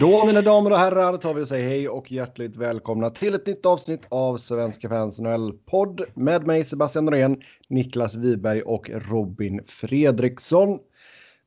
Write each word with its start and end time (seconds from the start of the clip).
Då 0.00 0.26
mina 0.26 0.42
damer 0.42 0.70
och 0.70 0.78
herrar 0.78 1.16
tar 1.16 1.34
vi 1.34 1.42
och 1.42 1.48
säger 1.48 1.68
hej 1.68 1.88
och 1.88 2.12
hjärtligt 2.12 2.56
välkomna 2.56 3.10
till 3.10 3.34
ett 3.34 3.46
nytt 3.46 3.66
avsnitt 3.66 4.00
av 4.08 4.36
Svenska 4.36 4.88
fans 4.88 5.18
NHL-podd 5.20 6.02
med 6.14 6.46
mig 6.46 6.64
Sebastian 6.64 7.04
Norén, 7.04 7.42
Niklas 7.68 8.14
Wiberg 8.14 8.62
och 8.62 8.90
Robin 9.10 9.60
Fredriksson. 9.66 10.78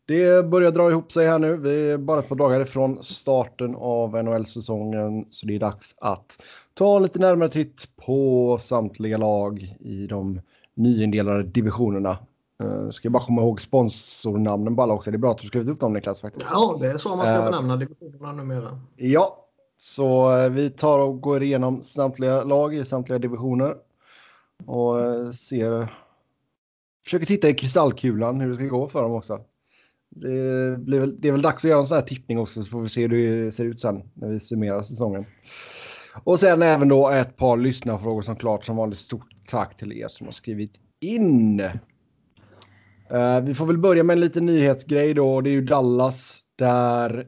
Det 0.05 0.45
börjar 0.45 0.71
dra 0.71 0.89
ihop 0.89 1.11
sig 1.11 1.27
här 1.27 1.39
nu. 1.39 1.57
Vi 1.57 1.91
är 1.91 1.97
bara 1.97 2.19
ett 2.19 2.29
par 2.29 2.35
dagar 2.35 2.61
ifrån 2.61 3.03
starten 3.03 3.75
av 3.75 4.23
NHL-säsongen 4.23 5.25
så 5.29 5.47
det 5.47 5.55
är 5.55 5.59
dags 5.59 5.95
att 5.97 6.43
ta 6.73 6.97
en 6.97 7.03
lite 7.03 7.19
närmare 7.19 7.49
titt 7.49 7.87
på 8.05 8.57
samtliga 8.61 9.17
lag 9.17 9.75
i 9.79 10.07
de 10.07 10.41
nyindelade 10.75 11.43
divisionerna. 11.43 12.17
Uh, 12.63 12.89
ska 12.89 13.05
jag 13.05 13.13
bara 13.13 13.25
komma 13.25 13.41
ihåg 13.41 13.61
sponsornamnen 13.61 14.79
alla 14.79 14.93
också. 14.93 15.11
Det 15.11 15.15
är 15.15 15.19
bra 15.19 15.31
att 15.31 15.37
du 15.37 15.47
skrivit 15.47 15.69
upp 15.69 15.79
dem 15.79 15.93
Niklas. 15.93 16.21
Faktiskt. 16.21 16.51
Ja, 16.51 16.77
det 16.79 16.87
är 16.87 16.97
så 16.97 17.15
man 17.15 17.25
ska 17.25 17.37
uh, 17.37 17.43
benämna 17.43 17.75
divisionerna 17.75 18.31
numera. 18.31 18.79
Ja, 18.95 19.45
så 19.77 20.37
uh, 20.37 20.49
vi 20.49 20.69
tar 20.69 20.99
och 20.99 21.21
går 21.21 21.43
igenom 21.43 21.83
samtliga 21.83 22.43
lag 22.43 22.75
i 22.75 22.85
samtliga 22.85 23.19
divisioner. 23.19 23.75
Och 24.65 24.95
ser... 25.35 25.93
Försöker 27.03 27.25
titta 27.25 27.49
i 27.49 27.53
kristallkulan 27.53 28.39
hur 28.39 28.49
det 28.49 28.55
ska 28.55 28.65
gå 28.65 28.89
för 28.89 29.01
dem 29.01 29.11
också. 29.11 29.39
Det, 30.09 30.77
blir 30.79 30.99
väl, 30.99 31.21
det 31.21 31.27
är 31.27 31.31
väl 31.31 31.41
dags 31.41 31.65
att 31.65 31.69
göra 31.69 31.79
en 31.79 31.87
sån 31.87 31.95
här 31.95 32.05
tippning 32.05 32.39
också 32.39 32.63
så 32.63 32.69
får 32.69 32.81
vi 32.81 32.89
se 32.89 33.07
hur 33.07 33.45
det 33.45 33.51
ser 33.51 33.65
ut 33.65 33.79
sen 33.79 34.03
när 34.13 34.27
vi 34.27 34.39
summerar 34.39 34.83
säsongen. 34.83 35.25
Och 36.23 36.39
sen 36.39 36.61
även 36.61 36.87
då 36.87 37.09
ett 37.09 37.37
par 37.37 37.57
lyssnarfrågor 37.57 38.21
som 38.21 38.35
klart 38.35 38.65
som 38.65 38.75
vanligt. 38.77 38.99
Stort 38.99 39.27
tack 39.47 39.77
till 39.77 39.93
er 39.93 40.07
som 40.07 40.27
har 40.27 40.31
skrivit 40.31 40.73
in. 40.99 41.61
Eh, 43.13 43.41
vi 43.41 43.53
får 43.53 43.65
väl 43.65 43.77
börja 43.77 44.03
med 44.03 44.13
en 44.13 44.19
liten 44.19 44.45
nyhetsgrej 44.45 45.13
då. 45.13 45.41
Det 45.41 45.49
är 45.49 45.51
ju 45.51 45.61
Dallas 45.61 46.39
där 46.55 47.27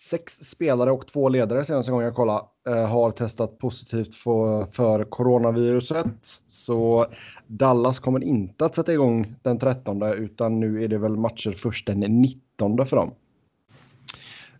sex 0.00 0.32
spelare 0.32 0.90
och 0.92 1.06
två 1.06 1.28
ledare 1.28 1.64
senaste 1.64 1.92
gången 1.92 2.06
jag 2.06 2.14
kollade 2.14 2.44
eh, 2.68 2.86
har 2.86 3.10
testat 3.10 3.58
positivt 3.58 4.14
för, 4.14 4.64
för 4.64 5.04
coronaviruset. 5.04 6.42
Så 6.46 7.06
Dallas 7.46 7.98
kommer 7.98 8.24
inte 8.24 8.64
att 8.64 8.74
sätta 8.74 8.92
igång 8.92 9.34
den 9.42 9.58
13 9.58 10.02
utan 10.02 10.60
nu 10.60 10.84
är 10.84 10.88
det 10.88 10.98
väl 10.98 11.16
matcher 11.16 11.52
först 11.52 11.86
den 11.86 12.00
19 12.00 12.86
för 12.86 12.96
dem. 12.96 13.10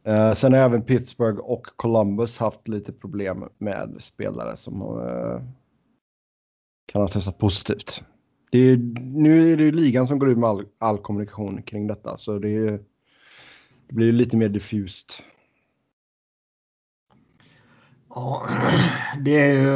Eh, 0.05 0.33
sen 0.33 0.53
har 0.53 0.61
även 0.61 0.83
Pittsburgh 0.83 1.39
och 1.39 1.67
Columbus 1.77 2.39
haft 2.39 2.69
lite 2.69 2.93
problem 2.93 3.45
med 3.59 3.95
spelare 3.99 4.57
som 4.57 5.01
kan 6.87 7.03
ha 7.03 7.09
testat 7.09 7.39
positivt. 7.39 8.05
Det 8.57 8.71
är, 8.71 8.77
nu 8.99 9.53
är 9.53 9.57
det 9.57 9.71
ligan 9.71 10.07
som 10.07 10.19
går 10.19 10.31
ut 10.31 10.39
med 10.39 10.49
all, 10.49 10.65
all 10.79 10.99
kommunikation 10.99 11.63
kring 11.63 11.87
detta 11.87 12.17
så 12.17 12.39
det, 12.39 12.49
är, 12.49 12.81
det 13.89 13.95
blir 13.95 14.13
lite 14.13 14.37
mer 14.37 14.49
diffust. 14.49 15.23
Ja, 18.15 18.49
det 19.21 19.41
är 19.41 19.53
ju 19.53 19.71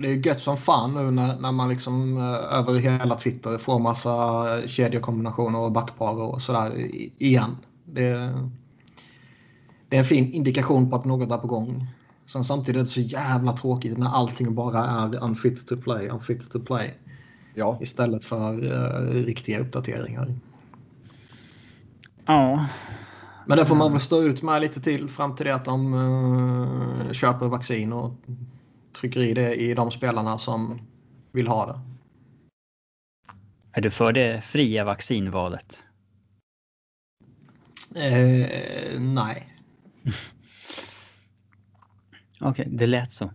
det 0.00 0.08
är 0.08 0.26
gött 0.26 0.42
som 0.42 0.56
fan 0.56 0.94
nu 0.94 1.10
när, 1.10 1.40
när 1.40 1.52
man 1.52 1.68
liksom 1.68 2.16
eh, 2.16 2.58
över 2.58 2.78
hela 2.78 3.14
Twitter 3.14 3.58
får 3.58 3.78
massa 3.78 4.10
eh, 4.58 4.66
kedjekombinationer 4.66 5.58
och 5.58 5.72
backpar 5.72 6.22
och 6.22 6.42
sådär 6.42 6.72
igen. 7.22 7.56
Det, 7.84 8.34
det 9.88 9.96
är 9.96 9.98
en 9.98 10.04
fin 10.04 10.32
indikation 10.32 10.90
på 10.90 10.96
att 10.96 11.04
något 11.04 11.32
är 11.32 11.38
på 11.38 11.46
gång. 11.46 11.86
Sen 12.26 12.44
samtidigt 12.44 12.80
är 12.80 12.84
det 12.84 12.90
så 12.90 13.00
jävla 13.00 13.52
tråkigt 13.52 13.98
när 13.98 14.08
allting 14.08 14.54
bara 14.54 14.78
är 14.78 15.24
unfit 15.24 15.66
to 15.66 15.76
play, 15.76 16.08
unfit 16.08 16.50
to 16.50 16.60
play. 16.60 16.94
Ja. 17.54 17.78
Istället 17.80 18.24
för 18.24 18.64
uh, 18.64 19.24
riktiga 19.24 19.58
uppdateringar. 19.58 20.34
Ja. 22.26 22.66
Men 23.46 23.58
det 23.58 23.66
får 23.66 23.76
man 23.76 23.92
väl 23.92 24.00
stå 24.00 24.22
ut 24.22 24.42
med 24.42 24.60
lite 24.60 24.80
till 24.80 25.08
fram 25.08 25.36
till 25.36 25.46
det 25.46 25.54
att 25.54 25.64
de 25.64 25.94
uh, 25.94 27.12
köper 27.12 27.48
vaccin 27.48 27.92
och 27.92 28.12
trycker 29.00 29.20
i 29.20 29.34
det 29.34 29.54
i 29.54 29.74
de 29.74 29.90
spelarna 29.90 30.38
som 30.38 30.80
vill 31.32 31.48
ha 31.48 31.66
det. 31.66 31.80
Är 33.72 33.80
du 33.80 33.90
för 33.90 34.12
det 34.12 34.40
fria 34.40 34.84
vaccinvalet? 34.84 35.82
Eh, 37.96 39.00
nej. 39.00 39.54
Okej, 42.40 42.50
okay, 42.50 42.66
det 42.76 42.86
lät 42.86 43.12
så. 43.12 43.30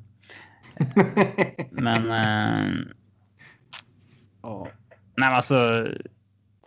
Men... 1.71 2.11
Eh, 2.11 2.71
oh. 4.43 4.63
Nej, 4.63 5.29
men 5.29 5.33
alltså. 5.33 5.87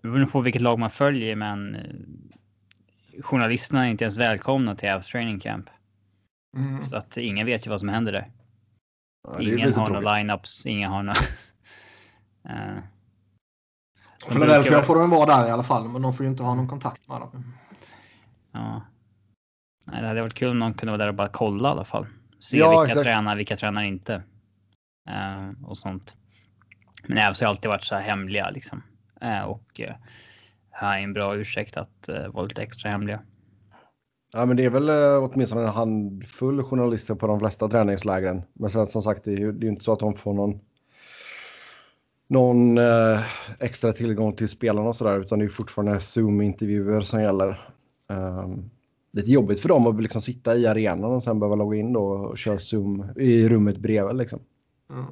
Det 0.03 0.09
beror 0.09 0.27
på 0.27 0.41
vilket 0.41 0.63
lag 0.63 0.79
man 0.79 0.91
följer, 0.91 1.37
men 1.37 1.75
eh, 1.75 3.23
journalisterna 3.23 3.87
är 3.87 3.91
inte 3.91 4.05
ens 4.05 4.19
välkomna 4.19 4.75
till 4.75 4.91
Avs 4.91 5.07
training 5.07 5.41
camp. 5.41 5.71
Mm. 6.57 6.83
Så 6.83 6.97
att 6.97 7.17
ingen 7.17 7.47
vet 7.47 7.67
ju 7.67 7.71
vad 7.71 7.81
som 7.81 7.89
händer 7.89 8.13
där. 8.13 8.31
Ja, 9.29 9.41
ingen 9.41 9.75
har 9.75 9.89
några 9.89 10.17
lineups, 10.17 10.67
ingen 10.67 10.91
har 10.91 11.03
några... 11.03 11.19
uh, 12.49 12.79
Philadelphia 14.29 14.71
brukar... 14.71 14.83
får 14.83 14.95
de 14.95 15.11
vara 15.11 15.37
där 15.37 15.49
i 15.49 15.51
alla 15.51 15.63
fall, 15.63 15.89
men 15.89 16.03
de 16.03 16.13
får 16.13 16.27
ju 16.27 16.31
inte 16.31 16.43
ha 16.43 16.55
någon 16.55 16.69
kontakt 16.69 17.09
med 17.09 17.21
dem. 17.21 17.55
Ja. 18.53 18.83
Nej, 19.85 20.01
det 20.01 20.09
hade 20.09 20.23
varit 20.23 20.35
kul 20.35 20.51
om 20.51 20.59
någon 20.59 20.75
kunde 20.75 20.93
vara 20.93 20.99
där 20.99 21.09
och 21.09 21.15
bara 21.15 21.29
kolla 21.29 21.69
i 21.69 21.73
alla 21.73 21.85
fall. 21.85 22.07
Se 22.39 22.59
ja, 22.59 22.71
vilka 22.71 22.93
exakt. 22.93 23.05
tränar, 23.05 23.37
vilka 23.37 23.57
tränar 23.57 23.83
inte. 23.83 24.23
Uh, 25.11 25.65
och 25.65 25.79
sånt. 25.79 26.17
Men 27.09 27.19
Ävs 27.19 27.41
har 27.41 27.49
alltid 27.49 27.69
varit 27.69 27.84
så 27.84 27.94
här 27.94 28.03
hemliga 28.03 28.50
liksom. 28.50 28.83
Uh, 29.25 29.43
och 29.43 29.81
uh, 29.81 29.94
här 30.71 30.99
är 30.99 31.03
en 31.03 31.12
bra 31.12 31.37
ursäkt 31.37 31.77
att 31.77 32.09
uh, 32.09 32.28
vara 32.28 32.44
lite 32.44 32.62
extra 32.62 32.91
hemliga. 32.91 33.21
Ja, 34.33 34.47
men 34.47 34.56
det 34.56 34.65
är 34.65 34.71
väl 34.71 34.91
åtminstone 35.21 35.62
en 35.62 35.69
handfull 35.69 36.62
journalister 36.62 37.15
på 37.15 37.27
de 37.27 37.39
flesta 37.41 37.69
träningslägren. 37.69 38.43
Men 38.53 38.71
sen 38.71 38.87
som 38.87 39.03
sagt, 39.03 39.25
det 39.25 39.33
är 39.33 39.39
ju 39.39 39.53
det 39.53 39.66
är 39.66 39.69
inte 39.69 39.84
så 39.84 39.93
att 39.93 39.99
de 39.99 40.15
får 40.15 40.34
någon 40.34 40.61
någon 42.28 42.78
extra 43.61 43.93
tillgång 43.93 44.33
till 44.37 44.49
spelarna 44.49 44.89
och 44.89 44.97
sådär, 44.97 45.21
utan 45.21 45.39
det 45.39 45.45
är 45.45 45.49
fortfarande 45.49 46.00
Zoom-intervjuer 46.00 47.00
som 47.00 47.22
gäller. 47.22 47.69
Um, 48.09 48.71
lite 49.16 49.31
jobbigt 49.31 49.61
för 49.61 49.69
dem 49.69 49.87
att 49.87 50.03
liksom 50.03 50.22
sitta 50.22 50.56
i 50.56 50.66
arenan 50.66 51.15
och 51.15 51.22
sen 51.22 51.41
behöva 51.41 51.56
logga 51.56 51.78
in 51.78 51.93
då 51.93 52.05
och 52.05 52.39
köra 52.39 52.59
Zoom 52.59 53.11
i 53.16 53.49
rummet 53.49 53.78
bredvid 53.78 54.16
liksom. 54.16 54.41
Mm. 54.91 55.05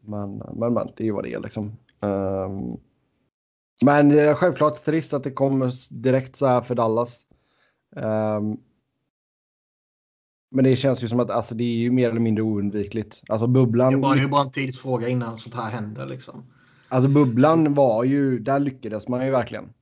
Men, 0.00 0.42
men, 0.54 0.74
men, 0.74 0.88
det 0.96 1.02
är 1.02 1.04
ju 1.04 1.12
vad 1.12 1.24
det 1.24 1.32
är 1.32 1.40
liksom. 1.40 1.64
Um, 2.00 2.80
men 3.84 4.10
är 4.10 4.34
självklart 4.34 4.84
trist 4.84 5.12
att 5.12 5.24
det 5.24 5.30
kommer 5.30 5.72
direkt 5.90 6.36
så 6.36 6.46
här 6.46 6.60
för 6.60 6.74
Dallas. 6.74 7.26
Um, 7.96 8.58
men 10.50 10.64
det 10.64 10.76
känns 10.76 11.04
ju 11.04 11.08
som 11.08 11.20
att 11.20 11.30
alltså, 11.30 11.54
det 11.54 11.64
är 11.64 11.76
ju 11.76 11.90
mer 11.90 12.10
eller 12.10 12.20
mindre 12.20 12.42
oundvikligt. 12.42 13.22
Alltså 13.28 13.46
bubblan. 13.46 13.92
Det 13.92 13.98
är 13.98 14.02
bara, 14.02 14.14
det 14.14 14.22
är 14.22 14.28
bara 14.28 14.42
en 14.42 14.50
tidsfråga 14.50 15.08
innan 15.08 15.38
sånt 15.38 15.54
här 15.54 15.70
händer 15.70 16.06
liksom. 16.06 16.44
Alltså 16.88 17.08
bubblan 17.08 17.74
var 17.74 18.04
ju, 18.04 18.38
där 18.38 18.58
lyckades 18.58 19.08
man 19.08 19.24
ju 19.24 19.30
verkligen. 19.30 19.72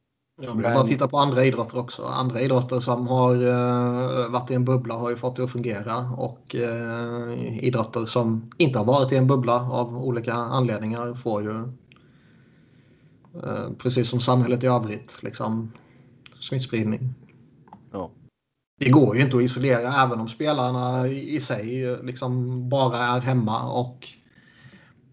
Ja, 0.41 0.54
men 0.54 0.62
bara 0.62 0.82
titta 0.82 1.09
på 1.09 1.19
andra 1.19 1.44
idrotter 1.44 1.78
också. 1.78 2.04
Andra 2.04 2.41
idrotter 2.41 2.81
som 2.81 3.09
har 3.09 3.37
uh, 3.37 4.31
varit 4.31 4.50
i 4.50 4.54
en 4.54 4.65
bubbla 4.65 4.94
har 4.94 5.10
ju 5.10 5.16
fått 5.16 5.37
det 5.37 5.44
att 5.44 5.50
fungera 5.50 6.10
och 6.16 6.56
uh, 6.59 7.65
idrotter 7.65 8.06
som 8.06 8.50
inte 8.56 8.78
har 8.78 8.87
varit 8.87 9.12
i 9.12 9.16
en 9.16 9.26
bubbla 9.26 9.71
av 9.71 9.97
olika 9.97 10.34
anledningar 10.34 11.15
får 11.15 11.43
ju 11.43 11.50
uh, 11.50 11.69
precis 13.78 14.09
som 14.09 14.21
samhället 14.21 14.65
i 14.65 14.66
övrigt 14.66 15.22
liksom 15.22 15.72
smittspridning. 16.41 17.15
Ja. 17.93 18.10
Det 18.81 18.91
går 18.91 19.16
ju 19.16 19.22
inte 19.22 19.37
att 19.37 19.43
isolera 19.43 20.03
även 20.03 20.20
om 20.20 20.28
spelarna 20.28 21.09
i 21.09 21.41
sig 21.41 21.97
liksom 22.03 22.69
bara 22.69 22.99
är 22.99 23.20
hemma 23.20 23.72
och 23.72 24.09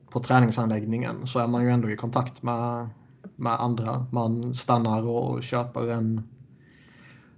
på 0.09 0.19
träningsanläggningen 0.19 1.27
så 1.27 1.39
är 1.39 1.47
man 1.47 1.63
ju 1.63 1.69
ändå 1.69 1.89
i 1.89 1.95
kontakt 1.95 2.43
med 2.43 2.89
med 3.35 3.61
andra. 3.61 4.05
Man 4.11 4.53
stannar 4.53 5.03
och 5.03 5.43
köper 5.43 5.91
en, 5.91 6.23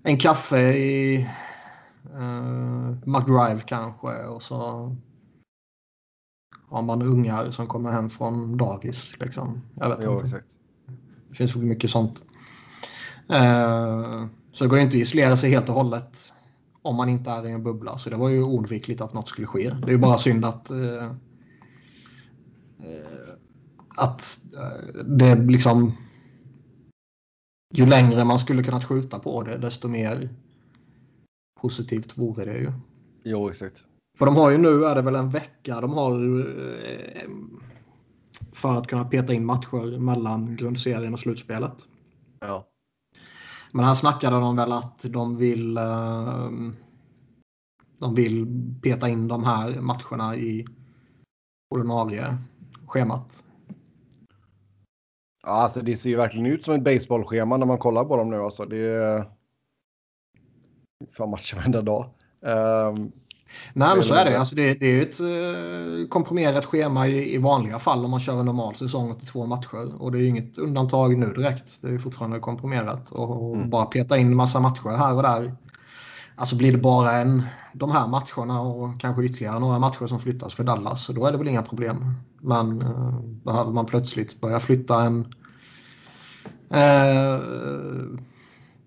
en 0.03 0.18
kaffe 0.18 0.59
i 0.78 1.17
uh, 2.16 2.91
McDrive 3.05 3.61
kanske 3.66 4.26
och 4.26 4.44
så 4.44 4.96
har 6.70 6.82
man 6.82 7.02
ungar 7.02 7.52
som 7.52 7.67
kommer 7.67 7.91
hem 7.91 8.09
från 8.09 8.58
dagis. 8.58 9.20
Liksom. 9.20 9.61
Jag 9.76 9.90
vet 9.90 9.99
jo, 10.02 10.14
inte. 10.14 10.26
Exakt. 10.26 10.58
Det 11.29 11.35
finns 11.35 11.55
mycket 11.55 11.91
sånt. 11.91 12.23
Uh, 13.32 14.26
så 14.52 14.64
det 14.64 14.70
går 14.70 14.79
inte 14.79 14.97
att 14.97 15.02
isolera 15.02 15.38
sig 15.38 15.50
helt 15.50 15.70
och 15.70 15.76
hållet 15.76 16.34
om 16.82 16.96
man 16.96 17.09
inte 17.09 17.32
är 17.32 17.47
i 17.47 17.52
en 17.52 17.64
bubbla. 17.64 17.97
Så 17.97 18.09
det 18.09 18.16
var 18.16 18.29
ju 18.29 18.43
oundvikligt 18.43 19.02
att 19.02 19.14
något 19.14 19.28
skulle 19.28 19.47
ske. 19.47 19.70
Det 19.70 19.88
är 19.88 19.91
ju 19.91 19.97
bara 19.97 20.17
synd 20.17 20.46
att 20.46 20.72
uh, 20.72 21.11
att 23.97 24.40
eh, 24.55 25.03
det 25.05 25.35
liksom... 25.35 25.97
Ju 27.73 27.85
längre 27.85 28.23
man 28.23 28.40
skulle 28.40 28.64
kunnat 28.64 28.85
skjuta 28.85 29.20
på 29.20 29.44
det, 29.44 29.58
desto 29.58 29.88
mer 29.88 30.29
positivt 31.61 32.17
vore 32.17 32.46
det 32.46 32.58
ju. 32.58 32.72
Jo, 33.23 33.49
exakt. 33.49 33.84
För 34.17 34.26
de 34.26 34.35
har 34.35 34.49
ju 34.49 34.58
nu, 34.58 34.85
är 34.85 34.96
det 34.96 35.02
väl 35.02 35.16
en 35.16 35.29
vecka, 35.29 35.82
de 35.82 35.94
har 35.94 36.40
eh, 36.40 37.29
för 38.52 38.78
att 38.78 38.88
kunna 38.88 39.05
peta 39.05 39.34
in 39.34 39.46
matcher 39.46 40.00
mellan 40.00 40.55
grundserien 40.55 41.14
och 41.14 41.20
slutspelet. 41.20 41.88
Ja. 42.40 42.67
Men 43.72 43.85
här 43.85 43.96
snackade 43.96 44.35
de 44.35 44.55
väl 44.55 44.72
att 44.72 45.05
de 45.09 45.38
vill 45.38 45.78
uh, 45.78 46.50
de 48.00 48.16
vill 48.16 48.47
peta 48.82 49.09
in 49.09 49.28
de 49.28 49.43
här 49.43 49.82
matcherna 49.82 50.35
i 50.35 50.66
ordinarie 51.70 52.38
schemat. 52.88 53.43
Ja, 55.47 55.53
alltså 55.53 55.82
det 55.82 55.96
ser 55.96 56.09
ju 56.09 56.16
verkligen 56.16 56.46
ut 56.46 56.66
som 56.66 56.73
ett 56.73 56.84
baseballschema 56.84 57.58
när 57.58 57.66
man 57.66 57.78
kollar 57.78 58.05
på 58.05 58.17
dem 58.17 58.29
nu. 58.29 58.38
Alltså. 58.38 58.66
Det 58.66 58.78
är 58.78 59.26
fan 61.17 61.29
matcher 61.29 61.55
varenda 61.55 61.82
dag. 61.82 62.05
Um, 62.41 63.11
Nej, 63.73 63.96
men 63.96 64.03
så 64.03 64.14
är 64.14 64.26
det. 64.26 64.40
Alltså 64.40 64.55
det, 64.55 64.73
det 64.73 64.85
är 64.85 65.02
ett 65.02 65.20
eh, 65.20 66.08
komprimerat 66.09 66.66
schema 66.66 67.08
i, 67.08 67.35
i, 67.35 67.38
vanliga 67.38 67.79
fall 67.79 68.05
om 68.05 68.11
man 68.11 68.20
kör 68.20 68.40
en 68.40 68.46
normal 68.46 68.76
säsong 68.76 69.16
till 69.16 69.28
två 69.28 69.46
matcher. 69.46 70.02
Och 70.02 70.11
det 70.11 70.20
är 70.20 70.23
inget 70.23 70.58
undantag 70.58 71.17
nu 71.17 71.34
direkt. 71.34 71.82
Det 71.82 71.90
är 71.90 71.97
fortfarande 71.97 72.40
komprimerat. 72.40 73.11
Och 73.11 73.55
mm. 73.55 73.70
bara 73.70 73.85
peta 73.85 74.17
in 74.17 74.35
massa 74.35 74.59
matcher 74.59 74.97
här 74.97 75.16
och 75.16 75.23
där. 75.23 75.52
Alltså 76.35 76.55
blir 76.55 76.72
det 76.72 76.78
bara 76.78 77.11
en, 77.11 77.43
de 77.73 77.91
här 77.91 78.08
matcherna 78.08 78.61
och 78.61 79.02
kanske 79.02 79.23
ytterligare 79.23 79.59
några 79.59 79.79
matcher 79.79 80.08
som 80.08 80.20
flyttas 80.20 80.53
för 80.53 80.64
Dallas. 80.64 81.05
Så 81.05 81.14
då 81.14 81.26
är 81.26 81.32
det 81.32 81.38
väl 81.38 81.47
inga 81.47 81.64
problem. 81.64 82.16
Men 82.41 82.81
eh, 82.81 83.19
behöver 83.22 83.72
man 83.72 83.85
plötsligt 83.85 84.41
börja 84.41 84.59
flytta 84.59 85.03
en 85.03 85.25
eh, 86.69 87.41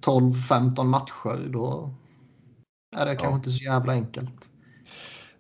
12-15 0.00 0.85
matcher 0.85 1.49
då 1.49 1.94
är 2.97 3.06
det 3.06 3.12
ja. 3.12 3.19
kanske 3.19 3.37
inte 3.37 3.50
så 3.50 3.64
jävla 3.64 3.93
enkelt. 3.93 4.49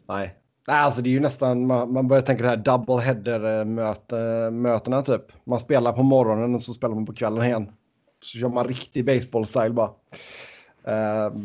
Nej. 0.08 0.36
Alltså 0.68 1.02
det 1.02 1.10
är 1.10 1.12
ju 1.12 1.20
nästan, 1.20 1.66
man, 1.66 1.92
man 1.92 2.08
börjar 2.08 2.22
tänka 2.22 2.42
det 2.42 2.48
här 2.48 2.56
double 2.56 3.00
header 3.00 3.64
möte, 3.64 4.50
mötena 4.52 5.02
typ. 5.02 5.22
Man 5.44 5.60
spelar 5.60 5.92
på 5.92 6.02
morgonen 6.02 6.54
och 6.54 6.62
så 6.62 6.72
spelar 6.72 6.94
man 6.94 7.06
på 7.06 7.14
kvällen 7.14 7.44
igen. 7.44 7.72
Så 8.22 8.38
kör 8.38 8.48
man 8.48 8.68
riktig 8.68 9.08
baseball-style 9.08 9.72
bara. 9.72 9.90
Uh, 10.88 11.36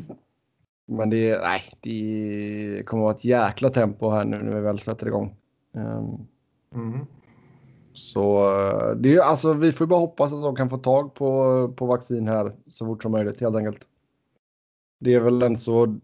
men 0.88 1.10
det, 1.10 1.40
nej, 1.42 1.62
det 1.82 2.84
kommer 2.86 3.04
att 3.04 3.06
vara 3.06 3.16
ett 3.16 3.26
jäkla 3.26 3.70
tempo 3.70 4.10
här 4.10 4.26
nu 4.26 4.38
när 4.38 4.56
vi 4.56 4.62
väl 4.62 4.80
sätter 4.80 5.08
igång. 5.08 5.36
Um, 5.76 6.28
mm. 6.76 7.06
Så 7.94 8.50
det 9.00 9.16
är 9.16 9.20
alltså, 9.20 9.54
vi 9.54 9.72
får 9.72 9.86
bara 9.86 10.00
hoppas 10.00 10.34
att 10.34 10.42
de 10.42 10.56
kan 10.56 10.70
få 10.70 10.78
tag 10.78 11.14
på, 11.14 11.74
på 11.78 11.86
vaccin 11.86 12.28
här 12.28 12.56
så 12.68 12.86
fort 12.86 13.04
som 13.04 13.12
möjligt 13.12 13.42
helt 13.42 13.56
enkelt. 13.56 13.88
Det 15.00 15.14
är 15.14 15.20
väl 15.20 15.42
en 15.42 15.58
så 15.58 16.00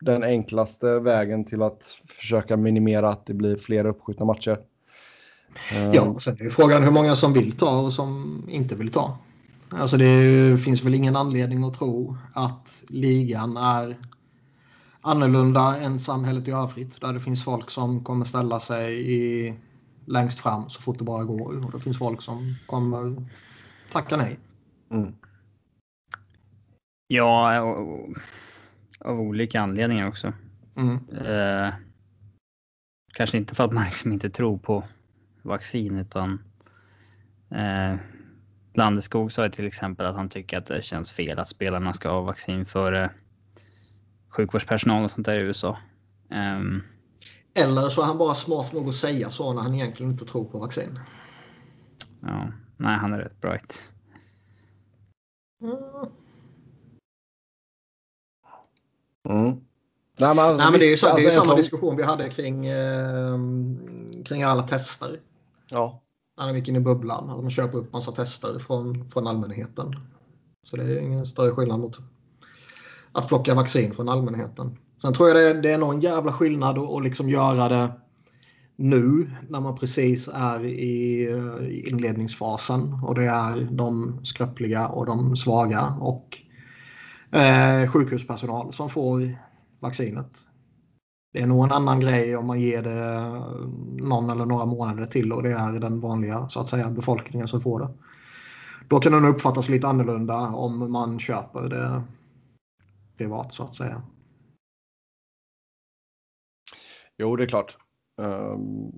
den 0.00 0.24
enklaste 0.24 0.98
vägen 0.98 1.44
till 1.44 1.62
att 1.62 1.82
försöka 2.06 2.56
minimera 2.56 3.08
att 3.08 3.26
det 3.26 3.34
blir 3.34 3.56
fler 3.56 3.86
uppskjutna 3.86 4.26
matcher. 4.26 4.58
Ja, 5.94 6.06
ehm. 6.06 6.14
sen 6.14 6.36
är 6.40 6.44
det 6.44 6.50
frågan 6.50 6.82
hur 6.84 6.90
många 6.90 7.16
som 7.16 7.32
vill 7.32 7.52
ta 7.52 7.80
och 7.80 7.92
som 7.92 8.42
inte 8.48 8.76
vill 8.76 8.92
ta. 8.92 9.18
Alltså 9.70 9.96
det 9.96 10.58
finns 10.64 10.84
väl 10.84 10.94
ingen 10.94 11.16
anledning 11.16 11.64
att 11.64 11.74
tro 11.74 12.16
att 12.34 12.84
ligan 12.88 13.56
är 13.56 13.96
annorlunda 15.00 15.76
än 15.76 15.98
samhället 15.98 16.48
i 16.48 16.50
övrigt. 16.50 17.00
Där 17.00 17.12
det 17.12 17.20
finns 17.20 17.44
folk 17.44 17.70
som 17.70 18.04
kommer 18.04 18.24
ställa 18.24 18.60
sig 18.60 19.12
i, 19.12 19.54
längst 20.08 20.40
fram 20.40 20.68
så 20.68 20.82
fort 20.82 20.98
det 20.98 21.04
bara 21.04 21.24
går. 21.24 21.64
Och 21.64 21.72
det 21.72 21.80
finns 21.80 21.98
folk 21.98 22.22
som 22.22 22.54
kommer 22.66 23.26
tacka 23.92 24.16
nej. 24.16 24.38
Mm. 24.90 25.14
Ja, 27.06 27.58
av 29.00 29.20
olika 29.20 29.60
anledningar 29.60 30.08
också. 30.08 30.32
Mm. 30.76 31.08
Eh, 31.26 31.72
kanske 33.14 33.36
inte 33.36 33.54
för 33.54 33.64
att 33.64 33.72
man 33.72 33.84
liksom 33.84 34.12
inte 34.12 34.30
tror 34.30 34.58
på 34.58 34.84
vaccin 35.42 35.98
utan 35.98 36.42
eh, 37.50 37.96
Landeskog 38.74 39.32
sa 39.32 39.48
till 39.48 39.66
exempel 39.66 40.06
att 40.06 40.16
han 40.16 40.28
tycker 40.28 40.58
att 40.58 40.66
det 40.66 40.84
känns 40.84 41.10
fel 41.12 41.38
att 41.38 41.48
spelarna 41.48 41.92
ska 41.92 42.10
ha 42.10 42.20
vaccin 42.20 42.66
före 42.66 43.10
sjukvårdspersonal 44.28 45.04
och 45.04 45.10
sånt 45.10 45.26
där 45.26 45.38
i 45.38 45.42
USA. 45.42 45.78
Um, 46.30 46.82
Eller 47.58 47.88
så 47.88 48.02
är 48.02 48.06
han 48.06 48.18
bara 48.18 48.34
smart 48.34 48.72
nog 48.72 48.88
att 48.88 48.94
säga 48.94 49.30
så 49.30 49.52
när 49.52 49.62
han 49.62 49.74
egentligen 49.74 50.12
inte 50.12 50.24
tror 50.24 50.44
på 50.44 50.58
vaccin. 50.58 51.00
Ja, 52.20 52.52
nej, 52.76 52.98
han 52.98 53.12
är 53.12 53.18
rätt 53.18 53.40
bright. 53.40 53.82
Mm. 55.62 55.76
Mm. 59.28 59.60
Nej, 60.20 60.34
men, 60.34 60.38
alltså, 60.38 60.62
Nej, 60.62 60.70
men 60.70 60.80
det 60.80 60.86
är 60.86 60.90
ju 60.90 60.96
så, 60.96 61.06
alltså, 61.06 61.22
det 61.22 61.28
är 61.28 61.34
samma 61.34 61.46
som... 61.46 61.56
diskussion 61.56 61.96
vi 61.96 62.02
hade 62.02 62.28
kring, 62.28 62.66
eh, 62.66 63.38
kring 64.24 64.42
alla 64.42 64.62
tester. 64.62 65.20
Ja. 65.68 66.02
När 66.36 66.46
de 66.46 66.56
gick 66.56 66.68
in 66.68 66.76
i 66.76 66.80
bubblan. 66.80 67.30
Att 67.30 67.42
man 67.42 67.50
köper 67.50 67.78
upp 67.78 67.92
massa 67.92 68.12
tester 68.12 68.58
från, 68.58 69.10
från 69.10 69.26
allmänheten. 69.26 69.92
Så 70.62 70.76
det 70.76 70.82
är 70.82 70.98
ingen 70.98 71.26
större 71.26 71.50
skillnad 71.50 71.80
mot 71.80 71.98
att 73.12 73.28
plocka 73.28 73.54
vaccin 73.54 73.92
från 73.92 74.08
allmänheten. 74.08 74.78
Sen 75.02 75.14
tror 75.14 75.28
jag 75.28 75.36
det, 75.36 75.62
det 75.62 75.72
är 75.72 75.78
någon 75.78 76.00
jävla 76.00 76.32
skillnad 76.32 76.78
att, 76.78 76.90
att 76.90 77.04
liksom 77.04 77.28
göra 77.28 77.68
det 77.68 77.92
nu 78.76 79.30
när 79.48 79.60
man 79.60 79.76
precis 79.76 80.28
är 80.34 80.64
i, 80.64 81.24
eh, 81.30 81.68
i 81.68 81.88
inledningsfasen 81.90 83.00
och 83.02 83.14
det 83.14 83.24
är 83.24 83.68
de 83.70 84.18
skröpliga 84.22 84.88
och 84.88 85.06
de 85.06 85.36
svaga 85.36 85.96
och 86.00 86.38
eh, 87.38 87.90
sjukhuspersonal 87.90 88.72
som 88.72 88.88
får 88.90 89.38
vaccinet. 89.80 90.30
Det 91.32 91.40
är 91.40 91.46
nog 91.46 91.64
en 91.64 91.72
annan 91.72 92.00
grej 92.00 92.36
om 92.36 92.46
man 92.46 92.60
ger 92.60 92.82
det 92.82 93.04
eh, 93.04 93.68
någon 94.06 94.30
eller 94.30 94.46
några 94.46 94.66
månader 94.66 95.04
till 95.04 95.32
och 95.32 95.42
det 95.42 95.52
är 95.52 95.72
den 95.72 96.00
vanliga 96.00 96.48
så 96.48 96.60
att 96.60 96.68
säga 96.68 96.90
befolkningen 96.90 97.48
som 97.48 97.60
får 97.60 97.80
det. 97.80 97.88
Då 98.88 99.00
kan 99.00 99.12
det 99.12 99.20
nog 99.20 99.34
uppfattas 99.34 99.68
lite 99.68 99.88
annorlunda 99.88 100.36
om 100.38 100.92
man 100.92 101.18
köper 101.18 101.68
det 101.68 102.02
privat 103.16 103.52
så 103.52 103.62
att 103.62 103.76
säga. 103.76 104.02
Jo, 107.18 107.36
det 107.36 107.44
är 107.44 107.48
klart. 107.48 107.76
Um... 108.16 108.92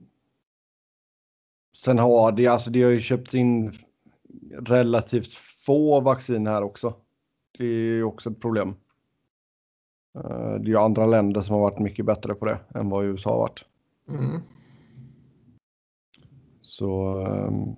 Sen 1.77 1.99
har 1.99 2.33
det, 2.33 2.47
alltså 2.47 2.71
det 2.71 2.83
har 2.83 2.91
ju 2.91 3.01
köpts 3.01 3.35
in 3.35 3.73
relativt 4.59 5.33
få 5.35 6.01
vaccin 6.01 6.47
här 6.47 6.63
också. 6.63 6.95
Det 7.59 7.65
är 7.65 7.69
ju 7.69 8.05
också 8.05 8.31
ett 8.31 8.41
problem. 8.41 8.75
Eh, 10.15 10.55
det 10.55 10.65
är 10.65 10.69
ju 10.69 10.77
andra 10.77 11.07
länder 11.07 11.41
som 11.41 11.55
har 11.55 11.63
varit 11.63 11.79
mycket 11.79 12.07
bättre 12.07 12.35
på 12.35 12.45
det 12.45 12.59
än 12.75 12.91
vad 12.91 13.05
USA 13.05 13.31
har 13.31 13.39
varit. 13.39 13.65
Mm. 14.09 14.43
Så 16.61 17.19
ehm, 17.19 17.77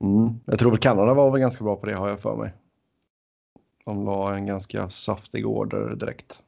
mm. 0.00 0.40
jag 0.44 0.58
tror 0.58 0.70
väl 0.70 0.80
Kanada 0.80 1.14
var 1.14 1.30
väl 1.30 1.40
ganska 1.40 1.64
bra 1.64 1.76
på 1.76 1.86
det 1.86 1.94
har 1.94 2.08
jag 2.08 2.20
för 2.20 2.36
mig. 2.36 2.52
De 3.84 4.04
la 4.04 4.36
en 4.36 4.46
ganska 4.46 4.90
saftig 4.90 5.46
order 5.46 5.94
direkt. 5.94 6.42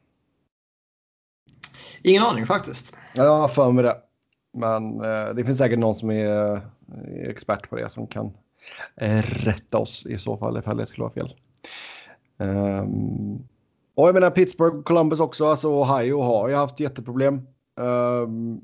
Ingen 2.02 2.22
aning 2.22 2.46
faktiskt. 2.46 2.94
Har 3.16 3.48
för 3.48 3.72
mig 3.72 3.84
det. 3.84 3.96
Men 4.52 5.00
eh, 5.04 5.34
det 5.34 5.44
finns 5.44 5.58
säkert 5.58 5.78
någon 5.78 5.94
som 5.94 6.10
är, 6.10 6.26
är 6.26 6.60
expert 7.30 7.70
på 7.70 7.76
det 7.76 7.88
som 7.88 8.06
kan 8.06 8.32
eh, 8.96 9.22
rätta 9.22 9.78
oss 9.78 10.06
i 10.06 10.18
så 10.18 10.36
fall 10.36 10.58
ifall 10.58 10.76
det 10.76 10.86
skulle 10.86 11.02
vara 11.02 11.14
fel. 11.14 11.34
Um, 12.38 13.48
och 13.94 14.08
jag 14.08 14.14
menar 14.14 14.30
Pittsburgh, 14.30 14.82
Columbus 14.82 15.20
också, 15.20 15.46
alltså 15.46 15.68
Ohio 15.68 16.20
har 16.20 16.48
ju 16.48 16.54
haft 16.54 16.80
jätteproblem. 16.80 17.40
Um, 17.76 18.60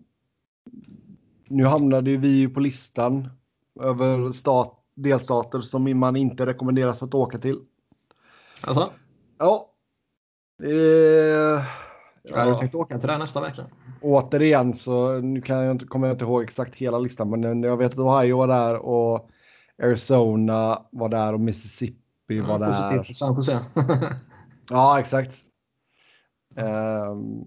nu 1.48 1.64
hamnade 1.64 2.10
ju 2.10 2.16
vi 2.16 2.48
på 2.48 2.60
listan 2.60 3.28
över 3.80 4.32
stat, 4.32 4.78
delstater 4.94 5.60
som 5.60 5.98
man 5.98 6.16
inte 6.16 6.46
rekommenderas 6.46 7.02
att 7.02 7.14
åka 7.14 7.38
till. 7.38 7.60
Alltså? 8.60 8.90
Ja. 9.38 9.70
Eh, 10.62 11.64
ja. 12.30 12.40
Har 12.40 12.46
du 12.46 12.54
tänkt 12.54 12.74
åka 12.74 12.98
till 12.98 13.08
det 13.08 13.18
nästa 13.18 13.40
vecka? 13.40 13.64
Återigen 14.00 14.74
så 14.74 15.20
nu 15.20 15.40
kan 15.40 15.58
jag 15.58 15.70
inte, 15.70 15.86
kommer 15.86 16.06
jag 16.06 16.14
inte 16.14 16.24
ihåg 16.24 16.42
exakt 16.42 16.74
hela 16.74 16.98
listan 16.98 17.30
men 17.30 17.62
jag 17.62 17.76
vet 17.76 17.92
att 17.92 17.98
Ohio 17.98 18.36
var 18.36 18.48
där 18.48 18.76
och 18.76 19.30
Arizona 19.82 20.82
var 20.90 21.08
där 21.08 21.32
och 21.32 21.40
Mississippi 21.40 22.38
var 22.38 22.48
ja, 22.48 22.58
där. 22.58 22.66
Positivt 22.68 23.06
för 23.06 23.14
San 23.14 23.34
Jose. 23.34 23.60
ja, 24.70 25.00
exakt. 25.00 25.34
Um, 26.56 27.44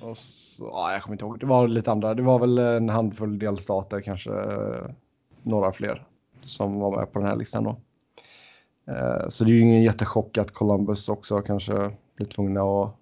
och 0.00 0.16
så, 0.16 0.64
ja, 0.64 0.92
jag 0.92 1.02
kommer 1.02 1.14
inte 1.14 1.24
ihåg. 1.24 1.40
Det 1.40 1.46
var 1.46 1.68
lite 1.68 1.90
andra. 1.90 2.14
Det 2.14 2.22
var 2.22 2.38
väl 2.38 2.58
en 2.58 2.88
handfull 2.88 3.38
delstater, 3.38 4.00
kanske 4.00 4.30
uh, 4.30 4.86
några 5.42 5.72
fler 5.72 6.06
som 6.44 6.80
var 6.80 6.96
med 6.96 7.12
på 7.12 7.18
den 7.18 7.28
här 7.28 7.36
listan 7.36 7.64
då. 7.64 7.70
Uh, 8.92 9.28
så 9.28 9.44
det 9.44 9.50
är 9.50 9.54
ju 9.54 9.60
ingen 9.60 9.82
jättechock 9.82 10.38
att 10.38 10.50
Columbus 10.50 11.08
också 11.08 11.40
kanske 11.40 11.90
blir 12.16 12.26
tvungna 12.26 12.60
att 12.60 12.96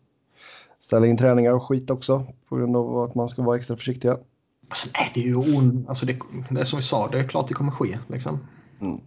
ställa 0.92 1.06
in 1.06 1.16
träningar 1.16 1.52
och 1.52 1.62
skit 1.62 1.90
också 1.90 2.26
på 2.48 2.56
grund 2.56 2.76
av 2.76 2.98
att 2.98 3.14
man 3.14 3.28
ska 3.28 3.42
vara 3.42 3.56
extra 3.56 3.76
försiktiga. 3.76 4.18
Alltså, 4.68 4.88
nej, 4.94 5.10
det 5.14 5.20
är 5.20 5.24
ju 5.24 5.36
on... 5.36 5.86
alltså, 5.88 6.06
det, 6.06 6.18
det 6.50 6.60
är 6.60 6.64
som 6.64 6.76
vi 6.76 6.82
sa, 6.82 7.08
det 7.08 7.18
är 7.18 7.28
klart 7.28 7.48
det 7.48 7.54
kommer 7.54 7.72
ske. 7.72 7.98
Liksom. 8.08 8.38
Mm. 8.80 9.00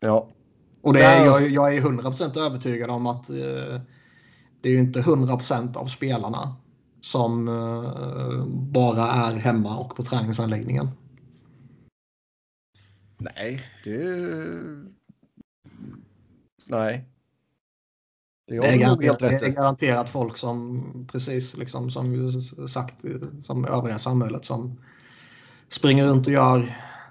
Ja. 0.00 0.28
Och 0.80 0.92
det 0.92 1.02
är, 1.02 1.24
jag, 1.24 1.48
jag 1.48 1.76
är 1.76 1.80
100% 1.80 2.38
övertygad 2.38 2.90
om 2.90 3.06
att 3.06 3.30
eh, 3.30 3.80
det 4.60 4.68
är 4.68 4.72
ju 4.72 4.80
inte 4.80 5.00
100% 5.00 5.76
av 5.76 5.86
spelarna 5.86 6.56
som 7.00 7.48
eh, 7.48 8.46
bara 8.46 9.12
är 9.12 9.34
hemma 9.34 9.78
och 9.78 9.96
på 9.96 10.04
träningsanläggningen. 10.04 10.88
Nej, 13.18 13.60
det... 13.84 14.28
Nej. 16.68 17.11
Det 18.46 18.60
Det 18.60 18.68
är, 18.68 18.78
garanterat, 18.78 19.22
helt 19.22 19.40
det 19.40 19.46
är 19.46 19.50
garanterat 19.50 20.10
folk 20.10 20.36
som, 20.36 21.08
precis 21.12 21.56
liksom, 21.56 21.90
som 21.90 22.30
sagt, 22.68 23.04
som 23.40 23.64
övriga 23.64 23.98
samhället 23.98 24.44
som 24.44 24.80
springer 25.68 26.04
runt 26.04 26.26
och 26.26 26.32
gör 26.32 26.60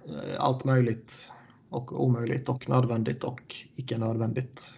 eh, 0.08 0.40
allt 0.40 0.64
möjligt 0.64 1.32
och 1.70 2.04
omöjligt 2.04 2.50
och 2.50 2.70
nödvändigt 2.70 3.24
och 3.24 3.56
icke 3.76 3.98
nödvändigt. 3.98 4.72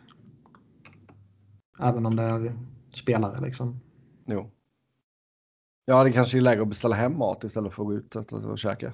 Även 1.80 2.06
om 2.06 2.16
det 2.16 2.24
är 2.24 2.54
spelare 2.94 3.42
liksom. 3.42 3.80
Jo. 4.26 4.52
Ja, 5.86 6.04
det 6.04 6.12
kanske 6.12 6.38
är 6.38 6.42
läge 6.42 6.62
att 6.62 6.68
beställa 6.68 6.96
hem 6.96 7.18
mat 7.18 7.44
istället 7.44 7.74
för 7.74 7.84
att 7.84 7.88
gå 7.88 7.94
ut 7.94 8.16
och, 8.16 8.58
käka. 8.58 8.94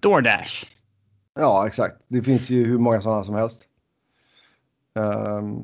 DoorDash. 0.00 0.66
Ja, 1.34 1.66
exakt. 1.66 2.04
Det 2.08 2.22
finns 2.22 2.50
ju 2.50 2.64
hur 2.64 2.78
många 2.78 3.00
sådana 3.00 3.24
som 3.24 3.34
helst. 3.34 3.68
Ehm, 4.94 5.62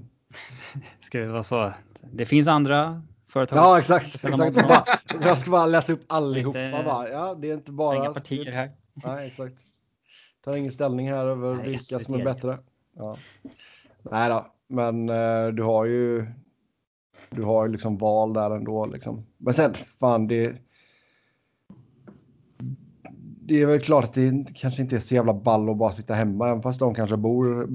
Ska 1.01 1.19
det 1.19 1.27
vara 1.27 1.43
så? 1.43 1.73
Det 2.13 2.25
finns 2.25 2.49
andra 2.49 3.03
företag. 3.29 3.59
ja, 3.59 3.79
exakt. 3.79 4.25
Exakt. 4.25 4.55
Bara, 4.55 4.85
jag 5.25 5.39
ska 5.39 5.51
bara 5.51 5.67
läsa 5.67 5.93
upp 5.93 6.05
allihopa. 6.07 6.61
Inte- 6.65 6.83
Bara. 6.85 7.09
Ja, 7.09 7.35
det 7.35 7.51
är 7.51 7.55
inte 7.55 7.71
Inga 7.71 7.77
bara... 7.77 8.13
partier 8.15 8.53
här. 8.53 8.71
Nej, 9.05 9.27
exakt. 9.27 9.55
Tar 10.45 10.57
ingen 10.57 10.73
ställning 10.73 11.11
här 11.11 11.27
över 11.27 11.55
Nej, 11.55 11.69
vilka 11.69 11.99
som 11.99 12.15
är 12.15 12.25
bättre. 12.25 12.59
Ja. 12.97 13.17
Nej 14.03 14.29
då, 14.31 14.47
men 14.69 15.09
eh, 15.09 15.49
du 15.49 15.63
har 15.63 15.85
ju. 15.85 16.27
Du 17.31 17.43
har 17.43 17.67
ju 17.67 17.73
liksom 17.73 17.99
val 17.99 18.33
där 18.33 18.51
ändå 18.51 18.87
liksom. 18.87 19.27
Men 19.39 19.55
sen 19.55 19.75
fan 20.01 20.27
det. 20.29 20.57
Det 23.43 23.63
är 23.63 23.67
väl 23.67 23.81
klart 23.81 24.05
att 24.05 24.15
det 24.15 24.47
kanske 24.55 24.83
inte 24.83 24.97
är 24.97 25.01
så 25.01 25.15
jävla 25.15 25.35
ball 25.35 25.71
att 25.71 25.77
bara 25.77 25.93
sitta 25.93 26.15
hemma, 26.15 26.49
även 26.49 26.63
fast 26.63 26.79
de 26.81 26.95
kanske 26.95 27.17
bor 27.17 27.69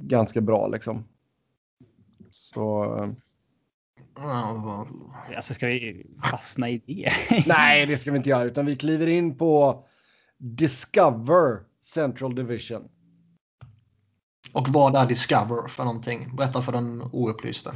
ganska 0.00 0.40
bra 0.40 0.68
liksom. 0.68 1.04
Så 2.54 2.84
eh, 2.96 3.08
Alltså 5.36 5.54
ska 5.54 5.66
vi 5.66 6.06
fastna 6.30 6.70
i 6.70 6.78
det? 6.78 7.12
nej, 7.46 7.86
det 7.86 7.96
ska 7.96 8.10
vi 8.10 8.16
inte 8.16 8.30
göra, 8.30 8.44
utan 8.44 8.66
vi 8.66 8.76
kliver 8.76 9.06
in 9.06 9.38
på 9.38 9.84
Discover 10.38 11.60
Central 11.84 12.34
Division. 12.34 12.88
Och 14.52 14.68
vad 14.68 14.96
är 14.96 15.06
Discover 15.06 15.68
för 15.68 15.84
någonting? 15.84 16.36
Berätta 16.36 16.62
för 16.62 16.72
den 16.72 17.02
oupplyste. 17.02 17.74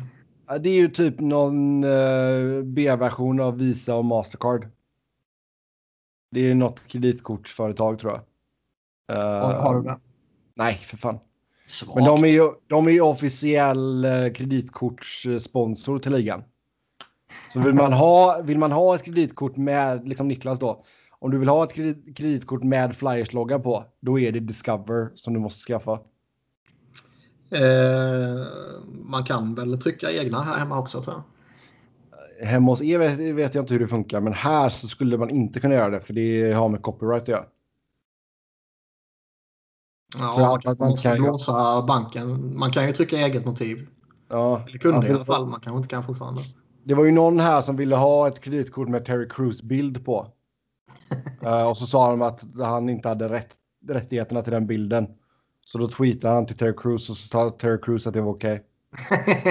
Det 0.61 0.71
är 0.71 0.75
ju 0.75 0.89
typ 0.89 1.21
någon 1.21 1.85
eh, 1.85 2.63
B-version 2.65 3.41
av 3.41 3.59
Visa 3.59 3.95
och 3.95 4.05
Mastercard. 4.05 4.69
Det 6.31 6.51
är 6.51 6.55
något 6.55 6.87
kreditkortsföretag 6.87 7.99
tror 7.99 8.13
jag. 8.13 8.23
Eh, 9.17 9.47
Har, 9.47 9.55
har 9.55 9.75
du 9.77 9.83
det? 9.83 9.99
Nej, 10.55 10.75
för 10.75 10.97
fan. 10.97 11.19
Svagt. 11.67 11.95
Men 11.95 12.05
de 12.05 12.25
är 12.25 12.29
ju, 12.29 12.49
de 12.67 12.87
är 12.87 12.91
ju 12.91 13.01
officiell 13.01 14.05
eh, 14.05 14.33
kreditkortssponsor 14.33 15.99
till 15.99 16.13
ligan. 16.13 16.43
Så 17.49 17.61
vill 17.61 17.75
man, 17.75 17.93
ha, 17.93 18.41
vill 18.43 18.59
man 18.59 18.73
ha 18.73 18.95
ett 18.95 19.05
kreditkort 19.05 19.57
med, 19.57 20.09
liksom 20.09 20.29
Niklas 20.29 20.59
då, 20.59 20.85
om 21.19 21.31
du 21.31 21.39
vill 21.39 21.49
ha 21.49 21.65
ett 21.65 21.73
kredit, 21.73 22.17
kreditkort 22.17 22.63
med 22.63 22.97
Flyers-logga 22.97 23.59
på, 23.59 23.85
då 24.01 24.21
är 24.21 24.33
det 24.33 24.41
Discover 24.41 25.11
som 25.15 25.35
du 25.35 25.41
måste 25.41 25.65
skaffa. 25.65 25.93
Eh, 27.51 28.47
man 29.05 29.25
kan 29.25 29.55
väl 29.55 29.81
trycka 29.81 30.13
egna 30.13 30.43
här 30.43 30.59
hemma 30.59 30.79
också 30.79 31.03
tror 31.03 31.17
jag. 31.17 31.23
Hemma 32.47 32.73
hos 32.73 32.83
er 32.83 32.99
vet, 32.99 33.19
vet 33.19 33.55
jag 33.55 33.63
inte 33.63 33.75
hur 33.75 33.81
det 33.81 33.89
funkar, 33.89 34.21
men 34.21 34.33
här 34.33 34.69
så 34.69 34.89
skulle 34.89 35.19
man 35.19 35.31
inte 35.31 35.61
kunna 35.61 35.75
göra 35.75 35.91
det, 35.91 36.01
för 36.01 36.15
det 36.15 36.53
har 36.53 36.69
med 36.69 36.83
copyright 36.83 37.23
att 37.23 37.29
göra. 37.29 37.45
Ja, 40.19 40.59
kan, 40.63 40.73
att 40.73 40.79
man 40.79 40.97
kan- 40.97 41.17
blåsa 41.19 41.83
banken. 41.83 42.59
Man 42.59 42.71
kan 42.73 42.87
ju 42.87 42.93
trycka 42.93 43.17
eget 43.17 43.45
motiv. 43.47 43.89
Ja, 44.29 44.63
Eller 44.69 44.79
kunde 44.79 44.97
alltså, 44.97 45.13
i 45.13 45.15
alla 45.15 45.25
fall. 45.25 45.47
Man 45.47 45.61
kanske 45.61 45.77
inte 45.77 45.89
kan 45.89 46.03
fortfarande. 46.03 46.41
Det 46.85 46.95
var 46.95 47.05
ju 47.05 47.13
någon 47.13 47.41
här 47.41 47.61
som 47.61 47.77
ville 47.77 47.97
ha 47.97 48.29
ett 48.29 48.41
kreditkort 48.41 48.89
med 48.89 49.05
Terry 49.05 49.29
Crews 49.29 49.63
bild 49.63 50.05
på. 50.05 50.27
Eh, 51.47 51.69
och 51.69 51.77
så 51.77 51.87
sa 51.87 52.11
de 52.11 52.23
att 52.23 52.45
han 52.59 52.89
inte 52.89 53.09
hade 53.09 53.29
rätt, 53.29 53.49
rättigheterna 53.89 54.43
till 54.43 54.53
den 54.53 54.67
bilden. 54.67 55.07
Så 55.65 55.79
då 55.79 55.89
tweetade 55.89 56.35
han 56.35 56.47
till 56.47 56.57
Terry 56.57 56.75
Crews 56.77 57.11
och 57.11 57.17
så 57.17 57.29
sa 57.29 57.51
Terry 57.51 57.79
Crews 57.83 58.07
att 58.07 58.15
det 58.15 58.21
var 58.21 58.33
okej. 58.33 58.63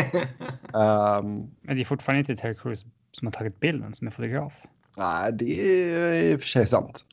Ehm, 0.73 1.37
Men 1.61 1.75
det 1.75 1.81
är 1.81 1.85
fortfarande 1.85 2.19
inte 2.19 2.35
Terry 2.41 2.55
Crews 2.55 2.85
som 3.11 3.27
har 3.27 3.31
tagit 3.31 3.59
bilden 3.59 3.93
som 3.93 4.07
är 4.07 4.11
fotograf. 4.11 4.53
nej, 4.97 5.33
det 5.33 5.83
är 5.93 6.23
i 6.23 6.35
och 6.35 6.39
för 6.41 6.47
sig 6.47 6.65
sant. 6.65 7.05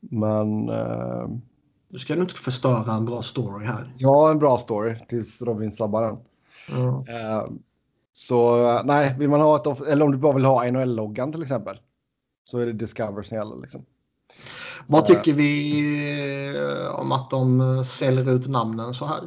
Men 0.00 0.68
ehm, 0.68 1.40
Du 1.88 1.98
ska 1.98 2.14
nu 2.14 2.20
inte 2.20 2.34
förstöra 2.34 2.92
en 2.92 3.04
bra 3.04 3.22
story 3.22 3.66
här. 3.66 3.92
ja, 3.96 4.30
en 4.30 4.38
bra 4.38 4.58
story 4.58 4.96
tills 5.08 5.42
Robin 5.42 5.72
sabbar 5.72 6.02
den. 6.02 6.16
Ja. 6.70 7.04
Ehm, 7.08 7.58
så 8.12 8.68
eh, 8.70 8.80
nej, 8.84 9.14
vill 9.18 9.28
man 9.28 9.40
ha 9.40 9.56
ett, 9.56 9.66
off- 9.66 9.86
eller 9.88 10.04
om 10.04 10.12
du 10.12 10.18
bara 10.18 10.32
vill 10.32 10.44
ha 10.44 10.64
NHL-loggan 10.70 11.32
till 11.32 11.42
exempel. 11.42 11.76
Så 12.44 12.58
är 12.58 12.66
det 12.66 12.72
Discover 12.72 13.22
som 13.22 13.36
gäller 13.36 13.56
liksom. 13.60 13.84
Vad 14.86 15.06
tycker 15.06 15.32
vi 15.32 16.56
eh, 16.56 16.94
om 17.00 17.12
att 17.12 17.30
de 17.30 17.60
eh, 17.60 17.82
säljer 17.82 18.30
ut 18.30 18.46
namnen 18.48 18.94
så 18.94 19.06
här? 19.06 19.20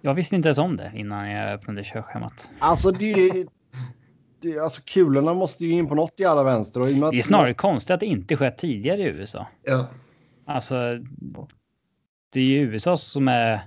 Jag 0.00 0.14
visste 0.14 0.36
inte 0.36 0.48
ens 0.48 0.58
om 0.58 0.76
det 0.76 0.92
innan 0.94 1.30
jag 1.30 1.52
öppnade 1.52 1.84
körschemat. 1.84 2.50
Alltså 2.58 2.90
det, 2.90 3.46
det 4.40 4.58
alltså 4.58 4.80
kulorna 4.84 5.34
måste 5.34 5.64
ju 5.64 5.72
in 5.72 5.86
på 5.88 5.94
något 5.94 6.20
i 6.20 6.24
alla 6.24 6.42
vänster. 6.42 6.80
Och 6.80 6.88
i 6.88 6.94
och 6.94 6.98
med 6.98 7.06
att- 7.06 7.12
Det 7.12 7.18
är 7.18 7.22
snarare 7.22 7.54
konstigt 7.54 7.90
att 7.90 8.00
det 8.00 8.06
inte 8.06 8.36
skett 8.36 8.58
tidigare 8.58 9.00
i 9.00 9.04
USA. 9.04 9.46
Ja. 9.62 9.86
Alltså, 10.46 10.74
det 12.34 12.40
är 12.40 12.44
ju 12.44 12.60
USA 12.60 12.96
som 12.96 13.28
är 13.28 13.60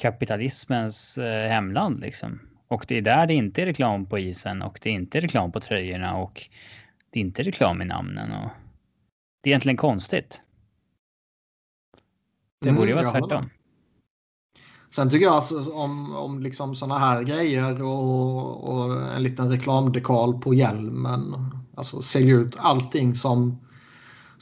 kapitalismens 0.00 1.18
eh, 1.18 1.48
hemland 1.48 2.00
liksom. 2.00 2.40
Och 2.68 2.84
det 2.88 2.98
är 2.98 3.02
där 3.02 3.26
det 3.26 3.34
inte 3.34 3.62
är 3.62 3.66
reklam 3.66 4.06
på 4.06 4.18
isen 4.18 4.62
och 4.62 4.78
det 4.82 4.90
är 4.90 4.94
inte 4.94 5.20
reklam 5.20 5.52
på 5.52 5.60
tröjorna 5.60 6.16
och 6.16 6.48
det 7.10 7.18
är 7.18 7.24
inte 7.24 7.42
reklam 7.42 7.82
i 7.82 7.84
namnen. 7.84 8.32
Och 8.32 8.50
det 9.42 9.50
är 9.50 9.52
egentligen 9.52 9.76
konstigt. 9.76 10.40
Det 12.60 12.68
Mm, 12.68 12.78
borde 12.78 12.90
ju 12.90 12.94
vara 12.94 13.10
tvärtom. 13.10 13.50
Sen 14.90 15.10
tycker 15.10 15.26
jag 15.26 15.34
alltså 15.34 15.72
om, 15.72 16.16
om 16.16 16.40
liksom 16.42 16.74
sådana 16.74 16.98
här 16.98 17.22
grejer 17.22 17.82
och, 17.82 18.74
och 18.74 19.12
en 19.12 19.22
liten 19.22 19.50
reklamdekal 19.50 20.40
på 20.40 20.54
hjälmen. 20.54 21.34
Alltså 21.76 22.02
sälja 22.02 22.34
ut 22.34 22.56
allting 22.58 23.14
som, 23.14 23.60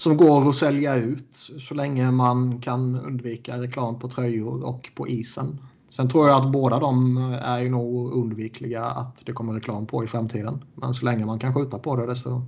som 0.01 0.17
går 0.17 0.49
att 0.49 0.57
sälja 0.57 0.95
ut 0.95 1.37
så 1.59 1.75
länge 1.75 2.11
man 2.11 2.61
kan 2.61 3.01
undvika 3.01 3.59
reklam 3.59 3.99
på 3.99 4.09
tröjor 4.09 4.65
och 4.67 4.91
på 4.95 5.09
isen. 5.09 5.59
Sen 5.91 6.09
tror 6.09 6.29
jag 6.29 6.41
att 6.43 6.53
båda 6.53 6.79
de 6.79 7.17
är 7.43 7.59
ju 7.61 7.69
nog 7.71 8.13
undvikliga 8.13 8.85
att 8.85 9.27
det 9.27 9.33
kommer 9.33 9.53
reklam 9.53 9.87
på 9.87 10.05
i 10.05 10.07
framtiden. 10.07 10.65
Men 10.75 10.95
så 10.95 11.05
länge 11.05 11.27
man 11.27 11.39
kan 11.39 11.55
skjuta 11.55 11.79
på 11.79 11.97
det 11.97 12.07
desto... 12.07 12.43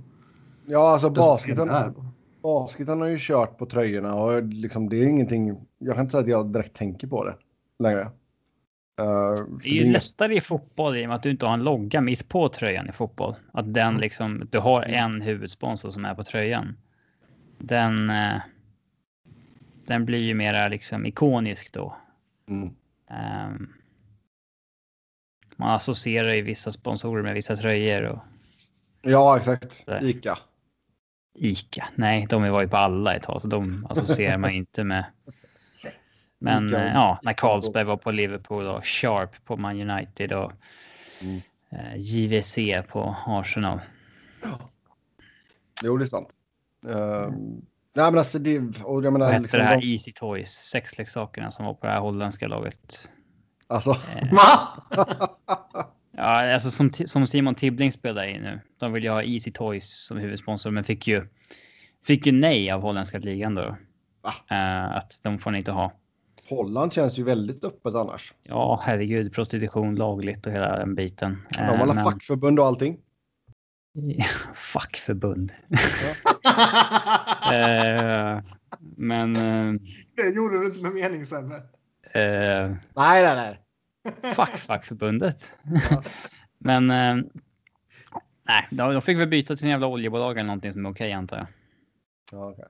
Ja, 0.65 0.93
alltså 0.93 1.09
desto 1.09 1.29
basketen, 1.29 1.67
det. 1.67 1.93
basketen 2.43 3.01
har 3.01 3.07
ju 3.07 3.17
kört 3.19 3.57
på 3.57 3.65
tröjorna 3.65 4.15
och 4.15 4.43
liksom 4.43 4.89
det 4.89 4.97
är 4.97 5.07
ingenting. 5.07 5.67
Jag 5.77 5.95
kan 5.95 6.03
inte 6.03 6.11
säga 6.11 6.21
att 6.23 6.29
jag 6.29 6.53
direkt 6.53 6.75
tänker 6.75 7.07
på 7.07 7.25
det 7.25 7.35
längre. 7.79 8.01
Eh, 8.01 8.07
för 8.97 9.45
Det 9.63 9.69
är 9.69 9.73
ju 9.73 9.81
inget- 9.81 9.93
lättare 9.93 10.35
i 10.35 10.41
fotboll 10.41 10.97
i 10.97 11.03
och 11.05 11.07
med 11.07 11.15
att 11.15 11.23
du 11.23 11.31
inte 11.31 11.45
har 11.45 11.53
en 11.53 11.63
logga 11.63 12.01
mitt 12.01 12.29
på 12.29 12.49
tröjan 12.49 12.89
i 12.89 12.91
fotboll. 12.91 13.35
Att 13.53 13.73
den 13.73 13.97
liksom, 13.97 14.47
du 14.51 14.59
har 14.59 14.81
en 14.81 15.21
huvudsponsor 15.21 15.89
som 15.89 16.05
är 16.05 16.15
på 16.15 16.23
tröjan. 16.23 16.75
Den, 17.67 18.09
eh, 18.09 18.41
den 19.87 20.05
blir 20.05 20.19
ju 20.19 20.33
mera 20.33 20.67
liksom 20.67 21.05
ikonisk 21.05 21.73
då. 21.73 21.97
Mm. 22.49 22.75
Ehm, 23.09 23.73
man 25.55 25.75
associerar 25.75 26.33
ju 26.33 26.41
vissa 26.41 26.71
sponsorer 26.71 27.23
med 27.23 27.33
vissa 27.33 27.55
tröjor 27.55 28.03
och 28.03 28.19
Ja, 29.01 29.37
exakt. 29.37 29.85
Ica. 30.01 30.37
Ica. 31.35 31.87
Nej, 31.95 32.25
de 32.29 32.49
var 32.51 32.61
ju 32.61 32.67
på 32.67 32.77
alla 32.77 33.15
ett 33.15 33.23
tag, 33.23 33.41
så 33.41 33.47
de 33.47 33.85
associerar 33.89 34.37
man 34.37 34.51
inte 34.51 34.83
med. 34.83 35.05
Men 36.39 36.67
Ica. 36.67 36.85
eh, 36.87 36.93
ja, 36.93 37.19
när 37.23 37.33
Carlsberg 37.33 37.83
var 37.83 37.97
på 37.97 38.11
Liverpool 38.11 38.67
och 38.67 38.85
Sharp 38.85 39.45
på 39.45 39.57
Man 39.57 39.89
United 39.89 40.33
och 40.33 40.51
Mm. 41.21 41.41
eh, 41.69 41.95
JVC 41.97 42.57
på 42.87 43.15
Arsenal. 43.25 43.79
Jo, 45.83 45.97
det 45.97 46.03
är 46.03 46.05
sant. 46.05 46.29
Ehm, 46.89 47.61
nej, 47.95 48.11
men 48.11 48.17
alltså 48.17 48.39
det, 48.39 48.59
och 48.83 49.05
jag 49.05 49.13
menar, 49.13 49.31
Vad 49.31 49.41
liksom, 49.41 49.59
det 49.59 49.65
här 49.65 49.81
de, 49.81 49.93
Easy 49.93 50.11
Toys, 50.11 50.49
sexleksakerna 50.49 51.51
som 51.51 51.65
var 51.65 51.73
på 51.73 51.85
det 51.85 51.91
här 51.93 51.99
holländska 51.99 52.47
laget? 52.47 53.09
alltså, 53.67 53.95
Va? 54.31 54.83
Ja, 56.17 56.53
alltså 56.53 56.71
som, 56.71 56.91
som 56.93 57.27
Simon 57.27 57.55
Tibbling 57.55 57.91
spelar 57.91 58.23
i 58.27 58.39
nu. 58.39 58.59
De 58.79 58.93
vill 58.93 59.03
ju 59.03 59.09
ha 59.09 59.23
Easy 59.23 59.51
Toys 59.51 60.05
som 60.07 60.17
huvudsponsor, 60.17 60.71
men 60.71 60.83
fick 60.83 61.07
ju, 61.07 61.27
fick 62.07 62.25
ju 62.25 62.31
nej 62.31 62.71
av 62.71 62.81
holländska 62.81 63.17
ligan 63.17 63.55
då. 63.55 63.77
Va? 64.21 64.33
Eh, 64.55 64.95
att 64.97 65.19
de 65.23 65.39
får 65.39 65.51
ni 65.51 65.57
inte 65.57 65.71
ha. 65.71 65.91
Holland 66.49 66.93
känns 66.93 67.19
ju 67.19 67.23
väldigt 67.23 67.63
öppet 67.63 67.95
annars. 67.95 68.33
Ja, 68.43 68.81
herregud, 68.83 69.33
prostitution 69.33 69.95
lagligt 69.95 70.45
och 70.47 70.51
hela 70.53 70.77
den 70.77 70.95
biten. 70.95 71.41
De 71.49 71.59
har 71.59 71.77
alla 71.77 71.93
men- 71.93 72.03
fackförbund 72.03 72.59
och 72.59 72.65
allting. 72.65 72.97
Fackförbund. 74.55 75.51
Eh, 77.53 78.41
men... 78.97 79.35
eh, 79.35 79.73
det 80.15 80.29
gjorde 80.35 80.59
du 80.59 80.65
inte 80.65 80.81
med 80.83 80.93
mening 80.93 81.25
Sebbe. 81.25 81.55
eh, 82.13 82.75
Nej, 82.95 83.23
nej, 83.23 83.35
nej. 83.35 83.59
Fuck 84.33 84.57
fackförbundet. 84.57 85.57
Ja. 85.89 86.03
Men 86.57 86.91
eh, 86.91 87.15
nej, 88.43 88.67
de, 88.71 88.93
de 88.93 89.01
fick 89.01 89.17
väl 89.17 89.27
byta 89.27 89.55
till 89.55 89.65
en 89.65 89.71
jävla 89.71 89.87
oljebolag 89.87 90.31
eller 90.31 90.47
någonting 90.47 90.73
som 90.73 90.85
är 90.85 90.91
okej 90.91 91.11
antar 91.11 91.37
jag. 91.37 91.47
Ja, 92.31 92.49
okej. 92.51 92.65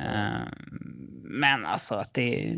Eh, 0.00 0.48
men 1.22 1.66
alltså 1.66 1.94
att 1.94 2.14
det... 2.14 2.56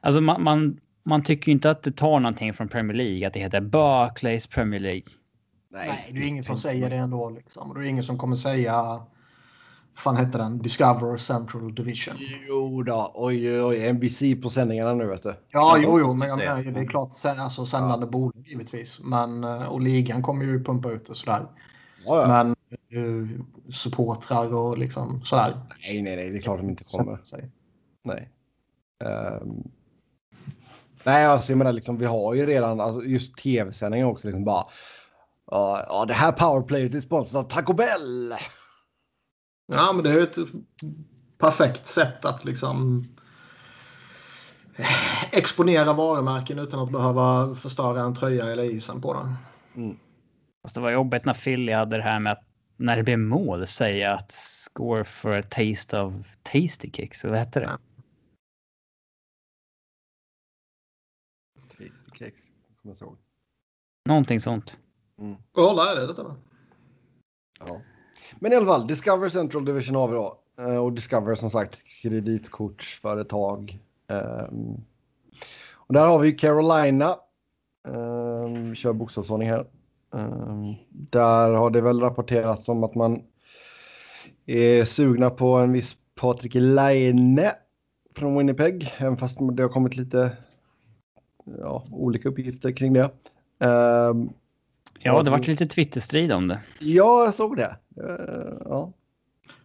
Alltså 0.00 0.20
man, 0.20 0.42
man, 0.42 0.80
man 1.02 1.22
tycker 1.22 1.48
ju 1.48 1.52
inte 1.52 1.70
att 1.70 1.82
det 1.82 1.92
tar 1.92 2.20
någonting 2.20 2.54
från 2.54 2.68
Premier 2.68 2.96
League, 2.96 3.26
att 3.26 3.34
det 3.34 3.40
heter 3.40 3.60
Barclays 3.60 4.46
Premier 4.46 4.80
League. 4.80 5.04
Nej, 5.72 6.10
det 6.12 6.18
är 6.18 6.26
ingen 6.26 6.44
som 6.44 6.56
säger 6.56 6.90
det 6.90 6.96
ändå. 6.96 7.30
Liksom. 7.30 7.74
Det 7.74 7.80
är 7.80 7.84
ingen 7.84 8.04
som 8.04 8.18
kommer 8.18 8.36
säga... 8.36 9.02
fan 9.94 10.16
hette 10.16 10.38
den? 10.38 10.58
Discover 10.58 11.16
Central 11.18 11.74
Division. 11.74 12.14
Jo 12.48 12.82
då, 12.82 13.12
oj 13.14 13.62
oj 13.62 13.92
NBC 13.92 14.22
på 14.42 14.48
sändningarna 14.50 14.94
nu 14.94 15.06
vet 15.06 15.22
du. 15.22 15.28
Ja, 15.28 15.34
Ja, 15.50 15.78
jo, 15.82 16.00
jo, 16.00 16.14
men 16.14 16.28
jag 16.28 16.38
menar, 16.38 16.62
det 16.62 16.80
är 16.80 16.86
klart 16.86 17.10
sä- 17.10 17.40
alltså, 17.40 17.66
sändande 17.66 18.06
bolag 18.06 18.44
givetvis. 18.46 19.00
Men, 19.00 19.44
eh, 19.44 19.62
och 19.62 19.80
ligan 19.80 20.22
kommer 20.22 20.44
ju 20.44 20.64
pumpa 20.64 20.90
ut 20.90 21.08
och 21.08 21.16
sådär. 21.16 21.46
Ja, 22.06 22.22
ja. 22.22 22.28
Men 22.28 22.54
uh, 23.02 23.28
supportrar 23.70 24.54
och 24.54 24.78
liksom 24.78 25.20
sådär. 25.24 25.54
Nej, 25.82 26.02
nej, 26.02 26.16
nej, 26.16 26.30
det 26.30 26.38
är 26.38 26.42
klart 26.42 26.58
de 26.58 26.70
inte 26.70 26.84
kommer. 26.84 27.18
sig. 27.22 27.50
Nej. 28.02 28.30
Ehm. 29.04 29.70
nej, 31.04 31.24
alltså 31.26 31.52
jag 31.52 31.58
menar 31.58 31.72
liksom 31.72 31.98
vi 31.98 32.06
har 32.06 32.34
ju 32.34 32.46
redan, 32.46 32.80
alltså 32.80 33.02
just 33.02 33.36
tv-sändningar 33.36 34.06
också 34.06 34.28
liksom 34.28 34.44
bara. 34.44 34.64
Ja, 35.52 35.84
ja, 35.88 36.04
det 36.04 36.14
här 36.14 36.32
powerplayet 36.32 36.94
är 36.94 37.00
sponsrat 37.00 37.44
av 37.44 37.48
Taco 37.48 37.72
Bell. 37.72 38.34
Ja, 39.72 39.92
men 39.92 40.04
det 40.04 40.10
är 40.10 40.14
ju 40.14 40.22
ett 40.22 40.38
perfekt 41.38 41.86
sätt 41.86 42.24
att 42.24 42.44
liksom 42.44 43.04
eh, 44.76 45.24
exponera 45.32 45.92
varumärken 45.92 46.58
utan 46.58 46.80
att 46.80 46.92
behöva 46.92 47.54
förstöra 47.54 48.00
en 48.00 48.14
tröja 48.14 48.52
eller 48.52 48.62
isen 48.62 49.00
på 49.00 49.14
den. 49.14 49.36
Fast 50.62 50.74
det 50.74 50.80
var 50.80 50.90
jobbigt 50.90 51.24
när 51.24 51.34
Philly 51.34 51.72
hade 51.72 51.96
det 51.96 52.02
här 52.02 52.20
med 52.20 52.32
att 52.32 52.44
när 52.76 52.96
det 52.96 53.02
blev 53.02 53.18
mål 53.18 53.66
säga 53.66 54.14
att 54.14 54.32
score 54.32 55.04
for 55.04 55.38
a 55.38 55.42
taste 55.42 56.00
of 56.00 56.14
tasty 56.42 56.90
kicks. 56.92 57.24
Vad 57.24 57.38
hette 57.38 57.60
det? 57.60 57.66
Ja. 57.66 57.78
Tasty 61.68 62.10
cakes. 62.18 62.50
Kommer 62.82 62.96
jag 63.00 63.08
ihåg. 63.08 63.18
Någonting 64.08 64.40
sånt. 64.40 64.78
Ja, 65.56 65.72
nej, 65.76 66.06
det 66.06 66.12
stämmer. 66.12 66.34
Ja. 67.60 67.80
Men 68.40 68.52
i 68.52 68.56
alla 68.56 68.66
fall, 68.66 68.86
Discover 68.86 69.28
Central 69.28 69.64
Division 69.64 69.96
har 69.96 70.08
vi 70.08 70.14
då. 70.14 70.38
Eh, 70.58 70.76
Och 70.76 70.92
Discover 70.92 71.34
som 71.34 71.50
sagt 71.50 71.84
kreditkortsföretag. 72.02 73.78
Ehm, 74.08 74.74
och 75.74 75.94
där 75.94 76.06
har 76.06 76.18
vi 76.18 76.32
Carolina. 76.32 77.16
Um, 77.88 78.74
kör 78.74 78.92
bokstavsordning 78.92 79.48
här. 79.48 79.66
Ehm, 80.14 80.74
där 80.88 81.50
har 81.50 81.70
det 81.70 81.80
väl 81.80 82.00
rapporterats 82.00 82.68
om 82.68 82.84
att 82.84 82.94
man 82.94 83.22
är 84.46 84.84
sugna 84.84 85.30
på 85.30 85.54
en 85.54 85.72
viss 85.72 85.96
Patrik 86.14 86.54
Laine 86.54 87.50
från 88.16 88.38
Winnipeg. 88.38 88.92
Även 88.98 89.16
fast 89.16 89.38
det 89.52 89.62
har 89.62 89.70
kommit 89.70 89.96
lite 89.96 90.36
ja, 91.60 91.86
olika 91.90 92.28
uppgifter 92.28 92.72
kring 92.72 92.92
det. 92.92 93.10
Ehm, 93.58 94.30
Ja, 95.04 95.22
det 95.22 95.30
vart 95.30 95.46
lite 95.46 95.66
Twitterstrid 95.66 96.32
om 96.32 96.48
det. 96.48 96.60
Ja, 96.78 97.24
jag 97.24 97.34
såg 97.34 97.56
det. 97.56 97.76
Eh, 97.96 98.56
ja. 98.64 98.92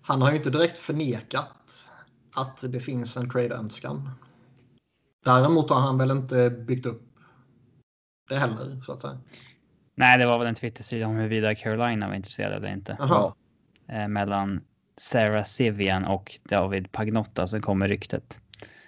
Han 0.02 0.22
har 0.22 0.32
ju 0.32 0.38
inte 0.38 0.50
direkt 0.50 0.78
förnekat 0.78 1.92
att 2.36 2.72
det 2.72 2.80
finns 2.80 3.18
en 3.18 3.30
trade-önskan. 3.30 4.10
Däremot 5.26 5.70
har 5.70 5.80
han 5.80 5.98
väl 5.98 6.12
inte 6.12 6.50
byggt 6.50 6.86
upp 6.86 7.04
det 8.30 8.36
heller, 8.36 8.82
så 8.82 8.94
att 8.94 9.02
säga. 9.02 9.18
Nej, 9.96 10.18
det 10.18 10.26
var 10.26 10.40
väl 10.40 10.48
en 10.48 10.56
Twitterstrid 10.56 11.04
om 11.04 11.16
huruvida 11.16 11.56
Carolina 11.56 12.08
var 12.08 12.16
intresserade 12.16 12.56
eller 12.56 12.74
inte. 12.74 12.96
Jaha. 13.00 13.34
Eh, 13.88 14.08
mellan 14.08 14.62
Sarah 14.98 15.44
Sivian 15.44 16.06
och 16.06 16.40
David 16.44 16.92
Pagnotta 16.92 17.48
så 17.48 17.62
kommer 17.62 17.88
ryktet. 17.88 18.42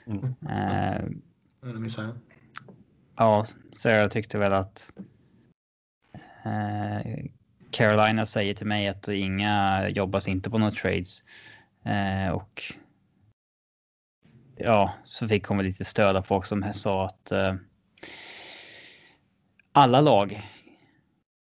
Mm. 0.05 0.35
Eh, 0.49 1.01
jag. 1.97 2.09
ja, 3.15 3.45
Sarah 3.71 4.09
tyckte 4.09 4.37
väl 4.37 4.53
att 4.53 4.93
Carolina 7.71 8.25
säger 8.25 8.53
till 8.53 8.67
mig 8.67 8.87
att 8.87 9.07
inga 9.07 9.87
jobbas 9.89 10.27
inte 10.27 10.49
på 10.49 10.57
några 10.57 10.71
trades. 10.71 11.23
Eh, 11.85 12.31
och 12.33 12.63
ja, 14.55 14.93
så 15.03 15.27
fick 15.27 15.45
hon 15.45 15.57
väl 15.57 15.65
lite 15.65 15.85
stöd 15.85 16.15
av 16.15 16.21
folk 16.21 16.45
som 16.45 16.73
sa 16.73 17.05
att 17.05 17.31
eh, 17.31 17.55
alla 19.71 20.01
lag 20.01 20.41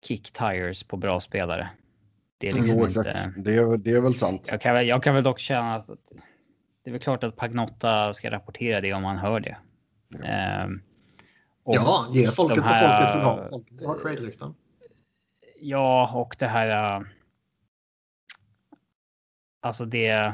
kick 0.05 0.31
tires 0.31 0.83
på 0.83 0.97
bra 0.97 1.19
spelare. 1.19 1.69
Det 2.37 2.47
är 2.49 2.53
liksom 2.53 2.79
Jo, 2.79 2.87
inte... 2.87 2.99
exakt. 2.99 3.29
Det, 3.37 3.55
är- 3.55 3.77
det 3.77 3.91
är 3.91 4.01
väl 4.01 4.15
sant. 4.15 4.47
Jag 4.51 4.61
kan, 4.61 4.73
väl, 4.73 4.87
jag 4.87 5.03
kan 5.03 5.15
väl 5.15 5.23
dock 5.23 5.39
känna 5.39 5.75
att 5.75 5.87
det 6.83 6.89
är 6.89 6.91
väl 6.91 7.01
klart 7.01 7.23
att 7.23 7.35
Pagnotta 7.35 8.13
ska 8.13 8.31
rapportera 8.31 8.81
det 8.81 8.93
om 8.93 9.03
man 9.03 9.17
hör 9.17 9.39
det. 9.39 9.57
Ehm, 10.23 10.81
och 11.63 11.75
Ja, 11.75 12.07
ge 12.13 12.27
folket 12.27 12.57
de 12.57 12.61
här, 12.63 12.99
folket 12.99 13.15
vill 13.15 13.23
ha. 13.23 13.43
Folket 13.49 13.87
har 13.87 13.95
trade-rykten. 13.99 14.55
Ja, 15.61 16.11
och 16.13 16.35
det 16.39 16.47
här. 16.47 16.97
äh, 16.99 17.01
Alltså 19.61 19.85
det. 19.85 20.33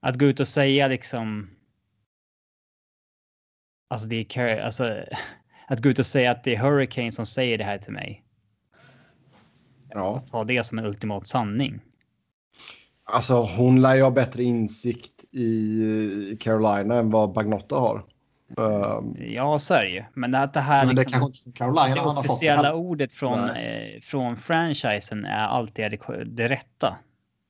Att 0.00 0.18
gå 0.18 0.24
ut 0.26 0.40
och 0.40 0.48
säga 0.48 0.88
liksom. 0.88 1.50
Alltså 3.88 4.08
det 4.08 4.36
är 4.36 4.60
alltså 4.60 5.04
att 5.68 5.82
gå 5.82 5.88
ut 5.88 5.98
och 5.98 6.06
säga 6.06 6.30
att 6.30 6.44
det 6.44 6.54
är 6.54 6.62
Hurricane 6.62 7.12
som 7.12 7.26
säger 7.26 7.58
det 7.58 7.64
här 7.64 7.78
till 7.78 7.92
mig. 7.92 8.24
Ja. 9.88 10.18
Ta 10.18 10.44
det 10.44 10.64
som 10.64 10.78
en 10.78 10.86
ultimat 10.86 11.26
sanning. 11.26 11.80
Alltså, 13.04 13.42
hon 13.42 13.80
lär 13.80 13.94
ju 13.94 14.02
ha 14.02 14.10
bättre 14.10 14.42
insikt 14.42 15.24
i 15.34 16.36
Carolina 16.40 16.94
än 16.94 17.10
vad 17.10 17.32
Bagnotta 17.32 17.76
har. 17.76 18.04
Um, 18.56 19.16
Ja, 19.20 19.58
så 19.58 19.74
är 19.74 19.82
det 19.82 19.90
ju. 19.90 20.04
Men 20.14 20.34
att 20.34 20.54
det 20.54 20.60
här 20.60 20.86
Men 20.86 20.96
det 20.96 21.02
liksom, 21.02 21.20
kanske 21.20 21.52
Carolina 21.52 21.88
det 21.94 21.94
fått 22.00 22.18
officiella 22.18 22.56
heller. 22.62 22.74
ordet 22.74 23.12
från, 23.12 23.50
eh, 23.50 24.00
från 24.02 24.36
franchisen 24.36 25.24
är 25.24 25.46
alltid 25.46 25.90
det, 25.90 26.24
det 26.24 26.48
rätta. 26.48 26.96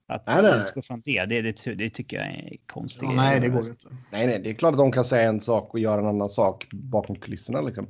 Att 0.09 0.27
Nej, 0.27 0.43
nej, 0.43 0.53
nej. 0.53 0.61
utgå 0.69 0.83
från 0.83 1.03
det, 1.05 1.25
det, 1.25 1.43
det, 1.43 1.75
det 1.75 1.89
tycker 1.91 2.17
jag 2.17 2.27
är 2.27 2.57
konstigt. 2.67 3.03
Ja, 3.03 3.13
nej, 3.17 3.41
det 3.41 3.49
går 3.49 3.61
inte. 3.71 3.89
nej, 4.13 4.27
nej, 4.27 4.41
det 4.45 4.51
är 4.51 4.55
klart 4.55 4.73
att 4.73 4.79
de 4.79 4.93
kan 4.93 5.05
säga 5.05 5.29
en 5.29 5.41
sak 5.41 5.75
och 5.75 5.81
göra 5.81 6.01
en 6.01 6.07
annan 6.07 6.29
sak 6.29 6.67
bakom 6.73 7.17
kulisserna. 7.17 7.61
Liksom. 7.61 7.87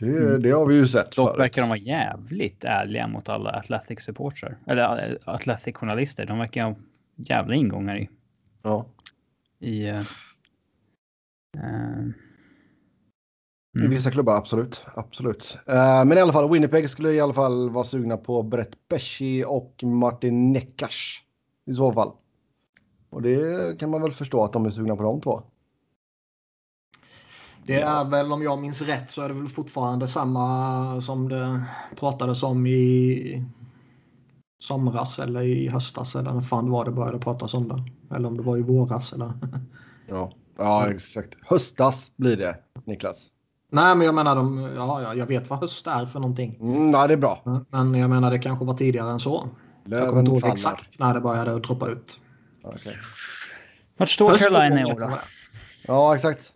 Det, 0.00 0.06
Mm. 0.06 0.42
det 0.42 0.50
har 0.50 0.66
vi 0.66 0.74
ju 0.74 0.86
sett 0.86 1.12
Dock 1.16 1.28
förut. 1.28 1.40
verkar 1.40 1.62
de 1.62 1.68
vara 1.68 1.78
jävligt 1.78 2.64
ärliga 2.64 3.06
mot 3.08 3.28
alla 3.28 3.50
Athletic 3.50 4.00
supportrar. 4.04 4.56
Eller 4.66 5.08
eh, 5.10 5.34
Athletic 5.34 5.76
journalister. 5.76 6.26
De 6.26 6.38
verkar 6.38 6.64
ha 6.64 6.74
jävla 7.16 7.54
ingångar 7.54 7.96
i. 7.98 8.08
Ja. 8.62 8.86
i 9.60 9.86
eh, 9.88 10.02
eh, 11.56 12.04
I 13.74 13.78
Mm. 13.78 13.90
vissa 13.90 14.10
klubbar, 14.10 14.36
absolut. 14.36 14.84
absolut. 14.94 15.58
Eh, 15.66 16.04
men 16.04 16.18
i 16.18 16.20
alla 16.20 16.32
fall, 16.32 16.50
Winnipeg 16.50 16.90
skulle 16.90 17.12
i 17.12 17.20
alla 17.20 17.32
fall 17.32 17.70
vara 17.70 17.84
sugna 17.84 18.16
på 18.16 18.42
Brett 18.42 18.88
Pesci 18.88 19.44
och 19.46 19.80
Martin 19.84 20.52
Neckas. 20.52 20.94
I 21.66 21.72
så 21.74 21.92
fall. 21.92 22.12
Och 23.10 23.22
det 23.22 23.78
kan 23.80 23.90
man 23.90 24.02
väl 24.02 24.12
förstå 24.12 24.44
att 24.44 24.52
de 24.52 24.66
är 24.66 24.70
sugna 24.70 24.96
på 24.96 25.02
de 25.02 25.20
två. 25.20 25.42
Det 27.66 27.80
är 27.80 28.04
väl 28.04 28.32
om 28.32 28.42
jag 28.42 28.58
minns 28.58 28.82
rätt 28.82 29.10
så 29.10 29.22
är 29.22 29.28
det 29.28 29.34
väl 29.34 29.48
fortfarande 29.48 30.08
samma 30.08 31.00
som 31.00 31.28
det 31.28 31.64
pratades 31.96 32.42
om 32.42 32.66
i 32.66 33.44
somras 34.64 35.18
eller 35.18 35.42
i 35.42 35.68
höstas 35.68 36.16
eller 36.16 36.32
när 36.32 36.40
fan 36.40 36.64
det 36.64 36.70
var 36.70 36.84
det 36.84 36.90
började 36.90 37.18
pratas 37.18 37.54
om 37.54 37.68
det. 37.68 38.14
Eller 38.16 38.28
om 38.28 38.36
det 38.36 38.42
var 38.42 38.56
i 38.56 38.62
våras 38.62 39.12
eller. 39.12 39.32
Ja, 40.08 40.32
ja 40.58 40.90
exakt. 40.90 41.36
Höstas 41.42 42.12
blir 42.16 42.36
det, 42.36 42.56
Niklas. 42.84 43.28
Nej, 43.70 43.96
men 43.96 44.06
jag 44.06 44.14
menar 44.14 44.36
de, 44.36 44.72
ja, 44.76 45.02
ja, 45.02 45.14
jag 45.14 45.26
vet 45.26 45.50
vad 45.50 45.58
höst 45.58 45.86
är 45.86 46.06
för 46.06 46.20
någonting. 46.20 46.58
Mm, 46.60 46.90
nej, 46.90 47.08
det 47.08 47.14
är 47.14 47.18
bra. 47.18 47.64
Men 47.70 47.94
jag 47.94 48.10
menar 48.10 48.30
det 48.30 48.38
kanske 48.38 48.64
var 48.64 48.74
tidigare 48.74 49.10
än 49.10 49.20
så. 49.20 49.48
Jag 49.84 50.08
kommer 50.08 50.20
inte 50.20 50.32
ihåg 50.32 50.52
exakt 50.52 50.98
när 50.98 51.14
det 51.14 51.20
började 51.20 51.54
att 51.54 51.62
droppa 51.62 51.88
ut. 51.88 52.20
Okej. 52.62 52.96
Vart 53.96 54.08
står 54.08 54.28
Höst 54.30 54.42
Carolina 54.42 54.80
i 54.80 54.84
år 54.84 55.00
då? 55.00 55.18
Ja, 55.86 56.14
exakt. 56.14 56.52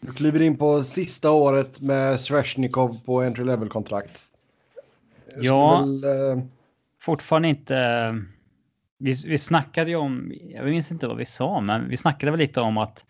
Du 0.00 0.12
kliver 0.12 0.42
in 0.42 0.56
på 0.56 0.82
sista 0.82 1.30
året 1.30 1.80
med 1.80 2.20
Sveshnikov 2.20 3.04
på 3.04 3.22
entry 3.22 3.44
level-kontrakt. 3.44 4.22
Jag 5.36 5.44
Ja. 5.44 5.78
Väl, 5.80 6.04
eh, 6.04 6.44
Fortfarande 7.00 7.48
inte. 7.48 7.76
Vi, 9.02 9.14
vi 9.26 9.38
snackade 9.38 9.90
ju 9.90 9.96
om, 9.96 10.32
jag 10.48 10.64
minns 10.64 10.90
inte 10.90 11.08
vad 11.08 11.16
vi 11.16 11.24
sa, 11.24 11.60
men 11.60 11.88
vi 11.88 11.96
snackade 11.96 12.32
väl 12.32 12.40
lite 12.40 12.60
om 12.60 12.78
att 12.78 13.04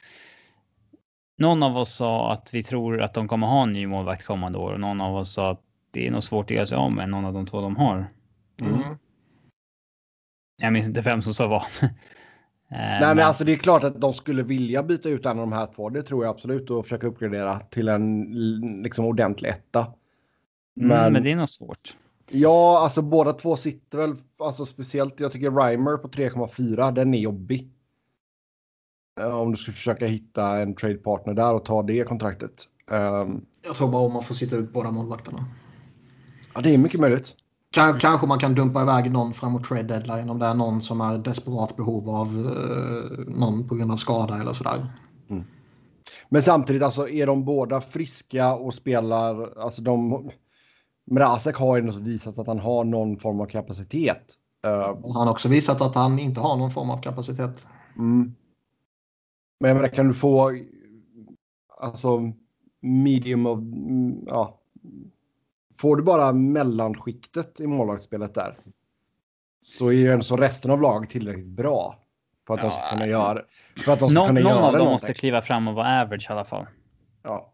någon 1.39 1.63
av 1.63 1.77
oss 1.77 1.95
sa 1.95 2.33
att 2.33 2.55
vi 2.55 2.63
tror 2.63 3.01
att 3.03 3.15
de 3.15 3.29
kommer 3.29 3.47
ha 3.47 3.63
en 3.63 3.73
ny 3.73 3.87
målvakt 3.87 4.25
kommande 4.25 4.59
år 4.59 4.73
och 4.73 4.81
någon 4.81 5.01
av 5.01 5.17
oss 5.17 5.33
sa 5.33 5.51
att 5.51 5.61
det 5.91 6.07
är 6.07 6.11
nog 6.11 6.23
svårt 6.23 6.45
att 6.45 6.51
göra 6.51 6.67
sig 6.67 6.79
av 6.79 6.95
med 6.95 7.09
någon 7.09 7.25
av 7.25 7.33
de 7.33 7.47
två 7.47 7.61
de 7.61 7.77
har. 7.77 8.07
Mm. 8.61 8.81
Jag 10.57 10.73
minns 10.73 10.87
inte 10.87 11.01
vem 11.01 11.23
som 11.23 11.35
sa 11.35 11.47
vad. 11.47 11.63
Nej, 12.71 13.15
men 13.15 13.21
alltså 13.21 13.45
det 13.45 13.53
är 13.53 13.57
klart 13.57 13.85
att 13.85 14.01
de 14.01 14.15
skulle 14.15 14.43
vilja 14.43 14.83
byta 14.83 15.09
ut 15.09 15.27
en 15.27 15.31
av 15.31 15.37
de 15.37 15.53
här 15.53 15.67
två. 15.67 15.91
Det 15.91 16.03
tror 16.03 16.25
jag 16.25 16.31
absolut 16.31 16.71
och 16.71 16.85
försöka 16.85 17.07
uppgradera 17.07 17.61
till 17.61 17.89
en 17.89 18.23
liksom 18.83 19.05
ordentlig 19.05 19.49
etta. 19.49 19.87
Men, 20.75 20.99
mm, 20.99 21.13
men 21.13 21.23
det 21.23 21.33
är 21.33 21.37
nog 21.37 21.49
svårt. 21.49 21.97
Ja, 22.31 22.79
alltså 22.83 23.03
båda 23.03 23.33
två 23.33 23.57
sitter 23.57 23.99
väl, 23.99 24.17
alltså 24.39 24.65
speciellt 24.65 25.21
jag 25.21 25.33
tycker 25.33 25.51
Reimer 25.51 25.97
på 25.97 26.09
3,4, 26.09 26.93
den 26.93 27.15
är 27.15 27.19
jobbig. 27.19 27.71
Om 29.21 29.51
du 29.51 29.57
skulle 29.57 29.75
försöka 29.75 30.07
hitta 30.07 30.61
en 30.61 30.75
trade 30.75 30.95
partner 30.95 31.35
där 31.35 31.55
och 31.55 31.65
ta 31.65 31.83
det 31.83 32.05
kontraktet. 32.05 32.69
Um, 32.91 33.47
jag 33.67 33.77
tror 33.77 33.89
bara 33.89 34.03
om 34.03 34.13
man 34.13 34.23
får 34.23 34.35
sitta 34.35 34.57
ut 34.57 34.73
båda 34.73 34.91
målvakterna. 34.91 35.45
Ja, 36.55 36.61
det 36.61 36.75
är 36.75 36.79
mycket 36.79 37.01
möjligt. 37.01 37.35
Kanske 37.75 38.27
man 38.27 38.39
kan 38.39 38.55
dumpa 38.55 38.83
iväg 38.83 39.11
någon 39.11 39.35
framåt 39.35 39.65
trade 39.65 39.83
deadline 39.83 40.31
om 40.31 40.39
det 40.39 40.47
är 40.47 40.55
någon 40.55 40.83
som 40.83 41.01
är 41.01 41.19
desperat 41.19 41.77
behov 41.77 42.09
av 42.09 42.39
uh, 42.39 43.37
någon 43.37 43.69
på 43.69 43.75
grund 43.75 43.93
av 43.93 43.97
skada 43.97 44.41
eller 44.41 44.53
sådär. 44.53 44.87
Mm. 45.31 45.45
Men 46.29 46.43
samtidigt, 46.43 46.83
alltså 46.83 47.09
är 47.09 47.27
de 47.27 47.45
båda 47.45 47.81
friska 47.81 48.55
och 48.55 48.75
spelar, 48.75 49.59
alltså 49.59 49.83
de... 49.83 50.31
Mrazek 51.11 51.57
har 51.57 51.77
ju 51.77 52.01
visat 52.01 52.39
att 52.39 52.47
han 52.47 52.59
har 52.59 52.85
någon 52.85 53.19
form 53.19 53.41
av 53.41 53.47
kapacitet. 53.47 54.35
Uh, 54.67 54.73
han 55.15 55.27
har 55.27 55.31
också 55.31 55.49
visat 55.49 55.81
att 55.81 55.95
han 55.95 56.19
inte 56.19 56.41
har 56.41 56.57
någon 56.57 56.71
form 56.71 56.91
av 56.91 57.03
kapacitet. 57.03 57.67
Mm. 57.97 58.35
Men 59.61 59.69
jag 59.69 59.75
menar, 59.75 59.89
kan 59.89 60.09
du 60.09 60.15
få 60.15 60.59
alltså 61.81 62.33
medium 62.81 63.47
of, 63.47 63.59
ja. 64.27 64.59
Får 65.79 65.97
du 65.97 66.03
bara 66.03 66.33
mellanskiktet 66.33 67.61
i 67.61 67.67
målvaktsspelet 67.67 68.35
där 68.35 68.59
så 69.61 69.89
är 69.89 69.93
ju 69.93 70.23
så 70.23 70.37
resten 70.37 70.71
av 70.71 70.81
laget 70.81 71.11
tillräckligt 71.11 71.47
bra 71.47 71.99
för 72.47 72.55
att 72.55 72.61
ja, 72.63 72.69
de 72.69 72.71
ska 72.71 72.91
kunna 72.91 73.07
göra. 73.07 73.43
För 73.85 73.93
att 73.93 73.99
de 73.99 74.11
ska 74.11 74.21
någon, 74.21 74.29
kunna 74.29 74.41
någon 74.41 74.51
göra 74.51 74.67
av 74.67 74.73
dem 74.73 74.93
måste 74.93 75.15
kliva 75.15 75.43
fram 75.43 75.69
och 75.69 75.75
vara 75.75 76.03
average 76.03 76.27
i 76.31 76.33
alla 76.33 76.45
fall. 76.45 76.67
Ja. 77.23 77.53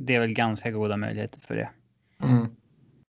Det 0.00 0.14
är 0.14 0.20
väl 0.20 0.32
ganska 0.32 0.70
goda 0.70 0.96
möjligheter 0.96 1.40
för 1.40 1.54
det. 1.54 1.70
Mm. 2.22 2.56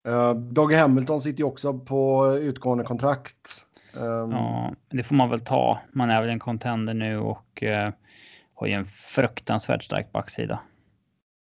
Uh, 0.09 0.35
Dogge 0.35 0.77
Hamilton 0.77 1.21
sitter 1.21 1.39
ju 1.39 1.45
också 1.45 1.79
på 1.79 2.33
utgående 2.41 2.85
kontrakt. 2.85 3.67
Um... 3.97 4.31
Ja, 4.31 4.75
det 4.91 5.03
får 5.03 5.15
man 5.15 5.31
väl 5.31 5.41
ta. 5.41 5.79
Man 5.93 6.11
är 6.11 6.21
väl 6.21 6.31
en 6.31 6.39
contender 6.39 6.95
nu 6.95 7.19
och 7.19 7.63
uh, 7.63 7.93
har 8.55 8.67
ju 8.67 8.73
en 8.73 8.87
fruktansvärt 8.87 9.83
stark 9.83 10.13
backsida. 10.13 10.61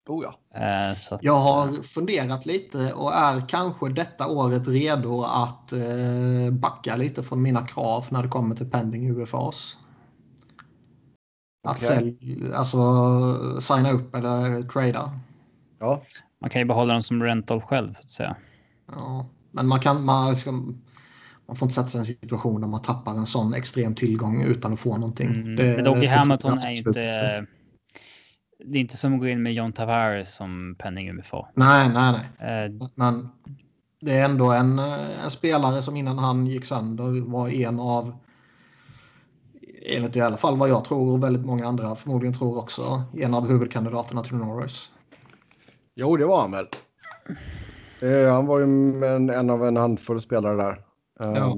Oh 0.08 0.24
ja. 0.24 0.38
Uh, 0.56 0.90
att, 0.90 1.22
jag 1.22 1.36
har 1.36 1.82
funderat 1.82 2.46
lite 2.46 2.92
och 2.92 3.14
är 3.14 3.48
kanske 3.48 3.88
detta 3.88 4.26
året 4.26 4.68
redo 4.68 5.22
att 5.22 5.72
uh, 5.72 6.50
backa 6.50 6.96
lite 6.96 7.22
från 7.22 7.42
mina 7.42 7.66
krav 7.66 8.06
när 8.10 8.22
det 8.22 8.28
kommer 8.28 8.54
till 8.54 8.70
pending 8.70 9.10
UFAs. 9.10 9.78
Att 11.68 11.76
okay. 11.76 11.88
sälj, 11.88 12.52
alltså 12.54 12.78
signa 13.60 13.90
upp 13.90 14.14
eller 14.14 14.62
trada. 14.62 15.20
Ja. 15.78 16.02
Man 16.40 16.50
kan 16.50 16.60
ju 16.60 16.64
behålla 16.64 16.92
dem 16.92 17.02
som 17.02 17.22
rental 17.22 17.60
själv 17.60 17.92
så 17.92 18.00
att 18.00 18.10
säga. 18.10 18.36
Ja, 18.92 19.26
men 19.52 19.66
man 19.66 19.80
kan, 19.80 20.04
man, 20.04 20.36
ska, 20.36 20.52
man 21.46 21.56
får 21.56 21.66
inte 21.66 21.74
sätta 21.74 21.88
sig 21.88 21.98
i 21.98 22.00
en 22.00 22.06
situation 22.06 22.60
där 22.60 22.68
man 22.68 22.82
tappar 22.82 23.12
en 23.12 23.26
sån 23.26 23.54
extrem 23.54 23.94
tillgång 23.94 24.42
utan 24.42 24.72
att 24.72 24.80
få 24.80 24.96
någonting. 24.96 25.28
Mm. 25.28 25.56
Det, 25.56 25.82
Doggy 25.82 26.06
Hamilton 26.06 26.58
är 26.58 26.70
inte... 26.70 27.46
Det 28.64 28.78
är 28.78 28.80
inte 28.80 28.96
som 28.96 29.14
att 29.14 29.20
gå 29.20 29.28
in 29.28 29.42
med 29.42 29.54
John 29.54 29.72
Tavares 29.72 30.34
som 30.34 30.76
penning 30.78 31.10
UFA. 31.10 31.48
Nej, 31.54 31.88
nej, 31.88 32.14
nej. 32.38 32.68
Uh, 32.68 32.88
Men 32.94 33.28
det 34.00 34.12
är 34.12 34.24
ändå 34.24 34.52
en, 34.52 34.78
en, 34.78 35.30
spelare 35.30 35.82
som 35.82 35.96
innan 35.96 36.18
han 36.18 36.46
gick 36.46 36.64
sönder 36.64 37.30
var 37.30 37.48
en 37.48 37.80
av 37.80 38.16
enligt 39.86 40.16
i 40.16 40.20
alla 40.20 40.36
fall 40.36 40.56
vad 40.56 40.68
jag 40.68 40.84
tror 40.84 41.12
och 41.12 41.22
väldigt 41.22 41.46
många 41.46 41.66
andra 41.66 41.94
förmodligen 41.94 42.34
tror 42.34 42.58
också 42.58 43.02
en 43.14 43.34
av 43.34 43.48
huvudkandidaterna 43.48 44.22
till 44.22 44.34
Norris. 44.34 44.92
Jo, 46.00 46.16
det 46.16 46.24
var 46.24 46.40
han 46.40 46.50
väl. 46.50 46.66
Eh, 48.00 48.32
han 48.32 48.46
var 48.46 48.58
ju 48.58 48.64
en, 48.64 49.30
en 49.30 49.50
av 49.50 49.64
en 49.64 49.76
handfull 49.76 50.20
spelare 50.20 50.56
där. 50.56 50.84
Um, 51.20 51.34
ja. 51.34 51.54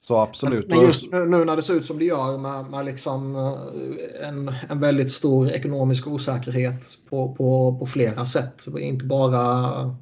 Så 0.00 0.18
absolut. 0.18 0.68
Men, 0.68 0.80
just 0.80 1.12
nu, 1.12 1.26
nu, 1.26 1.44
när 1.44 1.56
det 1.56 1.62
ser 1.62 1.74
ut 1.74 1.86
som 1.86 1.98
det 1.98 2.04
gör 2.04 2.38
med, 2.38 2.70
med 2.70 2.84
liksom 2.84 3.36
eh, 3.36 4.28
en, 4.28 4.54
en 4.68 4.80
väldigt 4.80 5.10
stor 5.10 5.48
ekonomisk 5.48 6.06
osäkerhet 6.06 6.84
på, 7.10 7.34
på, 7.34 7.76
på 7.78 7.86
flera 7.86 8.26
sätt. 8.26 8.66
Inte 8.78 9.04
bara 9.04 9.96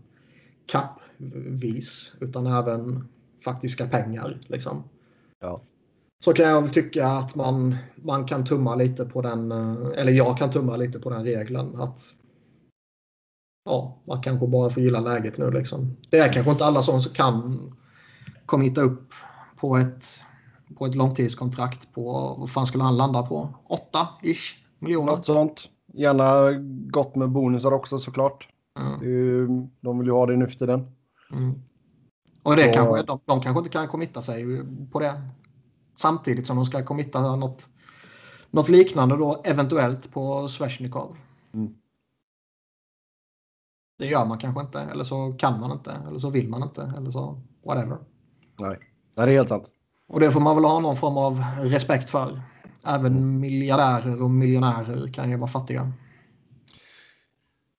kappvis 0.67 2.13
utan 2.21 2.47
även 2.47 3.09
faktiska 3.45 3.87
pengar. 3.87 4.39
Liksom. 4.47 4.85
Ja. 5.41 5.61
Så 6.25 6.33
kan 6.33 6.47
jag 6.47 6.63
väl 6.63 6.71
tycka 6.71 7.07
att 7.07 7.35
man, 7.35 7.77
man 7.97 8.27
kan 8.27 8.45
tumma 8.45 8.75
lite 8.75 9.05
på 9.05 9.23
den, 9.23 9.53
eh, 9.53 9.77
eller 9.97 10.13
jag 10.13 10.39
kan 10.39 10.51
tumma 10.51 10.77
lite 10.77 10.99
på 10.99 11.11
den 11.11 11.25
regeln. 11.25 11.81
att 11.81 12.16
ja, 13.67 13.99
Man 14.07 14.23
kanske 14.23 14.47
bara 14.47 14.71
får 14.71 14.83
gilla 14.83 15.01
läget 15.01 15.39
nu. 15.39 15.51
Liksom. 15.51 15.97
Det 16.11 16.19
är 16.19 16.33
kanske 16.33 16.53
inte 16.53 16.65
alla 16.65 16.83
som 16.83 17.01
kan 17.01 17.61
kommitta 18.47 18.81
upp 18.81 19.13
på 19.57 19.77
ett, 19.77 20.05
på 20.79 20.87
ett 20.87 20.95
långtidskontrakt 20.95 21.93
på, 21.95 22.35
vad 22.39 22.51
fan 22.51 22.67
skulle 22.67 22.85
han 22.85 22.97
landa 22.97 23.23
på? 23.23 23.55
8-ish 23.93 24.55
miljoner? 24.79 25.13
Något 25.13 25.27
sånt. 25.27 25.71
Gärna 25.93 26.53
gott 26.91 27.17
med 27.17 27.31
bonusar 27.31 27.73
också 27.73 27.99
såklart. 27.99 28.49
Mm. 28.79 29.69
De 29.81 29.99
vill 29.99 30.07
ju 30.07 30.13
ha 30.13 30.27
det 30.27 30.37
nu 30.37 30.49
för 30.49 30.59
tiden. 30.59 30.87
Mm. 31.33 31.63
Och 32.43 32.57
det 32.57 32.65
Så... 32.65 32.73
kanske, 32.73 33.03
de, 33.03 33.21
de 33.25 33.41
kanske 33.41 33.59
inte 33.59 33.71
kan 33.71 33.89
committa 33.89 34.23
sig 34.23 34.45
på 34.93 35.01
det. 35.01 35.23
Samtidigt 35.95 36.47
som 36.47 36.57
de 36.57 36.67
ska 36.67 36.85
committa 36.85 37.37
något, 37.37 37.69
något 38.51 38.69
liknande 38.69 39.17
då 39.17 39.43
eventuellt 39.45 40.13
på 40.13 40.49
Svesjnikov. 40.49 41.17
Mm. 41.55 41.75
Det 43.99 44.07
gör 44.07 44.27
man 44.27 44.39
kanske 44.39 44.61
inte, 44.61 44.81
eller 44.81 45.05
så 45.05 45.33
kan 45.39 45.61
man 45.61 45.73
inte, 45.73 45.97
eller 46.09 46.19
så 46.19 46.31
vill 46.31 46.49
man 46.49 46.63
inte, 46.63 46.93
eller 46.97 47.11
så 47.11 47.41
whatever. 47.65 47.99
Nej, 48.61 48.79
det 49.15 49.23
är 49.23 49.27
helt 49.27 49.49
sant. 49.49 49.71
Och 50.09 50.21
det 50.21 50.31
får 50.31 50.41
man 50.41 50.57
väl 50.57 50.65
ha 50.65 50.81
någon 50.81 50.97
form 50.97 51.17
av 51.17 51.45
respekt 51.59 52.11
för. 52.11 52.43
Även 52.87 53.41
miljardärer 53.41 54.23
och 54.23 54.31
miljonärer 54.31 55.13
kan 55.13 55.31
ju 55.31 55.37
vara 55.37 55.49
fattiga. 55.49 55.93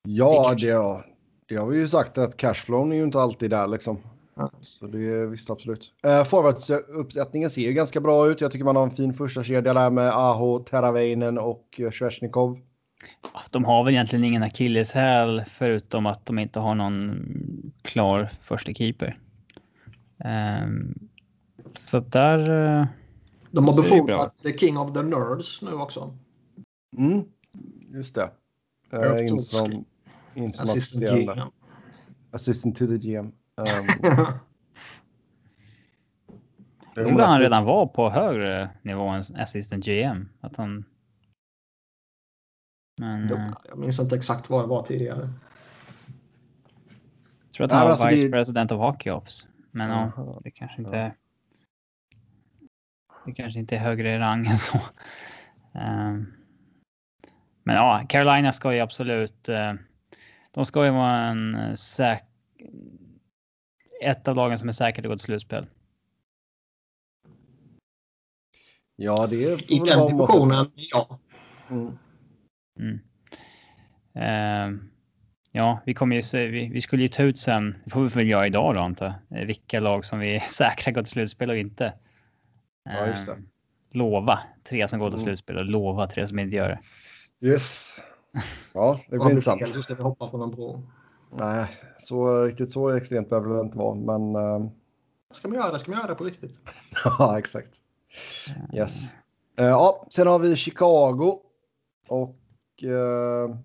Ja, 0.02 0.54
det, 0.58 0.70
har, 0.70 1.06
det 1.48 1.56
har 1.56 1.66
vi 1.66 1.78
ju 1.78 1.88
sagt 1.88 2.18
att 2.18 2.36
cashflown 2.36 2.92
är 2.92 2.96
ju 2.96 3.02
inte 3.02 3.20
alltid 3.20 3.50
där 3.50 3.66
liksom. 3.66 3.98
Ja. 4.34 4.50
Så 4.60 4.86
det 4.86 4.98
är 4.98 5.26
visst 5.26 5.50
absolut. 5.50 5.92
Uh, 6.06 6.24
Forwardsuppsättningen 6.24 7.50
ser 7.50 7.62
ju 7.62 7.72
ganska 7.72 8.00
bra 8.00 8.28
ut. 8.28 8.40
Jag 8.40 8.52
tycker 8.52 8.64
man 8.64 8.76
har 8.76 8.82
en 8.82 8.90
fin 8.90 9.14
första 9.14 9.42
kedja 9.42 9.74
där 9.74 9.90
med 9.90 10.10
Aho, 10.10 10.58
Teravainen 10.58 11.38
och 11.38 11.80
Svesjnikov. 11.92 12.58
De 13.50 13.64
har 13.64 13.84
väl 13.84 13.94
egentligen 13.94 14.24
ingen 14.24 14.42
akilleshäl 14.42 15.44
förutom 15.46 16.06
att 16.06 16.26
de 16.26 16.38
inte 16.38 16.60
har 16.60 16.74
någon 16.74 17.72
klar 17.82 18.30
första 18.42 18.72
keeper. 18.72 19.16
Um, 20.62 21.08
så 21.78 22.00
där... 22.00 22.50
Uh, 22.50 22.86
de 23.50 23.68
har 23.68 23.76
befordrat 23.76 24.36
The 24.42 24.58
King 24.58 24.78
of 24.78 24.94
the 24.94 25.02
Nerds 25.02 25.62
nu 25.62 25.72
också. 25.72 26.18
Mm, 26.96 27.24
just 27.94 28.14
det. 28.14 28.30
Uh, 28.94 29.26
in 29.26 29.40
som, 29.40 29.84
in 30.34 30.52
som 30.52 30.64
assisterande. 30.64 31.46
Assistant 32.30 32.76
to 32.76 32.86
the 32.86 32.98
GM. 32.98 33.26
Um, 33.26 33.32
jag 36.94 37.06
trodde 37.08 37.24
han 37.24 37.40
redan 37.40 37.64
var 37.64 37.86
på 37.86 38.10
högre 38.10 38.70
nivå 38.82 39.08
än 39.08 39.22
assistant 39.36 39.84
GM. 39.84 40.28
Att 40.40 40.56
han... 40.56 40.84
Men, 42.98 43.32
eh, 43.32 43.52
jag 43.68 43.78
minns 43.78 44.00
inte 44.00 44.16
exakt 44.16 44.50
vad 44.50 44.64
det 44.64 44.68
var 44.68 44.82
tidigare. 44.82 45.30
Jag 47.44 47.52
tror 47.54 47.64
att 47.64 47.72
han 47.72 47.82
var 47.82 47.90
alltså 47.90 48.08
vice 48.08 48.26
det... 48.26 48.32
president 48.32 48.72
of 48.72 48.80
hockey 48.80 49.10
ops. 49.10 49.46
Men 49.70 49.90
ja, 49.90 50.40
det 50.44 50.50
kanske 50.50 50.82
inte 50.82 50.96
är. 50.96 51.12
Det 53.24 53.32
kanske 53.32 53.58
inte 53.58 53.76
är 53.76 53.80
högre 53.80 54.18
rang 54.18 54.46
än 54.46 54.56
så. 54.56 54.78
Um, 55.72 56.32
men 57.62 57.76
ja, 57.76 58.06
Carolina 58.08 58.52
ska 58.52 58.74
ju 58.74 58.80
absolut. 58.80 59.48
Uh, 59.48 59.72
de 60.50 60.64
ska 60.64 60.84
ju 60.84 60.90
vara 60.90 61.16
en 61.16 61.76
säk. 61.76 62.24
Ett 64.02 64.28
av 64.28 64.36
lagen 64.36 64.58
som 64.58 64.68
är 64.68 64.72
säkert 64.72 65.04
att 65.04 65.10
gå 65.10 65.16
till 65.16 65.24
slutspel. 65.24 65.66
Ja, 68.96 69.26
det 69.26 69.44
är. 69.44 69.72
I 69.72 69.78
den 69.78 70.06
divisionen, 70.06 70.70
ja. 70.74 71.18
Mm. 71.70 71.98
Mm. 72.78 73.00
Uh, 74.16 74.80
Ja, 75.52 75.80
vi, 75.84 75.94
kommer 75.94 76.16
ju, 76.16 76.50
vi, 76.50 76.68
vi, 76.68 76.80
skulle 76.80 77.02
ju 77.02 77.08
ta 77.08 77.22
ut 77.22 77.38
sen, 77.38 77.74
det 77.84 77.90
får 77.90 78.00
vi 78.00 78.08
väl 78.08 78.28
göra 78.28 78.46
idag 78.46 78.74
då 78.74 78.86
inte, 78.86 79.14
vilka 79.28 79.80
lag 79.80 80.04
som 80.04 80.18
vi 80.18 80.40
säkra 80.48 80.92
går 80.92 81.02
till 81.02 81.10
slutspel 81.10 81.50
och 81.50 81.56
inte. 81.56 81.94
Ja, 82.84 83.06
just 83.06 83.26
det. 83.26 83.32
Eh, 83.32 83.38
lova 83.92 84.38
tre 84.64 84.88
som 84.88 84.98
går 84.98 85.10
till 85.10 85.18
mm. 85.18 85.26
slutspel 85.26 85.56
och 85.56 85.64
lova 85.64 86.06
tre 86.06 86.28
som 86.28 86.38
inte 86.38 86.56
gör 86.56 86.68
det. 86.68 86.78
Yes. 87.46 88.00
Ja, 88.74 89.00
det 89.10 89.18
blir 89.18 89.30
intressant. 89.30 89.68
Så 89.68 89.82
ska 89.82 89.94
vi 89.94 90.02
hoppa 90.02 90.28
från 90.28 90.42
en 90.42 90.50
bro. 90.50 90.82
Nej, 91.30 91.66
så 91.98 92.44
riktigt 92.44 92.72
så 92.72 92.90
extremt 92.90 93.30
behöver 93.30 93.54
det 93.54 93.60
inte 93.60 93.78
vara, 93.78 93.94
men. 93.94 94.36
Uh... 94.36 94.70
Ska 95.30 95.48
man 95.48 95.56
göra 95.56 95.72
det? 95.72 95.78
Ska 95.78 95.90
man 95.90 96.00
göra 96.00 96.08
det 96.08 96.14
på 96.14 96.24
riktigt? 96.24 96.60
ja, 97.04 97.38
exakt. 97.38 97.80
Yes. 98.74 99.12
Eh, 99.56 99.66
ja, 99.66 100.06
sen 100.10 100.26
har 100.26 100.38
vi 100.38 100.56
Chicago. 100.56 101.40
Och 102.08 102.37
uh, 102.84 103.56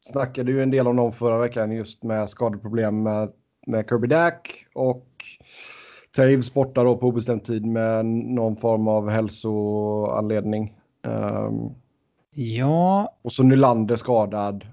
snackade 0.00 0.52
ju 0.52 0.62
en 0.62 0.70
del 0.70 0.86
om 0.86 0.96
dem 0.96 1.12
förra 1.12 1.38
veckan 1.38 1.72
just 1.72 2.02
med 2.02 2.30
skadeproblem 2.30 3.02
med, 3.02 3.32
med 3.66 3.88
Kirby 3.88 4.08
Dack 4.08 4.66
och 4.74 5.06
Taves 6.16 6.54
borta 6.54 6.84
då 6.84 6.96
på 6.96 7.06
obestämd 7.06 7.44
tid 7.44 7.66
med 7.66 8.06
någon 8.06 8.56
form 8.56 8.88
av 8.88 9.08
hälsoanledning. 9.08 10.78
Um, 11.02 11.74
ja. 12.30 13.16
Och 13.22 13.32
så 13.32 13.42
Nylander 13.42 13.96
skadad. 13.96 14.66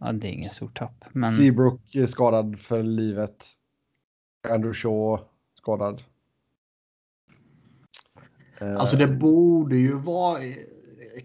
Ja, 0.00 0.12
det 0.12 0.28
är 0.28 0.32
ingen 0.32 0.48
stor 0.48 0.68
tapp. 0.68 1.04
Men... 1.12 1.32
Seabrook 1.32 1.94
är 1.94 2.06
skadad 2.06 2.58
för 2.58 2.82
livet. 2.82 3.46
Andrew 4.48 4.74
Shaw 4.74 5.20
skadad. 5.54 6.02
Alltså 8.60 8.96
det 8.96 9.06
borde 9.06 9.76
ju 9.76 9.98
vara, 9.98 10.38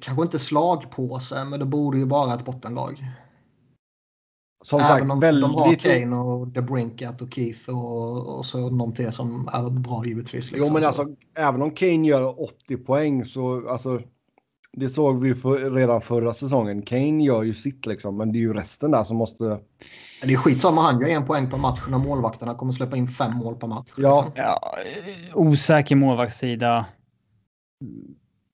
kanske 0.01 0.23
inte 0.23 0.39
slagpåse, 0.39 1.45
men 1.45 1.59
det 1.59 1.65
borde 1.65 1.97
ju 1.97 2.05
vara 2.05 2.33
ett 2.33 2.45
bottenlag. 2.45 3.05
Som 4.63 4.79
Även 4.79 4.89
sagt, 4.89 5.11
om 5.11 5.19
väldigt... 5.19 5.41
de 5.41 5.55
har 5.55 5.75
Kane 5.75 6.15
och 6.15 6.47
DeBrincat 6.47 7.21
och 7.21 7.33
Keith 7.33 7.69
och, 7.69 8.37
och 8.37 8.45
så 8.45 8.69
någonting 8.69 9.11
som 9.11 9.49
är 9.53 9.69
bra 9.69 10.05
givetvis. 10.05 10.51
Liksom. 10.51 10.67
Jo, 10.67 10.73
men 10.73 10.85
alltså 10.85 11.07
även 11.37 11.61
om 11.61 11.71
Kane 11.71 12.07
gör 12.07 12.41
80 12.41 12.77
poäng 12.77 13.25
så 13.25 13.69
alltså. 13.69 14.01
Det 14.77 14.89
såg 14.89 15.21
vi 15.21 15.35
för, 15.35 15.71
redan 15.71 16.01
förra 16.01 16.33
säsongen. 16.33 16.81
Kane 16.81 17.23
gör 17.23 17.43
ju 17.43 17.53
sitt 17.53 17.85
liksom, 17.85 18.17
men 18.17 18.31
det 18.31 18.37
är 18.37 18.41
ju 18.41 18.53
resten 18.53 18.91
där 18.91 19.03
som 19.03 19.17
måste. 19.17 19.59
Det 20.23 20.33
är 20.33 20.37
skitsamma, 20.37 20.81
han 20.81 21.01
gör 21.01 21.07
en 21.07 21.25
poäng 21.25 21.49
på 21.49 21.57
match 21.57 21.81
när 21.89 21.97
målvakterna 21.97 22.55
kommer 22.55 22.73
släppa 22.73 22.97
in 22.97 23.07
fem 23.07 23.33
mål 23.33 23.55
per 23.55 23.67
match. 23.67 23.89
Ja. 23.97 24.23
Liksom. 24.25 24.43
ja 24.43 24.77
osäker 25.33 25.95
målvaktssida. 25.95 26.85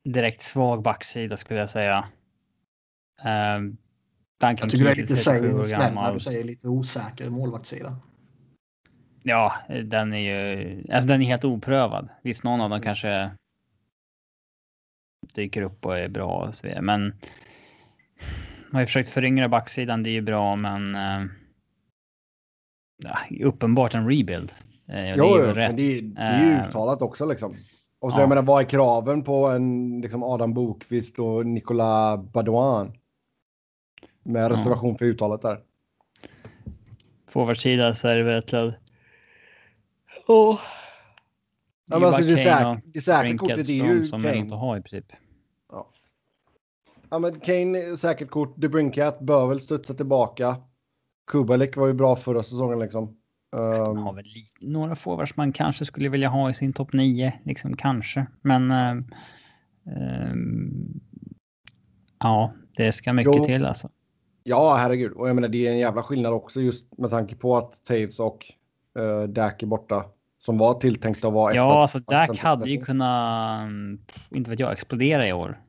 Direkt 0.03 0.41
svag 0.41 0.81
backsida 0.81 1.37
skulle 1.37 1.59
jag 1.59 1.69
säga. 1.69 2.09
Um, 3.23 3.77
Duncan 4.41 4.57
jag 4.61 4.69
tycker 4.71 4.85
det 4.85 4.91
är 4.91 4.95
lite 4.95 5.15
snällt 5.15 5.95
när 5.95 6.13
du 6.13 6.19
säger 6.19 6.43
lite 6.43 6.67
osäker 6.67 7.29
målvaktssida. 7.29 7.99
Ja, 9.23 9.53
den 9.83 10.13
är 10.13 10.17
ju 10.17 10.83
alltså 10.93 11.07
den 11.07 11.21
är 11.21 11.25
helt 11.25 11.45
oprövad. 11.45 12.09
Visst, 12.21 12.43
någon 12.43 12.61
av 12.61 12.69
dem 12.69 12.81
kanske 12.81 13.31
dyker 15.33 15.61
upp 15.61 15.85
och 15.85 15.97
är 15.97 16.07
bra 16.07 16.45
och 16.47 16.55
så 16.55 16.67
vidare, 16.67 16.81
men 16.81 17.01
man 18.69 18.73
har 18.73 18.79
ju 18.79 18.85
försökt 18.85 19.09
föryngra 19.09 19.49
backsidan. 19.49 20.03
Det 20.03 20.09
är 20.09 20.11
ju 20.11 20.21
bra, 20.21 20.55
men. 20.55 20.97
Ja, 23.03 23.19
uppenbart 23.39 23.95
en 23.95 24.09
rebuild. 24.09 24.53
Äh, 24.87 25.15
jo, 25.15 25.37
det 25.37 25.51
är, 25.51 25.55
men 25.55 25.75
det, 25.75 26.01
det 26.01 26.21
är 26.21 26.45
ju 26.45 26.67
uttalat 26.67 27.01
också 27.01 27.25
liksom. 27.25 27.55
Och 27.99 28.11
så 28.11 28.17
ja. 28.17 28.21
jag 28.21 28.29
menar, 28.29 28.41
vad 28.41 28.61
är 28.63 28.69
kraven 28.69 29.23
på 29.23 29.47
en 29.47 30.01
liksom 30.01 30.23
Adam 30.23 30.53
Bokvist 30.53 31.19
och 31.19 31.45
Nicolas 31.45 32.19
Badouin? 32.19 32.93
Med 34.23 34.51
reservation 34.51 34.91
ja. 34.91 34.97
för 34.97 35.05
uttalet 35.05 35.41
där. 35.41 35.63
Forwardsida 37.27 37.93
så 37.93 38.07
är 38.07 38.15
det 38.15 38.41
till... 38.41 38.73
Oh. 40.27 40.59
Ja, 41.85 41.99
men 41.99 42.07
alltså, 42.07 42.21
det, 42.23 42.35
säk 42.35 42.83
det 42.85 43.01
säkra 43.01 43.37
kortet 43.37 43.69
är 43.69 43.73
ju 43.73 44.05
som 44.05 44.23
Kane. 44.23 44.49
Som 44.49 44.51
ha 44.51 44.77
i 44.77 44.81
princip. 44.81 45.05
Ja. 45.71 45.89
ja, 47.09 47.19
men 47.19 47.39
Kane 47.39 47.97
säkert 47.97 48.29
kort. 48.29 48.61
The 48.61 48.69
Brinkat 48.69 49.19
bör 49.19 49.47
väl 49.47 49.59
studsa 49.59 49.93
tillbaka. 49.93 50.55
Kubalik 51.27 51.77
var 51.77 51.87
ju 51.87 51.93
bra 51.93 52.15
förra 52.15 52.43
säsongen 52.43 52.79
liksom. 52.79 53.18
Um, 53.51 53.97
har 53.97 54.13
väl 54.13 54.25
lite, 54.25 54.65
några 54.65 54.95
forwards 54.95 55.37
man 55.37 55.51
kanske 55.51 55.85
skulle 55.85 56.09
vilja 56.09 56.29
ha 56.29 56.49
i 56.49 56.53
sin 56.53 56.73
topp 56.73 56.93
9, 56.93 57.33
liksom 57.43 57.77
kanske. 57.77 58.27
Men 58.41 58.71
uh, 58.71 59.03
ja, 62.19 62.53
det 62.75 62.91
ska 62.91 63.13
mycket 63.13 63.35
jo. 63.35 63.43
till 63.43 63.65
alltså. 63.65 63.89
Ja, 64.43 64.75
herregud. 64.75 65.11
Och 65.11 65.29
jag 65.29 65.35
menar, 65.35 65.47
det 65.47 65.67
är 65.67 65.71
en 65.71 65.79
jävla 65.79 66.03
skillnad 66.03 66.33
också 66.33 66.61
just 66.61 66.97
med 66.97 67.09
tanke 67.09 67.35
på 67.35 67.57
att 67.57 67.83
Taves 67.83 68.19
och 68.19 68.45
uh, 68.99 69.23
Dak 69.23 69.63
är 69.63 69.67
borta. 69.67 70.05
Som 70.41 70.57
var 70.57 70.73
tilltänkt 70.73 71.25
att 71.25 71.33
vara 71.33 71.55
Ja, 71.55 71.81
alltså 71.81 71.99
Dak 71.99 72.39
hade 72.39 72.69
ju 72.69 72.81
kunnat, 72.81 73.61
mm, 73.61 73.99
inte 74.29 74.49
vet 74.49 74.59
jag, 74.59 74.71
explodera 74.71 75.27
i 75.27 75.33
år. 75.33 75.61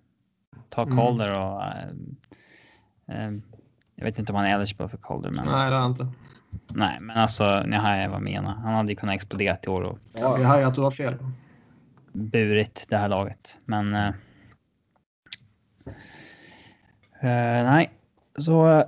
Ta 0.68 0.82
mm. 0.82 0.96
Calder 0.96 1.38
och... 1.38 1.62
Uh, 1.62 3.28
uh, 3.28 3.38
jag 3.94 4.04
vet 4.04 4.18
inte 4.18 4.32
om 4.32 4.36
han 4.36 4.46
är 4.46 4.54
eligible 4.54 4.88
för 4.88 4.98
Calder, 4.98 5.30
men... 5.30 5.46
Nej, 5.46 5.70
det 5.70 5.76
är 5.76 5.80
han 5.80 5.90
inte. 5.90 6.08
Nej, 6.74 7.00
men 7.00 7.16
alltså, 7.16 7.62
ni 7.66 7.76
har 7.76 8.08
vad 8.08 8.16
jag 8.16 8.22
menar. 8.22 8.54
Han 8.54 8.74
hade 8.74 8.92
ju 8.92 8.96
kunnat 8.96 9.14
explodera 9.14 9.58
i 9.62 9.68
år 9.68 9.82
och... 9.82 9.98
Ja, 10.12 10.36
vi 10.36 10.44
har 10.44 10.58
ju 10.58 10.64
att 10.64 10.74
du 10.74 10.80
har 10.80 10.90
fel. 10.90 11.16
Burit 12.12 12.86
det 12.88 12.96
här 12.96 13.08
laget, 13.08 13.58
men... 13.64 13.94
Uh, 13.94 14.12
nej, 17.22 17.90
så 18.38 18.68
uh, 18.68 18.84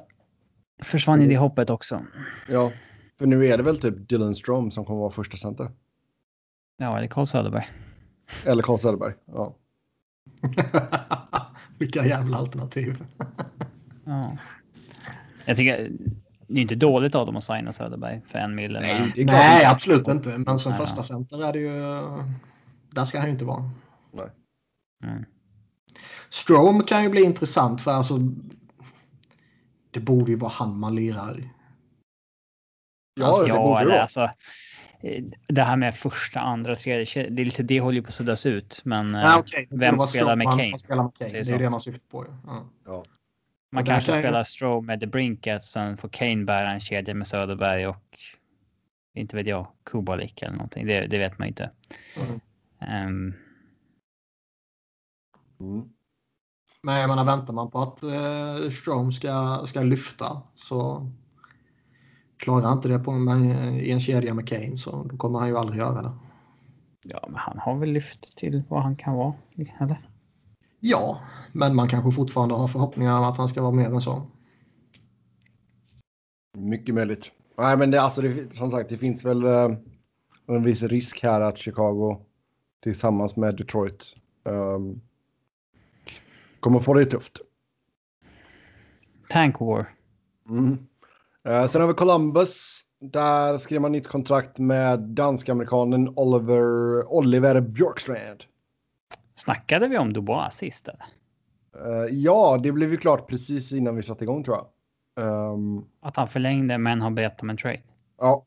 försvann 0.82 1.22
ju 1.22 1.28
det 1.28 1.36
hoppet 1.36 1.70
också. 1.70 2.02
Ja, 2.48 2.72
för 3.18 3.26
nu 3.26 3.46
är 3.46 3.56
det 3.56 3.62
väl 3.62 3.80
typ 3.80 4.08
Dylan 4.08 4.34
Strom 4.34 4.70
som 4.70 4.84
kommer 4.84 5.00
vara 5.00 5.10
första 5.10 5.36
center. 5.36 5.70
Ja, 6.76 6.98
eller 6.98 7.08
Carl 7.08 7.26
Söderberg. 7.26 7.64
Eller 8.46 8.62
Carl 8.62 8.78
Söderberg, 8.78 9.14
ja. 9.26 9.56
Vilka 11.78 12.06
jävla 12.06 12.36
alternativ. 12.36 13.04
ja. 14.04 14.36
Jag 15.44 15.56
tycker 15.56 15.90
det 16.52 16.60
är 16.60 16.62
inte 16.62 16.74
dåligt 16.74 17.14
av 17.14 17.26
dem 17.26 17.36
att 17.36 17.44
signa 17.44 17.72
Söderberg 17.72 18.20
för 18.28 18.38
en 18.38 18.54
mille. 18.54 18.80
Nej, 18.80 19.12
Nej 19.16 19.64
absolut 19.64 20.08
inte. 20.08 20.38
Men 20.38 20.58
som 20.58 20.72
Nej, 20.72 20.80
första 20.80 21.02
center 21.02 21.48
är 21.48 21.52
det 21.52 21.58
ju... 21.58 21.72
Där 22.90 23.04
ska 23.04 23.18
han 23.18 23.26
ju 23.26 23.32
inte 23.32 23.44
vara. 23.44 23.70
Nej. 24.12 24.26
Mm. 25.04 25.24
Strom 26.30 26.82
kan 26.82 27.02
ju 27.02 27.08
bli 27.08 27.22
intressant 27.22 27.82
för 27.82 27.90
alltså... 27.90 28.18
Det 29.90 30.00
borde 30.00 30.30
ju 30.30 30.38
vara 30.38 30.52
han 30.54 30.78
man 30.78 30.94
lirar. 30.94 31.36
Ja, 33.14 33.26
alltså, 33.26 33.46
ja 33.46 33.80
eller 33.80 34.00
alltså. 34.00 34.20
Eh, 35.00 35.24
det 35.48 35.62
här 35.62 35.76
med 35.76 35.94
första, 35.94 36.40
andra, 36.40 36.76
tredje. 36.76 37.30
Det 37.30 37.42
är 37.42 37.44
lite 37.44 37.62
det 37.62 37.80
håller 37.80 37.96
ju 37.96 38.02
på 38.02 38.08
att 38.08 38.14
suddas 38.14 38.46
ut. 38.46 38.80
Men 38.84 39.12
Nej, 39.12 39.38
okay. 39.38 39.66
vem 39.70 40.00
spelar 40.00 40.36
med 40.36 40.46
Kane? 40.46 40.78
Spelar 40.78 41.02
med 41.02 41.14
Kane. 41.14 41.30
Det 41.30 41.50
är 41.50 41.58
det 41.58 41.70
man 41.70 41.80
syftar 41.80 42.08
på. 42.10 42.26
Ja. 42.46 42.66
ja. 42.84 43.04
Man 43.74 43.84
kanske 43.84 44.12
kan 44.12 44.22
spelar 44.22 44.38
jag... 44.38 44.46
Stroh 44.46 44.82
med 44.82 45.00
The 45.00 45.06
Brinket, 45.06 45.64
sen 45.64 45.96
får 45.96 46.08
Kane 46.08 46.44
bära 46.44 46.70
en 46.70 46.80
kedja 46.80 47.14
med 47.14 47.26
Söderberg 47.26 47.86
och 47.86 48.18
inte 49.14 49.36
vet 49.36 49.46
jag, 49.46 49.66
Kubalik 49.84 50.42
eller 50.42 50.52
någonting. 50.52 50.86
Det, 50.86 51.06
det 51.06 51.18
vet 51.18 51.38
man 51.38 51.48
inte. 51.48 51.70
Mm. 52.16 52.40
Um... 53.06 53.34
Mm. 55.60 55.88
Men 56.82 57.00
jag 57.00 57.08
menar, 57.08 57.24
väntar 57.24 57.52
man 57.52 57.70
på 57.70 57.80
att 57.80 58.02
eh, 58.02 58.70
Strom 58.70 59.12
ska, 59.12 59.62
ska 59.66 59.82
lyfta 59.82 60.42
så 60.54 61.10
klarar 62.36 62.62
han 62.62 62.76
inte 62.76 62.88
det 62.88 62.98
på 62.98 63.12
med, 63.12 63.82
i 63.82 63.90
en 63.90 64.00
kedja 64.00 64.34
med 64.34 64.48
Kane 64.48 64.76
så 64.76 65.04
då 65.04 65.16
kommer 65.16 65.38
han 65.38 65.48
ju 65.48 65.56
aldrig 65.56 65.78
göra 65.78 66.02
det. 66.02 66.12
Ja, 67.02 67.24
men 67.26 67.36
han 67.36 67.58
har 67.58 67.78
väl 67.78 67.92
lyft 67.92 68.36
till 68.36 68.62
vad 68.68 68.82
han 68.82 68.96
kan 68.96 69.14
vara, 69.14 69.34
eller? 69.80 70.08
Ja, 70.80 71.20
men 71.52 71.76
man 71.76 71.88
kanske 71.88 72.10
fortfarande 72.10 72.54
har 72.54 72.68
förhoppningar 72.68 73.18
om 73.18 73.24
att 73.24 73.36
han 73.36 73.48
ska 73.48 73.62
vara 73.62 73.72
mer 73.72 73.86
än 73.86 74.00
så. 74.00 74.26
Mycket 76.58 76.94
möjligt. 76.94 77.30
Nej, 77.58 77.76
men 77.76 77.90
det, 77.90 78.00
alltså, 78.00 78.22
det, 78.22 78.54
som 78.54 78.70
sagt, 78.70 78.90
det 78.90 78.96
finns 78.96 79.24
väl 79.24 79.44
uh, 79.44 79.70
en 80.46 80.62
viss 80.62 80.82
risk 80.82 81.22
här 81.22 81.40
att 81.40 81.58
Chicago 81.58 82.16
tillsammans 82.82 83.36
med 83.36 83.56
Detroit 83.56 84.16
um, 84.44 85.00
kommer 86.60 86.80
få 86.80 86.94
det 86.94 87.04
tufft. 87.04 87.40
Tank 89.28 89.60
War. 89.60 89.88
Mm. 90.48 90.78
Uh, 91.48 91.66
sen 91.66 91.80
har 91.80 91.88
vi 91.88 91.94
Columbus. 91.94 92.82
Där 93.00 93.58
skrev 93.58 93.80
man 93.80 93.92
nytt 93.92 94.08
kontrakt 94.08 94.58
med 94.58 95.00
dansk-amerikanen 95.00 96.12
Oliver, 96.16 97.04
Oliver 97.12 97.60
Björkstrand. 97.60 98.44
Snackade 99.34 99.88
vi 99.88 99.98
om 99.98 100.12
Dubois 100.12 100.54
sist? 100.54 100.88
Eller? 100.88 101.06
Uh, 101.76 102.06
ja, 102.10 102.60
det 102.62 102.72
blev 102.72 102.90
ju 102.90 102.96
klart 102.96 103.28
precis 103.28 103.72
innan 103.72 103.96
vi 103.96 104.02
satte 104.02 104.24
igång 104.24 104.44
tror 104.44 104.56
jag. 104.56 104.66
Um, 105.16 105.84
att 106.00 106.16
han 106.16 106.28
förlängde 106.28 106.78
men 106.78 107.00
har 107.00 107.10
bett 107.10 107.42
om 107.42 107.50
en 107.50 107.56
trade? 107.56 107.80
Ja. 108.18 108.46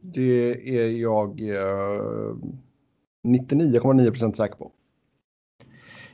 Det 0.00 0.78
är 0.78 0.88
jag 0.88 1.40
uh, 1.40 1.56
eh, 1.56 2.36
99,9% 3.26 4.32
säker 4.32 4.56
på. 4.56 4.72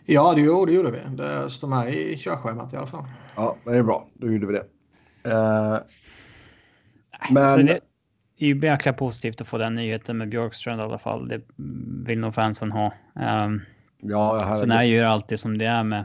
Ja, 0.05 0.35
det, 0.35 0.41
det 0.41 0.73
gjorde 0.73 0.91
vi. 0.91 1.17
Det 1.17 1.51
står 1.51 1.69
med 1.69 1.95
i 1.95 2.17
körschemat 2.17 2.73
i 2.73 2.77
alla 2.77 2.87
fall. 2.87 3.05
Ja, 3.37 3.57
det 3.65 3.71
är 3.71 3.83
bra. 3.83 4.07
Då 4.15 4.33
gjorde 4.33 4.47
vi 4.47 4.53
det. 4.53 4.65
Uh, 5.31 5.79
men... 7.31 7.67
det 7.67 7.81
är 8.39 8.47
ju 8.47 8.61
jäkla 8.61 8.93
positivt 8.93 9.41
att 9.41 9.49
få 9.49 9.59
den 9.59 9.75
nyheten 9.75 10.19
med 10.19 10.29
Björkstrand 10.29 10.81
i 10.81 10.85
alla 10.85 10.99
fall. 10.99 11.29
Det 11.29 11.41
vill 12.07 12.19
nog 12.19 12.35
fansen 12.35 12.73
ha. 12.73 12.93
Um, 13.15 13.63
Ja, 14.05 14.57
Sen 14.61 14.71
är 14.71 14.83
ju 14.83 15.01
alltid 15.01 15.41
som 15.41 15.59
det 15.59 15.65
är 15.67 15.85
med 15.85 16.05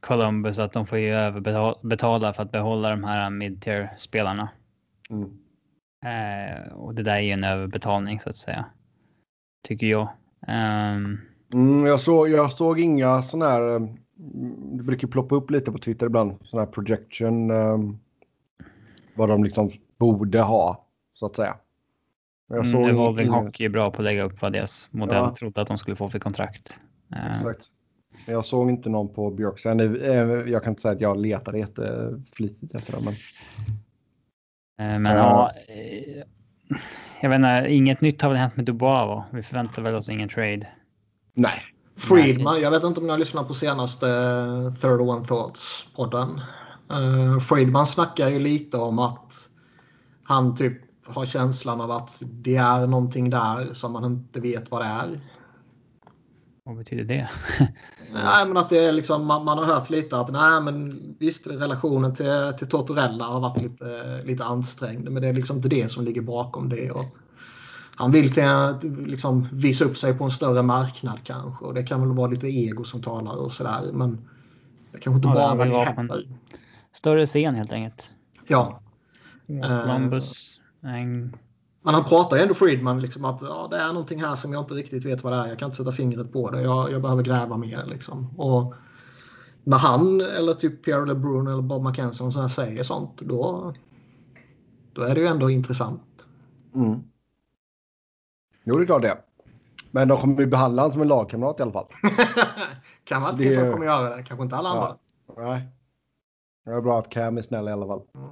Columbus 0.00 0.58
att 0.58 0.72
de 0.72 0.86
får 0.86 0.98
ju 0.98 1.14
överbetala 1.14 2.32
för 2.32 2.42
att 2.42 2.52
behålla 2.52 2.90
de 2.90 3.04
här 3.04 3.30
mid-tier 3.30 3.94
spelarna. 3.98 4.48
Mm. 5.10 5.30
Eh, 6.04 6.72
och 6.72 6.94
det 6.94 7.02
där 7.02 7.16
är 7.16 7.20
ju 7.20 7.30
en 7.30 7.44
överbetalning 7.44 8.20
så 8.20 8.28
att 8.28 8.36
säga. 8.36 8.64
Tycker 9.68 9.86
jag. 9.86 10.08
Um, 10.48 11.20
Mm, 11.54 11.86
jag, 11.86 12.00
såg, 12.00 12.28
jag 12.28 12.52
såg 12.52 12.80
inga 12.80 13.22
sådana 13.22 13.50
här... 13.50 13.76
mm, 13.76 13.96
Det 14.76 14.82
brukar 14.82 15.08
ploppa 15.08 15.34
upp 15.34 15.50
lite 15.50 15.72
på 15.72 15.78
Twitter 15.78 16.06
ibland. 16.06 16.38
Sådana 16.42 16.66
här 16.66 16.72
projection. 16.72 17.50
Um, 17.50 17.98
vad 19.14 19.28
de 19.28 19.44
liksom 19.44 19.70
borde 19.98 20.40
ha, 20.40 20.86
så 21.14 21.26
att 21.26 21.36
säga. 21.36 21.56
Jag 22.48 22.66
Mm, 22.66 22.84
Evolving 22.88 23.26
ingen- 23.26 23.44
Hockey 23.44 23.64
är 23.64 23.68
bra 23.68 23.90
på 23.90 23.96
att 23.98 24.04
lägga 24.04 24.22
upp 24.22 24.42
vad 24.42 24.52
deras 24.52 24.88
modell 24.92 25.16
Ja. 25.16 25.34
trodde 25.38 25.60
att 25.60 25.68
de 25.68 25.78
skulle 25.78 25.96
få 25.96 26.08
för 26.08 26.18
kontrakt. 26.18 26.80
Eh, 27.16 27.30
Exakt. 27.30 27.66
Men 28.26 28.34
jag 28.34 28.44
såg 28.44 28.70
inte 28.70 28.88
någon 28.88 29.14
på 29.14 29.30
Björkstrand. 29.30 29.80
Eh, 29.80 29.88
Jag 30.46 30.62
kan 30.62 30.70
inte 30.72 30.82
säga 30.82 30.92
att 30.92 31.00
jag 31.00 31.20
letade 31.20 31.58
jätteflitigt 31.58 32.74
efter 32.74 32.92
det. 32.92 32.98
Men... 33.04 33.14
eh, 34.94 34.98
Men 35.00 35.16
Ja. 35.16 35.52
ja, 35.68 35.74
eh, 35.74 36.22
jag 37.20 37.30
vet 37.30 37.36
inte, 37.36 37.66
inget 37.68 38.00
nytt 38.00 38.22
har 38.22 38.28
väl 38.28 38.38
hänt 38.38 38.56
med 38.56 38.64
Dubois 38.64 39.06
va? 39.06 39.24
Vi 39.32 39.42
förväntar 39.42 39.82
väl 39.82 39.94
oss 39.94 40.08
ingen 40.08 40.28
trade. 40.28 40.68
Nej. 41.34 41.60
Friedman, 41.96 42.60
jag 42.60 42.70
vet 42.70 42.84
inte 42.84 43.00
om 43.00 43.06
ni 43.06 43.12
har 43.12 43.18
lyssnat 43.18 43.48
på 43.48 43.54
senaste 43.54 44.06
Third 44.80 45.00
One 45.00 45.24
Thoughts-podden. 45.24 46.40
Uh, 46.92 47.38
Friedman 47.38 47.86
snackar 47.86 48.28
ju 48.28 48.38
lite 48.38 48.76
om 48.76 48.98
att 48.98 49.34
han 50.22 50.56
typ 50.56 50.78
har 51.06 51.26
känslan 51.26 51.80
av 51.80 51.90
att 51.90 52.22
det 52.22 52.56
är 52.56 52.86
någonting 52.86 53.30
där 53.30 53.74
som 53.74 53.92
man 53.92 54.04
inte 54.04 54.40
vet 54.40 54.70
vad 54.70 54.82
det 54.82 54.86
är. 54.86 55.20
Vad 56.70 56.78
betyder 56.78 57.04
det? 57.04 57.28
Nej, 58.12 58.46
men 58.46 58.56
att 58.56 58.70
det 58.70 58.78
är 58.78 58.92
liksom, 58.92 59.26
man, 59.26 59.44
man 59.44 59.58
har 59.58 59.64
hört 59.64 59.90
lite 59.90 60.16
att 60.16 60.32
nej, 60.32 60.60
men 60.60 61.00
visst, 61.18 61.46
relationen 61.46 62.14
till, 62.14 62.52
till 62.58 62.68
Tortorella 62.68 63.24
har 63.24 63.40
varit 63.40 63.62
lite, 63.62 64.20
lite 64.24 64.44
ansträngd, 64.44 65.10
men 65.10 65.22
det 65.22 65.28
är 65.28 65.32
liksom 65.32 65.56
inte 65.56 65.68
det 65.68 65.92
som 65.92 66.04
ligger 66.04 66.22
bakom 66.22 66.68
det. 66.68 66.90
Och 66.90 67.04
han 67.94 68.12
vill 68.12 68.32
till, 68.32 68.44
liksom, 69.06 69.48
visa 69.52 69.84
upp 69.84 69.96
sig 69.96 70.14
på 70.14 70.24
en 70.24 70.30
större 70.30 70.62
marknad 70.62 71.18
kanske 71.24 71.64
och 71.64 71.74
det 71.74 71.82
kan 71.82 72.00
väl 72.00 72.16
vara 72.16 72.30
lite 72.30 72.48
ego 72.48 72.84
som 72.84 73.02
talar 73.02 73.44
och 73.44 73.52
sådär, 73.52 73.92
men 73.92 74.28
det 74.92 74.98
kanske 74.98 75.16
inte 75.16 75.28
Ja, 75.28 75.34
bara 75.34 75.54
vill 75.54 75.68
det 75.68 75.74
vara 75.74 75.84
heller. 75.84 76.28
Större 76.92 77.26
scen 77.26 77.54
helt 77.54 77.72
enkelt. 77.72 78.12
Ja, 78.46 78.80
Columbus. 79.46 80.60
En, 80.82 81.36
men 81.82 81.94
han 81.94 82.04
pratar 82.04 82.36
ju 82.36 82.42
ändå 82.42 82.54
Friedman 82.54 83.00
liksom 83.00 83.24
att 83.24 83.42
ja, 83.42 83.68
det 83.70 83.76
är 83.76 83.88
någonting 83.88 84.22
här 84.22 84.34
som 84.34 84.52
jag 84.52 84.62
inte 84.62 84.74
riktigt 84.74 85.04
vet 85.04 85.24
vad 85.24 85.32
det 85.32 85.38
är. 85.38 85.46
Jag 85.46 85.58
kan 85.58 85.66
inte 85.66 85.76
sätta 85.76 85.92
fingret 85.92 86.32
på 86.32 86.50
det. 86.50 86.62
Jag, 86.62 86.92
jag 86.92 87.02
behöver 87.02 87.22
gräva 87.22 87.56
mer 87.56 87.82
liksom. 87.86 88.38
Och 88.38 88.74
när 89.64 89.78
han 89.78 90.20
eller 90.20 90.54
typ 90.54 90.84
Pierre 90.84 91.06
LeBrun 91.06 91.46
eller 91.46 91.62
Bob 91.62 91.84
McKenzie 91.84 92.30
sådär 92.30 92.48
säger 92.48 92.82
sånt 92.82 93.16
då, 93.16 93.74
då 94.92 95.02
är 95.02 95.14
det 95.14 95.20
ju 95.20 95.26
ändå 95.26 95.50
intressant. 95.50 96.28
Mm. 96.74 97.00
Jo, 98.64 98.76
det 98.76 98.84
är 98.84 98.86
klart 98.86 99.02
det. 99.02 99.18
Men 99.90 100.08
de 100.08 100.18
kommer 100.18 100.40
ju 100.40 100.46
behandla 100.46 100.82
honom 100.82 100.92
som 100.92 101.02
en 101.02 101.08
lagkamrat 101.08 101.60
i 101.60 101.62
alla 101.62 101.72
fall. 101.72 101.86
kan 103.04 103.22
Så 103.22 103.28
vara 103.28 103.36
det 103.36 103.44
det... 103.44 103.52
som 103.52 103.72
kommer 103.72 103.86
göra 103.86 104.16
det. 104.16 104.22
Kanske 104.22 104.44
inte 104.44 104.56
alla 104.56 104.68
andra. 104.68 104.96
Ja. 105.26 105.34
Nej. 105.36 105.68
Det 106.64 106.70
är 106.70 106.80
bra 106.80 106.98
att 106.98 107.10
Cam 107.10 107.38
är 107.38 107.42
snäll 107.42 107.68
i 107.68 107.72
alla 107.72 107.86
fall. 107.86 108.02
Mm. 108.14 108.30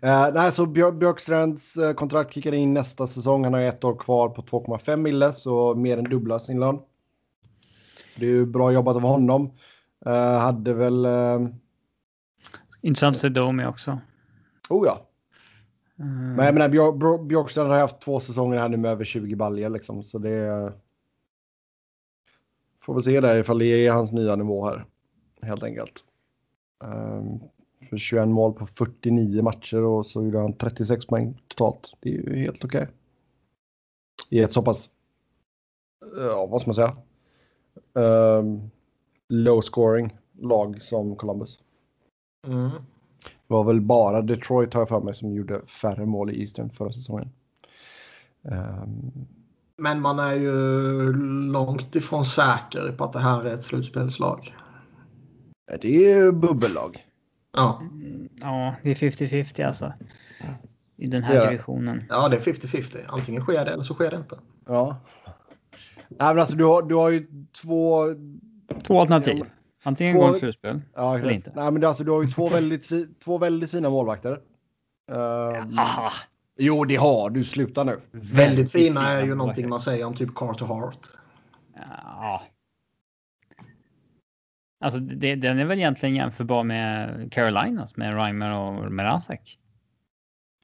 Eh, 0.00 0.28
nej, 0.34 0.52
så 0.52 0.66
Björ 0.66 0.92
Björkstrands 0.92 1.76
eh, 1.76 1.92
kontrakt 1.94 2.34
kickar 2.34 2.52
in 2.52 2.74
nästa 2.74 3.06
säsong. 3.06 3.44
Han 3.44 3.52
har 3.54 3.60
ett 3.60 3.84
år 3.84 3.96
kvar 3.96 4.28
på 4.28 4.42
2,5 4.42 4.96
mille, 4.96 5.32
så 5.32 5.74
mer 5.74 5.98
än 5.98 6.04
dubbla 6.04 6.38
sin 6.38 6.60
lön. 6.60 6.78
Det 8.16 8.26
är 8.26 8.30
ju 8.30 8.46
bra 8.46 8.72
jobbat 8.72 8.96
av 8.96 9.02
honom. 9.02 9.50
Eh, 10.06 10.38
hade 10.38 10.74
väl... 10.74 11.04
Eh, 11.04 11.40
intressant 12.80 13.16
att 13.16 13.20
se 13.20 13.28
Domi 13.28 13.64
också. 13.66 13.98
oh 14.68 14.86
ja. 14.86 15.08
Mm. 15.98 16.34
Men 16.34 16.44
jag 16.46 16.54
menar, 16.54 16.68
Björ, 16.68 16.92
Björ- 16.92 17.24
Björkstrand 17.26 17.70
har 17.70 17.78
haft 17.78 18.00
två 18.00 18.20
säsonger 18.20 18.58
här 18.58 18.68
nu 18.68 18.76
med 18.76 18.90
över 18.90 19.04
20 19.04 19.34
baljor 19.34 19.68
liksom. 19.70 20.04
Så 20.04 20.18
det... 20.18 20.72
Får 22.84 22.94
vi 22.94 23.00
se 23.00 23.20
där 23.20 23.36
ifall 23.36 23.58
det 23.58 23.86
är 23.86 23.92
hans 23.92 24.12
nya 24.12 24.36
nivå 24.36 24.64
här. 24.68 24.84
Helt 25.42 25.62
enkelt. 25.62 25.92
Um, 26.84 27.40
för 27.92 27.96
21 27.96 28.28
mål 28.28 28.52
på 28.52 28.66
49 28.66 29.42
matcher 29.42 29.82
och 29.82 30.06
så 30.06 30.24
gjorde 30.24 30.38
han 30.38 30.52
36 30.52 31.06
poäng 31.06 31.42
totalt. 31.48 31.96
Det 32.00 32.08
är 32.08 32.12
ju 32.12 32.36
helt 32.36 32.64
okej. 32.64 32.88
I 34.28 34.40
ett 34.40 34.52
så 34.52 34.62
pass, 34.62 34.90
ja 36.16 36.46
vad 36.46 36.60
ska 36.60 36.68
man 36.68 36.74
säga, 36.74 36.96
Ehm, 37.94 38.70
low 39.28 39.60
scoring 39.60 40.16
lag 40.40 40.82
som 40.82 41.16
Columbus. 41.16 41.60
Mm. 42.46 42.70
Det 43.24 43.54
var 43.54 43.64
väl 43.64 43.80
bara 43.80 44.22
Detroit 44.22 44.74
har 44.74 44.80
jag 44.80 44.88
för 44.88 45.00
mig 45.00 45.14
som 45.14 45.34
gjorde 45.34 45.66
färre 45.66 46.06
mål 46.06 46.30
i 46.30 46.40
Eastern 46.40 46.70
förra 46.70 46.92
säsongen. 46.92 47.30
Ehm, 48.42 49.26
Men 49.76 50.00
man 50.00 50.18
är 50.18 50.34
ju 50.34 50.52
långt 51.52 51.96
ifrån 51.96 52.24
säker 52.24 52.92
på 52.92 53.04
att 53.04 53.12
det 53.12 53.18
här 53.18 53.46
är 53.46 53.54
ett 53.54 53.64
slutspelslag. 53.64 54.54
det 55.80 56.12
är 56.12 56.32
bubbellag. 56.32 57.06
Ja, 57.52 57.82
Ja, 58.40 58.74
det 58.82 58.90
är 58.90 58.94
50-50 58.94 59.66
alltså. 59.66 59.92
I 60.96 61.06
den 61.06 61.22
här 61.22 61.34
det. 61.34 61.50
divisionen. 61.50 62.04
ja 62.08 62.28
det 62.28 62.36
är 62.36 62.40
50-50. 62.40 62.98
Antingen 63.08 63.42
sker 63.42 63.64
det 63.64 63.70
eller 63.70 63.82
så 63.82 63.94
sker 63.94 64.10
det 64.10 64.16
inte. 64.16 64.38
Ja. 64.66 64.96
Nej, 66.08 66.28
men 66.34 66.38
alltså 66.38 66.56
du 66.56 66.64
har, 66.64 66.82
du 66.82 66.94
har 66.94 67.10
ju 67.10 67.26
två... 67.62 68.04
Två 68.82 69.00
alternativ. 69.00 69.44
Antingen 69.82 70.14
Två- 70.16 70.20
går 70.26 70.32
det 70.32 70.38
slutspel. 70.38 70.80
Ja, 70.94 71.18
Eller 71.18 71.30
inte. 71.30 71.52
Nej, 71.56 71.70
men 71.72 71.84
alltså, 71.84 72.04
du 72.04 72.10
har 72.10 72.22
ju 72.22 72.28
två 72.28 72.48
väldigt, 72.48 72.86
fi, 72.86 73.06
två 73.24 73.38
väldigt 73.38 73.70
fina 73.70 73.90
målvakter. 73.90 74.32
Ehm, 75.12 75.72
Haha. 75.76 76.10
jo, 76.58 76.84
det 76.84 76.96
har 76.96 77.30
du. 77.30 77.44
Sluta 77.44 77.84
nu. 77.84 78.00
Väldigt 78.10 78.72
fina 78.72 79.08
är 79.08 79.24
ju 79.26 79.34
någonting 79.34 79.68
man 79.68 79.80
säger 79.80 80.06
om 80.06 80.14
typ 80.14 80.34
Carter 80.34 80.66
Hart. 80.66 80.98
Ja. 81.74 82.42
Alltså, 84.82 85.00
det, 85.00 85.34
den 85.34 85.58
är 85.58 85.64
väl 85.64 85.78
egentligen 85.78 86.14
jämförbar 86.14 86.64
med 86.64 87.32
Carolinas 87.32 87.96
med 87.96 88.14
Reimer 88.14 88.50
och 88.58 88.92
Mrazek. 88.92 89.58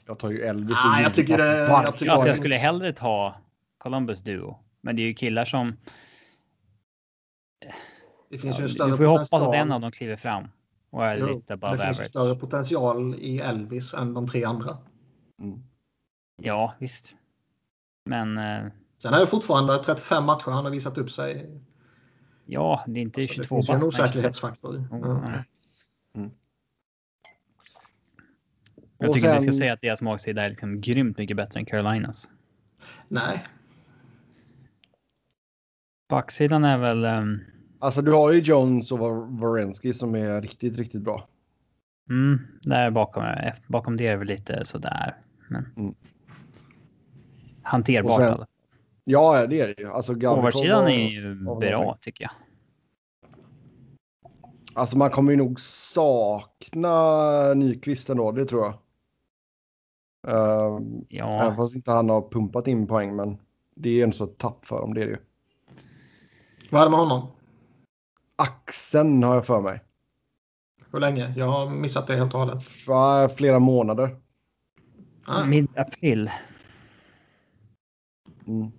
Jag 0.07 0.19
tar 0.19 0.31
ju 0.31 0.41
Elvis 0.43 0.77
Ah, 0.85 0.97
och 0.99 1.03
jag 1.05 1.15
tycker 1.15 1.33
Djurgården. 1.39 1.67
det- 1.67 1.83
jag 1.85 1.97
tycker-. 1.99 2.13
Alltså, 2.13 2.27
jag 2.29 2.37
skulle 2.37 2.55
hellre 2.55 2.93
ta 2.93 3.35
Columbus 3.79 4.23
Duo. 4.23 4.59
Men 4.81 4.97
det 4.97 5.03
är 5.03 5.07
ju 5.07 5.15
killar 5.15 5.45
som... 5.45 5.73
Det 8.31 8.39
finns 8.39 8.45
Ja, 8.45 8.59
ju 8.59 8.63
en 8.63 8.67
vi 8.69 8.75
större 8.75 8.91
får 8.97 9.01
ju 9.01 9.07
hoppas 9.07 9.33
att 9.33 9.55
en 9.55 9.73
av 9.73 9.81
dem 9.81 9.93
kliver 9.93 10.17
fram. 10.17 10.49
Och 10.91 11.05
är 11.05 11.17
Jo, 11.17 11.27
lite 11.27 11.55
above 11.55 11.73
det 11.73 11.79
finns 11.83 11.97
average. 11.99 12.11
större 12.11 12.35
potential 12.37 13.15
i 13.15 13.39
Elvis 13.41 13.95
än 13.95 14.15
de 14.15 14.27
tre 14.29 14.45
andra. 14.45 14.77
Mm. 15.43 15.63
Ja, 16.43 16.75
visst. 16.79 17.15
Men 18.05 18.39
eh, 18.39 18.67
Sen 19.03 19.15
är 19.15 19.21
det 19.21 19.27
fortfarande 19.27 19.79
35 19.85 20.25
matcher 20.25 20.51
han 20.51 20.65
har 20.65 20.71
visat 20.73 20.99
upp 20.99 21.11
sig. 21.11 21.61
Ja, 22.51 22.85
det 22.87 23.01
är 23.01 23.03
inte 23.03 23.21
Alltså, 23.21 23.35
22 23.35 23.57
det 23.57 23.63
finns 23.67 23.69
en 23.69 23.75
bast, 23.87 23.99
nej, 23.99 24.09
26. 24.09 24.17
osäkerhetsfaktor. 24.45 24.89
Ja. 24.91 24.99
ja. 25.03 25.45
Mm. 26.21 26.31
Jag 28.99 29.09
Och 29.09 29.15
tycker 29.15 29.29
inte 29.29 29.41
vi 29.41 29.47
sen- 29.47 29.53
ska 29.55 29.59
säga 29.59 29.73
att 29.73 29.81
deras 29.81 30.03
magsida 30.03 30.43
är 30.45 30.49
liksom 30.51 30.81
grymt 30.81 31.19
mycket 31.19 31.37
bättre 31.37 31.61
än 31.61 31.67
Carolinas. 31.67 32.31
Nej, 33.09 33.45
Backsidan 36.09 36.65
är 36.65 36.79
väl... 36.79 37.05
ehm, 37.05 37.41
Alltså 37.79 38.03
du 38.03 38.13
har 38.13 38.33
ju 38.33 38.41
Jones 38.41 38.93
och 38.93 38.99
Varensky 39.41 39.93
som 39.93 40.15
är 40.15 40.43
riktigt, 40.43 40.77
riktigt 40.79 41.03
bra. 41.03 41.29
mm, 42.11 42.39
där 42.63 42.91
bakom, 42.91 43.25
bakom 43.67 43.97
det 43.97 44.07
är 44.07 44.17
väl 44.17 44.29
lite 44.29 44.65
sådär. 44.65 45.17
Men... 45.49 45.73
Mm. 45.77 45.95
Hanterbart. 47.63 48.13
Och 48.13 48.25
sen-. 48.39 48.47
Ja, 49.11 49.47
det 49.47 49.61
är 49.61 49.67
det 49.67 49.75
ju. 49.79 49.89
Alltså 49.91 50.15
Forwardsidan 50.15 50.89
är 50.89 51.09
ju 51.09 51.35
bra 51.35 51.55
någonting. 51.55 52.01
tycker 52.01 52.25
jag. 52.25 52.31
Alltså 54.75 54.99
man 54.99 55.11
kommer 55.11 55.31
ju 55.31 55.37
nog 55.37 55.61
sakna 55.61 57.55
Nyqvist 57.55 58.09
ändå, 58.11 58.33
det 58.33 58.45
tror 58.47 58.63
jag. 58.65 58.75
Ehm, 60.29 61.05
Ja, 61.09 61.43
Även 61.43 61.57
fast 61.57 61.77
inte 61.77 61.91
han 61.91 62.09
har 62.09 62.29
pumpat 62.31 62.69
in 62.69 62.87
poäng, 62.87 63.17
men 63.17 63.39
det 63.75 64.01
är 64.01 64.05
en 64.05 64.13
så 64.13 64.27
tapp 64.27 64.65
för 64.65 64.81
dem, 64.81 64.95
det 64.95 65.03
är 65.03 65.07
det 65.07 65.13
ju. 65.13 65.19
vad 66.71 66.81
är 66.81 66.85
det 66.87 66.91
med 66.91 67.01
honom? 67.01 67.27
Axeln 68.37 69.23
har 69.23 69.35
jag 69.35 69.47
för 69.47 69.61
mig. 69.61 69.81
Hur 70.93 71.01
länge? 71.01 71.35
Jag 71.37 71.47
har 71.47 71.71
missat 71.71 72.07
det 72.07 72.17
helt 72.17 72.35
och 72.35 72.41
hållet. 72.41 72.63
För 72.65 73.29
flera 73.29 73.59
månader. 73.59 74.17
Ah, 75.27 75.45
mid-april. 75.45 76.31
Mm. 78.47 78.71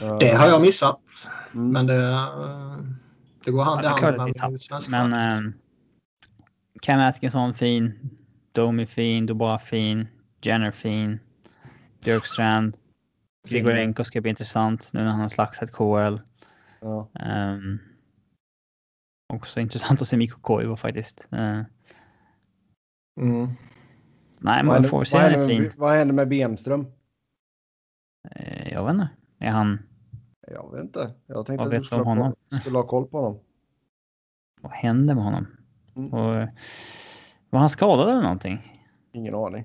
Det 0.00 0.36
har 0.36 0.46
jag 0.46 0.60
missat. 0.60 1.00
Mm. 1.54 1.72
Men 1.72 1.86
det, 1.86 2.12
eh, 2.12 2.78
det 3.44 3.50
går 3.50 3.64
hand 3.64 3.84
i 3.84 3.86
hand 4.40 4.52
med 4.52 4.60
svensk 4.60 4.90
Men 4.90 5.12
eh, 5.12 5.52
Cam 6.82 7.00
Atkinson 7.00 7.54
fin. 7.54 8.10
Domi 8.52 8.86
fin. 8.86 9.26
Dubois 9.26 9.62
fin. 9.62 10.08
Jenner 10.42 10.70
fin. 10.70 11.18
Björkstrand. 12.04 12.76
Grigorenko 13.48 14.04
ska 14.04 14.20
bli 14.20 14.30
intressant 14.30 14.90
nu 14.92 15.00
när 15.00 15.10
han 15.10 15.20
har 15.20 15.28
slaktat 15.28 15.72
KL. 15.72 16.16
Ja. 16.80 17.08
Um, 17.26 17.78
också 19.32 19.60
intressant 19.60 20.02
att 20.02 20.08
se 20.08 20.16
Mikko 20.16 20.40
Koivu 20.40 20.76
faktiskt. 20.76 21.28
Uh, 21.32 21.62
Mm. 23.20 23.46
nej, 23.46 23.56
Vad 24.40 24.64
man 24.64 24.74
händer, 24.74 24.88
får 24.88 24.98
vad, 24.98 25.08
se 25.08 25.16
är 25.18 25.30
händer 25.30 25.46
fin. 25.46 25.62
med, 25.62 25.72
vad 25.76 25.92
händer 25.94 26.14
med 26.14 26.28
Bemström? 26.28 26.86
Eh, 28.30 28.72
jag 28.72 28.84
vet 28.86 28.94
inte. 28.94 29.08
Är 29.38 29.50
han... 29.50 29.78
Jag 30.50 30.72
vet 30.72 30.80
inte. 30.82 31.14
Jag 31.26 31.46
tänkte 31.46 31.64
Vad 31.64 31.74
att 31.74 31.80
du 31.80 31.86
skulle 31.86 32.00
om 32.00 32.06
ha, 32.06 32.14
honom? 32.14 32.34
koll, 32.50 32.60
skulle 32.60 32.78
ha 32.78 32.86
koll 32.86 33.06
på 33.06 33.20
honom. 33.20 33.40
Vad 34.60 34.72
hände 34.72 35.14
med 35.14 35.24
honom? 35.24 35.46
Mm. 35.96 36.12
Och, 36.14 36.34
eh, 36.34 36.48
var 37.50 37.60
han 37.60 37.70
skadad 37.70 38.08
eller 38.08 38.22
någonting? 38.22 38.80
Ingen 39.12 39.34
aning. 39.34 39.64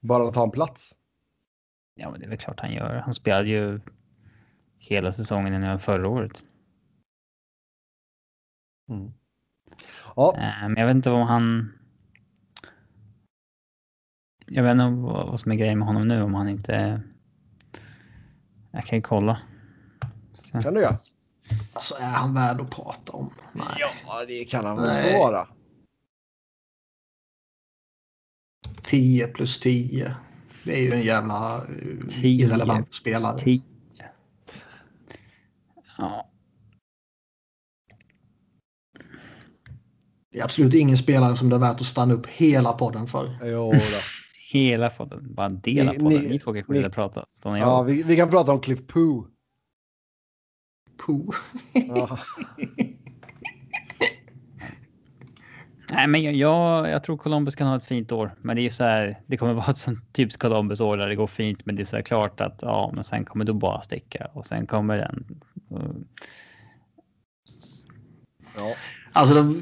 Bara 0.00 0.28
att 0.28 0.34
ta 0.34 0.42
en 0.44 0.50
plats. 0.50 0.94
Ja, 1.94 2.10
men 2.10 2.20
det 2.20 2.26
är 2.26 2.28
väl 2.30 2.38
klart 2.38 2.60
han 2.60 2.72
gör. 2.72 2.94
Han 2.96 3.14
spelade 3.14 3.48
ju 3.48 3.80
hela 4.78 5.12
säsongen 5.12 5.54
innan 5.54 5.78
förra 5.78 6.08
året. 6.08 6.44
Mm. 8.88 9.12
Ja, 10.16 10.34
Eh, 10.36 10.68
Men 10.68 10.76
jag 10.76 10.86
vet 10.86 10.96
inte 10.96 11.10
om 11.10 11.26
han... 11.28 11.72
Jag 14.46 14.62
vet 14.62 14.72
inte 14.72 14.84
vad 15.02 15.26
vad 15.26 15.40
som 15.40 15.52
är 15.52 15.56
grejen 15.56 15.78
med 15.78 15.88
honom 15.88 16.08
nu, 16.08 16.22
om 16.22 16.34
han 16.34 16.48
inte... 16.48 17.02
Jag 18.70 18.84
kan 18.84 18.98
ju 18.98 19.02
kolla. 19.02 19.42
Så. 20.52 20.62
kan 20.62 20.74
du 20.74 20.80
göra. 20.80 20.98
Alltså 21.72 21.94
är 21.94 22.06
han 22.10 22.34
värd 22.34 22.60
att 22.60 22.70
prata 22.70 23.12
om? 23.12 23.34
Nej. 23.52 23.66
Ja, 24.06 24.24
det 24.26 24.44
kan 24.44 24.64
han 24.66 24.76
väl 24.82 25.18
vara. 25.18 25.48
10 28.82 29.26
plus 29.28 29.60
10. 29.60 30.14
Det 30.64 30.72
är 30.78 30.82
ju 30.82 30.92
en 30.92 31.02
jävla 31.02 31.56
eh, 31.56 32.08
10 32.10 32.44
irrelevant 32.46 32.92
spelare. 32.94 33.38
Tio. 33.38 33.62
Ja, 35.98 36.30
Det 40.32 40.38
är 40.38 40.44
absolut 40.44 40.74
ingen 40.74 40.96
spelare 40.98 41.36
som 41.36 41.48
det 41.48 41.56
är 41.56 41.60
värt 41.60 41.80
att 41.80 41.86
stanna 41.86 42.14
upp 42.14 42.26
hela 42.26 42.72
podden 42.72 43.06
för. 43.06 43.38
Jo, 43.42 43.72
då. 43.72 43.78
hela 44.52 44.90
podden. 44.90 45.34
Bara 45.34 45.46
en 45.46 45.60
del 45.60 45.88
av 45.88 45.94
Ni- 45.94 46.00
podden. 46.00 46.22
ni- 46.22 46.28
Ni 46.28 46.38
två 46.38 46.52
kanske 46.52 46.72
ni- 46.72 46.78
vill 46.82 46.90
prata. 46.90 47.26
Ja, 47.44 47.82
vi, 47.82 48.02
vi 48.02 48.16
kan 48.16 48.30
prata 48.30 48.52
om 48.52 48.60
Cliff 48.60 48.86
Poo. 48.86 49.26
Ja. 51.72 52.18
Nej, 55.90 56.06
men 56.06 56.22
jag, 56.22 56.34
jag, 56.34 56.90
jag 56.90 57.04
tror 57.04 57.16
Columbus 57.16 57.56
kan 57.56 57.66
ha 57.66 57.76
ett 57.76 57.86
fint 57.86 58.12
år. 58.12 58.34
Men 58.42 58.56
det 58.56 58.62
är 58.62 58.64
ju 58.64 58.70
så 58.70 58.84
här. 58.84 59.20
Det 59.26 59.36
kommer 59.36 59.54
vara 59.54 59.70
ett 59.70 59.76
sånt 59.76 60.12
typiskt 60.12 60.42
Columbus 60.42 60.80
år 60.80 60.96
där 60.96 61.08
det 61.08 61.14
går 61.14 61.26
fint. 61.26 61.66
Men 61.66 61.76
det 61.76 61.82
är 61.82 61.84
så 61.84 61.96
här 61.96 62.02
klart 62.02 62.40
att 62.40 62.58
ja, 62.62 62.90
men 62.94 63.04
sen 63.04 63.24
kommer 63.24 63.44
du 63.44 63.52
bara 63.52 63.82
sticka 63.82 64.28
och 64.32 64.46
sen 64.46 64.66
kommer 64.66 64.96
den. 64.96 65.24
Ja. 68.56 68.74
Alltså 69.12 69.34
det, 69.34 69.60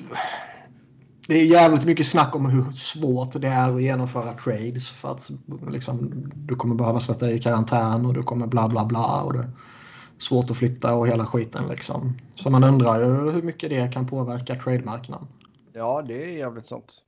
det 1.28 1.34
är 1.34 1.45
jävligt 1.45 1.84
mycket 1.84 2.07
snack 2.07 2.34
om 2.34 2.47
hur 2.47 2.72
svårt 2.72 3.41
det 3.41 3.49
är 3.49 3.76
att 3.76 3.82
genomföra 3.82 4.32
trades. 4.32 4.91
För 4.91 5.12
att 5.12 5.30
liksom, 5.70 6.11
du 6.34 6.57
kommer 6.57 6.74
behöva 6.74 7.01
sätta 7.01 7.26
dig 7.26 7.37
i 7.37 7.41
karantän 7.41 8.07
och 8.07 8.14
du 8.14 8.22
kommer 8.22 8.47
bla 8.47 8.68
bla 8.68 8.84
bla. 8.84 9.22
Och 9.22 9.32
det 9.32 9.51
svårt 10.19 10.51
att 10.51 10.57
flytta 10.57 10.95
och 10.95 11.09
hela 11.09 11.27
skiten 11.27 11.69
liksom. 11.69 12.12
Så 12.35 12.51
man 12.51 12.64
undrar 12.64 13.01
ju 13.01 13.31
hur 13.31 13.43
mycket 13.43 13.71
det 13.71 13.93
kan 13.93 14.07
påverka 14.07 14.55
trademarknaden. 14.55 15.27
ja, 15.73 16.03
det 16.03 16.25
är 16.25 16.29
jävligt 16.29 16.67
sant. 16.67 17.03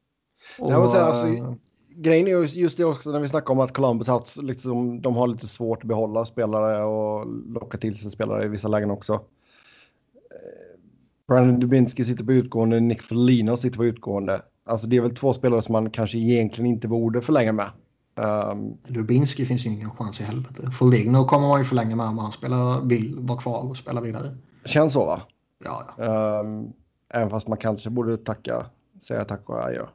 Och, 0.59 0.73
Jag 0.73 0.81
vill 0.81 0.91
säga, 0.91 1.05
alltså, 1.05 1.27
eh, 1.27 1.53
Grejen 2.01 2.27
är 2.27 2.31
ju 2.31 2.45
just 2.45 2.79
det 2.79 2.85
också 2.85 3.11
när 3.11 3.21
vi 3.21 3.29
snackar 3.29 3.55
om 3.55 3.61
att 3.61 3.73
Columbus 3.73 4.09
har 4.09 4.19
haft, 4.19 4.37
liksom, 4.43 5.03
de 5.03 5.17
har 5.17 5.27
lite 5.27 5.47
svårt 5.49 5.83
att 5.83 5.89
behålla 5.89 6.25
spelare 6.25 6.85
och 6.85 7.27
locka 7.47 7.79
till 7.79 7.99
sig 7.99 8.11
spelare 8.11 8.45
i 8.45 8.49
vissa 8.49 8.69
lägen 8.69 8.91
också. 8.91 9.13
Eh, 9.15 10.81
Brandon 11.29 11.61
Dubinsky 11.61 12.05
sitter 12.05 12.25
på 12.25 12.33
utgående, 12.33 12.81
Nick 12.81 13.03
Foligno 13.03 13.57
sitter 13.57 13.77
på 13.77 13.85
utgående. 13.85 14.43
Alltså 14.65 14.87
det 14.87 14.97
är 14.97 15.01
väl 15.01 15.15
två 15.15 15.33
spelare 15.33 15.63
som 15.63 15.73
man 15.73 15.91
kanske 15.91 16.19
egentligen 16.19 16.71
inte 16.71 16.89
borde 16.89 17.23
förlänga 17.23 17.53
med. 17.53 17.71
Um, 18.19 18.79
Lubinski 18.85 19.47
finns 19.47 19.67
ju 19.67 19.71
ingen 19.71 19.91
chans 19.91 20.21
i 20.21 20.25
helvete. 20.25 20.71
Foligno 20.71 21.25
kommer 21.25 21.49
man 21.49 21.59
ju 21.61 21.65
förlänga 21.65 21.97
med 21.97 22.07
om 22.07 22.19
han 22.19 22.33
spelar, 22.33 22.81
vill 22.81 23.19
vara 23.19 23.39
kvar 23.39 23.61
och 23.71 23.77
spela 23.77 24.01
vidare. 24.01 24.37
känns 24.65 24.93
så 24.93 25.07
va? 25.07 25.21
Ja, 25.65 25.85
ja. 25.99 26.41
Um, 26.41 26.73
även 27.11 27.31
fast 27.31 27.49
man 27.49 27.59
kanske 27.59 27.91
borde 27.91 28.17
tacka, 28.17 28.67
säga 29.03 29.25
tack 29.25 29.49
och 29.51 29.65
adjö. 29.65 29.87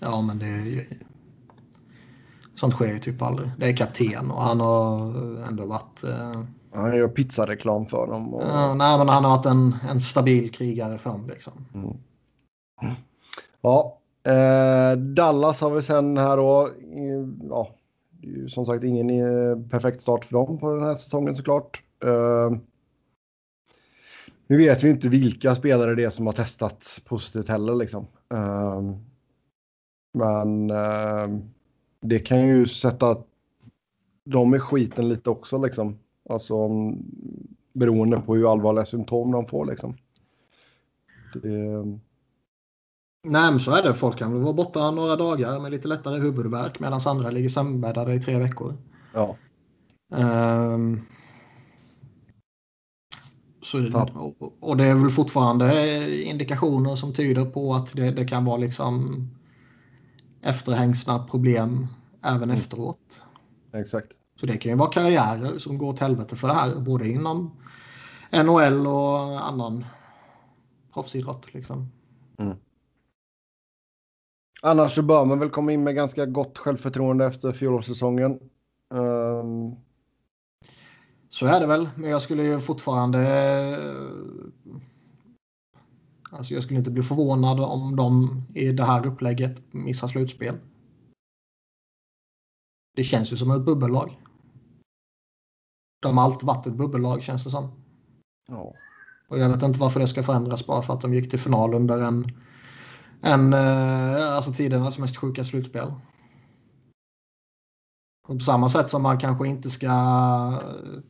ja 0.00 0.20
men 0.20 0.38
det 0.38 0.46
är 0.46 0.64
ju... 0.64 0.84
Sånt 2.54 2.74
sker 2.74 2.92
ju 2.92 2.98
typ 2.98 3.22
aldrig. 3.22 3.50
Det 3.58 3.68
är 3.68 3.76
kapten 3.76 4.30
och 4.30 4.42
han 4.42 4.60
har 4.60 5.10
ändå 5.48 5.66
varit... 5.66 6.04
Eh, 6.04 6.42
Han 6.74 6.96
gör 6.96 7.08
pizzareklam 7.08 7.86
för 7.86 8.06
dem. 8.06 8.34
Och, 8.34 8.42
ja, 8.42 8.74
nej, 8.74 8.98
men 8.98 9.08
han 9.08 9.24
har 9.24 9.36
varit 9.36 9.46
en, 9.46 9.76
en 9.90 10.00
stabil 10.00 10.50
krigare 10.50 10.98
för 10.98 11.10
dem 11.10 11.26
liksom. 11.28 11.52
Ja, 13.62 13.98
eh, 14.26 14.98
Dallas 14.98 15.60
har 15.60 15.70
vi 15.70 15.82
sen 15.82 16.16
här 16.16 16.36
då. 16.36 16.70
Ja, 17.48 17.68
det 18.10 18.28
är 18.28 18.32
ju 18.32 18.48
som 18.48 18.66
sagt 18.66 18.84
ingen 18.84 19.10
eh, 19.10 19.68
perfekt 19.70 20.00
start 20.00 20.24
för 20.24 20.32
dem 20.32 20.58
på 20.58 20.74
den 20.74 20.82
här 20.82 20.94
säsongen 20.94 21.34
såklart. 21.34 21.82
Eh, 22.04 22.50
nu 24.46 24.56
vet 24.56 24.84
vi 24.84 24.90
inte 24.90 25.08
vilka 25.08 25.54
spelare 25.54 25.94
det 25.94 26.04
är 26.04 26.10
som 26.10 26.26
har 26.26 26.32
testat 26.32 27.02
positivt 27.04 27.48
heller 27.48 27.74
liksom. 27.74 28.06
Eh, 28.32 28.82
men 30.14 30.70
eh, 30.70 31.28
det 32.00 32.18
kan 32.18 32.46
ju 32.46 32.66
sätta 32.66 33.16
dem 34.24 34.54
i 34.54 34.58
skiten 34.58 35.08
lite 35.08 35.30
också 35.30 35.58
liksom. 35.58 35.98
Alltså 36.28 36.68
beroende 37.72 38.20
på 38.20 38.34
hur 38.34 38.52
allvarliga 38.52 38.84
symptom 38.84 39.32
de 39.32 39.46
får 39.46 39.66
liksom. 39.66 39.96
Det, 41.34 41.98
Nej, 43.28 43.50
men 43.50 43.60
så 43.60 43.70
är 43.72 43.82
det. 43.82 43.94
Folk 43.94 44.18
kan 44.18 44.42
vara 44.42 44.52
borta 44.52 44.90
några 44.90 45.16
dagar 45.16 45.60
med 45.60 45.70
lite 45.70 45.88
lättare 45.88 46.18
huvudvärk 46.18 46.80
medan 46.80 47.00
andra 47.06 47.30
ligger 47.30 47.48
sömnbäddade 47.48 48.14
i 48.14 48.20
tre 48.20 48.38
veckor. 48.38 48.74
ja. 49.14 49.36
Ehm, 50.14 51.00
så, 53.62 54.06
och, 54.60 54.76
det 54.76 54.84
är 54.84 54.94
väl 54.94 55.10
fortfarande 55.10 56.24
indikationer 56.24 56.96
som 56.96 57.12
tyder 57.14 57.44
på 57.44 57.74
att 57.74 57.92
det, 57.92 58.10
det 58.10 58.24
kan 58.24 58.44
vara 58.44 58.56
liksom 58.56 59.22
efterhängsna 60.42 61.18
problem 61.18 61.86
även 62.22 62.50
efteråt. 62.50 63.22
Exakt. 63.72 64.12
Så 64.40 64.46
det 64.46 64.56
kan 64.56 64.70
ju 64.70 64.76
vara 64.76 64.90
karriärer 64.90 65.58
som 65.58 65.78
går 65.78 65.88
åt 65.88 66.00
helvete 66.00 66.36
för 66.36 66.48
det 66.48 66.54
här, 66.54 66.80
både 66.80 67.08
inom 67.08 67.50
NHL 68.32 68.86
och 68.86 69.48
annan 69.48 69.84
proffsidrott. 70.92 71.54
Liksom. 71.54 71.88
Annars 74.62 74.94
så 74.94 75.02
bör 75.02 75.24
man 75.24 75.38
väl 75.38 75.50
komma 75.50 75.72
in 75.72 75.84
med 75.84 75.94
ganska 75.94 76.26
gott 76.26 76.58
självförtroende 76.58 77.24
efter 77.26 77.52
fjolårssäsongen. 77.52 78.40
Um, 78.94 79.76
Så 81.28 81.46
är 81.46 81.60
det 81.60 81.66
väl, 81.66 81.88
men 81.96 82.10
jag 82.10 82.22
skulle 82.22 82.42
ju 82.42 82.60
fortfarande... 82.60 83.20
Alltså 86.30 86.54
jag 86.54 86.62
skulle 86.62 86.78
inte 86.78 86.90
bli 86.90 87.02
förvånad 87.02 87.60
om 87.60 87.96
de 87.96 88.42
i 88.54 88.72
det 88.72 88.84
här 88.84 89.06
upplägget 89.06 89.72
missar 89.74 90.08
slutspel. 90.08 90.54
Det 92.96 93.04
känns 93.04 93.32
ju 93.32 93.36
som 93.36 93.50
ett 93.50 93.64
bubbellag. 93.64 94.20
De 96.02 96.18
har 96.18 96.24
alltid 96.24 96.46
varit 96.46 96.66
ett 96.66 96.72
bubbellag 96.74 97.22
känns 97.22 97.44
det 97.44 97.50
som. 97.50 97.84
ja. 98.48 98.74
Och 99.28 99.38
jag 99.38 99.48
vet 99.48 99.62
inte 99.62 99.80
varför 99.80 100.00
det 100.00 100.08
ska 100.08 100.22
förändras 100.22 100.66
bara 100.66 100.82
för 100.82 100.94
att 100.94 101.00
de 101.00 101.14
gick 101.14 101.30
till 101.30 101.38
final 101.38 101.74
under 101.74 102.00
en, 102.00 102.24
en 103.20 103.52
eh, 103.52 104.34
alltså 104.34 104.52
tidernas 104.52 104.98
mest 104.98 105.16
sjuka 105.16 105.44
slutspel. 105.44 105.92
Och 108.28 108.38
på 108.38 108.44
samma 108.44 108.68
sätt 108.68 108.90
som 108.90 109.02
man 109.02 109.18
kanske 109.18 109.48
inte 109.48 109.70
ska 109.70 109.86
eh, 109.86 111.00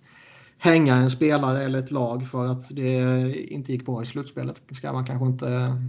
hänga 0.59 0.95
en 0.95 1.11
spelare 1.11 1.65
eller 1.65 1.79
ett 1.79 1.91
lag 1.91 2.27
för 2.27 2.47
att 2.47 2.77
det 2.77 3.35
inte 3.53 3.73
gick 3.73 3.87
bra 3.87 4.03
i 4.03 4.07
slutspelet 4.07 4.63
ska 4.73 4.93
man 4.93 5.07
kanske 5.07 5.27
inte 5.27 5.83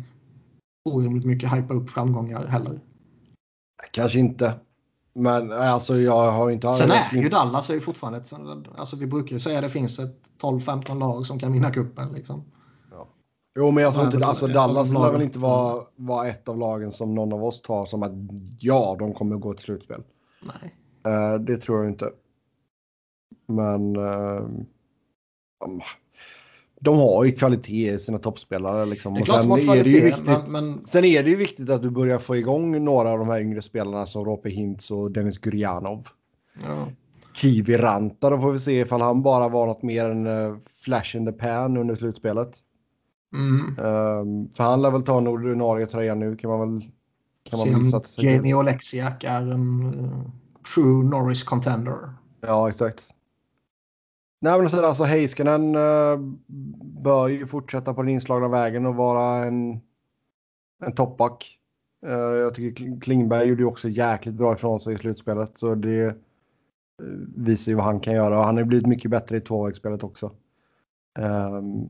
orimligt 0.89 1.25
mycket 1.25 1.53
hypa 1.53 1.73
upp 1.73 1.89
framgångar 1.89 2.47
heller. 2.47 2.79
Kanske 3.91 4.19
inte. 4.19 4.53
Men 5.13 5.51
alltså 5.51 5.97
jag 5.97 6.31
har 6.31 6.49
inte... 6.49 6.73
Sen 6.73 6.91
är 6.91 7.21
ju 7.21 7.29
Dallas 7.29 7.69
är 7.69 7.73
ju 7.73 7.79
fortfarande 7.79 8.19
ett, 8.19 8.33
alltså 8.77 8.95
vi 8.95 9.07
brukar 9.07 9.31
ju 9.31 9.39
säga 9.39 9.57
att 9.57 9.63
det 9.63 9.69
finns 9.69 9.99
ett 9.99 10.21
12-15 10.41 10.99
lag 10.99 11.25
som 11.25 11.39
kan 11.39 11.53
vinna 11.53 11.71
cupen 11.71 12.13
liksom. 12.13 12.43
Jo, 13.57 13.71
men 13.71 13.83
jag 13.83 13.93
tror 13.93 14.05
inte... 14.05 14.25
Alltså 14.25 14.47
Dallas 14.47 14.91
de 14.91 15.01
lär 15.01 15.11
väl 15.11 15.21
inte 15.21 15.39
vara, 15.39 15.83
vara 15.95 16.27
ett 16.27 16.49
av 16.49 16.57
lagen 16.57 16.91
som 16.91 17.15
någon 17.15 17.33
av 17.33 17.43
oss 17.43 17.61
tar 17.61 17.85
som 17.85 18.03
att 18.03 18.11
ja, 18.59 18.95
de 18.99 19.13
kommer 19.13 19.35
gå 19.35 19.53
till 19.53 19.63
slutspel. 19.63 20.03
Nej. 20.41 20.75
Eh, 21.13 21.39
det 21.39 21.57
tror 21.57 21.77
jag 21.77 21.91
inte. 21.91 22.11
Men... 23.47 23.95
um, 23.95 24.65
de 26.79 26.97
har 26.97 27.25
ju 27.25 27.31
kvalitet 27.31 27.93
i 27.93 27.97
sina 27.97 28.17
toppspelare 28.17 28.85
liksom. 28.85 29.13
Det 29.13 29.19
är 29.19 29.25
klart 29.25 29.43
de 29.43 29.59
sen 29.59 29.67
har 29.67 29.75
är 29.75 29.83
det 29.83 29.89
ju 29.89 30.01
viktigt. 30.01 30.25
men, 30.25 30.51
men 30.51 30.87
Sen 30.87 31.05
är 31.05 31.23
det 31.23 31.29
ju 31.29 31.35
viktigt 31.35 31.69
att 31.69 31.81
du 31.81 31.89
börjar 31.89 32.17
få 32.17 32.35
igång 32.35 32.83
några 32.83 33.09
av 33.09 33.19
de 33.19 33.27
här 33.27 33.39
yngre 33.41 33.61
spelarna 33.61 34.05
som 34.05 34.25
Rope 34.25 34.49
Hintz 34.49 34.91
och 34.91 35.11
Dennis 35.11 35.37
Gurjanov. 35.37 36.07
ja. 36.63 36.87
Kiwi 37.33 37.77
Ranta, 37.77 38.29
då 38.29 38.41
får 38.41 38.51
vi 38.51 38.59
se 38.59 38.79
ifall 38.79 39.01
han 39.01 39.21
bara 39.21 39.49
var 39.49 39.67
något 39.67 39.83
mer 39.83 40.05
än 40.05 40.27
uh, 40.27 40.57
flash 40.83 41.15
in 41.15 41.25
the 41.25 41.31
pan 41.31 41.77
under 41.77 41.95
slutspelet. 41.95 42.63
Mm. 43.33 43.79
Um, 43.79 44.49
för 44.53 44.63
han 44.63 44.81
lär 44.81 44.91
väl 44.91 45.03
ta 45.03 45.17
en 45.17 45.27
ordinarie 45.27 45.85
tröja 45.85 46.15
nu 46.15 46.35
kan 46.35 46.49
man 46.49 46.59
väl 46.59 46.91
kan 47.43 47.59
man 47.59 47.81
gissa 47.81 48.01
Jamie 48.17 48.53
Oleksiak 48.53 49.23
är 49.23 49.41
en 49.41 49.81
eh, 49.83 50.21
true 50.73 51.03
Norris 51.03 51.43
contender. 51.43 52.13
Ja, 52.41 52.69
exakt. 52.69 53.13
Nej, 54.39 54.61
men 54.61 54.85
alltså 54.85 55.03
Heiskanen 55.03 55.75
uh, 55.75 56.19
bör 57.01 57.27
ju 57.27 57.47
fortsätta 57.47 57.93
på 57.93 58.01
den 58.01 58.09
inslagna 58.09 58.47
vägen 58.47 58.85
och 58.85 58.95
vara 58.95 59.45
en, 59.45 59.81
en 60.85 60.95
toppback. 60.95 61.59
Uh, 62.05 62.11
jag 62.13 62.53
tycker 62.53 63.01
Klingberg 63.01 63.47
gjorde 63.47 63.61
ju 63.61 63.67
också 63.67 63.89
jäkligt 63.89 64.35
bra 64.35 64.53
ifrån 64.53 64.79
sig 64.79 64.93
i 64.93 64.97
slutspelet. 64.97 65.57
Så 65.57 65.75
det 65.75 66.05
uh, 66.05 66.13
visar 67.35 67.71
ju 67.71 67.75
vad 67.75 67.85
han 67.85 67.99
kan 67.99 68.13
göra. 68.13 68.39
Och 68.39 68.45
han 68.45 68.57
har 68.57 68.63
blivit 68.63 68.87
mycket 68.87 69.11
bättre 69.11 69.37
i 69.37 69.41
tvåvägsspelet 69.41 70.03
också. 70.03 70.31
Um, 71.19 71.89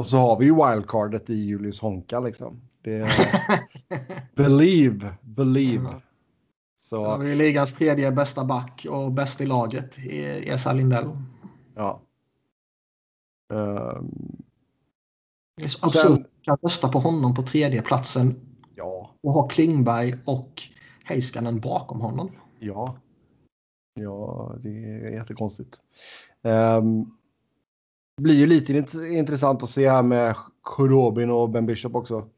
och 0.00 0.06
så 0.06 0.18
har 0.18 0.38
vi 0.38 0.44
ju 0.44 0.54
wildcardet 0.54 1.30
i 1.30 1.34
Julius 1.34 1.80
Honka 1.80 2.20
liksom. 2.20 2.60
Det 2.82 3.08
believe, 4.34 5.14
believe. 5.22 5.88
Mm. 5.88 6.00
Så. 6.76 6.96
Sen 6.96 7.10
har 7.10 7.18
vi 7.18 7.34
ligans 7.34 7.74
tredje 7.74 8.12
bästa 8.12 8.44
back 8.44 8.86
och 8.90 9.12
bäst 9.12 9.40
i 9.40 9.46
laget 9.46 9.98
i 9.98 10.48
Esa 10.48 10.72
Lindell. 10.72 11.10
Ja. 11.74 12.00
Um, 13.52 14.42
det 15.56 15.64
är 15.64 15.68
så 15.68 15.86
absurt 15.86 16.26
att 16.46 16.62
rösta 16.62 16.88
på 16.88 16.98
honom 16.98 17.34
på 17.34 17.42
tredje 17.42 17.82
platsen 17.82 18.40
ja. 18.74 19.10
och 19.22 19.32
ha 19.32 19.48
Klingberg 19.48 20.14
och 20.24 20.62
Heiskanen 21.04 21.60
bakom 21.60 22.00
honom. 22.00 22.30
Ja. 22.58 22.96
Ja, 23.94 24.54
det 24.62 24.84
är 24.84 25.10
jättekonstigt. 25.10 25.80
Um, 26.42 27.16
blir 28.16 28.34
ju 28.34 28.46
lite 28.46 28.72
intressant 28.98 29.62
att 29.62 29.70
se 29.70 29.90
här 29.90 30.02
med 30.02 30.36
Korobin 30.60 31.30
och 31.30 31.50
Ben 31.50 31.66
Bishop 31.66 31.94
också. 31.94 32.28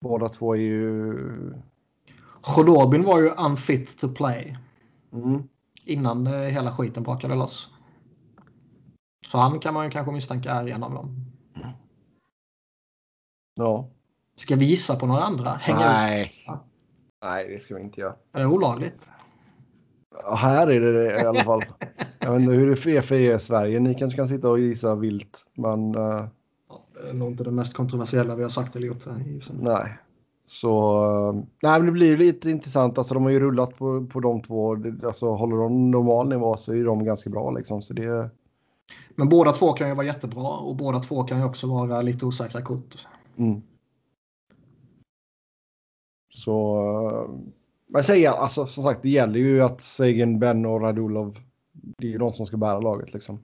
Båda 0.00 0.28
två 0.28 0.54
är 0.54 0.60
ju 0.60 1.54
Chodobin 2.42 3.04
var 3.04 3.20
ju 3.20 3.28
unfit 3.28 4.00
to 4.00 4.08
play. 4.08 4.56
Mm. 5.12 5.42
Innan 5.84 6.26
eh, 6.26 6.32
hela 6.32 6.76
skiten 6.76 7.02
brakade 7.02 7.34
loss. 7.34 7.70
Så 9.26 9.38
han 9.38 9.58
kan 9.58 9.74
man 9.74 9.84
ju 9.84 9.90
kanske 9.90 10.12
misstänka 10.12 10.50
är 10.50 10.68
en 10.68 10.82
av 10.82 10.94
dem. 10.94 11.30
Ja. 13.54 13.88
Ska 14.36 14.56
vi 14.56 14.64
gissa 14.64 14.96
på 14.96 15.06
några 15.06 15.22
andra? 15.22 15.50
Hänga 15.50 15.78
Nej. 15.78 16.32
Ja. 16.46 16.64
Nej, 17.24 17.48
det 17.48 17.62
ska 17.62 17.74
vi 17.74 17.80
inte 17.80 18.00
göra. 18.00 18.14
Är 18.32 18.40
det 18.40 18.46
olagligt? 18.46 19.08
Här 20.36 20.66
är 20.66 20.80
det 20.80 21.22
i 21.22 21.26
alla 21.26 21.40
fall. 21.44 21.64
Jag 22.18 22.32
vet 22.32 22.40
inte 22.40 22.52
hur 22.52 22.66
det 22.66 22.72
är 22.96 23.02
för 23.02 23.14
er 23.14 23.36
i 23.36 23.38
Sverige. 23.38 23.80
Ni 23.80 23.94
kanske 23.94 24.16
kan 24.16 24.28
sitta 24.28 24.48
och 24.50 24.58
gissa 24.58 24.94
vilt, 24.94 25.46
men... 25.54 25.94
Uh... 25.94 26.24
Ja, 26.68 26.84
det 26.94 27.08
är 27.08 27.14
nog 27.14 27.28
inte 27.28 27.44
det 27.44 27.50
mest 27.50 27.74
kontroversiella 27.74 28.36
vi 28.36 28.42
har 28.42 28.50
sagt 28.50 28.76
eller 28.76 28.86
gjort. 28.86 29.04
Nej. 29.60 29.98
Så 30.46 31.32
nej, 31.62 31.78
men 31.78 31.86
det 31.86 31.92
blir 31.92 32.16
lite 32.16 32.50
intressant. 32.50 32.98
Alltså, 32.98 33.14
de 33.14 33.22
har 33.22 33.30
ju 33.30 33.40
rullat 33.40 33.78
på, 33.78 34.06
på 34.06 34.20
de 34.20 34.42
två. 34.42 34.76
Alltså, 35.04 35.32
håller 35.32 35.56
de 35.56 35.90
normal 35.90 36.28
nivå 36.28 36.56
så 36.56 36.74
är 36.74 36.84
de 36.84 37.04
ganska 37.04 37.30
bra. 37.30 37.50
Liksom. 37.50 37.82
Så 37.82 37.94
det... 37.94 38.30
Men 39.14 39.28
båda 39.28 39.52
två 39.52 39.72
kan 39.72 39.88
ju 39.88 39.94
vara 39.94 40.06
jättebra 40.06 40.48
och 40.48 40.76
båda 40.76 40.98
två 40.98 41.22
kan 41.22 41.38
ju 41.38 41.44
också 41.44 41.66
vara 41.66 42.02
lite 42.02 42.26
osäkra 42.26 42.62
kort. 42.62 43.06
Mm. 43.36 43.62
Så... 46.28 47.40
Men 47.92 48.04
säger 48.04 48.30
alltså 48.30 48.66
som 48.66 48.82
sagt, 48.82 49.02
det 49.02 49.08
gäller 49.08 49.38
ju 49.38 49.62
att 49.62 49.80
Sagan, 49.80 50.38
Ben 50.38 50.66
och 50.66 50.80
Radulov, 50.80 51.38
det 51.72 52.06
är 52.06 52.10
ju 52.10 52.18
de 52.18 52.32
som 52.32 52.46
ska 52.46 52.56
bära 52.56 52.80
laget 52.80 53.14
liksom. 53.14 53.40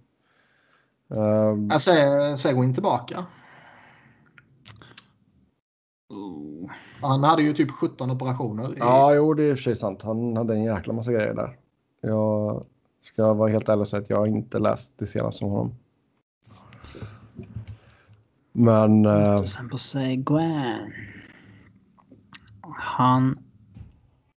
Um... 1.09 1.68
Jag 1.70 1.80
säger 1.80 2.36
Seguin 2.36 2.74
tillbaka. 2.74 3.26
Oh. 6.09 6.70
Han 7.03 7.24
hade 7.24 7.42
ju 7.42 7.53
typ 7.53 7.70
17 7.70 8.11
operationer. 8.11 8.74
I... 8.74 8.78
Ja, 8.78 9.14
jo, 9.14 9.34
det 9.34 9.42
är 9.42 9.51
i 9.51 9.55
och 9.55 9.59
för 9.59 9.62
sig 9.62 9.76
sant. 9.76 10.03
Han 10.03 10.36
hade 10.36 10.55
en 10.55 10.64
jäkla 10.64 10.92
massa 10.92 11.12
grejer 11.12 11.34
där. 11.34 11.57
Jag 12.01 12.64
ska 13.01 13.34
vara 13.34 13.51
helt 13.51 13.68
ärlig 13.68 13.80
och 13.80 13.88
säga 13.88 14.03
att 14.03 14.11
jag 14.11 14.18
har 14.18 14.26
inte 14.26 14.59
läst 14.59 14.92
det 14.97 15.07
senaste 15.07 15.44
om 15.44 15.51
honom. 15.51 15.74
Men... 18.53 19.07
Uh... 19.07 19.42
Sen 19.42 19.68
på 19.68 19.78
Seguin. 19.78 20.92
Han... 22.78 23.38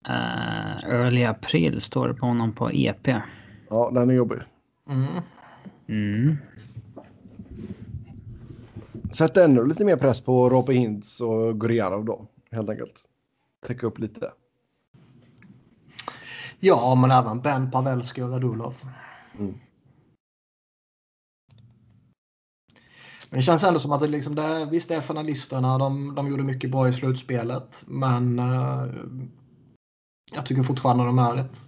Uh, 0.08 0.84
early 0.84 1.24
april 1.24 1.80
står 1.80 2.08
det 2.08 2.14
på 2.14 2.26
honom 2.26 2.52
på 2.52 2.70
EP. 2.72 3.08
Ja, 3.70 3.90
den 3.94 4.10
är 4.10 4.14
jobbig. 4.14 4.38
Mm. 4.88 5.22
Mm. 5.88 6.36
Sätta 9.12 9.44
ännu 9.44 9.66
lite 9.66 9.84
mer 9.84 9.96
press 9.96 10.20
på 10.20 10.50
Rope 10.50 10.72
Hintz 10.72 11.20
och 11.20 11.60
Gurianov 11.60 12.04
då, 12.04 12.26
helt 12.50 12.70
enkelt. 12.70 13.04
Täcka 13.66 13.86
upp 13.86 13.98
lite. 13.98 14.32
Ja, 16.60 16.94
men 16.94 17.10
även 17.10 17.40
Ben 17.40 17.70
Pavelski 17.70 18.22
och 18.22 18.30
Radulov. 18.30 18.76
Mm. 19.38 19.54
Men 23.30 23.38
det 23.38 23.42
känns 23.42 23.64
ändå 23.64 23.80
som 23.80 23.92
att 23.92 24.00
det 24.00 24.06
liksom, 24.06 24.34
det, 24.34 24.68
visst 24.70 24.88
det 24.88 24.94
är 24.94 25.00
finalisterna, 25.00 25.78
de, 25.78 26.14
de 26.14 26.28
gjorde 26.28 26.42
mycket 26.42 26.70
bra 26.70 26.88
i 26.88 26.92
slutspelet. 26.92 27.84
Men 27.86 28.38
uh, 28.38 28.84
jag 30.32 30.46
tycker 30.46 30.62
fortfarande 30.62 31.04
de 31.04 31.18
är 31.18 31.36
ett, 31.36 31.58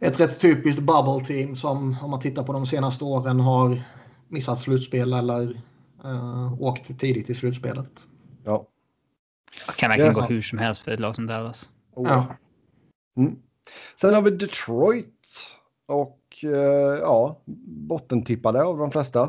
ett 0.00 0.20
rätt 0.20 0.40
typiskt 0.40 0.82
bubble 0.82 1.26
team 1.26 1.56
som 1.56 1.96
om 2.02 2.10
man 2.10 2.20
tittar 2.20 2.42
på 2.42 2.52
de 2.52 2.66
senaste 2.66 3.04
åren 3.04 3.40
har 3.40 3.82
missat 4.28 4.62
slutspel 4.62 5.12
eller 5.12 5.62
Uh, 6.04 6.62
åkt 6.62 6.98
tidigt 6.98 7.30
i 7.30 7.34
slutspelet. 7.34 8.06
Ja. 8.44 8.66
Det 9.66 9.76
kan 9.76 9.88
verkligen 9.90 10.12
yes. 10.12 10.28
gå 10.28 10.34
hur 10.34 10.42
som 10.42 10.58
helst 10.58 10.82
för 10.82 10.90
ett 10.90 11.00
lag 11.00 11.14
som 11.14 11.26
Dallas. 11.26 11.70
Oh. 11.94 12.08
Ja. 12.08 12.36
Mm. 13.16 13.38
Sen 14.00 14.14
har 14.14 14.22
vi 14.22 14.30
Detroit. 14.30 15.54
Och 15.86 16.20
uh, 16.44 16.50
ja, 17.00 17.40
bottentippade 17.66 18.62
av 18.62 18.78
de 18.78 18.90
flesta. 18.90 19.22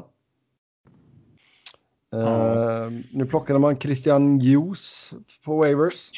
Uh, 2.15 2.91
Nu 3.11 3.25
plockade 3.29 3.59
man 3.59 3.79
Christian 3.79 4.41
Hughes 4.41 5.13
på 5.45 5.57
waivers. 5.57 6.11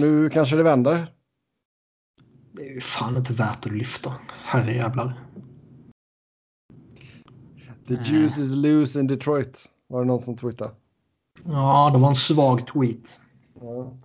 Nu 0.00 0.30
kanske 0.30 0.56
det 0.56 0.62
vänder. 0.62 1.12
Det 2.52 2.62
är 2.62 2.74
ju 2.74 2.80
fan 2.80 3.16
inte 3.16 3.32
värt 3.32 3.66
att 3.66 3.72
lyfta. 3.72 4.14
Herrejävlar. 4.44 5.20
The 7.88 7.94
juice 7.94 8.38
is 8.38 8.56
loose 8.56 9.00
in 9.00 9.06
Detroit. 9.06 9.70
Var 9.86 10.00
det 10.00 10.06
någon 10.06 10.22
som 10.22 10.36
twittrade? 10.36 10.74
Ja, 11.44 11.90
det 11.92 11.98
var 11.98 12.08
en 12.08 12.14
svag 12.14 12.66
tweet. 12.66 13.20
Ja. 13.60 13.96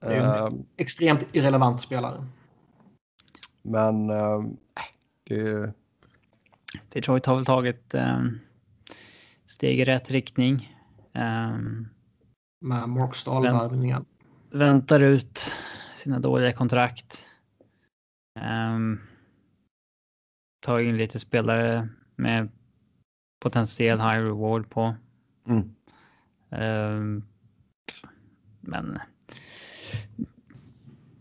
Det 0.00 0.16
är 0.16 0.46
en 0.46 0.54
uh, 0.54 0.60
extremt 0.76 1.26
irrelevant 1.32 1.80
spelare. 1.80 2.26
Men 3.62 4.10
uh, 4.10 4.44
det... 5.24 5.72
Detroit 6.88 7.26
har 7.26 7.34
väl 7.34 7.44
tagit 7.44 7.94
um, 7.94 8.40
steg 9.46 9.80
i 9.80 9.84
rätt 9.84 10.10
riktning. 10.10 10.76
Um, 11.14 11.88
Med 12.60 12.88
Morkstall-värvningen. 12.88 14.04
Väntar 14.54 15.00
ut 15.00 15.54
sina 15.94 16.18
dåliga 16.18 16.52
kontrakt. 16.52 17.26
Um, 18.40 19.00
tar 20.60 20.78
in 20.78 20.96
lite 20.96 21.18
spelare 21.18 21.88
med 22.16 22.48
potentiell 23.40 24.00
high 24.00 24.24
reward 24.24 24.70
på. 24.70 24.94
Mm. 25.48 25.74
Um, 26.50 27.24
men. 28.60 28.98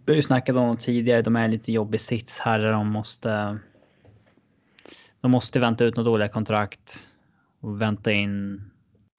Vi 0.05 0.11
har 0.11 0.15
ju 0.15 0.21
snackat 0.21 0.55
om 0.55 0.67
dem 0.67 0.77
tidigare. 0.77 1.21
De 1.21 1.35
är 1.35 1.47
lite 1.47 1.71
jobbig 1.71 2.01
sits 2.01 2.39
här 2.39 2.59
där 2.59 2.71
de 2.71 2.87
måste. 2.87 3.59
De 5.21 5.31
måste 5.31 5.59
vänta 5.59 5.85
ut 5.85 5.95
några 5.95 6.09
dåliga 6.09 6.29
kontrakt 6.29 7.09
och 7.59 7.81
vänta 7.81 8.11
in. 8.11 8.61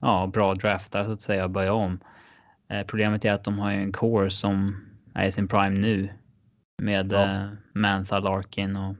Ja, 0.01 0.31
bra 0.33 0.55
draftar 0.55 1.05
så 1.05 1.13
att 1.13 1.21
säga 1.21 1.45
och 1.45 1.51
börja 1.51 1.73
om. 1.73 2.01
Eh, 2.73 2.87
problemet 2.87 3.25
är 3.25 3.33
att 3.33 3.45
de 3.45 3.59
har 3.59 3.71
ju 3.71 3.77
en 3.77 3.93
core 3.93 4.31
som 4.31 4.77
är 5.15 5.27
i 5.27 5.33
sin 5.33 5.49
prime 5.49 5.79
nu 5.79 6.09
med 6.83 7.13
ja. 7.13 7.25
eh, 7.25 7.49
Mantha 7.73 8.19
Larkin 8.19 8.77
och 8.77 8.97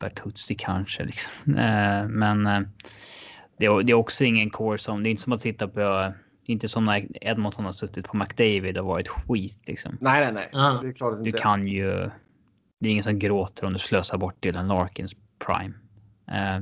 Bertuzzi 0.00 0.54
kanske. 0.54 1.04
Liksom. 1.04 1.54
Eh, 1.58 2.08
men 2.08 2.44
det 3.58 3.66
är, 3.66 3.94
också 3.94 4.24
ingen 4.24 4.50
core 4.50 4.78
som, 4.78 5.02
det 5.02 5.08
är 5.08 5.10
inte 5.10 5.22
som 5.22 5.32
att 5.32 5.40
sitta 5.40 5.68
på, 5.68 6.12
inte 6.44 6.68
som 6.68 6.84
när 6.84 7.26
Edmonton 7.26 7.64
har 7.64 7.72
suttit 7.72 8.06
på 8.06 8.16
McDavid 8.16 8.78
och 8.78 8.86
varit 8.86 9.08
skit 9.08 9.58
liksom. 9.66 9.98
Nej, 10.00 10.32
nej, 10.32 10.48
nej. 10.52 10.78
Det 10.82 10.88
är 10.88 10.92
klart 10.92 11.18
inte. 11.18 11.30
Du 11.30 11.32
kan 11.32 11.68
ju, 11.68 12.10
det 12.80 12.88
är 12.88 12.92
ingen 12.92 13.04
som 13.04 13.18
gråter 13.18 13.66
om 13.66 13.72
du 13.72 13.78
slösar 13.78 14.18
bort 14.18 14.42
Dylan 14.42 14.68
Larkins 14.68 15.16
prime. 15.46 15.74
Eh, 16.30 16.56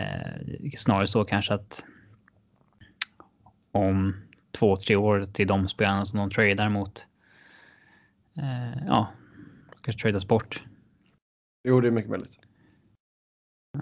eh, 0.00 0.70
snarare 0.76 1.06
så 1.06 1.24
kanske 1.24 1.54
att 1.54 1.84
om 3.76 4.14
två, 4.58 4.76
tre 4.76 4.96
år 4.96 5.28
till 5.32 5.46
de 5.46 5.68
spelarna 5.68 6.04
som 6.04 6.18
de 6.18 6.30
tradar 6.30 6.68
mot. 6.68 7.06
Eh, 8.36 8.86
ja, 8.86 9.08
kanske 9.80 10.02
tradas 10.02 10.28
bort. 10.28 10.62
Jo, 11.68 11.80
det 11.80 11.88
är 11.88 11.92
mycket 11.92 12.10
möjligt. 12.10 12.38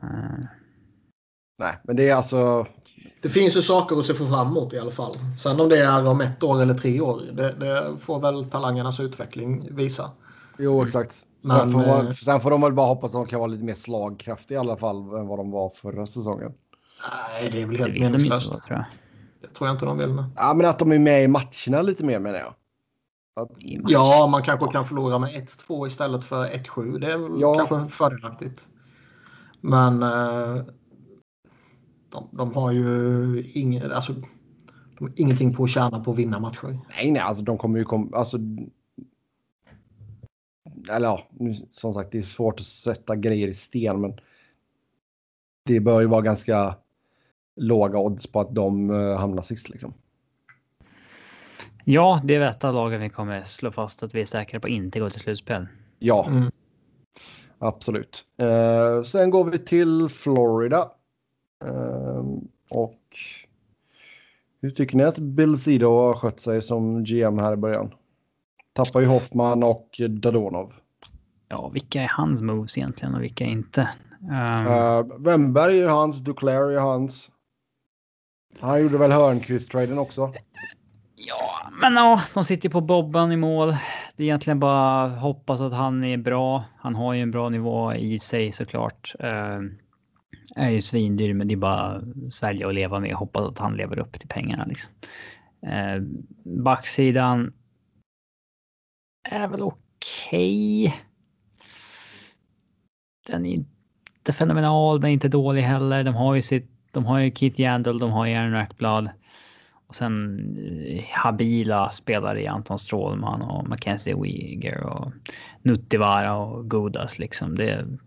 Mm. 0.02 0.46
Nej, 1.58 1.76
men 1.84 1.96
det 1.96 2.08
är 2.08 2.14
alltså... 2.14 2.66
Det 3.22 3.28
finns 3.28 3.56
ju 3.56 3.62
saker 3.62 3.96
att 3.96 4.06
se 4.06 4.14
fram 4.14 4.46
emot 4.46 4.72
i 4.72 4.78
alla 4.78 4.90
fall. 4.90 5.18
Sen 5.38 5.60
om 5.60 5.68
det 5.68 5.78
är 5.78 6.06
om 6.06 6.20
ett 6.20 6.42
år 6.42 6.62
eller 6.62 6.74
tre 6.74 7.00
år, 7.00 7.22
det, 7.32 7.52
det 7.52 7.98
får 7.98 8.20
väl 8.20 8.44
talangernas 8.44 9.00
utveckling 9.00 9.68
visa. 9.76 10.10
Jo, 10.58 10.84
exakt. 10.84 11.26
Men, 11.40 11.58
sen, 11.58 11.72
får 11.72 11.78
man, 11.78 12.06
eh, 12.06 12.12
sen 12.12 12.40
får 12.40 12.50
de 12.50 12.60
väl 12.60 12.72
bara 12.72 12.86
hoppas 12.86 13.10
att 13.10 13.20
de 13.20 13.26
kan 13.26 13.38
vara 13.38 13.50
lite 13.50 13.64
mer 13.64 13.74
slagkraftiga 13.74 14.58
i 14.58 14.60
alla 14.60 14.76
fall 14.76 14.96
än 14.96 15.26
vad 15.26 15.38
de 15.38 15.50
var 15.50 15.70
förra 15.70 16.06
säsongen. 16.06 16.52
Nej, 17.32 17.50
det 17.52 17.62
är 17.62 17.66
väl 17.66 17.76
helt 17.76 18.00
meningslöst. 18.00 18.68
Vara, 19.46 19.54
tror 19.54 19.68
jag. 19.68 19.76
Det 19.76 19.78
tror 19.78 19.88
jag 19.88 19.98
inte 19.98 20.04
de 20.06 20.16
vill. 20.16 20.24
Ja, 20.36 20.54
men 20.54 20.66
att 20.66 20.78
de 20.78 20.92
är 20.92 20.98
med 20.98 21.24
i 21.24 21.28
matcherna 21.28 21.82
lite 21.82 22.04
mer 22.04 22.18
menar 22.18 22.38
jag. 22.38 22.54
Match. 23.36 23.92
Ja, 23.92 24.26
man 24.30 24.42
kanske 24.42 24.72
kan 24.72 24.84
förlora 24.84 25.18
med 25.18 25.30
1-2 25.30 25.86
istället 25.86 26.24
för 26.24 26.46
1-7. 26.46 26.98
Det 26.98 27.12
är 27.12 27.18
väl 27.18 27.40
Ja. 27.40 27.66
kanske 27.68 27.96
fördelaktigt. 27.96 28.68
Men 29.60 30.02
eh, 30.02 30.62
de, 32.10 32.28
de 32.32 32.54
har 32.54 32.72
ju 32.72 33.42
ing, 33.54 33.80
alltså, 33.80 34.12
de 34.98 35.04
har 35.04 35.12
ingenting 35.16 35.54
på 35.54 35.64
att 35.64 35.70
tjäna 35.70 36.00
på 36.00 36.10
att 36.10 36.18
vinna 36.18 36.40
matcher. 36.40 36.80
Nej, 36.88 37.10
nej, 37.10 37.22
alltså 37.22 37.42
de 37.42 37.58
kommer 37.58 37.78
ju 37.78 37.84
komma... 37.84 38.16
Alltså, 38.16 38.36
eller 40.90 41.06
ja, 41.06 41.28
nu, 41.30 41.54
som 41.70 41.94
sagt, 41.94 42.12
det 42.12 42.18
är 42.18 42.22
svårt 42.22 42.60
att 42.60 42.66
sätta 42.66 43.16
grejer 43.16 43.48
i 43.48 43.54
sten, 43.54 44.00
men 44.00 44.20
det 45.66 45.80
bör 45.80 46.00
ju 46.00 46.06
vara 46.06 46.22
ganska 46.22 46.76
låga 47.56 47.98
odds 47.98 48.26
på 48.26 48.40
att 48.40 48.54
de 48.54 48.90
uh, 48.90 49.16
hamnar 49.16 49.42
sist 49.42 49.68
liksom. 49.68 49.94
Ja, 51.84 52.20
det 52.24 52.34
är 52.34 52.40
ett 52.40 52.64
av 52.64 52.74
lagen 52.74 53.00
vi 53.00 53.08
kommer 53.08 53.42
slå 53.42 53.70
fast 53.70 54.02
att 54.02 54.14
vi 54.14 54.20
är 54.20 54.24
säkra 54.24 54.60
på 54.60 54.66
att 54.66 54.70
inte 54.70 55.00
gå 55.00 55.10
till 55.10 55.20
slutspel. 55.20 55.66
Ja, 55.98 56.26
Mm. 56.30 56.50
absolut. 57.58 58.24
Eh, 58.36 59.02
sen 59.02 59.30
går 59.30 59.44
vi 59.44 59.58
till 59.58 60.08
Florida. 60.08 60.90
Ehm, 61.64 62.48
och 62.70 63.00
hur 64.60 64.70
tycker 64.70 64.96
ni 64.96 65.04
att 65.04 65.18
Bill 65.18 65.56
Sido 65.58 65.86
har 65.88 66.14
skött 66.14 66.40
sig 66.40 66.62
som 66.62 67.04
GM 67.04 67.38
här 67.38 67.52
i 67.52 67.56
början? 67.56 67.94
Tappar 68.72 69.00
ju 69.00 69.06
Hoffman 69.06 69.62
och 69.62 70.00
Dadonov. 70.08 70.72
Ja, 71.48 71.68
vilka 71.68 72.02
är 72.02 72.08
hans 72.12 72.42
moves 72.42 72.78
egentligen 72.78 73.14
och 73.14 73.22
vilka 73.22 73.44
är 73.44 73.48
inte? 73.48 73.88
Um, 74.20 74.66
Uh, 74.66 75.18
Wemberg 75.18 75.72
är 75.78 75.82
ju 75.82 75.88
hans, 75.88 76.18
Duclair 76.18 76.70
är 76.70 76.80
hans. 76.80 77.30
Han 78.60 78.82
gjorde 78.82 78.98
väl 78.98 79.12
Hörnqvist-traden 79.12 79.98
också. 79.98 80.32
Ja, 81.16 81.70
men 81.80 81.94
ja, 81.94 82.22
de 82.34 82.44
sitter 82.44 82.68
på 82.68 82.80
Bobban 82.80 83.32
i 83.32 83.36
mål. 83.36 83.68
Det 84.16 84.22
är 84.22 84.26
egentligen 84.26 84.60
bara 84.60 85.08
hoppas 85.08 85.60
att 85.60 85.72
han 85.72 86.04
är 86.04 86.16
bra. 86.16 86.64
Han 86.78 86.94
har 86.94 87.14
ju 87.14 87.22
en 87.22 87.30
bra 87.30 87.48
nivå 87.48 87.94
i 87.94 88.18
sig 88.18 88.52
såklart. 88.52 89.14
Uh, 89.24 89.60
är 90.56 90.70
ju 90.70 90.80
svindyr, 90.80 91.34
men 91.34 91.48
det 91.48 91.54
är 91.54 91.56
bara 91.56 92.02
svälja 92.30 92.66
och 92.66 92.74
leva 92.74 93.00
med 93.00 93.12
och 93.12 93.18
hoppas 93.18 93.46
att 93.46 93.58
han 93.58 93.76
lever 93.76 93.98
upp 93.98 94.20
till 94.20 94.28
pengarna 94.28 94.64
liksom. 94.64 94.92
Uh, 95.66 96.02
backsidan. 96.62 97.52
Är 99.28 99.48
väl 99.48 99.62
okej. 99.62 100.94
Den 103.26 103.46
är 103.46 103.50
inte 103.50 104.32
fenomenal, 104.32 105.00
men 105.00 105.10
inte 105.10 105.28
dålig 105.28 105.62
heller. 105.62 106.04
De 106.04 106.14
har 106.14 106.34
ju 106.34 106.42
sitt. 106.42 106.73
De 106.94 107.06
har 107.06 107.18
ju 107.18 107.30
Keith 107.34 107.60
Yandel, 107.60 107.98
de 107.98 108.10
har 108.10 108.26
Aaron 108.26 108.52
Rackblad. 108.52 109.10
Och 109.86 109.96
sen 109.96 110.38
eh, 110.86 111.04
habila 111.10 111.90
spelare 111.90 112.42
i 112.42 112.46
Anton 112.46 112.78
Strålman 112.78 113.42
och 113.42 113.68
Mackenzie 113.68 114.16
Weger 114.16 114.80
och 114.80 115.12
Nuttivara 115.62 116.36
och 116.36 116.70
Godas 116.70 117.18
liksom. 117.18 117.54
Det 117.54 117.70
är 117.70 117.98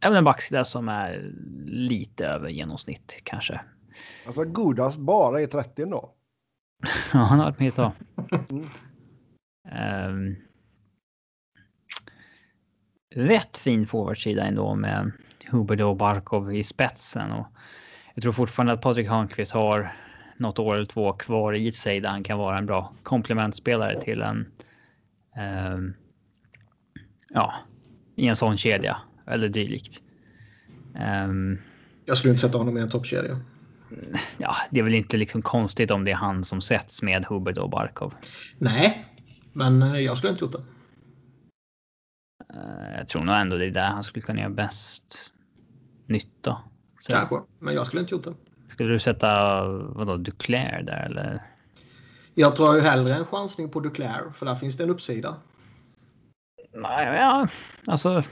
även 0.00 0.18
en 0.18 0.24
backsida 0.24 0.64
som 0.64 0.88
är 0.88 1.32
lite 1.66 2.26
över 2.26 2.48
genomsnitt 2.48 3.20
kanske. 3.24 3.60
Alltså 4.26 4.44
Godas 4.44 4.98
bara 4.98 5.40
är 5.40 5.46
30 5.46 5.84
då. 5.84 6.14
Ja, 7.12 7.18
han 7.18 7.38
har 7.38 7.46
varit 7.46 7.58
med 7.58 7.68
ett 7.68 7.74
tag. 7.74 7.92
Mm. 8.50 8.66
Ehm, 9.70 10.36
rätt 13.14 13.58
fin 13.58 13.86
forwardsida 13.86 14.44
ändå 14.44 14.74
med 14.74 15.12
Hubert 15.50 15.80
och 15.80 15.96
Barkov 15.96 16.54
i 16.54 16.62
spetsen. 16.64 17.32
Och 17.32 17.46
jag 18.14 18.22
tror 18.22 18.32
fortfarande 18.32 18.72
att 18.72 18.80
Patrik 18.80 19.08
Hörnqvist 19.08 19.52
har 19.52 19.92
något 20.36 20.58
år 20.58 20.74
eller 20.74 20.84
två 20.86 21.12
kvar 21.12 21.52
i 21.52 21.72
sig 21.72 22.00
där 22.00 22.08
han 22.08 22.22
kan 22.24 22.38
vara 22.38 22.58
en 22.58 22.66
bra 22.66 22.92
komplementspelare 23.02 24.00
till 24.00 24.22
en. 24.22 24.46
ehm, 25.36 25.94
ja, 27.30 27.54
i 28.16 28.26
en 28.26 28.36
sån 28.36 28.56
kedja 28.56 28.96
eller 29.26 29.48
dylikt. 29.48 30.02
Ehm, 30.96 31.58
Jag 32.04 32.18
skulle 32.18 32.32
inte 32.32 32.40
sätta 32.46 32.58
honom 32.58 32.78
i 32.78 32.80
en 32.80 32.90
toppkedja. 32.90 33.40
ja, 34.38 34.54
det 34.70 34.80
är 34.80 34.84
väl 34.84 34.94
inte 34.94 35.16
liksom 35.16 35.42
konstigt 35.42 35.90
om 35.90 36.04
det 36.04 36.10
är 36.10 36.14
han 36.16 36.44
som 36.44 36.60
sätts 36.60 37.02
med 37.02 37.24
Hubert 37.24 37.56
och 37.58 37.70
Barkov. 37.70 38.14
Nej, 38.58 39.04
men 39.52 39.82
eh, 39.82 40.00
jag 40.00 40.16
skulle 40.18 40.32
inte 40.32 40.44
gjort 40.44 40.52
det. 40.52 40.62
Eh, 42.54 42.98
Jag 42.98 43.08
tror 43.08 43.24
nog 43.24 43.34
ändå 43.36 43.56
det 43.56 43.66
är 43.66 43.70
där 43.70 43.86
han 43.88 44.04
skulle 44.04 44.22
kunna 44.22 44.40
göra 44.40 44.50
bäst 44.50 45.32
nytta. 46.08 46.56
Så 47.00 47.12
Kanske, 47.12 47.36
men 47.58 47.74
jag 47.74 47.86
skulle 47.86 48.02
inte 48.02 48.14
gjort 48.14 48.24
det. 48.24 48.34
skulle 48.68 48.92
du 48.92 48.98
sätta 48.98 49.62
vadå, 49.68 50.16
Duclair 50.16 50.82
där 50.82 51.06
eller? 51.06 51.42
Jag 52.34 52.56
tror 52.56 52.74
ju 52.74 52.80
hellre 52.80 53.14
en 53.14 53.24
chansning 53.24 53.70
på 53.70 53.80
Duclair, 53.80 54.30
för 54.34 54.46
där 54.46 54.54
finns 54.54 54.76
det 54.76 54.84
en 54.84 54.90
uppsida. 54.90 55.36
Nej, 56.74 57.16
ja, 57.18 57.48
alltså. 57.86 58.22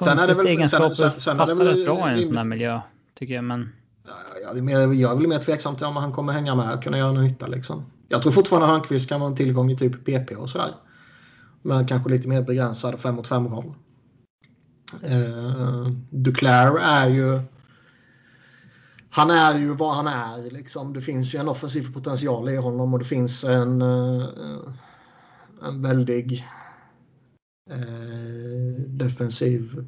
Sen 0.00 0.18
är 0.18 0.26
det 0.26 0.34
väl- 0.34 0.46
egenskaper 0.46 0.94
sen- 0.94 1.10
sen- 1.10 1.20
sen 1.20 1.38
passar 1.38 1.64
rätt 1.64 1.84
bra 1.86 2.10
i 2.14 2.18
en 2.18 2.24
sån 2.24 2.36
här 2.36 2.44
miljö 2.44 2.80
tycker 3.14 3.34
jag, 3.34 3.44
men 3.44 3.72
Ja, 4.06 4.12
Jag 4.42 4.58
är, 4.58 4.62
mer, 4.62 4.78
jag 4.92 5.12
är 5.12 5.16
väl 5.16 5.26
mer 5.26 5.38
tveksam 5.38 5.76
till 5.76 5.86
om 5.86 5.96
han 5.96 6.12
kommer 6.12 6.32
hänga 6.32 6.54
med 6.54 6.74
och 6.74 6.82
kunna 6.82 6.98
göra 6.98 7.12
någon 7.12 7.22
nytta. 7.24 7.46
Liksom. 7.46 7.84
Jag 8.08 8.22
tror 8.22 8.32
fortfarande 8.32 8.66
att 8.66 8.72
Hörnqvist 8.72 9.08
kan 9.08 9.20
vara 9.20 9.30
en 9.30 9.36
tillgång 9.36 9.70
i 9.70 9.76
typ 9.76 10.04
PP 10.04 10.36
och 10.36 10.50
sådär. 10.50 10.70
Men 11.62 11.86
kanske 11.86 12.10
lite 12.10 12.28
mer 12.28 12.42
begränsad 12.42 13.00
5 13.00 13.14
mot 13.14 13.28
5 13.28 13.48
roll. 13.48 13.74
Uh, 15.04 15.88
Duclair 16.10 16.78
är 16.78 17.08
ju... 17.08 17.40
Han 19.10 19.30
är 19.30 19.58
ju 19.58 19.74
vad 19.74 19.94
han 19.94 20.06
är. 20.06 20.50
Liksom. 20.50 20.92
Det 20.92 21.00
finns 21.00 21.34
ju 21.34 21.38
en 21.38 21.48
offensiv 21.48 21.92
potential 21.94 22.48
i 22.48 22.56
honom 22.56 22.92
och 22.92 22.98
det 22.98 23.04
finns 23.04 23.44
en, 23.44 23.82
eh, 23.82 24.28
en 25.62 25.82
väldig 25.82 26.46
eh, 27.70 28.82
defensiv 28.86 29.86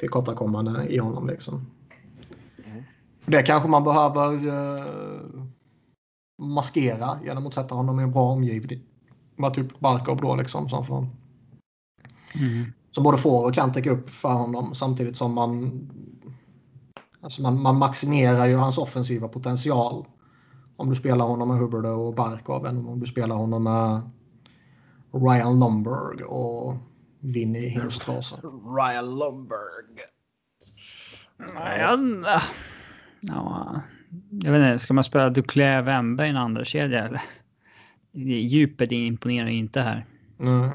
tillkortakommande 0.00 0.86
i 0.88 0.98
honom. 0.98 1.26
Liksom. 1.26 1.66
Det 3.26 3.42
kanske 3.42 3.68
man 3.68 3.84
behöver 3.84 4.48
eh, 4.48 5.44
maskera 6.42 7.20
genom 7.24 7.46
att 7.46 7.54
sätta 7.54 7.74
honom 7.74 8.00
i 8.00 8.02
en 8.02 8.12
bra 8.12 8.30
omgivning. 8.30 8.82
Med 9.36 9.54
typ 9.54 9.80
Barkov 9.80 10.20
då 10.20 10.36
liksom. 10.36 10.68
Som, 10.68 10.86
får, 10.86 11.08
mm. 12.34 12.72
Som 12.96 13.02
både 13.02 13.18
får 13.18 13.46
och 13.46 13.54
kan 13.54 13.72
täcka 13.72 13.90
upp 13.90 14.10
för 14.10 14.32
honom 14.32 14.74
samtidigt 14.74 15.16
som 15.16 15.34
man 15.34 15.80
Alltså 17.20 17.42
man, 17.42 17.62
man 17.62 17.78
maximerar 17.78 18.46
ju 18.46 18.56
hans 18.56 18.78
offensiva 18.78 19.28
potential. 19.28 20.06
Om 20.76 20.90
du 20.90 20.96
spelar 20.96 21.26
honom 21.26 21.48
med 21.48 21.58
Hubbard 21.58 21.86
och 21.86 22.14
Barkov 22.14 22.66
än 22.66 22.86
om 22.86 23.00
du 23.00 23.06
spelar 23.06 23.36
honom 23.36 23.64
med 23.64 24.10
Ryan 25.12 25.58
Lomberg 25.58 26.24
och 26.24 26.76
Vinny 27.20 27.68
Hillstrasa. 27.68 28.36
Ryan 28.76 29.18
Lomberg. 29.18 29.96
Nej, 31.54 31.80
ja, 33.20 33.80
jag 34.30 34.52
vet 34.52 34.72
inte, 34.72 34.78
ska 34.78 34.94
man 34.94 35.04
spela 35.04 35.30
Duclair 35.30 35.82
Wemberg 35.82 36.26
i 36.26 36.30
en 36.30 36.36
andra 36.36 36.64
kedja 36.64 37.04
eller? 37.04 37.22
Djupet 38.12 38.92
imponerar 38.92 39.48
ju 39.48 39.58
inte 39.58 39.80
här. 39.80 40.06
Mm. 40.40 40.70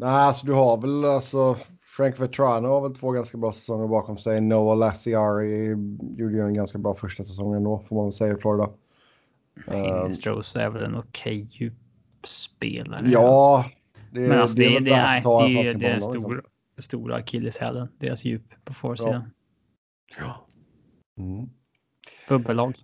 Nej, 0.00 0.10
alltså 0.10 0.46
du 0.46 0.52
har 0.52 0.80
väl 0.80 1.04
alltså 1.04 1.56
Frank 1.82 2.20
Vetrano 2.20 2.68
har 2.68 2.80
väl 2.80 2.94
två 2.94 3.10
ganska 3.10 3.38
bra 3.38 3.52
säsonger 3.52 3.88
bakom 3.88 4.18
sig. 4.18 4.40
Noah 4.40 4.78
Lassiari 4.78 5.68
gjorde 6.16 6.36
ju 6.36 6.40
en 6.40 6.54
ganska 6.54 6.78
bra 6.78 6.94
första 6.94 7.24
säsong 7.24 7.54
ändå 7.54 7.84
får 7.88 7.96
man 7.96 8.04
väl 8.04 8.12
säga 8.12 8.32
i 8.32 8.36
Florida. 8.36 8.70
Um, 9.66 10.04
Hillström 10.04 10.38
är 10.56 10.70
väl 10.70 10.84
en 10.84 10.96
okej 10.96 11.48
djupspelare. 11.50 13.08
ja, 13.08 13.64
det, 14.12 14.20
Men 14.20 14.40
alltså 14.40 14.58
det, 14.58 14.64
det, 14.68 14.74
väl 14.74 14.84
det, 14.84 14.90
är, 14.90 14.94
det 15.74 15.86
en 15.86 15.96
är 15.96 16.00
honom, 16.00 16.32
liksom. 16.32 16.42
stora, 16.78 17.14
akilleshälen. 17.16 17.88
Deras 17.98 18.24
djup 18.24 18.64
på 18.64 18.74
försidan. 18.74 19.30
Ja. 20.18 20.46
Mm. 21.18 21.46
Bubbellag. 22.28 22.74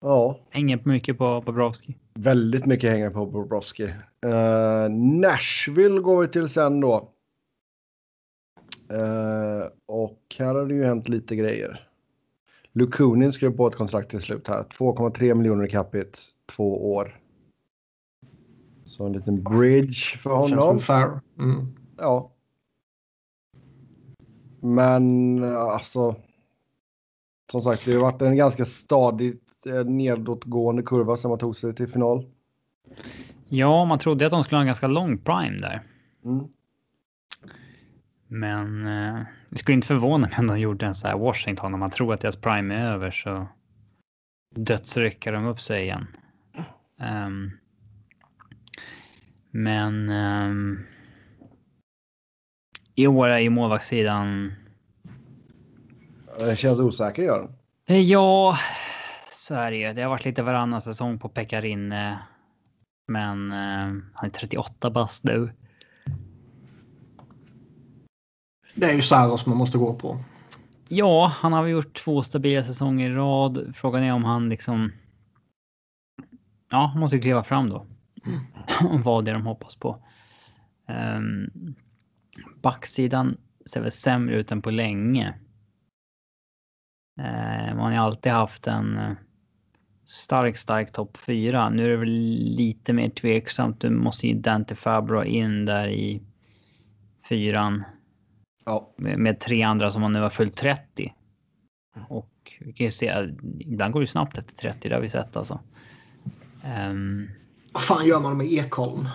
Ja, 0.00 0.38
Hänger 0.50 0.80
mycket 0.84 1.18
på 1.18 1.40
Bobrovski. 1.46 1.96
väldigt 2.14 2.66
mycket 2.66 2.90
hänger 2.90 3.10
på 3.10 3.26
Bobrovski. 3.26 3.88
Uh, 4.24 4.90
Nashville 4.90 6.00
går 6.00 6.20
vi 6.20 6.28
till 6.28 6.48
sen 6.48 6.80
då. 6.80 7.14
Eh, 8.88 9.66
och 9.86 10.36
här 10.38 10.54
har 10.54 10.66
det 10.66 10.74
ju 10.74 10.84
hänt 10.84 11.08
lite 11.08 11.36
grejer. 11.36 11.88
Lukunin 12.72 13.32
skrev 13.32 13.56
på 13.56 13.66
ett 13.66 13.76
kontrakt 13.76 14.10
till 14.10 14.20
slut 14.20 14.48
här. 14.48 14.62
2,3 14.62 15.34
miljoner 15.34 15.66
i 15.66 15.70
capita, 15.70 16.18
två 16.46 16.94
år. 16.94 17.20
Så 18.84 19.06
en 19.06 19.12
liten 19.12 19.42
bridge 19.42 20.18
för 20.18 20.30
honom. 20.30 20.80
fair. 20.80 21.20
Mm. 21.38 21.66
Ja. 21.98 22.32
Men 24.60 25.44
alltså. 25.44 26.14
Som 27.52 27.62
sagt, 27.62 27.84
det 27.84 27.92
har 27.92 28.00
varit 28.00 28.22
en 28.22 28.36
ganska 28.36 28.64
stadigt 28.64 29.66
eh, 29.66 29.84
nedåtgående 29.84 30.82
kurva 30.82 31.16
som 31.16 31.28
man 31.28 31.38
tog 31.38 31.56
sig 31.56 31.74
till 31.74 31.88
final. 31.88 32.26
Ja, 33.54 33.84
man 33.84 33.98
trodde 33.98 34.26
att 34.26 34.30
de 34.30 34.44
skulle 34.44 34.56
ha 34.56 34.60
en 34.62 34.66
ganska 34.66 34.86
lång 34.86 35.18
prime 35.18 35.60
där. 35.60 35.82
Mm. 36.24 36.44
Men 38.28 38.86
eh, 38.86 39.22
det 39.50 39.58
skulle 39.58 39.74
inte 39.74 39.86
förvåna 39.86 40.26
mig 40.26 40.38
om 40.38 40.46
de 40.46 40.60
gjorde 40.60 40.86
en 40.86 40.94
så 40.94 41.06
här 41.06 41.18
Washington 41.18 41.74
om 41.74 41.80
man 41.80 41.90
tror 41.90 42.14
att 42.14 42.20
deras 42.20 42.36
prime 42.36 42.74
är 42.74 42.92
över 42.92 43.10
så 43.10 43.48
dödsrycker 44.54 45.32
de 45.32 45.46
upp 45.46 45.60
sig 45.60 45.82
igen. 45.82 46.06
Um, 47.00 47.50
men 49.50 50.08
um, 50.10 50.86
i 52.94 53.06
år 53.06 53.28
är 53.28 53.38
ju 53.38 53.50
målvaktssidan. 53.50 54.52
Det 56.38 56.56
känns 56.56 56.80
osäker 56.80 57.22
gör. 57.22 57.48
Eh, 57.86 58.00
ja, 58.00 58.56
så 59.30 59.54
är 59.54 59.70
det 59.70 59.76
ju. 59.76 59.92
Det 59.92 60.02
har 60.02 60.10
varit 60.10 60.24
lite 60.24 60.42
varannan 60.42 60.80
säsong 60.80 61.18
på 61.18 61.28
Pekarinne. 61.28 62.18
Men 63.06 63.52
uh, 63.52 64.02
han 64.14 64.28
är 64.28 64.30
38 64.30 64.90
bast 64.90 65.24
nu. 65.24 65.52
Det 68.74 68.86
är 68.86 68.94
ju 68.94 69.02
Saros 69.02 69.46
man 69.46 69.56
måste 69.56 69.78
gå 69.78 69.94
på. 69.94 70.18
Ja, 70.88 71.32
han 71.36 71.52
har 71.52 71.66
gjort 71.66 71.94
två 71.94 72.22
stabila 72.22 72.64
säsonger 72.64 73.10
i 73.10 73.14
rad. 73.14 73.72
Frågan 73.76 74.02
är 74.02 74.12
om 74.12 74.24
han 74.24 74.48
liksom. 74.48 74.92
Ja, 76.70 76.86
han 76.92 77.00
måste 77.00 77.18
kliva 77.18 77.44
fram 77.44 77.70
då. 77.70 77.86
Mm. 78.24 79.02
Vad 79.02 79.24
det 79.24 79.30
är 79.30 79.34
de 79.34 79.46
hoppas 79.46 79.76
på. 79.76 80.04
Um, 80.88 81.74
backsidan 82.62 83.36
ser 83.66 83.80
väl 83.80 83.92
sämre 83.92 84.36
ut 84.36 84.52
än 84.52 84.62
på 84.62 84.70
länge. 84.70 85.34
Uh, 87.20 87.74
man 87.74 87.78
har 87.78 87.90
ju 87.90 87.96
alltid 87.96 88.32
haft 88.32 88.66
en 88.66 88.98
uh, 88.98 89.12
stark, 90.06 90.56
stark 90.56 90.92
topp 90.92 91.16
fyra. 91.16 91.70
Nu 91.70 91.84
är 91.84 91.88
det 91.88 91.96
väl 91.96 92.10
lite 92.56 92.92
mer 92.92 93.08
tveksamt. 93.08 93.80
Du 93.80 93.90
måste 93.90 94.26
ju 94.26 94.34
Dante 94.34 94.74
Fabro 94.74 95.24
in 95.24 95.64
där 95.64 95.88
i 95.88 96.22
fyran. 97.28 97.84
Ja. 98.64 98.94
Med, 98.96 99.18
med, 99.18 99.40
tre 99.40 99.62
andra 99.62 99.90
som 99.90 100.02
man 100.02 100.12
nu 100.12 100.20
har 100.20 100.30
fyllt 100.30 100.56
30. 100.56 101.14
Och 102.08 102.52
vi 102.60 102.72
kan 102.72 102.84
ju 102.84 102.90
se, 102.90 103.28
ibland 103.60 103.92
går 103.92 104.00
det 104.00 104.06
snabbt 104.06 104.38
efter 104.38 104.54
30, 104.54 104.88
det 104.88 104.94
har 104.94 105.02
vi 105.02 105.08
sett 105.08 105.36
alltså. 105.36 105.60
Um, 106.90 107.30
Vad 107.72 107.82
fan 107.82 108.06
gör 108.06 108.20
man 108.20 108.36
med 108.36 108.52
Ekholm? 108.52 109.08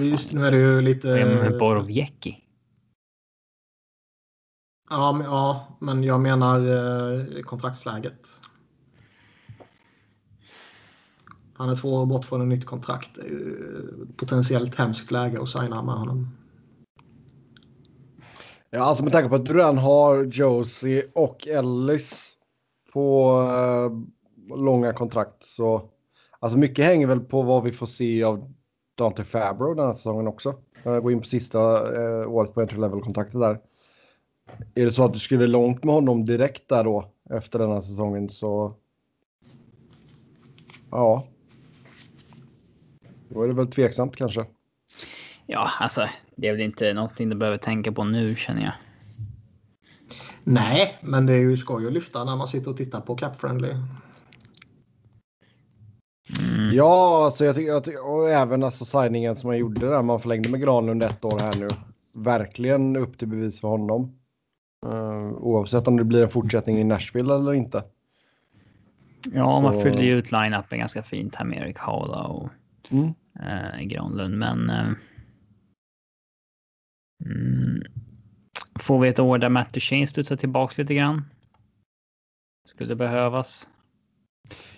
Just 0.00 0.32
nu 0.32 0.46
är 0.46 0.52
det 0.52 0.58
ju 0.58 0.80
lite... 0.80 1.08
Med 1.08 1.58
Borovjecki. 1.58 2.44
Ja, 4.90 5.12
men, 5.12 5.26
ja, 5.26 5.76
men 5.80 6.04
jag 6.04 6.20
menar 6.20 6.60
eh, 6.60 7.42
kontraktsläget. 7.42 8.26
Han 11.58 11.70
är 11.70 11.76
två 11.76 11.88
år 11.88 12.06
bort 12.06 12.24
från 12.24 12.42
ett 12.42 12.48
nytt 12.48 12.66
kontrakt. 12.66 13.10
Det 13.14 13.20
är 13.20 13.24
ju 13.24 14.06
potentiellt 14.16 14.74
hemskt 14.74 15.10
läge 15.10 15.42
att 15.42 15.48
signa 15.48 15.82
med 15.82 15.94
honom. 15.94 16.28
Ja, 18.70 18.80
alltså 18.80 19.04
med 19.04 19.12
tanke 19.12 19.28
på 19.28 19.34
att 19.34 19.44
du 19.44 19.54
redan 19.54 19.78
har 19.78 20.24
Josie 20.24 21.02
och 21.14 21.46
Ellis 21.48 22.36
på 22.92 23.32
eh, 23.42 24.56
långa 24.56 24.92
kontrakt 24.92 25.44
så 25.44 25.82
alltså 26.38 26.58
mycket 26.58 26.84
hänger 26.84 27.06
väl 27.06 27.20
på 27.20 27.42
vad 27.42 27.64
vi 27.64 27.72
får 27.72 27.86
se 27.86 28.24
av 28.24 28.52
Dante 28.94 29.24
Fabro 29.24 29.74
den 29.74 29.86
här 29.86 29.92
säsongen 29.92 30.28
också. 30.28 30.54
Jag 30.82 31.02
går 31.02 31.12
in 31.12 31.20
på 31.20 31.26
sista 31.26 31.58
eh, 31.96 32.28
året 32.28 32.54
på 32.54 32.60
entry 32.60 32.80
level 32.80 33.00
kontraktet 33.00 33.40
där. 33.40 33.60
Är 34.74 34.84
det 34.84 34.90
så 34.90 35.04
att 35.04 35.12
du 35.12 35.18
skriver 35.18 35.46
långt 35.46 35.84
med 35.84 35.94
honom 35.94 36.24
direkt 36.24 36.68
där 36.68 36.84
då 36.84 37.04
efter 37.30 37.58
den 37.58 37.70
här 37.70 37.80
säsongen 37.80 38.28
så. 38.28 38.74
Ja. 40.90 41.26
Då 43.28 43.42
är 43.42 43.48
det 43.48 43.54
väl 43.54 43.66
tveksamt 43.66 44.16
kanske. 44.16 44.46
Ja, 45.46 45.70
alltså 45.80 46.08
det 46.36 46.48
är 46.48 46.52
väl 46.52 46.60
inte 46.60 46.94
någonting 46.94 47.28
du 47.28 47.36
behöver 47.36 47.58
tänka 47.58 47.92
på 47.92 48.04
nu 48.04 48.34
känner 48.34 48.62
jag. 48.62 48.72
Nej, 50.44 50.98
men 51.00 51.26
det 51.26 51.32
är 51.32 51.38
ju 51.38 51.56
skoj 51.56 51.86
att 51.86 51.92
lyfta 51.92 52.24
när 52.24 52.36
man 52.36 52.48
sitter 52.48 52.70
och 52.70 52.76
tittar 52.76 53.00
på 53.00 53.16
Cap 53.16 53.40
Friendly. 53.40 53.70
Mm. 56.40 56.76
Ja, 56.76 57.24
alltså 57.24 57.44
jag 57.44 57.84
tycker 57.84 58.06
och 58.06 58.30
även 58.30 58.62
alltså 58.62 58.84
signingen 58.84 59.36
som 59.36 59.48
man 59.48 59.58
gjorde 59.58 59.88
där 59.88 60.02
man 60.02 60.20
förlängde 60.20 60.48
med 60.48 60.60
Granlund 60.60 61.02
ett 61.02 61.24
år 61.24 61.38
här 61.38 61.60
nu. 61.60 61.68
Verkligen 62.14 62.96
upp 62.96 63.18
till 63.18 63.28
bevis 63.28 63.60
för 63.60 63.68
honom. 63.68 64.18
Uh, 64.86 65.32
oavsett 65.32 65.88
om 65.88 65.96
det 65.96 66.04
blir 66.04 66.22
en 66.22 66.30
fortsättning 66.30 66.78
i 66.78 66.84
Nashville 66.84 67.34
eller 67.34 67.54
inte. 67.54 67.84
Ja, 69.32 69.56
Så... 69.56 69.62
man 69.62 69.82
fyllde 69.82 70.04
ju 70.04 70.18
ut 70.18 70.32
line-upen 70.32 70.78
ganska 70.78 71.02
fint 71.02 71.34
här 71.34 71.44
med 71.44 71.58
Erik 71.58 71.78
Haula 71.78 72.22
och 72.22 72.50
mm. 72.90 73.14
Uh, 73.40 73.80
Granlund, 73.82 74.38
men 74.38 74.70
uh, 74.70 74.92
Mm. 77.24 77.82
Får 78.80 78.98
vi 78.98 79.08
ett 79.08 79.18
år 79.18 79.38
där 79.38 79.48
Matt 79.48 79.72
Duchene 79.72 80.06
studsar 80.06 80.36
tillbaka 80.36 80.82
lite 80.82 80.94
grann? 80.94 81.24
Skulle 82.68 82.88
det 82.88 82.96
behövas? 82.96 83.68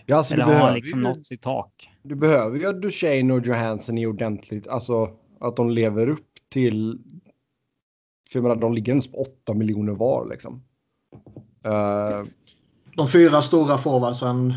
Ja, 0.07 0.17
alltså 0.17 0.35
Eller 0.35 0.45
har 0.45 0.55
han 0.55 0.75
liksom 0.75 1.03
nått 1.03 1.27
sitt 1.27 1.43
tak? 1.43 1.91
Du 2.03 2.15
behöver 2.15 2.59
ju 2.59 2.73
Duchene 2.73 3.35
och 3.35 3.47
Johansson 3.47 3.99
i 3.99 4.07
ordentligt, 4.07 4.69
alltså 4.69 5.11
att 5.41 5.57
de 5.57 5.71
lever 5.71 6.09
upp 6.09 6.29
till. 6.49 6.99
För 8.31 8.39
jag 8.39 8.43
menar, 8.43 8.57
de 8.57 8.75
ligger 8.75 8.93
ens 8.93 9.13
på 9.13 9.19
8 9.19 9.55
miljoner 9.55 9.93
var 9.93 10.29
liksom. 10.29 10.63
Uh, 11.67 12.29
de 12.97 13.09
fyra 13.09 13.43
stora 13.43 13.79
forwardsen 13.79 14.55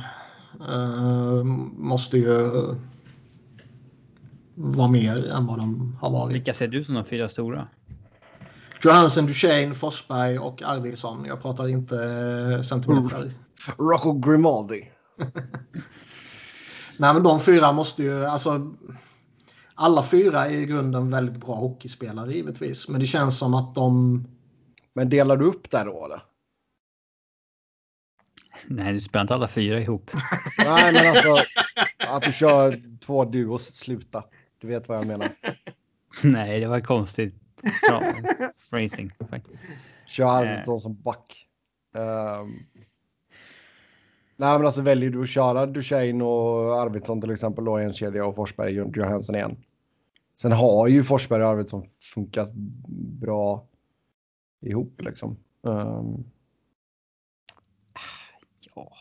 uh, 0.69 1.43
måste 1.73 2.17
ju 2.17 2.49
vara 4.55 4.87
mer 4.87 5.31
än 5.31 5.45
vad 5.45 5.57
de 5.57 5.97
har 6.01 6.09
varit. 6.09 6.35
Vilka 6.35 6.53
ser 6.53 6.67
du 6.67 6.83
som 6.83 6.95
de 6.95 7.05
fyra 7.05 7.29
stora? 7.29 7.67
Johansen, 8.83 9.25
Duchene, 9.25 9.73
Forsberg 9.73 10.39
och 10.39 10.61
Arvidsson. 10.61 11.25
Jag 11.25 11.41
pratar 11.41 11.67
inte 11.67 11.95
eh, 12.55 12.61
centimeter. 12.61 13.31
Rocco 13.77 14.13
Grimaldi. 14.13 14.91
Nej, 16.97 17.13
men 17.13 17.23
de 17.23 17.39
fyra 17.39 17.71
måste 17.71 18.03
ju... 18.03 18.25
Alltså, 18.25 18.73
alla 19.75 20.03
fyra 20.03 20.45
är 20.45 20.51
i 20.51 20.65
grunden 20.65 21.09
väldigt 21.09 21.37
bra 21.37 21.55
hockeyspelare 21.55 22.33
givetvis. 22.33 22.87
Men 22.87 22.99
det 22.99 23.05
känns 23.05 23.37
som 23.37 23.53
att 23.53 23.75
de... 23.75 24.27
Men 24.93 25.09
delar 25.09 25.37
du 25.37 25.45
upp 25.45 25.71
där 25.71 25.85
då 25.85 26.05
eller? 26.05 26.21
Nej, 28.67 28.93
du 28.93 28.99
spelar 28.99 29.21
inte 29.21 29.33
alla 29.33 29.47
fyra 29.47 29.79
ihop. 29.79 30.11
Nej, 30.57 30.93
men 30.93 31.07
alltså 31.07 31.35
att 31.97 32.23
du 32.23 32.33
kör 32.33 32.97
två 32.99 33.25
duos, 33.25 33.75
sluta. 33.75 34.23
Du 34.63 34.69
vet 34.69 34.89
vad 34.89 34.97
jag 34.97 35.07
menar. 35.07 35.29
Nej, 36.23 36.59
det 36.59 36.67
var 36.67 36.79
konstigt. 36.79 37.35
Bra 37.89 38.13
phrasing. 38.69 39.11
Kör 40.05 40.25
Arvidsson 40.25 40.79
som 40.79 41.01
back. 41.01 41.47
Um, 41.93 42.59
nej, 44.35 44.57
men 44.57 44.65
alltså 44.65 44.81
väljer 44.81 45.09
du 45.09 45.21
att 45.21 45.29
köra 45.29 45.65
Duchene 45.65 46.23
och 46.23 46.81
Arvidsson 46.81 47.21
till 47.21 47.31
exempel 47.31 47.65
då 47.65 47.81
i 47.81 47.83
en 47.83 47.93
kedja 47.93 48.25
och 48.25 48.35
Forsberg 48.35 48.81
och 48.81 48.97
Johansson 48.97 49.35
igen. 49.35 49.57
Sen 50.35 50.51
har 50.51 50.87
ju 50.87 51.03
Forsberg 51.03 51.43
och 51.43 51.49
Arvidsson 51.49 51.89
funkat 52.01 52.51
bra 53.21 53.67
ihop 54.61 55.01
liksom. 55.01 55.37
Um, 55.61 56.23
ja, 58.75 58.91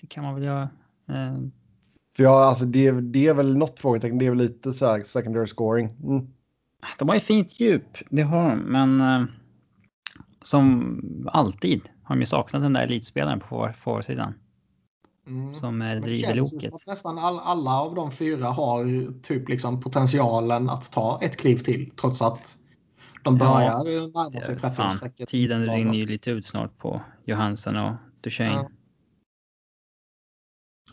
det 0.00 0.06
kan 0.06 0.24
man 0.24 0.34
väl 0.34 0.44
göra. 0.44 0.70
Um, 1.06 1.52
för 2.16 2.24
ja, 2.24 2.44
alltså 2.44 2.64
det, 2.64 2.90
det 2.90 3.26
är 3.26 3.34
väl 3.34 3.56
något 3.56 3.80
frågetecken. 3.80 4.18
Det 4.18 4.26
är 4.26 4.30
väl 4.30 4.38
lite 4.38 4.72
så 4.72 4.86
här 4.86 5.02
secondary 5.02 5.46
scoring. 5.46 5.90
Mm. 6.02 6.26
De 6.98 7.08
har 7.08 7.14
ju 7.14 7.20
fint 7.20 7.60
djup, 7.60 7.98
det 8.10 8.22
har 8.22 8.50
de, 8.50 8.58
men 8.58 9.00
uh, 9.00 9.28
som 10.42 11.28
alltid 11.32 11.82
har 12.02 12.14
de 12.14 12.20
ju 12.20 12.26
saknat 12.26 12.62
den 12.62 12.72
där 12.72 12.82
elitspelaren 12.82 13.40
på 13.40 13.70
forwardsidan. 13.78 14.34
Mm. 15.26 15.54
Som 15.54 15.82
uh, 15.82 16.00
driver 16.00 16.34
loket. 16.34 16.86
Nästan 16.86 17.18
all, 17.18 17.38
alla 17.38 17.80
av 17.80 17.94
de 17.94 18.10
fyra 18.10 18.46
har 18.46 19.12
typ 19.22 19.48
liksom 19.48 19.80
potentialen 19.80 20.70
att 20.70 20.92
ta 20.92 21.18
ett 21.22 21.36
kliv 21.36 21.56
till 21.56 21.90
trots 22.00 22.22
att 22.22 22.56
de 23.22 23.38
börjar 23.38 23.62
ja, 23.62 23.82
närma 23.82 24.30
sig 24.30 24.56
30 25.00 25.26
Tiden 25.26 25.66
rinner 25.66 25.94
ju 25.94 26.06
lite 26.06 26.30
ut 26.30 26.46
snart 26.46 26.78
på 26.78 27.02
Johansen 27.24 27.76
och 27.76 27.92
Duchene. 28.20 28.52
Ja. 28.52 28.70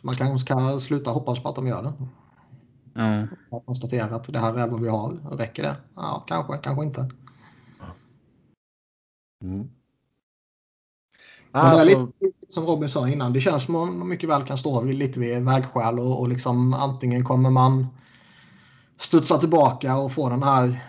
Man 0.01 0.15
kanske 0.15 0.39
ska 0.39 0.79
sluta 0.79 1.11
hoppas 1.11 1.39
på 1.39 1.49
att 1.49 1.55
de 1.55 1.67
gör 1.67 1.83
det. 1.83 1.93
Mm. 3.01 3.27
Att 3.51 3.65
konstatera 3.65 4.15
att 4.15 4.33
det 4.33 4.39
här 4.39 4.57
är 4.57 4.67
vad 4.67 4.81
vi 4.81 4.89
har. 4.89 5.37
Räcker 5.37 5.63
det? 5.63 5.75
Ja, 5.95 6.25
kanske, 6.27 6.57
kanske 6.57 6.83
inte. 6.85 7.11
Mm. 9.43 9.69
Alltså... 11.51 11.85
Det 11.85 11.91
är 11.91 11.95
lite 12.23 12.53
som 12.53 12.65
Robin 12.65 12.89
sa 12.89 13.09
innan. 13.09 13.33
Det 13.33 13.41
känns 13.41 13.63
som 13.63 13.75
att 13.75 13.87
man 13.87 14.07
mycket 14.07 14.29
väl 14.29 14.43
kan 14.43 14.57
stå 14.57 14.83
lite 14.83 15.19
vid 15.19 15.43
vägskäl 15.43 15.99
och, 15.99 16.19
och 16.19 16.27
liksom 16.27 16.73
antingen 16.73 17.23
kommer 17.23 17.49
man 17.49 17.87
studsa 18.97 19.37
tillbaka 19.37 19.97
och 19.97 20.11
få 20.11 20.29
den 20.29 20.43
här 20.43 20.83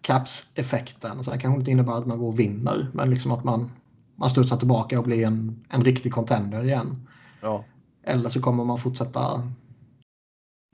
caps-effekten. 0.00 1.24
Sen 1.24 1.38
kanske 1.38 1.58
inte 1.58 1.70
innebär 1.70 1.92
att 1.92 2.06
man 2.06 2.18
går 2.18 2.28
och 2.28 2.38
vinner, 2.38 2.86
men 2.92 3.10
liksom 3.10 3.32
att 3.32 3.44
man, 3.44 3.70
man 4.16 4.30
studsar 4.30 4.56
tillbaka 4.56 4.98
och 4.98 5.04
blir 5.04 5.26
en, 5.26 5.64
en 5.68 5.84
riktig 5.84 6.12
contender 6.12 6.64
igen. 6.64 7.06
Ja. 7.40 7.64
Eller 8.06 8.28
så 8.28 8.40
kommer 8.40 8.64
man 8.64 8.78
fortsätta 8.78 9.52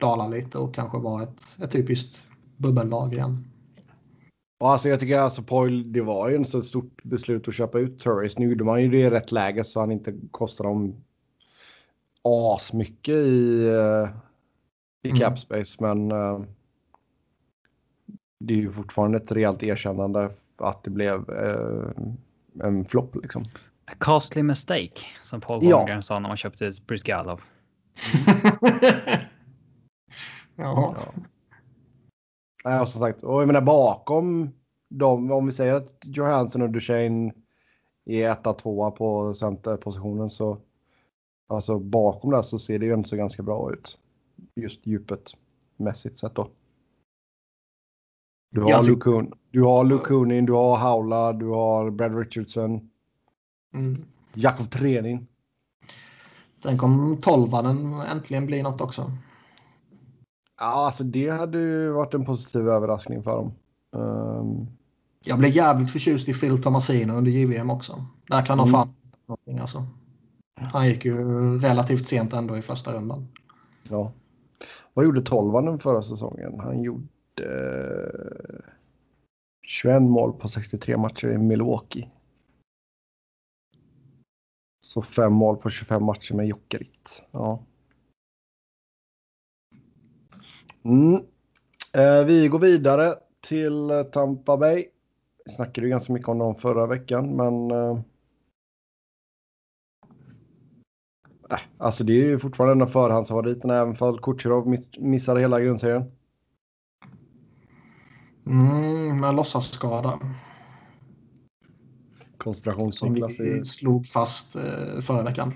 dala 0.01 0.29
lite 0.29 0.59
och 0.59 0.75
kanske 0.75 0.99
vara 0.99 1.23
ett, 1.23 1.59
ett 1.63 1.71
typiskt 1.71 2.23
bubbellag 2.57 3.13
igen. 3.13 3.45
Och 4.61 4.71
alltså 4.71 4.89
jag 4.89 5.01
tycker 5.01 5.19
alltså 5.19 5.43
Poil, 5.43 5.93
det 5.93 6.01
var 6.01 6.29
ju 6.29 6.37
en 6.37 6.45
så 6.45 6.63
stort 6.63 7.03
beslut 7.03 7.49
att 7.49 7.55
köpa 7.55 7.79
ut 7.79 7.99
Turris. 7.99 8.39
Nu 8.39 8.49
gjorde 8.49 8.65
man 8.65 8.83
ju 8.83 8.89
det 8.91 8.99
i 8.99 9.11
rätt 9.11 9.33
läge 9.33 9.65
så 9.65 9.81
han 9.81 9.91
inte 9.91 10.15
kostar 10.31 10.65
dem 10.65 10.95
as 12.23 12.73
mycket 12.73 13.15
i, 13.15 13.69
uh, 13.69 14.09
i 15.03 15.09
Mm. 15.09 15.21
cap 15.21 15.39
space. 15.39 15.77
Men 15.81 16.13
uh, 16.13 16.41
det 18.41 18.55
är 18.55 18.59
ju 18.59 18.73
fortfarande 18.73 19.19
ett 19.19 19.33
rejält 19.33 19.63
erkännande 19.63 20.31
att 20.57 20.83
det 20.83 20.91
blev 20.91 21.31
uh, 21.31 21.91
en 22.63 22.85
flopp 22.85 23.17
liksom. 23.17 23.45
A 23.93 23.95
costly 23.99 24.43
mistake, 24.43 25.01
som 25.23 25.41
Paul 25.41 25.59
Ja. 25.63 25.77
Holmgren 25.77 26.03
sa 26.03 26.19
när 26.19 26.29
man 26.29 26.37
köpte 26.37 26.65
ut 26.65 26.87
Brizgalov. 26.87 27.41
ja. 30.57 30.95
Ja. 30.97 31.07
Nej, 32.65 32.81
och 32.81 32.89
som 32.89 33.01
sagt, 33.01 33.23
och 33.23 33.41
jag 33.41 33.47
menar 33.47 33.61
bakom 33.61 34.51
dem, 34.91 35.33
om 35.33 35.47
vi 35.47 35.53
säger 35.53 35.75
att 35.75 35.95
Johansson 36.03 36.63
och 36.63 36.71
Duchene 36.71 37.33
är 38.05 38.31
etta, 38.31 38.53
tvåa 38.53 38.91
på 38.91 39.35
centerpositionen 39.35 40.31
så 40.31 40.59
alltså 41.49 41.79
bakom 41.79 42.31
där 42.31 42.43
så 42.43 42.59
ser 42.59 42.79
det 42.79 42.87
ju 42.87 42.95
inte 42.95 43.09
så 43.09 43.17
ganska 43.17 43.43
bra 43.43 43.73
ut. 43.73 43.99
Just 44.55 44.87
djupet 44.87 45.31
mässigt 45.77 46.19
sett 46.19 46.35
då. 46.35 46.49
Du 48.51 48.61
har, 48.61 48.85
Lukun, 48.85 49.33
du 49.51 49.63
har 49.63 49.85
Lukunin, 49.85 50.47
du 50.47 50.53
har 50.53 50.77
Haula, 50.77 51.33
du 51.33 51.47
har 51.47 51.91
Brad 51.91 52.19
Richardson, 52.19 52.91
Mm. 53.75 54.05
Jakov 54.35 54.65
Trenin. 54.65 55.27
Tänk 56.63 56.83
om 56.83 57.19
tolvanen 57.23 57.95
äntligen 58.01 58.47
blir 58.47 58.63
något 58.63 58.81
också. 58.81 59.13
Ja, 60.61 60.87
alltså 60.87 61.05
det 61.05 61.29
hade 61.29 61.59
ju 61.59 61.91
varit 61.91 62.15
en 62.15 62.25
positiv 62.25 62.69
överraskning 62.69 63.23
för 63.23 63.37
dem. 63.37 63.53
Ehm, 63.97 64.67
Jag 65.25 65.39
blev 65.39 65.51
jävligt 65.51 65.91
förtjust 65.91 66.29
i 66.29 66.33
Phil 66.35 66.63
Tomasino 66.63 67.13
under 67.13 67.31
JVM 67.31 67.71
också. 67.71 68.05
Där 68.29 68.47
kan 68.47 68.59
de 68.59 68.69
Mm. 68.69 68.73
fan 68.73 68.95
någonting 69.27 69.59
alltså. 69.59 69.87
Han 70.61 70.87
gick 70.89 71.05
ju 71.05 71.15
relativt 71.59 72.07
sent 72.07 72.33
ändå 72.33 72.57
i 72.57 72.63
första 72.63 72.93
rundan. 72.93 73.29
Ja. 73.89 74.13
Vad 74.95 75.05
gjorde 75.05 75.23
tolvanen 75.23 75.79
förra 75.79 76.03
säsongen? 76.03 76.61
Han 76.61 76.83
gjorde 76.83 77.07
eh, 77.39 78.71
21 79.63 80.03
mål 80.03 80.33
på 80.33 80.49
63 80.49 80.97
matcher 80.97 81.29
i 81.29 81.39
Milwaukee. 81.39 82.09
Så 84.93 85.03
fem 85.03 85.33
mål 85.33 85.57
på 85.57 85.71
25 85.71 86.05
matcher 86.05 86.35
med 86.35 86.47
Jokerit. 86.47 87.23
Ja. 87.31 87.63
Mm. 90.85 91.15
Eh, 91.95 92.25
vi 92.27 92.49
går 92.49 92.59
vidare 92.59 93.15
till 93.41 93.91
eh, 93.91 94.03
Tampa 94.03 94.57
Bay. 94.57 94.87
Vi 95.45 95.53
snackade 95.53 95.87
ju 95.87 95.91
ganska 95.91 96.13
mycket 96.13 96.29
om 96.29 96.39
dem 96.39 96.55
förra 96.55 96.87
veckan, 96.87 97.37
men... 97.37 97.71
Eh, 97.71 97.99
äh, 101.51 101.61
alltså 101.79 102.05
det 102.05 102.13
är 102.13 102.25
ju 102.25 102.39
fortfarande 102.39 102.73
en 102.73 102.83
av 102.83 102.87
förhandsfavoriterna, 102.93 103.77
även 103.77 103.97
fall 103.97 104.21
Kucherov 104.21 104.67
miss- 104.69 104.99
missade 104.99 105.41
hela 105.41 105.61
grundserien. 105.61 106.13
Mm, 108.47 109.21
med 109.21 109.35
låtsasskada. 109.35 110.21
Som 112.43 112.53
Konspirationsniklas 112.53 113.41
är 113.41 113.45
vi 113.45 113.65
slog 113.65 114.07
fast 114.07 114.57
eh, 114.57 115.01
förra 115.03 115.23
veckan. 115.23 115.55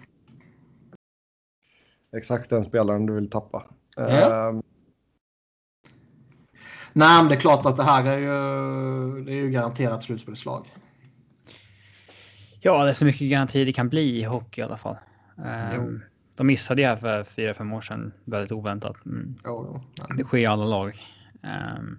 exakt 2.17 2.51
den 2.51 2.65
spelaren 2.65 3.07
du 3.07 3.15
vill 3.15 3.31
tappa. 3.31 3.65
Ja. 3.97 4.49
Eh, 4.49 4.61
Nej, 6.93 7.23
men 7.23 7.29
det 7.29 7.35
är 7.35 7.41
klart 7.41 7.67
att 7.67 7.77
det 7.77 7.83
här 7.83 8.05
är 8.05 8.19
ju, 8.19 9.25
det 9.25 9.33
är 9.33 9.37
ju 9.37 9.51
garanterat 9.51 10.05
slutspelslag. 10.05 10.67
Ja, 12.61 12.85
det 12.85 12.91
är 12.91 12.95
så 12.95 13.05
mycket 13.05 13.31
garanti 13.31 13.65
det 13.65 13.73
kan 13.73 13.89
bli 13.89 14.19
i 14.19 14.25
hockey 14.25 14.61
i 14.61 14.65
alla 14.65 14.77
fall. 14.77 14.97
Ehm, 15.45 16.03
de 16.37 16.47
missade 16.47 16.87
här 16.87 16.97
för 16.97 17.25
fyra, 17.25 17.55
fem 17.55 17.73
år 17.73 17.81
sedan 17.81 18.13
väldigt 18.25 18.53
oväntat. 18.53 19.07
Mm. 19.07 19.35
Jo, 19.45 19.81
jo. 19.99 20.05
Det 20.17 20.25
sker 20.25 20.39
i 20.39 20.47
alla 20.47 20.65
lag. 20.65 21.03
Ehm, 21.43 21.99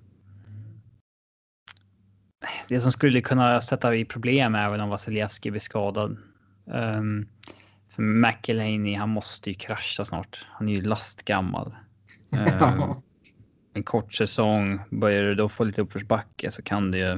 det 2.67 2.79
som 2.79 2.91
skulle 2.91 3.21
kunna 3.21 3.61
sätta 3.61 3.95
i 3.95 4.05
problem 4.05 4.55
är 4.55 4.65
även 4.65 4.81
om 4.81 4.89
Vasilevski 4.89 5.51
blir 5.51 5.61
skadad. 5.61 6.17
Um, 6.65 7.27
för 7.89 8.01
McElhaney, 8.03 8.95
han 8.95 9.09
måste 9.09 9.49
ju 9.49 9.53
krascha 9.55 10.05
snart. 10.05 10.47
Han 10.49 10.69
är 10.69 10.73
ju 10.73 10.81
lastgammal. 10.81 11.75
Ehm, 12.31 12.81
en 13.73 13.83
kort 13.83 14.13
säsong, 14.13 14.79
börjar 14.89 15.23
du 15.23 15.35
då 15.35 15.49
få 15.49 15.63
lite 15.63 15.81
uppförsbacke 15.81 16.51
så 16.51 16.61
kan 16.61 16.91
det 16.91 16.97
ju... 16.97 17.09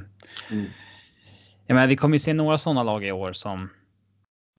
Mm. 0.51 0.65
Jag 1.65 1.75
menar, 1.75 1.88
vi 1.88 1.97
kommer 1.97 2.15
ju 2.15 2.19
se 2.19 2.34
några 2.34 2.57
sådana 2.57 2.84
lag 2.84 3.05
i 3.05 3.11
år 3.11 3.34
som 3.34 3.69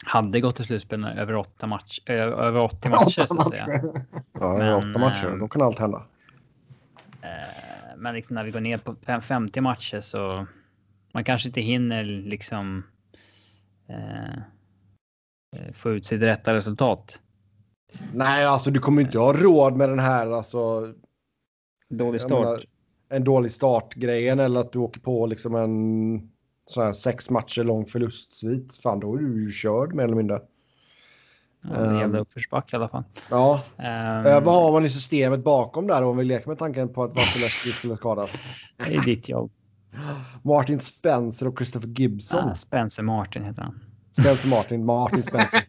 hade 0.06 0.40
gått 0.40 0.56
till 0.56 0.64
slutspel 0.64 1.04
över, 1.04 1.36
åtta 1.36 1.66
match, 1.66 2.00
över 2.06 2.60
80 2.60 2.88
matcher. 2.88 3.26
Så 3.26 3.40
att 3.40 3.56
säga. 3.56 3.82
ja, 4.32 4.56
Men, 4.58 4.74
åtta 4.74 4.98
matcher, 5.00 5.26
ehm, 5.26 5.38
då 5.38 5.48
kan 5.48 5.62
allt 5.62 5.78
hända. 5.78 6.02
Eh, 7.22 7.96
Men 7.96 8.14
liksom 8.14 8.34
när 8.34 8.44
vi 8.44 8.50
går 8.50 8.60
ner 8.60 8.78
på 8.78 8.96
fem- 9.06 9.20
50 9.22 9.60
matcher 9.60 10.00
så 10.00 10.46
man 11.12 11.24
kanske 11.24 11.48
inte 11.48 11.60
hinner 11.60 12.04
liksom 12.04 12.84
eh, 13.88 14.34
eh, 15.56 15.72
få 15.72 15.90
ut 15.90 16.04
sitt 16.04 16.22
rätta 16.22 16.54
resultat. 16.54 17.20
Nej, 18.12 18.44
alltså 18.44 18.70
du 18.70 18.80
kommer 18.80 19.02
inte 19.02 19.18
ha 19.18 19.32
råd 19.32 19.76
med 19.76 19.88
den 19.88 19.98
här 19.98 20.30
alltså, 20.30 20.92
Dålig 21.90 22.20
Jag 22.20 22.30
menar, 22.30 22.56
start. 22.56 22.70
en 23.08 23.24
dålig 23.24 23.50
startgrejen 23.50 24.38
eller 24.40 24.60
att 24.60 24.72
du 24.72 24.78
åker 24.78 25.00
på 25.00 25.26
liksom 25.26 25.54
en 25.54 26.30
sån 26.66 26.84
här 26.84 26.92
sex 26.92 27.30
matcher 27.30 27.64
lång 27.64 27.86
förlustsvit. 27.86 28.76
Fan, 28.76 29.00
då 29.00 29.14
är 29.14 29.18
du 29.18 29.44
ju 29.44 29.52
körd 29.52 29.94
mer 29.94 30.04
eller 30.04 30.16
mindre. 30.16 30.40
Ja, 31.62 31.68
det 31.68 31.84
gäller 31.84 32.04
ehm, 32.04 32.14
uppförsbacke 32.14 32.76
i 32.76 32.78
alla 32.78 32.88
fall. 32.88 33.04
Ja, 33.30 33.62
eh, 33.76 34.44
vad 34.44 34.54
har 34.54 34.72
man 34.72 34.84
i 34.84 34.88
systemet 34.88 35.44
bakom 35.44 35.86
där 35.86 36.02
om 36.04 36.16
vi 36.16 36.24
leker 36.24 36.48
med 36.48 36.58
tanken 36.58 36.88
på 36.88 37.02
att 37.02 37.14
Vasilevski 37.14 37.68
skulle 37.68 37.96
skadas? 37.96 38.42
Det 38.76 38.94
är 38.94 39.04
ditt 39.04 39.28
jobb. 39.28 39.50
Martin 40.42 40.80
Spencer 40.80 41.48
och 41.48 41.58
Christopher 41.58 41.88
Gibson. 41.88 42.48
Ah, 42.48 42.54
Spencer 42.54 43.02
Martin 43.02 43.44
heter 43.44 43.62
han. 43.62 43.80
Spencer 44.12 44.48
Martin, 44.48 44.84
Martin 44.84 45.22
Spencer. 45.22 45.60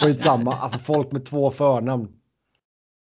Skitsamma, 0.00 0.52
alltså 0.52 0.78
folk 0.78 1.12
med 1.12 1.24
två 1.24 1.50
förnamn. 1.50 2.08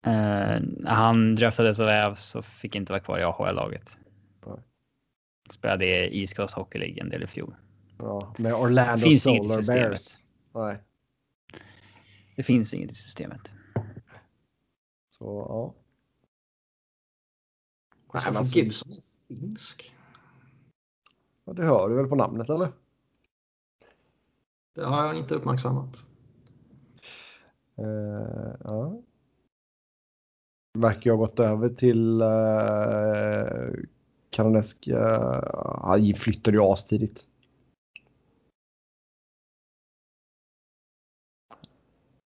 När 0.06 0.92
han 0.92 1.36
draftades 1.36 1.80
av 1.80 1.88
Avs 1.88 2.36
och 2.36 2.46
fick 2.46 2.76
inte 2.76 2.92
vara 2.94 3.00
kvar 3.02 3.20
i 3.20 3.24
AHL-laget. 3.24 3.98
Nej. 4.46 4.58
Spelade 5.52 5.86
i 5.86 6.22
East 6.22 6.36
Coast 6.36 6.54
Hockey 6.54 6.78
League 6.80 7.02
en 7.02 7.10
del 7.10 7.24
i 7.24 7.28
fjol. 7.28 7.56
Ja, 7.98 8.34
med 8.38 8.54
Orlando 8.54 9.04
Finns 9.04 9.28
inget 9.28 9.44
i 9.44 9.48
Solar 9.48 9.58
systemet. 9.62 9.90
Bears. 9.90 10.24
Nej, 10.54 10.78
Det 12.36 12.44
finns 12.44 12.74
inget 12.74 12.92
i 12.92 12.96
systemet. 12.96 13.54
så 15.10 15.46
ja. 15.50 15.74
Christopher 18.12 18.32
men 18.32 18.38
alltså- 18.38 18.58
Gibson 18.60 18.92
är 18.92 19.36
finsk. 19.36 19.94
Ja. 21.46 21.54
Det 21.54 21.66
hör 21.66 21.90
du 21.90 21.96
väl 21.96 22.08
på 22.08 22.16
namnet 22.16 22.50
eller? 22.50 22.72
Det 24.76 24.84
har 24.84 25.06
jag 25.06 25.18
inte 25.18 25.36
uppmärksammat. 25.36 26.04
Eh, 27.76 28.56
ja. 28.64 29.02
Verkar 30.78 31.12
ha 31.12 31.18
gått 31.18 31.40
över 31.40 31.70
till 31.70 32.22
uh, 32.22 33.86
kanadensiska... 34.30 34.98
Han 35.82 36.14
flyttade 36.14 36.58
ju 36.58 36.64
astidigt. 36.64 37.26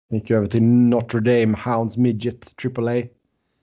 Gick 0.09 0.31
över 0.31 0.47
till 0.47 0.63
Notre 0.63 1.19
Dame 1.19 1.57
Hounds 1.65 1.97
Midget 1.97 2.55
AAA 2.65 3.03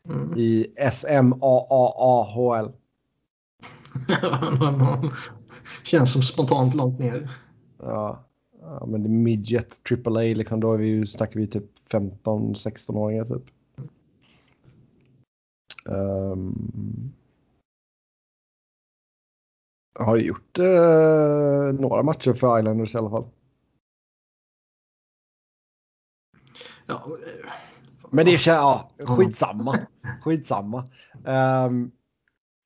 Mm. 0.09 0.39
i 0.39 0.75
SMAAAHL. 0.93 2.73
Känns 5.83 6.13
som 6.13 6.23
spontant 6.23 6.75
långt 6.75 6.99
ner. 6.99 7.31
Ja. 7.79 8.25
ja, 8.61 8.87
men 8.87 9.03
det 9.03 9.09
är 9.09 9.11
Midget 9.11 9.81
AAA 10.07 10.23
liksom. 10.23 10.61
Då 10.61 10.73
är 10.73 10.79
vi 10.79 10.87
ju, 10.87 11.07
snackar 11.07 11.41
vi 11.41 11.47
typ 11.47 11.65
15-16-åringar 11.91 13.25
typ. 13.25 13.45
Um, 15.85 17.13
jag 19.99 20.05
har 20.05 20.17
gjort 20.17 20.59
eh, 20.59 21.81
några 21.81 22.03
matcher 22.03 22.33
för 22.33 22.59
Islanders 22.59 22.95
i 22.95 22.99
alla 22.99 23.11
fall. 23.11 23.29
Ja, 26.87 26.95
eh, 26.95 27.53
Men 28.11 28.27
det 28.27 28.39
känns, 28.39 28.47
ja, 28.47 28.91
skitsamma. 28.99 29.79
Skitsamma. 30.23 30.89
Um, 31.25 31.93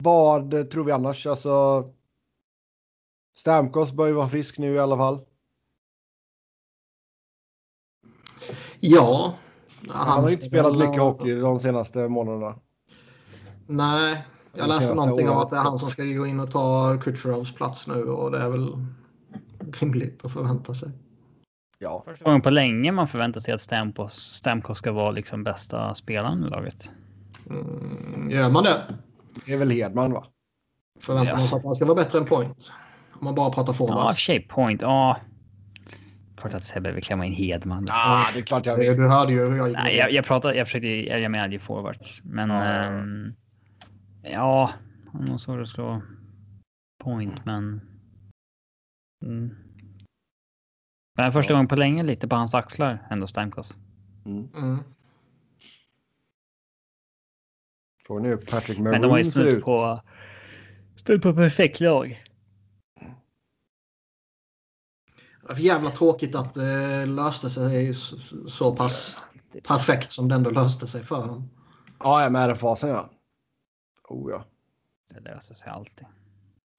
vad 0.03 0.71
tror 0.71 0.85
vi 0.85 0.93
annars? 0.93 1.27
Alltså, 1.27 1.85
Stamkos 3.37 3.93
bör 3.93 4.07
ju 4.07 4.13
vara 4.13 4.29
frisk 4.29 4.59
nu 4.59 4.75
i 4.75 4.79
alla 4.79 4.97
fall. 4.97 5.21
ja. 8.81 9.35
Han 9.89 10.21
har 10.21 10.29
ju 10.29 10.35
inte 10.35 10.47
spelat 10.47 10.77
mycket 10.77 11.01
hockey 11.01 11.35
de 11.35 11.59
senaste 11.59 12.09
månaderna. 12.09 12.55
Nej, 13.67 14.27
jag 14.55 14.69
läste 14.69 14.95
någonting 14.95 15.29
om 15.29 15.37
att 15.37 15.51
det 15.51 15.57
är 15.57 15.61
han 15.61 15.79
som 15.79 15.91
ska 15.91 16.05
gå 16.05 16.27
in 16.27 16.41
och 16.41 16.51
ta 16.51 16.99
Kutjerovs 17.01 17.55
plats 17.55 17.87
nu 17.87 18.05
och 18.05 18.31
det 18.31 18.39
är 18.39 18.49
väl 18.49 18.87
rimligt 19.73 20.25
att 20.25 20.33
förvänta 20.33 20.75
sig. 20.75 20.91
Ja. 21.79 22.03
Första 22.07 22.25
gången 22.25 22.43
på 22.43 22.51
länge 22.51 22.93
man 22.93 23.09
förväntar 23.09 23.41
sig 23.41 23.55
att 23.55 23.61
Stamkos, 23.61 24.15
Stamkos 24.15 24.79
ska 24.79 24.93
vara 24.93 25.11
liksom 25.11 25.45
bästa 25.45 25.95
spelaren 25.95 26.45
i 26.45 26.49
laget. 26.49 26.91
Mm, 27.51 28.31
gör 28.31 28.51
man 28.51 28.65
det? 28.65 28.99
Det 29.47 29.53
är 29.53 29.59
väl 29.59 29.71
Hedman 29.71 30.13
va? 30.13 30.27
Förväntar 31.01 31.37
man 31.37 31.49
sig 31.49 31.59
att 31.59 31.65
han 31.65 31.75
ska 31.75 31.85
vara 31.85 31.95
bättre 31.95 32.19
än 32.19 32.25
Point? 32.25 32.73
Om 33.13 33.25
man 33.25 33.35
bara 33.35 33.51
pratar 33.51 33.73
Ja, 33.73 33.73
i 33.73 33.73
och 33.73 33.77
forwards. 33.89 34.17
för 34.17 34.21
sig 34.23 34.41
Point. 34.49 34.83
Ja. 34.83 35.17
Klart 36.37 36.55
att 36.55 36.65
Sebbe 36.65 36.93
vill 36.93 37.03
klämma 37.05 37.27
in 37.27 37.33
Hedman. 37.33 37.85
Ja, 37.89 38.21
det 38.35 38.39
är 38.39 38.43
klart 38.43 38.67
jag 38.67 38.77
vill. 38.77 38.97
Du 38.97 39.09
hörde 39.09 39.33
ju 39.33 39.47
hur 39.49 39.57
jag 39.57 39.69
gick. 39.69 39.77
Nej, 39.79 39.97
jag, 39.97 40.13
jag 40.13 40.25
pratade, 40.25 40.55
jag 40.55 40.67
försökte, 40.67 40.87
jag 40.89 41.31
menade 41.31 41.53
ju 41.53 41.59
forwards. 41.59 42.21
Men 42.25 42.51
Ja. 42.51 42.63
ehm, 42.65 43.35
ja, 44.23 44.71
han 45.13 45.21
har 45.21 45.29
nog 45.29 45.41
svårt 45.41 45.61
att 45.61 45.69
slå 45.69 46.03
point, 47.05 47.45
men. 47.45 47.81
Mm. 49.25 49.55
Men 51.17 51.33
första 51.33 51.53
Ja. 51.53 51.57
gången 51.57 51.69
på 51.69 51.77
länge 51.77 52.03
lite 52.03 52.29
på 52.29 52.37
hans 52.37 52.55
axlar 52.55 53.07
ändå 53.11 53.27
Stamkos. 53.27 53.77
Mm. 54.27 54.49
Mm. 54.57 54.79
Frågan 58.09 58.25
är 58.25 58.29
hur 58.29 58.37
Patrick 58.37 58.79
Men 58.79 58.85
de 58.85 59.11
har 59.11 59.19
ju 59.19 59.25
Maroon 59.25 59.25
snudd 59.25 59.65
på. 59.65 60.01
Snudd 60.97 61.23
på 61.23 61.35
perfekt 61.35 61.81
lag. 61.81 62.25
Det 65.43 65.53
är 65.53 65.55
för 65.55 65.63
jävla 65.63 65.91
tråkigt 65.91 66.35
att 66.35 66.55
det 66.55 67.07
löste 67.07 67.51
sig 67.51 67.95
så, 68.49 68.77
pass 68.77 69.17
perfekt 69.63 70.13
som 70.13 70.29
det 70.29 70.35
ändå 70.35 70.51
löste 70.51 70.87
sig 70.87 71.03
för 71.05 71.27
dem. 71.27 71.51
Ja, 71.99 72.23
jag 72.23 72.33
med 72.33 72.51
RF-fasen 72.51 72.91
ja. 72.91 73.11
Oh 74.09 74.31
ja. 74.31 74.45
Det 75.15 75.21
löser 75.21 75.55
sig 75.55 75.71
alltid. 75.71 76.07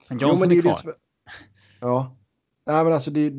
Men 0.10 0.18
Jo, 0.22 0.28
Johnson 0.28 0.40
men 0.40 0.50
det 0.50 0.56
är 0.58 0.62
kvar. 0.62 0.72
som- 0.72 0.94
Ja. 1.80 2.16
Nej, 2.66 2.84
men 2.84 2.94
alltså 2.94 3.12
det... 3.12 3.34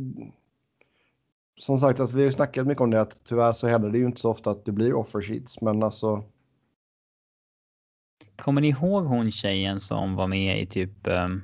Som 1.57 1.79
sagt, 1.79 2.01
alltså, 2.01 2.17
vi 2.17 2.23
har 2.23 2.27
ju 2.27 2.33
snackat 2.33 2.67
mycket 2.67 2.81
om 2.81 2.91
det 2.91 3.01
att 3.01 3.25
tyvärr 3.25 3.53
så 3.53 3.67
händer 3.69 3.91
det 3.91 3.99
ju 3.99 4.07
inte 4.07 4.21
så 4.21 4.31
ofta 4.31 4.51
att 4.51 4.65
det 4.65 4.73
blir 4.73 4.95
offer 4.95 5.21
sheets, 5.23 5.61
men 5.61 5.83
alltså. 5.83 6.25
Kommer 8.41 8.61
ni 8.61 8.69
ihåg 8.69 9.05
hon 9.07 9.31
tjejen 9.31 9.81
som 9.81 10.15
var 10.17 10.27
med 10.27 10.61
i 10.61 10.67
typ, 10.67 11.07
ehm, 11.07 11.43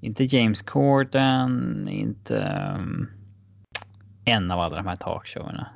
inte 0.00 0.24
James 0.24 0.62
Corden, 0.62 1.88
inte 1.88 2.38
ehm, 2.42 3.08
en 4.24 4.50
av 4.50 4.60
alla 4.60 4.76
de 4.76 4.86
här 4.86 4.96
talkshowerna. 4.96 5.66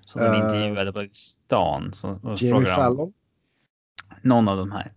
Som 0.00 0.22
de 0.22 0.28
Eh, 0.28 0.38
intervjuade 0.38 0.92
på 0.92 1.06
stan. 1.12 1.92
Som, 1.92 2.12
Jimmy 2.36 2.50
frågade 2.50 2.74
Fallon. 2.74 3.12
någon 4.22 4.48
av 4.48 4.56
de 4.56 4.72
här. 4.72 4.92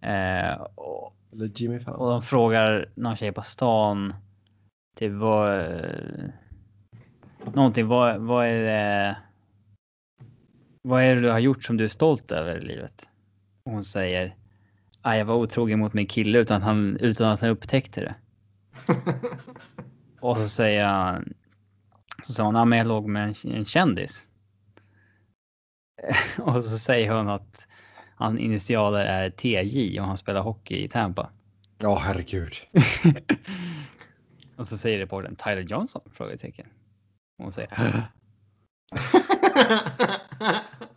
Eh, 0.00 0.60
och, 0.62 1.16
Eller 1.32 1.50
Jimmy 1.54 1.80
Fallon. 1.80 2.00
och 2.00 2.10
de 2.10 2.22
frågar 2.22 2.88
någon 2.94 3.16
tjej 3.16 3.32
på 3.32 3.42
stan. 3.42 4.14
Typ 4.96 5.12
vad... 5.12 5.60
eh, 5.60 6.24
Någonting, 7.54 7.86
vad, 7.86 8.20
vad 8.20 8.46
är 8.46 8.62
det... 8.62 9.16
Vad 10.82 11.02
är 11.02 11.14
det 11.14 11.20
du 11.20 11.30
har 11.30 11.38
gjort 11.38 11.64
som 11.64 11.76
du 11.76 11.84
är 11.84 11.88
stolt 11.88 12.32
över 12.32 12.56
i 12.58 12.60
livet? 12.66 13.08
Och 13.64 13.72
hon 13.72 13.84
säger. 13.84 14.36
"Ah, 15.02 15.14
jag 15.14 15.24
var 15.24 15.34
otrogen 15.34 15.78
mot 15.78 15.92
min 15.92 16.06
kille 16.06 16.38
utan, 16.38 16.62
han, 16.62 16.96
utan 16.96 17.30
att 17.30 17.40
han 17.40 17.50
upptäckte 17.50 18.00
det. 18.00 18.14
Och 20.20 20.36
så 20.36 20.48
säger 20.48 20.84
han. 20.86 21.34
Så 22.22 22.32
sa 22.32 22.44
hon, 22.44 22.56
ah, 22.56 22.64
men 22.64 22.78
jag 22.78 22.86
låg 22.86 23.08
med 23.08 23.28
en, 23.28 23.52
en 23.52 23.64
kändis. 23.64 24.28
och 26.38 26.64
så 26.64 26.78
säger 26.78 27.12
hon 27.12 27.28
att 27.28 27.68
han 28.16 28.38
initialer 28.38 29.04
är 29.04 29.30
TJ 29.30 30.00
och 30.00 30.06
han 30.06 30.16
spelar 30.16 30.40
hockey 30.40 30.84
i 30.84 30.88
Tampa. 30.88 31.30
Ja, 31.78 31.98
herregud. 31.98 32.52
och 34.56 34.66
så 34.66 34.76
säger 34.76 34.98
reportern 34.98 35.36
Tyler 35.36 35.62
Johnson? 35.62 36.02
Frågetecken. 36.12 36.66
Och 37.38 37.44
hon 37.44 37.52
säger. 37.52 38.02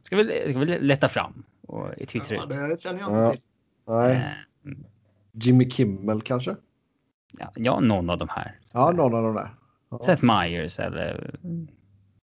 Ska 0.01 0.15
vi, 0.15 0.45
ska 0.49 0.59
vi 0.59 0.79
lätta 0.79 1.09
fram 1.09 1.43
och 1.67 1.87
i 1.97 2.05
Twitter 2.05 2.35
ja, 2.35 2.43
ut. 2.43 2.49
det 2.49 2.81
känner 2.81 2.99
jag 2.99 3.11
Ja. 3.11 3.25
inte 3.25 3.37
till. 3.37 3.45
Nej, 3.87 4.15
Eh, 4.15 4.71
Jimmy 5.31 5.69
Kimmel 5.69 6.21
kanske? 6.21 6.55
ja, 7.39 7.51
ja, 7.55 7.79
någon 7.79 8.09
av 8.09 8.17
de 8.17 8.29
här. 8.29 8.59
Ja, 8.61 8.67
säga. 8.67 8.91
någon 8.91 9.13
av 9.15 9.23
de 9.23 9.35
där. 9.35 9.55
Ja, 9.89 9.99
Seth 9.99 10.25
Meyers 10.25 10.79
eller. 10.79 11.35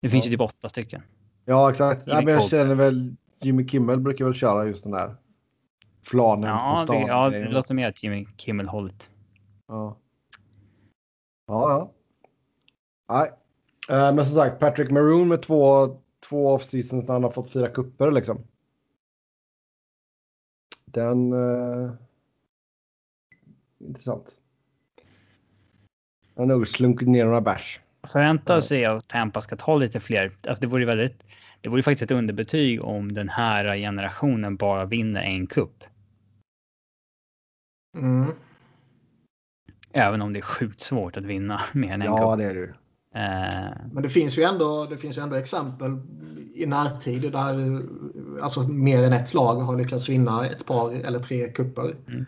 Det 0.03 0.11
finns 0.11 0.25
Ja. 0.25 0.31
ju 0.31 0.37
typ 0.37 0.41
åtta 0.41 0.69
stycken. 0.69 1.03
ja 1.45 1.71
exakt. 1.71 2.07
Nej, 2.07 2.25
men 2.25 2.35
jag 2.35 2.49
känner 2.51 2.75
väl 2.75 3.17
Jimmy 3.41 3.69
Kimmel 3.69 4.01
brukar 4.01 4.25
väl 4.25 4.35
köra 4.35 4.65
just 4.67 4.83
den 4.83 4.93
där 4.93 5.17
flanen 6.05 6.43
på 6.43 6.49
Ja, 6.49 6.77
det, 6.79 6.83
stan. 6.85 7.01
ja, 7.07 7.31
det 7.31 7.49
låter 7.49 7.75
mer 7.75 7.89
att 7.89 8.03
Jimmy 8.03 8.27
Kimmel 8.37 8.69
hållit. 8.69 9.11
Ja. 9.69 9.97
Ja, 11.47 11.71
ja. 11.71 11.91
Nej. 13.09 13.31
Eh, 13.99 14.15
men 14.15 14.27
som 14.27 14.35
sagt, 14.35 14.59
Patrick 14.61 14.91
Maroon 14.91 15.29
med 15.29 15.43
två, 15.43 15.87
två 16.29 16.57
off-seasons 16.57 17.07
när 17.07 17.13
han 17.13 17.23
har 17.25 17.31
fått 17.31 17.51
fyra 17.51 17.69
kupper 17.69 18.11
liksom. 18.11 18.39
Den... 20.97 21.33
Eh, 21.33 21.91
intressant. 23.79 24.37
Han 26.37 26.51
har 26.51 26.57
nog 26.57 26.69
slunkit 26.69 27.09
ner 27.09 27.25
några 27.25 27.41
bärs. 27.41 27.81
Förvänta 28.07 28.55
Ja. 28.55 28.61
sig 28.61 28.85
att 28.85 29.09
Tampa 29.09 29.41
ska 29.41 29.57
ta 29.57 29.77
lite 29.77 30.01
fler. 30.01 30.33
Alltså 30.49 30.61
det 30.61 30.67
vore 30.67 30.85
väldigt. 30.85 31.23
Det 31.61 31.69
vore 31.69 31.83
faktiskt 31.83 32.03
ett 32.11 32.17
underbetyg 32.17 32.85
om 32.85 33.15
den 33.15 33.29
här 33.29 33.77
generationen 33.77 34.57
bara 34.57 34.85
vinner 34.85 35.21
en 35.23 35.47
kupp. 35.47 35.85
Mm. 37.97 38.31
Även 39.93 40.23
om 40.23 40.33
det 40.33 40.39
är 40.39 40.43
sjukt 40.43 40.81
svårt 40.81 41.17
att 41.17 41.25
vinna 41.25 41.61
mer 41.75 41.93
än 41.93 42.03
en 42.03 42.07
Ja, 42.07 42.31
kupp. 42.31 42.39
det 42.39 42.45
är 42.45 42.55
det 42.55 42.61
ju. 42.61 42.73
Eh, 43.15 43.77
Men 43.93 44.03
det 44.03 44.09
finns 44.09 44.39
ju 44.39 44.43
ändå, 44.43 44.87
det 44.91 44.97
finns 44.97 45.19
ju 45.19 45.23
ändå 45.23 45.37
exempel 45.37 45.91
i 46.55 46.67
närtid 46.67 47.33
där 47.33 47.55
alltså, 48.43 48.63
mer 48.63 49.03
än 49.03 49.13
ett 49.13 49.35
lag 49.35 49.55
har 49.55 49.77
lyckats 49.77 50.09
vinna 50.09 50.47
ett 50.47 50.67
par 50.67 50.93
eller 50.93 51.19
tre 51.19 51.49
kupper. 51.49 51.97
Mm. 52.09 52.27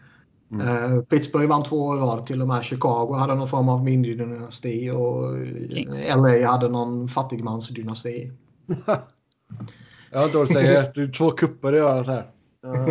Mm. 0.53 0.67
Eh, 0.69 1.03
Pittsburgh 1.03 1.49
vann 1.49 1.63
två 1.63 1.87
år 1.87 1.97
rad 1.97 2.27
till 2.27 2.43
och 2.43 2.49
med. 2.49 2.65
Chicago 2.65 3.15
hade 3.15 3.35
någon 3.35 3.49
form 3.49 3.69
av 3.69 3.85
mini-dynasti 3.85 4.91
och 4.91 5.37
Kings. 5.73 6.07
LA 6.17 6.51
hade 6.51 6.69
någon 6.69 7.09
fattigmansdynasti. 7.09 8.33
Att 10.13 10.53
säga. 10.53 10.93
Det 10.95 11.03
är 11.03 11.13
två 11.13 11.31
kupper 11.31 11.77
i 11.77 11.79
örat 11.79 12.07
här. 12.07 12.31
Ja. 12.63 12.89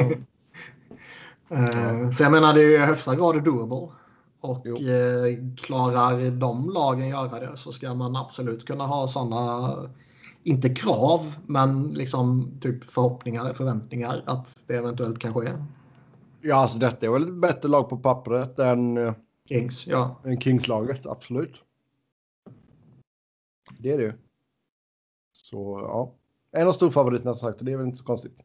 Eh, 1.49 2.09
Så 2.11 2.23
jag 2.23 2.31
menar 2.31 2.53
det 2.53 2.61
är 2.61 2.83
i 2.83 2.85
högsta 2.85 3.15
grad 3.15 3.43
doable. 3.43 3.87
Och 4.41 4.67
eh, 4.67 5.37
klarar 5.57 6.31
de 6.31 6.69
lagen 6.69 7.07
göra 7.07 7.39
det 7.39 7.57
så 7.57 7.71
ska 7.71 7.93
man 7.93 8.15
absolut 8.15 8.65
kunna 8.65 8.85
ha 8.85 9.07
sådana, 9.07 9.73
inte 10.47 10.69
krav, 10.69 11.35
men 11.45 11.93
liksom 11.93 12.51
typ 12.61 12.83
förhoppningar, 12.83 13.53
förväntningar 13.53 14.23
att 14.25 14.57
det 14.67 14.75
eventuellt 14.75 15.19
kan 15.19 15.33
ske. 15.33 15.53
ja, 16.41 16.55
alltså 16.55 16.77
detta 16.77 17.05
är 17.05 17.09
väl 17.09 17.23
ett 17.23 17.33
bättre 17.33 17.69
lag 17.69 17.89
på 17.89 17.97
pappret 17.97 18.59
än, 18.59 18.97
eh, 18.97 19.13
Kings, 19.49 19.87
ja. 19.87 20.21
än 20.25 20.41
Kings-laget. 20.41 21.05
Absolut. 21.05 21.55
Det 23.79 23.91
är 23.91 23.97
det 23.97 24.03
ju. 24.03 24.13
Så 25.33 25.79
ja. 25.81 26.13
En 26.51 26.67
av 26.67 26.73
storfavoriterna 26.73 27.33
som 27.33 27.49
sagt, 27.49 27.59
och 27.59 27.65
det 27.65 27.71
är 27.71 27.77
väl 27.77 27.85
inte 27.85 27.97
så 27.97 28.03
konstigt. 28.03 28.43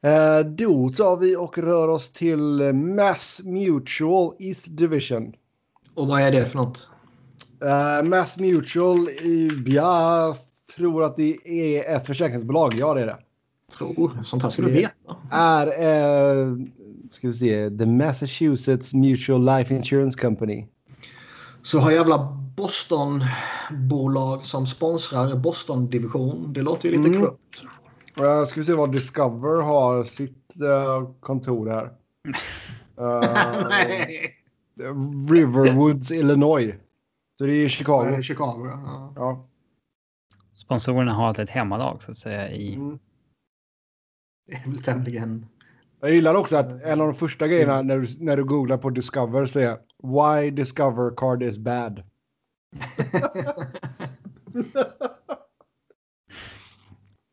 Eh, 0.00 0.40
då 0.40 0.88
tar 0.88 1.16
vi 1.16 1.36
och 1.36 1.58
rör 1.58 1.88
oss 1.88 2.10
till 2.10 2.72
Mass 2.74 3.40
Mutual 3.44 4.34
East 4.38 4.66
Division. 4.76 5.36
Och 5.94 6.08
vad 6.08 6.20
är 6.20 6.32
det 6.32 6.46
för 6.46 6.58
något? 6.58 6.88
Eh, 7.62 8.02
Mass 8.02 8.36
Mutual, 8.36 9.08
i, 9.08 9.50
jag 9.66 10.34
tror 10.76 11.04
att 11.04 11.16
det 11.16 11.36
är 11.44 11.96
ett 11.96 12.06
försäkringsbolag. 12.06 12.74
Ja, 12.74 12.94
det 12.94 13.00
är 13.02 13.06
det. 13.06 13.18
Tror, 13.78 14.22
sånt 14.24 14.42
här 14.42 14.50
ska 14.50 14.62
du 14.62 14.70
veta. 14.70 14.92
Är, 15.30 15.66
eh, 15.66 16.56
ska 17.10 17.26
vi 17.26 17.32
se, 17.32 17.70
The 17.70 17.86
Massachusetts 17.86 18.94
Mutual 18.94 19.44
Life 19.44 19.74
Insurance 19.74 20.18
Company. 20.20 20.66
Så 21.62 21.78
har 21.78 21.90
jävla 21.90 22.18
Boston-bolag 22.56 24.44
som 24.44 24.66
sponsrar 24.66 25.36
Boston-division. 25.36 26.52
Det 26.52 26.62
låter 26.62 26.88
ju 26.88 26.96
lite 26.96 27.08
Mm. 27.08 27.20
korrupt. 27.20 27.62
Uh, 28.20 28.46
ska 28.46 28.60
vi 28.60 28.66
se 28.66 28.72
var 28.72 28.88
Discover 28.88 29.62
har 29.62 30.04
sitt 30.04 30.60
eh, 30.62 31.10
kontor 31.20 31.68
här. 31.70 31.90
Nej, 33.68 34.34
Riverwoods, 35.30 36.10
Illinois. 36.10 36.74
Så 37.38 37.44
det 37.46 37.52
är 37.52 37.68
Chicago. 37.68 38.10
det 38.10 38.16
är 38.16 38.22
Chicago. 38.22 38.66
Ja. 38.66 39.12
Ja. 39.16 39.46
Sponsorerna 40.68 41.12
har 41.12 41.26
alltid 41.28 41.42
ett 41.42 41.50
hemmalag 41.50 42.02
så 42.02 42.10
att 42.10 42.16
säga 42.16 42.50
i. 42.50 42.74
Mm. 42.74 42.98
Det 44.46 44.54
är 44.54 44.70
väl 44.70 44.82
tämligen... 44.82 45.46
Jag 46.00 46.10
gillar 46.10 46.34
också 46.34 46.56
att 46.56 46.82
en 46.82 47.00
av 47.00 47.06
de 47.06 47.14
första 47.14 47.48
grejerna 47.48 47.82
när 47.82 47.98
du, 47.98 48.24
när 48.24 48.36
du 48.36 48.44
googlar 48.44 48.78
på 48.78 48.90
Discover 48.90 49.46
så 49.46 49.58
är 49.60 49.78
Why 50.02 50.50
Discover 50.50 51.16
card 51.16 51.42
is 51.42 51.58
bad. 51.58 52.02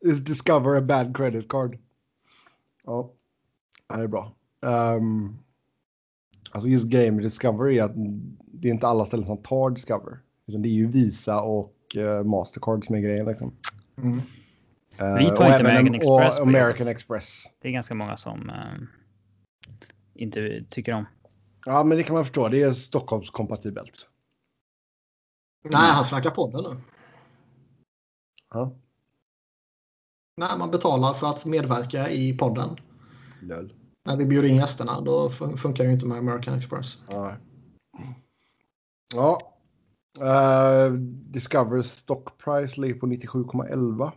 Is 0.04 0.24
Discover 0.24 0.76
a 0.76 0.80
bad 0.80 1.16
credit 1.16 1.48
card? 1.48 1.78
Ja, 2.84 3.12
det 3.88 3.94
är 3.94 4.06
bra. 4.06 4.34
Um, 4.60 5.38
alltså 6.50 6.68
just 6.68 6.86
grejen 6.86 7.14
med 7.14 7.24
Discovery 7.24 7.78
är 7.78 7.84
att 7.84 7.94
det 8.46 8.68
är 8.68 8.72
inte 8.72 8.86
alla 8.86 9.06
ställen 9.06 9.26
som 9.26 9.42
tar 9.42 9.70
Discover. 9.70 10.18
Utan 10.46 10.62
det 10.62 10.68
är 10.68 10.74
ju 10.74 10.86
Visa 10.86 11.40
och 11.40 11.75
Mastercard 12.24 12.84
som 12.84 12.94
är 12.94 13.00
grejen. 13.00 13.26
Liksom. 13.26 13.52
Mm. 13.96 14.22
Uh, 15.00 15.18
Vi 15.18 15.30
tar 15.30 15.46
inte 15.46 15.58
American 15.58 15.94
Express. 15.94 16.38
Och 16.38 16.46
American 16.46 16.88
Express. 16.88 17.44
Det 17.62 17.68
är 17.68 17.72
ganska 17.72 17.94
många 17.94 18.16
som 18.16 18.50
uh, 18.50 18.86
inte 20.14 20.64
tycker 20.70 20.94
om. 20.94 21.06
Ja, 21.66 21.84
men 21.84 21.98
det 21.98 22.02
kan 22.02 22.14
man 22.14 22.24
förstå. 22.24 22.48
Det 22.48 22.62
är 22.62 22.70
Stockholmskompatibelt. 22.70 24.08
Nej, 25.64 25.90
han 25.90 26.04
snackar 26.04 26.30
podden 26.30 26.64
nu. 26.64 26.80
Ja. 28.52 28.76
Nej, 30.36 30.58
man 30.58 30.70
betalar 30.70 31.12
för 31.12 31.26
att 31.26 31.44
medverka 31.44 32.10
i 32.10 32.38
podden. 32.38 32.76
Lol. 33.40 33.72
När 34.04 34.16
vi 34.16 34.24
bjuder 34.24 34.48
in 34.48 34.56
gästerna, 34.56 35.00
då 35.00 35.30
funkar 35.30 35.84
det 35.84 35.92
inte 35.92 36.06
med 36.06 36.18
American 36.18 36.58
Express. 36.58 36.98
Ja. 37.10 37.36
Ja. 39.14 39.55
Uh, 40.20 40.92
Discover 41.30 41.82
stock 41.82 42.38
price 42.38 42.80
ligger 42.80 42.94
på 42.94 43.06
97,11. 43.06 44.12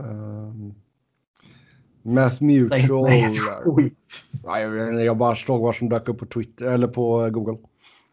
Uh, 0.00 0.72
Mass 2.02 2.40
Mutual. 2.40 3.10
Nej, 4.44 4.62
jag, 4.62 5.04
jag 5.04 5.16
bara 5.16 5.34
såg 5.34 5.60
vad 5.60 5.74
som 5.74 5.88
dök 5.88 6.08
upp 6.08 6.18
på 6.18 6.26
Twitter 6.26 6.66
eller 6.66 6.88
på 6.88 7.30
Google. 7.30 7.58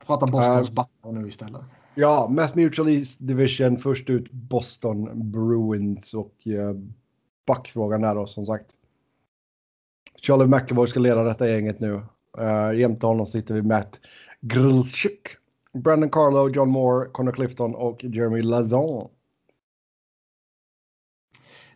Prata 0.06 0.26
Bostons 0.28 0.70
uh, 0.70 0.74
backar 0.74 1.12
nu 1.12 1.28
istället. 1.28 1.62
Ja, 1.96 2.28
Mass 2.32 2.56
Mutual 2.56 2.90
East 2.90 3.18
Division. 3.20 3.78
Först 3.78 4.10
ut 4.10 4.32
Boston 4.32 5.32
Bruins 5.32 6.14
och 6.14 6.34
uh, 6.48 6.74
backfrågan 7.48 8.04
är 8.04 8.16
då 8.16 8.28
som 8.28 8.46
sagt. 8.46 8.66
Charlie 10.22 10.48
McAvoy 10.48 10.88
ska 10.88 11.00
leda 11.00 11.24
detta 11.24 11.50
gänget 11.50 11.80
nu. 11.80 12.02
Uh, 12.40 12.80
jämte 12.80 13.06
honom 13.06 13.26
sitter 13.26 13.54
vi 13.54 13.62
Matt 13.62 14.00
Grillchuk, 14.42 15.28
Brandon 15.74 16.10
Carlo, 16.10 16.50
John 16.50 16.70
Moore, 16.70 17.10
Connor 17.12 17.32
Clifton 17.32 17.76
och 17.76 18.04
Jeremy 18.04 18.42
Lazon. 18.42 19.10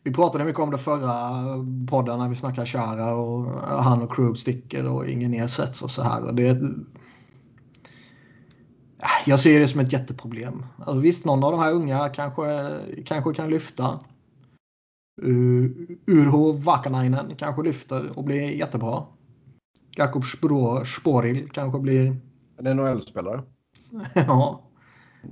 Vi 0.03 0.13
pratade 0.13 0.45
mycket 0.45 0.61
om 0.61 0.71
det 0.71 0.77
förra 0.77 1.31
podden 1.89 2.19
när 2.19 2.29
vi 2.29 2.35
snackade 2.35 2.67
Chara 2.67 3.15
och 3.15 3.45
han 3.83 4.01
och 4.01 4.15
Krug 4.15 4.37
sticker 4.37 4.93
och 4.93 5.07
ingen 5.07 5.33
ersätts 5.33 5.81
och 5.81 5.91
så 5.91 6.01
här. 6.01 6.23
Och 6.23 6.35
det, 6.35 6.61
jag 9.25 9.39
ser 9.39 9.59
det 9.59 9.67
som 9.67 9.79
ett 9.79 9.93
jätteproblem. 9.93 10.65
Alltså 10.77 10.99
visst, 10.99 11.25
någon 11.25 11.43
av 11.43 11.51
de 11.51 11.59
här 11.59 11.73
unga 11.73 12.09
kanske, 12.09 12.79
kanske 13.05 13.33
kan 13.33 13.49
lyfta. 13.49 13.99
Uh, 15.23 15.71
Urho 16.07 16.51
Vakanainen 16.51 17.35
kanske 17.35 17.63
lyfter 17.63 18.17
och 18.17 18.23
blir 18.23 18.51
jättebra. 18.51 19.05
Jakob 19.95 20.23
Sporil 20.25 21.49
kanske 21.49 21.79
blir... 21.79 22.17
En 22.57 22.77
NHL-spelare. 22.77 23.43
ja. 24.13 24.61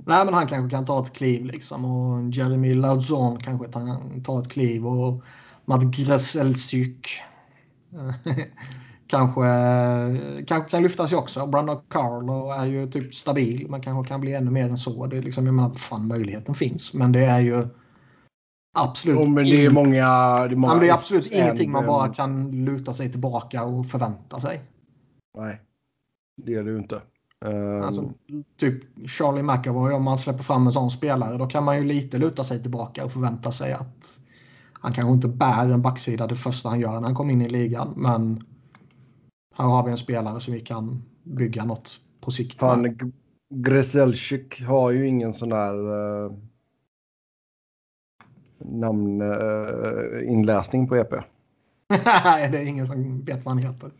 Nej, 0.06 0.24
men 0.24 0.34
han 0.34 0.46
kanske 0.46 0.76
kan 0.76 0.84
ta 0.84 1.02
ett 1.02 1.12
kliv 1.12 1.44
liksom. 1.44 1.84
Och 1.84 2.30
Jeremy 2.30 2.74
Lauzon 2.74 3.38
kanske 3.38 3.68
tar 4.24 4.40
ett 4.40 4.48
kliv. 4.48 4.86
Och 4.86 5.22
Matt 5.64 5.82
Greselsyk 5.82 7.08
kanske, 9.06 9.44
kanske 10.46 10.70
kan 10.70 10.82
lyfta 10.82 11.08
sig 11.08 11.18
också. 11.18 11.46
Brandon 11.46 11.80
Carlo 11.88 12.50
är 12.50 12.66
ju 12.66 12.90
typ 12.90 13.14
stabil. 13.14 13.66
Man 13.68 13.82
kanske 13.82 14.08
kan 14.08 14.20
bli 14.20 14.34
ännu 14.34 14.50
mer 14.50 14.68
än 14.68 14.78
så. 14.78 15.06
Det 15.06 15.16
är 15.16 15.22
liksom, 15.22 15.46
jag 15.46 15.54
menar, 15.54 15.70
fan 15.70 16.06
möjligheten 16.06 16.54
finns. 16.54 16.94
Men 16.94 17.12
det 17.12 17.24
är 17.24 17.40
ju 17.40 17.68
absolut... 18.78 19.18
Oh, 19.18 19.28
men 19.28 19.44
det 19.44 19.64
är 19.64 19.70
många... 19.70 20.06
Det 20.48 20.54
är, 20.54 20.56
många 20.56 20.74
det 20.74 20.88
är 20.88 20.92
absolut 20.92 21.32
ingenting 21.32 21.70
man 21.70 21.86
bara 21.86 22.14
kan 22.14 22.64
luta 22.64 22.92
sig 22.94 23.10
tillbaka 23.10 23.64
och 23.64 23.86
förvänta 23.86 24.40
sig. 24.40 24.62
Nej, 25.38 25.60
det 26.42 26.54
är 26.54 26.64
det 26.64 26.70
ju 26.70 26.78
inte. 26.78 27.02
Um... 27.44 27.82
Alltså, 27.82 28.12
typ 28.56 29.08
Charlie 29.08 29.42
McAvoy, 29.42 29.92
om 29.92 30.02
man 30.02 30.18
släpper 30.18 30.42
fram 30.42 30.66
en 30.66 30.72
sån 30.72 30.90
spelare, 30.90 31.38
då 31.38 31.46
kan 31.46 31.64
man 31.64 31.76
ju 31.76 31.84
lite 31.84 32.18
luta 32.18 32.44
sig 32.44 32.62
tillbaka 32.62 33.04
och 33.04 33.12
förvänta 33.12 33.52
sig 33.52 33.72
att 33.72 34.20
han 34.72 34.92
kanske 34.92 35.12
inte 35.12 35.28
bär 35.28 35.68
en 35.68 35.82
backsida 35.82 36.26
det 36.26 36.36
första 36.36 36.68
han 36.68 36.80
gör 36.80 36.92
när 36.92 37.02
han 37.02 37.14
kommer 37.14 37.32
in 37.32 37.42
i 37.42 37.48
ligan, 37.48 37.94
men 37.96 38.44
här 39.54 39.64
har 39.64 39.84
vi 39.84 39.90
en 39.90 39.98
spelare 39.98 40.40
som 40.40 40.54
vi 40.54 40.60
kan 40.60 41.02
bygga 41.22 41.64
något 41.64 42.00
på 42.20 42.30
sikt. 42.30 42.58
Fan, 42.58 43.12
Greselczyk 43.54 44.62
har 44.62 44.90
ju 44.90 45.06
ingen 45.06 45.32
sån 45.32 45.48
där 45.48 45.74
uh, 45.74 46.32
namninläsning 48.58 50.82
uh, 50.82 50.88
på 50.88 50.96
EP. 50.96 51.10
Nej, 52.24 52.50
det 52.50 52.58
är 52.58 52.66
ingen 52.66 52.86
som 52.86 53.24
vet 53.24 53.44
vad 53.44 53.54
han 53.54 53.72
heter. 53.72 53.90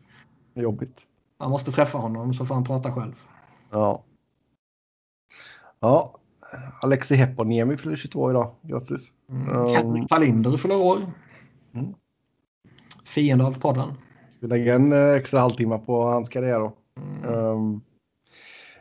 Jobbigt. 0.54 1.06
Man 1.38 1.50
måste 1.50 1.70
träffa 1.70 1.98
honom 1.98 2.34
så 2.34 2.46
får 2.46 2.54
han 2.54 2.64
prata 2.64 2.92
själv. 2.92 3.26
Ja. 3.72 4.04
Ja. 5.80 6.14
Alexi 6.80 7.14
Heponiemi 7.14 7.76
fyller 7.76 7.96
22 7.96 8.30
idag. 8.30 8.54
Grattis. 8.62 9.12
Mm. 9.30 9.74
Henrik 9.74 10.08
Tallinder 10.08 10.56
fyller 10.56 10.76
år. 10.76 10.98
Mm. 11.74 11.94
Fiende 13.04 13.44
av 13.46 13.60
podden. 13.60 13.88
Vi 14.40 14.48
lägga 14.48 14.74
en 14.74 14.92
eh, 14.92 15.12
extra 15.12 15.40
halvtimme 15.40 15.78
på 15.78 16.04
hans 16.04 16.28
karriär 16.28 16.60
då? 16.60 16.72
Mm. 16.96 17.34
Um, 17.34 17.82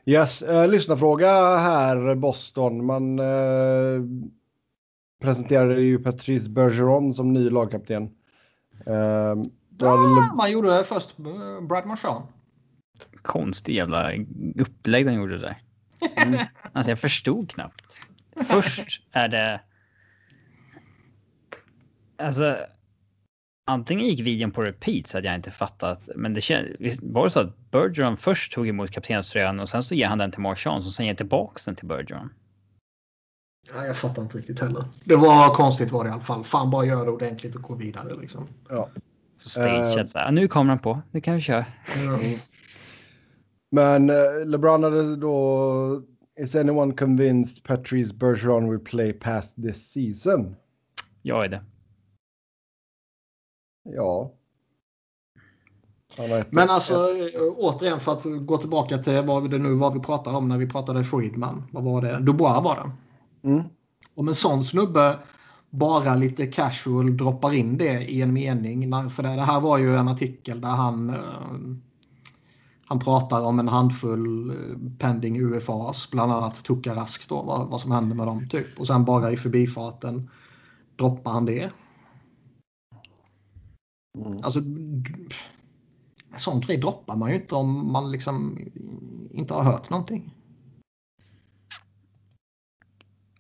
yes, 0.06 0.44
uh, 0.44 0.68
lyssnarfråga 0.68 1.58
här 1.58 2.16
Boston. 2.16 2.86
Man 2.86 3.20
uh, 3.20 4.04
presenterade 5.22 5.82
ju 5.82 6.00
Patrice 6.00 6.50
Bergeron 6.50 7.14
som 7.14 7.34
ny 7.34 7.50
lagkapten. 7.50 8.04
Uh, 8.88 9.44
ah, 9.88 10.36
man 10.36 10.52
gjorde 10.52 10.78
det 10.78 10.84
först 10.84 11.18
Brad 11.62 11.86
Marchand 11.86 12.24
konstig 13.22 13.76
jävla 13.76 14.12
upplägg 14.56 15.06
den 15.06 15.14
gjorde 15.14 15.38
där. 15.38 15.58
Mm. 16.16 16.40
Alltså 16.74 16.92
jag 16.92 17.00
förstod 17.00 17.50
knappt. 17.50 18.02
Först 18.46 19.02
är 19.12 19.28
det... 19.28 19.62
Alltså... 22.18 22.58
Antingen 23.66 24.06
gick 24.06 24.22
videon 24.22 24.52
på 24.52 24.62
repeat 24.62 25.08
så 25.08 25.18
hade 25.18 25.28
jag 25.28 25.36
inte 25.36 25.52
fattat. 25.52 26.10
Men 26.16 26.34
det 26.34 26.42
känns, 26.42 26.68
var 27.02 27.24
det 27.24 27.30
så 27.30 27.40
att 27.40 27.72
Bergeron 27.72 28.18
först 28.18 28.54
tog 28.54 28.68
emot 28.68 28.92
kaptenströjan 28.92 29.60
och 29.60 29.70
sen 29.70 29.84
så 29.84 29.96
ger 29.96 30.08
han 30.08 30.18
den 30.18 30.32
till 30.32 30.42
Marchand 30.42 30.86
och 30.86 30.92
sen 30.92 31.06
ger 31.06 31.16
tillbaka 31.16 31.62
den 31.66 31.76
till 31.76 31.88
Bergeron? 31.88 32.34
Ja, 33.74 33.86
jag 33.86 33.98
fattar 33.98 34.22
inte 34.22 34.38
riktigt 34.38 34.60
heller. 34.60 34.86
Det 35.04 35.16
var 35.16 35.54
konstigt 35.54 35.92
var 35.92 36.04
det 36.04 36.10
i 36.10 36.12
alla 36.12 36.22
fall. 36.22 36.44
Fan 36.44 36.70
bara 36.70 36.86
gör 36.86 37.06
det 37.06 37.12
ordentligt 37.12 37.56
och 37.56 37.62
gå 37.62 37.76
vidare 37.76 38.22
liksom. 38.22 38.48
Ja. 38.70 38.90
Så 39.38 39.50
stageat 39.50 39.98
uh, 39.98 40.04
så 40.04 40.20
här, 40.20 40.32
nu 40.32 40.48
kommer 40.48 40.70
han 40.70 40.80
på, 40.80 41.02
nu 41.12 41.22
kan 41.22 41.36
vi 41.36 41.42
köra. 41.42 41.66
Mm. 41.96 42.40
Men 43.72 44.10
uh, 44.10 44.46
LeBron 44.46 44.84
hade 44.84 45.16
då... 45.16 46.02
Is 46.40 46.56
anyone 46.56 46.94
convinced 46.94 47.64
Patrice 47.64 48.14
Bergeron 48.14 48.70
will 48.70 48.80
play 48.80 49.14
past 49.14 49.56
this 49.56 49.92
season? 49.92 50.56
Jag 51.22 51.46
är 51.46 51.50
det. 51.50 51.62
Ja. 53.84 54.34
Men 56.50 56.70
alltså 56.70 56.94
ett. 56.94 57.36
återigen 57.58 58.00
för 58.00 58.12
att 58.12 58.26
gå 58.46 58.58
tillbaka 58.58 58.98
till 58.98 59.22
vad 59.22 59.52
det 59.52 59.58
nu 59.58 59.74
var 59.74 59.92
vi 59.92 60.00
pratade 60.00 60.38
om 60.38 60.50
när 60.50 60.58
vi 60.58 60.68
pratade 60.68 61.04
Friedman. 61.04 61.64
Vad 61.72 61.84
var 61.84 62.02
det? 62.02 62.20
Dubois 62.20 62.64
var 62.64 62.76
det. 62.76 62.92
Mm. 63.50 63.64
Om 64.16 64.28
en 64.28 64.36
sån 64.36 64.66
snubbe 64.66 65.20
bara 65.70 66.16
lite 66.16 66.48
casual 66.48 67.18
droppar 67.18 67.54
in 67.54 67.78
det 67.78 68.12
i 68.12 68.22
en 68.22 68.34
mening. 68.34 69.10
För 69.10 69.24
det 69.24 69.30
här 69.30 69.60
var 69.60 69.78
ju 69.78 69.98
en 69.98 70.08
artikel 70.08 70.62
där 70.62 70.70
han 70.70 71.10
eh, 71.10 71.16
han 72.92 73.00
pratar 73.00 73.42
om 73.42 73.60
en 73.60 73.68
handfull 73.68 74.50
eh, 74.50 74.78
pending 74.98 75.40
UFAs, 75.42 76.12
bland 76.12 76.32
annat 76.32 76.64
Tukarask 76.64 77.30
då, 77.30 77.44
vad, 77.44 77.68
vad 77.68 77.82
som 77.82 77.92
händer 77.92 78.16
med 78.16 78.28
dem 78.28 78.50
typ. 78.50 78.80
Och 78.80 78.88
sen 78.88 79.06
bara 79.06 79.32
i 79.32 79.38
förbifarten 79.38 80.30
droppar 80.96 81.32
han 81.32 81.46
det. 81.46 81.72
Mm. 84.18 84.44
Alltså, 84.44 84.60
en 84.60 86.40
sån 86.40 86.60
grej 86.60 86.78
droppar 86.78 87.16
man 87.16 87.30
ju 87.30 87.36
inte 87.36 87.56
om 87.56 87.92
man 87.92 88.12
liksom 88.12 88.60
inte 89.32 89.54
har 89.54 89.64
hört 89.64 89.90
någonting. 89.90 90.36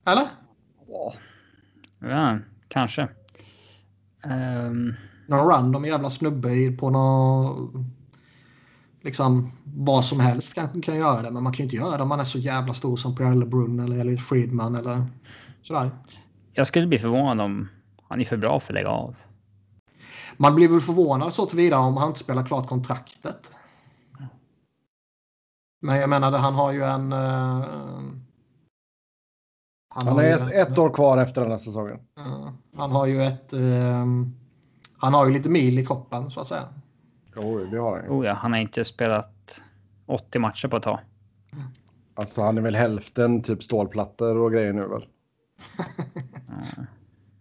Eller? 0.06 0.28
Ja, 2.00 2.40
kanske. 2.68 3.10
Um... 4.24 4.94
Någon 5.28 5.48
random 5.48 5.86
jävla 5.86 6.10
snubbe 6.10 6.72
på 6.72 6.90
någon 6.90 8.01
liksom 9.02 9.52
vad 9.64 10.06
som 10.06 10.20
helst 10.20 10.54
kanske 10.54 10.82
kan 10.82 10.96
göra 10.96 11.22
det. 11.22 11.32
Men 11.32 11.44
man 11.44 11.54
kan 11.54 11.58
ju 11.58 11.64
inte 11.64 11.76
göra 11.76 11.98
det 11.98 12.04
om 12.04 12.10
man 12.10 12.20
är 12.20 12.24
så 12.24 12.40
jävla 12.40 12.74
stor 12.74 12.98
som 12.98 13.16
Pirella 13.16 13.46
Brunn 13.46 13.80
eller 13.80 14.00
Elliot 14.00 14.22
Friedman 14.22 14.76
eller 14.76 15.06
sådär. 15.62 15.92
Jag 16.54 16.68
skulle 16.68 16.88
bli 16.88 17.00
förvånad 17.00 17.46
om 17.46 17.68
han 18.10 18.22
är 18.22 18.26
för 18.26 18.38
bra 18.38 18.60
för 18.60 18.74
att 18.74 18.76
lägga 18.76 18.90
av. 18.90 19.16
Man 20.38 20.56
blir 20.56 20.68
väl 20.68 20.82
förvånad 20.82 21.34
så 21.34 21.46
tillvida 21.46 21.78
om 21.78 21.98
han 21.98 22.08
inte 22.08 22.20
spelar 22.20 22.46
klart 22.46 22.68
kontraktet. 22.68 23.52
Men 25.82 25.98
jag 25.98 26.10
menar, 26.10 26.32
han 26.32 26.54
har 26.56 26.72
ju 26.72 26.84
en... 26.84 27.14
Uh, 27.14 27.20
han, 29.94 30.08
han 30.08 30.08
har 30.08 30.24
ett, 30.24 30.52
ett 30.52 30.80
år 30.80 30.90
kvar 30.90 31.18
efter 31.18 31.42
den 31.42 31.52
här 31.52 31.58
säsongen. 31.58 32.00
Uh, 32.20 32.50
han 32.76 32.92
har 32.92 33.06
ju 33.06 33.24
ett... 33.24 33.54
Uh, 33.54 34.06
Han 34.98 35.14
har 35.14 35.26
ju 35.26 35.34
lite 35.34 35.50
mil 35.50 35.80
i 35.80 35.86
kroppen 35.86 36.32
så 36.32 36.40
att 36.40 36.48
säga. 36.48 36.68
Jo, 37.36 37.66
det 37.66 37.78
har 37.78 37.96
han 37.96 38.06
ju. 38.06 38.12
Oh 38.12 38.26
ja, 38.26 38.34
han 38.34 38.52
har 38.54 38.60
inte 38.60 38.86
spelat 38.86 39.62
80 40.06 40.40
matcher 40.40 40.68
på 40.68 40.78
ett 40.78 40.84
tag. 40.84 41.00
Alltså 42.14 42.42
han 42.42 42.58
är 42.58 42.62
väl 42.62 42.76
hälften 42.76 43.44
typ 43.44 43.64
stålplattor 43.64 44.38
och 44.38 44.52
grejer 44.52 44.74
nu 44.74 44.88
väl? 44.88 45.06
Ja. 45.78 46.84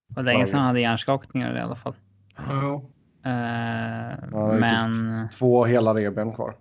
Det 0.08 0.14
var 0.16 0.22
länge 0.22 0.46
sedan 0.46 0.58
han 0.58 0.66
hade 0.66 0.80
hjärnskakningar 0.80 1.56
i 1.56 1.60
alla 1.60 1.74
fall. 1.74 1.94
Ja. 2.36 2.82
Ju 3.24 4.60
men 4.60 5.28
Två 5.38 5.64
hela 5.64 5.94
revben 5.94 6.32
kvar. 6.34 6.56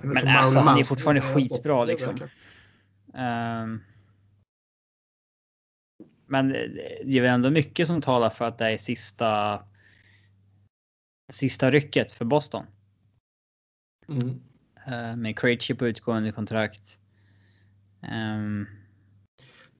Men 0.00 0.28
alltså, 0.28 0.58
han 0.58 0.78
är 0.78 0.84
fortfarande 0.84 1.20
skitbra, 1.20 1.84
liksom. 1.84 2.20
Ehm, 3.14 3.80
men 6.26 6.48
det 7.04 7.18
är 7.18 7.20
väl 7.20 7.30
ändå 7.30 7.50
mycket 7.50 7.86
som 7.86 8.00
talar 8.00 8.30
för 8.30 8.44
att 8.44 8.58
det 8.58 8.72
är 8.72 8.76
sista. 8.76 9.60
Sista 11.30 11.70
rycket 11.70 12.12
för 12.12 12.24
Boston 12.24 12.64
Mm. 14.08 14.28
uh, 14.88 15.16
med 15.16 15.38
Krejci 15.38 15.74
på 15.74 15.86
utgående 15.86 16.32
kontrakt. 16.32 16.98
Um, 18.36 18.66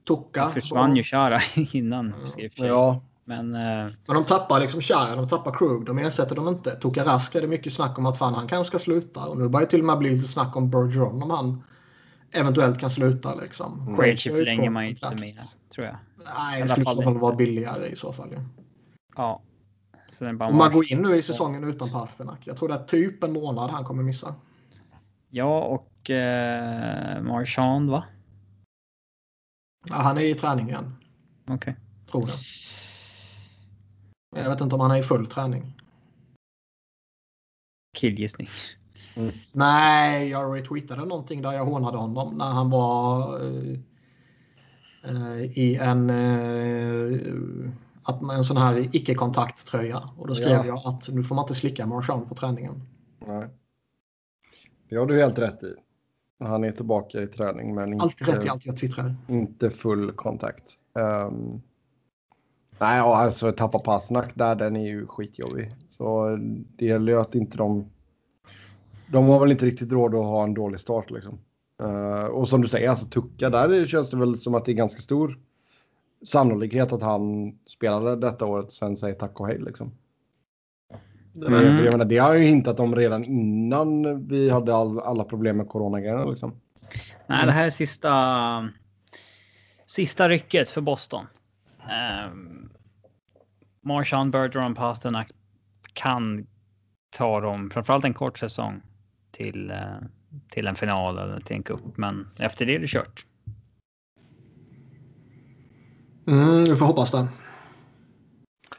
Tucka. 0.09 0.49
försvann 0.49 0.97
ju 0.97 1.03
Chara 1.03 1.39
innan. 1.73 2.15
och 2.15 2.29
sig. 2.29 2.53
Ja, 2.57 3.03
Men 3.25 3.55
uh, 3.55 3.93
Men 4.07 4.17
de 4.17 4.25
tappar 4.25 4.61
liksom 4.61 4.81
Shire, 4.81 5.17
de 5.17 5.29
tappar 5.29 5.59
Krug, 5.59 5.87
de 5.87 5.99
ersätter 5.99 6.37
dem 6.37 6.49
inte. 6.49 6.71
Tuka 6.75 7.05
Rask 7.05 7.35
är 7.35 7.41
det 7.41 7.47
mycket 7.49 7.73
snack 7.73 7.99
om 7.99 8.07
att 8.07 8.19
fan 8.19 8.35
han 8.35 8.49
kanske 8.49 8.69
ska 8.69 8.79
sluta. 8.79 9.27
Och 9.27 9.39
nu 9.39 9.49
börjar 9.49 9.67
det 9.67 9.71
till 9.71 9.81
och 9.81 9.87
med 9.87 9.99
bli 9.99 10.11
lite 10.11 10.29
snack 10.29 10.57
om 10.57 10.71
Bergeron 10.71 11.23
om 11.23 11.31
han 11.31 11.63
eventuellt 12.33 12.79
kan 12.79 12.91
sluta 12.91 13.35
liksom. 13.35 13.97
Krejci 13.97 14.31
har 14.31 14.37
ju 14.37 14.43
förlänger 14.43 14.71
man 14.71 14.85
ju 14.85 14.91
inte 14.91 15.15
med, 15.15 15.39
tror 15.75 15.87
jag. 15.87 15.97
Nej, 16.39 16.63
det 16.63 16.69
skulle 16.69 16.83
i 16.83 16.95
så 16.95 17.03
fall 17.03 17.19
vara 17.19 17.35
billigare 17.37 17.87
i 17.87 17.97
så 17.97 18.13
fall. 18.13 18.29
Ja. 18.33 18.41
Ja. 19.17 19.43
Bara 20.21 20.49
Om 20.49 20.57
man 20.57 20.73
går 20.73 20.93
in 20.93 21.03
nu 21.03 21.17
i 21.17 21.23
säsongen 21.23 21.65
utan 21.65 21.91
Pasternak. 21.91 22.47
Jag 22.47 22.57
tror 22.57 22.69
det 22.69 22.75
är 22.75 22.85
typ 22.85 23.25
en 23.25 23.33
månad 23.33 23.71
han 23.71 23.85
kommer 23.85 24.03
missa. 24.03 24.35
Ja, 25.29 25.61
och 25.65 26.11
uh, 26.11 27.23
Marchand 27.23 27.91
va? 27.91 28.05
Ja, 29.89 29.95
han 29.95 30.19
är 30.19 30.23
i 30.23 30.35
träning 30.35 30.69
igen, 30.69 30.95
Okej. 31.47 31.77
tror 32.11 32.25
jag. 32.29 32.39
Jag 34.45 34.51
vet 34.51 34.61
inte 34.61 34.75
om 34.75 34.81
han 34.81 34.91
är 34.91 34.97
i 34.97 35.03
full 35.03 35.27
träning. 35.27 35.81
Killgissning. 37.97 38.49
Nej, 39.53 40.29
jag 40.29 40.57
retweetade 40.57 41.05
någonting 41.05 41.43
där 41.43 41.53
jag 41.53 41.65
hånade 41.65 41.99
honom 41.99 42.35
när 42.35 42.51
han 42.51 42.71
var 42.71 43.37
eh, 43.45 43.79
eh, 45.05 45.43
i 45.59 45.77
en, 45.77 46.11
eh, 46.11 47.21
att, 48.11 48.23
en 48.23 48.45
sån 48.45 48.57
här 48.57 48.97
icke-kontakttröja. 48.97 50.03
Och 50.17 50.27
då 50.27 50.35
skrev 50.35 50.51
Ja. 50.51 50.67
jag 50.67 50.81
att 50.85 51.09
nu 51.09 51.23
får 51.23 51.35
man 51.35 51.45
inte 51.45 51.55
slicka 51.55 51.87
Marchand 51.87 52.29
på 52.29 52.35
träningen. 52.35 52.83
nej. 53.27 53.49
Det 54.89 54.97
har 54.97 55.07
du 55.07 55.21
helt 55.21 55.39
rätt 55.39 55.63
i. 55.63 55.75
Han 56.45 56.65
är 56.65 56.71
tillbaka 56.73 57.23
i 57.23 57.27
träning 57.27 57.75
men 57.75 57.93
inte, 57.93 58.25
rätt 58.25 58.45
i 58.45 58.49
allt 58.49 58.67
jag 58.67 58.77
twittrar. 58.77 59.15
inte 59.29 59.71
full 59.71 60.13
kontakt. 60.13 60.73
Um, 60.95 61.63
nej, 62.79 63.01
alltså 63.01 63.53
tappa 63.53 63.79
passnack 63.79 64.33
där, 64.35 64.55
den 64.55 64.77
är 64.77 64.87
ju 64.87 65.07
skitjobbig. 65.07 65.71
Så 65.89 66.37
det 66.77 66.87
gäller 66.87 67.13
ju 67.13 67.21
att 67.21 67.35
inte 67.35 67.57
de... 67.57 67.91
De 69.07 69.27
har 69.27 69.41
väl 69.41 69.51
inte 69.51 69.67
riktigt 69.67 69.93
råd 69.93 70.15
att 70.15 70.25
ha 70.25 70.45
en 70.45 70.55
dålig 70.55 70.81
start 70.81 71.11
liksom. 71.11 71.39
Eh, 71.83 72.25
och 72.25 72.49
som 72.49 72.63
du 72.63 72.69
säger, 72.69 72.89
alltså 72.91 73.07
Tucka, 73.07 73.51
där 73.51 73.87
känns 73.87 74.11
det 74.11 74.17
väl 74.17 74.37
som 74.39 74.55
att 74.55 74.65
det 74.65 74.73
är 74.73 74.75
ganska 74.75 75.01
stor 75.01 75.39
sannolikhet 76.25 76.93
att 76.93 77.03
han 77.03 77.53
spelade 77.67 78.17
detta 78.17 78.47
året 78.47 78.73
sen 78.73 78.97
säger 78.97 79.15
tack 79.15 79.41
och 79.41 79.47
hej 79.47 79.59
liksom. 79.59 79.93
Mm. 81.35 81.85
Jag 81.85 81.93
menar, 81.93 82.05
det 82.05 82.19
har 82.19 82.29
jag 82.29 82.43
ju 82.43 82.49
hintat 82.49 82.81
om 82.81 82.97
redan 82.97 83.25
innan 83.25 84.27
vi 84.29 84.51
hade 84.51 84.75
all, 84.75 85.01
alla 85.01 85.25
problem 85.25 85.57
med 85.57 85.69
coronagrejerna 85.69 86.25
liksom. 86.25 86.61
Nej, 87.27 87.47
det 87.47 87.53
här 87.53 87.65
är 87.65 87.71
sista. 87.71 88.69
Sista 89.87 90.29
rycket 90.29 90.71
för 90.71 90.81
Boston. 90.81 91.27
Um, 92.31 92.71
Marchand, 93.81 94.33
Bergeron, 94.33 94.75
Pasternak 94.75 95.31
kan 95.93 96.47
ta 97.17 97.41
dem, 97.41 97.71
framförallt 97.71 98.05
en 98.05 98.15
kort 98.15 98.39
säsong 98.39 98.83
till 99.31 99.71
eh, 99.71 99.77
till 100.51 100.67
en 100.67 100.77
final 100.77 101.19
eller 101.19 101.41
till 101.41 101.57
en 101.57 101.63
cup. 101.63 101.81
Men 101.97 102.29
efter 102.39 102.67
det 102.67 102.75
är 102.75 102.79
det 102.79 102.87
kört. 102.87 103.27
Mm, 106.31 106.65
vi 106.65 106.77
får 106.77 106.87
hoppas 106.87 107.11
det. 107.11 107.29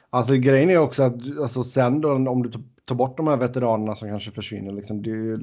Alltså 0.09 0.33
grejen 0.33 0.69
är 0.69 0.77
också 0.77 1.03
att 1.03 1.13
alltså, 1.41 1.63
sen 1.63 2.01
då 2.01 2.11
om 2.11 2.43
du 2.43 2.51
tar 2.85 2.95
bort 2.95 3.17
de 3.17 3.27
här 3.27 3.37
veteranerna 3.37 3.95
som 3.95 4.09
kanske 4.09 4.31
försvinner 4.31 4.71
liksom 4.71 5.01
det 5.03 5.09
är 5.09 5.15
ju 5.15 5.39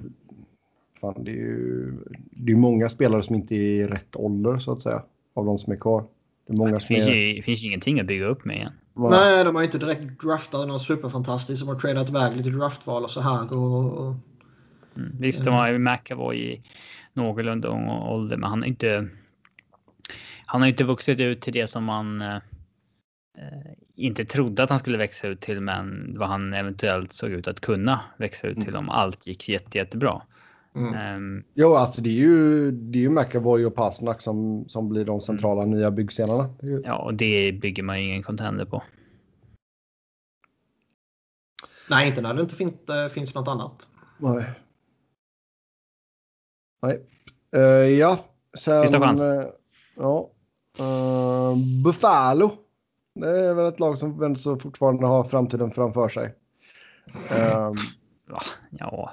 fan, 1.00 1.24
det 1.24 1.30
är 1.30 1.34
ju 1.34 1.92
det 2.30 2.52
är 2.52 2.56
många 2.56 2.88
spelare 2.88 3.22
som 3.22 3.34
inte 3.34 3.54
är 3.54 3.58
i 3.58 3.86
rätt 3.86 4.16
ålder 4.16 4.58
så 4.58 4.72
att 4.72 4.82
säga 4.82 5.02
av 5.34 5.46
de 5.46 5.58
som 5.58 5.72
är 5.72 5.76
kvar. 5.76 6.04
Det 6.46 6.52
är 6.52 6.56
många 6.56 6.70
Det 6.70 6.80
som 6.80 6.86
finns 6.86 7.06
är... 7.06 7.12
ju, 7.14 7.42
finns 7.42 7.62
ju 7.62 7.66
ingenting 7.66 8.00
att 8.00 8.06
bygga 8.06 8.26
upp 8.26 8.44
med 8.44 8.56
igen. 8.56 8.72
Nej, 8.94 9.44
de 9.44 9.54
har 9.54 9.62
inte 9.62 9.78
direkt 9.78 10.20
draftat 10.20 10.68
något 10.68 10.82
superfantastiskt. 10.82 11.62
De 11.62 11.68
har 11.68 11.78
tradat 11.78 12.10
iväg 12.10 12.36
lite 12.36 12.50
draftval 12.50 13.04
och 13.04 13.10
så 13.10 13.20
här. 13.20 13.52
Och, 13.52 13.98
och, 13.98 14.14
Mm. 14.98 15.10
Visst, 15.18 15.44
de 15.44 15.54
har 15.54 15.68
ju 15.68 15.78
McAvoy 15.78 16.36
i 16.36 16.62
någorlunda 17.12 17.68
ung 17.68 17.88
ålder, 17.88 18.36
men 18.36 18.50
han 18.50 18.62
har 18.62 18.66
inte. 18.68 19.08
Han 20.50 20.60
har 20.60 20.68
inte 20.68 20.84
vuxit 20.84 21.20
ut 21.20 21.40
till 21.40 21.52
det 21.52 21.66
som 21.66 21.84
man 21.84 22.22
eh, 22.22 22.36
eh, 23.38 23.72
inte 23.94 24.24
trodde 24.24 24.62
att 24.62 24.70
han 24.70 24.78
skulle 24.78 24.98
växa 24.98 25.28
ut 25.28 25.40
till, 25.40 25.60
men 25.60 26.14
vad 26.18 26.28
han 26.28 26.54
eventuellt 26.54 27.12
såg 27.12 27.30
ut 27.30 27.48
att 27.48 27.60
kunna 27.60 28.00
växa 28.16 28.46
ut 28.46 28.60
till 28.60 28.76
om 28.76 28.88
allt 28.88 29.26
gick 29.26 29.48
jätte, 29.48 29.78
jättebra. 29.78 30.22
mm. 30.74 30.94
Ehm, 30.94 31.44
Jo, 31.54 31.74
alltså 31.74 32.02
det 32.02 32.10
är 32.10 32.14
ju, 32.14 32.70
det 32.70 32.98
är 32.98 33.02
ju 33.02 33.10
McAvoy 33.10 33.66
och 33.66 33.74
Pasnak 33.74 34.20
som, 34.22 34.64
som 34.68 34.88
blir 34.88 35.04
de 35.04 35.20
centrala 35.20 35.64
nya 35.64 35.90
byggstenarna. 35.90 36.54
Ju- 36.62 36.82
ja, 36.84 36.96
och 36.98 37.14
det 37.14 37.52
bygger 37.52 37.82
man 37.82 38.00
ju 38.02 38.06
ingen 38.08 38.22
contender 38.22 38.64
på. 38.64 38.82
Nej, 41.90 42.08
inte 42.08 42.20
när 42.20 42.34
det 42.34 42.42
inte 42.42 42.54
finns, 42.54 42.74
äh, 42.88 43.08
finns 43.08 43.34
något 43.34 43.48
annat. 43.48 43.88
Nej. 44.18 44.44
Nej. 46.82 47.00
Eh, 47.56 47.60
ja, 47.98 48.18
sen... 48.58 48.80
Sista 48.82 49.00
chans. 49.00 49.22
eh, 49.22 49.44
ja. 49.96 50.30
Uh, 50.80 51.56
Buffalo. 51.84 52.50
Det 53.14 53.46
är 53.46 53.54
väl 53.54 53.66
ett 53.66 53.80
lag 53.80 53.98
som 53.98 54.36
så 54.36 54.58
fortfarande 54.58 55.06
har 55.06 55.24
framtiden 55.24 55.70
framför 55.70 56.08
sig. 56.08 56.34
Va? 58.28 58.42
Ja, 58.70 59.10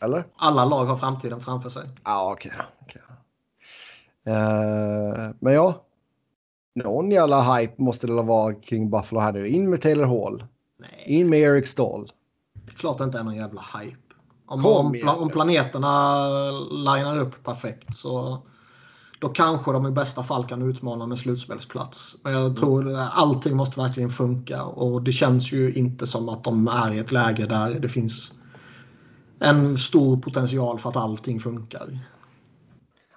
eller? 0.00 0.24
Alla 0.36 0.64
lag 0.64 0.84
har 0.84 0.96
framtiden 0.96 1.40
framför 1.40 1.70
sig. 1.70 1.88
Ja, 2.04 2.32
okej. 2.32 2.52
okej. 2.80 3.02
Eh, 4.24 5.30
men 5.38 5.52
ja. 5.52 5.84
Någon 6.74 7.10
jävla 7.10 7.56
hype 7.56 7.82
måste 7.82 8.06
det 8.06 8.22
vara 8.22 8.54
kring 8.54 8.90
Buffalo 8.90 9.20
här 9.20 9.32
nu. 9.32 9.48
In 9.48 9.70
med 9.70 9.82
Taylor 9.82 10.04
Hall. 10.04 10.44
Nej, 10.78 11.04
In 11.06 11.28
med 11.28 11.40
Eric 11.40 11.68
Stahl. 11.68 12.08
det 12.52 12.72
är 12.72 12.76
klart 12.76 12.98
det 12.98 13.04
inte 13.04 13.18
är 13.18 13.22
någon 13.22 13.36
jävla 13.36 13.64
hype. 13.78 13.96
Om, 14.46 14.62
Kom 14.62 14.86
om, 14.86 15.18
om 15.18 15.28
planeterna 15.28 16.26
linar 16.70 17.18
upp 17.18 17.44
perfekt 17.44 17.96
så 17.96 18.42
då 19.22 19.28
kanske 19.28 19.72
de 19.72 19.86
i 19.86 19.90
bästa 19.90 20.22
fall 20.22 20.44
kan 20.46 20.62
utmana 20.70 21.06
med 21.06 21.18
slutspelsplats. 21.18 22.16
Men 22.24 22.32
Mm. 22.32 22.44
jag 22.44 22.56
tror 22.56 22.94
att 22.94 23.18
allting 23.18 23.56
måste 23.56 23.80
verkligen 23.80 24.10
funka 24.10 24.64
och 24.64 25.02
det 25.02 25.12
känns 25.12 25.52
ju 25.52 25.72
inte 25.72 26.06
som 26.06 26.28
att 26.28 26.44
de 26.44 26.68
är 26.68 26.92
i 26.92 26.98
ett 26.98 27.12
läge 27.12 27.46
där 27.46 27.80
det 27.80 27.88
finns 27.88 28.32
en 29.40 29.76
stor 29.76 30.16
potential 30.16 30.78
för 30.78 30.90
att 30.90 30.96
allting 30.96 31.40
funkar. 31.40 31.98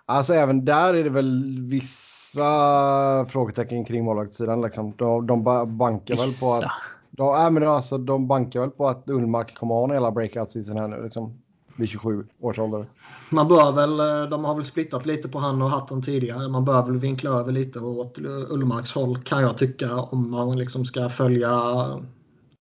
Alltså 0.06 0.34
även 0.34 0.66
där 0.66 0.94
är 0.94 1.04
det 1.04 1.10
väl 1.10 1.60
vissa 1.70 3.26
frågetecken 3.30 3.86
kring 3.86 4.06
målvaktssidan. 4.06 4.62
Liksom. 4.62 4.94
De, 4.98 5.28
de 5.28 5.44
ba- 5.44 5.66
bankar 5.66 6.16
väl 6.18 6.34
på 6.42 6.54
att... 6.54 6.64
vissa. 6.64 6.72
De, 7.12 7.32
nej, 7.38 7.52
men 7.52 7.68
alltså, 7.68 7.98
de 7.98 8.28
bankar 8.28 8.60
väl 8.60 8.70
på 8.70 8.88
att 8.88 9.10
Ullmark 9.10 9.56
kommer 9.58 9.76
ha 9.76 9.84
en 9.84 9.92
hela 9.92 10.12
breakout 10.12 10.52
season 10.52 10.78
här 10.78 10.88
nu. 10.88 11.04
Liksom, 11.04 11.42
vid 11.76 11.90
27 11.90 12.26
års 12.40 12.60
ålder. 12.60 12.86
Man 13.30 13.48
bör 13.48 13.72
väl, 13.72 14.00
eh, 14.00 14.30
de 14.30 14.46
har 14.46 14.56
väl 14.56 14.66
splittat 14.66 15.06
lite 15.06 15.30
på 15.30 15.40
han 15.40 15.62
och 15.62 15.70
hatten 15.70 16.02
tidigare. 16.02 16.50
Man 16.50 16.66
bör 16.66 16.86
väl 16.86 16.98
vinkla 16.98 17.30
över 17.30 17.52
lite 17.52 17.80
åt 17.80 18.20
Ullmarks 18.50 18.92
håll 18.92 19.22
kan 19.22 19.42
jag 19.42 19.58
tycka 19.58 19.96
om 19.96 20.32
man 20.32 20.58
liksom 20.58 20.86
ska 20.86 21.10
följa 21.10 21.52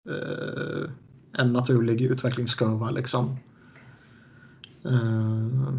eh, 0.10 0.90
en 1.38 1.54
naturlig 1.54 2.02
utvecklingskurva 2.02 2.92
liksom. 2.92 3.38
Eh, 4.86 5.74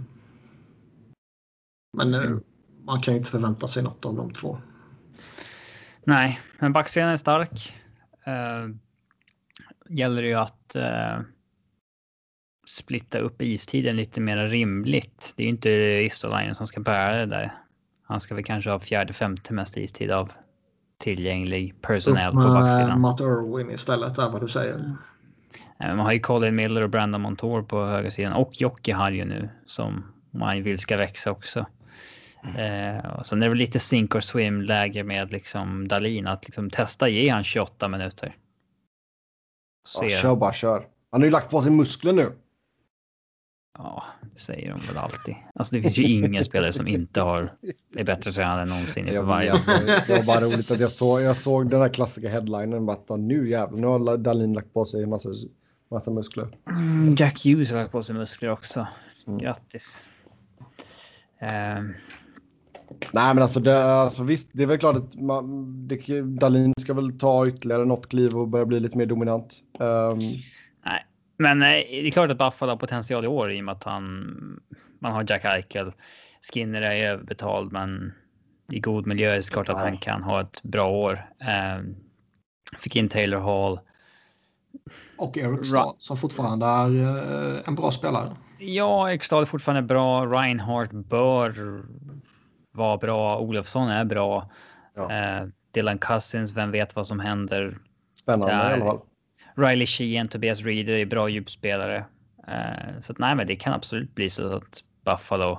men 1.96 2.14
eh, 2.14 2.36
man 2.84 3.00
kan 3.02 3.14
ju 3.14 3.18
inte 3.18 3.30
förvänta 3.30 3.68
sig 3.68 3.82
något 3.82 4.04
av 4.06 4.14
de 4.14 4.30
två. 4.30 4.58
Nej, 6.04 6.40
men 6.58 6.72
backsidan 6.72 7.08
är 7.08 7.16
stark. 7.16 7.80
Uh, 8.28 8.74
gäller 9.88 10.22
det 10.22 10.28
ju 10.28 10.34
att 10.34 10.76
uh, 10.76 11.24
splitta 12.66 13.18
upp 13.18 13.42
istiden 13.42 13.96
lite 13.96 14.20
mer 14.20 14.36
rimligt. 14.36 15.34
Det 15.36 15.42
är 15.42 15.44
ju 15.44 15.50
inte 15.50 15.98
Ristolainen 15.98 16.54
som 16.54 16.66
ska 16.66 16.80
bära 16.80 17.16
det 17.16 17.26
där. 17.26 17.54
Han 18.06 18.20
ska 18.20 18.34
väl 18.34 18.44
kanske 18.44 18.70
ha 18.70 18.80
fjärde, 18.80 19.12
femte 19.12 19.52
mest 19.52 19.76
istid 19.76 20.10
av 20.10 20.32
tillgänglig 20.98 21.82
personell 21.82 22.32
på 22.32 22.38
backsidan. 22.38 23.00
Matt 23.00 23.20
Irwin 23.20 23.70
istället, 23.70 24.18
är 24.18 24.30
vad 24.30 24.40
du 24.40 24.48
säger. 24.48 24.96
Man 25.78 25.98
har 25.98 26.12
ju 26.12 26.20
Colin 26.20 26.54
Miller 26.54 26.82
och 26.82 26.90
Brandon 26.90 27.20
Montour 27.20 27.62
på 27.62 27.86
högersidan 27.86 28.32
och 28.32 28.60
Jocke 28.60 28.94
har 28.94 29.10
ju 29.10 29.24
nu 29.24 29.48
som 29.66 30.04
man 30.30 30.62
vill 30.62 30.78
ska 30.78 30.96
växa 30.96 31.30
också. 31.30 31.66
Eh, 32.58 33.06
och 33.18 33.26
sen 33.26 33.42
är 33.42 33.46
det 33.46 33.48
väl 33.48 33.58
lite 33.58 33.78
sink 33.78 34.14
or 34.14 34.20
swim 34.20 34.62
läge 34.62 35.04
med 35.04 35.32
liksom 35.32 35.88
Dalin 35.88 36.26
att 36.26 36.44
liksom 36.44 36.70
testa 36.70 37.08
ge 37.08 37.28
han 37.28 37.44
28 37.44 37.88
minuter. 37.88 38.36
Se. 39.86 40.06
Ja, 40.06 40.18
kör 40.18 40.36
bara 40.36 40.52
kör. 40.52 40.86
Han 41.10 41.20
har 41.20 41.24
ju 41.24 41.30
lagt 41.30 41.50
på 41.50 41.62
sig 41.62 41.72
muskler 41.72 42.12
nu. 42.12 42.32
Ja, 43.78 44.04
det 44.32 44.40
säger 44.40 44.70
de 44.70 44.80
väl 44.80 44.98
alltid. 44.98 45.34
Alltså 45.54 45.74
det 45.74 45.82
finns 45.82 45.98
ju 45.98 46.02
ingen 46.02 46.44
spelare 46.44 46.72
som 46.72 46.86
inte 46.86 47.20
har 47.20 47.52
är 47.96 48.04
bättre 48.04 48.32
tränad 48.32 48.62
än 48.62 48.68
någonsin 48.68 49.06
inför 49.06 49.22
varje. 49.22 49.52
Alltså, 49.52 49.70
det 50.06 50.16
var 50.16 50.22
bara 50.22 50.40
roligt 50.40 50.70
att 50.70 50.80
jag 50.80 50.90
såg, 50.90 51.22
jag 51.22 51.36
såg 51.36 51.70
den 51.70 51.80
här 51.80 51.88
klassiska 51.88 52.30
headlinen. 52.30 52.86
Bara, 52.86 53.16
nu 53.16 53.48
jävlar, 53.48 53.78
nu 53.78 53.86
har 53.86 54.16
Dalin 54.16 54.52
lagt 54.52 54.72
på 54.72 54.84
sig 54.84 55.02
en 55.02 55.10
massa, 55.10 55.28
massa 55.90 56.10
muskler. 56.10 56.48
Mm, 56.70 57.14
Jack 57.18 57.44
Hughes 57.44 57.70
har 57.70 57.78
lagt 57.78 57.92
på 57.92 58.02
sig 58.02 58.14
muskler 58.14 58.50
också. 58.50 58.86
Mm. 59.26 59.38
Grattis. 59.38 60.10
Um, 61.40 61.94
Nej, 63.12 63.34
men 63.34 63.42
alltså, 63.42 63.60
det, 63.60 63.84
alltså 63.84 64.22
visst, 64.22 64.50
det 64.52 64.62
är 64.62 64.66
väl 64.66 64.78
klart 64.78 64.96
att 64.96 65.14
man, 65.14 65.88
det, 65.88 66.22
Dalin 66.22 66.72
ska 66.80 66.94
väl 66.94 67.18
ta 67.18 67.48
ytterligare 67.48 67.84
något 67.84 68.08
kliv 68.08 68.36
och 68.36 68.48
börja 68.48 68.66
bli 68.66 68.80
lite 68.80 68.98
mer 68.98 69.06
dominant. 69.06 69.54
Um... 69.78 70.20
Men 71.36 71.58
nej, 71.58 71.88
det 72.02 72.08
är 72.08 72.10
klart 72.10 72.30
att 72.30 72.38
Buffalo 72.38 72.72
har 72.72 72.76
potential 72.76 73.24
i 73.24 73.28
år 73.28 73.52
i 73.52 73.60
och 73.60 73.64
med 73.64 73.72
att 73.72 73.84
han, 73.84 74.60
man 74.98 75.12
har 75.12 75.24
Jack 75.28 75.44
Eichel. 75.44 75.92
Skinner 76.52 76.82
är 76.82 77.10
överbetald, 77.10 77.72
men 77.72 78.12
i 78.72 78.80
god 78.80 79.06
miljö 79.06 79.30
är 79.30 79.36
det 79.36 79.50
klart 79.50 79.68
att 79.68 79.76
han 79.76 79.96
kan 79.96 80.22
ha 80.22 80.40
ett 80.40 80.62
bra 80.62 80.88
år. 80.88 81.30
Um, 81.78 81.96
fick 82.78 82.96
in 82.96 83.08
Taylor 83.08 83.38
Hall. 83.38 83.80
Och 85.16 85.38
Eric 85.38 85.66
Stahl 85.66 85.94
som 85.98 86.16
fortfarande 86.16 86.66
är 86.66 86.90
uh, 86.90 87.60
en 87.66 87.74
bra 87.74 87.90
spelare. 87.90 88.36
Ja, 88.58 89.10
Eric 89.10 89.24
Stahl 89.24 89.42
är 89.42 89.46
fortfarande 89.46 89.82
bra. 89.82 90.26
Reinhardt 90.26 90.92
bör 90.92 91.82
var 92.72 92.98
bra. 92.98 93.38
Olofsson 93.38 93.88
är 93.88 94.04
bra. 94.04 94.50
Ja. 94.94 95.12
Eh, 95.12 95.46
Dylan 95.70 95.98
Cousins, 95.98 96.52
vem 96.52 96.70
vet 96.70 96.96
vad 96.96 97.06
som 97.06 97.20
händer. 97.20 97.78
Spännande 98.14 98.54
där. 98.54 98.70
i 98.70 98.72
alla 98.72 98.84
fall. 98.84 99.00
Riley 99.54 99.86
Sheehan, 99.86 100.28
Tobias 100.28 100.62
Reader 100.62 100.92
är 100.92 101.06
bra 101.06 101.28
djupspelare. 101.28 102.04
Eh, 102.48 103.00
så 103.00 103.12
att, 103.12 103.18
nej, 103.18 103.34
men 103.34 103.46
det 103.46 103.56
kan 103.56 103.72
absolut 103.72 104.14
bli 104.14 104.30
så 104.30 104.56
att 104.56 104.84
Buffalo 105.04 105.58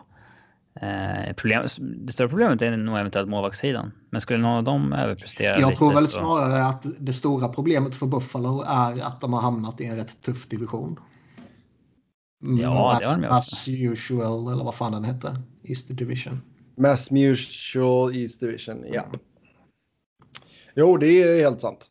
Eh, 0.81 1.33
problem, 1.33 1.67
det 1.79 2.13
större 2.13 2.29
problemet 2.29 2.61
är 2.61 2.77
nog 2.77 2.97
eventuellt 2.97 3.29
målvaktssidan. 3.29 3.91
Men 4.09 4.21
skulle 4.21 4.39
någon 4.39 4.57
av 4.57 4.63
dem 4.63 4.93
överprestera 4.93 5.59
Jag 5.59 5.75
tror 5.75 5.93
väl 5.93 6.07
så... 6.07 6.19
snarare 6.19 6.65
att 6.65 6.85
det 6.99 7.13
stora 7.13 7.47
problemet 7.47 7.95
för 7.95 8.05
Buffalo 8.05 8.61
är 8.61 9.03
att 9.03 9.21
de 9.21 9.33
har 9.33 9.41
hamnat 9.41 9.81
i 9.81 9.85
en 9.85 9.95
rätt 9.95 10.21
tuff 10.21 10.47
division. 10.47 10.99
Ja, 12.39 12.93
as, 12.93 12.99
det 12.99 13.07
har 13.07 13.17
de 13.17 13.27
As 13.27 13.67
usual, 13.67 14.53
eller 14.53 14.63
vad 14.63 14.75
fan 14.75 14.91
den 14.91 15.03
hette. 15.03 15.41
East 15.63 15.97
Division. 15.97 16.41
Mass 16.77 17.11
Mutual 17.11 18.15
East 18.15 18.39
Division, 18.39 18.85
ja. 18.93 19.03
Jo, 20.75 20.97
det 20.97 21.07
är 21.07 21.43
helt 21.43 21.61
sant. 21.61 21.87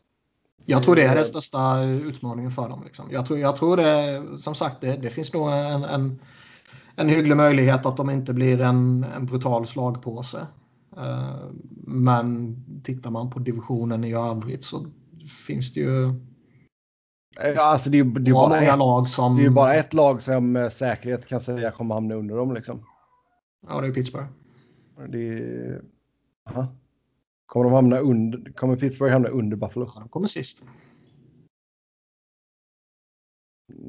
Jag 0.67 0.83
tror 0.83 0.97
det 0.97 1.03
är 1.03 1.09
den 1.09 1.19
eh, 1.19 1.25
största 1.25 1.83
utmaningen 1.83 2.51
för 2.51 2.69
dem. 2.69 2.83
Liksom. 2.85 3.09
Jag, 3.11 3.27
tror, 3.27 3.39
jag 3.39 3.57
tror 3.57 3.77
det, 3.77 4.23
som 4.39 4.55
sagt, 4.55 4.81
det, 4.81 4.97
det 4.97 5.11
finns 5.11 5.33
nog 5.33 5.51
en, 5.51 5.85
en, 5.85 6.21
en 6.97 7.09
hygglig 7.09 7.37
möjlighet 7.37 7.87
att 7.87 7.97
de 7.97 8.11
inte 8.11 8.35
blir 8.35 8.61
en, 8.61 9.05
en 9.17 9.27
brutal 9.27 9.67
slagpåse. 9.67 10.47
Uh, 10.97 11.51
men 11.87 12.57
tittar 12.85 13.11
man 13.11 13.31
på 13.31 13.39
divisionen 13.39 14.05
i 14.05 14.15
övrigt 14.15 14.65
så 14.65 14.87
finns 15.47 15.75
det 15.75 15.81
ju 15.81 16.15
Ja, 17.37 17.63
alltså 17.63 17.91
det 17.91 17.99
är, 17.99 18.05
det 18.05 18.31
är 18.31 18.33
bara 18.33 18.61
ett, 18.61 18.79
lag 18.79 19.09
som... 19.09 19.37
Det 19.37 19.45
är 19.45 19.51
bara 19.51 19.75
ett 19.75 19.95
lag 19.95 20.23
som 20.23 20.53
med 20.53 20.73
säkerhet 20.73 21.27
kan 21.27 21.41
säga 21.41 21.71
kommer 21.71 21.95
hamna 21.95 22.15
under 22.15 22.37
dem. 22.37 22.55
Liksom. 22.55 22.87
Ja, 23.69 23.81
det 23.81 23.87
är 23.87 23.93
Pittsburgh. 23.93 24.29
Det 25.09 25.81
Aha. 26.51 26.67
Kommer 27.47 27.65
de 27.65 27.73
hamna 27.73 27.99
under? 27.99 28.53
Kommer 28.53 28.77
Pittsburgh 28.77 29.13
hamna 29.13 29.29
under 29.29 29.57
Buffalo? 29.57 29.91
de 29.95 30.09
kommer 30.09 30.27
sist. 30.27 30.65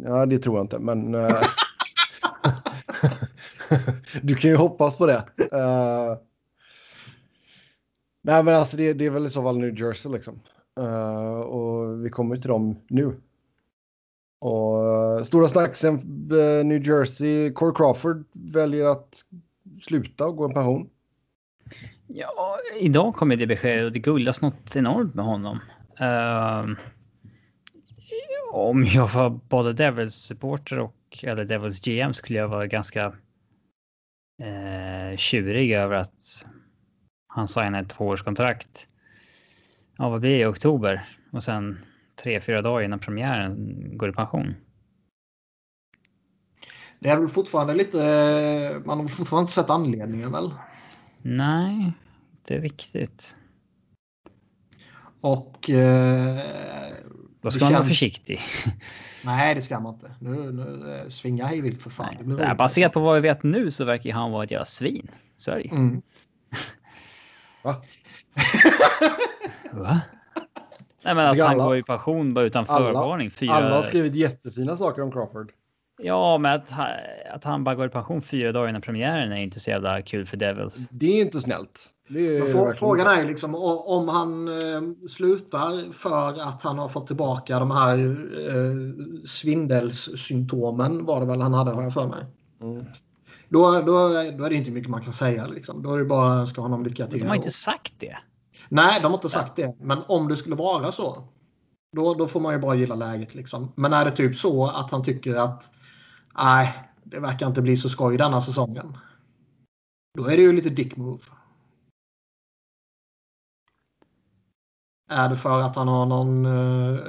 Ja, 0.03 0.25
det 0.25 0.37
tror 0.37 0.55
jag 0.55 0.63
inte, 0.63 0.79
men. 0.79 1.15
Eh, 1.15 1.41
du 4.21 4.35
kan 4.35 4.51
ju 4.51 4.55
hoppas 4.55 4.97
på 4.97 5.05
det. 5.05 5.25
Uh... 5.53 6.17
Nej, 8.21 8.43
men 8.43 8.55
alltså 8.55 8.77
det, 8.77 8.93
det, 8.93 9.05
är 9.05 9.09
väl 9.09 9.25
i 9.25 9.29
så 9.29 9.43
fall 9.43 9.57
New 9.57 9.79
Jersey 9.79 10.11
liksom. 10.11 10.39
Uh, 10.79 11.39
och 11.39 12.05
vi 12.05 12.09
kommer 12.09 12.37
till 12.37 12.49
dem 12.49 12.75
nu. 12.87 13.21
Och 14.39 15.27
stora 15.27 15.47
snacksen 15.47 15.95
New 16.65 16.87
Jersey. 16.87 17.53
Corey 17.53 17.73
Crawford 17.75 18.25
väljer 18.33 18.85
att 18.85 19.25
sluta 19.81 20.25
och 20.25 20.35
gå 20.35 20.45
en 20.45 20.53
pension. 20.53 20.89
Ja, 22.07 22.59
idag 22.79 23.15
kom 23.15 23.29
det 23.29 23.47
besked 23.47 23.85
och 23.85 23.91
det 23.91 23.99
gullas 23.99 24.41
något 24.41 24.75
enormt 24.75 25.13
med 25.13 25.25
honom. 25.25 25.59
Uh, 26.01 26.77
om 28.51 28.85
jag 28.85 29.07
var 29.07 29.29
både 29.29 29.73
Devils 29.73 30.15
supporter 30.15 30.79
och 30.79 30.95
eller 31.23 31.45
Devils 31.45 31.81
GM 31.81 32.13
skulle 32.13 32.39
jag 32.39 32.47
vara 32.47 32.67
ganska 32.67 33.07
uh, 34.43 35.17
tjurig 35.17 35.71
över 35.71 35.95
att 35.95 36.45
han 37.27 37.47
signade 37.47 37.79
ett 37.79 37.89
tvåårskontrakt. 37.89 38.87
Ja, 39.97 40.09
vad 40.09 40.21
blir 40.21 40.31
det 40.31 40.41
i 40.41 40.45
oktober? 40.45 41.07
Och 41.31 41.43
sen 41.43 41.85
tre, 42.23 42.41
fyra 42.41 42.61
dagar 42.61 42.85
innan 42.85 42.99
premiären 42.99 43.57
går 43.97 44.09
i 44.09 44.13
pension. 44.13 44.55
Det 46.99 47.09
är 47.09 47.17
väl 47.17 47.27
fortfarande 47.27 47.73
lite, 47.73 48.81
man 48.85 48.99
har 48.99 49.07
fortfarande 49.07 49.41
inte 49.41 49.53
sett 49.53 49.69
anledningen 49.69 50.31
väl? 50.31 50.51
Nej, 51.27 51.91
inte 52.31 52.59
riktigt. 52.59 53.35
Och... 55.21 55.69
Eh, 55.69 56.39
Då 57.41 57.51
ska 57.51 57.65
man 57.65 57.71
känns... 57.71 57.79
vara 57.79 57.83
försiktig. 57.83 58.39
Nej, 59.25 59.55
det 59.55 59.61
ska 59.61 59.79
man 59.79 59.93
inte. 59.93 60.15
Nu, 60.19 60.51
nu 60.51 60.95
eh, 60.95 61.09
svinga 61.09 61.45
hej 61.45 61.61
vilt 61.61 61.81
för 61.81 61.89
fan. 61.89 62.15
Nej. 62.23 62.37
Det 62.37 62.55
baserat 62.55 62.93
på 62.93 62.99
vad 62.99 63.15
vi 63.15 63.21
vet 63.21 63.43
nu 63.43 63.71
så 63.71 63.85
verkar 63.85 64.13
han 64.13 64.31
vara 64.31 64.43
ett 64.43 64.51
jävla 64.51 64.65
svin. 64.65 65.07
Så 65.37 65.51
är 65.51 65.55
det 65.55 65.69
mm. 65.69 66.01
Va? 67.63 67.75
Va? 69.71 70.01
Nej, 71.03 71.15
men 71.15 71.17
att 71.17 71.31
alla, 71.31 71.47
han 71.47 71.57
går 71.57 71.77
i 71.77 71.83
pension 71.83 72.33
bara 72.33 72.45
utan 72.45 72.65
förvarning. 72.65 73.31
Fyra... 73.31 73.51
Alla 73.51 73.75
har 73.75 73.83
skrivit 73.83 74.15
jättefina 74.15 74.75
saker 74.77 75.01
om 75.01 75.11
Crawford. 75.11 75.51
Ja, 75.97 76.37
men 76.37 76.51
att, 76.51 76.73
att 77.33 77.43
han 77.43 77.63
bara 77.63 77.75
går 77.75 77.85
i 77.85 77.89
pension 77.89 78.21
fyra 78.21 78.51
dagar 78.51 78.69
innan 78.69 78.81
premiären 78.81 79.31
är 79.31 79.41
inte 79.41 79.59
så 79.59 79.69
jävla 79.69 80.01
kul 80.01 80.25
för 80.25 80.37
Devils. 80.37 80.89
Det 80.89 81.05
är 81.05 81.21
inte 81.21 81.39
snällt. 81.39 81.91
Är 82.09 82.73
frågan 82.73 83.07
är 83.07 83.25
liksom 83.25 83.55
om 83.85 84.07
han 84.07 84.47
eh, 84.47 85.07
slutar 85.07 85.91
för 85.91 86.41
att 86.41 86.63
han 86.63 86.79
har 86.79 86.87
fått 86.87 87.07
tillbaka 87.07 87.59
de 87.59 87.71
här 87.71 87.97
eh, 87.97 89.25
svindelssymptomen 89.25 91.05
var 91.05 91.19
det 91.19 91.25
väl 91.25 91.41
han 91.41 91.53
hade 91.53 91.71
har 91.71 91.83
jag 91.83 91.93
för 91.93 92.07
mig. 92.07 92.25
Mm. 92.61 92.85
Då, 93.49 93.71
då, 93.71 94.07
då 94.37 94.43
är 94.45 94.49
det 94.49 94.55
inte 94.55 94.71
mycket 94.71 94.89
man 94.89 95.01
kan 95.01 95.13
säga. 95.13 95.47
Liksom. 95.47 95.83
Då 95.83 95.93
är 95.93 95.99
det 95.99 96.05
bara 96.05 96.33
önska 96.33 96.61
honom 96.61 96.83
lycka 96.83 97.07
till. 97.07 97.19
De 97.19 97.27
har 97.27 97.35
inte 97.35 97.51
sagt 97.51 97.93
det. 97.97 98.17
Nej, 98.69 98.99
de 99.01 99.05
har 99.05 99.17
inte 99.17 99.29
sagt 99.29 99.55
det. 99.55 99.75
Men 99.79 99.97
om 100.07 100.27
det 100.27 100.35
skulle 100.35 100.55
vara 100.55 100.91
så. 100.91 101.23
Då, 101.95 102.13
då 102.13 102.27
får 102.27 102.39
man 102.39 102.53
ju 102.53 102.59
bara 102.59 102.75
gilla 102.75 102.95
läget. 102.95 103.35
Liksom. 103.35 103.71
Men 103.75 103.93
är 103.93 104.05
det 104.05 104.11
typ 104.11 104.35
så 104.35 104.67
att 104.67 104.91
han 104.91 105.03
tycker 105.03 105.35
att 105.35 105.71
nej, 106.37 106.73
det 107.03 107.19
verkar 107.19 107.47
inte 107.47 107.61
bli 107.61 107.77
så 107.77 107.89
skoj 107.89 108.17
denna 108.17 108.41
säsongen. 108.41 108.97
Då 110.17 110.25
är 110.25 110.37
det 110.37 110.43
ju 110.43 110.53
lite 110.53 110.69
dick 110.69 110.97
move. 110.97 111.23
Är 115.09 115.29
det 115.29 115.35
för 115.35 115.59
att 115.59 115.75
han 115.75 115.87
har 115.87 116.05
någon 116.05 116.45
uh, 116.45 116.99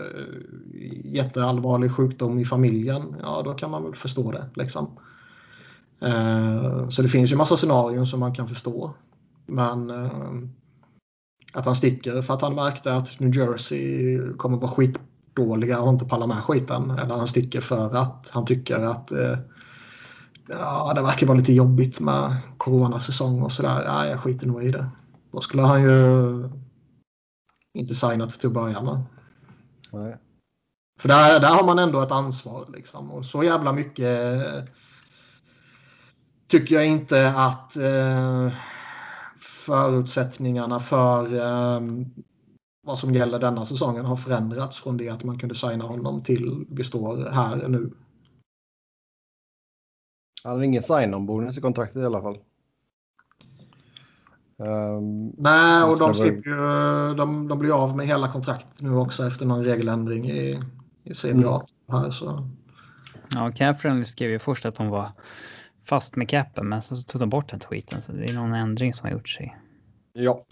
jätteallvarlig 1.05 1.93
sjukdom 1.93 2.39
i 2.39 2.45
familjen? 2.45 3.17
Ja, 3.23 3.43
då 3.45 3.55
kan 3.55 3.71
man 3.71 3.85
väl 3.85 3.95
förstå 3.95 4.33
det. 4.33 4.51
Liksom. 4.55 4.99
Uh, 6.03 6.89
så 6.89 7.03
det 7.03 7.09
finns 7.09 7.33
ju 7.33 7.37
massa 7.37 7.57
scenarion 7.57 8.07
som 8.07 8.21
man 8.21 8.35
kan 8.35 8.49
förstå. 8.49 8.95
Men 9.47 9.91
uh, 9.91 10.43
att 11.53 11.67
han 11.67 11.77
sticker 11.77 12.23
för 12.23 12.35
att 12.35 12.43
han 12.43 12.55
märkte 12.55 12.95
att 12.95 13.21
New 13.21 13.37
Jersey 13.37 14.19
kommer 14.37 14.59
vara 14.59 14.71
skit 14.71 15.01
dåliga 15.37 15.81
och 15.81 15.93
inte 15.93 16.05
pallar 16.05 16.27
med 16.27 16.37
skiten. 16.37 16.91
Eller 16.91 17.17
han 17.17 17.27
sticker 17.27 17.61
för 17.61 17.97
att 17.97 18.31
han 18.35 18.47
tycker 18.47 18.79
att 18.79 19.13
eh, 19.13 19.39
ja, 20.49 20.93
det 20.95 21.03
verkar 21.03 21.27
vara 21.27 21.39
lite 21.39 21.53
jobbigt 21.53 22.01
med 22.01 22.37
coronasäsong 22.59 23.43
och 23.43 23.53
sådär. 23.53 23.83
Ja, 23.85 24.07
jag 24.07 24.21
skiter 24.21 24.47
nog 24.47 24.65
i 24.65 24.71
det. 24.71 24.87
Då 25.33 25.41
skulle 25.41 25.63
han 25.63 25.83
ju 25.83 26.49
inte 27.75 27.95
signat 27.95 28.31
till 28.31 28.47
att 28.47 28.53
börja 28.53 28.83
med. 28.83 29.03
Nej. 29.93 30.17
För 31.01 31.09
där, 31.09 31.41
där 31.41 31.49
har 31.49 31.65
man 31.65 31.79
ändå 31.79 32.01
ett 32.01 32.13
ansvar. 32.13 32.67
Liksom. 32.75 33.11
Och 33.11 33.25
så 33.25 33.45
jävla 33.45 33.73
mycket 33.73 34.41
tycker 36.49 36.75
jag 36.75 36.87
inte 36.87 37.29
att 37.29 37.77
eh, 37.77 38.53
förutsättningarna 39.39 40.79
för 40.79 41.35
eh, 41.35 41.81
vad 42.87 42.99
som 42.99 43.15
gäller 43.15 43.39
denna 43.39 43.65
säsongen 43.65 44.05
har 44.05 44.17
förändrats 44.17 44.79
från 44.79 44.97
det 44.97 45.09
att 45.09 45.25
man 45.25 45.39
kunde 45.39 45.55
signa 45.55 45.85
honom 45.85 46.23
till 46.23 46.67
vi 46.71 46.85
står 46.85 47.31
här 47.31 47.69
nu. 47.69 47.91
Han 50.45 50.57
har 50.57 50.63
ingen 50.63 50.83
sign-on-bonus 50.83 51.59
i 51.59 51.61
kontraktet 51.61 52.03
i 52.03 52.05
alla 52.05 52.23
fall. 52.23 52.39
Um, 54.59 55.29
Nej, 55.39 55.83
och 55.83 55.99
de, 55.99 56.15
slipper 56.15 56.51
ju, 56.51 56.57
de, 57.15 57.49
de 57.49 57.59
blir 57.59 57.83
av 57.83 57.97
med 57.97 58.07
hela 58.07 58.33
kontraktet 58.33 58.81
nu 58.81 58.97
också 58.97 59.27
efter 59.27 59.47
någon 59.47 59.65
regeländring 59.65 60.31
i, 60.31 60.61
i 61.05 61.15
CBA. 61.15 61.29
Mm. 61.29 61.61
Här, 61.89 62.11
så. 62.11 62.49
Ja, 63.35 63.53
Capfriendly 63.57 64.05
skrev 64.05 64.31
ju 64.31 64.39
först 64.39 64.67
att 64.67 64.75
de 64.75 64.89
var 64.89 65.09
fast 65.85 66.17
med 66.17 66.29
capen, 66.29 66.69
men 66.69 66.83
så 66.83 66.97
tog 66.97 67.21
de 67.21 67.31
bort 67.31 67.51
den 67.51 67.61
tweeten. 67.61 68.03
Så 68.03 68.13
det 68.13 68.25
är 68.25 68.35
någon 68.35 68.55
ändring 68.55 68.95
som 68.95 69.07
har 69.07 69.13
gjort 69.13 69.29
sig. 69.29 69.55
Ja. 70.13 70.43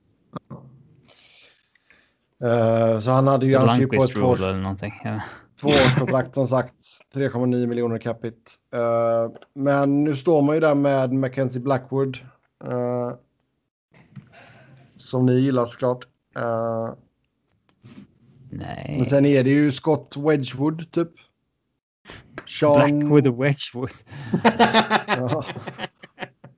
Uh, 2.45 3.01
så 3.01 3.11
han 3.11 3.27
hade 3.27 3.47
ju 3.47 3.57
anskrivet 3.57 3.99
på 3.99 4.05
ett 4.05 4.15
två, 4.15 4.37
någonting. 4.37 5.01
Ja. 5.05 5.21
tvåårskontrakt 5.61 6.35
som 6.35 6.47
sagt. 6.47 6.75
3,9 7.15 7.67
miljoner 7.67 7.99
capita. 7.99 8.37
Uh, 8.77 9.33
men 9.55 10.05
nu 10.05 10.17
står 10.17 10.43
man 10.43 10.55
ju 10.55 10.61
där 10.61 10.75
med 10.75 11.13
Mackenzie 11.13 11.61
Blackwood. 11.61 12.19
Uh, 12.65 13.13
som 14.97 15.27
ni 15.27 15.33
gillar 15.33 15.67
såklart. 15.67 16.07
Nej. 18.51 18.95
Men 18.99 19.07
sen 19.07 19.27
är 19.27 19.45
det 19.45 19.51
ju 19.51 19.73
Scott 19.73 20.17
Wedgwood 20.17 20.93
typ. 20.93 21.11
Sean... 22.47 22.99
Blackwood 22.99 23.39
Wedgwood. 23.39 23.91
ja. 25.07 25.45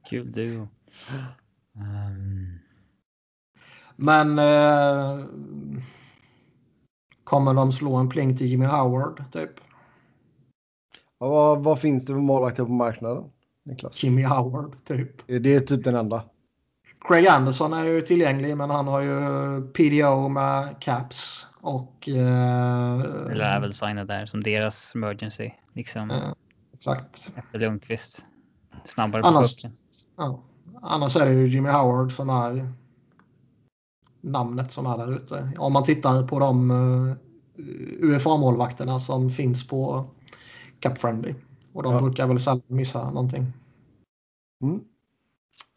Kul 0.08 0.32
duo. 0.32 0.68
Um... 1.74 2.55
Men 3.96 4.38
uh, 4.38 5.24
kommer 7.24 7.54
de 7.54 7.72
slå 7.72 7.96
en 7.96 8.08
pling 8.08 8.36
till 8.36 8.46
Jimmy 8.46 8.66
Howard 8.66 9.24
typ? 9.32 9.50
Ja, 11.20 11.28
vad, 11.28 11.64
vad 11.64 11.80
finns 11.80 12.06
det 12.06 12.12
för 12.12 12.20
målvakter 12.20 12.64
på 12.64 12.72
marknaden? 12.72 13.24
Niklas? 13.64 14.04
Jimmy 14.04 14.24
Howard 14.24 14.84
typ. 14.84 15.26
Det 15.26 15.54
är 15.54 15.60
typ 15.60 15.84
den 15.84 15.94
enda. 15.94 16.22
Craig 17.08 17.26
Anderson 17.26 17.72
är 17.72 17.84
ju 17.84 18.00
tillgänglig 18.00 18.56
men 18.56 18.70
han 18.70 18.88
har 18.88 19.00
ju 19.00 19.62
PDO 19.62 20.28
med 20.28 20.80
Caps 20.80 21.46
och... 21.60 22.08
Eh, 22.08 23.00
Eller 23.30 23.44
är 23.44 23.60
väl 23.60 23.72
signat 23.72 24.08
där 24.08 24.26
som 24.26 24.42
deras 24.42 24.94
emergency. 24.94 25.50
Liksom. 25.72 26.10
Eh, 26.10 26.32
exakt. 26.74 27.32
Efter 27.36 27.58
Lundqvist. 27.58 28.24
Snabbare 28.84 29.22
på 29.22 29.28
annars, 29.28 29.56
ja, 30.16 30.42
annars 30.82 31.16
är 31.16 31.26
det 31.26 31.32
ju 31.32 31.48
Jimmy 31.48 31.68
Howard 31.68 32.12
som 32.12 32.30
är 32.30 32.72
namnet 34.26 34.72
som 34.72 34.86
är 34.86 34.98
där 34.98 35.16
ute. 35.16 35.50
Om 35.58 35.72
man 35.72 35.84
tittar 35.84 36.26
på 36.28 36.38
de 36.38 36.70
eh, 36.70 37.16
UFA-målvakterna 38.00 39.00
som 39.00 39.30
finns 39.30 39.68
på 39.68 40.04
Cap 40.80 40.98
Friendly. 40.98 41.34
Och 41.72 41.82
de 41.82 41.92
ja. 41.92 42.00
brukar 42.00 42.26
väl 42.26 42.40
sällan 42.40 42.62
missa 42.66 43.10
någonting. 43.10 43.52
Mm. 44.62 44.80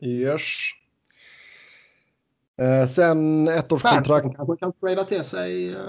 Yes. 0.01 0.41
Eh, 2.57 2.87
sen 2.87 3.47
ettårskontrakt. 3.47 4.25
Man 4.25 4.35
kanske 4.35 4.57
kan 4.57 4.73
trada 4.73 5.03
till 5.03 5.23
sig 5.23 5.73
eh, 5.73 5.79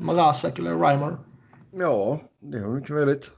Marasek 0.00 0.58
eller 0.58 0.76
Reimer. 0.76 1.18
Ja, 1.70 2.20
det 2.40 2.58
är 2.58 2.66
mycket 2.66 2.90
möjligt. 2.90 3.30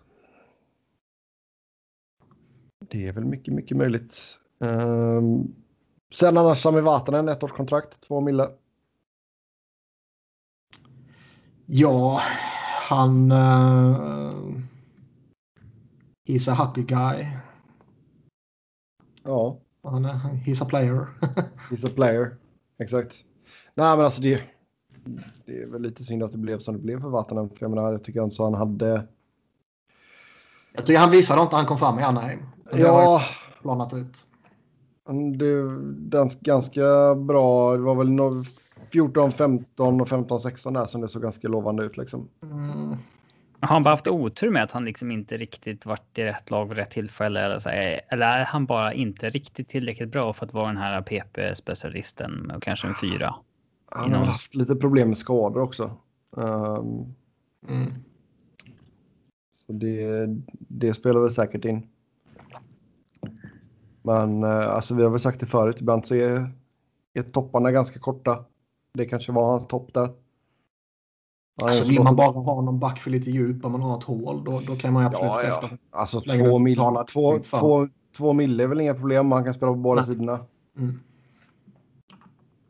Det 2.90 3.06
är 3.06 3.12
väl 3.12 3.24
mycket, 3.24 3.54
mycket 3.54 3.76
möjligt. 3.76 4.38
Um, 4.58 5.54
sen 6.14 6.36
annars 6.36 6.62
Sami 6.62 6.80
Vatanen, 6.80 7.28
ettårskontrakt, 7.28 8.00
två 8.00 8.20
mille. 8.20 8.50
Ja, 11.66 12.20
han... 12.88 13.32
Uh, 13.32 14.60
he's 16.28 16.50
a 16.50 16.54
hockey 16.54 16.82
guy. 16.82 17.26
Ja. 19.22 19.58
Han 19.82 20.04
är, 20.04 20.18
he's 20.46 20.62
a 20.62 20.66
player. 20.68 21.06
he's 21.70 21.86
a 21.86 21.90
player. 21.94 22.36
Exakt. 22.78 23.24
Nej, 23.74 23.96
men 23.96 24.04
alltså 24.04 24.22
det, 24.22 24.42
det 25.46 25.62
är 25.62 25.70
väl 25.70 25.82
lite 25.82 26.04
synd 26.04 26.22
att 26.22 26.32
det 26.32 26.38
blev 26.38 26.58
som 26.58 26.74
det 26.74 26.80
blev 26.80 27.00
för 27.00 27.08
Vatanen. 27.08 27.48
För 27.48 27.56
jag 27.60 27.70
menar, 27.70 27.92
jag 27.92 28.04
tycker 28.04 28.24
inte 28.24 28.36
så 28.36 28.44
han 28.44 28.54
hade... 28.54 29.06
Jag 30.72 30.86
tycker 30.86 31.00
han 31.00 31.10
visade 31.10 31.42
inte 31.42 31.56
han 31.56 31.66
kom 31.66 31.78
fram 31.78 31.98
i 31.98 32.02
Anaheim. 32.02 32.40
Ja. 32.72 33.22
Planat 33.62 33.92
ut. 33.92 34.26
Det 35.38 35.70
den 35.88 36.30
ganska 36.40 37.14
bra. 37.14 37.76
Det 37.76 37.82
var 37.82 37.94
väl 37.94 38.44
14, 38.92 39.32
15 39.32 40.00
och 40.00 40.08
15, 40.08 40.40
16 40.40 40.72
där 40.72 40.86
som 40.86 41.00
det 41.00 41.08
såg 41.08 41.22
ganska 41.22 41.48
lovande 41.48 41.84
ut 41.84 41.96
liksom. 41.96 42.28
Mm. 42.42 42.96
Har 43.60 43.74
han 43.74 43.82
bara 43.82 43.90
haft 43.90 44.08
otur 44.08 44.50
med 44.50 44.62
att 44.62 44.72
han 44.72 44.84
liksom 44.84 45.10
inte 45.10 45.36
riktigt 45.36 45.86
varit 45.86 46.18
i 46.18 46.24
rätt 46.24 46.50
lag 46.50 46.68
vid 46.68 46.78
rätt 46.78 46.90
tillfälle? 46.90 47.40
Eller, 47.40 47.58
så, 47.58 47.68
eller 47.68 48.26
är 48.26 48.44
han 48.44 48.66
bara 48.66 48.92
inte 48.92 49.30
riktigt 49.30 49.68
tillräckligt 49.68 50.12
bra 50.12 50.32
för 50.32 50.46
att 50.46 50.54
vara 50.54 50.66
den 50.66 50.76
här 50.76 51.02
PP-specialisten 51.02 52.50
och 52.56 52.62
kanske 52.62 52.86
en 52.86 52.94
fyra? 52.94 53.34
Han 53.90 54.12
har 54.12 54.26
haft 54.26 54.54
lite 54.54 54.76
problem 54.76 55.08
med 55.08 55.18
skador 55.18 55.62
också. 55.62 55.90
Um, 56.30 57.14
mm. 57.68 57.92
Så 59.52 59.72
det, 59.72 60.26
det 60.52 60.94
spelar 60.94 61.20
väl 61.20 61.30
säkert 61.30 61.64
in. 61.64 61.88
Men 64.06 64.44
uh, 64.44 64.68
alltså 64.68 64.94
vi 64.94 65.02
har 65.02 65.10
väl 65.10 65.20
sagt 65.20 65.40
det 65.40 65.46
förut, 65.46 65.80
ibland 65.80 66.06
så 66.06 66.14
är, 66.14 66.52
är 67.14 67.22
topparna 67.22 67.72
ganska 67.72 67.98
korta. 67.98 68.44
Det 68.94 69.04
kanske 69.04 69.32
var 69.32 69.50
hans 69.50 69.66
topp 69.66 69.94
där. 69.94 70.10
Alltså 71.62 71.84
vill 71.84 72.02
man 72.02 72.16
bara 72.16 72.30
ha 72.30 72.60
någon 72.60 72.78
back 72.78 72.98
för 72.98 73.10
lite 73.10 73.30
djup 73.30 73.64
om 73.64 73.72
man 73.72 73.82
har 73.82 73.98
ett 73.98 74.04
hål 74.04 74.44
då, 74.44 74.60
då 74.66 74.76
kan 74.76 74.92
man 74.92 75.04
absolut 75.04 75.30
ja, 75.30 75.42
ja. 75.62 75.68
Alltså 75.90 76.20
två, 76.20 76.58
mil, 76.58 76.76
två, 77.12 77.38
två, 77.38 77.88
två 78.16 78.32
mil 78.32 78.60
är 78.60 78.66
väl 78.66 78.80
inga 78.80 78.94
problem. 78.94 79.26
Man 79.26 79.44
kan 79.44 79.54
spela 79.54 79.72
på 79.72 79.78
båda 79.78 80.00
Nej. 80.00 80.10
sidorna. 80.10 80.40
Mm. 80.76 81.00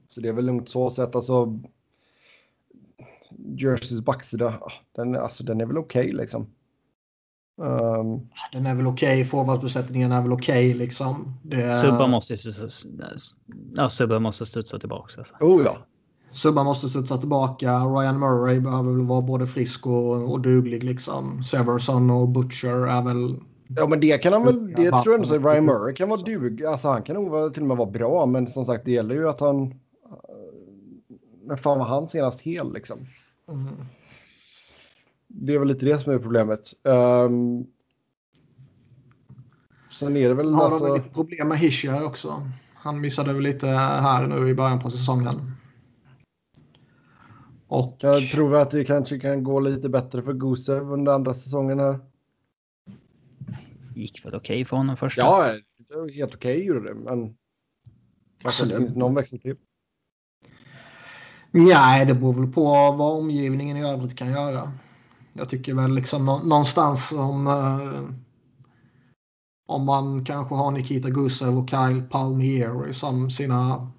Så 0.09 0.21
det 0.21 0.29
är 0.29 0.33
väl 0.33 0.47
lugnt 0.47 0.69
så 0.69 0.91
sett. 0.91 1.15
Alltså, 1.15 1.61
Jerseys 3.39 4.01
backsida, 4.01 4.55
den, 4.93 5.17
alltså, 5.17 5.45
den 5.45 5.61
är 5.61 5.67
väl 5.67 5.79
okej 5.79 6.07
okay, 6.07 6.17
liksom. 6.17 6.47
Um, 7.57 8.29
den 8.53 8.67
är 8.67 8.75
väl 8.75 8.87
okej, 8.87 9.09
okay. 9.09 9.25
forwardsbesättningen 9.25 10.13
är 10.13 10.23
väl 10.23 10.33
okej 10.33 10.69
okay, 10.69 10.79
liksom. 10.79 11.35
Det... 11.43 11.75
Subban 11.75 12.11
måste, 12.11 12.37
ja, 13.75 13.89
Subban 13.89 14.23
måste 14.23 14.47
studsa 14.47 14.79
tillbaka. 14.79 15.15
Alltså. 15.19 15.35
Oh 15.41 15.63
ja, 15.65 15.77
Subban 16.35 16.67
måste 16.67 16.89
studsa 16.89 17.19
tillbaka. 17.19 17.79
Ryan 17.79 18.19
Murray 18.19 18.61
behöver 18.61 18.93
väl 18.93 19.07
vara 19.07 19.23
både 19.23 19.47
frisk 19.47 19.87
och, 19.87 20.33
och 20.33 20.41
duglig 20.41 20.85
liksom. 20.85 21.45
Severson 21.45 22.11
och 22.11 22.29
Butcher 22.29 22.87
är 22.87 23.03
väl... 23.03 23.41
Ja 23.69 23.87
men 23.87 24.01
det 24.01 24.19
kan 24.19 24.33
han 24.33 24.45
väl, 24.45 24.73
det 24.73 24.91
tror 24.91 25.15
jag 25.15 25.35
ändå 25.35 25.51
Ryan 25.51 25.65
Murray 25.65 25.95
kan 25.95 26.09
vara 26.09 26.21
duglig. 26.21 26.65
Alltså 26.65 26.89
han 26.89 27.03
kan 27.03 27.17
nog 27.17 27.55
till 27.55 27.63
och 27.63 27.69
med 27.69 27.77
vara 27.77 27.91
bra 27.91 28.27
men 28.27 28.47
som 28.47 28.65
sagt 28.65 28.85
det 28.85 28.93
gäller 28.93 29.15
ju 29.15 29.29
att 29.29 29.41
han... 29.41 29.75
Men 31.47 31.59
fan 31.59 31.79
var 31.79 31.87
han 31.87 32.09
senast 32.09 32.41
hel 32.41 32.73
liksom? 32.73 32.99
Mm. 33.49 33.75
Det 35.37 35.55
är 35.55 35.59
väl 35.59 35.69
lite 35.69 35.87
det 35.87 35.99
som 35.99 36.13
är 36.13 36.19
problemet. 36.19 36.73
Um, 36.83 37.67
sen 39.91 40.17
är 40.17 40.29
det 40.29 40.35
väl... 40.35 40.55
Har 40.55 40.65
alltså... 40.65 40.87
de 40.87 40.97
lite 40.97 41.09
problem 41.09 41.49
med 41.49 41.59
Hischier 41.59 42.07
också. 42.07 42.51
Han 42.75 43.01
missade 43.01 43.33
väl 43.33 43.43
lite 43.43 43.67
här 43.67 44.27
nu 44.27 44.49
i 44.49 44.55
början 44.55 44.81
på 44.81 44.91
säsongen. 44.91 45.53
Och... 47.67 47.97
Jag 48.01 48.31
tror 48.31 48.57
att 48.57 48.71
det 48.71 48.85
kanske 48.85 49.19
kan 49.19 49.45
gå 49.45 49.61
lite 49.61 49.89
bättre 49.89 50.23
för 50.23 50.33
Gusev 50.33 50.93
under 50.93 51.13
andra 51.13 51.35
säsongen 51.35 51.79
här. 51.79 51.99
Gick 53.95 54.25
väl 54.25 54.35
okej 54.35 54.55
okay 54.55 54.65
för 54.65 54.77
honom 54.77 54.97
första? 54.97 55.23
Ja, 55.23 55.45
helt 56.15 56.35
okej 56.35 56.57
okay 56.57 56.65
gjorde 56.65 56.89
det, 56.89 56.95
men 56.95 57.37
kanske 58.39 58.67
det 58.67 58.77
finns 58.77 58.95
någon 58.95 59.15
växel 59.15 59.41
till. 59.41 59.57
Nej, 61.51 62.07
det 62.07 62.15
beror 62.15 62.35
väl 62.35 62.53
på 62.53 62.65
vad 62.93 63.19
omgivningen 63.19 63.77
i 63.77 63.89
övrigt 63.89 64.17
kan 64.17 64.31
göra. 64.31 64.73
Jag 65.37 65.49
tycker 65.49 65.75
väl 65.75 65.95
liksom 65.95 66.25
någonstans 66.25 67.13
om 67.13 67.47
eh, 67.47 68.15
om 69.67 69.85
man 69.85 70.25
kanske 70.25 70.55
har 70.55 70.71
Nikita 70.71 71.11
Gusev 71.11 71.59
och 71.59 71.71
Kyle 71.71 72.03
Palmieri 72.11 72.95
som 72.95 73.31
sina 73.31 73.91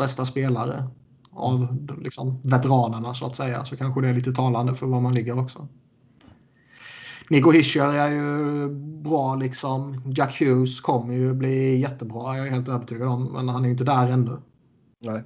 bästa 0.00 0.24
spelare 0.24 0.88
av 1.30 1.88
liksom, 2.02 2.40
veteranerna 2.42 3.14
så 3.14 3.26
att 3.26 3.36
säga 3.36 3.64
så 3.64 3.76
kanske 3.76 4.00
det 4.00 4.08
är 4.08 4.14
lite 4.14 4.32
talande 4.32 4.74
för 4.74 4.86
var 4.86 5.00
man 5.00 5.14
ligger 5.14 5.38
också. 5.38 5.68
Nico 7.30 7.50
Hischer 7.50 7.94
är 7.94 8.10
ju 8.10 8.68
bra 9.02 9.34
liksom. 9.34 10.02
Jack 10.16 10.40
Hughes 10.40 10.80
kommer 10.80 11.14
ju 11.14 11.34
bli 11.34 11.80
jättebra, 11.80 12.36
jag 12.36 12.46
är 12.46 12.50
helt 12.50 12.68
övertygad 12.68 13.08
om. 13.08 13.24
Men 13.24 13.48
han 13.48 13.62
är 13.62 13.66
ju 13.66 13.72
inte 13.72 13.84
där 13.84 14.06
ännu. 14.06 14.36
Nej. 15.00 15.22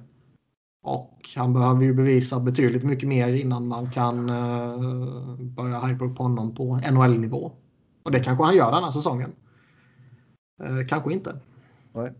Och 0.81 1.29
han 1.35 1.53
behöver 1.53 1.83
ju 1.83 1.93
bevisa 1.93 2.39
betydligt 2.39 2.83
mycket 2.83 3.09
mer 3.09 3.27
innan 3.27 3.67
man 3.67 3.91
kan 3.91 4.29
uh, 4.29 5.35
börja 5.41 5.79
hypa 5.79 6.05
upp 6.05 6.17
honom 6.17 6.55
på 6.55 6.75
NHL-nivå. 6.91 7.51
Och 8.03 8.11
det 8.11 8.19
kanske 8.19 8.43
han 8.43 8.55
gör 8.55 8.71
den 8.71 8.83
här 8.83 8.91
säsongen. 8.91 9.35
Uh, 10.63 10.87
kanske 10.87 11.13
inte. 11.13 11.39
Nej. 11.93 12.13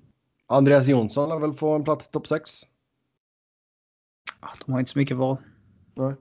Andreas 0.47 0.87
Jonsson 0.87 1.31
har 1.31 1.39
väl 1.39 1.53
få 1.53 1.75
en 1.75 1.83
plats 1.83 2.07
i 2.07 2.11
topp 2.11 2.27
6? 2.27 2.51
de 4.65 4.71
har 4.71 4.79
inte 4.79 4.91
så 4.91 4.99
mycket 4.99 5.17
val. 5.17 5.37
Nej. 5.95 6.13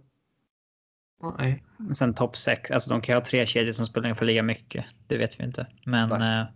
Nej. 1.39 1.65
Men 1.77 1.95
sen 1.95 2.15
topp 2.15 2.37
6, 2.37 2.71
alltså 2.71 2.91
de 2.91 3.01
kan 3.01 3.13
ju 3.13 3.21
ha 3.21 3.25
tre 3.25 3.47
kedjor 3.47 3.73
som 3.73 3.87
spelar 3.87 4.07
ungefär 4.09 4.27
lika 4.27 4.43
mycket. 4.43 4.85
Det 5.07 5.17
vet 5.19 5.41
vi 5.41 5.45
inte. 5.45 5.67
Men 5.85 6.13
eh, 6.13 6.47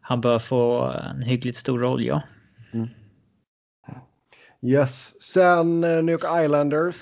han 0.00 0.20
bör 0.20 0.38
få 0.38 0.92
en 0.92 1.22
hyggligt 1.22 1.58
stor 1.58 1.78
roll, 1.78 2.04
ja. 2.04 2.22
Yes, 4.62 5.22
sen 5.22 5.84
eh, 5.84 6.02
New 6.02 6.12
York 6.12 6.44
Islanders. 6.44 6.96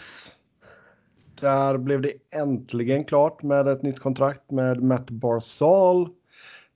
Där 1.40 1.78
blev 1.78 2.00
det 2.00 2.12
äntligen 2.30 3.04
klart 3.04 3.42
med 3.42 3.68
ett 3.68 3.82
nytt 3.82 4.00
kontrakt 4.00 4.50
med 4.50 4.82
Matt 4.82 5.10
Barzal. 5.10 6.08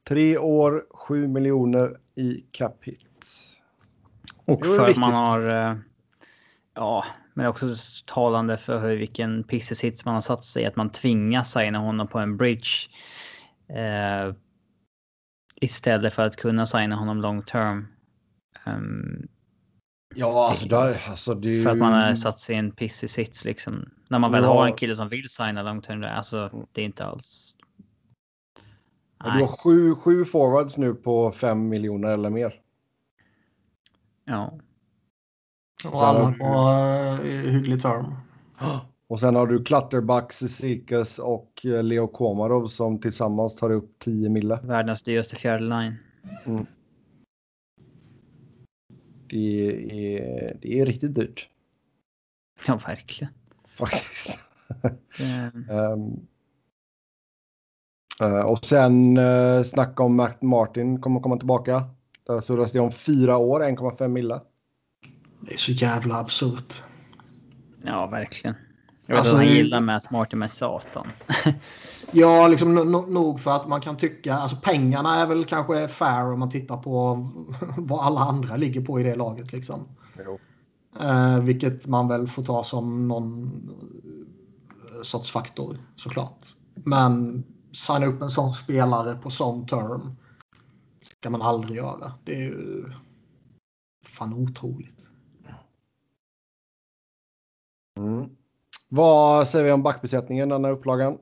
Tre 0.09 0.39
år, 0.39 0.85
sju 0.91 1.27
miljoner 1.29 1.97
i 2.15 2.45
cap 2.51 2.85
hit. 2.85 3.27
Och 4.45 4.61
Det 4.63 4.69
för 4.69 4.89
att 4.91 4.97
man 4.97 5.13
har... 5.13 5.49
eh, 5.49 5.77
Ja, 6.75 7.05
men 7.35 7.47
också 7.47 7.67
talande 8.07 8.57
för 8.57 8.81
hur, 8.81 8.97
vilken 8.97 9.45
pissig 9.45 9.77
sits 9.77 10.05
man 10.05 10.15
har 10.15 10.21
satt 10.21 10.45
sig 10.45 10.63
i. 10.63 10.67
Att 10.67 10.77
man 10.77 10.91
tvingas 10.91 11.53
signa 11.53 11.79
honom 11.79 12.09
på 12.09 12.19
en 12.19 12.37
bridge. 12.37 12.69
Eh, 13.69 14.35
istället 15.61 16.15
för 16.15 16.23
att 16.23 16.37
kunna 16.37 16.67
signa 16.67 16.97
honom 16.97 17.21
long 17.21 17.43
term. 17.43 17.87
Ehm, 18.67 19.29
Ja, 20.15 20.49
alltså, 20.51 20.69
där, 20.69 21.03
alltså 21.09 21.35
det 21.35 21.49
är 21.49 21.53
ju... 21.53 21.63
För 21.63 21.71
att 21.71 21.79
man 21.79 21.93
har 21.93 22.15
satt 22.15 22.41
sig 22.41 22.55
i 22.55 22.59
en 22.59 22.71
pissig 22.73 23.11
sits 23.11 23.45
liksom. 23.45 23.91
När 24.09 24.19
man 24.19 24.33
väl 24.33 24.43
Ja. 24.43 24.49
har 24.55 24.67
en 24.67 24.73
kille 24.77 24.95
som 24.95 25.09
vill 25.09 25.29
signa 25.29 25.63
long 25.63 25.83
term. 25.83 26.05
Alltså, 26.05 26.67
det 26.73 26.81
är 26.81 26.85
inte 26.85 27.05
alls... 27.05 27.57
Ja, 29.25 29.31
Du 29.35 29.41
har 29.45 29.57
sju, 29.57 29.95
sju 29.95 30.25
forwards 30.25 30.77
nu 30.77 30.95
på 30.95 31.33
fem 31.33 31.69
miljoner 31.69 32.09
eller 32.09 32.31
mer. 32.31 32.55
Ja. 34.25 34.59
Och 35.93 36.03
alla 36.07 36.33
på 36.33 36.45
uh, 37.25 37.51
hygglig 37.51 37.83
term. 37.83 38.15
Och 39.11 39.21
sen 39.21 39.37
har 39.37 39.47
du 39.47 39.65
Clutterbuck, 39.65 40.33
Sikas 40.33 41.19
och 41.19 41.67
eh, 41.67 41.83
Leo 41.83 42.07
Komarov 42.07 42.67
som 42.67 43.01
tillsammans 43.01 43.57
tar 43.57 43.71
upp 43.71 43.99
10 43.99 44.29
mille. 44.29 44.61
Världens 44.63 45.03
dyraste 45.03 45.37
fjärde 45.37 45.65
line. 45.65 45.95
Det 49.31 49.71
är, 50.17 50.57
det 50.63 50.81
är 50.81 50.87
riktigt 50.87 51.15
dyrt 51.15 51.49
Ja, 52.67 52.81
verkligen. 52.87 53.33
faktiskt. 53.67 54.39
Eh, 58.21 58.41
och 58.41 58.65
sen 58.65 59.17
uh, 59.19 59.63
snacka 59.63 60.03
om 60.03 60.17
Matt 60.17 60.43
Martin 60.43 61.01
kommer 61.01 61.21
komma 61.21 61.37
tillbaka. 61.37 61.85
Där 62.27 62.41
surras 62.41 62.73
det 62.73 62.81
om 62.81 62.93
fyra 62.93 63.37
år, 63.37 63.61
1,5 63.61 64.09
mille. 64.09 64.41
Det 65.41 65.55
är 65.55 65.59
så 65.59 65.73
jävla 65.73 66.15
absurt. 66.21 66.83
ja, 67.85 68.07
verkligen. 68.07 68.55
Jag 69.09 69.15
vet 69.15 69.19
Alltså, 69.19 69.37
att 69.37 69.45
han 69.45 69.55
gillar 69.55 69.81
Matt 69.81 70.11
Martin 70.11 70.39
med 70.39 70.51
satan. 70.51 71.09
Ja, 72.11 72.49
liksom 72.49 72.79
no- 72.79 72.85
no- 72.85 73.11
nog 73.11 73.41
för 73.41 73.51
att 73.51 73.69
man 73.69 73.81
kan 73.81 73.97
tycka, 73.97 74.35
alltså 74.35 74.57
pengarna 74.63 75.15
är 75.17 75.27
väl 75.27 75.45
kanske 75.45 75.89
fair 75.89 76.33
om 76.33 76.39
man 76.39 76.51
tittar 76.51 76.77
på 76.77 77.15
vad 77.79 78.01
alla 78.01 78.21
andra 78.21 78.57
ligger 78.57 78.81
på 78.81 79.01
i 79.01 79.03
det 79.03 79.15
laget 79.15 79.53
liksom. 79.53 79.89
Jo. 80.25 80.39
Eh, 81.01 81.41
vilket 81.41 81.87
man 81.87 82.09
väl 82.09 82.27
får 82.29 82.43
ta 82.43 82.65
som 82.65 83.09
någon 83.09 83.51
eh, 84.95 85.03
sorts 85.03 85.31
faktor 85.31 85.79
såklart. 85.97 86.47
Men 86.75 87.45
signa 87.73 88.07
upp 88.07 88.23
en 88.23 88.31
sån 88.31 88.51
spelare 88.53 89.15
på 89.17 89.31
sån 89.31 89.67
term 89.67 90.17
ska 91.03 91.31
man 91.31 91.43
aldrig 91.43 91.77
göra. 91.77 92.13
Det 92.25 92.35
är 92.35 92.41
ju 92.41 92.85
fan 94.07 94.33
otroligt. 94.35 95.07
Mm. 97.99 98.29
Vad 98.89 99.49
säger 99.49 99.65
vi 99.65 99.73
om 99.73 99.83
backbesättningen 99.83 100.49
den 100.49 100.65
här 100.65 100.73
upplagan? 100.73 101.19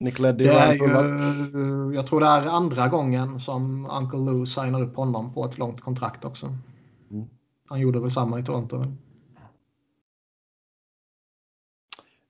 Nick 0.00 0.18
Leddy, 0.18 0.44
Det 0.44 0.52
är 0.54 0.74
ju, 0.74 1.94
jag 1.94 2.06
tror 2.06 2.20
det 2.20 2.26
är 2.26 2.46
andra 2.46 2.88
gången 2.88 3.40
som 3.40 3.90
Uncle 3.90 4.18
Lou 4.18 4.46
signar 4.46 4.82
upp 4.82 4.96
honom 4.96 5.34
på 5.34 5.44
ett 5.44 5.58
långt 5.58 5.80
kontrakt 5.80 6.24
också. 6.24 6.46
Mm. 7.10 7.26
Han 7.68 7.80
gjorde 7.80 8.00
väl 8.00 8.10
samma 8.10 8.38
i 8.38 8.42
Toronto. 8.42 8.78
väl? 8.78 8.88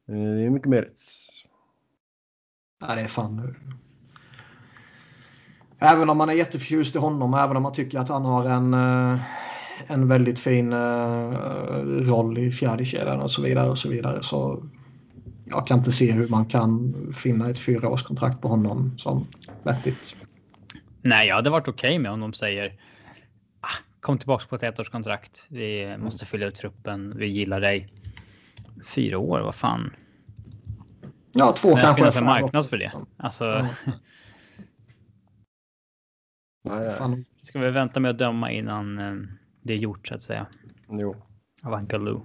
Eh, 0.09 0.15
Det 0.15 0.47
är 0.47 0.51
mycket 0.51 0.69
mer. 0.69 0.89
Ja, 2.81 2.95
det 2.95 3.01
är 3.01 3.09
fan 3.09 3.37
nu. 3.37 3.55
Även 5.79 6.11
om 6.11 6.19
man 6.19 6.29
är 6.29 6.33
jätteförtjust 6.35 6.95
i 6.95 6.99
honom, 6.99 7.35
även 7.35 7.57
om 7.57 7.63
man 7.63 7.73
tycker 7.73 7.99
att 7.99 8.09
han 8.09 8.25
har 8.25 8.45
en, 8.45 8.75
eh, 8.75 9.21
en 9.87 10.09
väldigt 10.09 10.39
fin 10.39 10.73
eh, 10.73 11.31
roll 11.85 12.39
i 12.39 12.53
fjärde 12.53 12.85
kedjan 12.85 13.21
och 13.21 13.31
så 13.31 13.43
vidare 13.43 13.71
och 13.71 13.79
så 13.79 13.89
vidare 13.89 14.23
så 14.23 14.65
jag 15.45 15.67
kan 15.67 15.79
inte 15.79 15.93
se 15.93 16.13
hur 16.13 16.29
man 16.29 16.47
kan 16.47 16.95
finna 17.15 17.51
ett 17.51 17.59
fyraårskontrakt 17.59 18.41
på 18.41 18.49
honom 18.49 18.99
som 18.99 19.27
vettigt. 19.63 20.17
Nej, 21.03 21.29
jag 21.29 21.35
hade 21.35 21.51
varit 21.51 21.69
okej 21.69 21.99
med 21.99 22.11
om 22.13 22.21
de 22.21 22.33
säger 22.33 22.73
ah, 23.61 23.69
kom 24.01 24.19
tillbaka 24.19 24.45
på 24.49 24.57
ett 24.57 24.63
ettårskontrakt. 24.63 25.47
Vi 25.49 25.97
måste 25.99 26.27
fylla 26.27 26.47
ut 26.47 26.55
truppen. 26.55 27.15
Vi 27.17 27.27
gillar 27.27 27.61
dig. 27.61 27.93
Fyra 28.85 29.19
år, 29.19 29.41
vad 29.41 29.55
fan. 29.55 29.91
Ja, 31.33 31.53
två 31.53 31.75
Det 31.75 31.81
kanske. 31.81 32.03
finns 32.03 32.17
är 32.17 32.21
en 32.21 32.27
marknad 32.27 32.57
också, 32.61 32.69
för 32.71 32.77
det. 32.77 32.85
liksom. 32.85 33.07
Alltså, 33.17 33.45
Ja. 33.45 33.69
Nej, 36.65 36.81
nej. 36.87 36.95
Fan. 36.95 37.25
ska 37.43 37.59
vi 37.59 37.71
vänta 37.71 38.01
med 38.01 38.11
att 38.11 38.19
döma 38.19 38.51
innan 38.51 38.99
eh, 38.99 39.15
det 39.67 39.73
är 39.73 39.79
gjort 39.79 40.09
så 40.09 40.15
att 40.15 40.23
säga. 40.23 40.47
Jo. 40.89 41.17
Av 41.63 41.73
Uncle 41.73 41.99
Lou. 41.99 42.21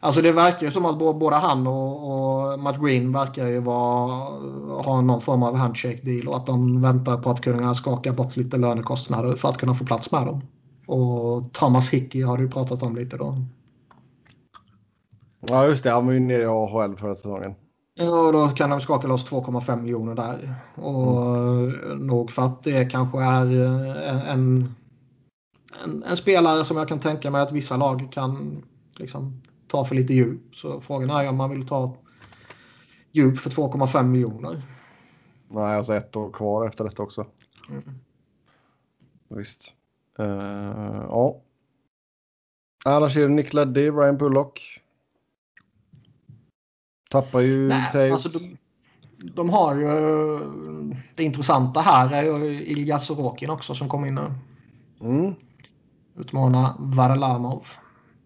Alltså 0.00 0.22
det 0.22 0.32
verkar 0.32 0.66
ju 0.66 0.70
som 0.70 0.86
att 0.86 0.98
både 0.98 1.36
han 1.36 1.66
och, 1.66 2.52
och 2.52 2.60
Matt 2.60 2.80
Green 2.80 3.12
verkar 3.12 3.46
ju 3.46 3.60
vara, 3.60 4.10
ha 4.82 5.00
någon 5.00 5.20
form 5.20 5.42
av 5.42 5.56
handshake 5.56 6.00
deal 6.02 6.28
och 6.28 6.36
att 6.36 6.46
de 6.46 6.80
väntar 6.80 7.16
på 7.16 7.30
att 7.30 7.40
kunna 7.40 7.74
skaka 7.74 8.12
bort 8.12 8.36
lite 8.36 8.56
lönekostnader 8.56 9.34
för 9.34 9.48
att 9.48 9.58
kunna 9.58 9.74
få 9.74 9.84
plats 9.84 10.12
med 10.12 10.26
dem. 10.26 10.40
Och 10.86 11.52
Thomas 11.52 11.90
Hickey 11.90 12.22
har 12.22 12.38
du 12.38 12.48
pratat 12.48 12.82
om 12.82 12.96
lite 12.96 13.16
då. 13.16 13.36
Ja, 15.48 15.66
just 15.66 15.84
det. 15.84 15.90
Han 15.90 16.06
var 16.06 16.12
ju 16.12 16.20
nere 16.20 16.42
i 16.42 16.46
AHL 16.46 16.96
förra 16.96 17.14
säsongen. 17.14 17.54
Ja, 17.94 18.26
och 18.26 18.32
då 18.32 18.48
kan 18.48 18.70
de 18.70 18.80
skaka 18.80 19.08
loss 19.08 19.30
2,5 19.30 19.82
miljoner 19.82 20.14
där. 20.14 20.54
Och 20.74 22.00
nog 22.00 22.30
för 22.30 22.42
att 22.42 22.64
det 22.64 22.84
kanske 22.84 23.22
är 23.22 23.62
eh, 23.62 24.30
en, 24.30 24.74
en, 25.84 26.02
en 26.02 26.16
spelare 26.16 26.64
som 26.64 26.76
jag 26.76 26.88
kan 26.88 26.98
tänka 26.98 27.30
mig 27.30 27.40
att 27.40 27.52
vissa 27.52 27.76
lag 27.76 28.08
kan 28.12 28.62
liksom, 28.98 29.42
ta 29.68 29.84
för 29.84 29.94
lite 29.94 30.14
djup. 30.14 30.56
Så 30.56 30.80
frågan 30.80 31.10
är 31.10 31.28
om 31.28 31.36
man 31.36 31.50
vill 31.50 31.66
ta 31.66 31.96
djup 33.12 33.38
för 33.38 33.50
2,5 33.50 34.02
miljoner. 34.02 34.62
Nej, 35.48 35.76
alltså 35.76 35.94
ett 35.94 36.16
år 36.16 36.32
kvar 36.32 36.66
efter 36.66 36.84
detta 36.84 37.02
också. 37.02 37.26
Mm. 37.70 37.82
Visst. 39.28 39.72
Uh, 40.20 40.26
ja. 41.08 41.40
Annars 42.84 43.16
är 43.16 43.22
det 43.22 43.28
Nick 43.28 43.52
Leddy, 43.52 43.90
Ryan 43.90 44.18
Pullock. 44.18 44.80
Tappar 47.10 47.40
ju 47.40 47.68
Nej, 47.68 47.92
Taves. 47.92 48.12
alltså 48.12 48.38
de, 48.38 48.56
de 49.34 49.50
har 49.50 49.74
ju... 49.74 49.86
Det 51.14 51.24
intressanta 51.24 51.80
här 51.80 52.10
är 52.10 52.22
ju 52.22 52.64
Ilja 52.64 52.98
Sorokin 52.98 53.50
också 53.50 53.74
som 53.74 53.88
kom 53.88 54.04
in 54.04 54.14
nu. 54.14 54.32
mm. 55.00 55.34
Utmanar 56.16 56.72
Varlamov. 56.78 57.66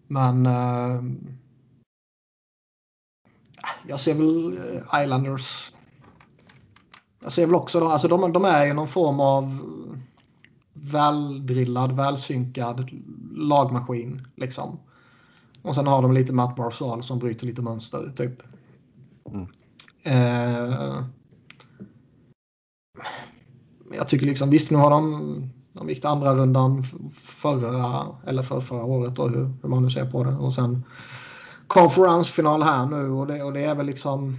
Men... 0.07 0.45
Eh, 0.45 1.03
jag 3.87 3.99
ser 3.99 4.13
väl 4.13 4.57
eh, 4.57 5.03
Islanders... 5.03 5.73
Jag 7.23 7.31
ser 7.31 7.45
väl 7.45 7.55
också 7.55 7.79
de, 7.79 7.87
alltså 7.87 8.07
de, 8.07 8.33
de 8.33 8.45
är 8.45 8.65
ju 8.65 8.73
någon 8.73 8.87
form 8.87 9.19
av 9.19 9.59
väldrillad, 10.73 11.91
välsynkad 11.91 12.89
lagmaskin. 13.31 14.27
Liksom. 14.35 14.79
Och 15.61 15.75
sen 15.75 15.87
har 15.87 16.01
de 16.01 16.13
lite 16.13 16.33
Matt 16.33 16.55
Barzal 16.55 17.03
som 17.03 17.19
bryter 17.19 17.45
lite 17.45 17.61
mönster, 17.61 18.13
typ. 18.15 18.41
Mm. 19.31 19.47
Eh, 20.03 21.03
jag 23.93 24.07
tycker 24.07 24.25
liksom, 24.25 24.49
visst 24.49 24.71
nu 24.71 24.77
har 24.77 24.89
de, 24.89 25.49
de 25.73 25.89
gick 25.89 25.99
till 25.99 26.09
andra 26.09 26.35
rundan 26.35 26.83
förra, 27.13 28.05
eller 28.27 28.43
för 28.43 28.61
förra 28.61 28.83
året 28.83 29.15
då, 29.15 29.27
hur, 29.27 29.53
hur 29.61 29.69
man 29.69 29.83
nu 29.83 29.89
ser 29.89 30.11
på 30.11 30.23
det. 30.23 30.35
Och 30.35 30.53
sen 30.53 30.83
konferensfinal 31.67 32.63
här 32.63 32.85
nu 32.85 33.09
och 33.09 33.27
det, 33.27 33.43
och 33.43 33.53
det 33.53 33.63
är 33.63 33.75
väl 33.75 33.85
liksom 33.85 34.37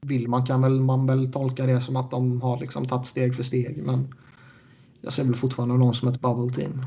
vill 0.00 0.28
man 0.28 0.46
kan 0.46 0.62
väl 0.62 0.80
man 0.80 1.06
väl 1.06 1.32
tolka 1.32 1.66
det 1.66 1.80
som 1.80 1.96
att 1.96 2.10
de 2.10 2.42
har 2.42 2.60
liksom 2.60 2.88
tagit 2.88 3.06
steg 3.06 3.34
för 3.34 3.42
steg 3.42 3.82
men 3.86 4.14
jag 5.00 5.12
ser 5.12 5.24
väl 5.24 5.34
fortfarande 5.34 5.76
någon 5.76 5.94
som 5.94 6.08
ett 6.08 6.20
bubble 6.20 6.54
team. 6.54 6.84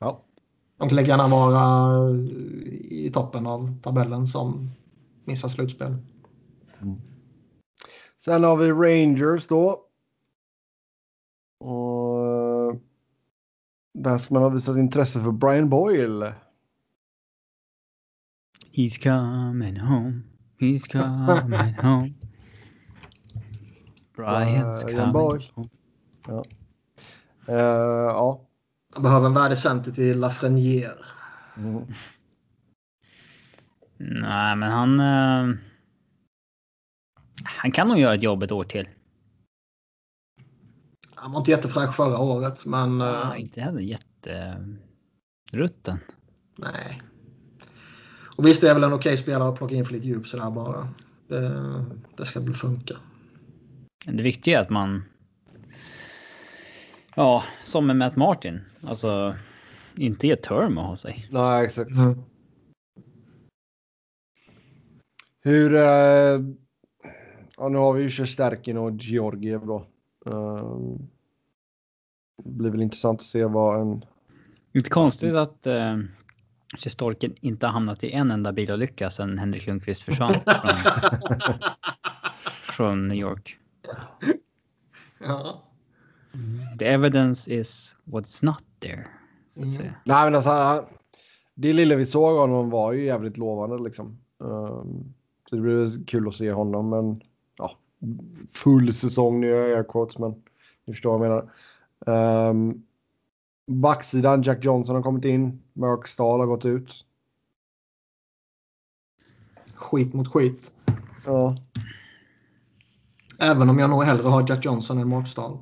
Ja. 0.00 0.22
De 0.78 0.88
kan 0.88 0.96
lika 0.96 1.08
gärna 1.08 1.28
vara 1.28 2.10
i 2.80 3.10
toppen 3.14 3.46
av 3.46 3.78
tabellen 3.82 4.26
som 4.26 4.70
missar 5.24 5.48
slutspel. 5.48 5.96
Sen 8.24 8.44
har 8.44 8.56
vi 8.56 8.70
Rangers 8.72 9.46
då. 9.46 9.70
Och 11.58 12.80
Där 13.94 14.18
ska 14.18 14.34
man 14.34 14.42
ha 14.42 14.50
visat 14.50 14.76
intresse 14.76 15.22
för 15.22 15.30
Brian 15.32 15.68
Boyle. 15.70 16.34
He's 18.72 19.02
coming 19.02 19.80
home. 19.80 20.20
He's 20.58 20.92
coming 20.92 21.74
home. 21.82 22.12
Brian's 24.16 24.84
Brian 24.84 24.98
coming 24.98 25.12
Boyle. 25.12 25.50
home. 25.54 25.68
Ja. 27.46 28.40
Jag 28.94 29.02
behöver 29.02 29.26
en 29.26 29.34
värdecenter 29.34 29.92
till 29.92 30.20
Lafreniere. 30.20 31.04
Mm. 31.56 31.84
Nej, 33.98 34.56
men 34.56 34.70
han... 34.72 35.00
eh, 35.00 35.56
han 37.44 37.72
kan 37.72 37.88
nog 37.88 37.98
göra 37.98 38.14
ett 38.14 38.22
jobb 38.22 38.42
ett 38.42 38.52
år 38.52 38.64
till. 38.64 38.88
Han 41.14 41.32
var 41.32 41.38
inte 41.38 41.50
jättefräsch 41.50 41.94
förra 41.94 42.18
året, 42.18 42.66
men 42.66 43.00
Ja, 43.00 43.34
eh, 43.34 43.40
inte 43.40 43.60
heller 43.60 43.80
jätterutten. 43.80 45.98
nej. 46.58 47.02
Och 48.36 48.46
visst, 48.46 48.60
det 48.60 48.70
är 48.70 48.74
väl 48.74 48.84
en 48.84 48.92
okej 48.92 49.16
spelare 49.16 49.48
att 49.48 49.56
plocka 49.58 49.74
in 49.74 49.84
för 49.84 49.92
lite 49.92 50.06
djup 50.06 50.26
sådär 50.26 50.50
bara. 50.50 50.88
Det, 51.28 51.84
det 52.16 52.26
ska 52.26 52.40
väl 52.40 52.54
funka. 52.54 52.96
Det 54.04 54.22
viktiga 54.22 54.58
är 54.58 54.62
att 54.62 54.70
man... 54.70 55.04
Ja, 57.16 57.44
som 57.62 57.86
med 57.86 57.96
Matt 57.96 58.16
Martin. 58.16 58.60
Alltså, 58.82 59.36
inte 59.94 60.26
ge 60.26 60.36
term 60.36 60.78
att 60.78 60.86
ha 60.86 60.96
sig. 60.96 61.28
Nej, 61.30 61.64
exakt. 61.64 61.90
Hur... 65.40 65.74
Eh, 65.74 66.38
ja, 67.62 67.68
nu 67.68 67.78
har 67.78 67.92
vi 67.92 68.02
ju 68.02 68.08
Sjestärkin 68.10 68.76
och 68.78 68.92
Georgiev 68.92 69.66
då. 69.66 69.86
Eh, 70.26 70.78
det 72.44 72.50
blir 72.50 72.70
väl 72.70 72.82
intressant 72.82 73.20
att 73.20 73.26
se 73.26 73.44
vad 73.44 73.80
en... 73.80 74.04
Lite 74.72 74.90
konstigt 74.90 75.34
att 75.34 75.66
eh, 75.66 75.98
Storken 76.78 77.34
inte 77.40 77.66
har 77.66 77.72
hamnat 77.72 78.04
i 78.04 78.12
en 78.12 78.30
enda 78.30 78.52
bilolycka 78.52 79.10
sedan 79.10 79.38
Henrik 79.38 79.66
Lundqvist 79.66 80.02
försvann 80.02 80.34
från, 80.44 81.58
från 82.62 83.08
New 83.08 83.18
York. 83.18 83.58
Ja. 85.20 85.62
The 86.78 86.84
evidence 86.86 87.54
is 87.54 87.94
what's 88.04 88.44
not 88.44 88.64
there. 88.80 89.06
Så 89.54 89.62
att 89.62 89.80
Mm. 89.80 89.92
Nej, 90.04 90.24
men 90.24 90.34
alltså, 90.34 90.50
han- 90.50 90.84
det 91.54 91.72
lilla 91.72 91.96
vi 91.96 92.06
såg 92.06 92.32
av 92.38 92.48
honom 92.48 92.70
var 92.70 92.92
ju 92.92 93.04
jävligt 93.04 93.36
lovande 93.36 93.84
liksom. 93.84 94.18
Um, 94.38 95.14
så 95.50 95.56
det 95.56 95.62
blir 95.62 96.06
kul 96.06 96.28
att 96.28 96.34
se 96.34 96.52
honom, 96.52 96.90
men 96.90 97.20
full 98.50 98.92
säsong 98.92 99.40
nu 99.40 99.56
är 99.56 99.68
jag 99.68 99.88
quotes, 99.88 100.18
men 100.18 100.42
ni 100.84 100.92
förstår 100.92 101.18
vad 101.18 101.26
jag 101.26 101.48
menar. 102.06 102.48
Um, 102.50 102.86
backsidan, 103.66 104.42
Jack 104.42 104.64
Johnson 104.64 104.94
har 104.94 105.02
kommit 105.02 105.24
in, 105.24 105.62
Mark 105.72 106.08
Stahl 106.08 106.40
har 106.40 106.46
gått 106.46 106.64
ut. 106.64 107.04
Skit 109.74 110.14
mot 110.14 110.28
skit. 110.28 110.72
Ja, 111.26 111.56
Även 113.42 113.68
om 113.68 113.78
jag 113.78 113.90
nog 113.90 114.04
hellre 114.04 114.28
har 114.28 114.44
Jack 114.48 114.64
Johnson 114.64 114.98
än 114.98 115.08
Mark 115.08 115.28
Stahl. 115.28 115.58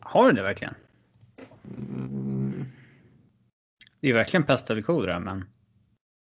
Har 0.00 0.26
du 0.26 0.32
det 0.32 0.42
verkligen? 0.42 0.74
Mm. 1.78 2.64
Det 4.00 4.10
är 4.10 4.14
verkligen 4.14 4.44
pest 4.44 4.70
eller 4.70 4.82
kolera, 4.82 5.20
men 5.20 5.44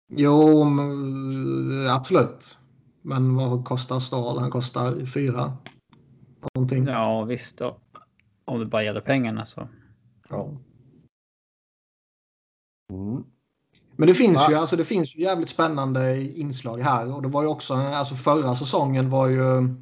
Jo, 0.09 0.63
men, 0.63 1.89
absolut. 1.89 2.57
Men 3.07 3.35
vad 3.35 3.65
kostar 3.65 3.99
Stahl? 3.99 4.39
Han 4.39 4.51
kostar 4.51 5.05
fyra. 5.05 5.57
Någonting. 6.53 6.87
ja 6.87 7.23
visst. 7.23 7.57
Då. 7.57 7.77
Om 8.45 8.59
det 8.59 8.65
bara 8.65 8.83
gäller 8.83 9.01
pengarna 9.01 9.45
så. 9.45 9.67
ja. 10.29 10.51
Mm. 12.93 13.23
Men 13.95 14.07
det 14.07 14.13
finns, 14.13 14.37
Va? 14.37 14.47
ju, 14.49 14.55
alltså, 14.55 14.75
det 14.75 14.85
finns 14.85 15.15
ju 15.15 15.21
jävligt 15.21 15.49
spännande 15.49 16.21
inslag 16.39 16.79
här. 16.79 17.15
Och 17.15 17.21
det 17.21 17.27
var 17.27 17.41
ju 17.41 17.47
också, 17.47 17.73
alltså 17.73 18.15
förra 18.15 18.55
säsongen 18.55 19.09
var 19.09 19.27
ju... 19.27 19.75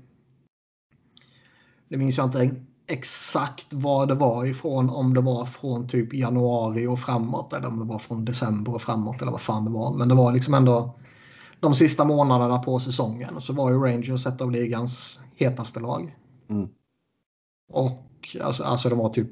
Det 1.89 1.97
minns 1.97 2.17
jag 2.17 2.27
inte 2.27 2.55
exakt 2.87 3.73
vad 3.73 4.07
det 4.07 4.15
var 4.15 4.45
ifrån. 4.45 4.89
Om 4.89 5.13
det 5.13 5.21
var 5.21 5.45
från 5.45 5.87
typ 5.87 6.13
januari 6.13 6.87
och 6.87 6.99
framåt. 6.99 7.53
Eller 7.53 7.67
om 7.67 7.79
det 7.79 7.85
var 7.85 7.99
från 7.99 8.25
december 8.25 8.73
och 8.73 8.81
framåt. 8.81 9.21
Eller 9.21 9.31
vad 9.31 9.41
fan 9.41 9.65
det 9.65 9.71
var. 9.71 9.93
Men 9.93 10.09
det 10.09 10.15
var 10.15 10.33
liksom 10.33 10.53
ändå 10.53 10.95
de 11.59 11.75
sista 11.75 12.05
månaderna 12.05 12.59
på 12.59 12.79
säsongen. 12.79 13.41
Så 13.41 13.53
var 13.53 13.71
ju 13.71 13.77
Rangers 13.77 14.25
ett 14.25 14.41
av 14.41 14.51
ligans 14.51 15.19
hetaste 15.35 15.79
lag. 15.79 16.15
Mm. 16.49 16.69
Och 17.71 18.35
alltså, 18.43 18.63
alltså 18.63 18.89
de 18.89 18.99
var 18.99 19.09
typ 19.09 19.31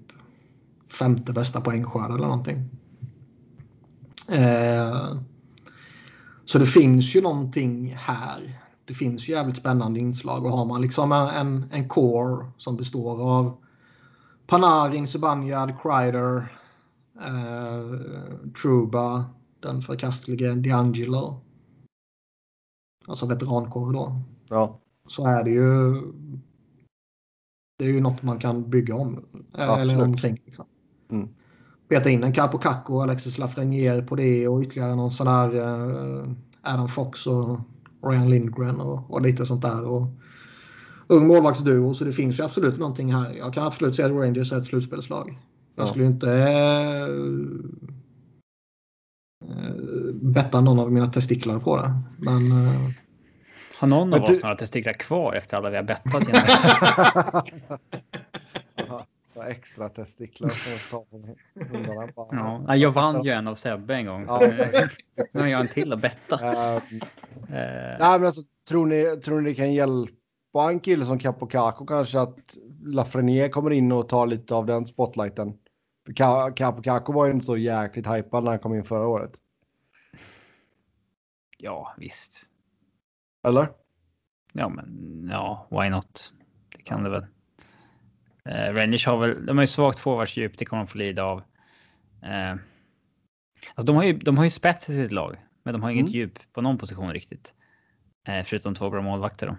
femte 1.00 1.34
bästa 1.34 1.62
poängskörd 1.62 2.12
eller 2.12 2.28
någonting. 2.28 2.70
Eh, 4.32 5.18
så 6.46 6.60
det 6.60 6.66
finns 6.66 7.16
ju 7.16 7.22
någonting 7.22 7.96
här. 8.00 8.60
Det 8.86 8.94
finns 8.94 9.30
ju 9.30 9.34
jävligt 9.34 9.58
spännande 9.58 10.00
inslag 10.00 10.46
och 10.46 10.52
har 10.52 10.66
man 10.66 10.82
liksom 10.82 11.12
en, 11.12 11.66
en 11.72 11.90
core 11.90 12.46
som 12.58 12.78
består 12.78 13.22
av 13.22 13.58
Panarin, 14.48 15.08
Zibanejad, 15.08 15.74
Kreider, 15.82 16.58
eh, 17.22 18.00
Truba, 18.62 19.26
den 19.60 19.82
förkastlige 19.82 20.52
D'Angelo. 20.52 21.40
Alltså 23.08 23.26
veterankår 23.26 23.94
då. 23.94 24.16
ja. 24.50 24.80
Så 25.08 25.26
är 25.28 25.44
det 25.44 25.50
ju. 25.50 25.94
Det 27.80 27.86
är 27.86 27.90
ju 27.90 28.02
något 28.02 28.24
man 28.24 28.40
kan 28.40 28.70
bygga 28.70 28.96
om. 28.96 29.14
eh, 29.58 29.62
Eller 29.64 29.84
Absolut. 29.84 30.02
omkring. 30.08 30.38
Liksom. 30.46 30.66
Mm. 31.12 31.30
Peta 31.90 32.10
in 32.10 32.24
en 32.24 32.34
Capo 32.34 32.58
Caco, 32.58 33.00
Alexis 33.02 33.38
Lafreniere 33.38 34.02
på 34.02 34.16
det 34.16 34.48
och 34.48 34.62
ytterligare 34.62 34.96
någon 34.96 35.12
sån 35.12 35.28
där 35.28 35.56
eh, 35.56 36.28
Adam 36.62 36.88
Fox 36.88 37.28
och 37.28 37.60
Ryan 38.04 38.30
Lindgren 38.30 38.82
och, 38.82 39.12
och 39.12 39.22
lite 39.22 39.46
sånt 39.46 39.62
där. 39.62 39.88
Och, 39.88 40.06
ung 41.08 41.28
målvaktsduo, 41.28 41.94
så 41.94 42.04
det 42.04 42.12
finns 42.14 42.40
ju 42.40 42.44
absolut 42.44 42.80
någonting 42.80 43.14
här. 43.14 43.34
Jag 43.34 43.54
kan 43.54 43.68
absolut 43.68 43.96
säga 43.96 44.06
att 44.06 44.14
Rangers 44.14 44.54
är 44.54 44.58
ett 44.58 44.66
slutspelslag. 44.66 45.40
Jag 45.76 45.84
Ja. 45.84 45.88
skulle 45.88 46.06
ju 46.06 46.12
inte 46.12 46.32
eh, 46.34 47.08
betta 50.14 50.62
någon 50.62 50.80
av 50.80 50.92
mina 50.92 51.08
testiklar 51.08 51.60
på 51.60 51.78
det. 51.78 51.94
Men 52.18 52.52
eh, 52.52 52.80
Har 53.80 53.88
någon 53.88 54.14
av 54.14 54.20
du- 54.26 54.32
oss 54.34 54.44
några 54.44 54.56
testiklar 54.56 54.94
kvar 54.94 55.34
efter 55.34 55.58
alla 55.58 55.70
vi 55.70 55.76
har 55.76 55.84
bettat 55.84 56.24
extra 59.50 59.90
testiklar 59.90 60.50
som 60.90 61.04
hundarna. 61.72 62.08
Bara- 62.16 62.64
Ja, 62.68 62.76
jag 62.76 62.92
vann 62.92 63.24
ju 63.24 63.32
en 63.32 63.48
av 63.48 63.56
Sebbe 63.56 63.96
en 63.96 64.06
gång. 64.06 64.26
Ja, 64.28 64.40
nu 65.32 65.40
har 65.42 65.48
jag 65.48 65.62
en 65.62 65.68
till 65.68 65.94
att 65.94 66.02
betta. 66.02 66.40
Ehm, 66.40 66.82
Eh, 67.50 67.98
Nej, 68.00 68.20
men 68.20 68.26
alltså, 68.26 68.42
tror, 68.70 68.86
ni, 68.86 69.22
tror 69.22 69.42
ni 69.42 69.50
det 69.50 69.56
kan 69.56 69.74
hjälpa 69.74 70.70
en 70.70 70.80
kille 70.80 71.06
som 71.06 71.20
Capo 71.20 71.48
Caco 71.48 71.86
kanske 71.86 72.20
att 72.20 72.58
Lafreniere 72.86 73.50
kommer 73.50 73.72
in 73.72 73.92
och 73.92 74.10
tar 74.10 74.28
lite 74.28 74.56
av 74.56 74.66
den 74.66 74.86
spotlighten? 74.86 75.54
Caco 76.16 77.12
var 77.14 77.26
ju 77.26 77.32
inte 77.32 77.46
så 77.46 77.58
jäkligt 77.58 78.08
hypad 78.08 78.44
när 78.44 78.52
han 78.52 78.60
kom 78.60 78.74
in 78.76 78.84
förra 78.84 79.08
året. 79.08 79.32
ja, 81.58 81.94
visst. 81.98 82.46
Eller? 83.48 83.68
Ja, 84.54 84.70
men 84.70 85.28
ja, 85.32 85.68
why 85.72 85.90
not? 85.90 86.34
Det 86.78 86.84
kan 86.84 87.04
det 87.04 87.10
väl. 87.10 87.26
Eh, 88.46 88.74
Rangers 88.74 89.06
har 89.06 89.18
väl, 89.18 89.46
de 89.46 89.58
har 89.58 89.64
ju 89.64 89.68
svagt 89.68 90.00
forwardsdjup, 90.00 90.58
det 90.58 90.66
kommer 90.66 90.84
de 90.84 90.88
få 90.88 90.98
lida 90.98 91.24
av. 91.24 91.38
Eh, 92.24 92.52
alltså 93.76 93.86
de 93.86 93.96
har 93.96 94.04
ju, 94.04 94.14
de 94.14 94.38
har 94.38 94.44
ju 94.44 94.50
spets 94.50 94.90
i 94.90 94.96
sitt 95.04 95.12
lag, 95.12 95.36
men 95.64 95.74
de 95.74 95.84
har 95.84 95.90
inget 95.92 96.04
Mm. 96.04 96.14
djup 96.14 96.40
på 96.54 96.62
någon 96.62 96.78
position 96.78 97.14
riktigt. 97.14 97.54
Eh, 98.28 98.44
förutom 98.44 98.76
två 98.76 98.90
bra 98.90 99.02
målvakter 99.02 99.48
då. 99.48 99.58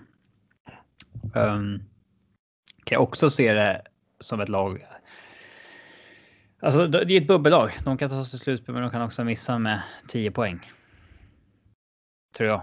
Um, 1.40 1.78
kan 2.84 2.96
jag 2.96 3.02
också 3.02 3.30
se 3.30 3.52
det 3.52 3.82
som 4.20 4.40
ett 4.40 4.48
lag. 4.48 4.86
Alltså 6.64 6.86
det 6.86 6.98
är 6.98 7.20
ett 7.20 7.26
bubbellag. 7.26 7.70
De 7.84 7.96
kan 7.96 8.10
ta 8.10 8.24
sig 8.24 8.30
till 8.30 8.38
slutspel, 8.38 8.72
men 8.74 8.82
de 8.82 8.90
kan 8.90 9.02
också 9.02 9.24
missa 9.24 9.58
med 9.58 9.82
10 10.08 10.30
poäng. 10.30 10.72
Tror 12.36 12.48
jag. 12.48 12.60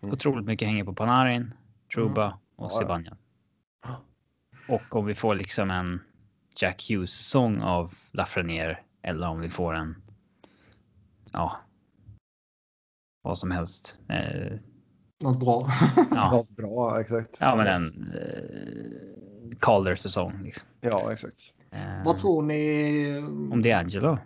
Mm. 0.00 0.14
Otroligt 0.14 0.46
mycket 0.46 0.68
hänger 0.68 0.84
på 0.84 0.94
Panarin, 0.94 1.54
Truba 1.94 2.38
och 2.56 2.64
Ja, 2.64 2.70
ja. 2.72 2.78
Zibanejad. 2.78 3.16
Och 4.68 4.96
om 4.96 5.06
vi 5.06 5.14
får 5.14 5.34
liksom 5.34 5.70
en 5.70 6.00
Jack 6.56 6.86
Hughes-säsong 6.90 7.60
av 7.60 7.94
Lafreniere 8.10 8.78
eller 9.02 9.28
om 9.28 9.40
vi 9.40 9.48
får 9.50 9.74
en. 9.74 10.02
Ja. 11.32 11.58
Vad 13.22 13.38
som 13.38 13.50
helst. 13.50 13.98
Eh, 14.08 14.58
något 15.20 15.40
bra. 15.40 15.68
ja, 15.96 16.04
Ja, 16.10 16.44
bra, 16.56 17.00
exakt. 17.00 17.36
ja, 17.40 17.56
men 17.56 17.66
en 17.66 18.12
eh, 18.12 19.56
Calder-säsong. 19.60 20.42
Liksom. 20.42 20.68
Ja, 20.80 21.12
exakt. 21.12 21.54
Eh, 21.70 22.04
Vad 22.04 22.18
tror 22.18 22.42
ni? 22.42 23.18
Om 23.52 23.62
det 23.62 23.70
är 23.70 23.78
Angelo. 23.78 24.18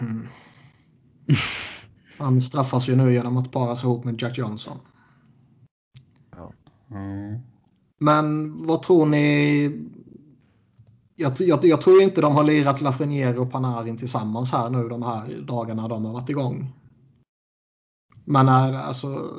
Mm. 0.00 0.26
Han 2.18 2.40
straffas 2.40 2.88
ju 2.88 2.96
nu 2.96 3.12
genom 3.12 3.36
att 3.36 3.52
paras 3.52 3.84
ihop 3.84 4.04
med 4.04 4.22
Jack 4.22 4.38
Johnson. 4.38 4.78
Mm. 6.90 7.38
Men 7.98 8.56
vad 8.66 8.82
tror 8.82 9.06
ni 9.06 9.86
jag, 11.14 11.32
jag, 11.38 11.64
jag, 11.64 11.80
tror 11.80 12.02
inte 12.02 12.20
de 12.20 12.36
har 12.36 12.44
lirat 12.44 12.80
Lafreniere 12.80 13.38
och 13.38 13.52
Panarin 13.52 13.96
tillsammans 13.96 14.52
här 14.52 14.70
nu 14.70 14.88
de 14.88 15.02
här 15.02 15.40
dagarna 15.40 15.88
de 15.88 16.04
har 16.04 16.12
varit 16.12 16.28
igång. 16.28 16.72
Men 18.24 18.48
alltså. 18.48 19.30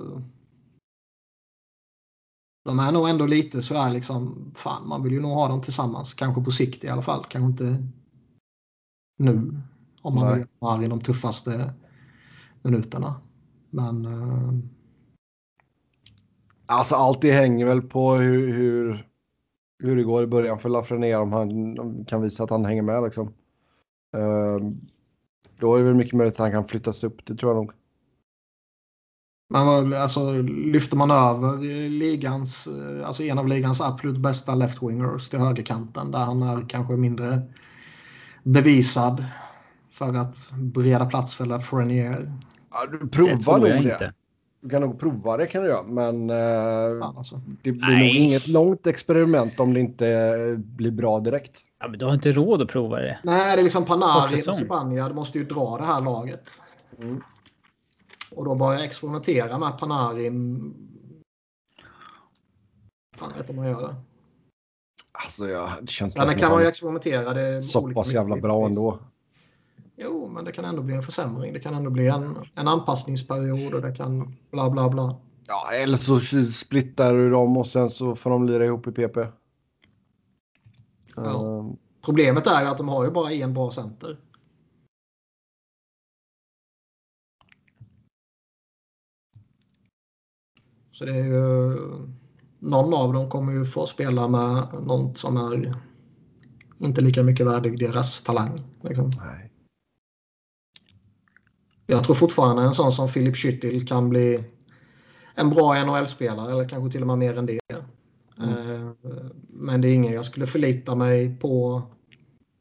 De 2.64 2.80
är 2.80 2.92
nog 2.92 3.10
ändå 3.10 3.26
lite 3.26 3.62
sådär 3.62 3.90
liksom. 3.90 4.52
Fan, 4.56 4.88
man 4.88 5.04
vill 5.04 5.14
ju 5.14 5.20
nog 5.20 5.32
ha 5.32 5.48
dem 5.48 5.62
tillsammans. 5.62 6.14
Kanske 6.14 6.44
på 6.44 6.52
sikt 6.52 6.84
i 6.84 6.90
alla 6.90 7.02
fall. 7.02 7.26
Kanske 7.30 7.48
inte 7.48 7.88
nu. 9.18 9.62
Om 10.02 10.16
man 10.16 10.38
vill 10.38 10.48
ha 10.60 10.84
i 10.84 10.88
de 10.88 11.02
tuffaste 11.02 11.74
minuterna. 12.62 13.16
Men. 13.70 14.06
Uh... 14.06 14.54
Alltså 16.66 16.96
allt 16.96 17.22
det 17.22 17.32
hänger 17.32 17.66
väl 17.66 17.82
på 17.82 18.14
hur, 18.14 18.54
hur, 18.54 19.08
hur 19.84 19.96
det 19.96 20.04
går 20.04 20.24
i 20.24 20.28
början 20.28 20.60
för 20.60 20.70
Lafreniere 20.70 21.22
om 21.22 21.34
han 21.34 22.06
kan 22.06 22.22
visa 22.22 22.44
att 22.44 22.50
han 22.50 22.66
hänger 22.66 22.82
med 22.82 23.04
liksom. 23.04 23.28
Uh, 24.18 24.72
då 25.60 25.76
är 25.76 25.80
det 25.80 25.86
väl 25.86 25.96
mycket 25.96 26.14
möjligt 26.14 26.34
att 26.34 26.40
han 26.40 26.52
kan 26.52 26.68
flyttas 26.68 27.04
upp, 27.04 27.26
det 27.26 27.36
tror 27.36 27.52
jag 27.52 27.56
nog. 27.56 27.72
Men 29.52 29.94
alltså, 29.94 30.42
lyfter 30.42 30.98
man 30.98 31.12
över 31.12 31.58
ligans, 31.90 32.68
alltså 33.06 33.24
en 33.24 33.38
av 33.38 33.48
ligans 33.48 33.82
absolut 33.82 34.18
bästa 34.18 34.56
left-wingers 34.56 35.30
till 35.30 35.40
högerkanten 35.40 36.12
där 36.12 36.20
han 36.20 36.44
är 36.44 36.70
kanske 36.70 36.94
mindre 36.94 37.42
bevisad 38.44 39.26
för 39.92 40.14
att 40.14 40.52
bereda 40.52 41.06
plats 41.06 41.36
för 41.36 41.46
Lafreniere. 41.46 42.34
Ja, 42.72 42.98
du 43.00 43.08
provar 43.08 43.60
nog 43.60 43.70
det. 43.70 43.78
Inte. 43.78 44.14
Du 44.62 44.70
kan 44.70 44.82
nog 44.82 45.00
prova 45.00 45.38
det 45.38 45.46
kan 45.46 45.64
du 45.64 45.70
göra, 45.70 45.84
men 45.84 46.30
eh, 46.30 47.08
alltså. 47.18 47.42
det 47.62 47.72
blir 47.72 47.82
Nej. 47.82 48.08
nog 48.08 48.16
inget 48.16 48.48
långt 48.48 48.88
experiment 48.88 49.60
om 49.60 49.74
det 49.74 49.80
inte 49.80 50.56
blir 50.58 50.92
bra 50.92 51.20
direkt. 51.20 51.62
Ja, 51.80 51.88
men 51.88 52.00
du 52.00 52.06
har 52.06 52.14
inte 52.14 52.32
råd 52.32 52.62
att 52.62 52.68
prova 52.68 53.00
det. 53.00 53.20
Nej, 53.24 53.56
det 53.56 53.62
är 53.62 53.64
liksom 53.64 53.86
Panarin 53.86 54.50
och 54.50 54.58
Spanien 54.58 55.16
måste 55.16 55.38
ju 55.38 55.46
dra 55.46 55.78
det 55.78 55.86
här 55.86 56.02
laget. 56.02 56.50
Mm. 57.02 57.22
Och 58.32 58.46
då 58.46 58.56
börjar 58.56 58.74
jag 58.74 58.84
experimentera 58.84 59.58
med 59.58 59.78
Panarin. 59.80 60.74
Fan 63.16 63.34
vet 63.38 63.50
om 63.50 63.56
man 63.56 63.68
gör 63.68 63.82
det. 63.82 63.96
Alltså 65.12 65.48
ja, 65.48 65.70
det 65.82 65.90
känns 65.90 66.16
ja, 66.16 66.26
men 66.26 66.40
kan 66.40 66.52
man 66.52 66.62
ju 66.62 66.68
experimentera. 66.68 67.34
Det 67.34 67.62
så 67.62 67.94
pass 67.94 68.14
jävla 68.14 68.36
bra 68.36 68.66
ändå. 68.66 69.00
Jo, 69.96 70.28
men 70.28 70.46
det 70.46 70.52
kan 70.52 70.66
ändå 70.66 70.82
bli 70.82 70.96
en 70.96 71.02
försämring. 71.02 71.54
Det 71.54 71.60
kan 71.60 71.74
ändå 71.74 71.90
bli 71.90 72.08
en, 72.08 72.38
en 72.56 72.68
anpassningsperiod 72.68 73.74
och 73.74 73.82
det 73.82 73.96
kan 73.96 74.36
bla 74.52 74.70
bla 74.70 74.90
bla. 74.90 75.16
Ja, 75.48 75.72
eller 75.74 75.98
så 75.98 76.20
splittar 76.54 77.14
du 77.14 77.30
dem 77.30 77.58
och 77.58 77.68
sen 77.68 77.90
så 77.90 78.16
får 78.16 78.30
de 78.30 78.48
lira 78.48 78.66
ihop 78.66 78.88
i 78.88 78.92
PP. 78.92 79.18
Ja. 81.16 81.24
Um... 81.24 81.78
Problemet 82.02 82.48
är 82.48 82.62
ju 82.62 82.68
att 82.68 82.78
de 82.78 82.88
har 82.90 83.06
ju 83.06 83.12
bara 83.12 83.32
en 83.32 83.54
bra 83.54 83.72
center. 83.72 84.18
Så 91.02 91.06
det 91.08 91.14
är 91.14 91.26
ju... 91.26 91.78
Någon 92.60 92.94
av 92.94 93.14
dem 93.14 93.30
kommer 93.30 93.54
ju 93.54 93.66
få 93.66 93.86
spela 93.86 94.28
med 94.28 94.68
någon 94.82 95.16
som 95.16 95.38
är 95.38 95.74
inte 96.80 97.02
lika 97.02 97.24
mycket 97.24 97.46
värdig 97.46 97.80
deras 97.80 98.24
talang. 98.24 98.60
Liksom. 98.84 99.12
Nej. 99.18 99.52
Jag 101.86 102.04
tror 102.04 102.16
fortfarande 102.16 102.64
en 102.64 102.74
sån 102.74 102.92
som 102.92 103.08
Philip 103.08 103.36
Schüttil 103.36 103.88
kan 103.88 104.10
bli 104.10 104.44
en 105.36 105.50
bra 105.50 105.86
NHL-spelare 105.86 106.52
eller 106.52 106.70
kanske 106.70 106.92
till 106.92 107.02
och 107.02 107.08
med 107.08 107.18
mer 107.18 107.38
än 107.38 107.46
det. 107.46 107.60
Mm. 108.38 108.50
Eh, 108.50 108.92
men 109.50 109.82
det 109.82 109.88
är 109.90 109.96
ingen 109.96 110.14
jag 110.14 110.26
skulle 110.26 110.46
förlita 110.46 110.96
mig 110.96 111.40
på 111.40 111.82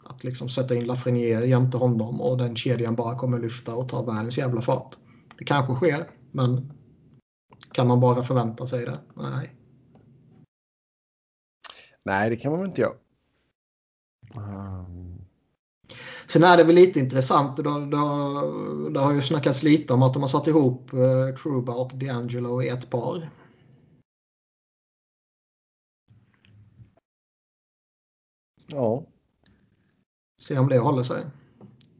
att 0.05 0.25
liksom 0.25 0.49
sätta 0.49 0.75
in 0.75 0.87
Lafreniere 0.87 1.47
jämte 1.47 1.77
honom 1.77 2.21
och 2.21 2.39
den 2.39 2.57
kedjan 2.57 2.95
bara 2.95 3.19
kommer 3.19 3.39
lyfta 3.39 3.75
och 3.75 3.89
ta 3.89 4.03
världens 4.03 4.39
jävla 4.39 4.61
fart. 4.61 4.97
Det 5.39 5.45
kanske 5.45 5.75
sker, 5.75 6.11
men 6.33 6.80
kan 7.73 7.87
man 7.87 8.01
bara 8.01 8.23
förvänta 8.23 8.67
sig 8.67 8.85
det? 8.85 8.99
Nej. 9.15 9.57
Nej, 12.05 12.31
det 12.31 12.37
kan 12.37 12.53
man 12.53 12.67
inte 12.67 12.81
göra. 12.81 12.95
Um... 14.37 15.11
Sen 16.27 16.45
är 16.45 16.57
det 16.57 16.65
väl 16.65 16.75
lite 16.75 16.99
intressant. 17.01 17.57
Det, 17.57 17.63
det, 17.63 18.91
det 18.91 19.01
har 19.01 19.13
ju 19.13 19.23
snackats 19.23 19.63
lite 19.63 19.93
om 19.93 20.03
att 20.03 20.13
de 20.13 20.23
har 20.23 20.29
satt 20.29 20.47
ihop 20.47 20.93
eh, 20.93 21.35
Truba 21.35 21.75
och 21.75 21.93
D'Angelo 21.93 22.63
i 22.63 22.69
ett 22.69 22.91
par. 22.91 23.31
Ja. 28.67 29.07
Se 30.43 30.59
om 30.59 30.69
det 30.69 30.79
håller 30.79 31.03
sig. 31.03 31.27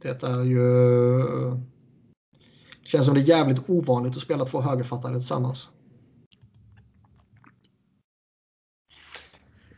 Det 0.01 0.23
är 0.23 0.43
ju... 0.43 1.70
Det 2.91 2.97
känns 2.97 3.05
som 3.05 3.15
det 3.15 3.21
är 3.21 3.25
jävligt 3.25 3.69
ovanligt 3.69 4.15
att 4.15 4.21
spela 4.21 4.45
två 4.45 4.61
högerfattade 4.61 5.19
tillsammans. 5.19 5.69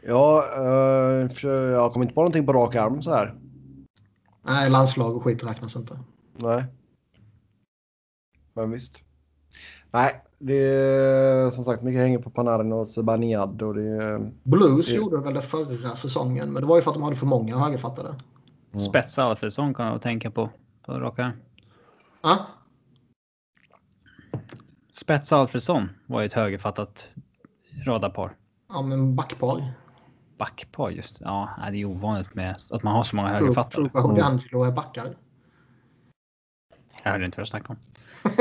Ja, 0.03 0.43
uh, 0.57 1.51
jag 1.51 1.93
kommer 1.93 2.05
inte 2.05 2.15
på 2.15 2.21
någonting 2.21 2.45
på 2.45 2.53
rak 2.53 2.75
arm 2.75 3.03
så 3.03 3.13
här. 3.13 3.35
Nej, 4.43 4.69
landslag 4.69 5.15
och 5.15 5.23
skit 5.23 5.43
räknas 5.43 5.75
inte. 5.75 5.99
Nej. 6.37 6.63
Men 8.53 8.71
visst. 8.71 9.03
Nej, 9.91 10.21
det 10.39 10.63
är 10.63 11.51
som 11.51 11.63
sagt 11.63 11.83
mycket 11.83 12.01
hänger 12.01 12.19
på 12.19 12.29
Panarin 12.29 12.73
och 12.73 12.87
Zibanejad. 12.87 13.61
Och 13.61 13.75
det, 13.75 14.21
Blues 14.43 14.87
det... 14.87 14.93
gjorde 14.93 15.17
väl 15.17 15.33
det 15.33 15.41
förra 15.41 15.95
säsongen, 15.95 16.53
men 16.53 16.61
det 16.61 16.67
var 16.67 16.75
ju 16.75 16.81
för 16.81 16.91
att 16.91 16.95
de 16.95 17.03
hade 17.03 17.15
för 17.15 17.25
många 17.25 17.57
högerfattade. 17.57 18.09
Mm. 18.09 18.79
Spets 18.79 19.19
Alfredsson 19.19 19.73
kan 19.73 19.87
jag 19.87 20.01
tänka 20.01 20.31
på. 20.31 20.49
På 20.85 20.91
raka. 20.91 21.31
Ja. 22.21 22.47
Spets 24.93 25.33
Alfredsson 25.33 25.89
var 26.05 26.21
ju 26.21 26.25
ett 26.25 26.33
högerfattat 26.33 27.09
radarpar. 27.85 28.35
Ja, 28.69 28.81
men 28.81 29.15
backpar 29.15 29.73
backpar 30.43 30.89
just. 30.89 31.21
Ja, 31.21 31.49
det 31.71 31.77
är 31.77 31.85
ovanligt 31.85 32.35
med 32.35 32.55
att 32.71 32.83
man 32.83 32.93
har 32.93 33.03
så 33.03 33.15
många 33.15 33.29
högerfattare. 33.29 33.89
Tror 33.89 34.15
du 34.15 34.21
Angelo 34.21 34.63
är 34.63 34.71
backar? 34.71 35.13
Jag 37.03 37.11
hörde 37.11 37.25
inte 37.25 37.37
vad 37.37 37.45
du 37.45 37.49
snackade 37.49 37.79
om. 37.79 38.31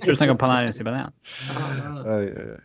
Tror 0.00 0.10
du 0.10 0.16
snackade 0.16 0.30
om 0.30 0.38
Panarin 0.38 0.72
Zibanejad? 0.72 1.12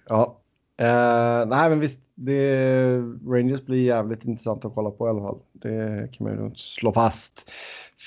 Ja. 0.08 0.38
Uh, 0.82 1.48
nej, 1.48 1.70
men 1.70 1.80
visst. 1.80 2.00
Det, 2.16 2.98
Rangers 3.28 3.66
blir 3.66 3.84
jävligt 3.84 4.26
intressant 4.26 4.66
att 4.66 4.76
kolla 4.76 4.92
på 4.92 5.08
i 5.08 5.10
alla 5.10 5.22
fall. 5.22 5.40
Det 5.54 6.10
kan 6.12 6.28
man 6.28 6.50
ju 6.50 6.56
slå 6.56 6.94
fast. 6.94 7.52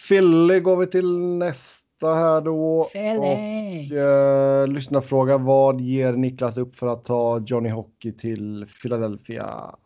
Philly 0.08 0.60
går 0.60 0.76
vi 0.76 0.86
till 0.86 1.18
nästa 1.18 1.83
här 2.12 2.40
då. 2.40 2.88
Philly. 2.92 3.92
Och 3.92 4.62
uh, 4.62 4.74
lyssnarfråga. 4.74 5.38
Vad 5.38 5.80
ger 5.80 6.12
Niklas 6.12 6.58
upp 6.58 6.76
för 6.76 6.86
att 6.86 7.04
ta 7.04 7.38
Johnny 7.46 7.68
Hockey 7.68 8.12
till 8.12 8.66
Philadelphia? 8.82 9.76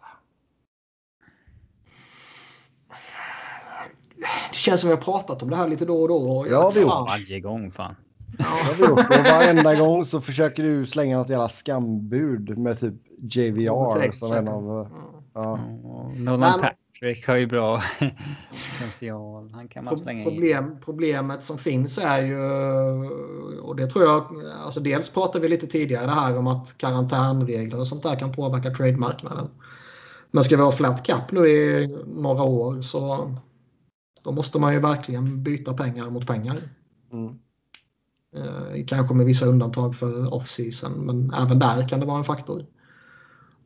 Det 4.51 4.57
känns 4.57 4.81
som 4.81 4.89
vi 4.91 4.97
har 4.97 5.03
pratat 5.03 5.43
om 5.43 5.51
det 5.51 5.57
här 5.57 5.69
lite 5.69 5.85
då 5.85 6.03
och 6.03 6.09
då. 6.09 6.47
Ja, 6.51 6.73
vi 6.75 6.83
har 6.83 7.07
Varje 7.07 7.41
gång 7.41 7.71
fan. 7.71 7.95
Ja. 8.39 8.47
vi 8.79 8.85
gjort. 8.85 8.99
Och 8.99 9.25
varenda 9.25 9.75
gång 9.75 10.05
så 10.05 10.21
försöker 10.21 10.63
du 10.63 10.87
slänga 10.87 11.19
något 11.19 11.29
jävla 11.29 11.49
skambud 11.49 12.59
med 12.59 12.81
typ 12.81 12.95
JVR 13.19 14.13
som 14.13 14.37
en 14.37 14.49
av... 14.49 14.89
Ja. 15.35 15.59
Nolan 16.17 16.65
Patrick 17.01 17.27
har 17.27 17.37
ju 17.37 17.47
bra 17.47 17.83
potential. 18.73 19.51
Han 19.53 19.69
kan 19.69 19.85
man 19.85 19.99
slänga 19.99 20.25
Problem, 20.25 20.65
in. 20.65 20.81
Problemet 20.85 21.45
som 21.45 21.59
finns 21.59 21.99
är 21.99 22.23
ju, 22.23 22.41
och 23.61 23.77
det 23.77 23.87
tror 23.87 24.05
jag, 24.05 24.43
alltså 24.65 24.81
dels 24.81 25.11
pratade 25.11 25.43
vi 25.43 25.49
lite 25.49 25.67
tidigare 25.67 26.07
det 26.07 26.13
här 26.13 26.39
om 26.39 26.47
att 26.47 26.79
karantänregler 26.79 27.81
och 27.81 27.87
sånt 27.87 28.03
där 28.03 28.19
kan 28.19 28.33
påverka 28.33 28.71
trademarknaden. 28.71 29.51
Men 30.31 30.45
ska 30.45 30.57
vi 30.57 30.63
ha 30.63 30.73
flat 30.73 31.07
cap 31.07 31.33
nu 31.33 31.47
i 31.47 31.87
några 32.07 32.43
år 32.43 32.83
så 32.83 33.35
då 34.23 34.33
måste 34.33 34.59
man 34.59 34.73
ju 34.73 34.81
verkligen 34.81 35.43
byta 35.43 35.75
pengar 35.75 36.11
mot 36.11 36.27
pengar. 36.27 36.57
Mm. 37.13 37.39
Eh, 38.37 38.87
kanske 38.87 39.15
med 39.15 39.27
vissa 39.27 39.47
undantag 39.47 39.97
för 39.97 40.35
off-season, 40.35 40.93
men 40.93 41.35
även 41.35 41.59
där 41.59 41.89
kan 41.89 42.01
det 42.01 42.07
vara 42.07 42.19
en 42.19 42.25
faktor. 42.25 42.67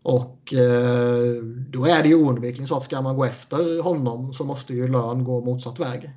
Och 0.03 0.55
eh, 0.55 1.43
då 1.69 1.85
är 1.85 2.03
det 2.03 2.09
ju 2.09 2.15
oundvikligen 2.15 2.69
så 2.69 2.77
att 2.77 2.83
ska 2.83 3.03
man 3.03 3.17
gå 3.17 3.25
efter 3.25 3.83
honom 3.83 4.33
så 4.33 4.45
måste 4.45 4.75
ju 4.75 4.89
lön 4.89 5.25
gå 5.25 5.41
motsatt 5.41 5.81
väg. 5.81 6.11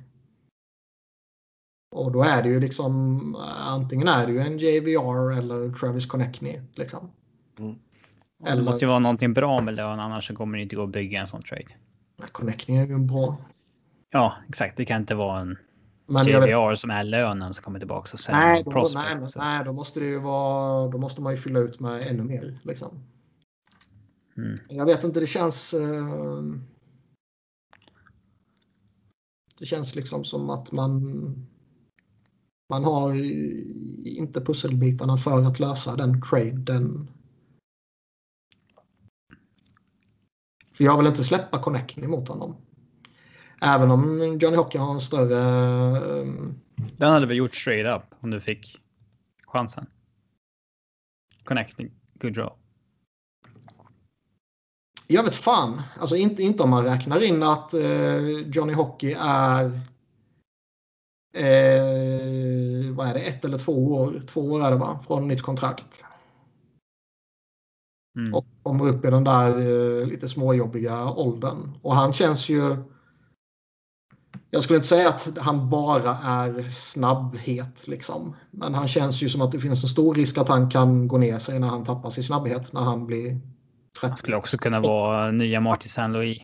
Och 1.96 2.12
då 2.12 2.22
är 2.22 2.42
det 2.42 2.48
ju 2.48 2.60
liksom 2.60 3.36
antingen 3.66 4.08
är 4.08 4.26
det 4.26 4.32
ju 4.32 4.40
en 4.40 4.58
JVR 4.58 5.32
eller 5.32 5.72
Travis 5.72 6.06
Connectney. 6.06 6.60
Liksom. 6.74 7.10
Mm. 7.58 7.76
Eller... 8.46 8.56
Det 8.56 8.62
måste 8.62 8.84
ju 8.84 8.88
vara 8.88 8.98
någonting 8.98 9.34
bra 9.34 9.60
med 9.60 9.74
lön 9.74 10.00
annars 10.00 10.26
så 10.26 10.34
kommer 10.34 10.58
det 10.58 10.62
inte 10.62 10.76
gå 10.76 10.82
att 10.82 10.90
bygga 10.90 11.20
en 11.20 11.26
sån 11.26 11.42
trade. 11.42 11.66
Connectney 12.32 12.78
är 12.78 12.86
ju 12.86 12.94
en 12.94 13.06
bra 13.06 13.36
Ja, 14.10 14.34
exakt. 14.48 14.76
Det 14.76 14.84
kan 14.84 15.00
inte 15.00 15.14
vara 15.14 15.40
en 15.40 15.58
men 16.06 16.26
JVR 16.26 16.68
vet... 16.68 16.78
som 16.78 16.90
är 16.90 17.04
lönen 17.04 17.54
som 17.54 17.64
kommer 17.64 17.78
tillbaka 17.78 18.10
och 18.12 18.18
sen 18.18 18.38
nej, 18.38 18.62
då, 18.64 18.70
prospect, 18.70 19.04
nej, 19.04 19.26
nej, 19.36 19.64
då 19.64 19.72
måste 19.72 20.00
det 20.00 20.06
ju 20.06 20.18
vara. 20.18 20.88
Då 20.88 20.98
måste 20.98 21.22
man 21.22 21.32
ju 21.32 21.36
fylla 21.36 21.60
ut 21.60 21.80
med 21.80 22.02
ännu 22.06 22.22
mer 22.22 22.58
liksom. 22.62 22.88
Mm. 24.36 24.58
Jag 24.68 24.86
vet 24.86 25.04
inte, 25.04 25.20
det 25.20 25.26
känns. 25.26 25.74
Uh... 25.74 26.54
Det 29.58 29.66
känns 29.66 29.94
liksom 29.94 30.24
som 30.24 30.50
att 30.50 30.72
man 30.72 31.02
man 32.68 32.84
har 32.84 33.14
inte 34.06 34.40
pusselbitarna 34.40 35.16
för 35.16 35.42
att 35.42 35.60
lösa 35.60 35.96
den 35.96 36.22
traden. 36.22 37.10
För 40.72 40.84
jag 40.84 40.98
vill 40.98 41.06
inte 41.06 41.24
släppa 41.24 41.62
Connecting 41.62 42.10
mot 42.10 42.28
honom. 42.28 42.56
Även 43.60 43.90
om 43.90 44.38
Johnny 44.40 44.56
Hockey 44.56 44.78
har 44.78 44.94
en 44.94 45.00
större... 45.00 45.38
ehm, 46.20 46.54
Den 46.76 47.12
hade 47.12 47.26
vi 47.26 47.34
gjort 47.34 47.54
straight 47.54 48.02
up 48.02 48.14
om 48.20 48.30
du 48.30 48.40
fick 48.40 48.80
chansen. 49.46 49.86
Connecting. 51.44 51.90
Good 52.14 52.32
draw. 52.32 52.65
Jag 55.06 55.24
vet 55.24 55.34
fan. 55.34 55.82
Alltså 56.00 56.16
inte, 56.16 56.42
inte 56.42 56.62
om 56.62 56.70
man 56.70 56.84
räknar 56.84 57.22
in 57.22 57.42
att 57.42 57.74
eh, 57.74 58.28
Johnny 58.28 58.72
Hockey 58.72 59.16
är 59.20 59.64
eh, 61.34 62.94
vad 62.94 63.08
är 63.08 63.14
det, 63.14 63.20
ett 63.20 63.44
eller 63.44 63.58
två 63.58 63.94
år, 63.94 64.22
två 64.26 64.40
år 64.40 64.64
är 64.64 64.70
det 64.70 64.76
va, 64.76 65.00
från 65.06 65.28
nytt 65.28 65.42
kontrakt. 65.42 66.04
Mm. 68.18 68.34
Och 68.34 68.46
kommer 68.62 68.88
upp 68.88 69.04
i 69.04 69.10
den 69.10 69.24
där 69.24 69.58
eh, 69.58 70.06
lite 70.06 70.28
småjobbiga 70.28 71.10
åldern. 71.10 71.78
Och 71.82 71.94
han 71.94 72.12
känns 72.12 72.48
ju... 72.48 72.76
Jag 74.50 74.62
skulle 74.62 74.76
inte 74.76 74.88
säga 74.88 75.08
att 75.08 75.38
han 75.38 75.70
bara 75.70 76.18
är 76.18 76.68
snabbhet 76.68 77.88
liksom. 77.88 78.36
Men 78.50 78.74
han 78.74 78.88
känns 78.88 79.22
ju 79.22 79.28
som 79.28 79.40
att 79.40 79.52
det 79.52 79.60
finns 79.60 79.82
en 79.82 79.88
stor 79.88 80.14
risk 80.14 80.38
att 80.38 80.48
han 80.48 80.70
kan 80.70 81.08
gå 81.08 81.18
ner 81.18 81.38
sig 81.38 81.58
när 81.58 81.68
han 81.68 81.84
tappar 81.84 82.10
sin 82.10 82.24
snabbhet 82.24 82.72
när 82.72 82.80
han 82.80 83.06
blir 83.06 83.40
30. 84.00 84.08
Han 84.08 84.16
skulle 84.16 84.36
också 84.36 84.58
kunna 84.58 84.80
vara 84.80 85.30
nya 85.30 85.60
Martin 85.60 85.90
Saint 85.90 86.12
Louis. 86.12 86.38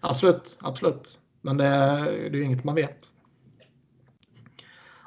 Absolut, 0.00 0.58
absolut. 0.60 1.18
Men 1.42 1.56
det, 1.56 1.64
det 1.64 2.26
är 2.26 2.34
ju 2.34 2.44
inget 2.44 2.64
man 2.64 2.74
vet. 2.74 2.98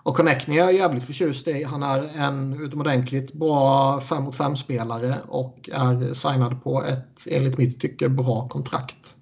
Och 0.08 0.16
Connecting 0.16 0.56
är 0.56 0.60
jag 0.60 0.74
jävligt 0.74 1.04
förtjust 1.04 1.48
i. 1.48 1.64
Han 1.64 1.84
är 1.84 2.10
en 2.18 2.62
utomordentligt 2.62 3.34
bra 3.34 4.00
5 4.00 4.24
mot 4.24 4.36
5 4.36 4.56
spelare 4.56 5.18
och 5.28 5.70
är 5.74 6.14
signad 6.14 6.64
på 6.64 6.84
ett 6.84 7.28
enligt 7.30 7.58
mitt 7.58 7.80
tycke 7.80 8.10
bra 8.10 8.48
kontrakt. 8.50 9.18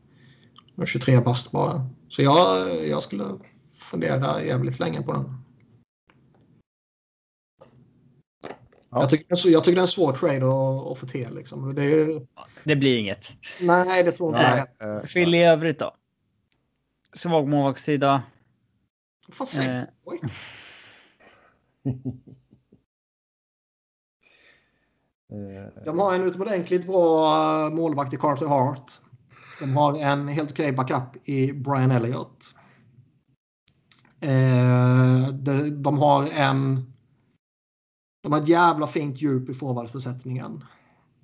Med 0.76 0.88
23 0.88 1.20
bast 1.20 1.52
bara. 1.52 1.90
Så 2.10 2.22
jag, 2.22 2.68
jag 2.88 3.04
skulle 3.04 3.24
fundera 3.74 4.44
jävligt 4.44 4.80
länge 4.80 5.02
på 5.02 5.14
den. 5.14 5.45
Ja. 8.96 9.02
Jag, 9.02 9.10
tycker, 9.10 9.26
det 9.28 9.34
är 9.34 9.36
så- 9.36 9.50
jag 9.50 9.64
tycker 9.64 9.76
det 9.76 9.80
är 9.80 9.82
en 9.82 9.88
svår 9.88 10.14
trade 10.14 10.38
att, 10.38 10.92
att 10.92 10.98
få 10.98 11.08
till. 11.08 11.36
Liksom. 11.36 11.76
Det 11.76 11.84
är, 11.84 12.28
Det 12.64 12.76
blir 12.76 12.98
inget. 12.98 13.28
nej, 13.62 14.04
det 14.04 14.12
tror 14.12 14.30
inte 14.36 14.68
jag. 14.80 14.96
Eh, 14.98 15.02
Philly 15.04 15.38
i 15.38 15.44
övrigt 15.44 15.80
då? 15.80 15.96
Svag 17.14 17.48
målvaktssida. 17.48 18.24
Fan, 19.32 19.48
säg. 19.48 19.68
Eh, 19.68 19.84
Oj. 20.04 20.20
eh, 25.32 25.84
De 25.86 26.00
har 26.00 26.16
en 26.16 26.22
utomordentligt 26.22 26.88
bra 26.88 27.70
målvakt 27.70 28.14
i 28.14 28.18
Carter 28.18 28.46
Hart. 28.46 28.92
De 29.60 29.78
har 29.78 29.98
en 29.98 30.28
helt 30.28 30.52
okej 30.52 30.72
backup 30.72 31.28
i 31.30 31.54
Brian 31.54 31.92
Elliott. 31.92 32.56
De, 35.34 35.70
de 35.84 35.98
har 35.98 36.30
en... 36.34 36.92
De 38.26 38.32
har 38.32 38.42
ett 38.42 38.48
jävla 38.48 38.88
fint 38.88 39.22
djup 39.22 39.50
i 39.50 39.54
forwardsbesättningen. 39.54 40.64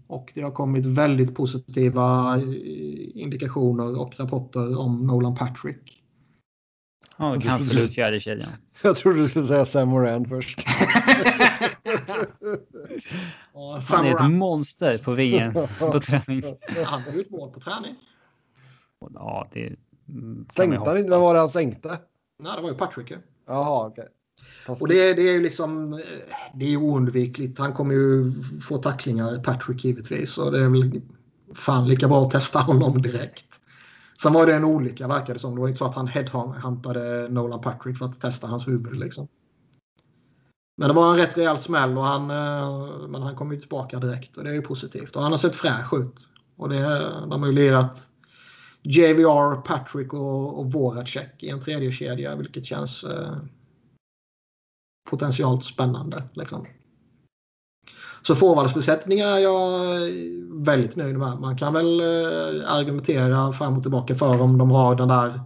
Och 0.08 0.32
det 0.36 0.42
har 0.42 0.52
kommit 0.52 0.86
väldigt 0.86 1.36
positiva 1.36 2.38
eh, 2.38 2.44
indikationer 3.22 4.00
och 4.00 4.20
rapporter 4.20 4.80
om 4.80 5.08
Nolan 5.08 5.36
Patrick. 5.36 6.04
Ja, 7.18 7.34
Jag 7.34 7.44
kan 7.44 7.60
fjärde 7.66 8.20
kedjan. 8.20 8.50
Jag 8.84 8.96
trodde 8.96 9.22
du 9.22 9.30
skulle 9.30 9.48
säga 9.48 9.66
Sam 9.66 9.90
Moran 9.90 10.26
först. 10.26 10.68
Han 13.90 14.06
är 14.06 14.16
ett 14.16 14.32
monster 14.32 14.98
på 14.98 15.14
vingen 15.14 15.54
på 15.54 16.00
träning. 16.00 16.44
Han 16.86 17.02
har 17.02 17.12
gjort 17.12 17.30
mål 17.30 17.52
på 17.52 17.60
träning. 17.60 17.96
Ja, 19.14 19.50
det 19.54 19.76
Sänkte 20.54 20.90
han 20.90 20.98
inte? 20.98 21.10
Vem 21.10 21.22
var 21.22 21.34
det 21.34 21.40
han 21.40 21.50
sänkte? 21.50 22.00
Nej, 22.40 22.56
det 22.56 22.62
var 22.62 22.70
ju 22.70 22.76
Patrick. 22.76 23.12
ju. 23.12 23.18
Jaha, 23.48 23.88
okej. 23.88 24.08
Och 24.82 24.88
det, 24.88 25.10
är- 25.10 25.16
det 25.16 25.30
är 25.30 25.34
ju 25.34 25.42
liksom, 25.42 25.94
eh, 25.94 26.00
det 26.54 26.74
är 26.74 26.78
oundvikligt. 26.78 27.60
Han 27.60 27.74
kommer 27.74 27.94
ju 27.94 28.32
få 28.62 28.78
tacklingar, 28.78 29.44
Patrick 29.44 29.84
givetvis. 29.86 30.32
Så 30.32 30.50
det 30.50 30.64
är 30.64 30.70
väl 30.70 31.02
fan 31.54 31.88
lika 31.88 32.08
bra 32.08 32.22
att 32.26 32.32
testa 32.32 32.60
honom 32.60 33.02
direkt. 33.02 33.46
Sen 34.22 34.34
var 34.34 34.46
det 34.46 34.56
en 34.56 34.64
olycka 34.64 35.08
verkar 35.08 35.34
det 35.34 35.40
som. 35.40 35.56
Det 35.56 35.62
var 35.62 35.68
inte 35.68 35.78
så 35.78 35.86
att 35.86 35.96
han 35.96 36.08
headhuntade 36.08 37.28
Nolan 37.30 37.62
Patrick 37.62 37.98
för 37.98 38.06
att 38.06 38.22
testa 38.22 38.48
hans 38.48 38.68
huvud 38.68 39.00
liksom. 39.00 39.28
Men 40.78 40.88
det 40.88 40.94
var 40.94 41.12
en 41.12 41.18
rätt 41.18 41.38
rejäl 41.38 41.58
smäll 41.58 41.98
och 41.98 42.04
han, 42.04 42.32
eh, 42.32 43.08
men 43.08 43.22
han 43.22 43.36
kom 43.36 43.52
ju 43.52 43.60
tillbaka 43.60 44.00
direkt 44.00 44.38
och 44.38 44.44
det 44.44 44.50
är 44.50 44.54
ju 44.54 44.62
positivt. 44.62 45.16
Och 45.16 45.22
han 45.24 45.32
har 45.32 45.38
sett 45.38 45.56
fräsch 45.56 45.94
ut. 45.94 46.28
Och 46.58 46.70
det, 46.70 46.80
de 47.30 47.42
har 47.42 47.48
ju 47.48 47.54
lirat 47.56 48.08
JVR, 48.84 49.62
Patrick 49.62 50.14
och, 50.14 50.60
och 50.60 50.72
Voracek 50.72 51.44
i 51.44 51.50
en 51.50 51.60
tredje 51.62 51.92
kedja 51.92 52.36
vilket 52.36 52.66
känns 52.66 53.04
eh, 53.04 53.34
potentiellt 55.10 55.66
spännande. 55.66 56.24
Liksom. 56.34 56.66
Så 58.22 58.36
forwardsbesättningar 58.36 59.28
är 59.28 59.40
jag 59.40 59.80
väldigt 60.66 60.96
nöjd 60.96 61.18
med. 61.18 61.40
Man 61.40 61.58
kan 61.58 61.74
väl 61.74 62.00
eh, 62.00 62.74
argumentera 62.74 63.52
fram 63.52 63.78
och 63.78 63.82
tillbaka 63.82 64.16
för 64.16 64.42
om 64.42 64.58
de 64.58 64.72
har 64.72 64.96
den 64.96 65.08
där 65.08 65.42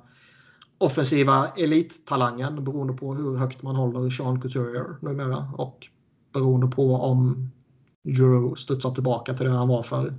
offensiva 0.78 1.48
elittalangen 1.48 2.64
beroende 2.64 2.94
på 2.94 3.14
hur 3.14 3.38
högt 3.38 3.62
man 3.62 3.76
håller 3.76 4.10
Sean 4.10 4.42
Couturier 4.42 4.96
numera 5.02 5.52
och 5.58 5.88
beroende 6.34 6.68
på 6.68 6.96
om 6.96 7.52
Giroux 8.04 8.62
studsar 8.62 8.92
tillbaka 8.92 9.34
till 9.34 9.46
det 9.46 9.52
han 9.52 9.68
var 9.68 9.82
för 9.82 10.14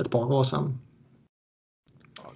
ett 0.00 0.10
par 0.10 0.32
år 0.32 0.44
sedan. 0.44 0.78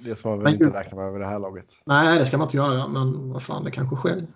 Det 0.01 0.15
ska 0.15 0.29
man 0.29 0.39
väl 0.39 0.45
Men 0.45 0.55
inte 0.55 0.79
räkna 0.79 0.97
med 0.97 1.07
över 1.07 1.19
det 1.19 1.27
här 1.27 1.39
laget. 1.39 1.67
Nej, 1.87 2.19
det 2.19 2.27
ska 2.27 2.39
man 2.39 2.47
inte 2.47 2.57
göra, 2.57 2.89
men 2.89 3.33
vad 3.33 3.43
fan, 3.43 3.65
det 3.65 3.71
kanske 3.71 3.97
sker. 3.97 4.27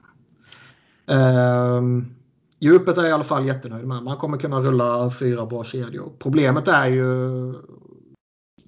Ehm, 1.07 2.15
djupet 2.59 2.99
är 2.99 3.03
jag 3.03 3.11
i 3.11 3.13
alla 3.13 3.25
fall 3.25 3.47
jättenöjd 3.47 3.87
med. 3.87 4.03
Man 4.03 4.17
kommer 4.17 4.39
kunna 4.39 4.61
rulla 4.61 5.11
fyra 5.11 5.47
bra 5.47 5.65
kedjor. 5.65 6.13
Problemet 6.19 6.69
är 6.69 6.87
ju... 6.87 7.55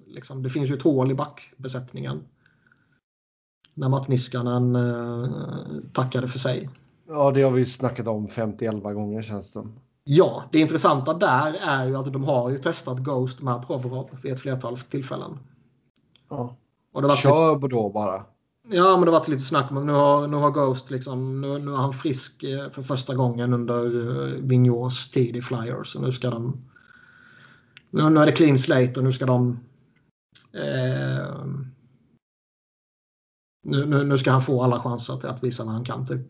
Liksom, 0.06 0.42
det 0.42 0.50
finns 0.50 0.70
ju 0.70 0.74
ett 0.74 0.82
hål 0.82 1.10
i 1.10 1.14
backbesättningen. 1.14 2.20
När 3.74 3.88
Matt 3.88 4.08
Niskanen 4.08 4.76
eh, 4.76 5.28
tackade 5.92 6.28
för 6.28 6.38
sig. 6.38 6.70
Ja, 7.08 7.30
det 7.30 7.42
har 7.42 7.50
vi 7.50 7.64
snackat 7.64 8.06
om 8.06 8.28
50-11 8.28 8.92
gånger 8.94 9.22
känns 9.22 9.52
det. 9.52 9.62
Ja, 10.04 10.44
det 10.52 10.58
intressanta 10.58 11.14
där 11.14 11.56
är 11.60 11.86
ju 11.86 11.96
att 11.96 12.12
de 12.12 12.24
har 12.24 12.50
ju 12.50 12.58
testat 12.58 12.98
Ghost 12.98 13.42
med 13.42 13.66
Provorov 13.66 14.10
vid 14.22 14.32
ett 14.32 14.40
flertal 14.40 14.76
tillfällen. 14.76 15.38
Ja. 16.28 16.56
Och 16.92 17.02
det 17.02 17.08
var 17.08 17.16
Kör 17.16 17.68
då 17.68 17.90
bara. 17.90 18.24
Ja, 18.70 18.96
men 18.96 19.00
det 19.00 19.12
har 19.12 19.18
varit 19.18 19.28
lite 19.28 19.42
snack 19.42 19.70
om 19.70 19.86
nu 19.86 19.92
har, 19.92 20.26
nu 20.26 20.36
har 20.36 20.50
Ghost 20.50 20.90
liksom, 20.90 21.40
nu, 21.40 21.58
nu 21.58 21.72
är 21.72 21.76
han 21.76 21.92
frisk 21.92 22.42
eh, 22.42 22.70
för 22.70 22.82
första 22.82 23.14
gången 23.14 23.52
under 23.52 23.84
Vigneaus 24.40 25.10
tid 25.10 25.36
i 25.36 25.42
Flyers. 25.42 25.96
Och 25.96 26.02
nu 26.02 26.12
ska 26.12 26.30
de... 26.30 26.56
Nu, 27.90 28.10
nu 28.10 28.20
är 28.20 28.26
det 28.26 28.32
clean 28.32 28.58
slate 28.58 28.92
och 28.96 29.04
nu 29.04 29.12
ska 29.12 29.26
de... 29.26 29.60
Eh, 30.52 31.44
nu, 33.64 33.86
nu, 33.86 34.04
nu 34.04 34.18
ska 34.18 34.30
han 34.30 34.42
få 34.42 34.62
alla 34.62 34.78
chanser 34.78 35.14
att, 35.14 35.24
att 35.24 35.44
visa 35.44 35.64
vad 35.64 35.74
han 35.74 35.84
kan 35.84 36.06
typ. 36.06 36.20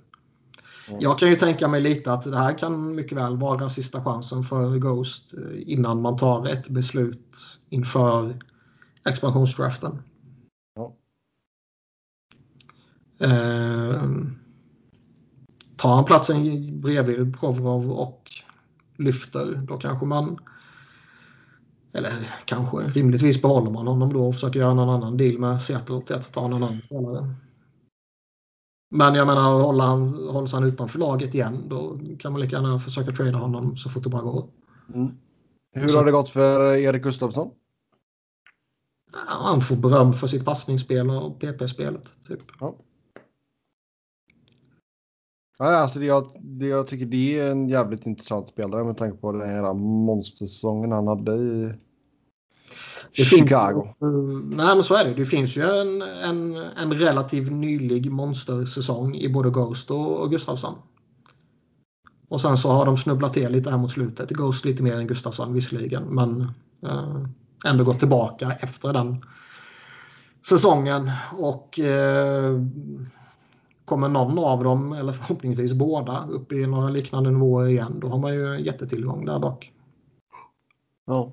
Mm. 0.88 1.00
Jag 1.00 1.18
kan 1.18 1.28
ju 1.28 1.36
tänka 1.36 1.68
mig 1.68 1.80
lite 1.80 2.12
att 2.12 2.24
det 2.24 2.38
här 2.38 2.58
kan 2.58 2.94
mycket 2.94 3.18
väl 3.18 3.36
vara 3.36 3.68
sista 3.68 4.04
chansen 4.04 4.42
för 4.42 4.78
Ghost 4.78 5.34
eh, 5.34 5.72
innan 5.72 6.02
man 6.02 6.16
tar 6.16 6.46
ett 6.46 6.68
beslut 6.68 7.36
inför 7.68 8.38
expansionsdraften. 9.04 10.02
Ja. 10.74 10.94
Eh, 13.18 14.02
tar 15.76 15.94
han 15.94 16.04
platsen 16.04 16.80
bredvid 16.80 17.38
Provorov 17.40 17.90
och 17.92 18.30
lyfter, 18.96 19.54
då 19.68 19.76
kanske 19.76 20.06
man 20.06 20.38
eller 21.92 22.12
kanske 22.44 22.76
rimligtvis 22.76 23.42
behåller 23.42 23.70
man 23.70 23.86
honom 23.86 24.12
då 24.12 24.28
och 24.28 24.34
försöker 24.34 24.60
göra 24.60 24.74
någon 24.74 24.88
annan 24.88 25.16
deal 25.16 25.38
med 25.38 25.62
Seattle 25.62 26.00
till 26.00 26.16
att 26.16 26.32
ta 26.32 26.48
någon 26.48 26.62
annan 26.62 26.80
spelare. 26.82 27.34
Men 28.90 29.14
jag 29.14 29.26
menar, 29.26 29.60
håller 29.60 29.84
han, 29.84 30.28
hålls 30.28 30.52
han 30.52 30.64
utanför 30.64 30.98
laget 30.98 31.34
igen 31.34 31.68
då 31.68 32.00
kan 32.18 32.32
man 32.32 32.40
lika 32.40 32.56
gärna 32.56 32.78
försöka 32.78 33.12
trada 33.12 33.38
honom 33.38 33.76
så 33.76 33.88
fort 33.88 34.02
det 34.02 34.08
bara 34.08 34.22
går. 34.22 34.48
Mm. 34.94 35.16
Hur 35.72 35.96
har 35.96 36.04
det 36.04 36.12
gått 36.12 36.30
för 36.30 36.76
Erik 36.76 37.02
Gustafsson? 37.02 37.50
Han 39.12 39.60
får 39.60 39.76
beröm 39.76 40.12
för 40.12 40.26
sitt 40.26 40.44
passningsspel 40.44 41.10
och 41.10 41.40
PP-spelet. 41.40 42.12
Typ. 42.28 42.40
Ja, 42.60 42.74
alltså 45.58 45.98
det 45.98 46.06
jag, 46.06 46.26
det 46.40 46.66
jag 46.66 46.86
tycker 46.86 47.06
det 47.06 47.38
är 47.40 47.50
en 47.50 47.68
jävligt 47.68 48.06
intressant 48.06 48.48
spelare 48.48 48.84
med 48.84 48.96
tanke 48.96 49.16
på 49.16 49.32
den 49.32 49.48
här 49.50 49.74
monstersäsongen 49.74 50.92
han 50.92 51.06
hade 51.06 51.32
i, 51.34 51.72
Det 53.16 53.24
finns- 53.24 53.28
Chicago. 53.28 53.94
Mm, 54.02 54.50
nej, 54.50 54.74
men 54.74 54.82
så 54.82 54.94
är 54.94 55.04
det. 55.04 55.14
Det 55.14 55.24
finns 55.24 55.56
ju 55.56 55.62
en, 55.62 56.02
en, 56.02 56.56
en 56.56 56.92
relativt 56.94 57.50
nylig 57.52 58.10
monstersäsong 58.12 59.14
i 59.14 59.28
både 59.28 59.50
Ghost 59.50 59.90
och, 59.90 60.20
och 60.22 60.30
Gustafsson. 60.30 60.74
Och 62.28 62.40
sen 62.40 62.58
så 62.58 62.70
har 62.72 62.86
de 62.86 62.96
snubblat 62.96 63.32
till 63.34 63.52
lite 63.52 63.70
här 63.70 63.78
mot 63.78 63.90
slutet. 63.90 64.30
Ghost 64.30 64.64
lite 64.64 64.82
mer 64.82 64.96
än 64.96 65.06
Gustafsson 65.06 65.52
visserligen, 65.54 66.02
men 66.02 66.40
eh, 66.86 67.24
ändå 67.66 67.84
gått 67.84 67.98
tillbaka 67.98 68.52
efter 68.60 68.92
den 68.92 69.16
säsongen. 70.48 71.10
Och 71.38 71.78
eh, 71.80 72.60
kommer 73.88 74.08
någon 74.08 74.38
av 74.38 74.64
dem, 74.64 74.92
eller 74.92 75.12
förhoppningsvis 75.12 75.72
båda, 75.72 76.26
upp 76.26 76.52
i 76.52 76.66
några 76.66 76.88
liknande 76.88 77.30
nivåer 77.30 77.66
igen, 77.66 78.00
då 78.00 78.08
har 78.08 78.18
man 78.18 78.34
ju 78.34 78.54
en 78.54 78.64
jättetillgång 78.64 79.24
där 79.24 79.38
bak. 79.38 79.72
Ja. 81.06 81.32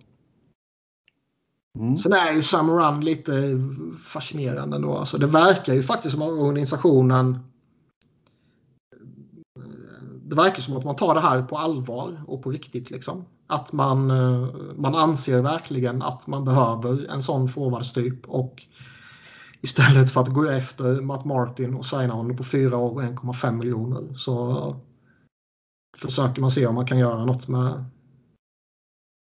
Mm. 1.79 1.97
Sen 1.97 2.13
är 2.13 2.31
ju 2.31 2.43
Sam 2.43 2.71
Run 2.71 3.01
lite 3.01 3.31
fascinerande 4.05 4.79
då. 4.79 4.97
Alltså 4.97 5.17
det 5.17 5.27
verkar 5.27 5.73
ju 5.73 5.83
faktiskt 5.83 6.13
som 6.13 6.21
att 6.21 6.29
organisationen 6.29 7.39
det 10.27 10.35
verkar 10.35 10.61
som 10.61 10.77
att 10.77 10.83
man 10.83 10.95
tar 10.95 11.13
det 11.13 11.21
här 11.21 11.41
på 11.41 11.57
allvar 11.57 12.21
och 12.27 12.43
på 12.43 12.51
riktigt. 12.51 12.91
Liksom. 12.91 13.25
Att 13.47 13.73
man, 13.73 14.11
eh, 14.11 14.49
man 14.75 14.95
anser 14.95 15.41
verkligen 15.41 16.01
att 16.01 16.27
man 16.27 16.45
behöver 16.45 17.07
en 17.07 17.23
sån 17.23 17.47
forwardstyp 17.47 18.27
och 18.27 18.63
istället 19.61 20.11
för 20.13 20.21
att 20.21 20.33
gå 20.33 20.45
efter 20.49 21.01
Matt 21.01 21.25
Martin 21.25 21.75
och 21.75 21.85
signa 21.85 22.13
honom 22.13 22.37
på 22.37 22.43
fyra 22.43 22.77
år 22.77 22.91
och 22.91 23.01
1,5 23.01 23.51
miljoner 23.51 24.13
så 24.13 24.75
försöker 25.97 26.41
man 26.41 26.51
se 26.51 26.67
om 26.67 26.75
man 26.75 26.87
kan 26.87 26.97
göra 26.99 27.25
något 27.25 27.47
med 27.47 27.85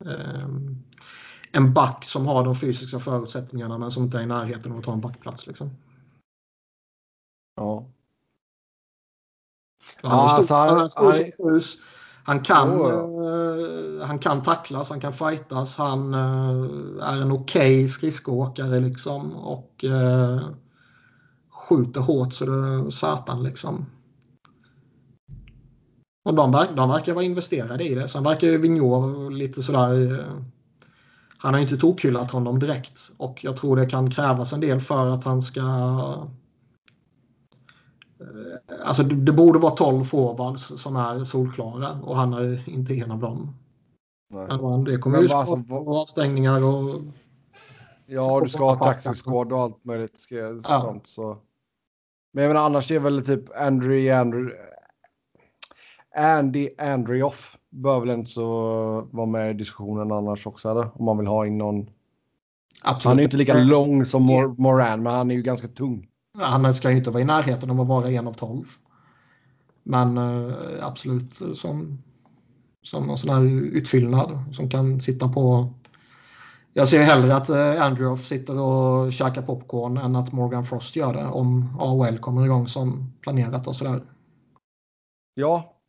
ehm, 0.07 0.83
en 1.53 1.75
back 1.75 2.05
som 2.05 2.27
har 2.27 2.45
de 2.45 2.55
fysiska 2.55 2.99
förutsättningarna 2.99 3.79
men 3.79 3.91
som 3.91 4.05
inte 4.05 4.19
är 4.19 4.23
i 4.23 4.27
närheten 4.27 4.73
av 4.73 4.79
att 4.79 4.85
ta 4.85 4.93
en 4.93 5.01
backplats. 5.01 5.47
Liksom. 5.47 5.71
Ja. 7.57 7.91
Han, 10.03 10.13
är 10.13 10.17
Ja, 10.17 10.29
stor, 10.45 10.55
alltså 10.55 10.55
han- 10.55 10.91
stor 10.91 11.51
han-. 11.51 11.61
Han 12.27 12.41
kan, 12.41 12.73
Jo, 12.73 13.25
eh, 13.25 14.07
han 14.07 14.19
kan 14.19 14.43
tacklas, 14.43 14.91
han 14.91 15.01
kan 15.01 15.13
fightas, 15.13 15.77
han 15.77 16.15
eh, 16.15 17.09
är 17.09 17.23
en 17.23 17.33
okej 17.33 17.89
skridskoåkare 17.89 18.81
liksom 18.81 19.37
och 19.37 19.85
eh, 19.85 20.41
skjuter 21.51 22.01
hårt 22.01 22.35
så 22.35 22.47
det 22.47 22.91
satan 22.91 23.43
liksom. 23.43 23.87
Och 26.25 26.35
de, 26.35 26.53
verk, 26.53 26.69
de 26.77 26.89
verkar 26.89 27.15
vara 27.15 27.25
investerade 27.25 27.85
i 27.85 27.95
det. 27.95 28.09
Sen 28.09 28.25
verkar 28.25 28.47
ju 28.47 28.59
Vigneault 28.59 29.33
lite 29.33 29.63
sådär... 29.63 30.27
Han 31.39 31.55
har 31.55 31.61
ju 31.61 31.65
inte 31.65 31.77
tokhyllat 31.77 32.31
honom 32.31 32.59
direkt 32.59 33.11
och 33.17 33.45
jag 33.45 33.57
tror 33.57 33.77
det 33.77 33.87
kan 33.87 34.11
krävas 34.11 34.53
en 34.53 34.61
del 34.61 34.81
för 34.81 35.11
att 35.11 35.25
han 35.25 35.43
ska 35.43 35.63
Alltså 38.85 39.03
det, 39.03 39.33
borde 39.33 39.59
vara 39.59 39.75
12 39.77 40.05
forwards 40.05 40.73
som 40.83 40.97
är 40.97 41.25
solklara 41.25 41.93
och 42.03 42.17
han 42.17 42.33
är 42.33 42.69
inte 42.69 42.95
en 42.95 43.11
av 43.11 43.19
dem. 43.21 43.55
Nej. 44.31 44.47
Det 44.85 44.99
kommer 44.99 45.19
ju 45.23 45.29
alltså, 45.33 45.63
vad- 45.69 45.97
avstängningar 45.97 46.65
och... 46.65 47.01
Ja, 48.07 48.41
du 48.41 48.49
ska 48.49 48.65
ha 48.65 48.75
taxi 48.77 49.09
squad 49.15 49.53
och 49.53 49.61
allt 49.61 49.85
möjligt. 49.85 50.19
Ska, 50.19 50.37
Ja. 50.37 50.61
sånt, 50.81 51.07
så. 51.07 51.37
Men 52.33 52.45
jag 52.45 52.51
menar, 52.51 52.67
annars 52.67 52.91
är 52.91 52.99
väl 52.99 53.25
typ 53.27 53.57
Andrew, 53.57 54.11
Andrew, 54.21 54.57
Andy 56.17 56.69
Andrioff 56.79 57.57
bör 57.71 58.01
väl 58.01 58.11
inte 58.11 58.31
så 58.31 58.47
vara 59.11 59.27
med 59.27 59.51
i 59.51 59.55
diskussionen 59.55 60.13
annars 60.13 60.47
också, 60.47 60.71
eller? 60.71 60.89
Om 60.99 61.05
man 61.05 61.19
vill 61.19 61.27
ha 61.27 61.47
in 61.47 61.59
någon. 61.59 61.91
Absolut. 62.83 63.05
Han 63.11 63.19
är 63.19 63.21
ju 63.23 63.25
inte 63.25 63.37
lika 63.37 63.55
lång 63.55 64.05
som 64.05 64.23
Mor- 64.23 64.55
Moran, 64.59 65.03
men 65.03 65.13
han 65.15 65.31
är 65.31 65.35
ju 65.35 65.43
ganska 65.43 65.69
tung. 65.69 66.09
Han 66.39 66.75
ska 66.75 66.91
ju 66.91 66.97
inte 66.97 67.11
vara 67.11 67.23
i 67.23 67.27
närheten 67.27 67.71
av 67.71 67.81
att 67.81 67.87
vara 67.87 68.11
en 68.11 68.27
av 68.27 68.33
12. 68.33 68.65
Men 69.83 70.19
eh, 70.19 70.87
absolut 70.87 71.33
som, 71.33 71.99
som 72.83 73.07
någon 73.07 73.19
sån 73.19 73.35
här 73.35 73.45
utfyllnad 73.77 74.55
som 74.55 74.71
kan 74.71 75.01
sitta 75.01 75.29
på... 75.29 75.73
Jag 76.73 76.89
ser 76.89 77.03
hellre 77.03 77.37
att 77.37 77.49
eh, 77.49 77.83
Andrew 77.83 78.23
sitter 78.23 78.59
och 78.59 79.13
käkar 79.13 79.43
popcorn 79.43 79.97
än 79.97 80.17
att 80.17 80.33
Morgan 80.33 80.65
Frost 80.65 80.97
gör 80.97 81.13
det 81.15 81.27
om 81.27 81.77
AOL 81.81 82.19
kommer 82.19 82.45
igång 82.45 82.69
som 82.69 83.13
planerat 83.21 83.67
och 83.67 83.77
sådär. 83.77 84.03
Ja. 85.35 85.81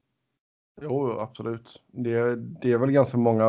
Jo, 0.81 1.19
absolut. 1.19 1.83
Det, 1.91 2.35
det 2.35 2.71
är 2.71 2.77
väl 2.77 2.91
ganska 2.91 3.17
många 3.17 3.45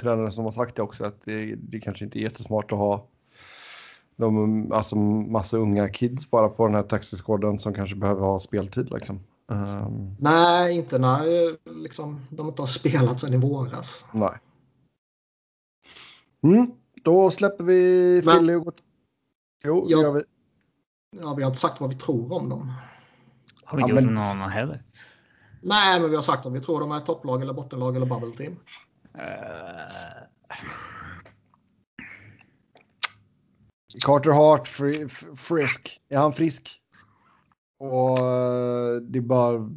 tränare 0.00 0.30
som 0.30 0.44
har 0.44 0.52
sagt 0.52 0.76
det 0.76 0.82
också, 0.82 1.04
att 1.04 1.22
det, 1.22 1.54
det 1.54 1.80
kanske 1.80 2.04
inte 2.04 2.18
är 2.18 2.22
jättesmart 2.22 2.72
att 2.72 2.78
ha 2.78 3.11
de, 4.22 4.72
alltså 4.72 4.96
massa 4.96 5.56
unga 5.58 5.88
kids 5.88 6.30
bara 6.30 6.48
på 6.48 6.66
den 6.66 6.74
här 6.74 6.82
taxiskåden 6.82 7.58
som 7.58 7.74
kanske 7.74 7.96
behöver 7.96 8.20
ha 8.20 8.38
speltid 8.38 8.90
liksom. 8.90 9.20
Ehm, 9.52 10.16
Nej, 10.20 10.74
inte 10.76 10.98
när 10.98 11.22
liksom, 11.82 12.20
de 12.30 12.48
inte 12.48 12.62
har 12.62 12.66
spelat 12.66 13.20
sedan 13.20 13.34
i 13.34 13.36
våras. 13.36 14.04
nej. 14.12 14.38
Mm, 16.42 16.66
då 17.04 17.30
släpper 17.30 17.64
vi 17.64 18.22
Men- 18.24 18.36
Philly 18.38 18.54
och 18.54 18.64
går... 18.64 18.74
Jo, 19.64 19.84
det 19.86 19.92
Ja. 19.92 20.02
gör 20.02 20.12
vi. 20.12 20.22
Ja, 21.20 21.34
vi 21.34 21.42
har 21.42 21.50
inte 21.50 21.60
sagt 21.60 21.80
vad 21.80 21.90
vi 21.90 21.96
tror 21.96 22.32
om 22.32 22.48
dem. 22.48 22.72
Har 23.64 23.76
vi 23.76 23.82
Ja, 23.82 23.86
inte 23.88 23.94
gjort 24.02 24.04
men- 24.04 24.14
någon 24.14 24.24
annan 24.24 24.50
heller. 24.50 24.82
Nej, 25.60 26.00
men 26.00 26.10
vi 26.10 26.16
har 26.16 26.22
sagt 26.22 26.46
om 26.46 26.52
vi 26.52 26.60
tror 26.60 26.80
de 26.80 26.92
är 26.92 27.00
topplag 27.00 27.42
eller 27.42 27.52
bottenlag 27.52 27.96
eller 27.96 28.06
bubble 28.06 28.32
team. 28.36 28.56
Eh, 29.14 29.22
Carter 34.00 34.30
Hart, 34.30 34.68
fri, 34.68 35.08
frisk. 35.36 36.00
Är 36.08 36.18
han 36.18 36.32
frisk? 36.32 36.70
Och 37.78 38.18
eh, 38.18 38.96
det 38.96 39.18
är 39.18 39.22
bara 39.22 39.70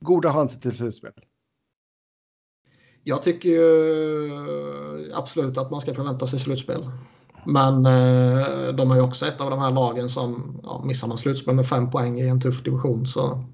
goda 0.00 0.32
chanser 0.32 0.60
till 0.60 0.76
slutspel. 0.76 1.12
Jag 3.02 3.22
tycker 3.22 3.48
ju 3.48 5.12
absolut 5.14 5.58
att 5.58 5.70
man 5.70 5.80
ska 5.80 5.94
förvänta 5.94 6.26
sig 6.26 6.38
slutspel. 6.38 6.90
Men 7.46 7.86
eh, 7.86 8.74
de 8.74 8.90
är 8.90 8.94
ju 8.94 9.00
också 9.00 9.26
ett 9.26 9.40
av 9.40 9.50
de 9.50 9.58
här 9.58 9.70
lagen 9.70 10.10
som 10.10 10.60
ja, 10.62 10.82
missar 10.84 11.08
man 11.08 11.18
slutspel 11.18 11.54
med 11.54 11.66
fem 11.66 11.90
poäng 11.90 12.20
i 12.20 12.28
en 12.28 12.40
tuff 12.40 12.62
division 12.62 13.06
så 13.06 13.44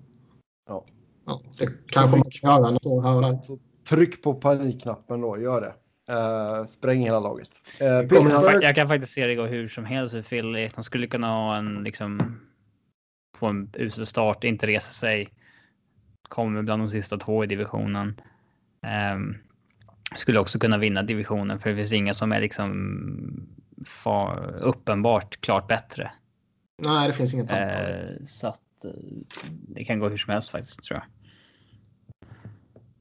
Ja. 0.70 0.84
ja, 1.26 1.42
det 1.58 1.66
kanske 1.86 2.16
man 2.16 2.30
kan 2.30 2.50
göra 2.50 2.70
något 2.70 2.86
år 2.86 3.02
här 3.02 3.16
och 3.16 3.22
där. 3.22 3.38
Så 3.42 3.58
tryck 3.88 4.22
på 4.22 4.34
panikknappen 4.34 5.20
då, 5.20 5.38
gör 5.38 5.60
det. 5.60 5.74
Eh, 6.08 6.64
spräng 6.64 7.00
hela 7.00 7.20
laget. 7.20 7.48
Uh, 7.82 7.88
jag, 7.88 8.08
Pittsburgh, 8.08 8.52
kan, 8.52 8.62
jag 8.62 8.74
kan 8.74 8.88
faktiskt 8.88 9.12
se 9.12 9.26
det 9.26 9.34
gå 9.34 9.46
hur 9.46 9.68
som 9.68 9.84
helst 9.84 10.14
för 10.14 10.22
Philly. 10.22 10.68
De 10.74 10.84
skulle 10.84 11.06
kunna 11.06 11.26
ha 11.26 11.56
en 11.56 11.84
liksom. 11.84 12.40
Få 13.36 13.46
en 13.46 13.70
usel 13.72 14.06
start, 14.06 14.44
inte 14.44 14.66
resa 14.66 14.92
sig. 14.92 15.28
Kommer 16.28 16.62
bland 16.62 16.82
de 16.82 16.90
sista 16.90 17.16
två 17.16 17.44
i 17.44 17.46
divisionen. 17.46 18.20
Ehm, 18.82 19.36
skulle 20.16 20.40
också 20.40 20.58
kunna 20.58 20.78
vinna 20.78 21.02
divisionen 21.02 21.58
för 21.58 21.70
det 21.70 21.76
finns 21.76 21.92
inga 21.92 22.14
som 22.14 22.32
är 22.32 22.40
liksom 22.40 23.48
far, 23.88 24.56
uppenbart 24.60 25.40
klart 25.40 25.68
bättre. 25.68 26.12
Nej, 26.84 27.06
det 27.06 27.12
finns 27.12 27.34
inget. 27.34 27.50
Eh, 27.50 28.24
så 28.24 28.48
att 28.48 28.60
det 29.48 29.84
kan 29.84 29.98
gå 29.98 30.08
hur 30.08 30.16
som 30.16 30.32
helst 30.32 30.50
faktiskt 30.50 30.82
tror 30.82 31.00
jag. 31.00 31.06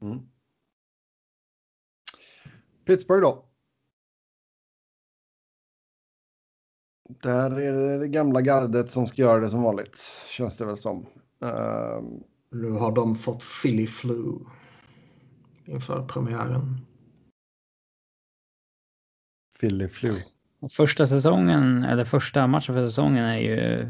Mm. 0.09 0.19
Pittsburgh 2.89 3.21
då. 3.21 3.45
Där 7.23 7.51
är 7.51 7.73
det 7.73 7.97
det 7.99 8.07
gamla 8.07 8.41
gardet 8.41 8.91
som 8.91 9.07
ska 9.07 9.21
göra 9.21 9.39
det 9.39 9.49
som 9.49 9.61
vanligt. 9.63 10.23
Känns 10.27 10.57
det 10.57 10.65
väl 10.65 10.77
som. 10.77 11.05
Ehm, 11.41 12.23
Nu 12.51 12.71
har 12.71 12.91
de 12.91 13.15
fått 13.15 13.43
Philly 13.61 13.87
Flu 13.87 14.39
inför 15.65 16.07
premiären. 16.07 16.77
Philly 19.59 19.87
Flu. 19.87 20.15
Och 20.59 20.71
Första 20.71 21.07
säsongen, 21.07 21.83
eller 21.83 22.05
första 22.05 22.47
matchen 22.47 22.75
för 22.75 22.85
säsongen 22.85 23.25
är 23.25 23.37
ju 23.37 23.81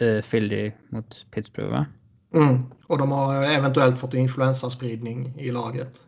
eh, 0.00 0.22
Philly 0.24 0.72
mot 0.88 1.26
Pittsburgh 1.30 1.70
va? 1.70 1.86
Mm. 2.34 2.62
Och 2.86 2.98
de 2.98 3.10
har 3.12 3.44
eventuellt 3.44 3.98
fått 3.98 4.14
influensaspridning 4.14 5.38
i 5.38 5.50
laget. 5.50 6.06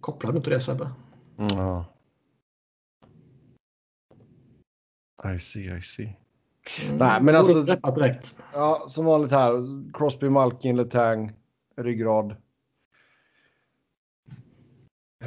Kopplar 0.00 0.32
du 0.32 0.36
inte 0.36 0.50
det 0.50 0.60
Sebbe? 0.60 0.90
Ja. 1.36 1.84
I 5.34 5.38
see, 5.38 5.76
I 5.76 5.82
see. 5.82 6.16
Mm. 6.84 6.96
Nej, 6.98 7.22
men 7.22 7.36
alltså- 7.36 7.62
direkt. 7.62 8.36
Ja, 8.52 8.86
som 8.88 9.04
vanligt 9.04 9.32
här. 9.32 9.52
Crosby, 9.92 10.28
Malkin, 10.28 10.76
Letang, 10.76 11.32
ryggrad. 11.76 12.36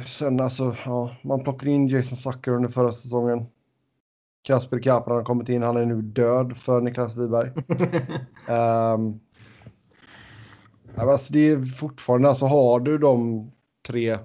Sen 0.06 0.40
alltså, 0.40 0.76
ja, 0.84 1.16
man 1.22 1.44
plockade 1.44 1.70
in 1.70 1.88
Jason 1.88 2.16
Zucker 2.18 2.50
under 2.52 2.68
förra 2.68 2.92
säsongen. 2.92 3.46
Kasper 4.42 4.78
Kaplan 4.78 5.16
har 5.16 5.24
kommit 5.24 5.48
in. 5.48 5.62
Han 5.62 5.76
är 5.76 5.86
nu 5.86 6.02
död 6.02 6.56
för 6.56 6.80
Niklas 6.80 7.16
Wiberg. 7.16 7.52
Um, 8.48 9.20
alltså 10.96 11.32
det 11.32 11.38
är 11.48 11.64
fortfarande, 11.64 12.28
alltså 12.28 12.46
har 12.46 12.80
du 12.80 12.98
de 12.98 13.50
tre 13.86 14.18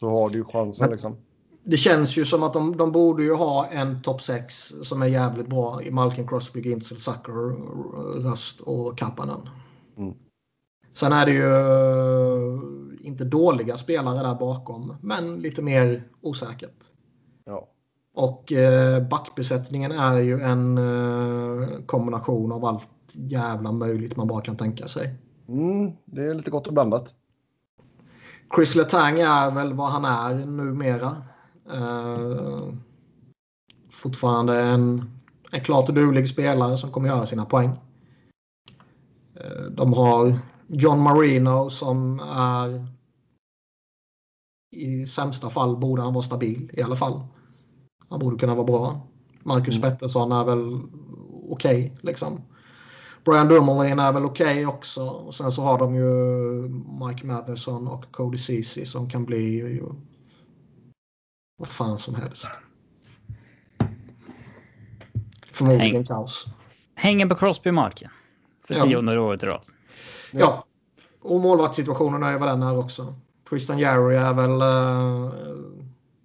så 0.00 0.10
har 0.10 0.28
du 0.28 0.38
ju 0.38 0.44
chansen 0.44 0.90
liksom. 0.90 1.16
Det 1.64 1.76
känns 1.76 2.16
ju 2.16 2.24
som 2.24 2.42
att 2.42 2.52
de, 2.52 2.76
de 2.76 2.92
borde 2.92 3.22
ju 3.22 3.34
ha 3.34 3.66
en 3.66 4.02
topp 4.02 4.22
6 4.22 4.74
som 4.82 5.02
är 5.02 5.06
jävligt 5.06 5.46
bra 5.46 5.82
i 5.82 5.90
Malkin, 5.90 6.28
Crosby, 6.28 6.60
Ginzel, 6.60 6.98
Zucker, 6.98 7.32
Rust 8.30 8.60
och 8.60 8.98
Kapanen. 8.98 9.48
Mm. 9.96 10.14
Sen 10.92 11.12
är 11.12 11.26
det 11.26 11.32
ju 11.32 11.54
eh, 11.54 12.60
inte 13.06 13.24
dåliga 13.24 13.76
spelare 13.76 14.28
där 14.28 14.34
bakom, 14.34 14.96
men 15.02 15.40
lite 15.40 15.62
mer 15.62 16.04
osäkert. 16.20 16.84
Ja. 17.44 17.68
Och 18.14 18.52
eh, 18.52 19.08
backbesättningen 19.08 19.92
är 19.92 20.18
ju 20.18 20.40
en 20.40 20.78
eh, 20.78 21.84
kombination 21.86 22.52
av 22.52 22.64
allt 22.64 22.88
jävla 23.12 23.72
möjligt 23.72 24.16
man 24.16 24.28
bara 24.28 24.42
kan 24.42 24.56
tänka 24.56 24.86
sig. 24.86 25.14
Mm, 25.48 25.92
det 26.04 26.24
är 26.24 26.34
lite 26.34 26.50
gott 26.50 26.66
och 26.66 26.72
blandat. 26.72 27.14
Chris 28.54 28.74
Letang 28.74 29.20
är 29.20 29.50
väl 29.50 29.72
vad 29.72 29.90
han 29.90 30.04
är 30.04 30.46
numera. 30.46 31.22
Eh, 31.72 32.74
fortfarande 33.90 34.60
en, 34.60 35.10
en 35.50 35.64
klart 35.64 35.86
duglig 35.86 36.28
spelare 36.28 36.76
som 36.76 36.90
kommer 36.90 37.08
göra 37.08 37.26
sina 37.26 37.44
poäng. 37.44 37.70
Eh, 39.34 39.62
de 39.70 39.92
har 39.92 40.38
John 40.66 41.00
Marino 41.00 41.70
som 41.70 42.20
är 42.20 42.86
i 44.76 45.06
sämsta 45.06 45.50
fall 45.50 45.76
borde 45.76 46.02
han 46.02 46.14
vara 46.14 46.22
stabil 46.22 46.70
i 46.72 46.82
alla 46.82 46.96
fall. 46.96 47.20
Han 48.08 48.18
borde 48.18 48.38
kunna 48.38 48.54
vara 48.54 48.66
bra. 48.66 49.06
Marcus 49.42 49.76
Mm. 49.76 49.90
Pettersson 49.90 50.32
är 50.32 50.44
väl 50.44 50.80
okej 51.50 51.98
liksom. 52.00 52.40
Brian 53.24 53.48
Dumoulin 53.48 53.98
är 53.98 54.12
väl 54.12 54.24
okej 54.24 54.66
också. 54.66 55.06
Och 55.08 55.34
sen 55.34 55.52
så 55.52 55.62
har 55.62 55.78
de 55.78 55.94
ju 55.94 56.04
Mike 57.06 57.26
Matheson 57.26 57.88
och 57.88 58.12
Cody 58.12 58.38
Ceesay 58.38 58.86
som 58.86 59.10
kan 59.10 59.24
bli 59.24 59.56
ju, 59.56 59.84
vad 61.58 61.68
fan 61.68 61.98
som 61.98 62.14
helst. 62.14 62.48
Förmodligen 65.52 65.94
Häng. 65.94 66.04
kaos. 66.04 66.46
Hänger 66.94 67.26
på 67.26 67.34
Crosby-marken. 67.34 68.10
För 68.66 68.74
Ja. 68.74 68.84
tionde 68.84 69.18
året 69.20 69.42
i 69.42 69.46
rad. 69.46 69.66
Ja. 70.32 70.64
Och 71.22 71.40
målvaktssituationen 71.40 72.22
är 72.22 72.38
vad 72.38 72.48
den 72.48 72.62
är 72.62 72.78
också. 72.78 73.14
Tristan 73.50 73.78
Jarry 73.78 74.16
är 74.16 74.34
väl 74.34 74.60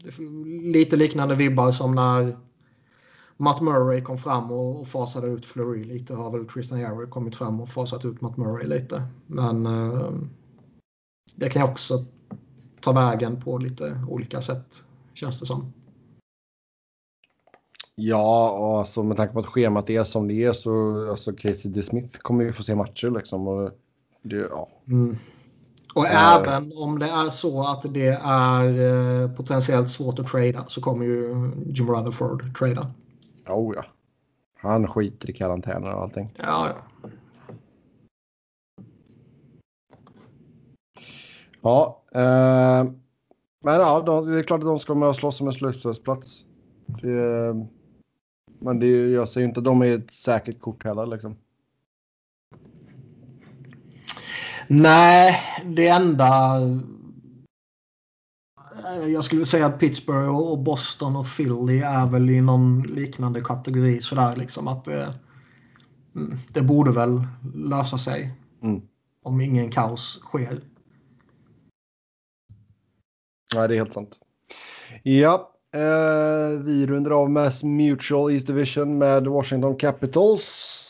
är 0.07 0.71
lite 0.71 0.95
liknande 0.95 1.35
vibbar 1.35 1.71
som 1.71 1.95
när 1.95 2.37
Matt 3.37 3.61
Murray 3.61 4.01
kom 4.01 4.17
fram 4.17 4.51
och, 4.51 4.79
och 4.79 4.87
fasade 4.87 5.27
ut 5.27 5.45
Fleury 5.45 5.83
lite. 5.83 6.13
Har 6.13 6.31
väl 6.31 6.47
Tristan 6.47 6.79
Jarry 6.79 7.07
kommit 7.07 7.35
fram 7.35 7.61
och 7.61 7.69
fasat 7.69 8.05
ut 8.05 8.21
Matt 8.21 8.37
Murray 8.37 8.67
lite. 8.67 9.07
Men 9.27 9.65
eh, 9.65 10.11
det 11.35 11.49
kan 11.49 11.61
ju 11.61 11.71
också 11.71 12.05
ta 12.81 12.91
vägen 12.91 13.41
på 13.41 13.57
lite 13.57 13.99
olika 14.09 14.41
sätt 14.41 14.83
känns 15.13 15.39
det 15.39 15.45
som. 15.45 15.73
Ja, 17.95 18.49
och 18.51 18.79
alltså, 18.79 19.03
med 19.03 19.17
tanke 19.17 19.33
på 19.33 19.39
att 19.39 19.45
schemat 19.45 19.89
är 19.89 20.03
som 20.03 20.27
det 20.27 20.43
är 20.43 20.53
så 20.53 21.09
alltså, 21.09 21.33
Casey 21.33 21.71
DeSmith 21.71 22.17
kommer 22.17 22.43
ju 22.43 22.53
få 22.53 22.63
se 22.63 22.75
matcher 22.75 23.11
liksom. 23.11 23.47
Och 23.47 23.71
det, 24.21 24.35
ja. 24.35 24.67
Mm. 24.87 25.17
Och 25.95 26.05
Eh. 26.05 26.35
även 26.35 26.73
om 26.77 26.99
det 26.99 27.05
är 27.05 27.29
så 27.29 27.63
att 27.67 27.93
det 27.93 28.19
är 28.23 28.65
eh, 29.23 29.31
potentiellt 29.31 29.89
svårt 29.89 30.19
att 30.19 30.27
trada 30.27 30.65
så 30.67 30.81
kommer 30.81 31.05
ju 31.05 31.51
Jim 31.65 31.89
Rutherford 31.89 32.57
trada. 32.57 32.91
Oh, 33.47 33.75
ja. 33.75 33.85
Han 34.55 34.87
skiter 34.87 35.29
i 35.29 35.33
karantäner 35.33 35.93
och 35.93 36.01
allting. 36.01 36.33
Ja, 36.37 36.69
ja. 36.69 37.09
Ja, 41.61 42.03
eh, 42.11 42.83
men 43.63 43.73
ja, 43.73 44.01
de, 44.01 44.31
det 44.31 44.39
är 44.39 44.43
klart 44.43 44.59
att 44.59 44.65
de 44.65 44.79
ska 44.79 44.95
med 44.95 45.09
och 45.09 45.15
slåss 45.15 45.41
om 45.41 45.47
en 45.47 45.53
slutspelsplats. 45.53 46.45
Det, 46.85 47.55
men 48.59 48.79
det, 48.79 48.87
jag 48.87 49.29
säger 49.29 49.47
inte 49.47 49.59
att 49.59 49.65
de 49.65 49.81
är 49.81 49.97
ett 49.97 50.11
säkert 50.11 50.59
kort 50.59 50.83
heller 50.83 51.05
liksom. 51.05 51.35
Nej, 54.67 55.41
det 55.65 55.87
enda... 55.87 56.59
eh, 58.85 59.07
Jag 59.07 59.25
skulle 59.25 59.45
säga 59.45 59.65
att 59.65 59.79
Pittsburgh 59.79 60.37
och 60.37 60.59
Boston 60.59 61.15
och 61.15 61.25
Philly 61.37 61.79
är 61.79 62.07
väl 62.07 62.29
i 62.29 62.41
någon 62.41 62.81
liknande 62.81 63.41
kategori 63.41 64.01
sådär 64.01 64.35
liksom 64.35 64.67
att 64.67 64.85
det, 64.85 65.13
mm, 66.15 66.37
det 66.53 66.61
borde 66.61 66.91
väl 66.91 67.23
lösa 67.55 67.97
sig. 67.97 68.33
Mm. 68.61 68.81
Om 69.23 69.41
ingen 69.41 69.71
kaos 69.71 70.19
sker. 70.21 70.61
Nej, 73.55 73.67
det 73.67 73.73
är 73.75 73.77
helt 73.77 73.93
sant. 73.93 74.19
Ja, 75.03 75.51
eh, 75.73 76.59
vi 76.59 76.87
rundar 76.87 77.11
av 77.11 77.29
Mass 77.29 77.63
Mutual 77.63 78.31
East 78.31 78.47
Division 78.47 78.97
med 78.97 79.27
Washington 79.27 79.77
Capitals. 79.77 80.84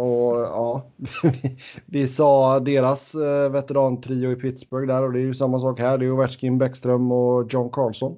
Och 0.00 0.40
ja, 0.40 0.90
vi 1.86 2.08
sa 2.08 2.60
deras 2.60 3.14
eh, 3.14 3.50
veterantrio 3.50 4.32
i 4.32 4.36
Pittsburgh 4.36 4.86
där 4.86 5.02
och 5.02 5.12
det 5.12 5.18
är 5.18 5.22
ju 5.22 5.34
samma 5.34 5.60
sak 5.60 5.80
här. 5.80 5.98
Det 5.98 6.04
är 6.06 6.12
Ovechkin, 6.12 6.58
Bäckström 6.58 7.12
och 7.12 7.52
John 7.52 7.70
Carlson. 7.70 8.16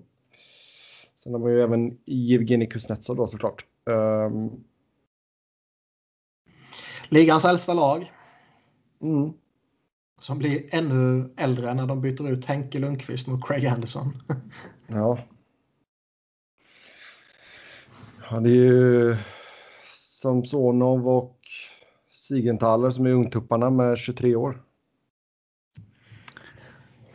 Sen 1.23 1.33
har 1.33 1.41
man 1.41 1.51
ju 1.51 1.63
även 1.63 1.99
Evgenij 2.07 2.69
Kuznetsov 2.69 3.17
då 3.17 3.27
såklart. 3.27 3.65
Um, 3.85 4.65
Ligans 7.09 7.45
äldsta 7.45 7.75
lag 7.75 8.13
mm, 9.03 9.33
som 10.21 10.39
blir 10.39 10.75
ännu 10.75 11.35
äldre 11.37 11.75
när 11.75 11.87
de 11.87 12.01
byter 12.01 12.29
ut 12.29 12.45
Henke 12.45 12.79
Lundqvist 12.79 13.27
mot 13.27 13.47
Craig 13.47 13.67
Anderson. 13.67 14.23
ja. 14.87 15.19
Det 18.31 18.51
är 18.51 18.55
ju 18.55 19.17
Samsonov 20.23 21.09
och 21.09 21.39
Sigenthaler 22.23 22.91
som 22.91 23.07
är 23.07 23.11
ungtupparna 23.11 23.71
med 23.71 23.99
23 23.99 24.37
år. 24.37 24.63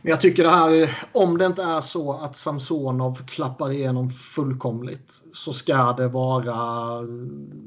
Men 0.01 0.09
jag 0.09 0.21
tycker 0.21 0.43
det 0.43 0.49
här, 0.49 0.97
om 1.13 1.37
det 1.37 1.45
inte 1.45 1.63
är 1.63 1.81
så 1.81 2.13
att 2.13 2.35
Samsonov 2.35 3.15
klappar 3.27 3.71
igenom 3.71 4.09
fullkomligt 4.09 5.23
så 5.33 5.53
ska 5.53 5.93
det 5.93 6.07
vara 6.07 6.55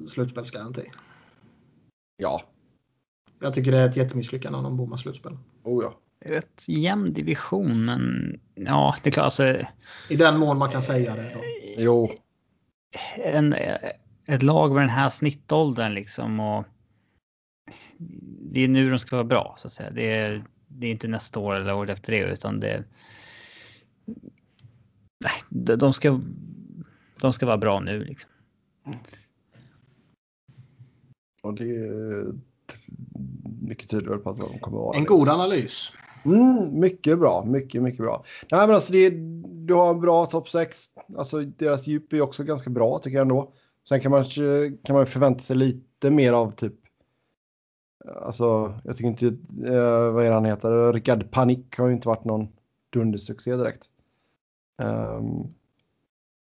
slutspelsgaranti. 0.09 0.83
Ja, 2.17 2.43
Jag 3.41 3.55
tycker 3.55 3.73
det 3.73 3.79
är 3.79 3.89
ett 3.89 3.97
jättemisslyckande 3.97 4.59
om 4.59 4.65
de 4.65 4.77
bommar 4.77 4.97
slutspel. 4.97 5.37
oh 5.62 5.85
ja. 5.85 5.95
Rätt 6.25 6.65
jämn 6.69 7.12
division, 7.12 7.85
men 7.85 8.03
ja, 8.55 8.95
det 9.03 9.11
är 9.11 9.12
klart. 9.12 9.25
Alltså, 9.25 9.45
I 10.11 10.17
den 10.17 10.39
mån 10.39 10.59
man 10.59 10.71
kan 10.71 10.83
säga 10.83 11.17
det. 11.17 11.31
Då. 11.35 11.41
Jo, 11.77 12.11
en, 13.17 13.55
ett 14.27 14.43
lag 14.43 14.73
med 14.73 14.83
den 14.83 14.91
här 14.91 15.09
snittåldern 15.09 15.95
liksom 15.95 16.41
och 16.41 16.65
det 18.53 18.61
är 18.61 18.69
nu 18.69 18.91
de 18.91 18.99
ska 18.99 19.17
vara 19.17 19.25
bra 19.25 19.55
så 19.59 19.67
att 19.67 19.73
säga. 19.73 19.91
Det 19.91 20.11
är, 20.13 20.45
det 20.69 20.87
är 20.87 20.91
inte 20.91 21.09
nästa 21.09 21.41
år 21.41 21.55
eller 21.55 21.75
året 21.75 21.91
efter 21.91 22.13
det 22.13 22.33
utan 22.33 22.61
det. 22.61 22.85
Nej, 25.25 25.77
de 25.77 25.93
ska. 25.93 26.21
De 27.21 27.33
ska 27.33 27.47
vara 27.47 27.59
bra 27.59 27.81
nu 27.81 28.05
liksom. 28.05 28.31
och 31.43 31.55
det 31.55 31.77
är 31.77 32.33
mycket 33.61 33.91
tyder 33.91 34.17
på 34.17 34.31
att 34.31 34.39
de 34.39 34.59
kommer 34.59 34.79
att 34.79 34.85
vara 34.85 34.97
En 34.97 35.05
god 35.05 35.29
analys. 35.29 35.93
Mm, 36.25 36.81
mycket 36.81 37.19
bra, 37.19 37.45
mycket, 37.47 37.83
mycket 37.83 38.01
bra. 38.01 38.25
Nej, 38.51 38.67
men 38.67 38.75
alltså 38.75 38.93
det, 38.93 39.11
du 39.67 39.75
har 39.75 39.91
en 39.91 40.01
bra 40.01 40.27
topp 40.27 40.49
6. 40.49 40.79
Alltså 41.17 41.41
deras 41.41 41.87
djup 41.87 42.13
är 42.13 42.21
också 42.21 42.45
ganska 42.45 42.71
bra 42.71 42.99
tycker 42.99 43.17
jag 43.17 43.23
ändå. 43.23 43.53
Sen 43.89 44.01
kan 44.01 44.11
man, 44.11 44.25
kan 44.85 44.97
man 44.97 45.07
förvänta 45.07 45.41
sig 45.41 45.57
lite 45.57 46.11
mer 46.11 46.33
av 46.33 46.51
typ. 46.51 46.75
Alltså, 48.23 48.75
jag 48.85 48.97
tycker 48.97 49.09
inte, 49.09 49.27
eh, 49.73 50.11
vad 50.13 50.25
är 50.27 50.33
han 50.33 50.45
heter? 50.45 50.93
Rickard 50.93 51.31
Panik 51.31 51.79
har 51.79 51.87
ju 51.87 51.93
inte 51.93 52.09
varit 52.09 52.25
någon 52.25 52.49
dundersuccé 52.93 53.57
direkt. 53.57 53.89
Ehm, 54.83 55.45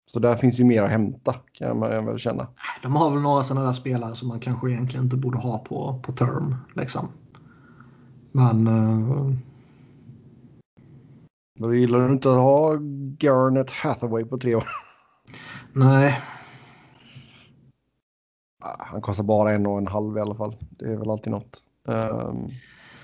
så 0.06 0.20
där 0.20 0.36
finns 0.36 0.60
ju 0.60 0.64
mer 0.64 0.82
att 0.82 0.90
hämta 0.90 1.34
kan 1.52 1.78
man 1.78 2.06
väl 2.06 2.18
känna. 2.18 2.46
De 2.82 2.96
har 2.96 3.10
väl 3.10 3.22
några 3.22 3.44
sådana 3.44 3.66
där 3.66 3.72
spelare 3.72 4.14
som 4.14 4.28
man 4.28 4.40
kanske 4.40 4.70
egentligen 4.70 5.04
inte 5.04 5.16
borde 5.16 5.38
ha 5.38 5.58
på, 5.58 6.00
på 6.02 6.12
term. 6.12 6.56
Liksom. 6.74 7.08
Men 8.32 8.66
eh, 8.66 9.34
Då 11.58 11.74
gillar 11.74 11.98
du 12.00 12.12
inte 12.12 12.30
att 12.30 12.36
ha 12.36 12.74
Garnet 13.18 13.70
Hathaway 13.70 14.24
på 14.24 14.38
tre 14.38 14.54
år. 14.54 14.64
nej, 15.72 16.20
Han 18.78 19.00
kostar 19.00 19.24
bara 19.24 19.52
en 19.52 19.66
och 19.66 19.78
en 19.78 19.86
halv 19.86 20.16
i 20.16 20.20
alla 20.20 20.34
fall. 20.34 20.56
Det 20.70 20.92
är 20.92 20.96
väl 20.96 21.10
alltid 21.10 21.30
något. 21.32 21.62
Ehm, 21.88 22.50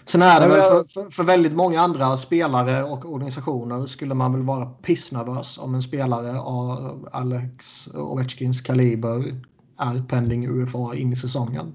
Sen 0.04 0.22
är 0.22 0.40
det 0.40 0.48
väl 0.48 0.60
för, 0.60 0.84
för, 0.84 1.10
för 1.10 1.24
väldigt 1.24 1.52
många 1.52 1.80
andra 1.80 2.16
spelare 2.16 2.82
och 2.82 3.12
organisationer 3.12 3.86
skulle 3.86 4.14
man 4.14 4.32
väl 4.32 4.42
vara 4.42 4.66
pissnervös 4.66 5.58
om 5.58 5.74
en 5.74 5.82
spelare 5.82 6.40
av 6.40 7.08
Alex 7.12 7.88
Ovechkins 7.94 8.60
kaliber 8.60 9.40
är 9.78 10.02
pending 10.08 10.48
UFA 10.48 10.96
in 10.96 11.12
i 11.12 11.16
säsongen. 11.16 11.72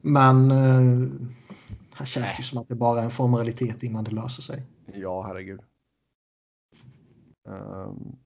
Men 0.00 0.50
eh, 0.50 1.08
här 1.94 2.06
känns 2.06 2.36
det 2.36 2.42
som 2.42 2.58
att 2.58 2.68
det 2.68 2.74
bara 2.74 3.00
är 3.00 3.04
en 3.04 3.10
formalitet 3.10 3.82
innan 3.82 4.04
det 4.04 4.10
löser 4.10 4.42
sig. 4.42 4.62
ja, 4.94 5.22
herregud. 5.22 5.60
Um, 7.48 8.18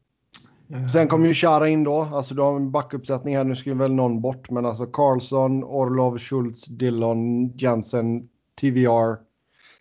sen 0.92 1.08
kommer 1.08 1.28
ju 1.28 1.34
Chara 1.34 1.68
in 1.68 1.84
då. 1.84 2.00
Alltså 2.02 2.34
du 2.34 2.42
har 2.42 2.56
en 2.56 2.70
backuppsättning 2.70 3.36
här. 3.36 3.44
Nu 3.44 3.56
ska 3.56 3.74
väl 3.74 3.92
någon 3.92 4.20
bort. 4.20 4.50
Men 4.50 4.66
alltså 4.66 4.86
Karlsson, 4.86 5.64
Orlov, 5.64 6.18
Schultz, 6.18 6.64
Dillon, 6.64 7.48
Jensen, 7.48 8.28
TVR, 8.60 9.16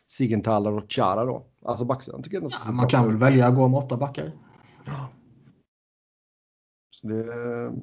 Sigenthaler 0.07 0.73
och 0.73 0.91
Chara 0.91 1.25
då. 1.25 1.45
Alltså 1.65 1.85
backsidan 1.85 2.23
tycker 2.23 2.41
jag 2.41 2.51
ja, 2.65 2.71
man 2.71 2.87
kan 2.87 3.07
väl 3.07 3.17
välja 3.17 3.47
att 3.47 3.55
gå 3.55 3.67
med 3.67 3.77
åtta 3.77 3.97
backar. 3.97 4.31
Så 6.89 7.07
det 7.07 7.25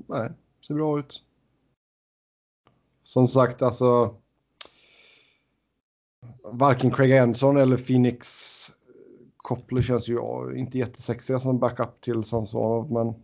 nej, 0.07 0.31
ser 0.67 0.75
bra 0.75 0.99
ut. 0.99 1.23
Som 3.03 3.29
sagt, 3.29 3.63
alltså. 3.63 4.15
Varken 6.43 6.91
Craig 6.91 7.19
Anderson 7.19 7.57
eller 7.57 7.77
Phoenix 7.77 8.27
Koppler 9.43 9.83
känns 9.83 10.09
ju 10.09 10.19
inte 10.57 10.79
jättesexiga 10.79 11.41
som 11.41 11.59
backup 11.59 12.01
till 12.01 12.25
Samsonov, 12.25 12.93
men 12.93 13.15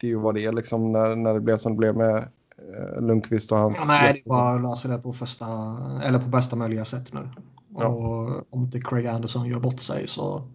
det 0.00 0.06
är 0.06 0.08
ju 0.08 0.16
vad 0.16 0.34
det 0.34 0.44
är 0.44 0.52
liksom 0.52 0.92
när, 0.92 1.16
när 1.16 1.34
det 1.34 1.40
blev 1.40 1.56
som 1.56 1.72
det 1.72 1.78
blev 1.78 1.96
med 1.96 2.16
eh, 2.58 3.02
Lundqvist 3.02 3.52
och 3.52 3.58
hans... 3.58 3.78
Ja, 3.78 3.84
nej, 3.88 4.12
det 4.12 4.18
är 4.18 4.28
bara 4.28 4.54
att 4.56 4.62
lösa 4.62 4.88
det 4.88 4.98
på, 4.98 5.12
första, 5.12 5.46
eller 6.04 6.18
på 6.18 6.28
bästa 6.28 6.56
möjliga 6.56 6.84
sätt 6.84 7.12
nu. 7.12 7.28
Ja. 7.68 7.86
Och 7.86 8.46
om 8.50 8.62
inte 8.62 8.80
Craig 8.80 9.06
Anderson 9.06 9.48
gör 9.48 9.60
bort 9.60 9.80
sig 9.80 10.06
så 10.06 10.48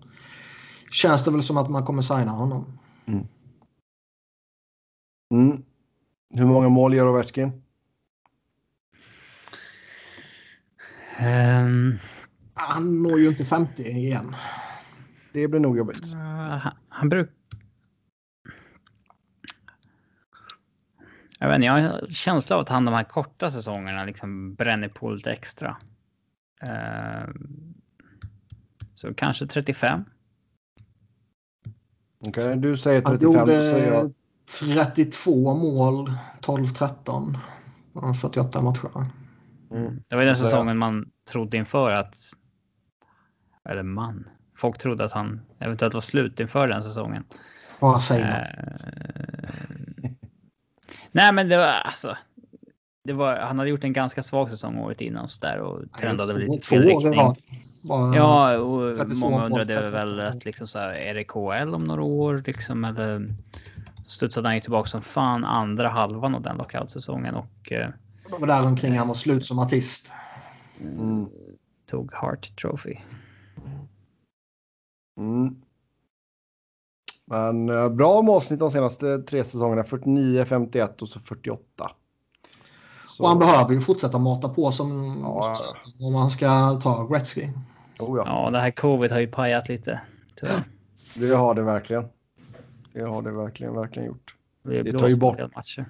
känns 0.91 1.23
det 1.23 1.31
väl 1.31 1.43
som 1.43 1.57
att 1.57 1.69
man 1.69 1.85
kommer 1.85 2.01
signa 2.01 2.31
honom. 2.31 2.65
Mm. 5.31 5.63
Hur 6.33 6.45
många 6.45 6.69
mål 6.69 6.93
gör 6.93 7.07
Ovechkin? 7.07 7.63
Ehm, 11.17 11.99
Han 12.53 13.03
når 13.03 13.19
ju 13.19 13.27
inte 13.27 13.45
50 13.45 13.83
igen. 13.83 14.35
Det 15.33 15.47
blir 15.47 15.59
nog 15.59 15.77
jobbigt. 15.77 16.05
uh, 16.13 16.17
han, 16.17 16.73
han 16.89 17.09
brukar... 17.09 17.33
Jag 21.39 21.47
vet 21.47 21.55
inte, 21.55 21.65
jag 21.65 21.73
har 21.73 21.79
en 21.79 22.07
känsla 22.09 22.55
av 22.55 22.61
att 22.61 22.69
han 22.69 22.85
de 22.85 22.93
här 22.93 23.03
korta 23.03 23.51
säsongerna 23.51 24.03
liksom 24.05 24.55
bränner 24.55 24.89
på 24.89 25.11
lite 25.11 25.31
extra. 25.31 25.77
Ehm, 26.61 27.73
så 28.95 29.13
kanske 29.13 29.47
35. 29.47 30.05
Okej, 32.27 32.55
du 32.57 32.77
säger 32.77 33.01
Han 33.05 33.19
35, 33.19 33.45
så 33.45 33.51
gjorde 33.51 33.85
jag 33.85 34.13
32 34.59 35.53
mål, 35.55 36.11
12-13 36.41 37.37
på 37.93 38.01
de 38.01 38.13
48 38.13 38.61
matcherna. 38.61 39.09
mm. 39.71 40.03
Det 40.07 40.15
var 40.15 40.23
den 40.23 40.35
Så 40.35 40.43
jag- 40.43 40.49
säsongen 40.49 40.77
man 40.77 41.11
trodde 41.31 41.57
inför 41.57 41.91
att... 41.91 42.17
Eller 43.69 43.83
man. 43.83 44.29
Folk 44.59 44.77
trodde 44.77 45.03
att 45.05 45.11
han 45.11 45.41
eventuellt 45.59 45.93
var 45.93 46.01
slut 46.01 46.39
inför 46.39 46.67
den 46.67 46.83
säsongen. 46.83 47.23
Bara 47.79 47.99
säg 47.99 48.19
något. 48.23 48.33
Eh, 48.33 50.09
Nej, 51.11 51.33
men 51.33 51.49
det 51.49 51.57
var 51.57 51.65
alltså. 51.65 52.17
Det 53.03 53.13
var, 53.13 53.37
han 53.37 53.59
hade 53.59 53.69
gjort 53.69 53.83
en 53.83 53.93
ganska 53.93 54.23
svag 54.23 54.49
säsong 54.49 54.77
året 54.77 55.01
innan 55.01 55.27
så 55.27 55.45
där 55.45 55.59
och 55.59 55.91
trendade 55.99 56.33
väl 56.33 56.41
lite 56.47 56.67
fel 56.67 56.83
riktning. 56.83 57.19
rad. 57.19 57.37
Bara- 57.81 58.15
Ja, 58.15 58.57
och 58.57 58.97
32 58.97 59.29
många 59.29 59.45
undrade 59.45 59.75
32 59.75 59.91
väl 59.91 60.19
att 60.19 60.45
liksom 60.45 60.67
så 60.67 60.79
här, 60.79 60.89
är 60.89 61.13
det 61.13 61.23
KL 61.23 61.73
om 61.75 61.83
några 61.83 62.03
år 62.03 62.43
liksom 62.45 62.83
eller 62.85 63.33
studsade 64.07 64.47
han 64.47 64.55
ju 64.55 64.61
tillbaka 64.61 64.89
som 64.89 65.01
fan 65.01 65.45
andra 65.45 65.89
halvan 65.89 66.35
av 66.35 66.41
den 66.41 66.57
lockout-säsongen 66.57 67.35
och 67.35 67.71
eh, 67.71 67.89
Det 68.29 68.37
var 68.39 68.47
där 68.47 68.65
omkring 68.65 68.97
han 68.97 69.07
var 69.07 69.15
slut 69.15 69.45
som 69.45 69.59
artist. 69.59 70.11
Mm. 70.81 71.25
tog 71.89 72.13
Hart 72.13 72.55
Trophy. 72.61 72.95
Mm. 75.19 75.55
Men 77.25 77.69
eh, 77.69 77.89
bra 77.89 78.21
målsnitt 78.21 78.59
de 78.59 78.71
senaste 78.71 79.19
tre 79.19 79.43
säsongerna. 79.43 79.83
49, 79.83 80.45
51 80.45 81.01
och 81.01 81.09
så 81.09 81.19
48. 81.19 81.91
Så, 83.05 83.23
Och 83.23 83.29
han 83.29 83.39
behöver 83.39 83.73
ju 83.73 83.81
fortsätta 83.81 84.17
mata 84.17 84.49
på 84.49 84.71
som 84.71 85.19
Ja. 85.23 85.55
om 85.99 86.15
han 86.15 86.31
ska 86.31 86.79
ta 86.83 87.07
Gretzky. 87.07 87.49
Oh, 87.99 88.17
ja. 88.17 88.23
Ja, 88.25 88.49
det 88.51 88.59
här 88.59 88.71
covid 88.71 89.11
har 89.11 89.19
ju 89.19 89.27
pajat 89.27 89.69
lite. 89.69 90.01
Tyvärr. 90.35 90.63
Det 91.15 91.35
har 91.35 91.53
det 91.55 91.61
verkligen. 91.61 92.05
Det 92.93 93.01
har 93.01 93.21
det 93.21 93.31
verkligen, 93.31 93.73
verkligen 93.73 94.07
gjort. 94.07 94.35
Det, 94.63 94.83
Det 94.83 94.99
tar 94.99 95.09
ju 95.09 95.15
bort- 95.17 95.55
matcher. 95.55 95.85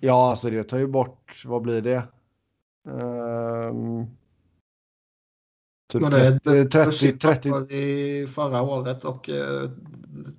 Ja, 0.00 0.30
alltså 0.30 0.50
det 0.50 0.64
tar 0.64 0.78
ju 0.78 0.86
bort, 0.86 1.42
vad 1.46 1.62
blir 1.62 1.82
det? 1.82 2.02
Ehm, 2.88 4.06
typ 5.90 6.10
det 6.10 6.26
är 6.26 6.64
30, 6.64 6.68
30, 6.70 6.84
Dussin 6.84 7.18
30, 7.18 7.48
matcher 7.50 7.72
i 7.72 8.26
förra 8.26 8.62
året 8.62 9.04
och 9.04 9.30
eh, 9.30 9.70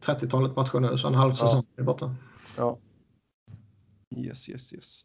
30-talet 0.06 0.56
matcher 0.56 0.80
nu, 0.80 0.98
så 0.98 1.08
en 1.08 1.16
halv 1.16 1.34
säsong 1.34 1.64
är 1.78 1.84
borta. 1.84 2.16
Ja. 2.58 2.78
Yes, 4.16 4.50
yes, 4.50 4.74
yes. 4.74 5.04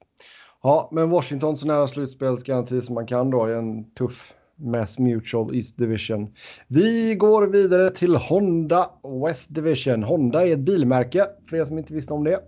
Ja, 0.62 0.88
men 0.92 1.10
Washington 1.10 1.56
så 1.56 1.66
nära 1.66 1.86
slutspelsgaranti 1.86 2.80
som 2.80 2.94
man 2.94 3.06
kan 3.06 3.30
då 3.30 3.50
i 3.50 3.54
en 3.54 3.90
tuff 3.94 4.34
Mass 4.56 4.98
Mutual 4.98 5.54
East 5.56 5.76
Division. 5.76 6.34
Vi 6.68 7.14
går 7.14 7.46
vidare 7.46 7.90
till 7.90 8.16
Honda 8.16 8.90
West 9.24 9.54
Division. 9.54 10.02
Honda 10.02 10.46
är 10.46 10.52
ett 10.52 10.58
bilmärke 10.58 11.26
för 11.50 11.56
er 11.56 11.64
som 11.64 11.78
inte 11.78 11.94
visste 11.94 12.14
om 12.14 12.24
det. 12.24 12.40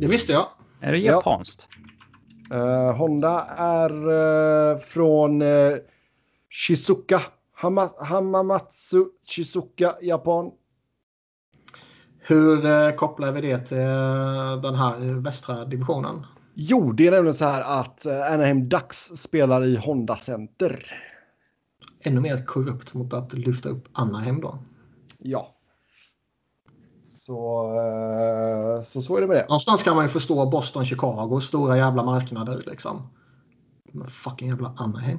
Det 0.00 0.06
visste 0.06 0.32
jag. 0.32 0.46
Är 0.80 0.92
det 0.92 0.98
Ja. 0.98 1.12
japanskt? 1.12 1.68
Eh, 2.52 2.96
Honda 2.96 3.46
är 3.56 3.90
eh, 3.90 4.78
från 4.78 5.42
uh, 5.42 5.76
Shizuka, 6.52 7.20
Hama, 7.52 7.90
Hamamatsu, 7.98 9.06
Shizuka, 9.26 9.96
Japan. 10.02 10.52
Hur 12.18 12.66
eh, 12.66 12.90
kopplar 12.90 13.32
vi 13.32 13.40
det 13.40 13.58
till 13.58 13.78
eh, 13.78 14.62
den 14.62 14.74
här 14.74 15.20
västra 15.20 15.64
divisionen? 15.64 16.26
Jo, 16.54 16.92
det 16.92 17.06
är 17.06 17.10
nämligen 17.10 17.34
så 17.34 17.44
här 17.44 17.80
att 17.80 18.06
eh, 18.06 18.32
Anaheim 18.32 18.68
Ducks 18.68 18.98
spelar 19.16 19.64
i 19.64 19.76
Honda 19.76 20.16
Center. 20.16 20.86
Ännu 22.00 22.20
mer 22.20 22.46
korrupt 22.46 22.94
mot 22.94 23.12
att 23.12 23.32
lyfta 23.32 23.68
upp 23.68 23.88
Anaheim 23.92 24.40
då. 24.40 24.58
Ja. 25.18 25.56
Så, 27.04 27.72
så 28.86 29.02
så 29.02 29.16
är 29.16 29.20
det 29.20 29.26
med 29.26 29.36
det. 29.36 29.42
Någonstans 29.48 29.82
kan 29.82 29.96
man 29.96 30.04
ju 30.04 30.08
förstå 30.08 30.50
Boston, 30.50 30.84
Chicago, 30.84 31.40
stora 31.40 31.76
jävla 31.76 32.02
marknader 32.02 32.62
liksom. 32.66 33.08
Men 33.92 34.06
fucking 34.06 34.48
jävla 34.48 34.74
Anaheim. 34.76 35.18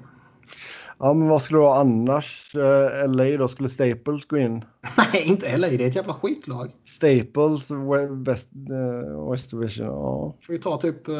Ja, 0.99 1.13
men 1.13 1.27
vad 1.27 1.41
skulle 1.41 1.59
det 1.59 1.63
vara 1.63 1.79
annars? 1.79 2.55
Eh, 2.55 3.07
LA 3.09 3.37
då 3.37 3.47
skulle 3.47 3.69
Staples 3.69 4.25
gå 4.25 4.37
in. 4.37 4.65
Nej, 4.97 5.23
inte 5.25 5.57
LA. 5.57 5.67
Det 5.67 5.83
är 5.83 5.87
ett 5.87 5.95
jävla 5.95 6.13
skitlag. 6.13 6.71
Staples, 6.85 7.71
We- 7.71 8.25
West, 8.25 8.47
eh, 8.69 9.31
West 9.31 9.51
Division. 9.51 9.85
Ja. 9.85 10.35
Får 10.41 10.53
vi 10.53 10.59
ta 10.59 10.77
typ... 10.77 11.07
Eh, 11.07 11.15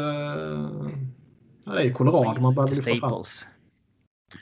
ja, 1.65 1.71
det 1.73 1.79
är 1.79 1.83
ju 1.83 1.93
Colorado 1.93 2.41
man 2.41 2.55
behöver 2.55 2.75
lyfta 2.75 2.89
fram. 2.89 2.97
Staples. 2.99 3.47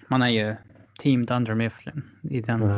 Man 0.07 0.21
är 0.21 0.29
ju 0.29 0.55
Team 0.99 1.25
Dunder 1.25 1.55
Mifflin 1.55 2.01
i 2.23 2.41
den. 2.41 2.61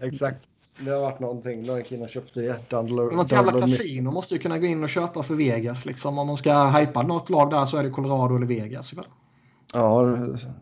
Exakt. 0.00 0.48
Det 0.80 0.90
har 0.90 1.00
varit 1.00 1.20
någonting. 1.20 1.66
Någon 1.66 1.82
kille 1.82 2.08
köpte 2.08 2.40
det. 2.40 2.70
Dundler, 2.70 3.16
Något 3.16 3.32
jävla 3.32 3.60
kasino 3.60 4.10
måste 4.10 4.34
ju 4.34 4.40
kunna 4.40 4.58
gå 4.58 4.66
in 4.66 4.82
och 4.82 4.88
köpa 4.88 5.22
för 5.22 5.34
Vegas. 5.34 5.84
Liksom. 5.84 6.18
Om 6.18 6.26
man 6.26 6.36
ska 6.36 6.68
hypa 6.68 7.02
något 7.02 7.30
lag 7.30 7.50
där 7.50 7.66
så 7.66 7.76
är 7.76 7.82
det 7.82 7.90
Colorado 7.90 8.36
eller 8.36 8.46
Vegas. 8.46 8.92
väl? 8.92 9.04
Ja, 9.72 10.16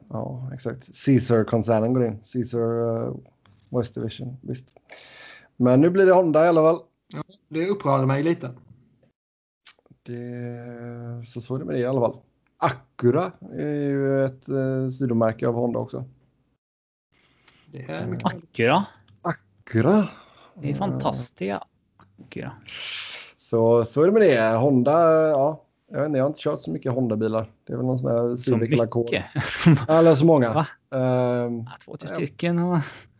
ja, 0.08 0.50
exakt. 0.54 1.04
Caesar-koncernen 1.04 1.94
går 1.94 2.04
in. 2.04 2.20
Caesar 2.32 3.06
eh, 3.06 3.14
West 3.68 3.94
Division. 3.94 4.36
Visst. 4.40 4.80
Men 5.56 5.80
nu 5.80 5.90
blir 5.90 6.06
det 6.06 6.12
Honda 6.12 6.44
i 6.44 6.48
alla 6.48 6.60
fall. 6.60 6.80
Det 7.48 7.68
upprör 7.68 8.06
mig 8.06 8.22
lite. 8.22 8.54
Det, 10.02 11.26
så 11.26 11.40
så 11.40 11.54
är 11.54 11.58
det 11.58 11.64
med 11.64 11.74
det 11.74 11.80
i 11.80 11.86
alla 11.86 12.00
fall. 12.00 12.20
Acura 12.56 13.32
är 13.52 13.88
ju 13.88 14.24
ett 14.24 14.48
eh, 14.48 14.88
sidomärke 14.88 15.48
av 15.48 15.54
Honda 15.54 15.78
också. 15.78 16.04
Det 17.72 17.90
är 17.90 18.06
mycket. 18.06 18.26
Acura. 18.26 18.86
Acura. 19.22 20.08
Det 20.54 20.70
är 20.70 20.74
fantastiska 20.74 21.64
Acura. 22.18 22.52
Så, 23.36 23.84
så 23.84 24.02
är 24.02 24.06
det 24.06 24.12
med 24.12 24.22
det. 24.22 24.56
Honda, 24.56 25.28
ja. 25.28 25.62
Jag, 25.90 25.98
vet 25.98 26.06
inte, 26.06 26.18
jag 26.18 26.24
har 26.24 26.28
inte 26.28 26.40
kört 26.40 26.60
så 26.60 26.70
mycket 26.70 26.92
Honda-bilar. 26.92 27.50
Det 27.64 27.72
är 27.72 27.76
väl 27.76 27.86
någon 27.86 27.98
sån 27.98 28.10
här 28.10 28.36
Civic 28.36 28.70
mycket. 28.70 29.24
Eller 29.88 30.14
så 30.14 30.26
många. 30.26 30.52
Va? 30.52 30.66
Ja, 30.90 31.96
tre 31.98 32.08
stycken 32.08 32.58
och... 32.58 32.78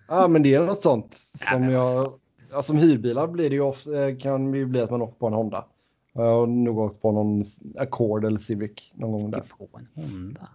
ja, 0.08 0.28
men 0.28 0.42
det 0.42 0.54
är 0.54 0.60
något 0.60 0.80
sånt. 0.80 1.16
Som 1.50 1.70
jag, 1.70 2.12
ja, 2.50 2.62
som 2.62 2.76
hyrbilar 2.76 3.26
blir 3.26 3.50
det 3.50 3.56
ju 3.56 3.62
ofta, 3.62 4.08
eh, 4.08 4.16
kan 4.16 4.52
det 4.52 4.58
ju 4.58 4.66
bli 4.66 4.80
att 4.80 4.90
man 4.90 5.02
åker 5.02 5.18
på 5.18 5.26
en 5.26 5.32
Honda. 5.32 5.64
Jag 6.12 6.22
har 6.22 6.46
nog 6.46 6.78
åkt 6.78 7.02
på 7.02 7.12
någon 7.12 7.44
Accord 7.78 8.24
eller 8.24 8.38
Civic 8.38 8.92
någon 8.94 9.12
gång 9.12 9.30
där. 9.30 9.42
På 9.58 9.68
en 9.78 9.88
Honda. 9.94 10.48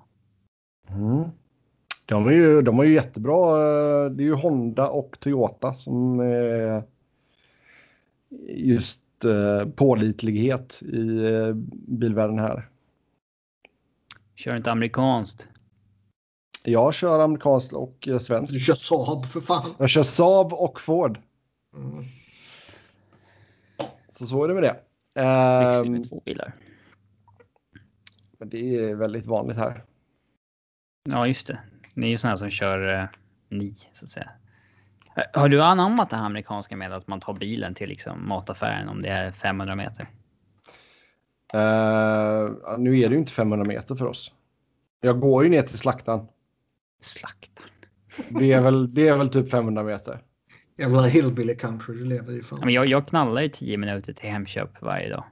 Mm. 0.90 1.24
De, 2.06 2.28
är 2.28 2.32
ju, 2.32 2.62
de 2.62 2.78
har 2.78 2.84
ju 2.84 2.94
jättebra, 2.94 3.50
eh, 3.50 4.12
det 4.12 4.24
är 4.24 4.26
ju 4.26 4.34
Honda 4.34 4.90
och 4.90 5.18
Toyota 5.20 5.74
som 5.74 6.20
är 6.20 6.84
just 8.48 9.04
pålitlighet 9.76 10.82
i 10.82 11.26
eh, 11.26 11.54
bilvärlden 11.88 12.40
här. 12.40 12.70
Kör 14.36 14.56
inte 14.56 14.72
amerikanskt. 14.72 15.48
Jag 16.66 16.94
kör 16.94 17.20
amerikanskt 17.20 17.74
och 17.74 18.08
eh, 18.08 18.20
svenskt. 18.20 18.54
Du 18.54 18.60
kör 18.60 18.74
Saab 18.76 19.26
för 19.26 19.42
fan. 19.42 19.76
Jag 19.80 19.90
kör 19.90 20.04
Saab 20.04 20.54
och 20.54 20.82
Ford. 20.82 21.20
Mm. 21.76 22.06
Så 24.10 24.26
så 24.26 24.44
är 24.44 24.48
det 24.48 24.54
med 24.54 24.64
det. 24.64 24.76
Lyxig 25.16 25.86
Ehm, 25.88 25.92
med 25.92 26.10
två 26.10 26.22
bilar. 26.26 26.54
men 28.40 28.50
det 28.50 28.76
är 28.76 28.96
väldigt 28.96 29.26
vanligt 29.26 29.58
här. 29.58 29.84
Ja, 31.10 31.28
just 31.28 31.48
det. 31.48 31.60
Ni 31.94 32.08
är 32.08 32.12
ju 32.12 32.18
sådana 32.18 32.38
som 32.38 32.50
kör 32.50 32.94
eh, 32.94 33.06
ni, 33.50 33.74
så 33.94 34.06
att 34.06 34.10
säga. 34.10 34.32
Har 35.34 35.50
du 35.50 35.62
anammat 35.64 36.10
det 36.10 36.16
här 36.16 36.26
amerikanska 36.26 36.78
med 36.78 36.94
att 36.94 37.08
man 37.08 37.20
tar 37.20 37.34
bilen 37.34 37.74
till 37.74 37.90
liksom 37.90 38.28
mataffären 38.28 38.90
om 38.90 39.02
det 39.02 39.10
är 39.10 39.32
500 39.32 39.76
meter? 39.76 40.08
Eh, 41.54 42.78
nu 42.78 43.00
är 43.00 43.10
det 43.10 43.14
ju 43.14 43.18
inte 43.18 43.32
500 43.32 43.66
meter 43.66 43.96
för 43.96 44.06
oss. 44.06 44.34
Jag 45.02 45.20
går 45.20 45.44
ju 45.44 45.50
ner 45.50 45.62
till 45.62 45.78
slaktaren. 45.78 46.28
Slaktar. 47.02 47.66
Det 48.30 48.54
är 48.54 48.62
väl, 48.62 48.94
det 48.94 49.08
är 49.08 49.18
väl 49.18 49.30
typ 49.30 49.50
500 49.52 49.84
meter. 49.84 50.20
Jävla 50.78 51.02
hillbilly 51.02 51.56
country 51.56 51.96
du 51.96 52.06
lever 52.06 52.34
i. 52.40 52.42
Fan. 52.42 52.60
men 52.64 52.74
jag, 52.74 52.86
jag 52.88 53.08
knallar 53.08 53.42
i 53.42 53.50
10 53.50 53.78
minuter 53.78 54.14
till 54.14 54.30
Hemköp 54.30 54.82
varje 54.82 55.10
dag. 55.10 55.24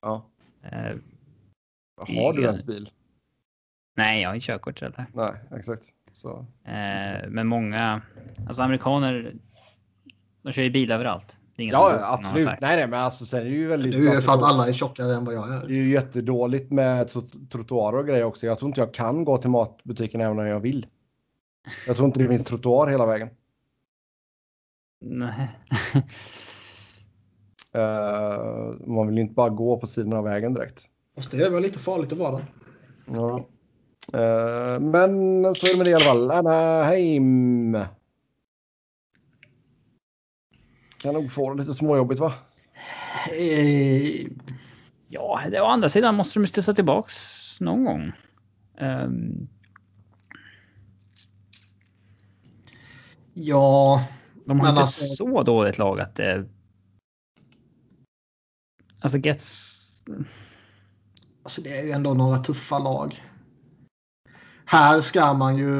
Ja. 0.00 0.26
Eh, 0.62 0.96
Har 1.96 2.32
du 2.32 2.42
ens 2.42 2.66
bil? 2.66 2.90
nej, 3.96 4.22
jag 4.22 4.28
har 4.28 4.34
inte 4.34 4.46
körkort 4.46 4.80
heller. 4.80 5.06
Nej, 5.12 5.32
exakt. 5.56 5.82
Så. 6.12 6.46
Eh, 6.64 7.28
men 7.28 7.46
många, 7.46 8.02
alltså 8.46 8.62
amerikaner, 8.62 9.34
de 10.42 10.52
kör 10.52 10.62
ju 10.62 10.70
bil 10.70 10.90
överallt. 10.92 11.36
Är 11.56 11.64
Ja, 11.64 11.98
absolut. 12.02 12.46
Nej, 12.46 12.56
nej, 12.76 12.86
men 12.88 13.00
alltså 13.00 13.24
sen 13.26 13.40
är 13.40 13.44
det 13.44 13.50
ju 13.50 13.66
väldigt. 13.66 13.92
Det 13.92 13.98
är 13.98 14.14
ju 14.14 14.20
för 14.20 14.32
att 14.32 14.42
alla 14.42 14.68
är 14.68 14.72
tjockare 14.72 15.14
än 15.14 15.24
vad 15.24 15.34
jag 15.34 15.48
Det 15.48 15.54
är. 15.54 15.62
är 15.62 15.68
ju 15.68 15.90
jättedåligt 15.90 16.72
med 16.72 17.08
tro- 17.08 17.46
trottoarer 17.50 17.98
och 17.98 18.06
grejer 18.06 18.24
också. 18.24 18.46
Jag 18.46 18.58
tror 18.58 18.68
inte 18.68 18.80
jag 18.80 18.94
kan 18.94 19.24
gå 19.24 19.38
till 19.38 19.50
matbutiken 19.50 20.20
även 20.20 20.38
om 20.38 20.46
jag 20.46 20.60
vill. 20.60 20.86
Jag 21.86 21.96
tror 21.96 22.06
inte 22.06 22.20
det 22.22 22.28
finns 22.28 22.44
trottoar 22.44 22.88
hela 22.88 23.06
vägen. 23.06 23.28
Nej. 25.04 25.48
Eh, 27.72 28.74
man 28.86 29.06
vill 29.06 29.16
ju 29.16 29.22
inte 29.22 29.34
bara 29.34 29.48
gå 29.48 29.78
på 29.80 29.86
sidan 29.86 30.12
av 30.12 30.24
vägen 30.24 30.54
direkt. 30.54 30.84
Fast 31.14 31.30
det 31.30 31.44
är 31.44 31.50
väl 31.50 31.62
lite 31.62 31.78
farligt 31.78 32.12
att 32.12 32.18
vara 32.18 32.30
där. 32.32 32.44
Ja. 33.06 33.46
Eh, 34.12 34.80
men 34.80 35.10
så 35.54 35.66
är 35.66 35.72
det 35.72 35.76
med 35.78 35.86
det 35.86 35.90
i 35.90 35.94
alla 35.94 36.04
fall. 36.04 36.30
Anaheim. 36.30 37.78
Kan 40.98 41.14
nog 41.14 41.32
få 41.32 41.54
det 41.54 41.62
lite 41.62 41.74
småjobbigt 41.74 42.20
va? 42.20 42.32
Eh, 43.38 44.26
Ja, 45.12 45.40
det, 45.50 45.60
å 45.60 45.64
andra 45.66 45.88
sidan 45.88 46.14
måste 46.14 46.38
de 46.38 46.46
studsa 46.46 46.74
tillbaks 46.74 47.16
någon 47.60 47.84
gång. 47.84 48.12
Ehm, 48.78 49.48
Ja, 53.34 54.04
de 54.46 54.60
har 54.60 54.66
Men 54.66 54.70
inte 54.72 54.82
alltså- 54.82 55.04
så 55.04 55.42
dåligt 55.42 55.78
lag 55.78 56.00
att 56.00 56.14
det... 56.14 56.48
Alltså 59.00 59.18
Gets... 59.18 60.02
alltså 61.42 61.62
det 61.62 61.78
är 61.78 61.84
ju 61.84 61.90
ändå 61.90 62.14
några 62.14 62.38
tuffa 62.38 62.78
lag. 62.78 63.22
Här 64.70 65.00
ska 65.00 65.34
man 65.34 65.56
ju 65.56 65.70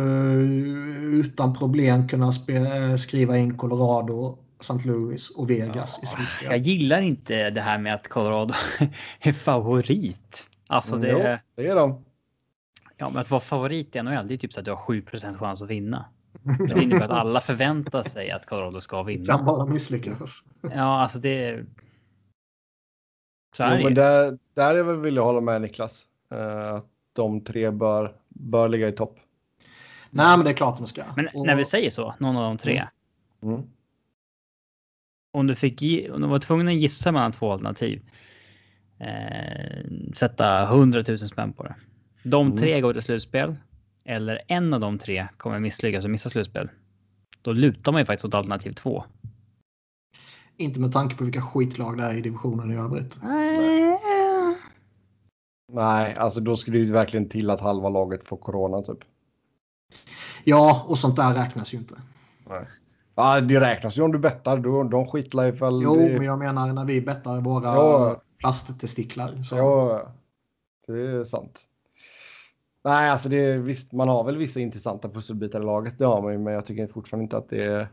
utan 1.21 1.55
problem 1.55 2.09
kunna 2.09 2.31
spe- 2.31 2.97
skriva 2.97 3.37
in 3.39 3.57
Colorado, 3.57 4.39
St. 4.61 4.89
Louis 4.89 5.31
och 5.31 5.51
Vegas 5.51 5.99
i 5.99 6.01
Jag 6.03 6.09
slutspel. 6.09 6.63
gillar 6.63 7.01
inte 7.01 7.51
det 7.51 7.61
här 7.61 7.79
med 7.79 7.95
att 7.95 8.09
Colorado 8.09 8.55
är 9.21 9.33
favorit. 9.33 10.51
Alltså 10.67 10.97
det... 10.97 11.11
Mm, 11.11 11.23
Jo, 11.33 11.39
det 11.63 11.69
är 11.71 11.75
de. 11.77 12.05
Ja, 12.97 13.11
men 13.11 13.19
att 13.21 13.31
vara 13.31 13.41
favorit 13.41 13.97
i 13.97 14.03
NHL, 14.03 14.29
det 14.29 14.35
är 14.35 14.39
typ 14.39 14.53
så 14.53 14.61
att 14.61 14.65
du 14.65 14.71
har 14.71 14.79
7 14.79 15.05
chans 15.39 15.63
att 15.63 15.69
vinna. 15.71 16.05
Det 16.75 16.83
innebär 16.83 17.05
att 17.05 17.11
alla 17.11 17.41
förväntar 17.41 18.03
sig 18.03 18.31
att 18.31 18.47
Colorado 18.47 18.81
ska 18.81 18.97
Kan 18.97 19.07
vinna. 19.07 19.43
bara 19.43 19.67
misslyckas. 19.67 20.45
Ja, 20.63 21.01
alltså 21.03 21.19
det... 21.19 21.65
Så 23.57 23.63
är 23.65 23.71
Jo, 23.71 23.77
det 23.77 23.83
men 23.85 23.89
ju. 23.93 23.95
där, 23.95 24.39
där 24.55 24.75
är 24.75 24.83
väl 24.83 24.97
vill 24.97 25.17
jag 25.17 25.25
hålla 25.25 25.41
med 25.41 25.61
Niklas. 25.63 26.07
Eh, 26.33 26.75
att 26.75 26.87
de 27.13 27.41
tre 27.45 27.71
bör, 27.71 28.13
bör 28.41 28.69
ligga 28.69 28.89
i 28.89 28.93
topp. 28.93 29.19
Nej, 30.11 30.37
men 30.37 30.45
det 30.45 30.51
är 30.51 30.55
klart 30.55 30.79
de 30.79 30.87
ska. 30.87 31.03
Men 31.17 31.29
Och- 31.35 31.47
när 31.47 31.57
vi 31.57 31.65
säger 31.65 31.91
så, 31.91 32.15
någon 32.19 32.37
av 32.37 32.43
de 32.43 32.59
tre. 32.59 32.87
Mm. 33.43 33.63
Om 35.33 35.47
du 35.47 35.55
fick 35.55 35.83
om 36.13 36.21
du 36.23 36.29
var 36.29 36.39
tvungen 36.39 36.69
att 36.69 36.75
gissa 36.75 37.13
mellan 37.13 37.33
två 37.33 37.53
alternativ. 37.53 38.03
Eh, 38.99 39.85
sätta 40.15 40.67
100 40.67 41.03
000 41.09 41.19
spänn 41.19 41.53
på 41.53 41.63
det. 41.63 41.75
De 42.23 42.47
Mm. 42.47 42.59
tre 42.59 42.81
går 42.81 42.93
till 42.93 43.03
slutspel. 43.03 43.55
Eller 44.05 44.41
en 44.47 44.75
av 44.75 44.81
de 44.81 44.99
tre 44.99 45.29
kommer 45.37 45.59
misslyckas 45.59 46.05
och 46.05 46.11
missa 46.11 46.31
slutspel. 46.31 46.69
Då 47.43 47.53
lutar 47.53 47.93
man 47.93 48.01
ju 48.01 48.05
faktiskt 48.05 48.25
åt 48.25 48.35
alternativ 48.35 48.73
två. 48.73 49.05
Inte 50.57 50.81
med 50.81 50.93
tanke 50.93 51.17
på 51.17 51.25
vilka 51.25 51.43
skitlag 51.43 51.97
det 51.99 52.05
är 52.05 52.15
i 52.17 52.21
divisionen 52.21 52.71
i 52.73 52.77
övrigt. 52.77 53.19
Nej, 53.23 53.90
alltså 55.79 56.41
då 56.41 56.57
skulle 56.57 56.79
det 56.79 56.93
verkligen 56.93 57.29
till 57.29 57.51
att 57.51 57.61
halva 57.61 57.89
laget 57.89 58.29
får 58.29 58.37
corona 58.37 58.83
typ. 58.83 58.99
Ja, 60.45 60.85
och 60.89 60.99
sånt 60.99 61.17
där 61.17 61.35
räknas 61.35 61.75
ju 61.75 61.79
inte. 61.79 62.03
Ja, 63.15 63.41
det 63.41 63.61
räknas 63.61 63.99
ju 63.99 64.03
om 64.03 64.13
du 64.13 64.19
bettar. 64.19 64.59
Då, 64.59 64.83
de 64.83 65.07
skitlar 65.07 65.47
ifall... 65.47 65.83
Jo, 65.83 65.97
det... 65.97 66.17
men 66.17 66.23
jag 66.23 66.39
menar 66.39 66.73
när 66.73 66.85
vi 66.85 67.01
bettar 67.01 67.41
våra 67.41 67.65
Ja. 67.65 68.23
plasttestiklar. 68.39 69.43
Så. 69.43 69.57
Ja, 69.57 70.03
det 70.87 71.01
är 71.01 71.25
sant. 71.25 71.67
Nej, 72.85 73.11
alltså 73.11 73.29
det 73.29 73.59
visst, 73.59 73.93
man 73.93 74.09
har 74.09 74.25
väl 74.25 74.37
vissa 74.37 74.61
intressanta 74.61 75.09
pusselbitar 75.09 75.61
i 75.61 75.65
laget. 75.65 75.99
Det 75.99 76.07
har 76.07 76.23
man 76.23 76.33
ju, 76.33 76.39
men 76.39 76.55
jag 76.55 76.67
tycker 76.67 76.87
fortfarande 76.87 77.23
inte 77.23 77.37
att 77.37 77.49
det 77.49 77.65
är... 77.65 77.89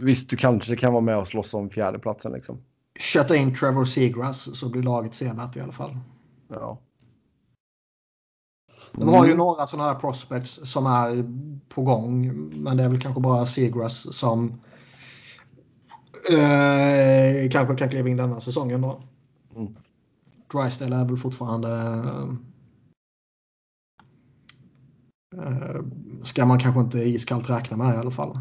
Visst, 0.00 0.30
du 0.30 0.36
kanske 0.36 0.76
kan 0.76 0.92
vara 0.92 1.00
med 1.00 1.18
och 1.18 1.28
slåss 1.28 1.54
om 1.54 1.70
fjärdeplatsen 1.70 2.32
liksom. 2.32 2.58
Kötta 2.98 3.36
in 3.36 3.54
Trevor 3.54 3.84
Seagrass 3.84 4.58
så 4.58 4.68
blir 4.68 4.82
laget 4.82 5.14
sevärt 5.14 5.56
i 5.56 5.60
alla 5.60 5.72
fall. 5.72 5.98
Ja. 6.48 6.78
De 8.92 9.08
har 9.08 9.24
ju 9.24 9.32
Mm. 9.32 9.38
några 9.38 9.66
sådana 9.66 9.88
här 9.88 10.00
prospects 10.00 10.60
som 10.70 10.86
är 10.86 11.24
på 11.68 11.82
gång. 11.82 12.26
Men 12.62 12.76
det 12.76 12.82
är 12.82 12.88
väl 12.88 13.00
kanske 13.00 13.20
bara 13.20 13.46
Seagrass 13.46 14.16
som 14.16 14.60
eh, 16.30 17.50
kanske 17.50 17.76
kan 17.76 17.88
kliva 17.88 18.08
in 18.08 18.16
denna 18.16 18.40
säsongen 18.40 18.80
då. 18.80 19.02
Mm. 19.56 19.76
Drysdale 20.52 20.96
är 20.96 21.04
väl 21.04 21.16
fortfarande 21.16 21.70
eh, 25.36 25.80
ska 26.24 26.46
man 26.46 26.60
kanske 26.60 26.80
inte 26.80 26.98
iskallt 26.98 27.50
räkna 27.50 27.76
med 27.76 27.94
i 27.94 27.98
alla 27.98 28.10
fall. 28.10 28.40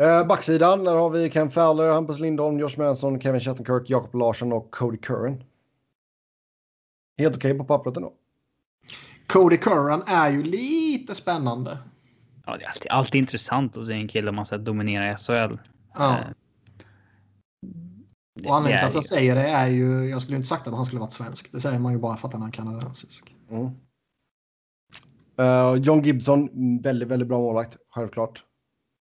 Eh, 0.00 0.26
backsidan, 0.26 0.84
där 0.84 0.94
har 0.94 1.10
vi 1.10 1.30
Ken 1.30 1.50
Fowler, 1.50 1.92
Hampus 1.92 2.18
Lindholm, 2.18 2.58
Josh 2.58 2.78
Manson, 2.78 3.20
Kevin 3.20 3.40
Shattenkirk, 3.40 3.90
Jakob 3.90 4.14
Larsson 4.14 4.52
och 4.52 4.70
Cody 4.70 4.96
Curran. 4.98 5.44
Helt 7.18 7.36
okej 7.36 7.58
på 7.58 7.64
pappret 7.64 7.96
ändå. 7.96 8.12
Cody 9.26 9.56
Curran 9.58 10.02
är 10.06 10.30
ju 10.30 10.42
lite 10.42 11.14
spännande. 11.14 11.78
Ja, 12.46 12.56
det 12.56 12.64
är 12.64 12.68
alltid, 12.68 12.90
alltid 12.90 13.18
intressant 13.18 13.76
att 13.76 13.86
se 13.86 13.92
en 13.94 14.08
kille 14.08 14.32
man 14.32 14.46
sett 14.46 14.64
dominera 14.64 15.08
i 15.10 15.12
SHL. 15.16 15.58
Ja. 15.94 16.18
Eh, 16.18 16.26
det- 18.34 18.48
Och 18.48 18.56
anledningen 18.56 18.78
till 18.80 18.88
att 18.88 18.94
jag 18.94 19.02
ju- 19.02 19.08
säger 19.08 19.34
det 19.34 19.48
är 19.48 19.66
ju, 19.66 20.08
jag 20.08 20.22
skulle 20.22 20.36
inte 20.36 20.48
sagt 20.48 20.66
att 20.66 20.74
han 20.74 20.86
skulle 20.86 21.00
varit 21.00 21.12
svensk. 21.12 21.52
Det 21.52 21.60
säger 21.60 21.78
man 21.78 21.92
ju 21.92 21.98
bara 21.98 22.16
för 22.16 22.28
att 22.28 22.34
han 22.34 22.42
är 22.42 22.50
kanadensisk. 22.50 23.34
Mm. 23.50 23.70
Eh, 25.36 25.74
John 25.74 26.02
Gibson, 26.02 26.48
väldigt, 26.82 27.08
väldigt 27.08 27.28
bra 27.28 27.38
målvakt, 27.38 27.76
självklart. 27.94 28.44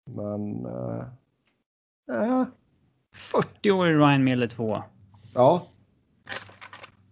Men... 0.08 0.66
eh, 0.66 1.04
eh, 2.16 2.46
40 3.14 3.72
år 3.72 3.88
i 3.88 3.94
Ryan 3.94 4.24
Miller 4.24 4.48
2. 4.48 4.84
ja. 5.34 5.68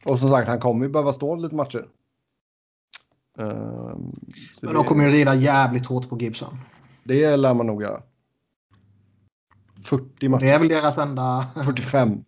Och 0.06 0.20
som 0.20 0.30
sagt, 0.30 0.48
han 0.48 0.60
kommer 0.60 0.86
ju 0.86 0.92
behöva 0.92 1.14
stå 1.14 1.36
lite 1.36 1.56
matcher. 1.56 1.88
Eh, 3.38 3.96
Men 4.62 4.74
de 4.74 4.84
kommer 4.86 5.04
ju 5.06 5.12
rida 5.12 5.36
jävligt 5.36 5.86
hårt 5.86 6.10
på 6.10 6.18
Gibson. 6.20 6.58
det 7.04 7.38
lär 7.38 7.54
man 7.54 7.68
nog 7.68 7.82
göra. 7.82 8.02
40 9.84 10.30
matcher. 10.30 10.42
Det 10.46 10.52
är 10.52 10.60
väl 10.60 10.68
deras 10.68 10.98
enda... 10.98 11.48
45. 11.64 12.24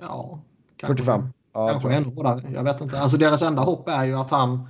Ja. 0.00 0.40
kanske- 0.76 0.86
45. 1.04 1.28
Ja, 1.52 1.68
Kanske 1.68 1.94
ännu 1.94 2.14
hårdare. 2.14 2.50
Jag 2.52 2.64
vet 2.64 2.80
inte. 2.80 3.00
Alltså 3.00 3.16
deras 3.18 3.42
enda 3.42 3.62
hopp 3.62 3.88
är 3.88 4.04
ju 4.04 4.14
att 4.14 4.30
han 4.30 4.68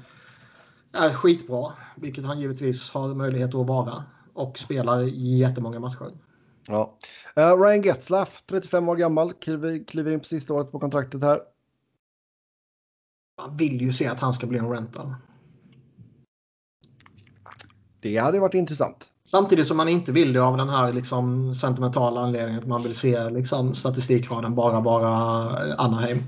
är 0.93 1.13
skitbra. 1.13 1.73
Vilket 1.97 2.25
han 2.25 2.41
givetvis 2.41 2.91
har 2.91 3.15
möjlighet 3.15 3.55
att 3.55 3.67
vara. 3.67 4.05
Och 4.35 4.59
spelar 4.59 5.03
jättemånga 5.13 5.81
matcher. 5.81 6.13
Ja. 6.67 6.99
Eh, 7.37 7.57
Ryan 7.57 7.83
Getzlaff, 7.83 8.43
35 8.47 8.89
år 8.89 8.97
gammal, 8.97 9.33
kliver, 9.33 9.85
kliver 9.85 10.13
in 10.13 10.21
på 10.21 10.25
sista 10.25 10.55
året 10.55 10.73
på 10.73 10.79
kontraktet 10.79 11.23
här. 11.23 11.41
Man 13.41 13.57
vill 13.57 13.81
ju 13.81 13.93
se 13.93 14.07
att 14.07 14.21
han 14.21 14.33
ska 14.33 14.47
bli 14.47 14.59
en 14.59 14.71
rental. 14.71 15.15
Det 18.01 18.19
hade 18.19 18.41
varit 18.41 18.55
intressant. 18.55 19.13
Samtidigt 19.25 19.69
som 19.69 19.77
man 19.77 19.89
inte 19.89 20.13
vill 20.13 20.33
det 20.33 20.43
av 20.43 20.57
den 20.57 20.69
här 20.69 20.93
liksom 20.93 21.55
sentimentala 21.55 22.21
anledningen 22.21 22.61
att 22.61 22.69
man 22.69 22.83
vill 22.83 22.95
se 22.95 23.31
liksom 23.31 23.75
statistikraden 23.75 24.55
bara 24.55 24.81
vara 24.81 25.09
Anaheim. 25.77 26.25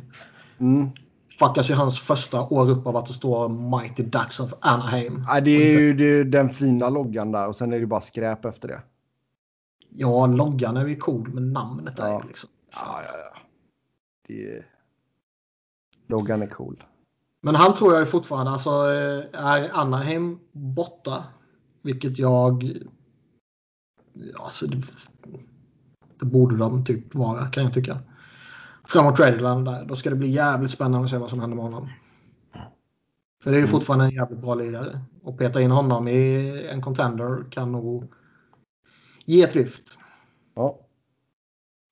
Mm. 0.58 0.90
Fuckas 1.38 1.70
ju 1.70 1.74
hans 1.74 2.00
första 2.00 2.40
år 2.42 2.70
upp 2.70 2.86
av 2.86 2.96
att 2.96 3.06
det 3.06 3.12
står 3.12 3.48
Mighty 3.48 4.02
Ducks 4.02 4.40
of 4.40 4.54
Anaheim. 4.60 5.24
Ja, 5.28 5.40
det 5.40 5.50
är 5.50 5.80
ju 5.80 5.94
det 5.94 6.04
är 6.04 6.24
den 6.24 6.50
fina 6.50 6.88
loggan 6.90 7.32
där 7.32 7.48
och 7.48 7.56
sen 7.56 7.72
är 7.72 7.80
det 7.80 7.86
bara 7.86 8.00
skräp 8.00 8.44
efter 8.44 8.68
det. 8.68 8.82
Ja, 9.90 10.26
loggan 10.26 10.76
är 10.76 10.86
ju 10.86 10.96
cool 10.96 11.28
men 11.34 11.52
namnet 11.52 11.98
är 11.98 12.08
Ja. 12.08 12.20
ju 12.22 12.28
liksom... 12.28 12.50
Ja, 12.72 13.02
ja, 13.02 13.12
ja. 13.34 13.40
Det... 14.26 14.64
Loggan 16.06 16.42
är 16.42 16.46
cool. 16.46 16.84
Men 17.40 17.54
han 17.54 17.74
tror 17.74 17.92
jag 17.92 18.00
ju 18.00 18.06
fortfarande, 18.06 18.50
alltså 18.52 18.70
eh, 18.70 19.44
är 19.46 19.70
Anaheim 19.78 20.38
borta, 20.52 21.24
vilket 21.82 22.18
jag... 22.18 22.62
ja, 24.12 24.44
Alltså, 24.44 24.66
det, 24.66 24.82
det 26.20 26.26
borde 26.26 26.56
de 26.56 26.84
typ 26.84 27.14
vara, 27.14 27.46
kan 27.46 27.64
jag 27.64 27.74
tycka. 27.74 27.98
Framåt 28.88 29.16
tradeline 29.16 29.64
där, 29.64 29.84
då 29.84 29.96
ska 29.96 30.10
det 30.10 30.16
bli 30.16 30.28
jävligt 30.28 30.70
spännande 30.70 31.04
att 31.04 31.10
se 31.10 31.18
vad 31.18 31.30
som 31.30 31.40
händer 31.40 31.56
med 31.56 31.64
honom. 31.64 31.88
För 33.42 33.50
det 33.50 33.56
är 33.56 33.60
ju 33.60 33.66
Mm. 33.66 33.70
fortfarande 33.70 34.04
en 34.04 34.10
jävligt 34.10 34.38
bra 34.40 34.54
lirare. 34.54 35.00
Och 35.22 35.38
peta 35.38 35.60
in 35.60 35.70
honom 35.70 36.08
i 36.08 36.66
en 36.68 36.82
contender 36.82 37.44
kan 37.50 37.72
nog 37.72 38.12
ge 39.24 39.42
ett 39.42 39.54
lyft. 39.54 39.98
Ja. 40.54 40.80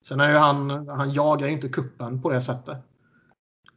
Sen 0.05 0.19
är 0.19 0.29
ju 0.29 0.37
han, 0.37 0.87
han 0.87 1.13
jagar 1.13 1.47
ju 1.47 1.53
inte 1.53 1.69
kuppen 1.69 2.21
på 2.21 2.29
det 2.29 2.41
sättet. 2.41 2.77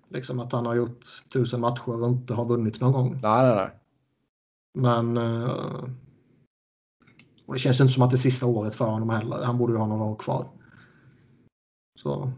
Liksom 0.09 0.41
att 0.41 0.53
han 0.53 0.67
har 0.67 0.75
gjort 0.75 1.05
tusen 1.33 1.61
matcher 1.61 2.03
och 2.03 2.09
inte 2.09 2.35
har 2.35 2.45
vunnit 2.45 2.81
någon 2.81 2.93
gång. 2.93 3.21
Nej, 3.23 3.47
nej, 3.47 3.57
nej. 3.57 3.71
Men 4.75 5.17
eh, 5.17 5.85
och 7.47 7.55
det 7.55 7.59
känns 7.59 7.81
inte 7.81 7.93
som 7.93 8.03
att 8.03 8.11
det 8.11 8.15
är 8.15 8.19
sista 8.19 8.47
året 8.47 8.75
för 8.75 8.85
honom 8.85 9.11
heller. 9.11 9.45
Han 9.45 9.59
borde 9.59 9.73
ju 9.73 9.79
ha 9.79 9.87
några 9.87 10.05
år 10.05 10.17
kvar. 10.17 10.49
Så 11.99 12.33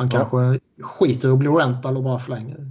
han 0.00 0.08
Ja. 0.12 0.18
kanske 0.18 0.60
skiter 0.82 1.28
i 1.28 1.32
att 1.32 1.38
bli 1.38 1.48
rental 1.48 1.96
och 1.96 2.02
bara 2.02 2.18
förlänger. 2.18 2.66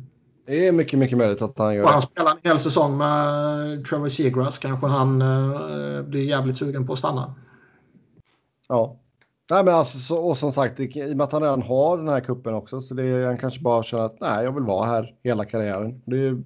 Det 0.46 0.68
är 0.68 0.72
mycket, 0.72 1.00
mycket 1.00 1.18
möjligt 1.18 1.42
att 1.42 1.58
han 1.58 1.76
gör 1.76 1.84
Och 1.84 1.90
han 1.90 2.02
spelar 2.02 2.32
en 2.32 2.38
hel 2.44 2.60
säsong 2.60 2.98
med 2.98 3.86
Trevor 3.86 4.10
Seagrass. 4.10 4.58
Kanske 4.58 4.88
han 4.88 5.22
eh, 5.22 6.02
blir 6.02 6.24
jävligt 6.24 6.58
sugen 6.58 6.88
på 6.88 6.94
att 6.94 7.00
stanna. 7.00 7.34
Ja. 8.68 8.96
Nej, 9.52 9.64
men 9.64 9.74
alltså, 9.74 9.98
så, 9.98 10.18
och 10.18 10.38
som 10.38 10.52
sagt, 10.52 10.80
i 10.80 11.14
och 11.14 11.18
med 11.18 11.22
att 11.22 11.32
han 11.32 11.42
redan 11.42 11.62
har 11.62 11.98
den 11.98 12.08
här 12.08 12.20
kuppen 12.20 12.54
också, 12.54 12.82
så 12.82 12.94
det 12.94 13.04
är, 13.04 13.26
han 13.26 13.38
kanske 13.38 13.62
bara 13.62 13.84
känner 13.84 14.04
att 14.04 14.20
nej, 14.20 14.44
jag 14.46 14.52
vill 14.52 14.64
vara 14.64 14.86
här 14.88 15.16
hela 15.24 15.46
karriären. 15.46 16.02
Det, 16.06 16.44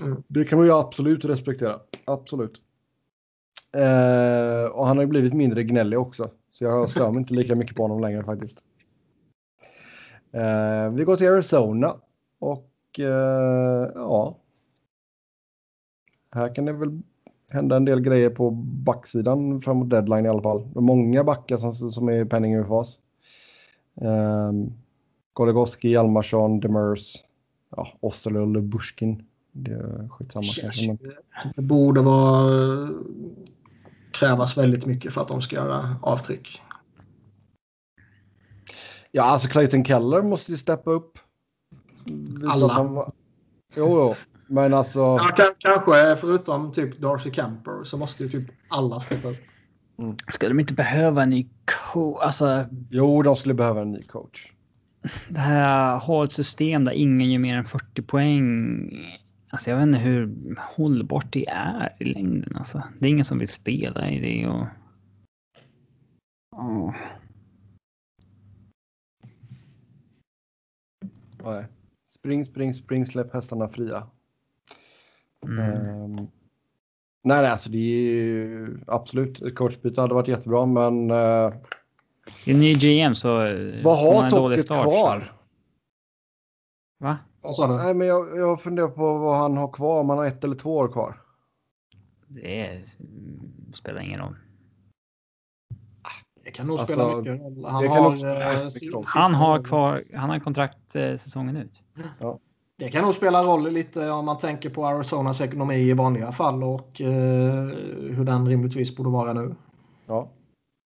Mm. 0.00 0.22
det 0.28 0.44
kan 0.44 0.58
man 0.58 0.66
ju 0.66 0.72
absolut 0.72 1.24
respektera. 1.24 1.78
Absolut. 2.04 2.52
Eh, 3.76 4.70
och 4.72 4.86
han 4.86 4.96
har 4.96 5.02
ju 5.04 5.06
blivit 5.06 5.34
mindre 5.34 5.62
gnällig 5.62 5.98
också, 5.98 6.30
så 6.50 6.64
jag 6.64 6.90
stör 6.90 7.10
mig 7.10 7.18
inte 7.20 7.34
lika 7.34 7.54
mycket 7.56 7.76
på 7.76 7.82
honom 7.82 8.00
längre 8.00 8.24
faktiskt. 8.24 8.58
Eh, 10.32 10.90
vi 10.90 11.04
går 11.04 11.16
till 11.16 11.28
Arizona 11.28 11.96
och 12.38 12.70
eh, 12.98 13.90
ja. 13.94 14.36
Här 16.30 16.54
kan 16.54 16.64
det 16.64 16.72
väl 16.72 17.00
hända 17.50 17.76
en 17.76 17.84
del 17.84 18.00
grejer 18.00 18.30
på 18.30 18.50
backsidan 18.50 19.62
framåt 19.62 19.90
deadline 19.90 20.26
i 20.26 20.28
alla 20.28 20.42
fall. 20.42 20.68
Det 20.72 20.78
är 20.78 20.82
många 20.82 21.24
backar 21.24 21.56
som, 21.56 21.72
som 21.72 22.08
är 22.08 22.24
i 22.24 22.24
penning 22.24 22.54
ur 22.54 22.64
fas. 22.64 23.00
Um, 23.94 24.72
Goligoski, 25.32 25.90
Hjalmarsson, 25.90 26.60
Demers, 26.60 27.14
ja, 27.76 27.88
Osterlund 28.00 28.56
och 28.56 28.62
Bushkin. 28.62 29.26
Det 29.52 29.70
är 29.70 30.08
skitsamma 30.08 30.46
kanske. 30.60 30.98
Det 31.56 31.62
borde 31.62 32.00
vara 32.00 32.88
krävas 34.12 34.58
väldigt 34.58 34.86
mycket 34.86 35.12
för 35.12 35.20
att 35.20 35.28
de 35.28 35.42
ska 35.42 35.56
göra 35.56 35.96
avtryck. 36.02 36.62
Ja, 39.14 39.22
alltså 39.22 39.48
Clayton 39.48 39.84
Keller 39.84 40.22
måste 40.22 40.52
ju 40.52 40.58
steppa 40.58 40.90
upp. 40.90 41.18
Alla. 42.48 42.72
Han... 42.72 42.94
Jo, 42.94 43.12
jo, 43.76 44.14
men 44.46 44.74
alltså. 44.74 45.00
Ja, 45.00 45.28
kan, 45.36 45.54
kanske 45.58 46.16
förutom 46.16 46.72
typ 46.72 46.98
Darcy 46.98 47.32
Kemper 47.32 47.84
så 47.84 47.96
måste 47.96 48.22
ju 48.22 48.28
typ 48.28 48.50
alla 48.68 49.00
steppa 49.00 49.28
upp. 49.28 49.36
Ska 50.32 50.48
de 50.48 50.60
inte 50.60 50.74
behöva 50.74 51.22
en 51.22 51.30
ny 51.30 51.48
coach? 51.92 52.22
Alltså, 52.22 52.64
Jo, 52.90 53.22
de 53.22 53.36
skulle 53.36 53.54
behöva 53.54 53.80
en 53.80 53.92
ny 53.92 54.02
coach. 54.02 54.52
det 55.28 55.40
här 55.40 55.98
ha 55.98 56.24
ett 56.24 56.32
system 56.32 56.84
där 56.84 56.92
ingen 56.92 57.30
gör 57.30 57.38
mer 57.38 57.56
än 57.56 57.64
40 57.64 58.02
poäng. 58.02 58.90
Alltså, 59.50 59.70
jag 59.70 59.76
vet 59.76 59.86
inte 59.86 59.98
hur 59.98 60.34
hållbart 60.58 61.32
det 61.32 61.48
är 61.48 61.96
i 61.98 62.04
längden. 62.04 62.56
Alltså, 62.56 62.82
det 62.98 63.06
är 63.06 63.10
ingen 63.10 63.24
som 63.24 63.38
vill 63.38 63.48
spela 63.48 64.10
i 64.10 64.20
det. 64.20 64.48
Och... 64.48 64.66
Åh. 66.56 66.94
Nej. 71.44 71.66
Spring, 72.08 72.44
spring, 72.44 72.74
spring, 72.74 73.06
släpp 73.06 73.34
hästarna 73.34 73.68
fria. 73.68 74.06
Mm. 75.46 75.58
Ehm, 75.58 76.14
nej, 76.14 77.42
nej, 77.42 77.46
alltså 77.46 77.70
det 77.70 77.78
är 77.78 77.82
ju 77.82 78.80
absolut. 78.86 79.42
Ett 79.42 79.54
coachbyte 79.54 80.00
hade 80.00 80.14
varit 80.14 80.28
jättebra, 80.28 80.66
men 80.66 81.10
uh, 81.10 81.54
I 82.44 82.52
en 82.52 82.60
ny 82.60 82.74
GM 82.74 83.14
så... 83.14 83.44
eh, 83.44 83.84
vad 83.84 83.98
har 83.98 84.30
Tocket 84.30 84.64
start, 84.64 84.82
kvar? 84.82 85.20
Så... 85.20 85.34
Va? 87.04 87.18
Vad 87.40 87.56
sa 87.56 87.66
du? 87.66 87.74
Nej, 87.74 87.94
men 87.94 88.06
jag, 88.06 88.38
jag 88.38 88.60
funderar 88.62 88.88
på 88.88 89.18
vad 89.18 89.36
han 89.38 89.56
har 89.56 89.72
kvar, 89.72 90.00
om 90.00 90.08
han 90.08 90.18
har 90.18 90.26
ett 90.26 90.44
eller 90.44 90.56
två 90.56 90.76
år 90.76 90.88
kvar. 90.88 91.22
Det 92.26 92.80
spelar 93.74 94.00
ingen 94.00 94.20
roll. 94.20 94.36
Det 96.44 96.50
kan 96.50 96.66
nog 96.66 96.78
Alltså, 96.78 96.92
spela 96.92 97.16
mycket 97.16 97.40
roll. 97.40 97.64
Han 97.64 97.88
har, 97.88 98.06
eh, 98.06 98.10
mycket 98.10 98.72
si- 98.72 98.90
roll. 98.90 99.04
sista 99.04 99.18
Han 99.18 99.34
har 99.34 99.62
kvar... 99.64 100.00
Han 100.14 100.30
har 100.30 100.38
kontrakt 100.38 100.96
eh, 100.96 101.16
säsongen 101.16 101.56
ut. 101.56 101.82
Det 102.78 102.88
kan 102.88 103.04
nog 103.04 103.14
spela 103.14 103.42
roll 103.42 103.70
lite 103.72 104.10
om 104.10 104.24
man 104.24 104.38
tänker 104.38 104.70
på 104.70 104.86
Arizonas 104.86 105.40
ekonomi 105.40 105.74
i 105.74 105.92
vanliga 105.92 106.32
fall 106.32 106.64
och 106.64 107.00
eh, 107.00 107.64
hur 108.16 108.24
den 108.24 108.48
rimligtvis 108.48 108.96
borde 108.96 109.10
vara 109.10 109.32
nu. 109.32 109.54
Ja. 110.06 110.28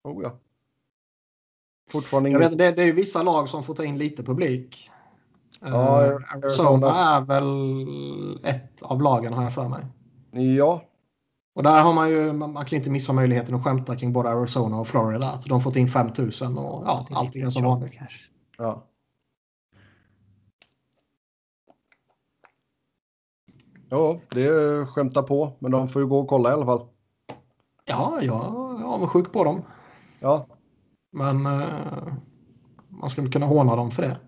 Oh 0.05 0.22
ja. 0.22 0.32
Fortfarande 1.90 2.31
Jag 2.31 2.40
inget. 2.43 2.52
vet, 2.52 2.59
det, 2.59 2.70
det 2.77 2.82
är 2.82 2.86
ju 2.86 2.93
vissa 2.93 3.22
lag 3.22 3.48
som 3.48 3.62
får 3.62 3.74
ta 3.74 3.85
in 3.85 3.98
lite 3.98 4.22
publik. 4.22 4.90
Ja, 5.60 6.05
Eh, 6.06 6.12
Arizona. 6.12 6.32
Arizona 6.32 6.94
är 7.16 7.20
väl 7.20 8.44
ett 8.44 8.82
av 8.82 9.02
lagen 9.02 9.32
har 9.32 9.43
jag 9.43 9.55
för 9.55 9.68
mig. 9.68 9.85
Ja, 10.56 10.82
Och 11.60 11.64
där 11.64 11.82
har 11.82 11.92
man 11.92 12.10
ju, 12.10 12.32
man 12.32 12.52
man 12.52 12.64
kan 12.64 12.70
ju 12.70 12.76
inte 12.76 12.90
missa 12.90 13.12
möjligheten 13.12 13.54
att 13.54 13.64
skämta 13.64 13.96
kring 13.96 14.12
både 14.12 14.28
Arizona 14.28 14.80
och 14.80 14.88
Florida. 14.88 15.26
Att 15.26 15.42
de 15.42 15.60
fått 15.60 15.76
in 15.76 15.88
5000 15.88 16.58
och 16.58 16.82
ja, 16.86 17.06
är 17.10 17.14
allting 17.14 17.42
är 17.42 17.50
som 17.50 17.64
vanligt. 17.64 17.98
ja. 18.58 18.86
Ja, 23.88 24.20
det 24.30 24.44
är 24.46 24.86
skämta 24.86 25.22
på, 25.22 25.52
men 25.58 25.70
de 25.70 25.88
får 25.88 26.02
ju 26.02 26.08
gå 26.08 26.18
och 26.18 26.28
kolla 26.28 26.50
i 26.50 26.52
alla 26.52 26.66
fall. 26.66 26.86
Ja, 27.84 28.18
jag 28.22 28.44
jag 28.44 28.80
är 28.80 28.84
avundsjuk 28.84 29.32
på 29.32 29.44
dem. 29.44 29.62
Ja, 30.20 30.46
Men 31.12 31.46
eh, 31.46 32.12
man 32.88 33.10
skulle 33.10 33.30
kunna 33.30 33.46
håna 33.46 33.76
dem 33.76 33.90
för 33.90 34.02
det. 34.02 34.18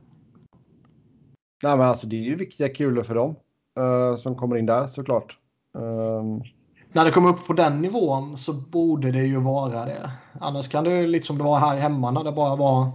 nej, 1.63 1.77
men 1.77 1.87
alltså 1.87 2.07
det 2.07 2.17
är 2.17 2.25
ju 2.25 2.37
viktiga 2.37 2.69
kulor 2.69 3.03
för 3.03 3.15
dem 3.15 3.35
eh, 3.79 4.17
som 4.17 4.37
kommer 4.37 4.57
in 4.57 4.67
där 4.67 4.87
såklart. 4.87 5.39
Um, 5.75 6.43
När 6.95 7.05
det 7.05 7.11
kommer 7.11 7.29
upp 7.29 7.47
på 7.47 7.53
den 7.53 7.83
nivån 7.83 8.37
så 8.37 8.53
borde 8.53 9.13
det 9.13 9.23
ju 9.27 9.41
vara 9.41 9.85
det. 9.85 10.11
Annars 10.41 10.69
kan 10.69 10.85
det 10.85 11.01
ju 11.01 11.07
lite 11.07 11.27
som 11.27 11.39
det 11.39 11.45
var 11.45 11.59
här 11.59 11.79
hemma 11.79 12.11
när 12.11 12.25
det 12.25 12.33
bara 12.33 12.57
var 12.57 12.91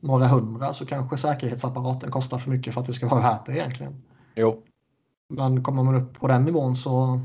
några 0.00 0.26
hundra 0.26 0.72
så 0.72 0.86
kanske 0.86 1.16
säkerhetsapparaten 1.16 2.10
kostar 2.10 2.38
för 2.38 2.50
mycket 2.50 2.74
för 2.74 2.80
att 2.80 2.86
det 2.86 2.92
ska 2.92 3.08
vara 3.08 3.20
värt 3.20 3.46
det 3.46 3.52
egentligen. 3.52 4.02
jo, 4.36 4.62
Men 5.28 5.64
kommer 5.64 5.82
man 5.82 5.94
upp 5.94 6.20
på 6.20 6.26
den 6.28 6.42
nivån 6.44 6.76
så 6.76 7.20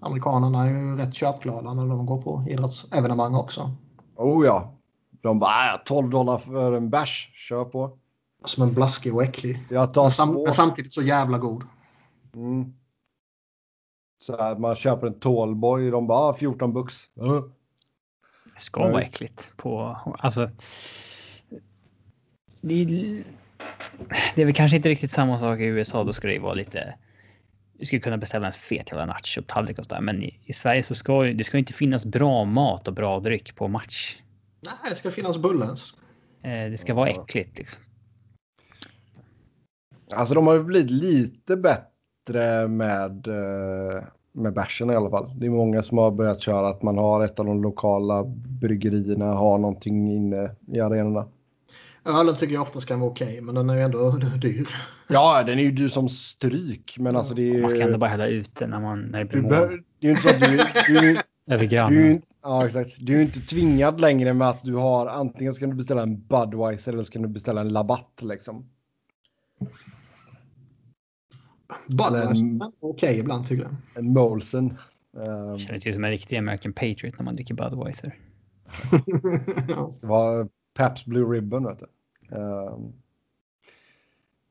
amerikanerna 0.00 0.66
är 0.66 0.70
ju 0.70 0.96
rätt 0.96 1.14
köpglada 1.14 1.74
när 1.74 1.86
de 1.86 2.06
går 2.06 2.22
på 2.22 2.44
idrottsevenemang 2.48 3.34
också. 3.34 3.70
oh 4.16 4.46
ja. 4.46 4.74
De 5.22 5.38
bara 5.38 5.50
"Ah, 5.50 5.80
12 5.84 6.10
dollar 6.10 6.38
för 6.38 6.72
en 6.72 6.90
bärs, 6.90 7.30
kör 7.34 7.64
på. 7.64 7.98
Som 8.44 8.62
en 8.62 8.74
blaskig 8.74 9.14
och 9.14 9.22
äcklig. 9.22 9.62
Jag 9.70 9.94
tar 9.94 10.02
Men, 10.02 10.10
sam- 10.10 10.42
men 10.44 10.52
samtidigt 10.52 10.92
så 10.92 11.02
jävla 11.02 11.38
god. 11.38 11.62
Mm. 12.34 12.74
Så 14.18 14.36
här, 14.36 14.56
man 14.56 14.76
köper 14.76 15.06
en 15.06 15.20
tallboy, 15.20 15.90
de 15.90 16.06
bara 16.06 16.18
ah, 16.18 16.34
14 16.34 16.72
bucks. 16.72 16.94
Uh. 17.22 17.42
Det 18.54 18.60
ska 18.60 18.80
vara 18.80 19.02
äckligt. 19.02 19.56
På, 19.56 19.98
alltså, 20.18 20.50
det, 22.60 22.82
är, 22.82 22.86
det 24.34 24.42
är 24.42 24.44
väl 24.44 24.54
kanske 24.54 24.76
inte 24.76 24.88
riktigt 24.88 25.10
samma 25.10 25.38
sak 25.38 25.60
i 25.60 25.64
USA. 25.64 26.04
Då 26.04 26.12
ska 26.12 26.28
det 26.28 26.34
ju 26.34 26.40
vara 26.40 26.54
lite... 26.54 26.94
Du 27.72 27.86
ska 27.86 28.00
kunna 28.00 28.18
beställa 28.18 28.46
en 28.46 28.52
fet 28.52 28.90
jävla 28.90 29.06
nachotallrik 29.06 29.78
och 29.78 29.84
sådär. 29.84 30.00
Men 30.00 30.22
i, 30.22 30.40
i 30.44 30.52
Sverige 30.52 30.82
så 30.82 30.94
ska 30.94 31.26
ju- 31.26 31.34
det 31.34 31.44
ska 31.44 31.58
inte 31.58 31.72
finnas 31.72 32.06
bra 32.06 32.44
mat 32.44 32.88
och 32.88 32.94
bra 32.94 33.20
dryck 33.20 33.54
på 33.54 33.68
match. 33.68 34.18
Nej, 34.60 34.90
det 34.90 34.96
ska 34.96 35.10
finnas 35.10 35.38
Bullens. 35.38 35.94
Eh, 36.42 36.70
det 36.70 36.78
ska 36.78 36.94
vara 36.94 37.08
äckligt. 37.08 37.58
Liksom. 37.58 37.82
Alltså 40.12 40.34
de 40.34 40.46
har 40.46 40.54
ju 40.54 40.62
blivit 40.62 40.90
lite 40.90 41.56
bättre 41.56 41.87
med, 42.68 43.26
eh, 43.26 44.02
med 44.32 44.54
bärsen 44.54 44.90
i 44.90 44.94
alla 44.94 45.10
fall. 45.10 45.30
Det 45.40 45.46
är 45.46 45.50
många 45.50 45.82
som 45.82 45.98
har 45.98 46.10
börjat 46.10 46.40
köra 46.40 46.68
att 46.68 46.82
man 46.82 46.98
har 46.98 47.24
ett 47.24 47.38
av 47.40 47.46
de 47.46 47.62
lokala 47.62 48.24
bryggerierna, 48.60 49.26
har 49.26 49.58
någonting 49.58 50.10
inne 50.16 50.50
i 50.72 50.80
arenorna. 50.80 51.26
Ölen 52.04 52.36
tycker 52.36 52.54
jag 52.54 52.62
ofta 52.62 52.80
ska 52.80 52.96
vara 52.96 53.10
okej, 53.10 53.40
men 53.40 53.54
den 53.54 53.70
är 53.70 53.74
ju 53.74 53.80
ändå 53.82 54.10
dyr. 54.42 54.68
Ja, 55.08 55.42
den 55.46 55.58
är 55.58 55.62
ju 55.62 55.70
du 55.70 55.88
som 55.88 56.08
stryk, 56.08 56.96
men 56.98 57.16
alltså 57.16 57.34
det 57.34 57.50
är 57.56 57.60
Man 57.62 57.70
ska 57.70 57.82
ändå 57.82 57.98
bara 57.98 58.10
hälla 58.10 58.26
ut 58.26 58.54
den 58.54 58.70
när, 58.70 58.80
man, 58.80 59.02
när 59.02 59.18
det 59.18 59.24
blir 59.24 59.36
Du 59.36 59.42
mål. 59.42 59.50
bör, 59.50 59.82
det 60.00 60.06
är 60.06 60.10
ju 60.10 60.10
inte 60.10 60.22
så 60.22 60.28
att 60.28 60.40
du, 60.40 60.56
du, 61.00 61.20
Över 61.54 61.64
grannen. 61.64 62.02
du, 62.02 62.20
ja, 62.42 62.66
exakt. 62.66 62.96
du 63.00 63.12
är 63.12 63.16
ju 63.16 63.22
inte 63.24 63.40
tvingad 63.40 64.00
längre 64.00 64.32
med 64.34 64.48
att 64.48 64.62
du 64.62 64.74
har 64.74 65.06
antingen 65.06 65.52
ska 65.52 65.66
du 65.66 65.74
beställa 65.74 66.02
en 66.02 66.20
Budweiser 66.26 66.92
eller 66.92 67.02
ska 67.02 67.18
du 67.18 67.28
beställa 67.28 67.60
en 67.60 67.68
Labatt 67.68 68.18
liksom. 68.22 68.64
Är 71.98 72.72
okej 72.80 73.18
ibland 73.18 73.46
tycker 73.46 73.62
jag. 73.62 73.74
En 73.94 74.12
Molson. 74.12 74.78
Um, 75.12 75.58
Känner 75.58 75.78
till 75.78 75.94
som 75.94 76.04
en 76.04 76.10
riktig 76.10 76.36
American 76.36 76.72
Patriot 76.72 77.18
när 77.18 77.24
man 77.24 77.34
dricker 77.34 77.54
Budweiser. 77.54 78.18
Det 80.00 80.06
var 80.06 80.48
Paps 80.74 81.04
Blue 81.04 81.34
Ribbon 81.34 81.64
vet 81.64 81.78
du. 81.78 81.86
Um, 82.36 82.92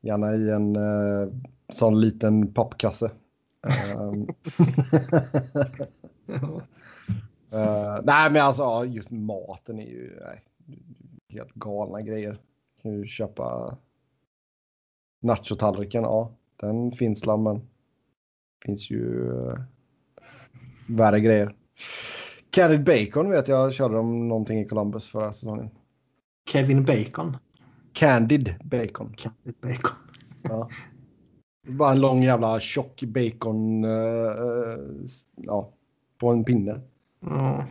gärna 0.00 0.34
i 0.34 0.50
en 0.50 0.76
uh, 0.76 1.32
sån 1.72 2.00
liten 2.00 2.54
pappkasse. 2.54 3.10
Um. 3.98 4.28
Eh, 7.50 7.98
nej, 8.04 8.30
men 8.30 8.42
alltså 8.42 8.84
just 8.84 9.10
maten 9.10 9.78
är 9.78 9.86
ju 9.86 10.18
nej, 10.20 10.42
helt 11.28 11.54
galna 11.54 12.00
grejer. 12.00 12.40
Kan 12.82 12.92
ju 12.92 13.06
köpa 13.06 13.76
nachotallriken, 15.20 16.02
ja, 16.02 16.32
den 16.60 16.92
finns 16.92 17.26
la, 17.26 17.36
men 17.36 17.60
finns 18.66 18.90
ju 18.90 19.30
uh, 19.30 19.54
värre 20.86 21.20
grejer. 21.20 21.54
Candied 22.50 22.84
bacon 22.84 23.30
vet 23.30 23.48
jag 23.48 23.72
körde 23.72 23.98
om 23.98 24.28
någonting 24.28 24.60
i 24.60 24.64
Columbus 24.68 25.08
förra 25.08 25.32
säsongen. 25.32 25.70
Kevin 26.50 26.84
Bacon. 26.84 27.36
Candied 27.92 28.54
bacon. 28.64 29.14
Kevin 29.16 29.54
Bacon. 29.60 29.96
Ja. 30.42 30.68
Bara 31.68 31.90
en 31.92 32.00
lång 32.00 32.22
jävla 32.22 32.60
tjock 32.60 33.02
bacon 33.02 33.84
eh, 33.84 33.90
eh, 33.90 34.78
ja, 35.36 35.72
på 36.18 36.30
en 36.30 36.44
pinne. 36.44 36.80
Ja. 37.20 37.66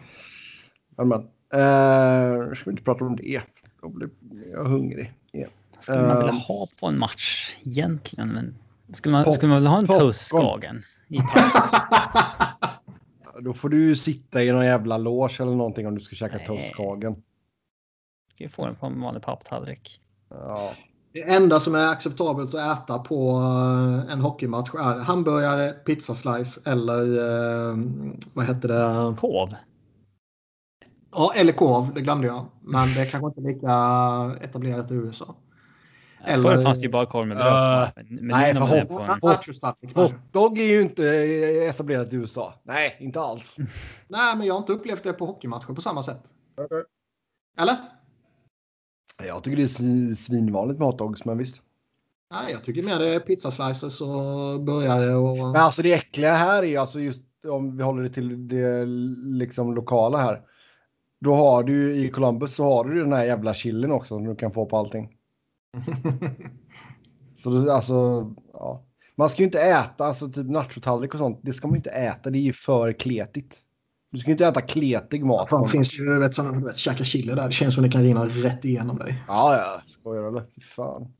Men. 0.97 1.27
Uh, 1.53 2.53
ska 2.53 2.65
vi 2.65 2.71
inte 2.71 2.83
prata 2.83 3.05
om 3.05 3.15
det? 3.15 3.41
Jag 3.81 3.91
blir 3.91 4.09
jag 4.51 4.65
är 4.65 4.69
hungrig. 4.69 5.13
igen. 5.31 5.49
skulle 5.79 6.07
man 6.07 6.17
vilja 6.17 6.31
Ehm. 6.31 6.37
ha 6.39 6.67
på 6.79 6.87
en 6.87 6.99
match 6.99 7.55
egentligen? 7.63 8.27
Men 8.29 8.55
skulle 8.93 9.11
man, 9.11 9.25
Pop- 9.25 9.33
skulle 9.33 9.49
man 9.49 9.57
vilja 9.57 9.69
ha 9.69 9.77
en 9.77 9.87
toastskagen? 9.87 10.83
I 11.07 11.19
paus? 11.33 11.69
Då 13.41 13.53
får 13.53 13.69
du 13.69 13.83
ju 13.83 13.95
sitta 13.95 14.43
i 14.43 14.51
någon 14.51 14.65
jävla 14.65 14.97
loge 14.97 15.37
eller 15.39 15.51
någonting 15.55 15.87
om 15.87 15.95
du 15.95 16.01
ska 16.01 16.15
käka 16.15 16.37
Nej. 16.37 16.45
toastkagen. 16.45 17.13
Ska 18.33 18.43
ju 18.43 18.49
få 18.49 18.65
den 18.65 18.75
på 18.75 18.85
en 18.85 19.01
vanlig 19.01 19.23
papptallrik. 19.23 20.01
Ja. 20.29 20.71
Det 21.13 21.21
enda 21.29 21.59
som 21.59 21.75
är 21.75 21.87
acceptabelt 21.91 22.55
att 22.55 22.83
äta 22.83 22.99
på 22.99 23.31
eh, 23.31 24.13
en 24.13 24.21
hockeymatch 24.21 24.73
är 24.73 24.99
hamburgare, 24.99 25.71
pizzaslice 25.71 26.61
eller 26.65 27.01
eh, 27.03 27.77
vad 28.33 28.45
heter 28.45 28.67
det? 28.67 29.15
Kov? 29.17 29.49
Ja, 31.11 31.31
eller 31.35 31.53
korv, 31.53 31.93
det 31.93 32.01
glömde 32.01 32.27
jag. 32.27 32.45
Men 32.61 32.93
det 32.93 33.01
är 33.01 33.05
kanske 33.05 33.27
inte 33.27 33.41
lika 33.41 33.71
etablerat 34.41 34.91
i 34.91 34.93
USA. 34.93 35.35
Eller- 36.27 36.43
Förr 36.43 36.63
fanns 36.63 36.79
det 36.79 36.85
ju 36.85 36.91
bara 36.91 37.05
korv 37.05 37.27
med 37.27 37.37
bröd. 37.37 37.83
Uh, 37.83 38.03
men 38.09 38.27
nej, 38.27 38.55
för 38.55 38.85
på 38.85 38.99
en... 38.99 39.93
Hotdog 39.95 40.59
är 40.59 40.63
ju 40.63 40.81
inte 40.81 41.05
etablerat 41.69 42.13
i 42.13 42.15
USA. 42.15 42.53
Nej, 42.63 42.97
inte 42.99 43.19
alls. 43.21 43.57
Nej, 44.07 44.37
men 44.37 44.47
jag 44.47 44.53
har 44.53 44.59
inte 44.59 44.73
upplevt 44.73 45.03
det 45.03 45.13
på 45.13 45.25
hockeymatcher 45.25 45.73
på 45.73 45.81
samma 45.81 46.03
sätt. 46.03 46.23
Eller? 47.59 47.75
Jag 49.27 49.43
tycker 49.43 49.57
det 49.57 49.63
är 49.63 49.67
svi- 49.67 50.15
svinvanligt 50.15 50.79
med 50.79 50.85
hotdogs, 50.85 51.25
men 51.25 51.37
visst. 51.37 51.61
Nej, 52.31 52.51
jag 52.51 52.63
tycker 52.63 52.83
mer 52.83 52.99
det 52.99 53.15
är 53.15 53.19
pizzaslices 53.19 54.01
och 54.01 54.61
burgare 54.61 55.15
och... 55.15 55.37
Men 55.37 55.55
alltså 55.55 55.81
det 55.81 55.93
äckliga 55.93 56.33
här 56.33 56.63
är 56.63 56.67
ju 56.67 56.77
alltså 56.77 56.99
just 56.99 57.23
om 57.45 57.77
vi 57.77 57.83
håller 57.83 58.03
det 58.03 58.09
till 58.09 58.47
det 58.47 58.85
liksom 59.37 59.75
lokala 59.75 60.17
här. 60.17 60.41
Då 61.19 61.33
har 61.33 61.63
du 61.63 61.73
ju 61.73 62.05
i 62.05 62.09
Columbus 62.09 62.55
så 62.55 62.63
har 62.63 62.85
du 62.85 62.95
ju 62.97 63.03
den 63.03 63.13
här 63.13 63.25
jävla 63.25 63.53
chilin 63.53 63.91
också 63.91 64.15
som 64.15 64.23
du 64.25 64.35
kan 64.35 64.51
få 64.51 64.65
på 64.65 64.77
allting. 64.77 65.16
Så 67.35 67.49
det, 67.49 67.73
alltså, 67.73 67.93
ja. 68.53 68.83
Man 69.15 69.29
ska 69.29 69.41
ju 69.41 69.45
inte 69.45 69.61
äta, 69.61 70.05
alltså 70.05 70.29
typ 70.29 70.49
nachotallrik 70.49 71.13
och 71.13 71.19
sånt, 71.19 71.39
det 71.43 71.53
ska 71.53 71.67
man 71.67 71.73
ju 71.73 71.77
inte 71.77 71.89
äta, 71.89 72.29
det 72.29 72.37
är 72.37 72.41
ju 72.41 72.53
för 72.53 72.93
kletigt. 72.93 73.63
Du 74.11 74.17
ska 74.17 74.29
ju 74.29 74.31
inte 74.31 74.47
äta 74.47 74.61
kletig 74.61 75.25
mat. 75.25 75.71
Finns 75.71 75.89
det 75.89 75.97
ju, 75.97 76.05
du 76.05 76.19
vet, 76.19 76.33
sådana, 76.33 76.59
du 76.59 76.65
vet, 76.65 76.77
käka 76.77 77.03
chili 77.03 77.33
där. 77.33 77.45
Det 77.47 77.51
känns 77.51 77.73
som 77.73 77.83
det 77.83 77.89
kan 77.89 78.03
rinna 78.03 78.27
rätt 78.27 78.65
igenom 78.65 78.97
dig. 78.97 79.23
Ja, 79.27 79.55
ja, 79.55 79.81
skojar 79.85 80.21
du 80.21 80.27
eller? 80.27 80.41
Fy 80.55 80.61
fan. 80.61 81.13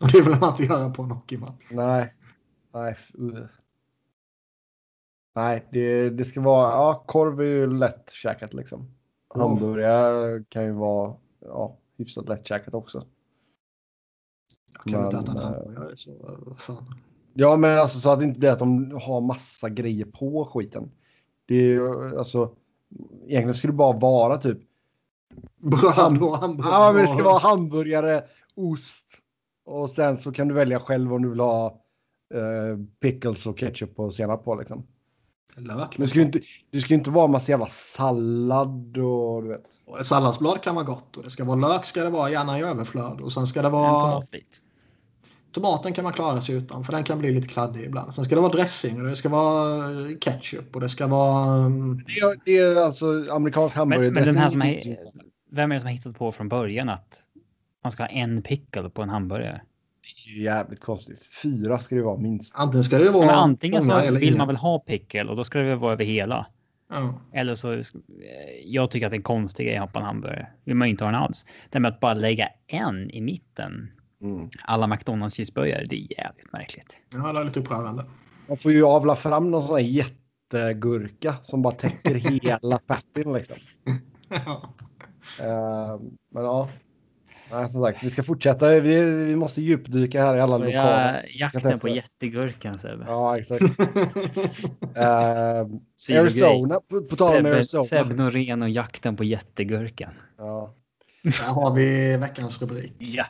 Det 0.12 0.20
vill 0.20 0.38
man 0.40 0.50
inte 0.50 0.64
göra 0.64 0.90
på 0.90 1.02
en 1.02 1.10
hockeymatch. 1.10 1.64
Nej. 1.70 2.14
Nej. 2.74 2.96
uh. 3.18 3.46
Nej, 5.34 5.68
det, 5.72 6.10
det 6.10 6.24
ska 6.24 6.40
vara, 6.40 6.70
ja, 6.70 7.04
korv 7.06 7.40
är 7.40 7.44
ju 7.44 7.66
lätt 7.78 8.10
käkat 8.10 8.54
liksom. 8.54 8.90
Ja. 9.34 9.40
Hamburgare 9.40 10.44
kan 10.48 10.64
ju 10.64 10.72
vara, 10.72 11.16
ja, 11.40 11.78
hyfsat 11.96 12.28
lätt 12.28 12.46
käkat 12.46 12.74
också. 12.74 13.06
Jag 14.84 14.94
kan 14.94 15.04
inte 15.04 15.16
Men, 15.16 15.24
äta 15.24 15.32
en 15.32 15.38
eh, 15.38 15.44
hamburgare. 15.44 15.96
Så, 15.96 16.38
vad 16.46 16.58
fan. 16.58 16.94
Ja, 17.34 17.56
men 17.56 17.78
alltså 17.78 17.98
så 17.98 18.10
att 18.10 18.18
det 18.18 18.24
inte 18.24 18.40
blir 18.40 18.50
att 18.50 18.58
de 18.58 19.00
har 19.02 19.20
massa 19.20 19.68
grejer 19.68 20.04
på 20.04 20.44
skiten. 20.44 20.90
Det 21.46 21.54
är 21.54 21.68
ju, 21.68 22.18
alltså, 22.18 22.50
egentligen 23.26 23.54
skulle 23.54 23.72
det 23.72 23.76
bara 23.76 23.98
vara 23.98 24.36
typ, 24.36 24.58
Bröd 25.56 25.84
och 25.84 25.92
hamburgare. 25.92 26.72
ja 26.72 26.92
men 26.92 27.02
det 27.02 27.08
ska 27.08 27.24
vara 27.24 27.38
hamburgare, 27.38 28.22
ost 28.54 29.04
och 29.64 29.90
sen 29.90 30.18
så 30.18 30.32
kan 30.32 30.48
du 30.48 30.54
välja 30.54 30.80
själv 30.80 31.14
om 31.14 31.22
du 31.22 31.28
vill 31.30 31.40
ha 31.40 31.66
eh, 32.34 32.78
pickles 33.00 33.46
och 33.46 33.58
ketchup 33.58 33.98
och 33.98 34.14
senap 34.14 34.44
på 34.44 34.54
liksom. 34.54 34.86
Lök. 35.56 35.98
Men 35.98 36.04
det 36.04 36.06
ska 36.06 36.18
ju 36.18 36.24
inte, 36.24 36.40
det 36.70 36.80
ska 36.80 36.88
ju 36.88 36.98
inte 36.98 37.10
vara 37.10 37.26
massa 37.26 37.52
jävla 37.52 37.66
sallad 37.66 38.98
och 38.98 39.42
du 39.42 39.48
vet. 39.48 39.62
Och 39.86 40.00
ett 40.00 40.06
Salladsblad 40.06 40.62
kan 40.62 40.74
vara 40.74 40.84
gott 40.84 41.16
och 41.16 41.22
det 41.22 41.30
ska 41.30 41.44
vara 41.44 41.56
lök 41.68 41.84
ska 41.84 42.04
det 42.04 42.10
vara 42.10 42.30
gärna 42.30 42.58
i 42.58 42.62
överflöd 42.62 43.20
och 43.20 43.32
sen 43.32 43.46
ska 43.46 43.62
det 43.62 43.68
En 43.68 43.72
vara 43.72 44.10
tomatbit. 44.10 44.60
tomaten 45.52 45.92
kan 45.92 46.04
man 46.04 46.12
klara 46.12 46.40
sig 46.40 46.54
utan 46.54 46.84
för 46.84 46.92
den 46.92 47.04
kan 47.04 47.18
bli 47.18 47.32
lite 47.32 47.48
kladdig 47.48 47.84
ibland. 47.84 48.14
Sen 48.14 48.24
ska 48.24 48.34
det 48.34 48.40
vara 48.40 48.52
dressing 48.52 49.00
och 49.02 49.08
det 49.08 49.16
ska 49.16 49.28
vara 49.28 49.90
eh, 49.90 50.18
ketchup 50.20 50.74
och 50.74 50.80
det 50.80 50.88
ska 50.88 51.06
vara 51.06 51.54
mm, 51.64 51.96
Det 52.06 52.12
är, 52.20 52.40
det 52.44 52.58
är 52.58 52.84
alltså 52.84 53.06
amerikansk 53.30 53.76
hamburgare. 53.76 54.10
Men, 54.10 54.14
men 54.14 54.24
den 54.24 54.36
här 54.36 54.48
som 54.48 54.62
är, 54.62 54.78
vem 55.50 55.70
är 55.70 55.74
det 55.74 55.80
som 55.80 55.86
har 55.86 55.92
hittat 55.94 56.18
på 56.18 56.32
från 56.32 56.48
början 56.48 56.88
att 56.88 57.22
man 57.82 57.92
ska 57.92 58.02
ha 58.02 58.08
en 58.08 58.42
pickle 58.42 58.90
på 58.90 59.02
en 59.02 59.08
hamburgare? 59.08 59.60
Det 60.26 60.40
är 60.40 60.42
jävligt 60.42 60.80
konstigt. 60.80 61.28
Fyra 61.42 61.78
ska 61.78 61.94
det 61.94 62.02
vara 62.02 62.16
minst. 62.16 62.54
antingen 62.56 62.84
ska 62.84 62.98
det 62.98 63.10
vara 63.10 63.26
men 63.26 63.34
antingen 63.34 63.82
så 63.82 64.10
vill 64.10 64.36
man 64.36 64.46
väl 64.46 64.56
ha 64.56 64.78
pickle 64.78 65.24
och 65.24 65.36
då 65.36 65.44
ska 65.44 65.58
det 65.58 65.64
väl 65.64 65.78
vara 65.78 65.92
över 65.92 66.04
hela. 66.04 66.46
Ja. 66.90 67.20
Eller 67.32 67.54
så, 67.54 67.72
eh, 67.72 67.80
jag 68.64 68.90
tycker 68.90 69.06
att 69.06 69.10
det 69.10 69.14
är 69.14 69.18
en 69.18 69.22
konstig 69.22 69.66
grej 69.66 69.76
att 69.76 69.80
ha 69.80 69.88
på 69.88 69.98
en 69.98 70.04
hamburgare. 70.04 70.46
vill 70.64 70.74
man 70.76 70.88
ju 70.88 70.90
inte 70.90 71.04
ha 71.04 71.10
den 71.10 71.20
alls. 71.20 71.46
Det 71.70 71.80
med 71.80 71.88
att 71.92 72.00
bara 72.00 72.14
lägga 72.14 72.48
en 72.66 73.10
i 73.10 73.20
mitten, 73.20 73.90
Mm. 74.22 74.48
alla 74.64 74.86
McDonalds 74.86 75.36
cheeseburgare, 75.36 75.84
det 75.90 75.96
är 75.96 76.18
jävligt 76.18 76.52
märkligt. 76.52 76.96
ja, 77.12 77.32
det 77.32 77.40
är 77.40 77.44
lite 77.44 77.60
upprörande. 77.60 78.04
Man 78.48 78.56
får 78.56 78.72
ju 78.72 78.84
avla 78.84 79.16
fram 79.16 79.50
någon 79.50 79.62
sån 79.62 79.76
här 79.76 79.84
jättegurka 80.52 81.34
som 81.42 81.62
bara 81.62 81.74
täcker 81.74 82.14
hela 82.42 82.78
pattin 82.78 83.32
liksom. 83.32 83.56
Ja. 84.28 84.62
Eh, 85.40 86.00
men 86.30 86.44
ja. 86.44 86.68
Nej, 87.54 87.70
som 87.70 87.82
sagt, 87.82 88.02
vi 88.02 88.10
ska 88.10 88.22
fortsätta. 88.22 88.68
Vi, 88.80 89.04
vi 89.24 89.36
måste 89.36 89.60
djupdyka 89.62 90.22
här 90.22 90.36
i 90.36 90.40
alla 90.40 90.58
lokala. 90.58 91.22
Ja, 91.22 91.22
jakten 91.52 91.78
på 91.78 91.88
jättegurkan 91.88 92.78
Sebbe. 92.78 93.04
Ja, 93.08 93.38
exakt. 93.38 93.60
Sidogrej. 95.96 96.20
Arizona, 96.20 96.80
på, 96.88 97.02
på 97.02 97.16
tal 97.16 97.38
om 97.38 97.46
Arizona. 97.46 97.84
Sebbe 97.84 98.14
Norén 98.14 98.62
och 98.62 98.68
jakten 98.68 99.16
på 99.16 99.24
jättegurkan. 99.24 100.10
Ja, 100.38 100.74
Där 101.22 101.52
har 101.52 101.74
vi 101.74 102.16
veckans 102.16 102.62
rubrik. 102.62 102.92
Ja. 102.98 103.24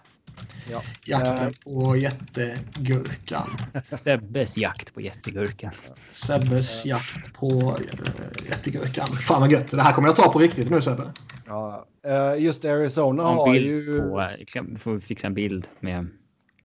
Ja. 0.70 0.82
Jakten 1.04 1.54
på 1.64 1.96
jättegurkan. 1.96 3.48
Sebbes 3.98 4.56
jakt 4.56 4.94
på 4.94 5.00
jättegurkan. 5.00 5.70
Sebbes 6.10 6.86
jakt 6.86 7.32
på 7.34 7.76
eh, 7.80 8.46
jättegurkan. 8.50 9.08
Fan 9.16 9.40
vad 9.40 9.52
gött. 9.52 9.70
Det 9.70 9.82
här 9.82 9.92
kommer 9.92 10.08
jag 10.08 10.16
ta 10.16 10.32
på 10.32 10.38
riktigt 10.38 10.70
nu 10.70 10.82
Sebbe. 10.82 11.12
ja. 11.46 11.86
Eh, 12.06 12.42
just 12.42 12.64
Arizona 12.64 13.22
en 13.22 13.28
har 13.36 13.54
ju... 13.54 14.00
på, 14.00 14.30
kan- 14.46 14.78
får 14.78 14.94
vi 14.94 15.00
fixa 15.00 15.26
en 15.26 15.34
bild 15.34 15.68
med... 15.80 16.06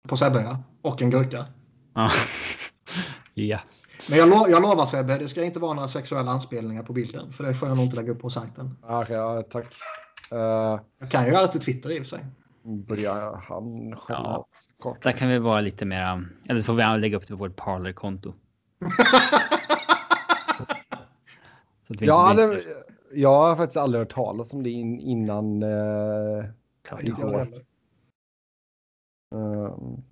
På 0.08 0.18
Sebbe 0.18 0.42
ja. 0.42 0.64
Och 0.82 1.02
en 1.02 1.10
gurka. 1.10 1.46
Ja. 1.96 2.12
ja. 3.34 3.60
Men 4.10 4.20
jag, 4.20 4.30
lo 4.30 4.48
jag 4.50 4.62
lovar 4.62 4.86
Sebbe, 4.86 5.18
det 5.18 5.28
ska 5.28 5.44
inte 5.44 5.60
vara 5.60 5.74
några 5.74 5.88
sexuella 5.88 6.32
anspelningar 6.32 6.84
på 6.84 6.94
bilden. 6.94 7.32
För 7.34 7.44
det 7.44 7.54
får 7.54 7.68
jag 7.68 7.78
nog 7.78 7.86
inte 7.86 7.96
lägga 7.96 8.12
upp 8.12 8.22
på 8.22 8.30
sajten. 8.30 8.78
Ja, 8.82 9.02
okej, 9.04 9.16
ja, 9.16 9.44
tack. 9.50 9.66
Uh, 10.34 10.80
Jag 11.00 11.12
kan 11.12 11.26
ju 11.26 11.32
göra 11.32 11.46
det 11.46 11.52
till 11.52 11.62
Twitter 11.62 11.90
i 11.92 12.00
och 12.00 12.04
för 12.08 12.10
sig. 12.18 12.26
Börjar 12.68 13.42
han 13.48 13.96
själv 13.96 14.20
Ja. 14.24 14.48
kort. 14.80 15.04
Där 15.04 15.12
kan 15.12 15.30
vi 15.30 15.40
vara 15.40 15.62
lite 15.62 15.86
mera... 15.86 16.26
Eller 16.50 16.60
så 16.60 16.66
får 16.66 16.74
vi 16.74 17.00
lägga 17.02 17.18
upp 17.18 17.28
det 17.28 17.34
på 17.34 17.36
vårt 17.36 17.56
Parler-konto. 17.56 18.34
Ja, 21.90 22.32
inte 22.32 22.48
det, 22.48 22.62
jag 23.14 23.30
har 23.30 23.56
faktiskt 23.56 23.78
aldrig 23.78 24.00
hört 24.00 24.14
talas 24.14 24.54
om 24.54 24.64
det 24.64 24.70
in, 24.70 25.00
innan. 25.00 25.62
Jag 25.62 27.04
igår. 27.04 27.38
heller. 27.40 27.66
Ehm, 29.36 30.04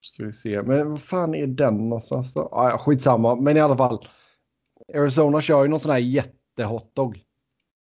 ska 0.00 0.24
vi 0.24 0.32
se, 0.32 0.62
men 0.62 0.90
vad 0.90 1.02
fan 1.02 1.34
är 1.34 1.46
den 1.46 1.88
någonstans 1.88 2.34
då? 2.34 2.48
Ah, 2.52 2.68
ja, 2.70 2.78
skitsamma, 2.78 3.34
men 3.36 3.56
i 3.56 3.60
alla 3.60 3.76
fall. 3.76 4.06
Arizona 4.94 5.40
kör 5.40 5.62
ju 5.62 5.68
någon 5.68 5.80
sån 5.80 5.90
här 5.92 5.98
jättehotdog. 5.98 7.22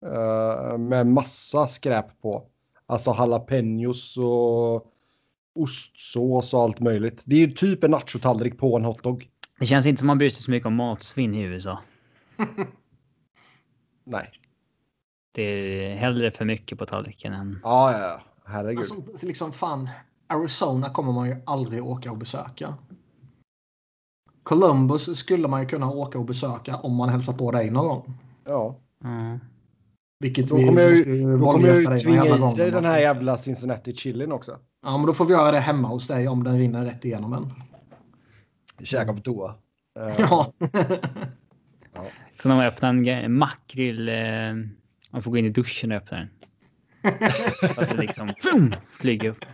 Uh, 0.07 0.79
med 0.79 1.07
massa 1.07 1.67
skräp 1.67 2.21
på. 2.21 2.49
Alltså 2.91 3.15
jalapenos 3.19 4.17
och 4.17 4.93
ostsås 5.55 6.55
och 6.55 6.61
allt 6.62 6.81
möjligt. 6.81 7.23
Det 7.27 7.35
är 7.35 7.39
ju 7.39 7.53
typ 7.53 7.85
en 7.85 7.91
nachotallrik 7.91 8.59
på 8.59 8.77
en 8.77 8.85
hotdog. 8.85 9.29
Det 9.59 9.67
känns 9.67 9.87
inte 9.87 9.99
som 9.99 10.07
man 10.07 10.19
bryr 10.19 10.31
sig 10.31 10.43
så 10.43 10.51
mycket 10.51 10.67
om 10.67 10.75
matsvinn 10.75 11.35
i 11.35 11.43
USA. 11.43 11.79
Nej. 14.05 14.31
Det 15.33 15.43
är 15.43 15.97
hellre 15.97 16.31
för 16.31 16.45
mycket 16.45 16.79
på 16.79 16.87
tallriken 16.87 17.33
än... 17.33 17.61
Ja, 17.62 17.93
ja, 17.93 17.99
ja. 17.99 18.21
Herregud. 18.45 18.79
Alltså, 18.79 19.27
liksom 19.27 19.53
fan, 19.53 19.89
Arizona 20.27 20.91
kommer 20.91 21.12
man 21.12 21.29
ju 21.29 21.37
aldrig 21.47 21.85
åka 21.85 22.11
och 22.11 22.19
besöka. 22.19 22.75
Columbus 24.43 25.19
skulle 25.19 25.49
man 25.49 25.61
ju 25.61 25.67
kunna 25.67 25.91
åka 25.91 26.19
och 26.19 26.25
besöka 26.25 26.77
om 26.77 26.95
man 26.95 27.09
hälsar 27.09 27.33
på 27.33 27.51
dig 27.51 27.71
någon 27.71 27.89
gång. 27.89 28.15
ja. 28.45 28.77
Ja. 29.03 29.39
Vilket 30.20 30.48
Då 30.48 30.56
kommer 30.56 30.82
jag 30.82 30.92
måste 30.92 31.10
ju, 31.10 31.38
då 31.38 31.52
kommer 31.52 31.68
jag 31.68 32.01
tvinga 32.01 32.26
i 32.26 32.56
dig 32.56 32.70
den 32.70 32.84
här 32.84 32.98
jävla 32.98 33.36
Cincinnati 33.36 33.97
chilin 33.97 34.32
också. 34.32 34.59
Ja, 34.82 34.97
men 34.97 35.06
då 35.06 35.12
får 35.12 35.24
vi 35.24 35.32
göra 35.32 35.52
det 35.52 35.59
hemma 35.59 35.88
hos 35.88 36.06
dig 36.06 36.28
om 36.28 36.44
den 36.44 36.59
rinner 36.59 36.84
rätt 36.84 37.05
igenom 37.05 37.32
en. 37.32 37.52
Käka 38.86 39.12
på 39.12 39.20
toa. 39.20 39.55
Eh, 39.98 40.14
Ja. 40.18 40.52
Så 42.36 42.48
när 42.48 42.56
man 42.56 42.66
öppnar 42.66 43.09
en 43.10 43.38
makrill... 43.38 44.09
Eh, 44.09 44.14
man 45.10 45.22
får 45.22 45.30
gå 45.30 45.36
in 45.36 45.47
i 45.47 45.51
duschen 45.51 45.92
och 45.92 45.97
öppna 45.97 46.18
den. 46.18 46.28
Så 47.74 47.80
att 47.80 47.90
det 47.90 47.97
liksom 47.97 48.32
vroom, 48.42 48.74
flyger 48.90 49.28
upp. 49.28 49.44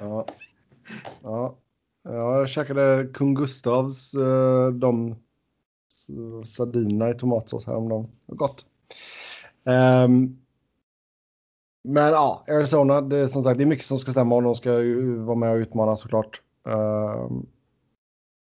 Ja. 0.00 0.26
Ja. 1.22 1.56
ja, 2.04 2.38
jag 2.38 2.48
käkade 2.48 3.08
kung 3.14 3.34
Gustavs 3.34 4.14
eh, 4.14 4.68
de 4.68 5.16
sardinerna 6.44 7.10
i 7.10 7.14
tomatsås 7.14 7.66
häromdagen. 7.66 8.08
Gott. 8.26 8.66
Ehm, 9.66 10.36
men 11.88 12.04
ja, 12.12 12.44
Arizona, 12.48 13.00
det 13.00 13.16
är 13.16 13.26
som 13.26 13.42
sagt, 13.42 13.58
det 13.58 13.64
är 13.64 13.66
mycket 13.66 13.86
som 13.86 13.98
ska 13.98 14.10
stämma 14.12 14.34
och 14.34 14.42
de 14.42 14.54
ska 14.54 14.80
ju 14.80 15.16
vara 15.18 15.36
med 15.36 15.50
och 15.52 15.56
utmana 15.56 15.96
såklart. 15.96 16.40
Ehm, 16.68 17.46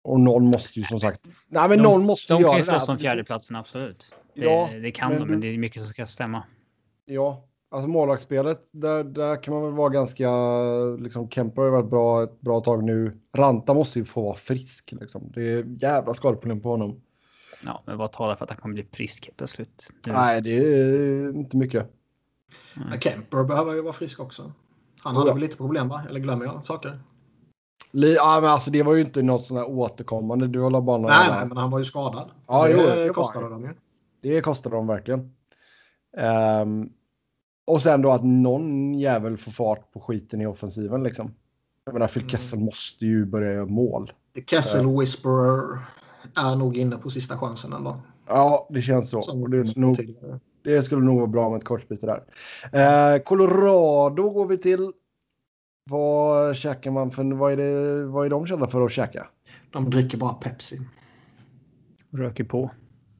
och 0.04 0.20
någon 0.20 0.44
måste 0.46 0.78
ju 0.80 0.84
som 0.84 1.00
sagt. 1.00 1.20
Nej, 1.48 1.68
men 1.68 1.78
De- 1.78 1.82
någon 1.84 2.06
måste 2.06 2.32
De 2.32 2.42
göra 2.42 2.50
kan 2.52 2.60
ju 2.60 2.66
det 2.66 2.72
här. 2.72 2.78
slåss 2.78 2.88
om 2.88 2.98
fjärdeplatsen, 2.98 3.56
absolut. 3.56 4.14
Det, 4.34 4.44
Ja, 4.44 4.68
det 4.82 4.90
kan 4.90 5.10
men- 5.12 5.20
de, 5.20 5.28
men 5.30 5.40
det 5.40 5.46
är 5.54 5.58
mycket 5.58 5.82
som 5.82 5.88
ska 5.88 6.06
stämma. 6.06 6.42
Ja, 7.04 7.44
alltså 7.70 7.88
målvaktsspelet, 7.88 8.68
där, 8.70 9.04
där 9.04 9.42
kan 9.42 9.54
man 9.54 9.62
väl 9.62 9.72
vara 9.72 9.88
ganska, 9.88 10.30
liksom 10.98 11.28
Kemper 11.30 11.62
har 11.62 11.66
ju 11.68 11.72
varit 11.72 11.90
bra 11.90 12.22
ett 12.22 12.40
bra 12.40 12.60
tag 12.60 12.84
nu. 12.84 13.12
Ranta 13.36 13.74
måste 13.74 13.98
ju 13.98 14.04
få 14.04 14.22
vara 14.22 14.34
frisk 14.34 14.92
liksom. 15.00 15.32
Det 15.34 15.42
är 15.52 15.64
jävla 15.78 16.14
skadeproblem 16.14 16.60
på 16.60 16.68
honom. 16.68 17.00
Ja, 17.64 17.82
men 17.86 17.98
vad 17.98 18.12
talar 18.12 18.36
för 18.36 18.44
att 18.44 18.50
han 18.50 18.58
kommer 18.58 18.74
bli 18.74 18.86
frisk 18.92 19.26
helt 19.26 19.36
plötsligt? 19.36 19.90
Nu. 20.06 20.12
Nej, 20.12 20.40
det 20.42 20.50
är 20.50 21.28
inte 21.36 21.56
mycket. 21.56 21.92
Men 22.74 23.00
Kemper 23.00 23.44
behöver 23.44 23.74
ju 23.74 23.82
vara 23.82 23.92
frisk 23.92 24.20
också. 24.20 24.52
Han 24.98 25.14
Ja. 25.14 25.20
hade 25.20 25.32
väl 25.32 25.40
lite 25.40 25.56
problem 25.56 25.88
va? 25.88 26.02
Eller 26.08 26.20
glömmer 26.20 26.44
jag 26.44 26.64
saker? 26.64 26.98
Li- 27.90 28.14
Ja, 28.14 28.38
men 28.42 28.50
alltså 28.50 28.70
det 28.70 28.82
var 28.82 28.94
ju 28.94 29.00
inte 29.00 29.22
något 29.22 29.44
sånt 29.44 29.60
här 29.60 29.70
återkommande. 29.70 30.46
Du 30.48 30.60
håller 30.60 30.80
bara 30.80 30.98
några 30.98 31.14
Nej, 31.14 31.28
nej, 31.30 31.46
men 31.48 31.56
han 31.56 31.70
var 31.70 31.78
ju 31.78 31.84
skadad. 31.84 32.30
Ja, 32.46 32.66
det 32.66 32.72
jo, 32.72 32.78
det 32.78 33.08
kostade 33.08 33.48
dem 33.48 33.62
ju. 33.64 33.70
Det 34.20 34.40
kostade 34.40 34.76
dem 34.76 34.86
verkligen. 34.86 35.34
Ehm, 36.16 36.90
och 37.64 37.82
sen 37.82 38.02
då 38.02 38.10
att 38.12 38.24
någon 38.24 38.94
jävel 38.94 39.36
får 39.36 39.52
fart 39.52 39.92
på 39.92 40.00
skiten 40.00 40.40
i 40.40 40.46
offensiven 40.46 41.02
liksom. 41.02 41.34
Jag 41.84 41.92
menar, 41.92 42.08
Phil 42.08 42.22
Mm. 42.22 42.30
Kessel 42.30 42.58
måste 42.58 43.06
ju 43.06 43.24
börja 43.26 43.52
göra 43.52 43.66
mål. 43.66 44.12
The 44.34 44.42
Kessel 44.46 44.98
Whisperer 44.98 45.78
är 46.36 46.56
nog 46.56 46.76
inne 46.76 46.96
på 46.96 47.10
sista 47.10 47.38
chansen 47.38 47.72
ändå. 47.72 47.96
Ja, 48.26 48.66
det 48.70 48.82
känns 48.82 49.10
så. 49.10 49.22
Som 49.22 49.50
det, 49.50 49.76
nog, 49.76 50.16
det 50.64 50.82
skulle 50.82 51.04
nog 51.04 51.16
vara 51.16 51.26
bra 51.26 51.50
med 51.50 51.58
ett 51.58 51.64
korsbyte 51.64 52.06
där. 52.06 52.24
Eh, 53.14 53.18
Colorado 53.22 54.30
går 54.30 54.46
vi 54.46 54.58
till. 54.58 54.92
Vad 55.90 56.56
käkar 56.56 56.90
man 56.90 57.10
för? 57.10 57.34
Vad 57.34 57.52
är, 57.52 57.56
det, 57.56 58.06
vad 58.06 58.26
är 58.26 58.30
de 58.30 58.46
kända 58.46 58.66
för 58.68 58.84
att 58.84 58.92
käka? 58.92 59.26
De 59.70 59.90
dricker 59.90 60.18
bara 60.18 60.34
Pepsi. 60.34 60.80
Röker 62.10 62.44
på. 62.44 62.70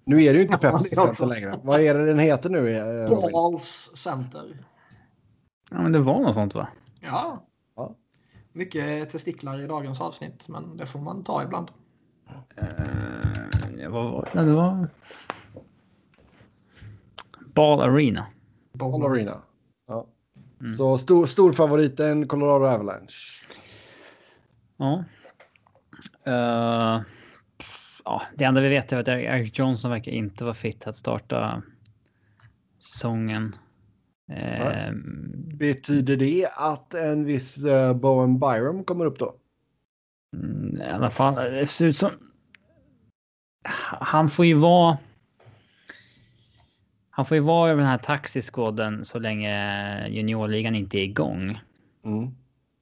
Nu 0.05 0.25
är 0.25 0.33
det 0.33 0.39
ju 0.39 0.45
inte 0.47 0.59
Pepsi. 0.71 0.95
Center 0.97 1.27
längre. 1.27 1.55
Vad 1.63 1.81
är 1.81 1.95
det 1.95 2.07
den 2.07 2.19
heter 2.19 2.51
nu? 2.51 2.77
eh? 2.77 3.31
Balls 3.33 3.91
Center. 3.95 4.67
Ja, 5.71 5.83
men 5.83 5.93
det 5.93 5.99
var 5.99 6.21
något 6.21 6.35
sånt 6.35 6.55
va? 6.55 6.69
Ja. 7.01 7.47
Ja. 7.77 7.97
Mycket 8.53 9.11
testiklar 9.11 9.61
i 9.61 9.67
dagens 9.67 10.01
avsnitt, 10.01 10.49
men 10.49 10.77
det 10.77 10.87
får 10.87 10.99
man 10.99 11.25
ta 11.25 11.43
ibland. 11.43 11.71
Uh, 12.63 13.91
vad 13.91 14.13
var 14.13 14.31
det? 14.33 14.45
Det 14.45 14.53
var... 14.53 14.89
Ball 17.55 17.81
Arena. 17.81 18.27
Ball 18.73 19.07
Arena. 19.07 19.43
Ja. 19.89 20.07
Mm. 20.61 20.75
Så 20.75 20.99
stor, 20.99 21.27
stor 21.27 21.53
favoriten 21.53 22.29
Colorado 22.29 22.67
Avalanche. 22.67 23.47
Ja. 24.77 25.05
Eh, 26.25 27.03
ja, 28.05 28.23
det 28.35 28.45
enda 28.45 28.61
vi 28.61 28.69
vet 28.69 28.93
är 28.93 28.97
att 28.97 29.09
Eric 29.09 29.59
Johnson 29.59 29.91
verkar 29.91 30.13
inte 30.13 30.45
vara 30.45 30.55
fit 30.55 30.87
att 30.87 30.97
starta 30.97 31.63
säsongen. 32.79 33.57
Eh, 34.33 34.93
Betyder 35.55 36.17
det 36.17 36.49
att 36.57 36.95
en 36.95 37.25
viss 37.25 37.65
uh, 37.65 37.93
Bowen 37.93 38.39
Byram 38.39 38.85
kommer 38.85 39.05
upp 39.05 39.19
då? 39.19 39.35
Mm, 40.33 40.81
I 40.81 40.85
alla 40.85 41.11
fall, 41.11 41.35
det 41.35 41.67
ser 41.67 41.87
ut 41.87 41.97
som... 41.97 42.11
Han 44.01 44.29
får 44.29 44.47
ju 44.47 44.55
vara... 44.55 44.99
Han 47.11 47.27
får 47.27 47.35
ju 47.35 47.41
vara 47.41 47.71
över 47.71 47.83
den 47.83 47.91
här 47.91 47.99
taxiskåden 47.99 49.05
så 49.05 49.19
länge 49.19 50.09
juniorligan 50.09 50.75
inte 50.75 50.99
är 50.99 51.05
igång. 51.05 51.61
Mm. 52.05 52.35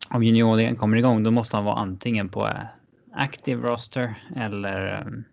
om 0.09 0.23
juniorligan 0.23 0.77
kommer 0.77 0.97
igång, 0.97 1.23
då 1.23 1.31
måste 1.31 1.57
han 1.57 1.65
vara 1.65 1.77
antingen 1.77 2.29
på 2.29 2.49
eh, 2.49 2.63
active 3.13 3.69
roster 3.69 4.15
eller 4.37 5.03
um, 5.07 5.25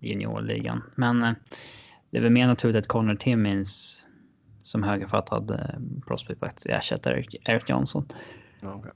juniorligan. 0.00 0.82
Men 0.94 1.22
eh, 1.22 1.32
det 2.10 2.18
är 2.18 2.22
väl 2.22 2.32
mer 2.32 2.46
naturligt 2.46 2.76
att 2.76 2.88
Connor 2.88 3.14
Timmins 3.14 4.06
som 4.62 4.82
högerfattad 4.82 5.50
eh, 5.50 6.04
prospect 6.06 6.66
ersätter 6.66 7.26
Eric, 7.44 7.68
Johnson. 7.68 8.06
Okej. 8.62 8.92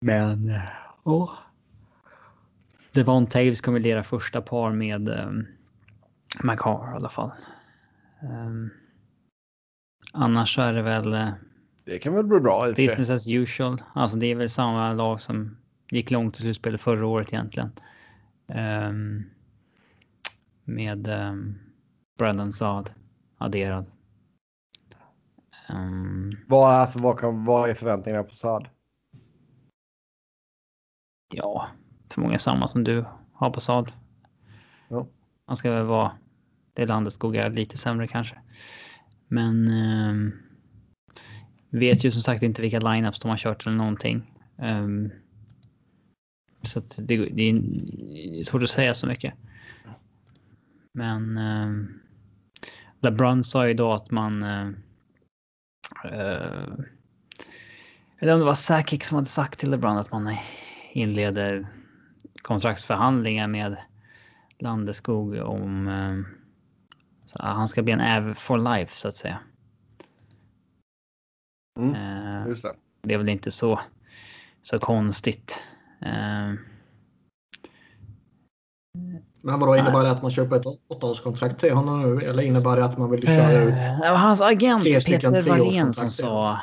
Men, 0.00 0.52
åh. 1.04 1.30
Devon 2.94 3.26
Taves 3.26 3.60
kommer 3.60 3.80
lira 3.80 4.02
första 4.02 4.42
par 4.42 4.72
med 4.72 5.08
um, 5.08 5.46
McCarr 6.42 6.92
i 6.92 6.96
alla 6.96 7.08
fall. 7.08 7.30
Ehm, 8.22 8.70
annars 10.12 10.58
är 10.58 10.72
det 10.72 10.82
väl 10.82 11.12
eh, 11.12 11.30
Det 11.84 11.98
kan 11.98 12.14
väl 12.14 12.26
bli 12.26 12.40
bra. 12.40 12.72
Business 12.72 13.10
as 13.10 13.28
usual. 13.28 13.82
Alltså 13.94 14.16
det 14.16 14.26
är 14.26 14.34
väl 14.36 14.50
samma 14.50 14.92
lag 14.92 15.20
som 15.20 15.56
gick 15.90 16.10
långt 16.10 16.38
i 16.38 16.42
slutspelet 16.42 16.80
förra 16.80 17.06
året 17.06 17.32
egentligen. 17.32 17.70
Ehm, 18.48 19.24
med 20.64 21.08
um, 21.08 21.58
Brandon 22.18 22.52
Saad 22.52 22.90
adderad. 23.38 23.86
Ehm, 25.68 26.30
Vad, 26.48 26.70
alltså, 26.74 26.98
vad, 26.98 27.18
kan, 27.18 27.44
vad 27.44 27.70
är 27.70 27.74
förväntningarna 27.74 28.24
på 28.24 28.34
Saad? 28.34 28.68
ja, 31.34 31.68
förmodligen 32.14 32.40
samma 32.40 32.68
som 32.68 32.84
du 32.84 33.04
har 33.32 33.50
på 33.50 33.60
Saad. 33.60 33.92
Ja. 34.88 35.06
Han 35.46 35.56
ska 35.56 35.70
väl 35.70 35.86
vara 35.86 36.12
det 36.74 36.86
Landeskog 36.86 37.36
är 37.36 37.50
lite 37.50 37.76
sämre 37.76 38.08
kanske. 38.08 38.38
Men 39.28 39.68
um, 39.68 40.32
vet 41.70 42.04
ju 42.04 42.10
som 42.10 42.20
sagt 42.20 42.42
inte 42.42 42.62
vilka 42.62 42.78
lineups 42.78 43.18
de 43.18 43.28
har 43.28 43.36
kört 43.36 43.66
eller 43.66 43.76
någonting. 43.76 44.32
Ehm, 44.58 45.10
så 46.62 46.78
att 46.78 46.98
det, 47.02 47.16
det 47.16 47.42
är 47.42 48.44
svårt 48.44 48.62
att 48.62 48.70
säga 48.70 48.94
så 48.94 49.06
mycket. 49.06 49.34
Men 50.92 51.38
um, 51.38 52.00
LeBron 53.00 53.44
sa 53.44 53.64
ju 53.64 53.70
idag 53.70 53.94
att 53.94 54.10
man 54.10 54.42
uh, 54.42 54.68
uh, 56.04 56.78
eller 58.18 58.32
om 58.32 58.38
det 58.38 58.44
var 58.44 58.54
Sakic 58.54 59.06
som 59.06 59.14
hade 59.14 59.28
sagt 59.28 59.58
till 59.58 59.70
LeBron 59.70 59.96
att 59.96 60.12
man 60.12 60.36
inleder 60.92 61.66
kontraktsförhandlingar 62.44 63.48
med 63.48 63.76
Landeskog 64.58 65.34
om 65.34 65.88
eh, 65.88 66.24
han 67.40 67.68
ska 67.68 67.82
bli 67.82 67.92
en 67.92 68.00
Av 68.00 68.34
for 68.34 68.58
life 68.58 68.96
så 68.96 69.08
att 69.08 69.14
säga. 69.14 69.38
Mm. 71.80 71.94
Eh, 71.94 72.48
Just 72.48 72.62
det. 72.62 72.74
det 73.02 73.14
är 73.14 73.18
väl 73.18 73.28
inte 73.28 73.50
så, 73.50 73.80
så 74.62 74.78
konstigt. 74.78 75.64
Eh, 76.00 76.52
Men 79.42 79.60
vadå, 79.60 79.76
innebär 79.76 80.04
det 80.04 80.10
att 80.10 80.22
man 80.22 80.30
köper 80.30 80.56
ett 80.56 80.66
åttaårskontrakt 80.88 81.60
till 81.60 81.72
honom 81.72 82.02
nu? 82.02 82.20
Eller 82.20 82.42
innebär 82.42 82.76
det 82.76 82.84
att 82.84 82.98
man 82.98 83.10
vill 83.10 83.26
köra 83.26 83.52
ut? 83.52 83.74
Det 84.00 84.10
var 84.10 84.16
hans 84.16 84.42
agent 84.42 84.84
Peter 84.84 85.40
Wallén 85.48 85.92
som 85.92 86.10
sa 86.10 86.58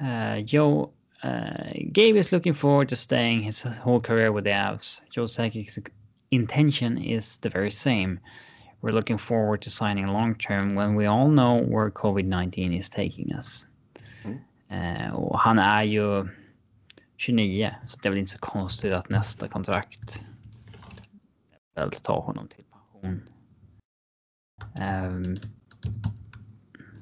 uh, 0.00 0.38
Joe 0.38 0.93
uh, 1.24 1.72
Gabe 1.92 2.16
is 2.16 2.32
looking 2.32 2.52
forward 2.52 2.88
to 2.88 2.96
staying 2.96 3.42
his 3.42 3.62
whole 3.62 4.00
career 4.00 4.30
with 4.32 4.44
the 4.44 4.50
Avs. 4.50 5.00
Joe 5.10 5.26
Sakic's 5.26 5.78
intention 6.30 6.98
is 6.98 7.38
the 7.38 7.48
very 7.48 7.70
same. 7.70 8.20
We're 8.82 8.92
looking 8.92 9.18
forward 9.18 9.62
to 9.62 9.70
signing 9.70 10.06
long 10.08 10.34
term 10.34 10.74
when 10.74 10.94
we 10.94 11.06
all 11.06 11.28
know 11.28 11.62
where 11.62 11.90
COVID-19 11.90 12.78
is 12.78 12.90
taking 12.90 13.32
us. 13.32 13.66
Eh, 14.70 15.14
och 15.14 15.38
han 15.38 15.58
är 15.58 15.82
ju 15.82 16.28
29 17.16 17.74
så 17.86 17.98
det 18.02 18.08
är 18.08 18.10
väl 18.10 18.18
inte 18.18 18.30
så 18.30 18.38
konstigt 18.38 18.92
att 18.92 19.08
nästa 19.08 19.48
kontrakt 19.48 20.24
väl 21.74 21.90
tar 21.90 22.20
honom 22.20 22.48
till 22.48 22.64
pension. 22.64 23.22
Um, 24.80 25.36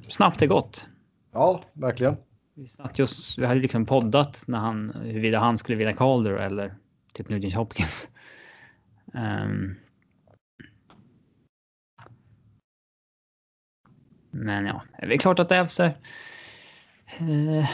snabbt 0.09 0.43
är 0.43 0.47
gott. 0.47 0.89
Ja, 1.33 1.63
verkligen. 1.73 2.17
Vi, 2.55 2.69
satt 2.69 2.99
just, 2.99 3.39
vi 3.39 3.47
hade 3.47 3.61
liksom 3.61 3.87
poddat 3.87 4.45
när 4.47 4.59
han, 4.59 4.91
huruvida 4.91 5.39
han 5.39 5.59
skulle 5.59 5.79
vilja 5.79 5.93
Calder 5.93 6.33
eller 6.33 6.75
typ 7.13 7.29
Nugent 7.29 7.55
Hopkins. 7.55 8.11
Um, 9.13 9.77
men 14.31 14.67
ja, 14.67 14.83
det 14.99 15.15
är 15.15 15.19
klart 15.19 15.39
att 15.39 15.49
det 15.49 15.57
är 15.57 15.61
eh, 17.19 17.71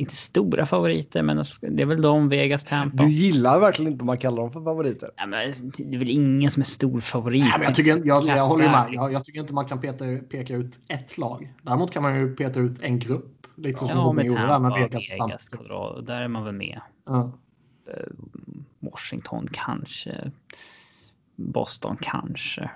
inte 0.00 0.16
stora 0.16 0.66
favoriter, 0.66 1.22
men 1.22 1.36
det 1.60 1.82
är 1.82 1.86
väl 1.86 2.02
de, 2.02 2.28
Vegas, 2.28 2.64
Tampa. 2.64 3.02
Du 3.02 3.10
gillar 3.10 3.60
verkligen 3.60 3.92
inte 3.92 4.02
om 4.02 4.06
man 4.06 4.18
kallar 4.18 4.42
dem 4.42 4.52
för 4.52 4.60
favoriter. 4.60 5.10
Ja, 5.16 5.26
men 5.26 5.52
det 5.76 5.96
är 5.96 5.98
väl 5.98 6.10
ingen 6.10 6.50
som 6.50 6.60
är 6.60 6.64
stor 6.64 7.00
favorit. 7.00 7.42
Nej, 7.42 7.52
men 7.58 7.62
jag, 7.62 7.74
tycker, 7.74 8.02
jag, 8.04 8.24
jag 8.26 8.46
håller 8.46 8.70
med. 8.70 8.86
Liksom. 8.90 9.04
Jag, 9.04 9.12
jag 9.12 9.24
tycker 9.24 9.40
inte 9.40 9.52
man 9.52 9.64
kan 9.64 9.80
peta, 9.80 10.04
peka 10.30 10.54
ut 10.54 10.80
ett 10.88 11.18
lag. 11.18 11.54
Däremot 11.62 11.90
kan 11.92 12.02
man 12.02 12.20
ju 12.20 12.36
peta 12.36 12.60
ut 12.60 12.82
en 12.82 12.98
grupp. 12.98 13.46
Lite 13.56 13.78
som 13.78 13.88
Ja, 13.88 14.12
med 14.12 14.26
gjorde 14.26 14.40
där 14.40 14.48
Tampa, 14.48 14.68
med 14.68 14.82
Vegas. 14.82 15.10
Vegas, 15.10 15.48
Tampa. 15.48 15.64
Colorado. 15.64 16.00
Där 16.00 16.22
är 16.22 16.28
man 16.28 16.44
väl 16.44 16.54
med. 16.54 16.80
Ja. 17.06 17.32
Eh, 17.88 18.06
Washington 18.78 19.48
kanske. 19.52 20.30
Boston 21.36 21.96
kanske. 22.00 22.70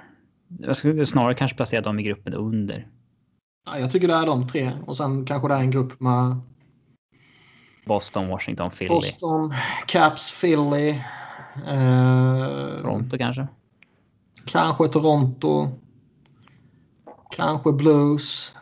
Jag 0.59 0.77
skulle 0.77 1.07
snarare 1.07 1.35
kanske 1.35 1.57
placera 1.57 1.81
dem 1.81 1.99
i 1.99 2.03
gruppen 2.03 2.35
under. 2.35 2.89
Ja, 3.67 3.79
jag 3.79 3.91
tycker 3.91 4.09
det 4.09 4.15
är 4.15 4.27
de 4.27 4.49
tre. 4.49 4.73
Och 4.87 4.97
sen 4.97 5.27
kanske 5.27 5.49
det 5.49 5.55
är 5.55 5.59
en 5.59 5.71
grupp 5.71 6.01
med 6.01 6.41
Boston, 7.87 8.29
Washington, 8.29 8.71
Philly, 8.71 8.89
Boston, 8.89 9.55
Caps, 9.87 10.41
Philly. 10.41 10.89
Eh, 11.67 12.77
Toronto 12.79 13.17
kanske. 13.19 13.47
Kanske 14.47 14.89
Toronto. 14.89 15.69
Kanske 17.37 17.73
Blues. 17.73 18.57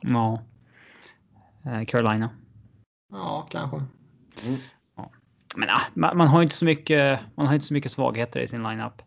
Ja. 0.00 0.42
Eh, 1.66 1.84
Carolina. 1.84 2.30
Ja, 3.12 3.46
kanske. 3.50 3.82
Men 5.56 5.68
ah, 5.70 5.80
man, 5.94 6.16
man 6.16 6.28
har 6.28 6.42
inte 6.42 6.54
så 6.54 6.64
mycket. 6.64 7.20
Man 7.34 7.46
har 7.46 7.54
inte 7.54 7.66
så 7.66 7.74
mycket 7.74 7.92
svagheter 7.92 8.40
i 8.40 8.48
sin 8.48 8.62
lineup. 8.62 9.02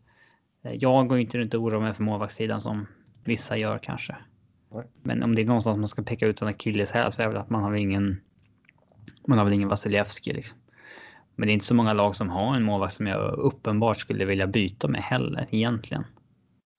Eh, 0.63 0.73
Jag 0.73 1.07
går 1.07 1.19
inte 1.19 1.37
runt 1.37 1.53
och 1.53 1.61
oroar 1.61 1.81
mig 1.81 1.93
för 1.93 2.03
målvaktssidan 2.03 2.61
som 2.61 2.87
vissa 3.23 3.57
gör 3.57 3.77
kanske. 3.77 4.15
Nej. 4.71 4.83
Men 5.03 5.23
om 5.23 5.35
det 5.35 5.41
är 5.41 5.45
någonstans 5.45 5.77
man 5.77 5.87
ska 5.87 6.03
peka 6.03 6.27
ut 6.27 6.41
en 6.41 6.47
akilleshäl 6.47 7.11
så 7.11 7.21
är 7.21 7.25
det 7.25 7.33
väl 7.33 7.41
att 7.41 7.49
man 7.49 7.63
har 7.63 7.73
ingen. 7.73 8.21
Man 9.27 9.37
har 9.37 9.45
väl 9.45 9.53
ingen 9.53 9.69
Vasilevski 9.69 10.33
liksom. 10.33 10.57
Men 11.35 11.47
det 11.47 11.51
är 11.51 11.53
inte 11.53 11.65
så 11.65 11.75
många 11.75 11.93
lag 11.93 12.15
som 12.15 12.29
har 12.29 12.55
en 12.55 12.63
målvakt 12.63 12.93
som 12.93 13.07
jag 13.07 13.33
uppenbart 13.33 13.97
skulle 13.97 14.25
vilja 14.25 14.47
byta 14.47 14.87
med 14.87 15.01
heller 15.01 15.47
egentligen. 15.51 16.03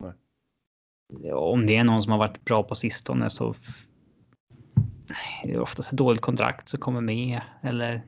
Nej. 0.00 1.32
Om 1.32 1.66
det 1.66 1.76
är 1.76 1.84
någon 1.84 2.02
som 2.02 2.12
har 2.12 2.18
varit 2.18 2.44
bra 2.44 2.62
på 2.62 2.74
sistone 2.74 3.30
så. 3.30 3.54
Det 5.44 5.52
är 5.52 5.60
oftast 5.60 5.92
ett 5.92 5.98
dåligt 5.98 6.20
kontrakt 6.20 6.68
som 6.68 6.80
kommer 6.80 7.00
med 7.00 7.40
eller. 7.62 8.02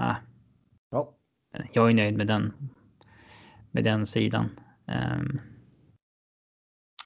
Ah, 0.00 0.14
Ja. 0.90 1.14
jag 1.72 1.88
är 1.90 1.94
nöjd 1.94 2.16
med 2.16 2.26
den. 2.26 2.52
Med 3.70 3.84
den 3.84 4.06
sidan. 4.06 4.60
Um, 4.86 5.40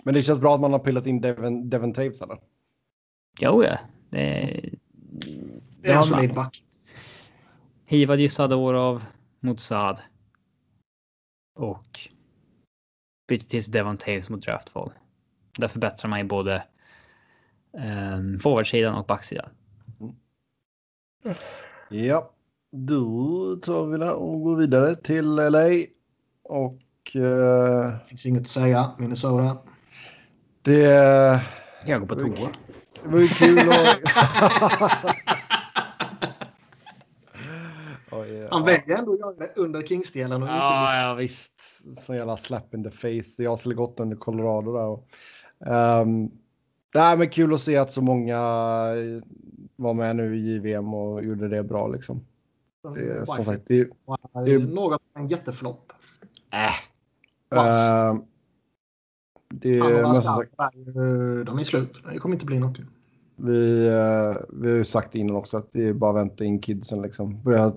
Men 0.05 0.15
det 0.15 0.23
känns 0.23 0.41
bra 0.41 0.55
att 0.55 0.61
man 0.61 0.73
har 0.73 0.79
pillat 0.79 1.07
in 1.07 1.21
Devon, 1.21 1.71
Devon 1.71 1.93
Taves 1.93 2.23
eller? 2.23 2.39
jo, 3.41 3.65
ja. 3.65 3.79
Det, 4.11 4.61
Det 5.81 5.91
är 5.91 6.03
solid 6.03 6.35
back. 6.35 6.63
hivade 7.85 8.23
ju 8.23 8.29
Sadorov 8.29 9.05
mot 9.41 9.61
Saad. 9.61 10.01
Och 11.59 12.01
bytte 13.29 13.49
till 13.49 13.63
Devon 13.63 13.97
Taves 13.97 14.29
mot 14.31 14.43
draftval. 14.43 14.93
Där 15.59 15.69
förbättrar 15.69 16.11
man 16.11 16.19
ju 16.19 16.25
både 16.25 16.65
um, 17.73 18.39
forwardsidan 18.39 18.95
och 18.95 19.07
backsidan. 19.07 19.49
Ja, 21.91 22.31
då 22.73 23.57
tar 23.63 23.87
vi 23.87 23.99
det 23.99 24.13
och 24.13 24.41
går 24.43 24.57
vidare 24.57 24.95
till 24.95 25.27
LA. 25.27 25.69
Och 26.43 27.17
eh, 27.17 27.99
Finns 28.05 28.27
inget 28.27 28.41
att 28.43 28.49
säga. 28.49 28.91
Minnesota. 28.99 29.59
det, 30.63 30.83
Jag 31.87 32.01
går 32.01 32.07
på 32.07 32.15
toa. 32.15 32.49
Det 33.07 33.13
var 33.13 33.21
ju 33.21 33.29
kul 33.29 33.59
att... 33.59 34.01
Oj, 38.11 38.33
ja. 38.33 38.49
Han 38.51 38.65
väljer 38.65 38.99
ändå 38.99 39.13
att 39.13 39.19
göra 39.19 39.33
det 39.33 39.53
under 39.57 39.83
Kings-delen. 39.83 40.43
och 40.43 40.49
inte 40.49 40.59
Ja, 40.59 41.01
ja 41.01 41.15
visst. 41.15 41.53
Så 41.99 42.15
jävla 42.15 42.37
slap 42.37 42.75
in 42.75 42.85
the 42.85 42.91
face. 42.91 43.43
Jag 43.43 43.59
skulle 43.59 43.75
gått 43.75 44.01
under 44.01 44.17
Colorado 44.17 44.73
där. 44.73 44.85
Och, 44.85 45.09
um, 46.03 46.31
nej, 46.95 47.19
men 47.19 47.29
kul 47.29 47.55
att 47.55 47.61
se 47.61 47.77
att 47.77 47.91
så 47.91 48.03
många 48.03 48.39
var 49.77 49.95
med 49.95 50.17
nu 50.17 50.37
i 50.37 50.55
JVM 50.55 50.95
och 50.95 51.25
gjorde 51.25 51.49
det 51.49 51.63
bra 51.63 51.89
liksom. 51.89 52.27
Det 52.95 53.01
är, 53.01 53.25
som 53.25 53.45
sagt, 53.45 53.63
det 53.67 53.81
är, 53.81 53.89
det... 54.45 54.59
Några 54.59 54.99
en 55.15 55.29
jätteflopp. 55.29 55.93
äh, 56.53 56.71
Fast. 57.51 57.93
ehm, 57.93 58.23
det 59.49 59.79
är, 59.79 60.03
men 60.03 60.15
sagt, 60.15 60.51
de 61.47 61.59
är 61.59 61.65
slut. 61.65 62.03
Det 62.13 62.19
kommer 62.19 62.35
inte 62.35 62.47
bli 62.47 62.59
något. 62.59 62.79
Vi, 63.37 63.87
eh, 63.87 64.37
vi 64.49 64.71
har 64.71 64.77
ju 64.77 64.85
sagt 64.85 65.15
innan 65.15 65.37
också 65.37 65.57
att 65.57 65.73
det 65.73 65.89
är 65.89 65.93
bara 65.93 66.11
att 66.11 66.17
vänta 66.17 66.45
in 66.45 66.61
kidsen 66.61 67.03
liksom. 67.03 67.43
Börja, 67.43 67.73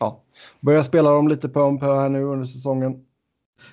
ja, 0.00 0.20
börja 0.60 0.84
spela 0.84 1.10
dem 1.10 1.28
lite 1.28 1.48
på 1.48 1.62
om 1.62 1.78
på 1.78 1.86
här 1.86 2.08
nu 2.08 2.22
under 2.22 2.46
säsongen. 2.46 3.04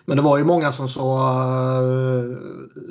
Men 0.05 0.17
det 0.17 0.23
var 0.23 0.37
ju 0.37 0.43
många 0.43 0.71
som 0.71 0.87
såg 0.87 1.19
eh, 1.19 2.37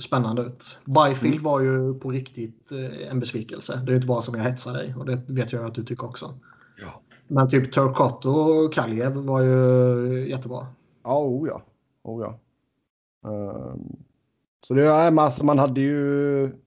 spännande 0.00 0.42
ut. 0.42 0.78
Byfield 0.84 1.40
var 1.40 1.60
ju 1.60 1.94
på 1.94 2.10
riktigt 2.10 2.72
eh, 2.72 3.10
en 3.10 3.20
besvikelse. 3.20 3.80
Det 3.86 3.92
är 3.92 3.96
inte 3.96 4.06
bara 4.06 4.22
som 4.22 4.34
jag 4.34 4.44
hetsar 4.44 4.72
dig 4.72 4.94
och 4.98 5.06
det 5.06 5.22
vet 5.26 5.52
jag 5.52 5.64
att 5.64 5.74
du 5.74 5.84
tycker 5.84 6.04
också. 6.04 6.34
Ja. 6.80 7.00
Men 7.28 7.48
typ 7.48 7.72
Turcotte 7.72 8.28
och 8.28 8.74
Kaljev 8.74 9.12
var 9.12 9.42
ju 9.42 10.28
jättebra. 10.28 10.66
Ja, 11.02 11.18
oh 11.18 11.48
ja. 11.48 11.62
Oh 12.02 12.22
ja. 12.22 12.38
Ehm, 13.30 13.96
så 14.66 14.74
det 14.74 14.88
är 14.88 15.18
alltså 15.20 15.44
man 15.44 15.58
hade 15.58 15.80
ju. 15.80 16.63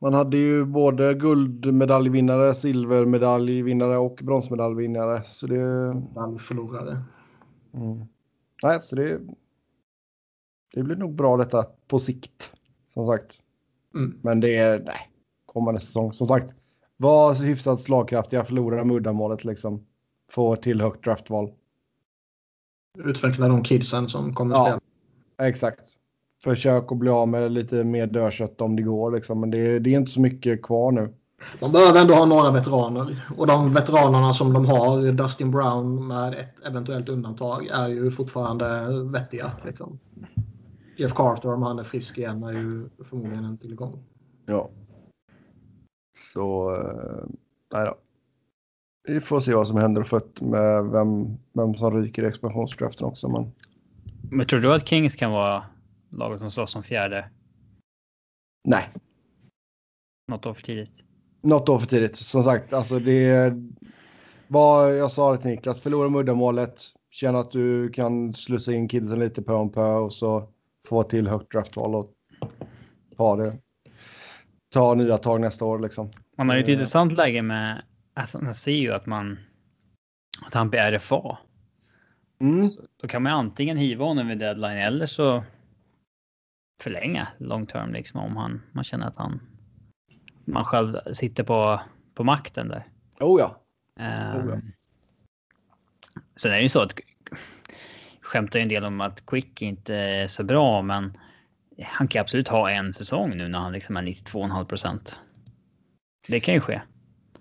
Man 0.00 0.14
hade 0.14 0.36
ju 0.36 0.64
både 0.64 1.14
guldmedaljvinnare, 1.14 2.54
silvermedaljvinnare 2.54 3.98
och 3.98 4.20
bronsmedaljvinnare. 4.22 5.22
Så 5.24 5.46
det. 5.46 5.92
Den 6.14 6.38
förlorade. 6.38 7.02
Mm. 7.74 8.04
Nej, 8.62 8.82
så 8.82 8.96
det. 8.96 9.20
Det 10.74 10.82
blir 10.82 10.96
nog 10.96 11.14
bra 11.14 11.36
detta 11.36 11.66
på 11.88 11.98
sikt. 11.98 12.52
Som 12.94 13.06
sagt. 13.06 13.38
Mm. 13.94 14.18
Men 14.22 14.40
det 14.40 14.56
är 14.56 14.78
nej. 14.78 14.96
Kommande 15.46 15.80
säsong. 15.80 16.12
Som 16.12 16.26
sagt. 16.26 16.54
Var 16.96 17.44
hyfsat 17.44 17.80
slagkraftiga, 17.80 18.44
förlora 18.44 18.84
med 18.84 18.96
uddamålet 18.96 19.44
liksom. 19.44 19.86
Få 20.30 20.56
till 20.56 20.80
högt 20.80 21.04
draftval. 21.04 21.52
Utveckla 22.98 23.48
de 23.48 23.62
kidsen 23.62 24.08
som 24.08 24.34
kommer 24.34 24.54
Ja. 24.56 24.64
spela. 24.64 24.80
Exakt. 25.48 25.96
Försök 26.44 26.92
att 26.92 26.98
bli 26.98 27.10
av 27.10 27.28
med 27.28 27.52
lite 27.52 27.84
mer 27.84 28.06
dödkött 28.06 28.60
om 28.60 28.76
det 28.76 28.82
går 28.82 29.10
liksom. 29.10 29.40
Men 29.40 29.50
det, 29.50 29.78
det 29.78 29.94
är 29.94 29.98
inte 29.98 30.10
så 30.10 30.20
mycket 30.20 30.62
kvar 30.62 30.92
nu. 30.92 31.14
De 31.60 31.72
behöver 31.72 32.00
ändå 32.00 32.14
ha 32.14 32.26
några 32.26 32.50
veteraner. 32.50 33.26
Och 33.36 33.46
de 33.46 33.72
veteranerna 33.72 34.32
som 34.32 34.52
de 34.52 34.66
har, 34.66 35.12
Dustin 35.12 35.50
Brown 35.50 36.06
med 36.06 36.34
ett 36.34 36.66
eventuellt 36.66 37.08
undantag, 37.08 37.66
är 37.66 37.88
ju 37.88 38.10
fortfarande 38.10 38.88
vettiga. 39.12 39.50
Liksom. 39.64 39.98
Jeff 40.96 41.12
Carter, 41.14 41.52
om 41.52 41.62
han 41.62 41.78
är 41.78 41.82
frisk 41.82 42.18
igen, 42.18 42.42
är 42.42 42.52
ju 42.52 42.88
förmodligen 43.04 43.44
en 43.44 43.58
tillgång. 43.58 43.98
Ja. 44.46 44.70
Så, 46.32 46.74
eh, 46.74 47.24
nej 47.72 47.86
då. 47.86 47.94
Vi 49.08 49.20
får 49.20 49.40
se 49.40 49.54
vad 49.54 49.68
som 49.68 49.76
händer 49.76 50.00
och 50.00 50.06
fött 50.06 50.40
med 50.40 50.84
vem, 50.84 51.36
vem 51.52 51.74
som 51.74 52.02
ryker 52.02 52.24
i 52.24 52.26
expansionskraften 52.26 53.06
också. 53.06 53.28
Men 53.28 53.52
Men 54.30 54.46
tror 54.46 54.60
du 54.60 54.74
att 54.74 54.88
Kings 54.88 55.16
kan 55.16 55.32
vara 55.32 55.64
laget 56.18 56.40
som 56.40 56.50
slåss 56.50 56.70
som 56.70 56.82
fjärde? 56.82 57.30
nej, 58.68 58.88
Något 60.28 60.46
år 60.46 60.54
för 60.54 60.62
tidigt? 60.62 61.02
något 61.42 61.68
år 61.68 61.78
för 61.78 61.86
tidigt. 61.86 62.16
Som 62.16 62.42
sagt, 62.42 62.72
alltså 62.72 62.98
det 62.98 63.52
vad 64.48 64.96
jag 64.96 65.10
sa 65.12 65.32
det 65.32 65.38
till 65.38 65.50
Niklas, 65.50 65.80
förlora 65.80 66.08
muddamålet, 66.08 66.80
känna 67.10 67.38
att 67.38 67.50
du 67.52 67.88
kan 67.90 68.34
slussa 68.34 68.72
in 68.72 68.88
kidsen 68.88 69.18
lite 69.18 69.42
på 69.42 69.54
om 69.54 69.72
pö 69.72 69.94
och 69.94 70.12
så 70.12 70.48
få 70.88 71.02
till 71.02 71.28
högt 71.28 71.52
draftval 71.52 71.94
och 71.94 72.12
ta 73.16 73.36
det. 73.36 73.58
Ta 74.74 74.94
nya 74.94 75.18
tag 75.18 75.40
nästa 75.40 75.64
år 75.64 75.78
liksom. 75.78 76.10
Man 76.36 76.48
har 76.48 76.56
ju 76.56 76.62
ett 76.62 76.68
Eh. 76.68 76.72
intressant 76.72 77.12
läge 77.12 77.42
med 77.42 77.82
att 78.14 78.34
man 78.42 78.54
ser 78.54 78.72
ju 78.72 78.92
att 78.92 79.06
man 79.06 79.38
att 80.46 80.54
han 80.54 80.70
blir 80.70 80.80
RFA. 80.92 81.38
Mm. 82.40 82.70
Då 83.02 83.08
kan 83.08 83.22
man 83.22 83.32
antingen 83.32 83.76
hiva 83.76 84.04
honom 84.04 84.28
vid 84.28 84.38
deadline 84.38 84.78
eller 84.78 85.06
så 85.06 85.44
förlänga 86.82 87.28
long 87.38 87.66
term 87.66 87.92
liksom 87.92 88.20
om 88.20 88.36
han 88.36 88.62
man 88.72 88.84
känner 88.84 89.06
att 89.06 89.16
han 89.16 89.40
man 90.44 90.64
själv 90.64 90.98
sitter 91.12 91.44
på 91.44 91.80
på 92.14 92.24
makten 92.24 92.68
där. 92.68 92.86
Oh 93.20 93.40
ja. 93.40 93.60
Um, 94.00 94.40
Oh 94.40 94.50
ja. 94.54 94.60
Sen 96.36 96.52
är 96.52 96.56
det 96.56 96.62
ju 96.62 96.68
så 96.68 96.80
att 96.80 96.94
skämtar 98.20 98.58
ju 98.58 98.62
en 98.62 98.68
del 98.68 98.84
om 98.84 99.00
att 99.00 99.26
Quick 99.26 99.62
inte 99.62 99.94
är 99.94 100.26
så 100.26 100.44
bra, 100.44 100.82
men 100.82 101.18
han 101.82 102.08
kan 102.08 102.20
absolut 102.20 102.48
ha 102.48 102.70
en 102.70 102.92
säsong 102.94 103.36
nu 103.36 103.48
när 103.48 103.58
han 103.58 103.72
liksom 103.72 103.96
är 103.96 104.02
92,5 104.02 104.64
procent. 104.64 105.20
Det 106.28 106.40
kan 106.40 106.54
ju 106.54 106.60
ske. 106.60 106.80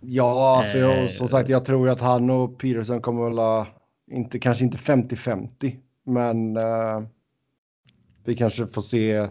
Ja, 0.02 0.58
alltså 0.58 0.78
jag, 0.78 1.04
Eh. 1.04 1.10
som 1.10 1.28
sagt, 1.28 1.50
jag 1.50 1.66
tror 1.66 1.90
att 1.90 2.02
han 2.02 2.30
och 2.30 2.60
Peterson 2.60 3.02
kommer 3.02 3.30
väl 3.30 3.66
inte, 4.12 4.40
kanske 4.40 4.64
inte 4.64 4.78
50-50, 4.78 5.78
men 6.06 6.58
eh, 6.58 7.02
vi 8.24 8.36
kanske 8.36 8.68
får 8.68 8.82
se 8.82 9.30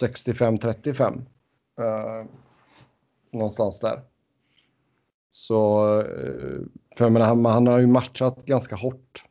65-35. 0.00 1.26
Eh, 1.78 2.26
någonstans 3.30 3.80
där. 3.80 4.02
Så, 5.30 5.84
eh, 6.00 6.60
för 6.96 7.04
jag 7.04 7.12
menar, 7.12 7.26
han, 7.26 7.44
han 7.44 7.66
har 7.66 7.78
ju 7.78 7.86
matchat 7.86 8.44
ganska 8.44 8.76
hårt. 8.76 9.24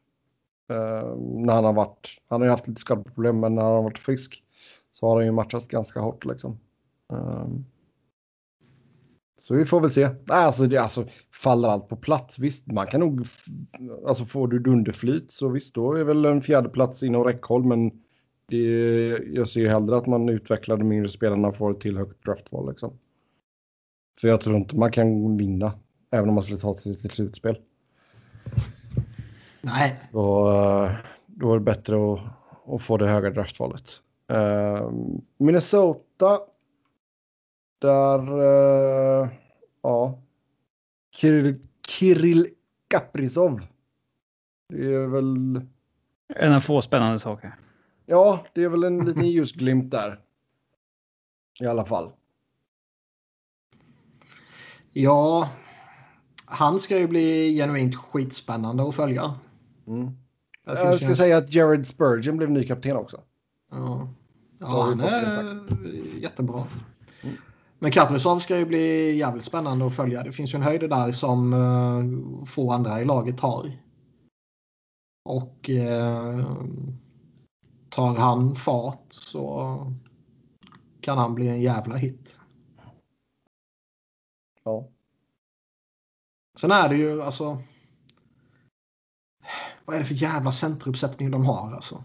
Eh, 0.70 1.16
när 1.18 1.54
han 1.54 1.64
har 1.66 1.74
varit, 1.74 2.22
han 2.28 2.42
har 2.42 2.46
ju 2.46 2.52
haft 2.52 2.68
lite 2.68 2.82
skadeproblem, 2.82 3.40
men 3.40 3.56
när 3.56 3.62
han 3.62 3.72
har 3.72 3.84
varit 3.84 4.00
frisk 4.00 4.44
så 4.92 5.08
har 5.08 5.16
han 5.16 5.26
ju 5.26 5.32
matchat 5.32 5.68
ganska 5.68 6.00
hårt 6.00 6.26
liksom. 6.26 6.60
Um, 7.08 7.66
så 9.40 9.56
vi 9.56 9.66
får 9.66 9.82
väl 9.82 9.90
se. 9.90 10.10
Alltså, 10.28 10.68
det, 10.68 10.78
alltså, 10.78 11.06
faller 11.32 11.70
allt 11.70 11.88
på 11.88 11.96
plats, 11.96 12.40
visst, 12.40 12.68
man 12.68 12.88
kan 12.88 13.00
nog... 13.00 13.26
Alltså 14.08 14.26
får 14.26 14.48
du 14.48 14.60
dunderflyt 14.60 15.32
så 15.32 15.50
visst, 15.50 15.74
då 15.74 15.94
är 15.94 16.04
väl 16.04 16.26
en 16.26 16.42
fjärde 16.42 16.70
plats 16.70 17.04
inom 17.04 17.24
räckhåll, 17.24 17.64
men 17.64 17.92
det, 18.46 18.58
jag 19.34 19.48
ser 19.48 19.68
hellre 19.68 19.98
att 19.98 20.08
man 20.08 20.30
utvecklar 20.30 20.78
de 20.78 20.88
mindre 20.88 21.10
spelarna 21.10 21.48
och 21.48 21.56
får 21.56 21.72
ett 21.72 21.82
till 21.82 21.98
högt 21.98 22.26
draftval 22.26 22.70
liksom. 22.70 22.94
För 24.22 24.28
jag 24.28 24.42
tror 24.42 24.58
inte 24.58 24.78
man 24.78 24.92
kan 24.92 25.38
vinna, 25.38 25.74
även 26.12 26.30
om 26.30 26.36
man 26.36 26.44
skulle 26.44 26.60
ta 26.60 26.74
sig 26.74 26.96
till 26.96 27.10
slutspel. 27.10 27.60
Nej, 29.62 30.00
Då, 30.12 30.52
eh, 30.52 30.92
då 31.26 31.52
är 31.52 31.54
det 31.54 31.64
bättre 31.64 32.14
att, 32.14 32.20
att 32.74 32.82
få 32.82 32.98
det 32.98 33.08
höga 33.08 33.30
draftvalet. 33.30 33.92
Eh, 34.32 34.92
Minnesota. 35.38 36.40
Där, 37.80 38.20
eh, 39.24 39.30
ja. 39.82 40.22
Kirill, 41.16 41.60
Kirill 41.88 42.48
Kaprizov. 42.88 43.62
Det 44.70 44.94
är 44.94 45.08
väl, 45.08 45.62
En 46.36 46.54
av 46.54 46.60
få 46.60 46.82
spännande 46.82 47.20
saker. 47.20 47.56
ja, 48.06 48.46
det 48.54 48.64
är 48.64 48.70
väl 48.70 48.84
en 48.84 49.06
liten 49.06 49.26
ljusglimt 49.28 49.92
där. 49.92 50.20
I 51.60 51.66
alla 51.66 51.86
fall. 51.86 52.12
ja. 54.92 55.50
Han 56.52 56.80
ska 56.80 56.98
ju 56.98 57.08
bli 57.08 57.56
genuint 57.58 57.96
skitspännande 57.96 58.84
att 58.88 58.96
följa. 58.96 59.34
Mm. 59.88 60.10
Jag 60.66 60.98
ska 61.00 61.10
ju- 61.10 61.16
säga 61.16 61.38
att 61.38 61.54
Jared 61.54 61.88
Spurgeon 61.88 62.38
blev 62.38 62.52
ny 62.52 62.68
kapten 62.68 62.98
också. 62.98 63.22
Ja, 63.72 64.10
ja 64.60 64.82
han 64.82 65.00
är 65.02 65.66
jättebra. 66.22 66.68
Men 67.80 67.92
Kaprizov 67.92 68.40
ska 68.40 68.58
ju 68.58 68.66
bli 68.66 69.18
jävligt 69.18 69.46
spännande 69.46 69.86
att 69.88 69.96
följa. 69.96 70.24
Det 70.24 70.32
finns 70.32 70.54
ju 70.54 70.58
en 70.58 70.64
höjd 70.64 70.90
där 70.90 71.12
som 71.12 71.54
uh, 71.54 72.46
få 72.46 72.72
andra 72.72 73.02
i 73.02 73.06
laget 73.06 73.40
har. 73.40 73.72
Och 75.26 75.70
eh, 75.70 76.56
tar 77.90 78.16
han 78.16 78.56
fart 78.56 79.06
så 79.10 79.78
kan 81.02 81.18
han 81.18 81.36
bli 81.36 81.48
en 81.48 81.62
jävla 81.62 81.96
hit. 81.96 82.40
Ja. 84.64 84.88
Sen 86.60 86.72
är 86.72 86.90
det 86.90 86.96
ju 86.96 87.22
alltså. 87.22 87.64
Vad 89.86 89.96
är 89.96 90.00
det 90.00 90.06
för 90.06 90.24
jävla 90.24 90.52
centeruppsättning 90.52 91.32
de 91.32 91.46
har 91.46 91.72
alltså? 91.72 92.04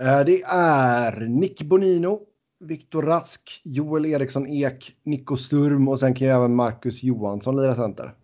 Eh, 0.00 0.20
Det 0.26 0.42
är 0.42 1.20
Nick 1.26 1.62
Bonino, 1.62 2.26
Viktor 2.60 3.02
Rask, 3.02 3.60
Joel 3.64 4.04
Eriksson 4.06 4.46
Ek, 4.46 4.96
Nico 5.04 5.36
Sturm 5.36 5.88
och 5.88 5.98
sen 5.98 6.14
kan 6.14 6.26
ju 6.26 6.32
även 6.34 6.54
Marcus 6.54 7.02
Johansson 7.02 7.56
lira 7.56 7.74
center. 7.74 8.14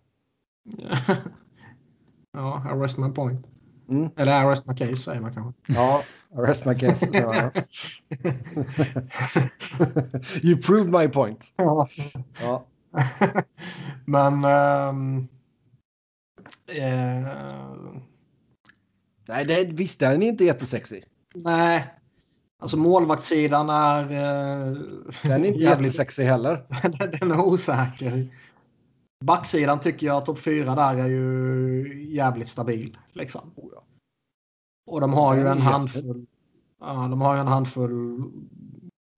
ja, 2.33 2.63
arrest 2.69 2.97
my 2.97 3.09
point. 3.09 3.45
Mm. 3.89 4.09
Eller 4.15 4.43
arrest 4.43 4.65
my 4.65 4.75
case 4.75 4.95
säger 4.95 5.21
man 5.21 5.33
kanske. 5.33 5.73
Ja, 5.73 6.03
rest 6.35 6.65
my 6.65 6.75
case. 6.75 6.95
säger 6.95 7.25
man. 7.25 7.51
you 10.43 10.61
proved 10.61 10.91
my 11.01 11.07
point. 11.07 11.53
Ja. 11.55 11.87
Ja. 12.41 12.65
Men... 14.05 14.43
ehm, 14.43 15.27
eh, 16.67 17.27
Nej, 19.27 19.45
det, 19.45 19.63
visst 19.63 19.99
den 19.99 20.23
är 20.23 20.27
inte 20.27 20.43
jättesexig. 20.45 21.03
nej. 21.35 21.96
Alltså 22.59 22.77
målvaktssidan 22.77 23.69
är... 23.69 24.03
Eh, 24.03 24.77
Den 25.23 25.31
är 25.31 25.45
inte 25.45 25.59
jävligt- 25.59 25.61
jättesexig 25.85 26.23
heller. 26.23 26.65
den 27.19 27.31
är 27.31 27.41
osäker. 27.41 28.33
Backsidan 29.25 29.79
tycker 29.79 30.07
jag 30.07 30.25
topp 30.25 30.39
fyra 30.39 30.75
där 30.75 30.95
är 30.95 31.07
ju 31.07 32.03
jävligt 32.13 32.47
stabil. 32.47 32.97
Liksom. 33.13 33.51
Och 34.87 35.01
de 35.01 35.13
har 35.13 35.35
ju 35.35 35.47
en 35.47 35.61
handfull. 35.61 36.25
Ja, 36.79 37.07
de 37.09 37.21
har 37.21 37.33
ju 37.35 37.39
en 37.41 37.47
handfull 37.47 38.23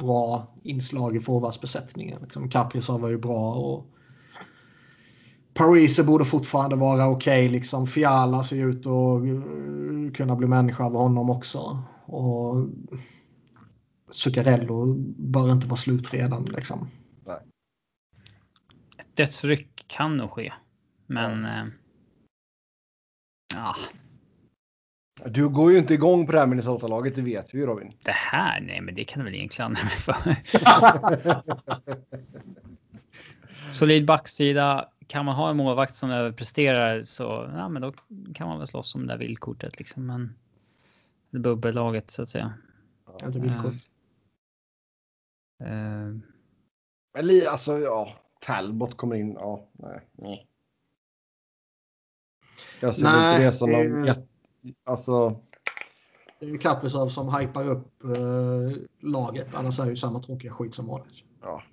bra 0.03 0.53
inslag 0.63 1.15
i 1.15 1.19
forwardsbesättningen. 1.19 2.21
Liksom 2.21 2.49
Kaprizov 2.49 3.01
var 3.01 3.09
ju 3.09 3.17
bra 3.17 3.53
och 3.53 3.85
Parise 5.53 6.03
borde 6.03 6.25
fortfarande 6.25 6.75
vara 6.75 7.07
okej. 7.09 7.49
liksom 7.49 7.87
Fiala 7.87 8.43
ser 8.43 8.65
ut 8.69 8.85
att 8.85 9.23
eh, 9.23 10.11
kunna 10.13 10.35
bli 10.35 10.47
människa 10.47 10.83
av 10.85 10.93
honom 10.93 11.29
också. 11.29 11.83
Och 12.05 12.55
Zuccarello 14.11 14.93
bör 15.17 15.51
inte 15.51 15.67
vara 15.67 15.77
slut 15.77 16.13
redan. 16.13 16.45
Liksom. 16.45 16.87
Ett 18.97 19.15
dödsryck 19.15 19.85
kan 19.87 20.17
nog 20.17 20.31
ske. 20.31 20.53
Men... 21.07 21.45
eh, 21.45 21.65
Ja, 23.55 23.75
Du 25.25 25.49
går 25.49 25.71
ju 25.71 25.77
inte 25.77 25.93
igång 25.93 26.25
på 26.25 26.31
det 26.31 26.39
här 26.39 26.47
Minnesota-laget, 26.47 27.15
det 27.15 27.21
vet 27.21 27.53
vi 27.53 27.59
ju 27.59 27.65
Robin. 27.65 27.93
det 28.03 28.11
här, 28.11 28.61
nej 28.61 28.81
men 28.81 28.95
det 28.95 29.03
kan 29.03 29.19
du 29.19 29.25
väl 29.25 29.35
ingen 29.35 29.49
klandra 29.49 29.83
mig 29.83 29.93
för. 29.93 30.35
Solid 33.71 34.05
backsida. 34.05 34.89
Kan 35.07 35.25
man 35.25 35.35
ha 35.35 35.49
en 35.49 35.57
målvakt 35.57 35.95
som 35.95 36.09
överpresterar 36.11 37.03
så 37.03 37.49
ja, 37.53 37.69
men 37.69 37.81
då 37.81 37.93
kan 38.33 38.47
man 38.47 38.57
väl 38.57 38.67
slåss 38.67 38.95
om 38.95 39.01
det 39.01 39.13
där 39.13 39.17
villkortet 39.17 39.79
liksom. 39.79 40.05
Men 40.05 40.35
det 41.29 41.39
bubbellaget 41.39 42.11
så 42.11 42.23
att 42.23 42.29
säga. 42.29 42.53
Inte 43.25 43.39
villkor. 43.39 43.73
Eh, 45.59 46.09
Eller 47.19 47.47
alltså, 47.47 47.79
ja. 47.79 48.13
Talbot 48.41 48.97
kommer 48.97 49.15
in. 49.15 49.33
Ja, 49.33 49.65
nej. 49.71 50.01
nej. 50.11 50.47
Jag 52.81 52.95
ser 52.95 53.03
Nej, 53.03 53.33
inte 53.35 53.45
det 53.45 53.53
som 53.53 53.69
det- 53.69 53.83
någon 53.89 54.05
jätte... 54.05 54.27
Alltså, 54.83 55.29
Det 56.39 56.45
är 56.45 56.49
ju 56.49 56.57
Kaprizov 56.57 57.07
som 57.07 57.35
hypar 57.35 57.67
upp 57.67 58.03
eh, 58.03 58.77
laget. 58.99 59.55
Annars 59.55 59.79
är 59.79 59.83
det 59.83 59.89
ju 59.89 59.95
samma 59.95 60.19
tråkiga 60.23 60.53
skit 60.53 60.73
som 60.73 60.87
vanligt. 60.87 61.15
ja. 61.41 61.63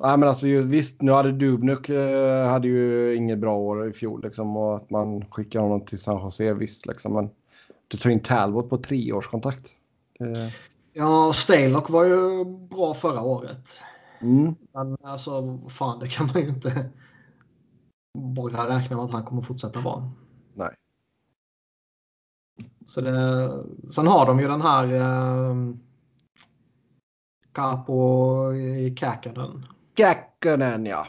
Nej, 0.00 0.16
men 0.18 0.28
alltså 0.28 0.46
ju- 0.46 0.62
visst, 0.62 1.02
nu 1.02 1.12
hade 1.12 1.32
Dubnuk 1.32 1.88
eh, 1.88 2.48
hade 2.48 2.68
ju 2.68 3.14
inget 3.16 3.38
bra 3.38 3.56
år 3.56 3.88
i 3.88 3.92
fjol 3.92 4.22
liksom 4.22 4.56
och 4.56 4.76
att 4.76 4.90
man 4.90 5.24
skickar 5.30 5.60
honom 5.60 5.80
till 5.84 5.98
San 5.98 6.22
Jose 6.22 6.54
visst 6.54 6.86
liksom. 6.86 7.12
Men 7.12 7.30
du 7.88 7.98
tar 7.98 8.10
in 8.10 8.20
Talbot 8.20 8.70
på 8.70 8.78
treårskontrakt. 8.78 9.74
Eh, 10.20 10.52
Ja, 10.98 11.32
Stalock 11.34 11.90
var 11.90 12.04
ju 12.04 12.44
bra 12.44 12.94
förra 12.94 13.22
året. 13.22 13.82
mm. 14.20 14.54
Men 14.72 14.96
alltså, 15.02 15.58
fan, 15.68 15.98
det 15.98 16.08
kan 16.08 16.26
man 16.26 16.42
ju 16.42 16.48
inte 16.48 16.90
bara 18.18 18.76
räkna 18.78 18.96
med 18.96 19.04
att 19.04 19.12
han 19.12 19.24
kommer 19.24 19.42
fortsätta 19.42 19.80
vara. 19.80 20.10
Nej. 20.54 20.74
Så 22.86 23.00
det, 23.00 23.50
sen 23.90 24.06
har 24.06 24.26
de 24.26 24.40
ju 24.40 24.48
den 24.48 24.62
här 24.62 24.92
eh, 24.92 25.56
Capo 27.52 28.52
i 28.54 28.96
Käkanen. 29.00 29.66
Käkkönen, 29.96 30.86
ja. 30.86 31.06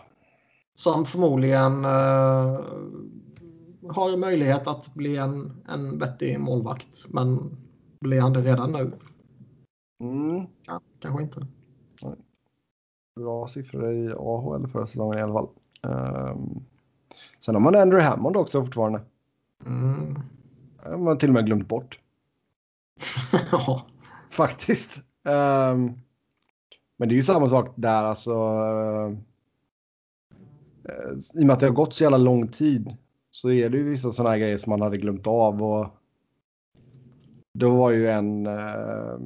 Som 0.76 1.06
förmodligen 1.06 1.86
uh, 1.86 2.62
har 3.90 4.18
möjlighet 4.18 4.68
att 4.68 4.94
bli 4.94 5.18
en, 5.18 5.64
en 5.70 6.00
vettig 6.00 6.40
målvakt. 6.40 7.06
Men 7.10 7.58
blir 8.00 8.22
han 8.22 8.34
det 8.34 8.42
redan 8.42 8.72
nu? 8.72 8.92
Mm. 10.00 10.48
Ja, 10.66 10.82
kanske 11.00 11.24
inte. 11.24 11.48
Bra 13.16 13.48
siffror 13.48 13.94
i 13.94 14.14
AHL 14.18 14.68
förra 14.68 14.86
säsongen 14.86 15.20
i 15.20 15.22
alla 15.22 15.34
fall. 15.34 15.50
Um, 15.82 16.66
sen 17.40 17.56
har 17.56 17.60
man 17.60 17.76
Andrew 17.76 18.10
Hammond 18.10 18.38
också 18.38 18.64
fortfarande. 18.64 19.02
Mm. 19.66 20.20
Man 20.86 21.08
har 21.08 21.16
till 21.16 21.30
och 21.30 21.34
med 21.34 21.46
glömt 21.46 21.68
bort. 21.68 22.00
ja. 23.52 23.86
Faktiskt. 24.30 24.98
Um, 25.24 26.02
men 26.98 27.10
det 27.10 27.14
är 27.14 27.18
ju 27.18 27.24
samma 27.24 27.50
sak 27.50 27.74
där 27.76 28.04
alltså. 28.04 28.34
Uh, 28.34 29.18
I 31.34 31.42
och 31.42 31.46
med 31.46 31.54
att 31.54 31.60
det 31.60 31.66
har 31.66 31.74
gått 31.74 31.94
så 31.94 32.04
jävla 32.04 32.18
lång 32.18 32.48
tid 32.48 32.96
så 33.32 33.52
är 33.52 33.70
det 33.70 33.78
ju 33.78 33.84
vissa 33.84 34.12
sådana 34.12 34.30
här 34.30 34.40
grejer 34.40 34.58
som 34.58 34.70
man 34.70 34.82
hade 34.82 34.98
glömt 34.98 35.28
av. 35.28 35.64
Och 35.64 35.88
då 37.54 37.76
var 37.76 37.92
ju 37.92 38.10
en... 38.10 38.48
Uh, 38.48 39.20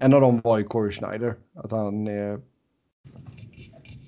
en 0.00 0.14
av 0.14 0.20
dem 0.20 0.40
var 0.44 0.58
ju 0.58 0.64
Corey 0.64 0.92
Schneider. 0.92 1.34
Att 1.54 1.70
han 1.70 2.06
är 2.06 2.40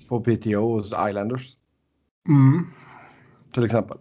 på 0.07 0.21
PTO 0.21 0.75
hos 0.75 0.87
Islanders. 1.09 1.57
Mm. 2.27 2.65
Till 3.53 3.65
exempel. 3.65 3.97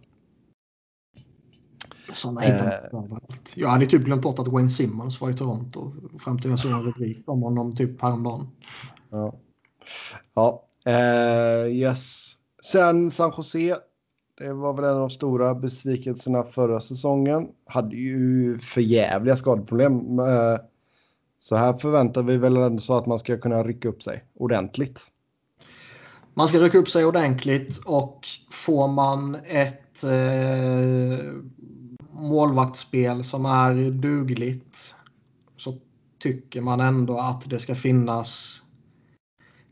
Sådana 2.12 2.40
hittar 2.40 2.88
man 2.92 3.04
överallt. 3.04 3.52
Jag 3.56 3.68
hade 3.68 3.86
typ 3.86 4.02
glömt 4.02 4.22
bort 4.22 4.38
att 4.38 4.48
Wayne 4.48 4.70
Simmons 4.70 5.20
var 5.20 5.30
i 5.30 5.34
Toronto 5.34 5.92
fram 6.18 6.38
till 6.38 6.50
jag 6.50 6.58
såg 6.58 6.70
en 6.70 6.82
rubrik 6.82 7.22
om 7.26 7.42
honom 7.42 7.76
typ 7.76 8.02
häromdagen. 8.02 8.48
Ja. 9.10 9.34
Ja. 10.34 10.64
Uh, 10.86 11.72
yes. 11.72 12.32
Sen 12.64 13.10
San 13.10 13.32
Jose. 13.36 13.76
Det 14.38 14.52
var 14.52 14.74
väl 14.74 14.84
en 14.84 14.90
av 14.90 14.98
de 14.98 15.10
stora 15.10 15.54
besvikelserna 15.54 16.42
förra 16.42 16.80
säsongen. 16.80 17.48
Hade 17.66 17.96
ju 17.96 18.58
förjävliga 18.58 19.36
skadeproblem. 19.36 20.18
Uh, 20.18 20.58
så 21.42 21.56
här 21.56 21.72
förväntar 21.72 22.22
vi 22.22 22.36
väl 22.36 22.56
ändå 22.56 22.82
så 22.82 22.96
att 22.96 23.06
man 23.06 23.18
ska 23.18 23.38
kunna 23.38 23.62
rycka 23.62 23.88
upp 23.88 24.02
sig 24.02 24.24
ordentligt. 24.34 25.06
Man 26.34 26.48
ska 26.48 26.58
rycka 26.58 26.78
upp 26.78 26.88
sig 26.88 27.04
ordentligt 27.04 27.76
och 27.76 28.26
får 28.50 28.88
man 28.88 29.34
ett 29.34 30.04
eh, 30.04 31.32
målvaktsspel 32.10 33.24
som 33.24 33.46
är 33.46 33.90
dugligt 33.90 34.94
så 35.56 35.78
tycker 36.18 36.60
man 36.60 36.80
ändå 36.80 37.18
att 37.18 37.50
det 37.50 37.58
ska 37.58 37.74
finnas 37.74 38.62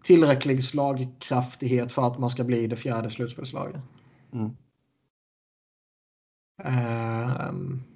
tillräcklig 0.03 0.65
slagkraftighet 0.65 1.93
för 1.93 2.07
att 2.07 2.19
man 2.19 2.31
ska 2.31 2.45
bli 2.45 2.67
det 2.67 2.77
fjärde 2.77 3.11
slutspelslaget. 3.11 3.81
Mm. 4.33 4.57
Um, 7.49 7.90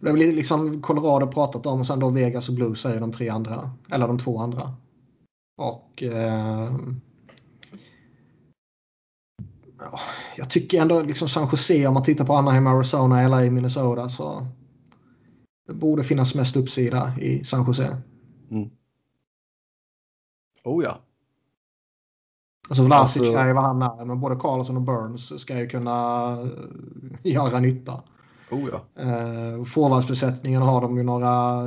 det 0.00 0.10
har 0.10 0.16
liksom 0.16 0.82
Colorado 0.82 1.26
pratat 1.26 1.66
om 1.66 1.80
och 1.80 1.86
sen 1.86 1.98
då 1.98 2.10
Vegas 2.10 2.48
och 2.48 2.54
Blues 2.54 2.84
är 2.84 3.00
de 3.00 3.12
tre 3.12 3.28
andra. 3.28 3.70
Eller 3.90 4.08
de 4.08 4.18
två 4.18 4.38
andra. 4.38 4.74
Och 5.56 6.02
eh, 6.02 6.72
ja, 9.78 9.98
jag 10.36 10.50
tycker 10.50 10.82
ändå 10.82 11.02
liksom 11.02 11.28
San 11.28 11.48
Jose 11.52 11.86
om 11.86 11.94
man 11.94 12.02
tittar 12.02 12.24
på 12.24 12.34
Anaheim, 12.34 12.66
Arizona, 12.66 13.28
LA, 13.28 13.40
Minnesota 13.40 14.08
så 14.08 14.46
det 15.66 15.74
borde 15.74 16.04
finnas 16.04 16.34
mest 16.34 16.56
uppsida 16.56 17.12
i 17.20 17.44
San 17.44 17.66
Jose. 17.66 17.96
Mm. 18.50 18.70
Oh 20.64 20.84
ja. 20.84 20.98
Alltså 22.68 22.84
Vlasic 22.84 23.22
alltså... 23.22 23.36
är 23.36 23.46
ju 23.46 23.52
vad 23.52 23.64
han 23.64 23.82
är, 23.82 24.04
men 24.04 24.20
både 24.20 24.36
Carlson 24.36 24.76
och 24.76 24.82
Burns 24.82 25.40
ska 25.40 25.58
ju 25.58 25.68
kunna 25.68 26.36
göra 27.22 27.60
nytta. 27.60 28.02
Oh 28.50 28.70
ja. 28.72 29.04
Uh, 29.04 29.64
Forwardsbesättningen 29.64 30.62
har 30.62 30.80
de 30.80 30.96
ju 30.96 31.02
några 31.02 31.64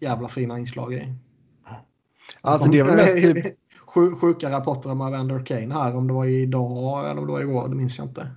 jävla 0.00 0.28
fina 0.28 0.58
inslag 0.58 0.94
i. 0.94 1.14
Alltså 2.40 2.68
det 2.68 2.78
är 2.78 2.84
väl 2.84 2.96
mest 2.96 3.14
typ... 3.14 3.56
Sjuka 4.20 4.50
rapporter 4.50 4.90
om 4.90 5.00
Evander 5.00 5.46
Kane 5.46 5.74
här, 5.74 5.96
om 5.96 6.06
det 6.06 6.12
var 6.12 6.24
idag 6.24 7.10
eller 7.10 7.20
om 7.20 7.26
det 7.26 7.32
var 7.32 7.40
igår, 7.40 7.68
det 7.68 7.76
minns 7.76 7.98
jag 7.98 8.06
inte. 8.06 8.30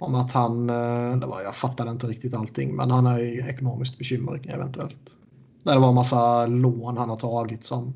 Om 0.00 0.14
att 0.14 0.32
han, 0.32 0.70
eh, 0.70 1.16
det 1.16 1.26
var, 1.26 1.42
jag 1.42 1.56
fattade 1.56 1.90
inte 1.90 2.06
riktigt 2.06 2.34
allting, 2.34 2.76
men 2.76 2.90
han 2.90 3.06
är 3.06 3.18
i 3.18 3.38
ekonomiskt 3.38 3.98
bekymmer 3.98 4.50
eventuellt. 4.50 5.16
det 5.62 5.78
var 5.78 5.88
en 5.88 5.94
massa 5.94 6.46
lån 6.46 6.96
han 6.96 7.08
har 7.08 7.16
tagit 7.16 7.64
som 7.64 7.94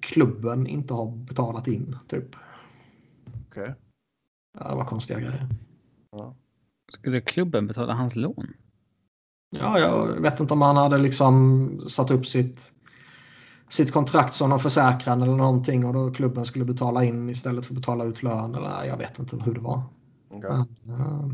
klubben 0.00 0.66
inte 0.66 0.94
har 0.94 1.06
betalat 1.06 1.68
in, 1.68 1.96
typ. 2.08 2.36
Okej. 3.26 3.62
Okay. 3.62 3.74
Ja, 4.58 4.68
det 4.68 4.74
var 4.74 4.84
konstiga 4.84 5.20
grejer. 5.20 5.48
Ja. 6.10 6.34
Skulle 6.94 7.20
klubben 7.20 7.66
betala 7.66 7.92
hans 7.92 8.16
lån? 8.16 8.46
Ja, 9.60 9.78
jag 9.78 10.20
vet 10.20 10.40
inte 10.40 10.54
om 10.54 10.62
han 10.62 10.76
hade 10.76 10.98
liksom 10.98 11.80
satt 11.88 12.10
upp 12.10 12.26
sitt, 12.26 12.72
sitt 13.68 13.92
kontrakt 13.92 14.34
som 14.34 14.50
någon 14.50 14.58
försäkran 14.58 15.22
eller 15.22 15.36
någonting 15.36 15.84
och 15.84 15.94
då 15.94 16.10
klubben 16.12 16.46
skulle 16.46 16.64
betala 16.64 17.04
in 17.04 17.30
istället 17.30 17.66
för 17.66 17.74
att 17.74 17.80
betala 17.80 18.04
ut 18.04 18.22
lön. 18.22 18.54
Eller 18.54 18.84
jag 18.84 18.96
vet 18.96 19.18
inte 19.18 19.36
hur 19.36 19.54
det 19.54 19.60
var. 19.60 19.82
Okay. 20.30 20.50
Men, 20.82 21.00
uh, 21.00 21.30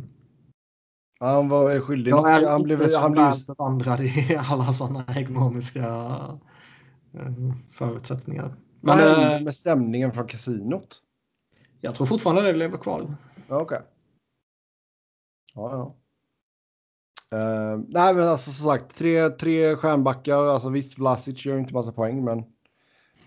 han 1.21 1.49
var 1.49 1.81
skyldig 1.81 2.11
något. 2.11 2.27
Han 2.27 2.63
blev, 2.63 2.95
han 2.95 3.13
blev 3.13 3.47
bevandrad 3.47 4.01
i 4.01 4.39
alla 4.51 4.73
sådana 4.73 5.05
ekonomiska 5.17 6.09
uh, 7.15 7.55
förutsättningar. 7.71 8.55
Men, 8.81 8.99
hände 8.99 9.37
uh, 9.39 9.45
med 9.45 9.55
stämningen 9.55 10.13
från 10.13 10.27
kasinot? 10.27 11.01
Jag 11.81 11.95
tror 11.95 12.07
fortfarande 12.07 12.43
det 12.43 12.53
lever 12.53 12.79
kvar. 12.79 13.15
Okej. 13.49 13.57
Okay. 13.57 13.81
Ja, 15.55 15.71
ja. 15.73 15.97
Uh, 17.35 17.85
nej, 17.89 18.15
men 18.15 18.29
alltså 18.29 18.51
som 18.51 18.71
sagt, 18.71 18.97
tre, 18.97 19.29
tre 19.29 19.77
stjärnbackar. 19.77 20.47
Alltså 20.47 20.69
visst, 20.69 20.99
Vlasic 20.99 21.47
gör 21.47 21.59
inte 21.59 21.75
massa 21.75 21.93
poäng, 21.93 22.25
men 22.25 22.45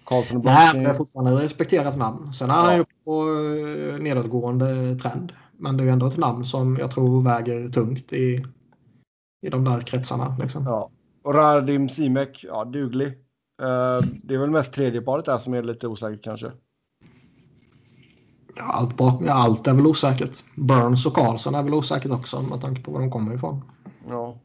Karlsson 0.06 0.38
och 0.38 0.46
Nej, 0.46 0.80
det 0.80 0.90
är 0.90 0.94
fortfarande 0.94 1.34
ett 1.34 1.44
respekterat 1.46 1.98
namn. 1.98 2.34
Sen 2.34 2.50
är 2.50 2.54
ja. 2.54 2.62
han 2.62 2.78
ju 2.78 2.86
på 3.04 3.26
uh, 3.26 4.00
nedåtgående 4.00 5.00
trend. 5.00 5.34
Men 5.58 5.78
det 5.78 5.84
är 5.84 5.86
ju 5.86 5.92
ändå 5.92 6.08
ett 6.08 6.18
namn 6.18 6.46
som 6.46 6.78
jag 6.78 6.92
tror 6.92 7.22
väger 7.22 7.70
tungt 7.70 8.14
i, 8.14 8.46
i 9.42 9.50
de 9.50 9.64
där 9.64 9.82
kretsarna. 9.82 10.38
Liksom. 10.42 10.64
Ja. 10.64 10.90
Och 11.24 11.34
Radim 11.34 11.90
Simek, 11.90 12.46
ja, 12.48 12.66
duglig. 12.66 13.08
Uh, 13.08 14.08
det 14.24 14.34
är 14.34 14.38
väl 14.38 14.50
mest 14.50 14.74
tredjeparet 14.74 15.26
där 15.26 15.38
som 15.38 15.54
är 15.54 15.64
lite 15.64 15.88
osäkert 15.88 16.24
kanske. 16.24 16.52
Ja, 18.56 18.64
allt, 18.64 18.98
bak, 18.98 19.24
allt 19.30 19.68
är 19.68 19.74
väl 19.74 19.88
osäkert. 19.88 20.44
Burns 20.56 21.06
och 21.06 21.16
Karlsson 21.16 21.56
är 21.56 21.64
väl 21.64 21.74
osäkert 21.74 22.12
också 22.12 22.42
med 22.42 22.62
tanke 22.62 22.82
på 22.82 22.92
var 22.92 23.00
de 23.00 23.12
kommer 23.12 23.36
ifrån. 23.36 23.62
Ja. 24.10 24.38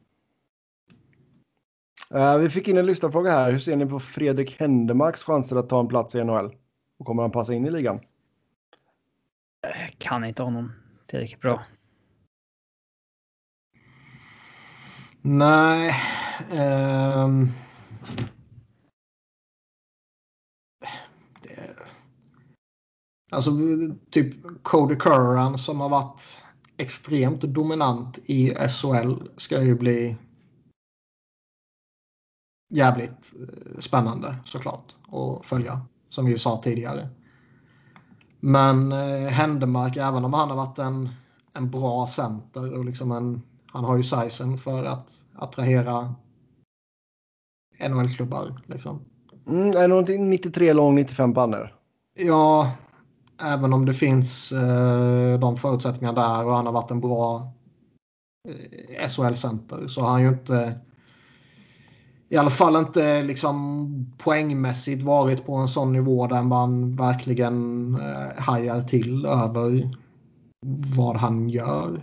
Uh, 2.14 2.38
vi 2.38 2.50
fick 2.50 2.68
in 2.68 2.78
en 2.78 2.86
lyssnarfråga 2.86 3.30
här. 3.30 3.52
Hur 3.52 3.58
ser 3.58 3.76
ni 3.76 3.86
på 3.86 4.00
Fredrik 4.00 4.60
Händemarks 4.60 5.24
chanser 5.24 5.56
att 5.56 5.68
ta 5.68 5.80
en 5.80 5.88
plats 5.88 6.14
i 6.14 6.24
NHL? 6.24 6.54
Och 6.98 7.06
kommer 7.06 7.22
han 7.22 7.30
passa 7.30 7.54
in 7.54 7.66
i 7.66 7.70
ligan? 7.70 8.00
Jag 9.62 9.98
kan 9.98 10.24
inte 10.24 10.42
honom 10.42 10.72
tillräckligt 11.06 11.40
bra. 11.40 11.62
Nej. 15.22 15.94
Um... 17.24 17.52
Alltså 23.30 23.50
typ 24.10 24.34
Cody 24.62 24.96
Curran 24.96 25.58
som 25.58 25.80
har 25.80 25.88
varit 25.88 26.46
extremt 26.76 27.40
dominant 27.40 28.18
i 28.18 28.54
SHL 28.54 29.12
ska 29.36 29.62
ju 29.62 29.74
bli 29.74 30.16
jävligt 32.70 33.34
eh, 33.40 33.80
spännande 33.80 34.36
såklart 34.44 34.96
att 35.08 35.46
följa. 35.46 35.80
Som 36.10 36.26
vi 36.26 36.38
sa 36.38 36.62
tidigare. 36.62 37.08
Men 38.40 38.92
eh, 38.92 39.28
Händemark, 39.28 39.96
även 39.96 40.24
om 40.24 40.32
han 40.32 40.48
har 40.50 40.56
varit 40.56 40.78
en, 40.78 41.08
en 41.52 41.70
bra 41.70 42.06
center 42.06 42.78
och 42.78 42.84
liksom 42.84 43.12
en, 43.12 43.42
han 43.66 43.84
har 43.84 43.96
ju 43.96 44.02
sizen 44.02 44.58
för 44.58 44.84
att 44.84 45.24
attrahera 45.34 46.14
NHL-klubbar. 47.80 48.56
Liksom. 48.66 49.04
Mm, 49.46 49.76
är 49.76 49.88
någonting 49.88 50.30
93 50.30 50.72
lång, 50.72 50.94
95 50.94 51.34
pannor? 51.34 51.74
Ja, 52.14 52.72
även 53.40 53.72
om 53.72 53.84
det 53.86 53.94
finns 53.94 54.52
eh, 54.52 55.38
de 55.40 55.56
förutsättningarna 55.56 56.22
där 56.22 56.44
och 56.44 56.54
han 56.54 56.66
har 56.66 56.72
varit 56.72 56.90
en 56.90 57.00
bra 57.00 57.52
eh, 58.48 59.08
SHL-center 59.08 59.88
så 59.88 60.00
har 60.00 60.10
han 60.10 60.22
ju 60.22 60.28
inte 60.28 60.80
i 62.28 62.36
alla 62.36 62.50
fall 62.50 62.76
inte 62.76 63.22
liksom 63.22 63.88
poängmässigt 64.18 65.02
varit 65.02 65.46
på 65.46 65.54
en 65.54 65.68
sån 65.68 65.92
nivå 65.92 66.26
där 66.26 66.42
man 66.42 66.96
verkligen 66.96 67.94
eh, 67.94 68.42
hajar 68.42 68.82
till 68.82 69.26
över 69.26 69.90
vad 70.96 71.16
han 71.16 71.48
gör. 71.48 72.00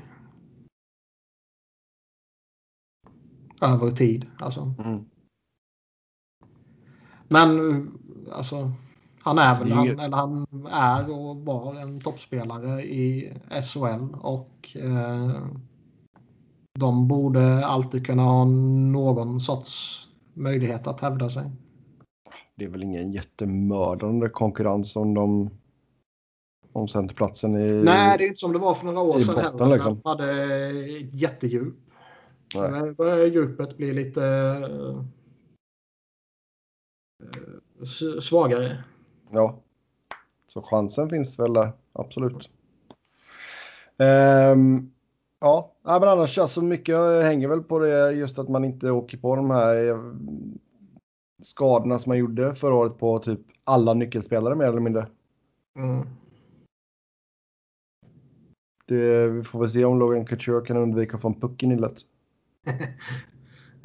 Över 3.61 3.91
tid 3.91 4.27
alltså. 4.39 4.73
Mm. 4.85 5.05
Men 7.27 7.91
alltså, 8.31 8.71
han 9.25 9.37
är 9.37 9.47
Alltså, 9.47 9.63
väl, 9.63 9.73
han, 9.73 9.99
eller 9.99 10.17
han 10.17 10.47
är 10.71 11.19
och 11.19 11.35
var 11.35 11.75
en 11.75 12.01
toppspelare 12.01 12.81
i 12.81 13.33
SHL 13.63 14.15
och 14.21 14.75
eh, 14.75 15.43
de 16.79 17.07
borde 17.07 17.65
alltid 17.65 18.05
kunna 18.05 18.23
ha 18.23 18.45
någon 18.45 19.41
sorts 19.41 20.01
möjlighet 20.33 20.87
att 20.87 20.99
hävda 20.99 21.29
sig. 21.29 21.51
Det 22.55 22.65
är 22.65 22.69
väl 22.69 22.83
ingen 22.83 23.11
jättemördande 23.11 24.29
konkurrens 24.29 24.95
om 24.95 25.13
de 25.13 25.49
om 26.73 26.87
centerplatsen 26.87 27.55
i... 27.55 27.71
Nej, 27.83 28.17
det 28.17 28.23
är 28.23 28.27
inte 28.27 28.39
som 28.39 28.53
det 28.53 28.59
var 28.59 28.73
för 28.73 28.85
några 28.85 29.01
år 29.01 29.19
sedan 29.19 29.35
botten, 29.35 29.59
heller. 29.59 29.75
liksom. 29.75 30.01
Man 30.03 30.19
hade 30.19 30.33
jättedjup. 31.11 31.75
Nej. 32.55 32.93
Börjar 32.93 33.25
djupet 33.25 33.77
bli 33.77 33.93
lite 33.93 34.25
eh, 37.23 38.19
svagare. 38.21 38.83
Ja. 39.31 39.59
Så 40.47 40.61
chansen 40.61 41.09
finns 41.09 41.39
väl 41.39 41.53
där, 41.53 41.71
absolut. 41.93 42.49
Ehm, 43.97 44.91
ja, 45.39 45.71
Nej, 45.83 45.99
men 45.99 46.09
annars 46.09 46.37
alltså 46.37 46.61
mycket 46.61 46.97
hänger 47.23 47.47
väl 47.47 47.63
på 47.63 47.79
det 47.79 48.11
just 48.11 48.39
att 48.39 48.49
man 48.49 48.65
inte 48.65 48.91
åker 48.91 49.17
på 49.17 49.35
de 49.35 49.49
här 49.51 49.87
eh, 49.87 49.97
skadorna 51.41 51.99
som 51.99 52.09
man 52.09 52.17
gjorde 52.17 52.55
förra 52.55 52.73
året 52.73 52.97
på 52.97 53.19
typ 53.19 53.39
alla 53.63 53.93
nyckelspelare 53.93 54.55
mer 54.55 54.65
eller 54.65 54.79
mindre. 54.79 55.07
Mm. 55.77 56.07
Det, 58.87 59.27
vi 59.27 59.43
får 59.43 59.59
väl 59.59 59.69
se 59.69 59.85
om 59.85 59.99
Logan 59.99 60.25
Couture 60.25 60.65
kan 60.65 60.77
undvika 60.77 61.15
att 61.15 61.21
få 61.21 61.27
en 61.27 61.39
puck 61.39 61.63
i 61.63 61.67
nyllet. 61.67 61.95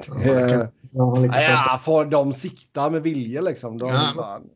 Ja, 0.06 0.24
Eh, 0.24 0.66
ja, 0.92 1.80
får 1.82 2.04
de 2.04 2.32
sikta 2.32 2.90
med 2.90 3.02
vilja 3.02 3.40
liksom. 3.40 3.78
De, 3.78 3.88
Ja. 3.88 4.12
fan, 4.16 4.50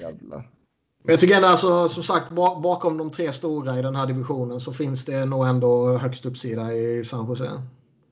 jävlar. 0.00 0.50
Men 1.02 1.12
Jag 1.12 1.20
tycker 1.20 1.36
ändå 1.36 1.48
alltså, 1.48 1.88
som 1.88 2.02
sagt, 2.02 2.30
ba- 2.30 2.60
bakom 2.60 2.96
de 2.96 3.10
tre 3.10 3.32
stora 3.32 3.78
i 3.78 3.82
den 3.82 3.96
här 3.96 4.06
divisionen 4.06 4.60
så 4.60 4.72
finns 4.72 5.04
det 5.04 5.24
nog 5.24 5.46
ändå 5.46 5.96
högst 5.96 6.26
uppsida 6.26 6.72
i 6.74 7.04
San 7.04 7.26
Jose. 7.28 7.62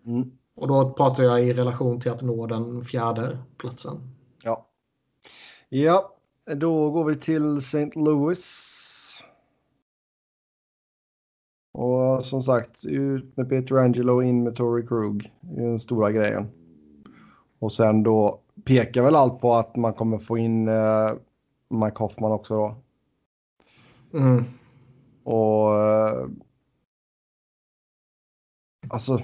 Mm. 0.07 0.31
Och 0.57 0.69
då 0.69 0.91
pratar 0.93 1.23
jag 1.25 1.45
i 1.45 1.53
relation 1.53 2.01
till 2.01 2.11
att 2.11 2.23
nå 2.23 2.47
den 2.47 2.83
fjärde 2.83 3.39
platsen. 3.57 3.97
Ja. 4.43 4.67
Ja, 5.69 6.15
då 6.55 6.91
går 6.91 7.05
vi 7.05 7.17
till 7.17 7.57
St. 7.57 7.91
Louis. 7.95 8.71
Och 11.73 12.25
som 12.25 12.43
sagt, 12.43 12.85
ut 12.85 13.37
med 13.37 13.49
Peter 13.49 13.77
Angelo 13.77 14.23
in 14.23 14.43
med 14.43 14.57
Tory 14.57 14.87
Krug. 14.87 15.33
Det 15.41 15.63
är 15.63 15.67
den 15.67 15.79
stora 15.79 16.13
grejen. 16.13 16.49
Och 17.59 17.73
sen 17.73 18.03
då 18.03 18.41
pekar 18.65 19.03
väl 19.03 19.15
allt 19.15 19.41
på 19.41 19.55
att 19.55 19.77
man 19.77 19.95
kommer 19.95 20.19
få 20.19 20.39
in 20.39 20.69
eh, 20.69 21.13
Mike 21.75 21.99
Hoffman 21.99 22.33
också 22.33 22.55
då. 22.55 22.77
Mm. 24.19 24.44
Och... 25.25 25.77
Eh, 25.86 26.27
alltså, 28.89 29.20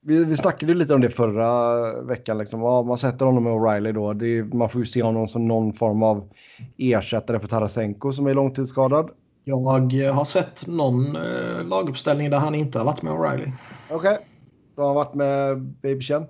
vi, 0.00 0.24
vi 0.24 0.36
snackade 0.36 0.74
lite 0.74 0.94
om 0.94 1.00
det 1.00 1.10
förra 1.10 2.02
veckan. 2.02 2.38
Liksom. 2.38 2.60
Ja, 2.60 2.82
man 2.82 2.98
sätter 2.98 3.26
honom 3.26 3.44
med 3.44 3.52
O'Reilly 3.52 3.92
då. 3.92 4.12
Det 4.12 4.54
man 4.54 4.68
får 4.68 4.80
ju 4.80 4.86
se 4.86 5.02
honom 5.02 5.28
som 5.28 5.48
någon 5.48 5.72
form 5.72 6.02
av 6.02 6.28
ersättare 6.78 7.40
för 7.40 7.48
Tarasenko 7.48 8.12
som 8.12 8.26
är 8.26 8.34
långtidsskadad. 8.34 9.10
Jag 9.44 9.56
har 10.12 10.24
sett 10.24 10.66
någon 10.66 11.16
eh, 11.16 11.66
laguppställning 11.66 12.30
där 12.30 12.38
han 12.38 12.54
inte 12.54 12.78
har 12.78 12.84
varit 12.84 13.02
med 13.02 13.12
O'Reilly. 13.12 13.52
Okej. 13.90 14.18
Då 14.76 14.82
har 14.82 14.88
han 14.88 14.96
varit 14.96 15.14
med 15.14 15.60
Baby 15.60 16.00
Chen. 16.00 16.22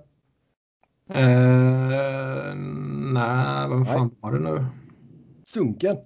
Eh, 1.09 2.55
nej, 3.13 3.69
vem 3.69 3.85
fan 3.85 4.15
var 4.19 4.31
det 4.31 4.39
nu? 4.39 4.65
Sunken. 5.55 5.97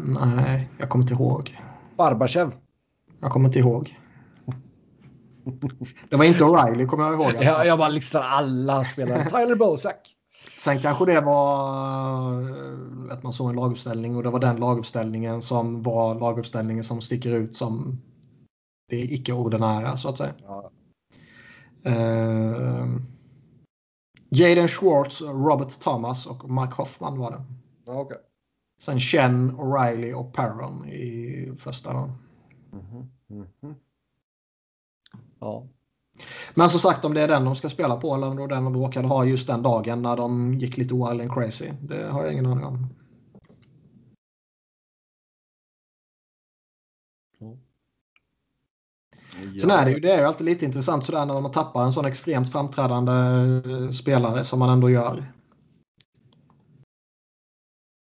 Nej, 0.00 0.70
jag 0.78 0.88
kommer 0.88 1.02
inte 1.02 1.14
ihåg. 1.14 1.60
Barbachev. 1.96 2.52
Jag 3.20 3.30
kommer 3.30 3.46
inte 3.46 3.58
ihåg. 3.58 3.98
Det 6.10 6.16
var 6.16 6.24
inte 6.24 6.44
O'Reilly 6.44 6.86
kommer 6.86 7.04
jag 7.04 7.14
ihåg. 7.14 7.32
Jag, 7.40 7.66
jag 7.66 7.78
bara 7.78 7.88
listar 7.88 8.22
alla 8.22 8.84
spelare. 8.84 9.24
Tyler 9.24 9.56
Bozak. 9.56 10.14
Sen 10.58 10.80
kanske 10.80 11.04
det 11.04 11.20
var 11.20 12.32
eh, 12.42 13.12
att 13.12 13.22
man 13.22 13.32
såg 13.32 13.50
en 13.50 13.56
laguppställning 13.56 14.16
och 14.16 14.22
det 14.22 14.30
var 14.30 14.40
den 14.40 14.56
laguppställningen 14.56 15.42
som 15.42 15.82
var 15.82 16.14
laguppställningen 16.14 16.84
som 16.84 17.00
sticker 17.00 17.30
ut 17.30 17.56
som 17.56 18.00
det 18.90 19.00
icke-ordinära 19.00 19.96
så 19.96 20.08
att 20.08 20.16
säga. 20.16 20.34
Ja. 20.46 20.70
Uh, 21.86 23.00
Jaden 24.30 24.68
Schwartz, 24.68 25.22
Robert 25.22 25.80
Thomas 25.80 26.26
och 26.26 26.50
Mike 26.50 26.74
Hoffman 26.74 27.18
var 27.18 27.30
det. 27.30 27.44
Ja, 27.86 27.92
okej. 27.92 28.18
Sen 28.80 29.00
Chen, 29.00 29.52
O'Reilly 29.52 30.12
och 30.12 30.34
Perron 30.34 30.88
i 30.88 31.52
första. 31.58 31.92
Då. 31.92 32.10
Mhm, 32.72 33.08
mhm. 33.26 33.74
Ja. 35.40 35.66
Men 36.54 36.70
som 36.70 36.80
sagt 36.80 37.04
om 37.04 37.14
det 37.14 37.22
är 37.22 37.28
den 37.28 37.44
de 37.44 37.56
ska 37.56 37.68
spela 37.68 37.96
på 37.96 38.14
eller 38.14 38.26
om 38.28 38.36
det 38.36 38.40
var 38.40 38.48
den 38.48 38.64
de 38.64 38.76
råkade 38.76 39.08
ha 39.08 39.24
just 39.24 39.46
den 39.46 39.62
dagen 39.62 40.02
när 40.02 40.16
de 40.16 40.54
gick 40.54 40.76
lite 40.76 40.94
wild 40.94 41.20
and 41.20 41.32
crazy. 41.32 41.70
Det 41.82 42.08
har 42.08 42.24
jag 42.24 42.32
ingen 42.32 42.46
aning 42.46 42.64
om. 42.64 42.86
Sen 49.60 49.70
är 49.70 49.84
det 49.84 49.90
ju 49.90 50.00
det 50.00 50.12
är 50.12 50.18
ju 50.20 50.24
alltid 50.24 50.44
lite 50.44 50.64
intressant 50.64 51.06
sådär 51.06 51.26
när 51.26 51.40
man 51.40 51.50
tappar 51.52 51.84
en 51.84 51.92
sån 51.92 52.04
extremt 52.04 52.52
framträdande 52.52 53.12
eh, 53.72 53.90
spelare 53.90 54.44
som 54.44 54.58
man 54.58 54.70
ändå 54.70 54.90
gör. 54.90 55.24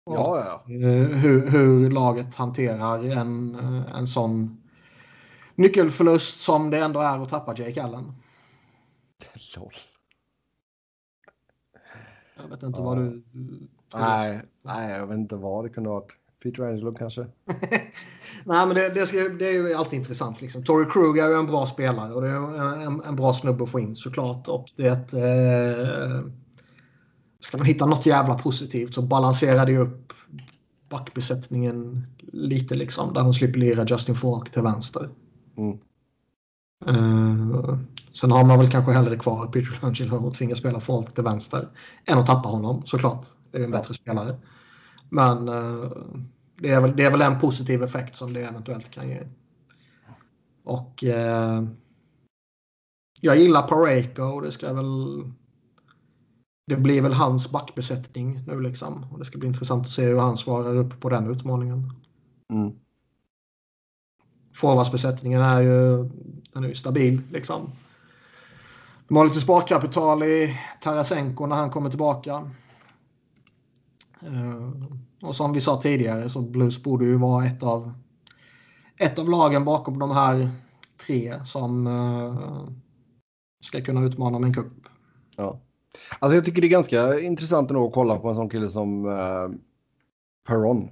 Och, 0.06 0.16
Ja, 0.16 0.62
ja. 0.68 0.74
eh, 0.74 1.08
hur, 1.08 1.50
hur 1.50 1.90
laget 1.90 2.36
hanterar 2.36 3.03
en, 3.03 3.56
eh, 3.56 3.95
en 3.95 4.08
sån 4.08 4.62
nyckelförlust 5.56 6.42
som 6.42 6.70
det 6.70 6.80
ändå 6.80 7.00
är 7.00 7.20
att 7.24 7.30
tappa 7.30 7.56
Jake 7.58 7.84
Allen. 7.84 8.03
Lol. 9.58 9.74
Jag 12.38 12.50
vet 12.50 12.64
inte 12.64 12.80
Ja. 12.80 12.86
vad 12.86 12.98
du... 12.98 13.24
Nej, 13.94 14.42
nej, 14.62 14.92
jag 14.92 15.08
vet 15.08 15.18
inte 15.18 15.36
vad 15.36 15.66
det 15.66 15.70
kunde 15.70 15.90
ha 15.90 16.00
varit. 16.00 16.18
Peter 16.44 16.64
Angelo 16.64 16.95
kanske. 16.95 17.22
Nej, 18.46 18.66
men 18.66 18.76
det, 18.76 18.90
det, 18.90 19.06
ska, 19.06 19.18
det 19.18 19.48
är 19.48 19.52
ju 19.52 19.74
alltid 19.74 20.00
intressant. 20.00 20.42
Liksom. 20.42 20.64
Tory 20.64 20.86
Krug 20.92 21.18
är 21.18 21.28
ju 21.28 21.40
en 21.40 21.48
bra 21.48 21.66
spelare 21.66 22.14
och 22.14 22.22
det 22.22 22.28
är 22.28 22.86
en, 22.86 23.02
en 23.02 23.16
bra 23.16 23.34
snubbe 23.34 23.64
att 23.64 23.70
få 23.70 23.80
in 23.80 23.96
såklart. 23.96 24.48
Och 24.48 24.66
det, 24.76 25.14
eh, 25.14 26.26
ska 27.40 27.58
man 27.58 27.66
hitta 27.66 27.86
något 27.86 28.06
jävla 28.06 28.34
positivt 28.34 28.94
så 28.94 29.02
balanserar 29.02 29.66
det 29.66 29.78
upp 29.78 30.14
backbesättningen 30.90 32.08
lite 32.18 32.76
liksom. 32.76 33.14
Där 33.14 33.22
de 33.22 33.34
slipper 33.34 33.60
lira 33.60 33.86
Justin 33.86 34.16
Falk 34.16 34.52
till 34.52 34.62
vänster. 34.62 35.10
Mm. 35.58 35.80
Eh, 36.88 37.78
sen 38.14 38.32
har 38.32 38.44
man 38.44 38.60
väl 38.60 38.72
kanske 38.72 38.92
hellre 38.92 39.16
kvar 39.16 39.48
Peter 39.48 39.80
Angelo 39.82 40.16
och 40.16 40.34
tvinga 40.34 40.56
spela 40.56 40.80
Falk 40.80 41.14
till 41.14 41.24
vänster. 41.24 41.68
Än 42.06 42.18
att 42.18 42.28
tappa 42.28 42.50
honom 42.50 42.82
såklart. 42.86 43.26
Det 43.52 43.58
är 43.58 43.64
en 43.64 43.72
bättre 43.72 43.94
spelare. 43.94 44.36
Men 45.10 45.50
eh, 45.50 45.92
det, 46.64 46.69
är 46.69 46.82
väl, 46.82 46.95
det 46.95 47.03
är 47.03 47.11
väl 47.11 47.22
en 47.22 47.40
positiv 47.40 47.83
effekt 47.83 48.16
som 48.16 48.33
det 48.33 48.42
eventuellt 48.42 48.92
kan 48.92 49.09
ge. 49.09 49.24
Och 50.64 51.03
eh, 51.03 51.64
jag 53.22 53.38
gillar 53.38 53.67
Pareko 53.67 54.24
och 54.24 54.42
det 54.42 54.51
ska 54.51 54.74
väl 54.74 55.24
det 56.67 56.75
blir 56.75 57.01
väl 57.01 57.14
hans 57.14 57.51
backbesättning 57.51 58.40
nu 58.48 58.61
liksom. 58.61 59.06
Och 59.11 59.19
det 59.19 59.25
ska 59.25 59.38
bli 59.38 59.48
intressant 59.48 59.85
att 59.85 59.92
se 59.92 60.06
hur 60.06 60.19
han 60.19 60.38
svarar 60.38 60.75
upp 60.77 61.00
på 61.00 61.09
den 61.09 61.32
utmaningen. 61.32 61.93
Mm. 62.53 62.72
Forwardsbesättningen 64.53 65.42
är 65.42 65.61
ju, 65.61 66.09
den 66.53 66.64
är 66.64 66.67
ju 66.67 66.75
stabil 66.75 67.22
liksom. 67.32 67.72
De 69.08 69.17
har 69.17 69.25
lite 69.25 69.40
sparkapital 69.40 70.24
i 70.24 70.59
Tarasenko 70.82 71.45
när 71.45 71.56
han 71.56 71.69
kommer 71.69 71.90
tillbaka. 71.90 72.51
Eh, 74.22 74.72
och 75.24 75.35
som 75.35 75.53
vi 75.53 75.61
sa 75.61 75.82
tidigare 75.82 76.30
så 76.30 76.42
Blues 76.42 76.84
borde 76.84 77.06
ju 77.06 77.18
vara 77.18 77.45
ett 77.45 77.64
av 77.64 77.93
ett 78.98 79.19
av 79.19 79.30
lagen 79.30 79.66
bakom 79.66 80.00
de 80.00 80.11
här 80.11 80.50
tre 81.06 81.45
som 81.45 81.88
eh, 81.88 82.69
ska 83.61 83.82
kunna 83.82 84.02
utmana 84.02 84.38
om 84.38 84.43
en 84.43 84.53
cup. 84.53 84.74
Ja. 85.38 85.60
Alltså 86.19 86.35
jag 86.35 86.45
tycker 86.45 86.61
det 86.61 86.68
är 86.68 86.69
ganska 86.69 87.19
intressant 87.19 87.69
ändå 87.69 87.88
att 87.88 87.93
kolla 87.93 88.19
på 88.19 88.30
en 88.30 88.35
sån 88.35 88.50
kille 88.50 88.68
som 88.68 89.06
uh, 89.06 89.50
Perron. 90.48 90.90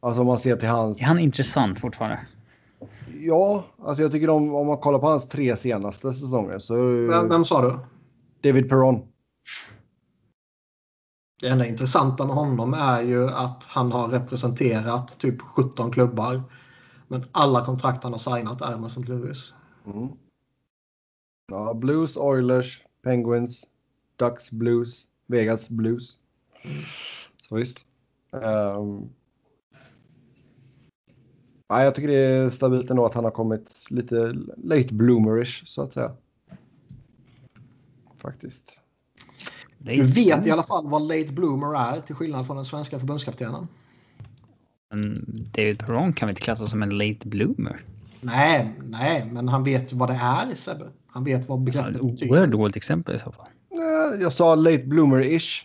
Alltså 0.00 0.20
om 0.20 0.26
man 0.26 0.38
ser 0.38 0.56
till 0.56 0.68
hans... 0.68 1.00
Är 1.00 1.04
han 1.04 1.18
intressant 1.18 1.78
fortfarande? 1.78 2.26
Ja, 3.20 3.64
alltså 3.82 4.02
jag 4.02 4.12
tycker 4.12 4.30
om, 4.30 4.54
om 4.54 4.66
man 4.66 4.78
kollar 4.78 4.98
på 4.98 5.06
hans 5.06 5.28
tre 5.28 5.56
senaste 5.56 6.12
säsonger 6.12 6.58
så... 6.58 6.74
Vem, 7.10 7.28
vem 7.28 7.44
sa 7.44 7.62
du? 7.62 7.78
David 8.48 8.68
Perron. 8.68 9.13
Det 11.40 11.48
enda 11.48 11.66
intressanta 11.66 12.26
med 12.26 12.36
honom 12.36 12.74
är 12.74 13.02
ju 13.02 13.28
att 13.28 13.64
han 13.64 13.92
har 13.92 14.08
representerat 14.08 15.18
typ 15.18 15.40
17 15.42 15.90
klubbar. 15.90 16.42
Men 17.08 17.24
alla 17.32 17.64
kontrakt 17.64 18.02
han 18.02 18.12
har 18.12 18.18
signat 18.18 18.60
är 18.60 18.76
med 18.76 18.86
St. 18.86 19.02
Louis. 19.12 19.54
Mm. 19.86 20.08
Ja, 21.46 21.74
Blues, 21.74 22.16
Oilers, 22.16 22.82
Penguins, 23.02 23.66
Ducks 24.16 24.50
Blues, 24.50 25.06
Vegas 25.26 25.68
Blues. 25.68 26.16
Så 27.48 27.56
visst. 27.56 27.86
Um, 28.30 29.10
ja, 31.68 31.82
jag 31.82 31.94
tycker 31.94 32.08
det 32.08 32.16
är 32.16 32.50
stabilt 32.50 32.90
ändå 32.90 33.06
att 33.06 33.14
han 33.14 33.24
har 33.24 33.30
kommit 33.30 33.86
lite 33.90 34.32
late 34.56 34.94
bloomerish 34.94 35.62
så 35.66 35.82
att 35.82 35.92
säga. 35.92 36.16
Faktiskt. 38.18 38.78
Du 39.84 40.02
vet 40.02 40.46
i 40.46 40.50
alla 40.50 40.62
fall 40.62 40.88
vad 40.88 41.02
late 41.02 41.32
bloomer 41.32 41.76
är 41.76 42.00
till 42.00 42.14
skillnad 42.14 42.46
från 42.46 42.56
den 42.56 42.64
svenska 42.64 42.98
förbundskaptenen. 42.98 43.68
David 45.52 45.78
Perron 45.78 46.12
kan 46.12 46.28
vi 46.28 46.30
inte 46.30 46.42
klassa 46.42 46.66
som 46.66 46.82
en 46.82 46.90
late 46.90 47.28
bloomer. 47.28 47.84
Nej, 48.20 48.74
nej, 48.82 49.28
men 49.32 49.48
han 49.48 49.64
vet 49.64 49.92
vad 49.92 50.08
det 50.08 50.14
är 50.14 50.54
Sebbe. 50.54 50.84
Han 51.06 51.24
vet 51.24 51.48
vad 51.48 51.60
begreppet 51.60 51.96
ja, 52.02 52.08
betyder. 52.08 52.32
Oerhört 52.32 52.50
dåligt 52.50 52.76
exempel 52.76 53.16
i 53.16 53.18
så 53.18 53.32
fall. 53.32 53.46
Jag 54.20 54.32
sa 54.32 54.54
late 54.54 54.82
bloomer-ish. 54.82 55.62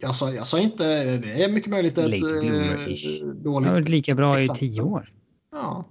Jag 0.00 0.14
sa, 0.14 0.32
jag 0.32 0.46
sa 0.46 0.58
inte, 0.58 1.16
det 1.16 1.44
är 1.44 1.52
mycket 1.52 1.70
möjligt 1.70 1.98
att... 1.98 2.10
Late 2.10 2.22
bloomer-ish. 2.22 3.22
Eh, 3.22 3.26
dåligt. 3.26 3.64
Det 3.64 3.68
har 3.68 3.74
varit 3.74 3.88
lika 3.88 4.14
bra 4.14 4.40
i 4.40 4.48
tio 4.48 4.82
år. 4.82 5.12
Ja. 5.50 5.84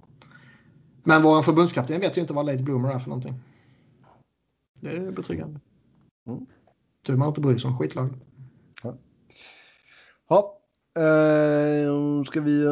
Men 1.04 1.22
vår 1.22 1.42
förbundskapten 1.42 2.00
vet 2.00 2.16
ju 2.16 2.20
inte 2.20 2.32
vad 2.32 2.46
late 2.46 2.62
bloomer 2.62 2.92
är 2.92 2.98
för 2.98 3.08
någonting. 3.08 3.34
Det 4.80 4.90
är 4.96 5.10
betryggande. 5.10 5.60
Mm. 6.26 6.46
Tur 7.06 7.16
man 7.16 7.28
inte 7.28 7.40
bryr 7.40 7.58
sig 7.58 7.68
om 7.68 7.78
skitlaget. 7.78 8.12
Ja. 8.82 8.96
ja. 10.28 10.58
Uh, 10.98 12.22
ska 12.22 12.40
vi 12.40 12.64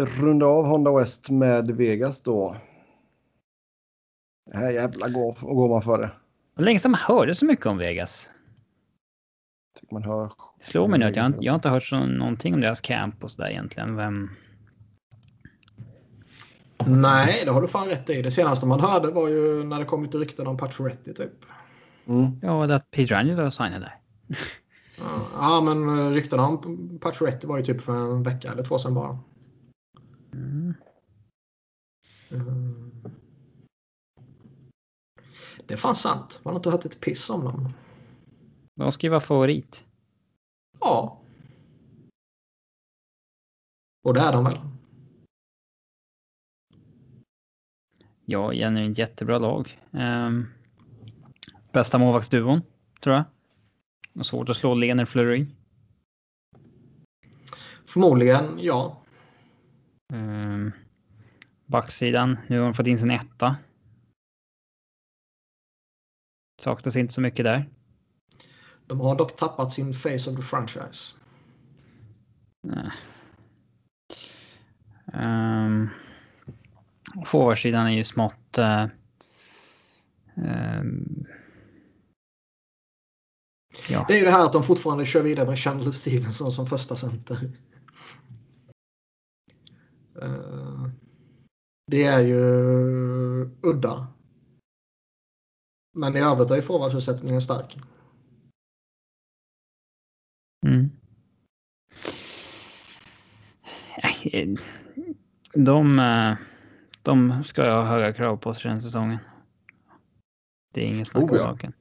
runda 0.00 0.46
av 0.46 0.66
Honda 0.66 0.98
West 0.98 1.30
med 1.30 1.70
Vegas 1.70 2.22
då? 2.22 2.56
Det 4.52 4.56
här 4.56 4.70
jävla 4.70 5.08
går, 5.08 5.38
går 5.40 5.68
man 5.68 5.82
för 5.82 5.98
det. 5.98 6.10
Hur 6.56 6.64
länge 6.64 6.78
sedan 6.78 6.90
man 6.90 7.00
hörde 7.00 7.34
så 7.34 7.44
mycket 7.44 7.66
om 7.66 7.78
Vegas? 7.78 8.30
Tycker 9.80 9.94
man 9.94 10.02
hör. 10.02 10.32
Det 10.58 10.64
slår 10.64 10.88
mig 10.88 10.98
nu 10.98 11.06
att 11.06 11.16
jag, 11.16 11.34
jag 11.40 11.52
har 11.52 11.54
inte 11.54 11.68
hört 11.68 11.82
så, 11.82 12.06
någonting 12.06 12.54
om 12.54 12.60
deras 12.60 12.80
camp 12.80 13.24
och 13.24 13.30
sådär 13.30 13.50
egentligen. 13.50 13.96
Vem... 13.96 14.30
Nej, 16.86 17.42
det 17.44 17.50
har 17.50 17.62
du 17.62 17.68
fan 17.68 17.88
rätt 17.88 18.10
i. 18.10 18.22
Det 18.22 18.30
senaste 18.30 18.66
man 18.66 18.80
hörde 18.80 19.08
var 19.08 19.28
ju 19.28 19.64
när 19.64 19.78
det 19.78 19.84
kom 19.84 20.02
lite 20.02 20.18
rykten 20.18 20.46
om 20.46 20.56
Pacioretty 20.56 21.14
typ. 21.14 21.32
Mm. 22.06 22.40
Ja, 22.42 22.74
att 22.74 22.90
Peter 22.90 23.14
Angelo 23.14 23.50
signade 23.50 23.78
där. 23.78 24.00
ja, 25.34 25.60
men 25.60 26.10
ryktena 26.14 26.46
om 26.46 26.98
Pacioretty 27.00 27.46
var 27.46 27.58
ju 27.58 27.64
typ 27.64 27.80
för 27.80 27.96
en 27.96 28.22
vecka 28.22 28.52
eller 28.52 28.64
två 28.64 28.78
sedan 28.78 28.94
bara. 28.94 29.18
Mm. 30.32 30.74
Mm. 32.30 32.92
Det 35.66 35.74
är 35.74 35.78
fan 35.78 35.96
sant. 35.96 36.40
Man 36.42 36.54
har 36.54 36.58
inte 36.58 36.70
hört 36.70 36.84
ett 36.84 37.00
piss 37.00 37.30
om 37.30 37.44
dem. 37.44 37.72
De 38.74 38.92
ska 38.92 39.06
ju 39.06 39.10
vara 39.10 39.20
favorit. 39.20 39.84
Ja. 40.80 41.20
Och 44.02 44.14
det 44.14 44.20
är 44.20 44.32
de 44.32 44.44
väl? 44.44 44.58
Ja, 48.24 48.52
genuint 48.52 48.98
jättebra 48.98 49.38
lag. 49.38 49.82
Um, 49.90 50.48
bästa 51.72 51.98
målvaktsduon, 51.98 52.62
tror 53.00 53.14
jag. 53.16 53.24
Och 54.14 54.26
svårt 54.26 54.48
att 54.48 54.56
slå 54.56 54.74
Lener 54.74 55.04
Fleury. 55.04 55.46
Förmodligen, 57.86 58.58
ja. 58.58 59.02
Um, 60.12 60.72
backsidan, 61.66 62.38
nu 62.46 62.58
har 62.58 62.64
de 62.64 62.74
fått 62.74 62.86
in 62.86 62.98
sin 62.98 63.10
etta. 63.10 63.56
Saknas 66.60 66.96
inte 66.96 67.14
så 67.14 67.20
mycket 67.20 67.44
där. 67.44 67.70
De 68.86 69.00
har 69.00 69.16
dock 69.16 69.36
tappat 69.36 69.72
sin 69.72 69.92
face 69.92 70.30
of 70.30 70.36
the 70.36 70.42
franchise. 70.42 71.14
Nej. 72.62 72.90
Um, 75.12 75.90
Forwardsidan 77.26 77.86
är 77.86 77.90
ju 77.90 78.04
smått... 78.04 78.58
Uh, 78.58 78.86
um, 80.34 81.26
ja. 83.88 84.04
Det 84.08 84.14
är 84.14 84.18
ju 84.18 84.24
det 84.24 84.30
här 84.30 84.44
att 84.44 84.52
de 84.52 84.62
fortfarande 84.62 85.06
kör 85.06 85.22
vidare 85.22 85.48
med 85.48 85.58
Chandler 85.58 85.92
Stevenson 85.92 86.52
som 86.52 86.66
första 86.66 86.96
center. 86.96 87.50
Uh, 90.22 90.88
det 91.86 92.04
är 92.04 92.20
ju 92.20 92.40
udda. 93.62 94.06
Men 95.94 96.16
i 96.16 96.20
övrigt 96.20 96.50
är 96.50 96.62
forwardsuppsättningen 96.62 97.40
stark. 97.40 97.78
Mm. 100.66 100.90
De, 105.54 105.98
eh, 105.98 106.34
de 107.02 107.44
ska 107.44 107.64
jag 107.64 107.82
ha 107.82 107.84
höga 107.84 108.12
krav 108.12 108.36
på 108.36 108.54
sig 108.54 108.70
den 108.70 108.80
säsongen. 108.80 109.18
Det 110.74 110.84
är 110.84 110.88
ingen 110.88 111.06
snack 111.06 111.22
om 111.22 111.30
oh, 111.30 111.36
ja. 111.36 111.42
saken. 111.42 111.72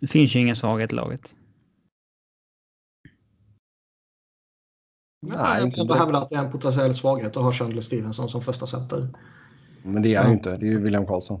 Det 0.00 0.06
finns 0.06 0.36
ju 0.36 0.40
ingen 0.40 0.56
svaghet 0.56 0.92
i 0.92 0.94
laget. 0.94 1.34
Nej, 5.20 5.62
jag 5.62 5.74
kan 5.74 5.82
inte 5.82 5.94
hävda 5.94 6.18
att 6.18 6.28
det 6.28 6.34
är 6.34 6.44
en 6.44 6.52
potentiell 6.52 6.94
svaghet 6.94 7.36
att 7.36 7.42
ha 7.42 7.52
Chandler 7.52 7.80
Stevenson 7.80 8.28
som 8.28 8.42
första 8.42 8.66
center. 8.66 9.08
Men 9.82 10.02
det 10.02 10.14
är 10.14 10.18
han 10.18 10.30
ju 10.30 10.36
inte. 10.36 10.56
Det 10.56 10.66
är 10.66 10.70
ju 10.70 10.80
William 10.80 11.06
Karlsson. 11.06 11.40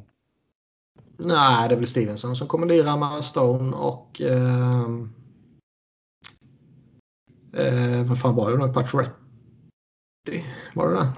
Nej, 1.16 1.68
det 1.68 1.74
är 1.74 1.78
väl 1.78 1.86
Stevenson 1.86 2.36
som 2.36 2.48
kommenderar 2.48 2.96
med 2.96 3.24
Stone 3.24 3.76
och... 3.76 4.20
Eh, 4.20 4.82
eh, 7.52 8.02
vad 8.04 8.20
fan 8.20 8.34
var 8.34 8.50
det? 8.50 8.72
Pacioretty? 8.72 9.14
Var 10.74 10.88
det 10.88 10.94
det? 10.94 11.12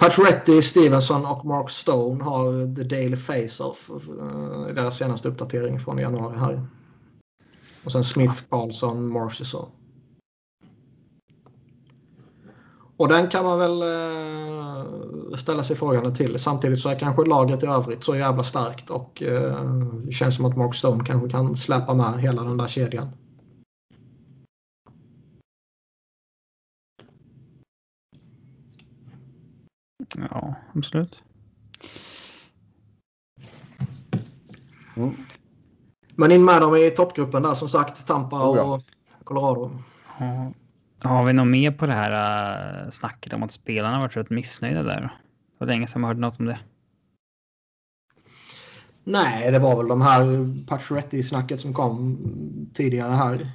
Pacioretty, 0.00 0.62
Stevenson 0.62 1.26
och 1.26 1.44
Mark 1.44 1.70
Stone 1.70 2.24
har 2.24 2.76
The 2.76 2.82
Daily 2.82 3.16
Face-Off 3.16 3.90
i 4.70 4.72
deras 4.72 4.96
senaste 4.96 5.28
uppdatering 5.28 5.80
från 5.80 5.98
januari 5.98 6.38
här. 6.38 6.66
Och 7.84 7.92
sen 7.92 8.04
Smith, 8.04 8.42
Karlsson, 8.50 9.12
Marchesson. 9.12 9.68
Och 12.96 13.08
den 13.08 13.28
kan 13.28 13.44
man 13.44 13.58
väl 13.58 13.82
eh, 13.82 15.36
ställa 15.36 15.62
sig 15.62 15.76
frågan 15.76 16.14
till. 16.14 16.38
Samtidigt 16.38 16.80
så 16.80 16.88
är 16.88 16.98
kanske 16.98 17.24
laget 17.24 17.62
i 17.62 17.66
övrigt 17.66 18.04
så 18.04 18.16
jävla 18.16 18.42
starkt 18.42 18.90
och 18.90 19.22
eh, 19.22 19.64
det 20.04 20.12
känns 20.12 20.36
som 20.36 20.44
att 20.44 20.56
Mark 20.56 20.74
Stone 20.74 21.04
kanske 21.04 21.30
kan 21.30 21.56
släppa 21.56 21.94
med 21.94 22.20
hela 22.20 22.42
den 22.42 22.56
där 22.56 22.68
kedjan. 22.68 23.08
Ja, 30.30 30.54
absolut. 30.74 31.22
Mm. 34.96 35.16
Men 36.16 36.32
in 36.32 36.44
med 36.44 36.60
dem 36.60 36.76
i 36.76 36.90
toppgruppen 36.90 37.42
där 37.42 37.54
som 37.54 37.68
sagt, 37.68 38.06
Tampa 38.06 38.42
och 38.42 38.54
oh 38.54 38.56
ja. 38.56 38.82
Colorado. 39.24 39.70
Ja. 40.18 40.52
Har 40.98 41.24
vi 41.24 41.32
något 41.32 41.48
mer 41.48 41.70
på 41.70 41.86
det 41.86 41.92
här 41.92 42.84
uh, 42.84 42.90
snacket 42.90 43.32
om 43.32 43.42
att 43.42 43.52
spelarna 43.52 44.00
varit 44.00 44.16
rätt 44.16 44.30
missnöjda 44.30 44.82
där? 44.82 45.00
Det 45.00 45.10
var 45.58 45.66
länge 45.66 45.86
sedan 45.86 46.00
man 46.00 46.08
hörde 46.08 46.20
något 46.20 46.40
om 46.40 46.46
det. 46.46 46.58
Nej, 49.04 49.50
det 49.50 49.58
var 49.58 49.76
väl 49.76 49.88
de 49.88 50.00
här 50.00 50.24
Pacioretty-snacket 50.66 51.60
som 51.60 51.74
kom 51.74 52.18
tidigare 52.74 53.12
här. 53.12 53.50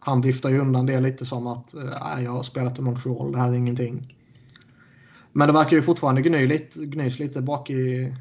Han 0.00 0.20
viftar 0.20 0.50
ju 0.50 0.58
undan 0.58 0.86
det 0.86 1.00
lite 1.00 1.26
som 1.26 1.46
att 1.46 1.74
äh, 1.74 2.24
jag 2.24 2.30
har 2.30 2.42
spelat 2.42 2.78
i 2.78 2.82
Montreal, 2.82 3.32
det 3.32 3.38
här 3.38 3.48
är 3.48 3.54
ingenting. 3.54 4.16
Men 5.32 5.46
det 5.46 5.52
verkar 5.52 5.76
ju 5.76 5.82
fortfarande 5.82 6.22
gny 6.22 6.46
lite, 6.46 6.86
gnys 6.86 7.18
lite 7.18 7.42
bak 7.42 7.70
i, 7.70 8.14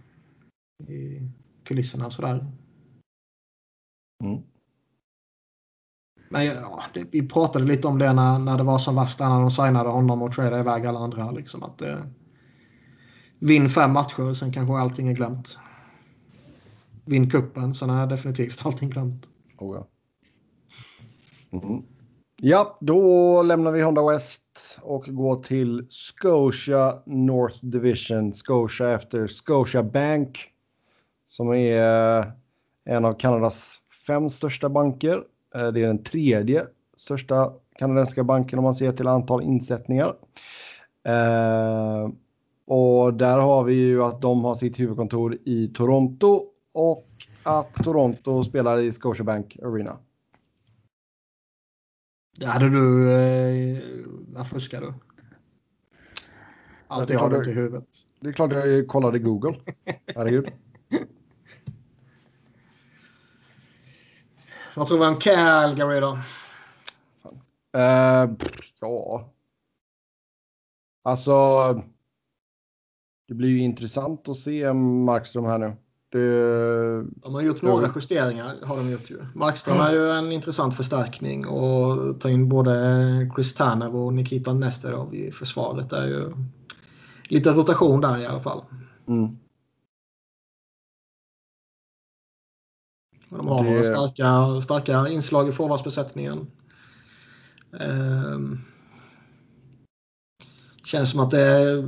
i 0.88 1.22
kulisserna 1.64 2.10
sådär. 2.10 2.46
Mm. 4.24 4.44
Men 6.30 6.46
ja, 6.46 6.84
det, 6.94 7.06
vi 7.12 7.28
pratade 7.28 7.66
lite 7.66 7.88
om 7.88 7.98
det 7.98 8.14
när, 8.14 8.40
när 8.40 8.58
det 8.58 8.64
var 8.64 8.78
som 8.78 8.96
värst 8.96 9.20
när 9.20 9.40
de 9.40 9.52
signade 9.52 9.90
honom 9.90 10.22
och 10.22 10.32
tradade 10.32 10.60
iväg 10.60 10.86
alla 10.86 11.00
andra. 11.00 11.32
Liksom, 11.32 11.64
att, 11.64 11.82
eh, 11.82 12.00
vinn 13.40 13.70
fem 13.70 13.92
matcher, 13.92 14.34
sen 14.34 14.54
kanske 14.54 14.74
allting 14.74 15.08
är 15.08 15.14
glömt. 15.14 15.58
Vinn 17.06 17.30
kuppen, 17.30 17.76
sen 17.76 17.90
är 17.90 18.08
definitivt 18.08 18.62
allting 18.66 18.90
glömt. 18.90 19.26
Oh 19.58 19.76
ja. 19.78 19.88
Mm 21.60 21.84
ja, 22.42 22.78
då 22.82 23.44
lämnar 23.44 23.72
vi 23.72 23.82
Honda 23.82 24.12
West 24.12 24.80
och 24.82 25.06
går 25.08 25.44
till 25.44 25.88
Scotia 25.90 27.02
North 27.06 27.66
Division. 27.66 28.34
Scotia 28.34 28.92
efter 28.92 29.28
Scotia 29.28 29.84
Bank 29.84 30.40
som 31.26 31.54
är 31.54 32.20
eh, 32.20 32.26
en 32.86 33.06
av 33.06 33.14
Kanadas 33.14 33.80
fem 34.08 34.30
största 34.30 34.70
banker 34.70 35.24
eh, 35.56 35.68
det 35.68 35.82
är 35.84 35.88
den 35.88 36.04
tredje 36.04 36.66
största 36.98 37.54
kanadensiska 37.76 38.24
banken 38.24 38.60
om 38.60 38.64
man 38.64 38.76
ser 38.76 38.92
till 38.92 39.08
antal 39.08 39.44
insättningar. 39.44 40.16
Eh, 41.04 42.10
och 42.68 43.14
där 43.14 43.40
har 43.40 43.64
vi 43.64 43.74
ju 43.74 44.04
att 44.04 44.22
de 44.22 44.44
har 44.44 44.56
sitt 44.56 44.80
huvudkontor 44.80 45.38
i 45.46 45.68
Toronto 45.68 46.44
och 46.74 47.08
att 47.44 47.74
Toronto 47.74 48.44
spelar 48.44 48.78
i 48.80 48.92
Scotiabank 48.92 49.58
Arena. 49.64 49.98
Det 52.40 52.46
hade 52.46 52.70
du... 52.70 53.12
Eh, 53.14 53.78
vad 54.28 54.48
fuskar 54.48 54.82
du? 54.82 54.94
Allt 56.88 57.08
det 57.08 57.16
har 57.16 57.30
du 57.30 57.38
inte 57.38 57.50
i 57.50 57.54
huvudet. 57.54 57.88
Det 58.20 58.28
är 58.28 58.34
klart 58.34 58.52
jag 58.52 58.88
kollade 58.88 59.20
Google. 59.20 59.60
Herregud. 60.16 60.52
Vad 64.76 64.88
tror 64.88 64.98
vi 65.00 65.06
om 65.06 65.16
Calgary 65.16 66.00
då? 66.00 66.20
Uh, 67.78 68.36
ja. 68.80 69.30
Alltså. 71.04 71.34
Det 73.28 73.34
blir 73.34 73.50
ju 73.50 73.60
intressant 73.60 74.30
att 74.30 74.38
se 74.38 74.74
Markström 74.74 75.46
här 75.46 75.58
nu. 75.58 75.76
Det... 76.12 77.04
De 77.04 77.34
har 77.34 77.42
gjort 77.42 77.62
några 77.62 77.92
justeringar. 77.96 78.56
har 78.64 78.78
de 78.78 78.90
gjort 78.90 79.10
ju. 79.10 79.26
Markström 79.36 79.80
är 79.80 79.92
ju 79.92 80.12
en 80.12 80.32
intressant 80.32 80.76
förstärkning 80.76 81.48
och 81.48 82.22
ta 82.22 82.30
in 82.30 82.50
både 82.50 83.32
Chris 83.36 83.54
Tanev 83.54 83.96
och 83.96 84.14
Nikita 84.14 84.54
Nesterov 84.54 85.16
i 85.16 85.32
försvaret. 85.32 85.90
Det 85.90 85.98
är 85.98 86.08
ju 86.08 86.34
lite 87.24 87.52
rotation 87.52 88.02
där 88.02 88.18
i 88.22 88.26
alla 88.26 88.40
fall. 88.40 88.64
Mm. 89.08 89.38
De 93.30 93.48
har 93.48 93.64
det... 93.64 93.84
starka, 93.84 94.62
starka 94.62 95.08
inslag 95.08 95.50
i 95.50 95.52
forwardsbesättningen. 95.52 96.48
Um, 97.72 98.62
känns 100.84 101.12
som 101.12 101.20
att 101.20 101.32
det 101.32 101.84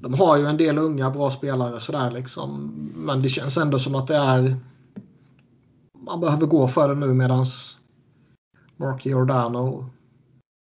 de 0.00 0.14
har 0.14 0.36
ju 0.36 0.46
en 0.46 0.56
del 0.56 0.78
unga 0.78 1.10
bra 1.10 1.30
spelare 1.30 1.80
sådär 1.80 2.10
liksom. 2.10 2.74
Men 2.96 3.22
det 3.22 3.28
känns 3.28 3.56
ändå 3.56 3.78
som 3.78 3.94
att 3.94 4.06
det 4.06 4.16
är... 4.16 4.56
Man 5.98 6.20
behöver 6.20 6.46
gå 6.46 6.68
för 6.68 6.88
det 6.88 6.94
nu 6.94 7.14
medans 7.14 7.78
Mark 8.76 9.06
Giordano 9.06 9.90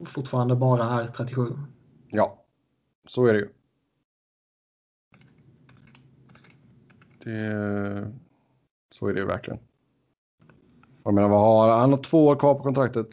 fortfarande 0.05 0.57
bara 0.57 0.85
är 0.85 1.09
37. 1.09 1.47
Ja, 2.09 2.45
så 3.09 3.27
är 3.27 3.33
det 3.33 3.39
ju. 3.39 3.49
Det... 7.25 8.13
Så 8.95 9.09
är 9.09 9.15
det 9.15 9.21
ju 9.21 9.27
verkligen. 9.27 9.59
Jag 11.05 11.15
menar, 11.15 11.29
vad 11.29 11.41
har 11.41 11.69
han? 11.69 11.91
har 11.91 11.99
två 11.99 12.27
år 12.27 12.37
kvar 12.37 12.55
på 12.55 12.63
kontraktet. 12.63 13.09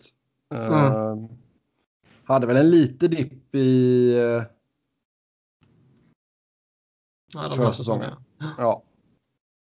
Mm. 0.53 0.73
Uh, 0.73 1.29
hade 2.23 2.47
väl 2.47 2.57
en 2.57 2.69
lite 2.69 3.07
dipp 3.07 3.55
i... 3.55 4.13
Uh, 4.15 4.43
Ja, 7.33 7.47
de 7.47 7.57
förra 7.57 7.73
säsongen. 7.73 8.11
Ja. 8.57 8.83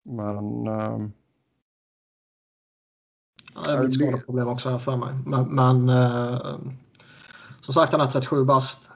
Men... 0.05 0.67
Um... 0.67 1.11
Ja, 3.65 3.71
det 3.71 3.79
blir 3.79 3.91
skadeproblem 3.91 4.47
också 4.47 4.69
här 4.69 4.77
för 4.77 4.97
mig. 4.97 5.13
Men, 5.25 5.55
men 5.55 5.89
uh, 5.89 6.57
som 7.61 7.73
sagt, 7.73 7.91
han 7.91 8.01
är 8.01 8.11
37 8.11 8.45
bast. 8.45 8.89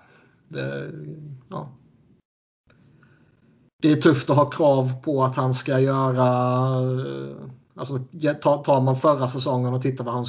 Det, 0.48 0.92
ja. 1.50 1.70
det 3.82 3.92
är 3.92 3.96
tufft 3.96 4.30
att 4.30 4.36
ha 4.36 4.50
krav 4.50 5.02
på 5.02 5.24
att 5.24 5.36
han 5.36 5.54
ska 5.54 5.80
göra... 5.80 6.80
Uh, 6.82 7.36
alltså, 7.76 8.00
tar 8.42 8.82
man 8.82 8.96
förra 8.96 9.28
säsongen 9.28 9.74
och 9.74 9.82
tittar 9.82 10.04
vad 10.04 10.14
han 10.14 10.26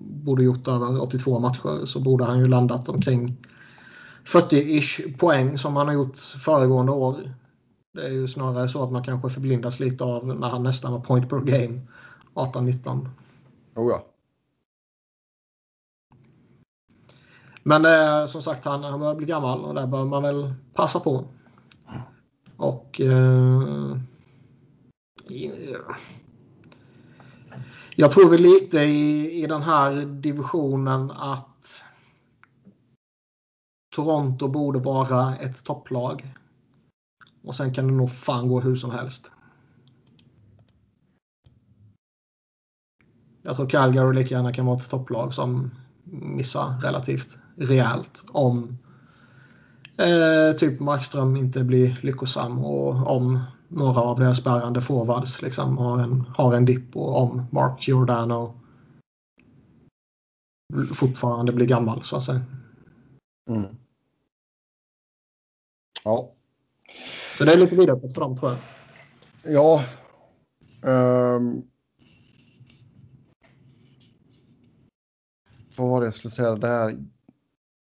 borde 0.00 0.44
gjort 0.44 0.68
över 0.68 1.02
82 1.02 1.38
matcher 1.38 1.86
så 1.86 2.00
borde 2.00 2.24
han 2.24 2.38
ju 2.38 2.48
landat 2.48 2.88
omkring 2.88 3.36
40-ish 4.24 5.18
poäng 5.18 5.58
som 5.58 5.76
han 5.76 5.86
har 5.86 5.94
gjort 5.94 6.18
föregående 6.18 6.92
år. 6.92 7.34
Det 7.94 8.06
är 8.06 8.10
ju 8.10 8.28
snarare 8.28 8.68
så 8.68 8.82
att 8.82 8.92
man 8.92 9.02
kanske 9.02 9.30
förblindas 9.30 9.80
lite 9.80 10.04
av 10.04 10.26
när 10.26 10.48
han 10.48 10.62
nästan 10.62 10.92
var 10.92 11.00
point 11.00 11.28
per 11.28 11.40
game 11.40 11.80
18-19. 12.34 13.08
Oh 13.74 13.90
ja. 13.90 14.06
Men 17.62 17.84
eh, 17.84 18.26
som 18.26 18.42
sagt, 18.42 18.64
han, 18.64 18.84
han 18.84 19.00
börjar 19.00 19.14
bli 19.14 19.26
gammal 19.26 19.64
och 19.64 19.74
där 19.74 19.86
bör 19.86 20.04
man 20.04 20.22
väl 20.22 20.54
passa 20.74 21.00
på. 21.00 21.24
Och... 22.56 23.00
Eh, 23.00 23.96
jag 27.96 28.12
tror 28.12 28.30
väl 28.30 28.40
lite 28.40 28.78
i, 28.78 29.30
i 29.42 29.46
den 29.46 29.62
här 29.62 29.94
divisionen 30.04 31.10
att 31.10 31.84
Toronto 33.94 34.48
borde 34.48 34.78
vara 34.78 35.36
ett 35.36 35.64
topplag. 35.64 36.34
Och 37.44 37.54
sen 37.54 37.74
kan 37.74 37.86
det 37.86 37.92
nog 37.92 38.10
fan 38.10 38.48
gå 38.48 38.60
hur 38.60 38.76
som 38.76 38.90
helst. 38.90 39.30
Jag 43.42 43.56
tror 43.56 43.68
Calgary 43.68 44.14
lika 44.14 44.34
gärna 44.34 44.52
kan 44.52 44.66
vara 44.66 44.76
ett 44.76 44.90
topplag 44.90 45.34
som 45.34 45.70
missar 46.04 46.80
relativt 46.82 47.38
rejält 47.56 48.24
om 48.28 48.78
eh, 49.98 50.56
typ 50.56 50.80
Markström 50.80 51.36
inte 51.36 51.64
blir 51.64 51.98
lyckosam 52.02 52.64
och 52.64 53.16
om 53.16 53.40
några 53.68 54.00
av 54.00 54.18
deras 54.18 54.44
bärande 54.44 54.80
forwards 54.80 55.42
liksom 55.42 55.78
har 55.78 55.98
en, 55.98 56.20
har 56.20 56.54
en 56.54 56.64
dipp 56.64 56.96
och 56.96 57.22
om 57.22 57.46
Mark 57.52 57.88
Giordano 57.88 58.60
fortfarande 60.92 61.52
blir 61.52 61.66
gammal 61.66 62.04
så 62.04 62.16
att 62.16 62.22
säga. 62.22 62.42
Mm. 63.50 63.76
Ja. 66.04 66.33
Så 67.38 67.44
det 67.44 67.52
är 67.52 67.58
lite 67.58 67.76
vidare 67.76 68.00
för 68.00 68.20
dem 68.20 68.38
tror 68.38 68.52
jag. 68.52 68.60
Ja. 69.54 69.84
Um, 70.82 71.62
vad 75.78 75.88
var 75.88 76.00
det 76.00 76.06
jag 76.06 76.14
skulle 76.14 76.30
säga 76.30 76.54
där? 76.54 76.98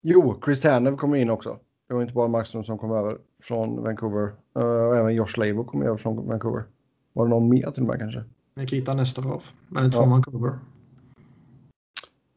Jo, 0.03 0.41
Chris 0.45 0.61
Tanev 0.61 0.97
kommer 0.97 1.17
in 1.17 1.31
också. 1.31 1.59
Det 1.89 1.95
var 1.95 2.03
inte 2.03 2.15
bara 2.15 2.29
Markström 2.29 2.65
som 2.65 2.79
kom 2.79 2.91
över 2.91 3.19
från 3.43 3.83
Vancouver. 3.83 4.33
Uh, 4.59 4.65
och 4.65 4.97
även 4.97 5.15
Josh 5.15 5.39
Labo 5.39 5.65
kom 5.65 5.83
över 5.83 5.97
från 5.97 6.29
Vancouver. 6.29 6.65
Var 7.13 7.25
det 7.25 7.31
någon 7.31 7.49
mer 7.49 7.71
till 7.71 7.83
och 7.83 7.89
med 7.89 7.99
kanske? 7.99 8.25
Nikita 8.55 8.95
Nesterov, 8.95 9.45
men 9.69 9.85
inte 9.85 9.97
ja. 9.97 10.03
från 10.03 10.11
Vancouver. 10.11 10.59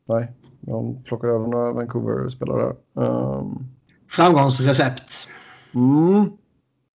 Nej, 0.06 0.32
de 0.62 1.04
plockade 1.04 1.34
över 1.34 1.48
några 1.48 1.74
Vancouver-spelare. 1.74 2.76
Um... 2.94 3.66
Framgångsrecept. 4.08 5.30
Mm. 5.76 6.32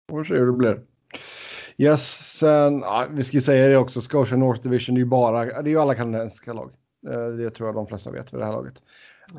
Får 0.09 0.23
se 0.23 0.33
hur 0.33 0.45
det 0.45 0.51
blir. 0.51 0.81
Yes, 1.77 2.37
sen, 2.37 2.79
ja, 2.79 3.05
vi 3.11 3.23
ska 3.23 3.37
ju 3.37 3.41
säga 3.41 3.69
det 3.69 3.77
också, 3.77 4.01
Scotia 4.01 4.37
North 4.37 4.61
Division 4.61 4.95
är 4.95 4.99
ju 4.99 5.05
bara, 5.05 5.45
det 5.45 5.69
är 5.69 5.71
ju 5.71 5.79
alla 5.79 5.95
kanadensiska 5.95 6.53
lag. 6.53 6.71
Eh, 7.07 7.27
det 7.27 7.49
tror 7.49 7.67
jag 7.67 7.75
de 7.75 7.87
flesta 7.87 8.11
vet 8.11 8.33
vid 8.33 8.39
det 8.39 8.45
här 8.45 8.53
laget. 8.53 8.83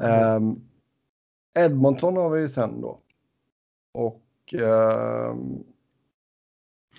Mm. 0.00 0.36
Um, 0.36 0.60
Edmonton 1.58 2.16
har 2.16 2.30
vi 2.30 2.48
sen 2.48 2.80
då. 2.80 3.00
Och 3.94 4.54
um, 4.54 5.64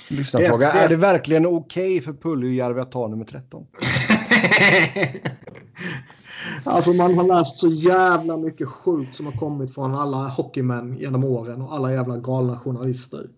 lyssnarfråga, 0.10 0.66
yes, 0.66 0.76
yes. 0.76 0.84
är 0.84 0.90
det 0.90 0.96
verkligen 0.96 1.46
okej 1.46 1.98
okay 1.98 2.02
för 2.02 2.14
Puljujärvi 2.14 2.82
att 2.82 2.92
ta 2.92 3.08
nummer 3.08 3.26
13? 3.26 3.68
Alltså 6.64 6.94
man 6.94 7.18
har 7.18 7.24
läst 7.24 7.58
så 7.58 7.68
jävla 7.68 8.38
mycket 8.38 8.68
sjukt 8.68 9.16
som 9.16 9.26
har 9.26 9.34
kommit 9.34 9.74
från 9.74 9.96
alla 9.96 10.18
hockeymän 10.18 10.98
genom 10.98 11.24
åren 11.24 11.62
och 11.62 11.74
alla 11.74 11.94
jävla 11.94 12.18
galna 12.18 12.60
journalister. 12.60 13.30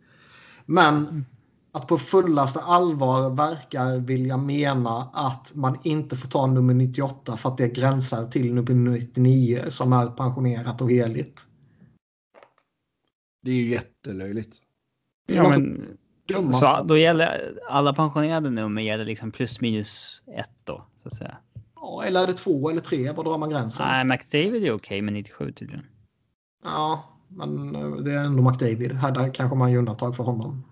Men 0.71 1.25
att 1.71 1.87
på 1.87 1.97
fullaste 1.97 2.59
allvar 2.59 3.29
verkar 3.29 3.99
vilja 3.99 4.37
mena 4.37 5.09
att 5.13 5.51
man 5.55 5.79
inte 5.83 6.15
får 6.15 6.29
ta 6.29 6.47
nummer 6.47 6.73
98 6.73 7.37
för 7.37 7.49
att 7.49 7.57
det 7.57 7.67
gränsar 7.67 8.27
till 8.27 8.53
nummer 8.53 8.73
99 8.73 9.63
som 9.69 9.93
är 9.93 10.07
pensionerat 10.07 10.81
och 10.81 10.91
heligt. 10.91 11.45
Det 13.43 13.51
är 13.51 13.55
ju 13.55 13.69
jättelöjligt. 13.69 14.57
Ja, 15.27 15.49
men, 15.49 16.53
så 16.53 16.83
då 16.83 16.97
gäller 16.97 17.59
alla 17.69 17.93
pensionerade 17.93 18.49
nummer 18.49 18.81
gäller 18.81 19.05
liksom 19.05 19.31
plus 19.31 19.61
minus 19.61 20.23
ett 20.37 20.57
då 20.63 20.85
så 21.01 21.07
att 21.07 21.15
säga. 21.15 21.37
Ja, 21.75 22.03
eller 22.03 22.23
är 22.23 22.27
det 22.27 22.33
två 22.33 22.69
eller 22.69 22.81
tre? 22.81 23.11
Var 23.11 23.23
drar 23.23 23.37
man 23.37 23.49
gränsen? 23.49 23.87
Nej, 23.87 24.05
McDavid 24.05 24.63
är 24.63 24.71
okej 24.71 24.73
okay 24.75 25.01
med 25.01 25.13
97 25.13 25.51
tydligen. 25.51 25.85
Ja, 26.63 27.10
men 27.31 27.75
eh, 27.75 27.91
det 27.91 28.13
är 28.13 28.23
ändå 28.23 28.43
McDavid. 28.43 28.91
Här 28.91 29.11
där 29.11 29.33
kanske 29.33 29.57
man 29.57 29.71
gör 29.71 29.79
undantag 29.79 30.15
för 30.15 30.23
honom. 30.23 30.63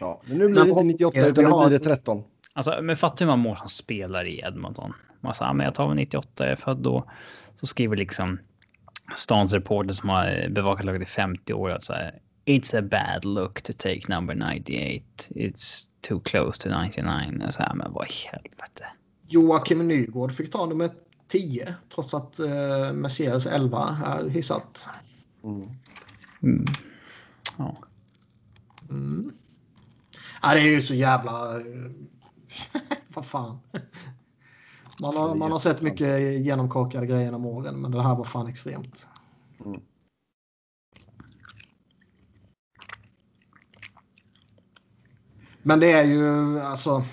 Ja, 0.00 0.22
men 0.26 0.38
nu 0.38 0.48
blir 0.48 0.62
det 0.62 0.68
inte 0.68 0.82
98 0.82 1.26
utan 1.26 1.44
nu 1.44 1.50
blir 1.50 1.70
det 1.70 1.84
13. 1.84 2.24
Alltså, 2.52 2.82
men 2.82 2.96
fattar 2.96 3.18
hur 3.18 3.26
man 3.26 3.38
mår 3.38 3.54
som 3.54 3.68
spelare 3.68 4.28
i 4.28 4.40
Edmonton. 4.40 4.92
Man 5.20 5.34
säger, 5.34 5.52
men 5.52 5.64
jag 5.64 5.74
tar 5.74 5.88
väl 5.88 5.96
98, 5.96 6.44
jag 6.44 6.52
är 6.52 6.56
född 6.56 6.78
då. 6.78 7.10
Så 7.56 7.66
skriver 7.66 7.96
liksom 7.96 8.38
stans 9.16 9.52
reporter 9.52 9.92
som 9.92 10.08
har 10.08 10.48
bevakat 10.48 10.86
laget 10.86 11.02
i 11.02 11.06
50 11.06 11.52
år 11.52 11.70
att 11.70 11.82
säga 11.82 12.12
It's 12.44 12.78
a 12.78 12.82
bad 12.82 13.24
look 13.24 13.62
to 13.62 13.72
take 13.72 14.00
number 14.08 14.34
98. 14.34 15.04
It's 15.30 15.86
too 16.00 16.20
close 16.20 16.62
to 16.62 16.82
99. 16.82 17.50
Så 17.50 17.62
här, 17.62 17.74
men 17.74 17.92
vad 17.92 18.06
i 18.06 18.12
helvete. 18.32 18.86
Joakim 19.28 19.88
Nygård 19.88 20.32
fick 20.32 20.52
ta 20.52 20.66
nummer 20.66 20.90
10 21.28 21.74
trots 21.94 22.14
att 22.14 22.38
eh, 22.38 22.92
Mercedes 22.92 23.46
11 23.46 23.98
är 24.06 24.28
hissat. 24.28 24.88
Mm. 25.44 25.68
Mm. 26.42 26.66
Ja. 27.58 27.76
Mm. 28.90 29.32
Ja, 30.42 30.54
det 30.54 30.60
är 30.60 30.64
ju 30.64 30.82
så 30.82 30.94
jävla... 30.94 31.62
Vad 33.14 33.26
fan. 33.26 33.58
Man 35.00 35.16
har, 35.16 35.34
man 35.34 35.52
har 35.52 35.58
sett 35.58 35.82
mycket 35.82 36.20
genomkorkade 36.44 37.06
grejer 37.06 37.22
genom 37.22 37.46
åren, 37.46 37.80
men 37.80 37.90
det 37.90 38.02
här 38.02 38.14
var 38.14 38.24
fan 38.24 38.46
extremt. 38.46 39.08
Mm. 39.64 39.80
Men 45.62 45.80
det 45.80 45.92
är 45.92 46.04
ju 46.04 46.60
alltså... 46.60 47.04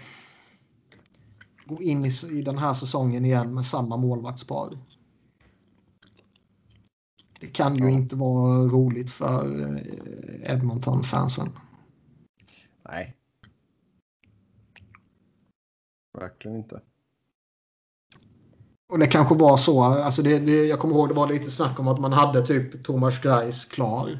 Gå 1.65 1.81
in 1.81 2.05
i, 2.05 2.11
i 2.31 2.41
den 2.41 2.57
här 2.57 2.73
säsongen 2.73 3.25
igen 3.25 3.53
med 3.53 3.65
samma 3.65 3.97
målvaktspar. 3.97 4.69
Det 7.39 7.47
kan 7.47 7.75
ju 7.75 7.83
Ja. 7.83 7.89
inte 7.89 8.15
vara 8.15 8.57
roligt 8.63 9.11
för 9.11 9.61
eh, 9.61 10.51
Edmonton-fansen. 10.51 11.49
Nej. 12.89 13.15
Verkligen 16.17 16.57
inte. 16.57 16.81
Och 18.93 18.99
det 18.99 19.07
kanske 19.07 19.35
var 19.35 19.57
så. 19.57 19.81
Alltså 19.83 20.21
det, 20.21 20.39
det, 20.39 20.65
jag 20.65 20.79
kommer 20.79 20.95
ihåg 20.95 21.09
det 21.09 21.13
var 21.13 21.27
lite 21.27 21.51
snack 21.51 21.79
om 21.79 21.87
att 21.87 21.99
man 21.99 22.13
hade 22.13 22.45
typ 22.45 22.83
Thomas 22.83 23.21
Greis 23.21 23.65
klar. 23.65 24.19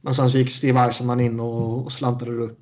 Men 0.00 0.14
sen 0.14 0.30
så 0.30 0.38
gick 0.38 0.50
Steve 0.50 0.80
Eisenman 0.80 1.20
in 1.20 1.40
och, 1.40 1.84
och 1.84 1.92
slantade 1.92 2.32
upp 2.32 2.60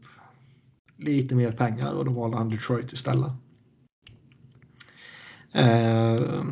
lite 0.97 1.35
mer 1.35 1.53
pengar 1.53 1.93
och 1.93 2.05
då 2.05 2.11
valde 2.13 2.37
han 2.37 2.49
Detroit 2.49 2.93
istället. 2.93 3.33
Eh, 5.53 6.45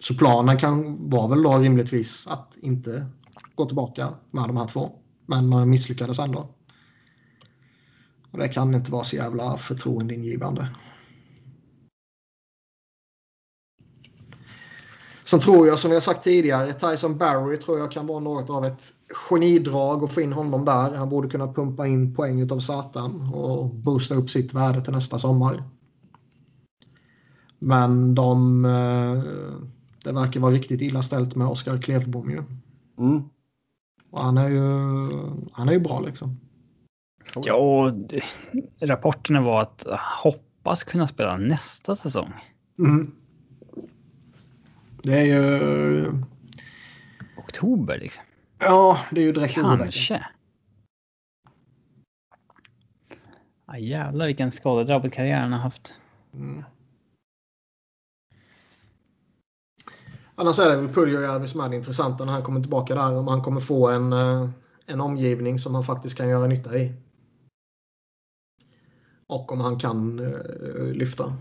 så 0.00 0.14
planen 0.14 0.58
kan 0.58 1.10
var 1.10 1.28
väl 1.28 1.42
då 1.42 1.58
rimligtvis 1.58 2.26
att 2.26 2.56
inte 2.60 3.06
gå 3.54 3.66
tillbaka 3.66 4.14
med 4.30 4.44
de 4.44 4.56
här 4.56 4.66
två. 4.66 4.92
Men 5.26 5.48
man 5.48 5.70
misslyckades 5.70 6.18
ändå. 6.18 6.48
Och 8.30 8.38
det 8.38 8.48
kan 8.48 8.74
inte 8.74 8.92
vara 8.92 9.04
så 9.04 9.16
jävla 9.16 9.58
förtroendeingivande. 9.58 10.68
Sen 15.24 15.40
tror 15.40 15.66
jag, 15.66 15.78
som 15.78 15.92
jag 15.92 16.02
sagt 16.02 16.24
tidigare, 16.24 16.72
Tyson 16.72 17.18
Barry 17.18 17.58
tror 17.58 17.78
jag 17.78 17.92
kan 17.92 18.06
vara 18.06 18.20
något 18.20 18.50
av 18.50 18.64
ett 18.64 18.92
genidrag 19.28 20.02
och 20.02 20.12
få 20.12 20.20
in 20.20 20.32
honom 20.32 20.64
där. 20.64 20.94
Han 20.94 21.08
borde 21.08 21.28
kunna 21.28 21.52
pumpa 21.52 21.86
in 21.86 22.14
poäng 22.14 22.40
utav 22.40 22.60
satan 22.60 23.34
och 23.34 23.74
boosta 23.74 24.14
upp 24.14 24.30
sitt 24.30 24.54
värde 24.54 24.84
till 24.84 24.92
nästa 24.92 25.18
sommar. 25.18 25.62
Men 27.62 28.14
de... 28.14 28.64
eh, 28.64 29.22
Det 30.04 30.12
verkar 30.12 30.40
vara 30.40 30.52
riktigt 30.52 30.82
illa 30.82 31.02
ställt 31.02 31.34
med 31.36 31.46
Oskar 31.46 31.78
Klevbom 31.78 32.30
ju. 32.30 32.42
Mm. 32.98 33.22
Och 34.10 34.22
han 34.22 34.38
är 34.38 34.48
ju, 34.48 34.60
han 35.52 35.68
är 35.68 35.72
ju 35.72 35.80
bra 35.80 36.00
liksom. 36.00 36.40
Ja, 37.44 37.54
och 37.54 37.92
rapporterna 38.80 39.40
var 39.40 39.62
att 39.62 39.86
hoppas 40.22 40.84
kunna 40.84 41.06
spela 41.06 41.36
nästa 41.36 41.96
säsong. 41.96 42.32
Mm. 42.78 43.14
Det 45.02 45.18
är 45.20 45.24
ju... 45.24 46.12
Oktober 47.36 47.98
liksom. 47.98 48.24
Ja, 48.58 48.98
det 49.10 49.20
är 49.20 49.24
ju 49.24 49.32
direkt. 49.32 49.54
Kanske. 49.54 50.26
Ja, 53.66 53.78
jävlar 53.78 54.26
vilken 54.26 54.52
skadedrabbad 54.52 55.12
karriär 55.12 55.40
han 55.40 55.52
har 55.52 55.58
haft. 55.58 55.94
Mm. 56.34 56.64
Annars 60.34 60.58
är 60.58 60.70
det 60.70 60.76
väl 60.76 60.88
Puljujärvi 60.88 61.48
som 61.48 61.60
är 61.60 61.68
det 61.68 61.76
intressanta 61.76 62.24
när 62.24 62.32
han 62.32 62.42
kommer 62.42 62.60
tillbaka 62.60 62.94
där. 62.94 63.16
Om 63.16 63.28
han 63.28 63.42
kommer 63.42 63.60
få 63.60 63.88
en, 63.88 64.12
eh, 64.12 64.48
en 64.86 65.00
omgivning 65.00 65.58
som 65.58 65.74
han 65.74 65.84
faktiskt 65.84 66.16
kan 66.16 66.28
göra 66.28 66.46
nytta 66.46 66.78
i. 66.78 66.92
Och 69.26 69.52
om 69.52 69.60
han 69.60 69.78
kan 69.78 70.20
uh, 70.20 70.92
lyfta. 70.92 71.36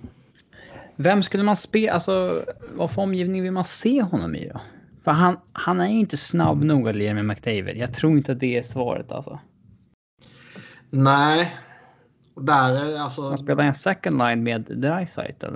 Vem 0.96 1.24
skulle 1.24 1.44
man 1.44 1.56
spela? 1.56 1.94
Alltså, 1.94 2.44
vad 2.76 2.92
för 2.92 3.02
omgivning 3.02 3.44
vill 3.44 3.52
man 3.52 3.64
se 3.64 4.02
honom 4.02 4.36
i 4.36 4.50
då? 4.54 4.62
För 5.04 5.12
han, 5.12 5.38
han 5.54 5.82
är 5.82 5.88
ju 5.88 6.00
inte 6.00 6.18
snabb 6.18 6.64
nog 6.64 6.90
att 6.90 6.96
lira 6.96 7.14
med 7.14 7.26
McDavid. 7.26 7.78
Jag 7.78 7.94
tror 7.94 8.12
inte 8.18 8.32
att 8.32 8.40
det 8.40 8.58
är 8.58 8.64
svaret 8.64 9.12
alltså. 9.12 9.40
Nej. 10.90 11.56
Och 12.34 12.44
där 12.44 12.86
är 12.86 13.00
alltså... 13.00 13.22
Man 13.22 13.38
spelar 13.38 13.64
en 13.64 13.74
second 13.74 14.18
line 14.18 14.44
med 14.44 14.62
Dreisaitl. 14.62 15.56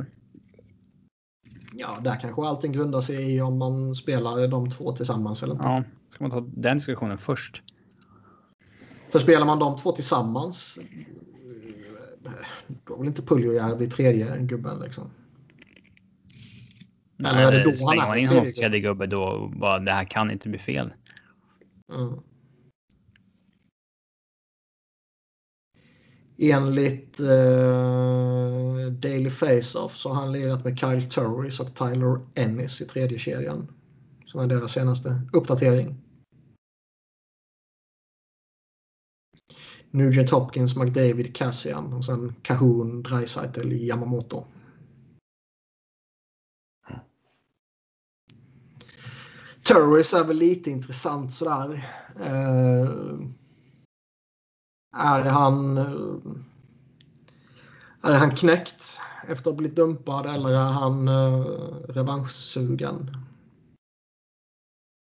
Ja, 1.78 1.98
där 2.02 2.16
kanske 2.16 2.42
allting 2.42 2.72
grundar 2.72 3.02
sig 3.02 3.36
i 3.36 3.42
om 3.42 3.58
man 3.58 3.96
spelar 3.96 4.48
de 4.48 4.72
två 4.72 4.96
tillsammans 4.96 5.44
eller 5.44 5.54
inte. 5.54 5.68
Ja, 5.68 5.84
ska 6.10 6.24
man 6.24 6.32
ta 6.32 6.40
den 6.40 6.78
diskussionen 6.78 7.18
först? 7.18 7.64
För 9.10 9.20
spelar 9.20 9.46
man 9.46 9.60
de 9.60 9.78
två 9.78 9.92
tillsammans. 9.92 10.80
eh, 12.26 12.32
Då 12.84 12.98
vill 12.98 13.08
inte 13.08 13.22
Puljujärvi 13.22 13.88
tredje 13.88 14.38
gubben 14.40 14.80
liksom. 14.80 15.10
Eller 17.20 17.52
är 17.52 17.52
det 17.52 17.72
då 17.72 17.78
slänger 17.78 18.08
man 18.08 18.18
in 18.18 18.28
honom 18.28 18.46
som 18.46 18.54
tredje 18.54 18.80
gubbe 18.80 19.06
då 19.06 19.52
bara 19.56 19.80
det 19.80 19.92
här 19.92 20.06
kan 20.06 20.32
inte 20.32 20.50
bli 20.50 20.60
fel. 20.60 20.94
Mm. 21.94 22.20
Enligt 26.38 27.20
eh, 27.20 28.92
Daily 28.92 29.30
Face-Off 29.30 29.92
så 29.92 30.10
har 30.10 30.16
han 30.16 30.32
lirat 30.32 30.64
med 30.64 30.80
Kyle 30.80 31.04
Turris 31.04 31.60
och 31.60 31.76
Tyler 31.76 32.20
Ennis 32.36 32.82
i 32.82 32.86
tredje 32.86 33.20
kedjan. 33.20 33.68
Som 34.26 34.40
är 34.40 34.48
deras 34.48 34.72
senaste 34.72 35.22
uppdatering. 35.34 35.96
Nugent 39.92 40.30
Hopkins, 40.30 40.76
McDavid, 40.76 41.36
Cassian 41.36 41.94
och 41.94 42.06
sen 42.06 42.36
Cahoon, 42.42 43.04
Dreisaitl, 43.04 43.72
Yamamoto. 43.72 44.46
Turris 49.68 50.14
är 50.14 50.24
väl 50.24 50.38
lite 50.38 50.72
intressant 50.72 51.34
sådär. 51.34 51.86
Eh, 52.20 52.90
är 54.96 55.24
han... 55.24 55.78
eh, 55.78 56.20
Är 58.04 58.18
han 58.18 58.32
knäckt 58.32 59.00
efter 59.28 59.42
att 59.42 59.46
ha 59.46 59.54
blivit 59.54 59.76
dumpad 59.76 60.26
eller 60.26 60.50
är 60.50 60.70
han 60.72 61.08
uh, 61.08 61.46
revanschsugen? 61.90 63.18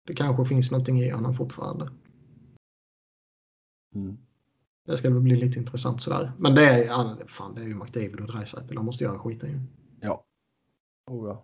Det 0.07 0.13
kanske 0.13 0.45
finns 0.45 0.71
någonting 0.71 0.99
i 0.99 1.09
honom 1.09 1.33
fortfarande. 1.33 1.89
Mm. 3.95 4.17
Det 4.85 4.97
ska 4.97 5.09
väl 5.09 5.21
bli 5.21 5.35
lite 5.35 5.59
intressant 5.59 6.01
sådär. 6.01 6.31
Men 6.37 6.55
det 6.55 6.65
är, 6.65 7.27
fan, 7.27 7.55
det 7.55 7.61
är 7.61 7.67
ju 7.67 7.75
McDavid 7.75 8.19
och 8.19 8.27
Dreisaitl. 8.27 8.75
De 8.75 8.85
måste 8.85 9.03
göra 9.03 9.19
skiten 9.19 9.49
ju. 9.49 9.59
Ja. 10.01 10.25
Oh, 11.11 11.27
ja. 11.27 11.43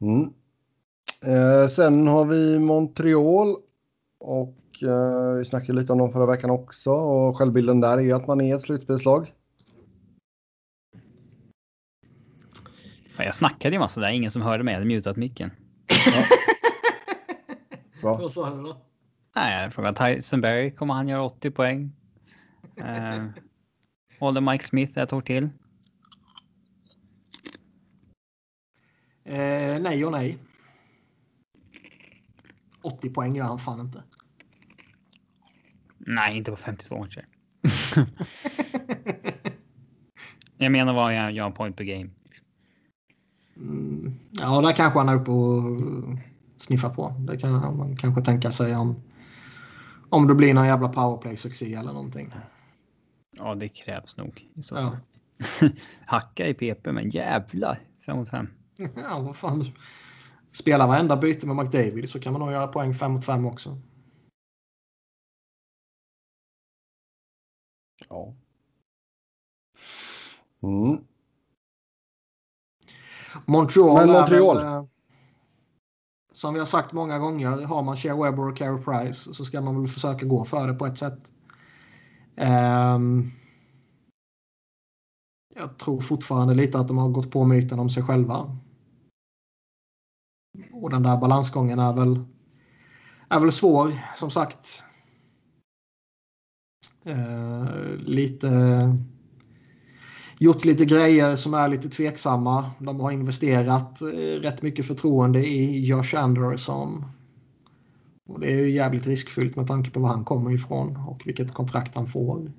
Mm. 0.00 0.32
Eh, 1.22 1.68
sen 1.68 2.06
har 2.06 2.24
vi 2.24 2.58
Montreal. 2.58 3.56
Och 4.18 4.48
eh, 4.48 4.57
vi 5.38 5.44
snackade 5.44 5.80
lite 5.80 5.92
om 5.92 5.98
dem 5.98 6.12
förra 6.12 6.26
veckan 6.26 6.50
också. 6.50 6.90
Och 6.90 7.36
självbilden 7.36 7.80
där 7.80 7.98
är 7.98 8.14
att 8.14 8.26
man 8.26 8.40
är 8.40 8.56
ett 8.56 8.62
slutspelslag. 8.62 9.32
Ja, 13.16 13.24
Jag 13.24 13.34
snackade 13.34 13.74
ju 13.74 13.78
massa 13.78 14.00
där, 14.00 14.08
ingen 14.08 14.30
som 14.30 14.42
hörde 14.42 14.64
mig. 14.64 14.72
Jag 14.72 14.80
hade 14.80 14.94
mutat 14.94 15.16
micken. 15.16 15.50
Bra. 18.02 18.16
Vad 18.18 18.32
sa 18.32 18.54
du 18.54 18.62
då? 18.62 18.76
Nej, 19.36 19.62
jag 19.62 19.74
frågade 19.74 20.14
Tyson 20.14 20.40
Berry, 20.40 20.70
kommer 20.70 20.94
han 20.94 21.08
göra 21.08 21.22
80 21.22 21.50
poäng? 21.50 21.92
Eh, 22.76 23.24
håller 24.20 24.40
Mike 24.40 24.64
Smith 24.64 24.98
ett 24.98 25.12
år 25.12 25.20
till? 25.20 25.48
Eh, 29.24 29.80
nej 29.80 30.04
och 30.04 30.12
nej. 30.12 30.38
80 32.82 33.10
poäng 33.10 33.36
gör 33.36 33.44
han 33.44 33.58
fan 33.58 33.80
inte. 33.80 34.02
Nej, 36.08 36.36
inte 36.36 36.50
på 36.50 36.56
52 36.56 36.98
matcher. 36.98 37.24
jag 40.56 40.72
menar 40.72 40.92
vad 40.94 41.14
jag 41.14 41.32
gör 41.32 41.50
point 41.50 41.76
per 41.76 41.84
game. 41.84 42.10
Mm, 43.56 44.14
ja, 44.30 44.60
där 44.60 44.72
kanske 44.72 44.98
han 44.98 45.08
är 45.08 45.14
uppe 45.14 45.30
och 45.30 45.62
sniffar 46.56 46.90
på. 46.90 47.14
Det 47.18 47.36
kan 47.36 47.76
man 47.76 47.96
kanske 47.96 48.22
tänka 48.22 48.50
sig 48.50 48.76
om, 48.76 49.02
om 50.08 50.28
det 50.28 50.34
blir 50.34 50.54
någon 50.54 50.66
jävla 50.66 50.88
powerplay-succé 50.88 51.74
eller 51.74 51.92
någonting. 51.92 52.32
Ja, 53.36 53.54
det 53.54 53.68
krävs 53.68 54.16
nog. 54.16 54.48
I 54.54 54.62
så 54.62 54.74
Ja. 54.74 54.96
Hacka 56.06 56.46
i 56.46 56.54
PP, 56.54 56.92
men 56.92 57.10
jävlar. 57.10 57.80
5 58.06 58.16
mot 58.16 58.30
5. 58.30 58.46
ja, 58.76 59.20
vad 59.20 59.36
fan. 59.36 59.64
Spela 60.52 60.86
varenda 60.86 61.16
byte 61.16 61.46
med 61.46 61.56
McDavid 61.56 62.10
så 62.10 62.20
kan 62.20 62.32
man 62.32 62.40
nog 62.40 62.52
göra 62.52 62.66
poäng 62.66 62.94
5 62.94 63.12
mot 63.12 63.24
5 63.24 63.46
också. 63.46 63.78
Ja. 68.08 68.34
Mm. 70.62 71.04
Montreal. 73.46 73.94
Men 73.94 74.12
Montreal. 74.12 74.56
Väl, 74.56 74.66
eh, 74.66 74.84
som 76.32 76.54
vi 76.54 76.60
har 76.60 76.66
sagt 76.66 76.92
många 76.92 77.18
gånger, 77.18 77.50
har 77.50 77.82
man 77.82 77.96
Shea 77.96 78.22
Weber 78.22 78.48
och 78.48 78.56
Carey 78.56 78.84
Price 78.84 79.34
så 79.34 79.44
ska 79.44 79.60
man 79.60 79.80
väl 79.80 79.88
försöka 79.88 80.26
gå 80.26 80.44
för 80.44 80.68
det 80.68 80.74
på 80.74 80.86
ett 80.86 80.98
sätt. 80.98 81.32
Um, 82.36 83.30
jag 85.54 85.78
tror 85.78 86.00
fortfarande 86.00 86.54
lite 86.54 86.78
att 86.78 86.88
de 86.88 86.98
har 86.98 87.08
gått 87.08 87.30
på 87.30 87.44
myten 87.44 87.78
om 87.78 87.90
sig 87.90 88.02
själva. 88.02 88.58
Och 90.72 90.90
den 90.90 91.02
där 91.02 91.16
balansgången 91.16 91.78
är 91.78 91.92
väl, 91.92 92.24
är 93.28 93.40
väl 93.40 93.52
svår, 93.52 93.92
som 94.16 94.30
sagt. 94.30 94.84
Eh, 97.08 97.96
lite 97.98 98.48
gjort 100.38 100.64
lite 100.64 100.84
grejer 100.84 101.36
som 101.36 101.54
är 101.54 101.68
lite 101.68 101.88
tveksamma. 101.88 102.70
De 102.78 103.00
har 103.00 103.10
investerat 103.10 104.02
eh, 104.02 104.06
rätt 104.40 104.62
mycket 104.62 104.86
förtroende 104.86 105.46
i 105.46 105.84
Josh 105.84 106.14
Anderson. 106.16 107.04
Och 108.26 108.40
det 108.40 108.52
är 108.52 108.56
ju 108.56 108.70
jävligt 108.70 109.06
riskfyllt 109.06 109.56
med 109.56 109.66
tanke 109.66 109.90
på 109.90 110.00
var 110.00 110.08
han 110.08 110.24
kommer 110.24 110.52
ifrån 110.52 110.96
och 110.96 111.22
vilket 111.24 111.54
kontrakt 111.54 111.96
han 111.96 112.06
får. 112.06 112.52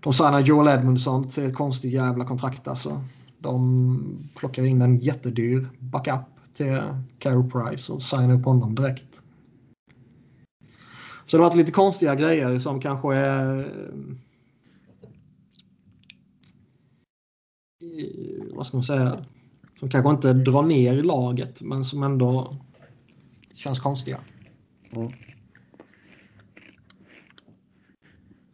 De 0.00 0.12
signar 0.12 0.40
Joel 0.40 0.78
Edmondson 0.78 1.28
till 1.28 1.46
ett 1.46 1.54
konstigt 1.54 1.92
jävla 1.92 2.24
kontrakt 2.24 2.68
alltså. 2.68 3.00
De 3.38 4.28
plockar 4.38 4.64
in 4.64 4.82
en 4.82 4.98
jättedyr 4.98 5.68
backup 5.78 6.26
till 6.54 6.82
Carey 7.18 7.50
Price 7.50 7.92
och 7.92 8.02
signar 8.02 8.34
upp 8.34 8.44
honom 8.44 8.74
direkt. 8.74 9.22
Så 11.26 11.36
det 11.36 11.42
har 11.42 11.50
varit 11.50 11.58
lite 11.58 11.72
konstiga 11.72 12.14
grejer 12.14 12.58
som 12.58 12.80
kanske 12.80 13.14
är 13.14 13.72
vad 18.54 18.66
ska 18.66 18.76
man 18.76 18.84
säga, 18.84 19.24
som 19.78 19.90
kanske 19.90 20.10
inte 20.10 20.32
drar 20.32 20.62
ner 20.62 21.02
laget 21.02 21.62
men 21.62 21.84
som 21.84 22.02
ändå 22.02 22.56
känns 23.54 23.78
konstiga. 23.78 24.20
Mm. 24.90 25.12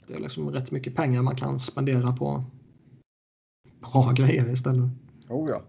Det 0.08 0.14
är 0.14 0.20
liksom 0.20 0.50
rätt 0.50 0.70
mycket 0.70 0.96
pengar 0.96 1.22
man 1.22 1.36
kan 1.36 1.60
spendera 1.60 2.12
på 2.12 2.44
bra 3.80 4.12
grejer 4.12 4.52
istället. 4.52 4.90
Oh 5.28 5.50
ja. 5.50 5.62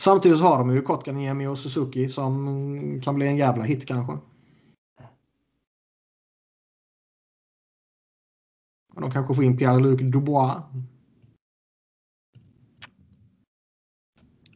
Samtidigt 0.00 0.38
så 0.38 0.44
har 0.44 0.58
de 0.58 0.74
ju 0.74 0.82
Kotkaniemi 0.82 1.46
och 1.46 1.58
Suzuki 1.58 2.08
som 2.08 3.00
kan 3.04 3.14
bli 3.14 3.26
en 3.26 3.36
jävla 3.36 3.64
hit 3.64 3.86
kanske. 3.86 4.18
De 8.94 9.10
kanske 9.10 9.34
får 9.34 9.44
in 9.44 9.58
Pierre-Luc 9.58 10.10
Dubois. 10.10 10.62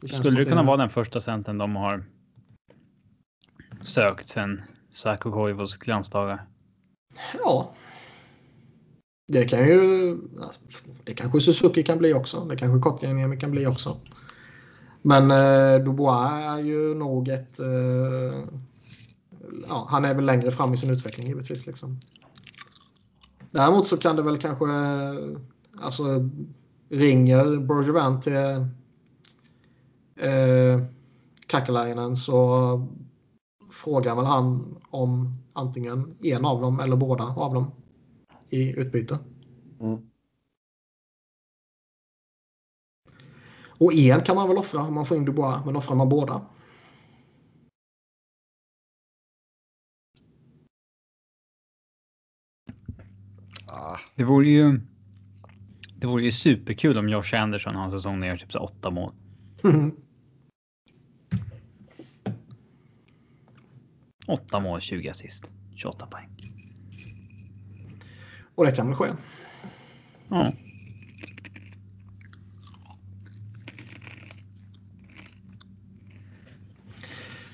Det 0.00 0.08
Skulle 0.08 0.36
det 0.36 0.44
kunna 0.44 0.62
vara 0.62 0.76
den 0.76 0.90
första 0.90 1.20
centern 1.20 1.58
de 1.58 1.76
har 1.76 2.05
sökt 3.81 4.28
sen 4.28 4.62
Saco 4.90 5.31
Koivos 5.31 5.76
glansdagar? 5.76 6.47
Ja. 7.39 7.74
Det 9.26 9.44
kan 9.44 9.68
ju... 9.68 10.16
Det 11.05 11.14
kanske 11.14 11.40
Suzuki 11.40 11.82
kan 11.82 11.98
bli 11.98 12.14
också. 12.14 12.44
Det 12.44 12.56
kanske 12.56 12.81
Kotkaniemi 12.81 13.36
kan 13.36 13.50
bli 13.50 13.66
också. 13.66 14.00
Men 15.07 15.31
eh, 15.31 15.84
Dubois 15.84 16.44
är 16.44 16.58
ju 16.58 16.94
nog 16.94 17.28
ett... 17.28 17.60
Eh, 17.60 18.44
ja, 19.68 19.86
han 19.89 20.05
är 20.05 20.15
väl 20.15 20.24
längre 20.24 20.50
fram 20.50 20.74
i 20.74 20.76
sin 20.76 20.91
utveckling 20.91 21.26
givetvis. 21.26 21.66
Liksom. 21.66 22.00
Däremot 23.50 23.86
så 23.86 23.97
kan 23.97 24.16
det 24.16 24.23
väl 24.23 24.39
kanske, 24.39 24.65
eh, 24.65 25.39
alltså 25.81 26.31
ringer 26.89 27.57
Bergevin 27.58 28.20
till 28.20 28.33
eh, 30.26 30.84
Kakalainen 31.47 32.16
så 32.16 32.89
frågar 33.70 34.16
väl 34.16 34.24
han 34.24 34.76
om 34.91 35.39
antingen 35.52 36.15
en 36.23 36.44
av 36.44 36.60
dem 36.60 36.81
eller 36.81 36.97
båda 36.97 37.24
av 37.24 37.55
dem 37.55 37.70
i 38.49 38.81
utbyte. 38.81 39.18
Mm. 39.81 39.99
Och 43.84 43.92
en 43.92 44.20
kan 44.20 44.36
man 44.36 44.48
väl 44.48 44.58
offra 44.58 44.82
om 44.82 44.94
man 44.94 45.06
får 45.06 45.16
in 45.16 45.24
Dubois, 45.24 45.64
men 45.64 45.76
offrar 45.76 45.96
man 45.96 46.08
båda 46.08 46.42
Det 54.14 54.24
vore 54.24 54.48
ju. 54.48 54.80
Det 55.96 56.06
vore 56.06 56.24
ju 56.24 56.32
superkul 56.32 56.98
om 56.98 57.08
Josh 57.08 57.34
Anderson 57.34 57.74
har 57.74 57.84
en 57.84 57.90
säsong 57.90 58.20
när 58.20 58.26
gör 58.26 58.36
typ 58.36 58.52
så 58.52 58.58
åtta 58.58 58.90
mål. 58.90 59.12
Mm. 59.64 59.96
Åtta 64.26 64.60
mål, 64.60 64.80
20 64.80 65.08
assist, 65.08 65.52
28 65.76 66.06
poäng. 66.06 66.28
Och 68.54 68.64
det 68.64 68.72
kan 68.72 68.86
väl 68.86 68.96
ske. 68.96 69.08
Ja. 70.28 70.52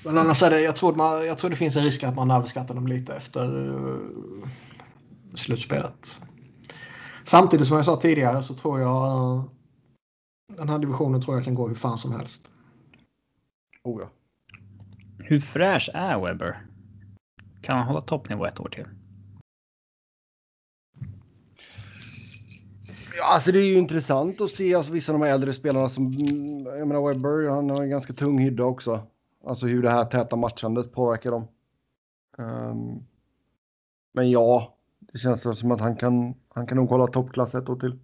Men 0.05 0.17
annars 0.17 0.43
är 0.43 0.49
det, 0.49 0.61
jag 0.61 0.75
tror, 0.75 0.95
man, 0.95 1.25
jag 1.25 1.37
tror 1.37 1.49
det 1.49 1.55
finns 1.55 1.75
en 1.75 1.83
risk 1.83 2.03
att 2.03 2.15
man 2.15 2.31
överskattar 2.31 2.75
dem 2.75 2.87
lite 2.87 3.15
efter 3.15 3.69
uh, 3.69 4.47
slutspelet. 5.33 6.21
Samtidigt 7.23 7.67
som 7.67 7.75
jag 7.75 7.85
sa 7.85 8.01
tidigare 8.01 8.43
så 8.43 8.55
tror 8.55 8.79
jag 8.79 9.43
den 10.57 10.69
här 10.69 10.79
divisionen 10.79 11.21
tror 11.21 11.35
jag 11.35 11.45
kan 11.45 11.55
gå 11.55 11.67
hur 11.67 11.75
fan 11.75 11.97
som 11.97 12.11
helst. 12.11 12.49
Oh 13.83 14.01
ja. 14.01 14.09
Hur 15.17 15.39
fräsch 15.39 15.89
är 15.93 16.19
Webber? 16.19 16.65
Kan 17.61 17.77
han 17.77 17.87
hålla 17.87 18.01
toppnivå 18.01 18.45
ett 18.45 18.59
år 18.59 18.69
till? 18.69 18.87
Ja, 23.17 23.33
alltså 23.33 23.51
det 23.51 23.59
är 23.59 23.65
ju 23.65 23.77
intressant 23.77 24.41
att 24.41 24.51
se 24.51 24.75
alltså, 24.75 24.91
vissa 24.91 25.13
av 25.13 25.19
de 25.19 25.25
äldre 25.25 25.53
spelarna 25.53 25.89
som, 25.89 26.11
jag 26.65 26.87
menar 26.87 27.07
Webber, 27.07 27.49
han 27.49 27.69
har 27.69 27.83
en 27.83 27.89
ganska 27.89 28.13
tung 28.13 28.39
hydda 28.39 28.63
också. 28.63 29.07
Alltså 29.43 29.67
hur 29.67 29.83
det 29.83 29.89
här 29.89 30.05
täta 30.05 30.35
matchandet 30.35 30.91
påverkar 30.91 31.31
dem. 31.31 31.47
Um, 32.37 33.03
men 34.13 34.31
ja, 34.31 34.77
det 34.99 35.17
känns 35.17 35.59
som 35.59 35.71
att 35.71 35.81
han 35.81 35.95
kan, 35.95 36.33
han 36.49 36.67
kan 36.67 36.77
nog 36.77 36.89
hålla 36.89 37.07
toppklass 37.07 37.55
ett 37.55 37.69
år 37.69 37.75
till. 37.75 37.99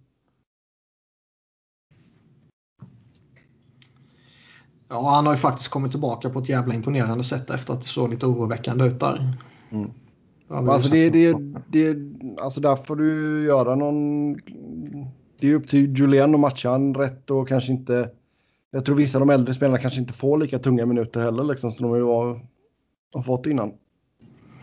Ja, 4.88 5.10
han 5.10 5.26
har 5.26 5.32
ju 5.32 5.38
faktiskt 5.38 5.68
kommit 5.68 5.90
tillbaka 5.90 6.30
på 6.30 6.38
ett 6.38 6.48
jävla 6.48 6.74
imponerande 6.74 7.24
sätt 7.24 7.50
efter 7.50 7.72
att 7.72 7.80
det 7.80 7.88
såg 7.88 8.10
lite 8.10 8.26
oroväckande 8.26 8.84
ut 8.84 9.00
där. 9.00 9.34
Mm. 9.70 9.90
Alltså, 10.48 10.90
det, 10.90 11.10
det, 11.10 11.36
det, 11.68 11.96
alltså 12.40 12.60
där 12.60 12.76
får 12.76 12.96
du 12.96 13.44
göra 13.44 13.74
någon... 13.74 14.34
Det 15.40 15.50
är 15.50 15.54
upp 15.54 15.68
till 15.68 15.98
Julian 15.98 16.34
att 16.34 16.40
matcha 16.40 16.70
han 16.70 16.94
rätt 16.94 17.30
och 17.30 17.48
kanske 17.48 17.72
inte... 17.72 18.10
Jag 18.78 18.84
tror 18.84 18.96
vissa 18.96 19.18
av 19.18 19.26
de 19.26 19.32
äldre 19.34 19.54
spelarna 19.54 19.78
kanske 19.78 20.00
inte 20.00 20.12
får 20.12 20.38
lika 20.38 20.58
tunga 20.58 20.86
minuter 20.86 21.20
heller 21.20 21.44
liksom 21.44 21.72
som 21.72 21.92
de 21.92 22.02
har, 22.02 22.46
har 23.14 23.22
fått 23.22 23.46
innan 23.46 23.72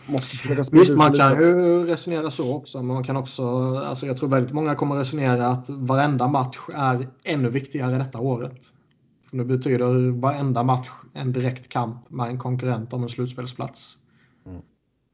måste 0.06 0.36
försöka 0.36 0.64
spela 0.64 0.80
Visst, 0.80 0.96
man 0.96 1.12
kan 1.12 1.40
ju 1.40 1.84
resonera 1.86 2.30
så 2.30 2.54
också. 2.54 2.78
Men 2.78 2.94
man 2.94 3.04
kan 3.04 3.16
också, 3.16 3.76
alltså 3.78 4.06
jag 4.06 4.16
tror 4.16 4.28
väldigt 4.28 4.52
många 4.52 4.74
kommer 4.74 4.96
resonera 4.96 5.46
att 5.46 5.68
varenda 5.68 6.28
match 6.28 6.58
är 6.74 7.08
ännu 7.24 7.50
viktigare 7.50 7.98
detta 7.98 8.18
året. 8.18 8.66
För 9.22 9.36
nu 9.36 9.44
betyder 9.44 10.10
varenda 10.10 10.62
match 10.62 10.90
en 11.12 11.32
direkt 11.32 11.68
kamp 11.68 12.10
med 12.10 12.28
en 12.28 12.38
konkurrent 12.38 12.92
om 12.92 13.02
en 13.02 13.08
slutspelsplats. 13.08 13.98
Mm. 14.46 14.60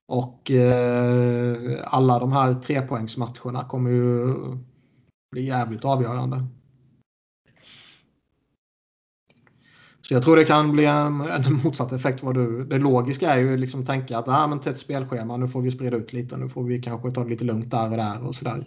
Och 0.08 0.50
eh, 0.50 1.78
alla 1.84 2.18
de 2.18 2.32
här 2.32 2.54
trepoängsmatcherna 2.54 3.64
kommer 3.64 3.90
ju 3.90 4.34
bli 5.32 5.46
jävligt 5.46 5.84
avgörande. 5.84 6.46
Så 10.12 10.16
jag 10.16 10.22
tror 10.22 10.36
det 10.36 10.44
kan 10.44 10.72
bli 10.72 10.84
en, 10.84 11.20
en 11.20 11.60
motsatt 11.64 11.92
effekt. 11.92 12.22
Vad 12.22 12.34
du, 12.34 12.64
det 12.64 12.78
logiska 12.78 13.30
är 13.30 13.38
ju 13.38 13.56
liksom 13.56 13.86
tänka 13.86 14.18
att 14.18 14.28
ah, 14.28 14.46
men 14.46 14.60
tätt 14.60 14.78
spelschema, 14.78 15.36
nu 15.36 15.48
får 15.48 15.62
vi 15.62 15.70
sprida 15.70 15.96
ut 15.96 16.12
lite, 16.12 16.36
nu 16.36 16.48
får 16.48 16.64
vi 16.64 16.82
kanske 16.82 17.10
ta 17.10 17.24
det 17.24 17.30
lite 17.30 17.44
lugnt 17.44 17.70
där 17.70 17.90
och 17.90 17.96
där 17.96 18.26
och 18.26 18.34
sådär. 18.34 18.64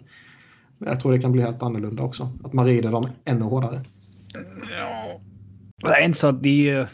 Jag 0.78 1.00
tror 1.00 1.12
det 1.12 1.18
kan 1.18 1.32
bli 1.32 1.42
helt 1.42 1.62
annorlunda 1.62 2.02
också. 2.02 2.30
Att 2.44 2.52
man 2.52 2.66
rider 2.66 2.90
dem 2.90 3.08
ännu 3.24 3.44
hårdare. 3.44 3.82
Ja. 4.78 5.20
Det 5.76 5.94
är 5.94 6.04
inte 6.04 6.18
så 6.18 6.26
att 6.26 6.42
det, 6.42 6.86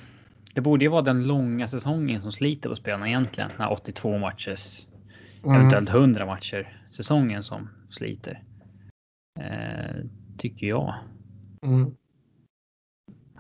det 0.54 0.60
borde 0.60 0.84
ju 0.84 0.90
vara 0.90 1.02
den 1.02 1.26
långa 1.26 1.66
säsongen 1.66 2.22
som 2.22 2.32
sliter 2.32 2.68
på 2.68 2.76
spelarna 2.76 3.08
egentligen. 3.08 3.50
Den 3.58 3.68
82 3.68 4.18
matchers, 4.18 4.86
mm. 5.44 5.56
eventuellt 5.56 5.90
100 5.90 6.26
matcher 6.26 6.78
säsongen 6.90 7.42
som 7.42 7.68
sliter. 7.90 8.42
Eh, 9.40 10.04
tycker 10.38 10.66
jag. 10.66 10.94
Mm 11.62 11.94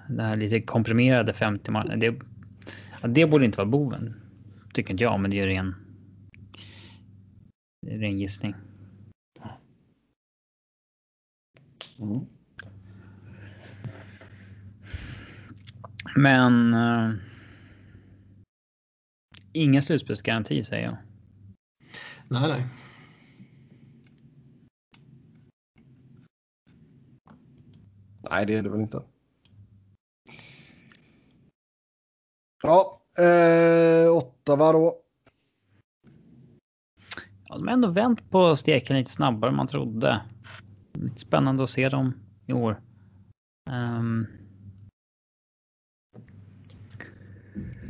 den 0.08 0.20
här 0.20 0.36
lite 0.36 0.60
komprimerade 0.60 1.32
50 1.32 1.70
matchen. 1.70 2.00
Det, 2.00 2.20
det 3.08 3.26
borde 3.26 3.44
inte 3.44 3.58
vara 3.58 3.68
boven. 3.68 4.14
Tycker 4.74 4.90
inte 4.90 5.04
jag, 5.04 5.20
men 5.20 5.30
det 5.30 5.40
är 5.40 5.46
ren. 5.46 5.74
Det 7.82 7.94
är 7.94 7.98
ren 7.98 8.18
gissning. 8.18 8.54
Mm. 11.98 12.26
Men... 16.16 16.74
Uh, 16.74 17.14
ingen 19.52 19.82
slutspelsgaranti 19.82 20.64
säger 20.64 20.84
jag. 20.84 20.96
Nej, 22.28 22.48
nej. 22.48 22.66
Nej, 28.30 28.46
det 28.46 28.54
är 28.54 28.62
det 28.62 28.70
väl 28.70 28.80
inte. 28.80 29.02
Ja, 32.62 33.00
eh, 33.18 34.12
Ottawa 34.12 34.72
då. 34.72 34.98
Ja, 37.48 37.54
de 37.58 37.66
har 37.66 37.74
ändå 37.74 37.88
vänt 37.88 38.30
på 38.30 38.56
steken 38.56 38.96
lite 38.96 39.10
snabbare 39.10 39.50
än 39.50 39.56
man 39.56 39.66
trodde. 39.66 40.20
Lite 40.92 41.20
spännande 41.20 41.62
att 41.62 41.70
se 41.70 41.88
dem 41.88 42.14
i 42.46 42.52
år. 42.52 42.80
Um... 43.70 44.26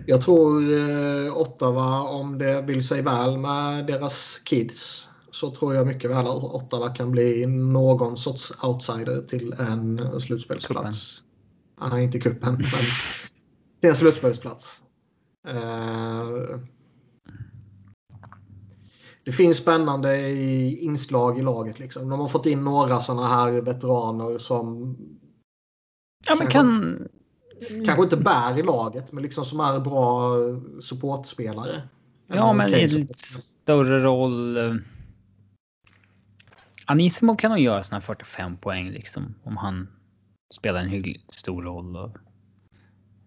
Jag 0.07 0.21
tror 0.21 0.63
eh, 0.63 1.37
Ottawa, 1.37 2.03
om 2.03 2.39
det 2.39 2.63
vill 2.63 2.89
sig 2.89 3.03
väl 3.03 3.39
med 3.39 3.87
deras 3.87 4.39
kids, 4.45 5.09
så 5.31 5.51
tror 5.51 5.75
jag 5.75 5.87
mycket 5.87 6.11
väl 6.11 6.27
att 6.27 6.45
Ottawa 6.45 6.95
kan 6.95 7.11
bli 7.11 7.47
någon 7.47 8.17
sorts 8.17 8.53
outsider 8.63 9.23
till 9.23 9.53
en 9.53 10.21
slutspelsplats. 10.21 11.23
Nej, 11.81 12.05
inte 12.05 12.21
kuppen, 12.21 12.53
men 12.53 12.85
till 13.83 13.91
en 13.91 13.97
slutspelsplats. 13.97 14.83
Uh, 15.49 16.59
det 19.25 19.33
finns 19.33 19.57
spännande 19.57 20.17
i 20.17 20.79
inslag 20.85 21.39
i 21.39 21.43
laget. 21.43 21.79
Liksom. 21.79 22.09
De 22.09 22.21
har 22.21 22.29
fått 22.29 22.47
in 22.47 22.65
några 22.65 23.01
sådana 23.01 23.29
här 23.29 23.51
veteraner 23.53 24.39
som 24.39 24.97
ja, 26.27 26.37
men 26.39 26.47
kan... 26.47 26.99
kanske 27.85 28.03
inte 28.03 28.17
bär 28.17 28.59
i 28.59 28.63
laget, 28.63 29.13
men 29.13 29.23
liksom 29.23 29.45
som 29.45 29.61
är 29.61 29.81
bra 29.81 30.37
supportspelare. 30.83 31.89
Ja, 32.27 32.53
men 32.53 32.75
i 32.75 32.83
en 32.83 33.09
större 33.17 33.99
roll. 33.99 34.57
Eh, 34.57 34.75
Anisimo 36.87 37.37
kan 37.37 37.51
nog 37.51 37.61
göra 37.61 37.83
såna 37.83 38.01
45 38.01 38.57
poäng 38.57 38.91
liksom 38.91 39.35
om 39.43 39.57
han 39.57 39.89
spelar 40.55 40.81
en 40.81 40.89
hyggligt 40.89 41.35
stor 41.35 41.63
roll. 41.63 41.97
Och, 41.97 42.17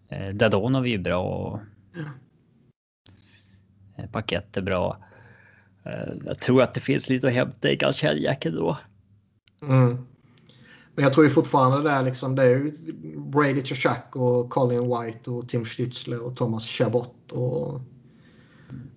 eh, 0.08 0.28
Dadonov 0.28 0.86
är 0.86 0.90
ju 0.90 0.98
bra. 0.98 1.22
Och, 1.22 1.60
eh, 3.96 4.10
Paket 4.10 4.56
är 4.56 4.62
bra. 4.62 4.98
Eh, 5.84 6.12
jag 6.24 6.40
tror 6.40 6.62
att 6.62 6.74
det 6.74 6.80
finns 6.80 7.08
lite 7.08 7.26
att 7.26 7.32
hämta 7.32 7.70
i 7.70 7.76
Galchenyuk 7.76 8.44
ändå. 8.44 8.78
Mm. 9.62 10.06
Men 10.94 11.02
jag 11.02 11.12
tror 11.12 11.26
ju 11.26 11.30
fortfarande 11.30 11.82
det 11.82 11.90
är 11.90 12.02
liksom 12.02 12.34
det 12.34 12.42
är 12.42 12.48
ju 12.48 12.72
Brady 13.16 13.62
Chachak 13.62 14.16
och 14.16 14.50
Colin 14.50 14.82
White 14.82 15.30
och 15.30 15.48
Tim 15.48 15.64
Stützle 15.64 16.16
och 16.16 16.36
Thomas 16.36 16.66
Chabot 16.66 17.32
och 17.32 17.80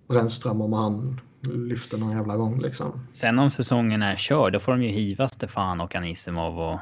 Brännström 0.07 0.61
om 0.61 0.73
han 0.73 1.21
lyfter 1.41 1.97
någon 1.97 2.11
jävla 2.11 2.37
gång 2.37 2.57
liksom. 2.63 3.07
Sen 3.13 3.39
om 3.39 3.51
säsongen 3.51 4.01
är 4.01 4.15
körd, 4.15 4.53
då 4.53 4.59
får 4.59 4.71
de 4.71 4.83
ju 4.83 4.89
hiva 4.89 5.27
Stefan 5.27 5.81
och 5.81 5.95
Anisimov 5.95 6.59
och 6.59 6.79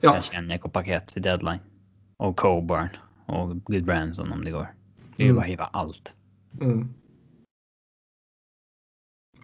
ja. 0.00 0.12
Galchenyuk 0.12 0.64
och 0.64 0.72
Paket 0.72 1.16
vid 1.16 1.22
deadline. 1.22 1.60
Och 2.16 2.36
Coburn 2.36 2.88
och 3.26 3.64
Goodbranson 3.64 4.32
om 4.32 4.44
det 4.44 4.50
går. 4.50 4.74
Det 5.16 5.22
är 5.22 5.26
ju 5.26 5.30
mm. 5.30 5.36
bara 5.36 5.46
hiva 5.46 5.64
allt. 5.64 6.14
Mm. 6.60 6.94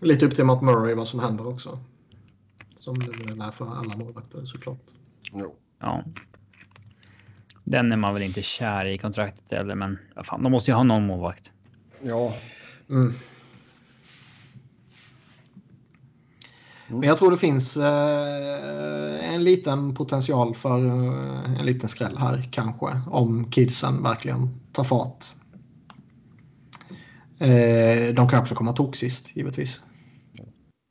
Lite 0.00 0.26
upp 0.26 0.34
till 0.34 0.44
Matt 0.44 0.62
Murray 0.62 0.94
vad 0.94 1.08
som 1.08 1.20
händer 1.20 1.46
också. 1.46 1.78
Som 2.78 2.98
det 2.98 3.44
är 3.44 3.50
för 3.50 3.66
alla 3.66 3.96
målvakter 3.96 4.44
såklart. 4.44 4.90
Jo. 5.32 5.56
Ja. 5.78 6.04
Den 7.64 7.92
är 7.92 7.96
man 7.96 8.14
väl 8.14 8.22
inte 8.22 8.42
kär 8.42 8.84
i 8.84 8.98
kontraktet 8.98 9.52
eller 9.52 9.74
men 9.74 9.98
ja, 10.14 10.22
fan, 10.22 10.42
de 10.42 10.52
måste 10.52 10.70
ju 10.70 10.74
ha 10.74 10.82
någon 10.82 11.06
målvakt. 11.06 11.52
Ja. 12.02 12.34
Mm. 12.88 13.14
Mm. 16.88 17.00
Men 17.00 17.08
jag 17.08 17.18
tror 17.18 17.30
det 17.30 17.36
finns 17.36 17.76
eh, 17.76 19.34
en 19.34 19.44
liten 19.44 19.94
potential 19.94 20.54
för 20.54 20.86
eh, 20.86 21.60
en 21.60 21.66
liten 21.66 21.88
skräll 21.88 22.16
här 22.16 22.48
kanske. 22.52 23.00
Om 23.10 23.50
kidsen 23.50 24.02
verkligen 24.02 24.60
tar 24.72 24.84
fart. 24.84 25.24
Eh, 27.38 28.14
de 28.14 28.28
kan 28.28 28.40
också 28.40 28.54
komma 28.54 28.72
tok 28.72 28.96
sist 28.96 29.36
givetvis. 29.36 29.80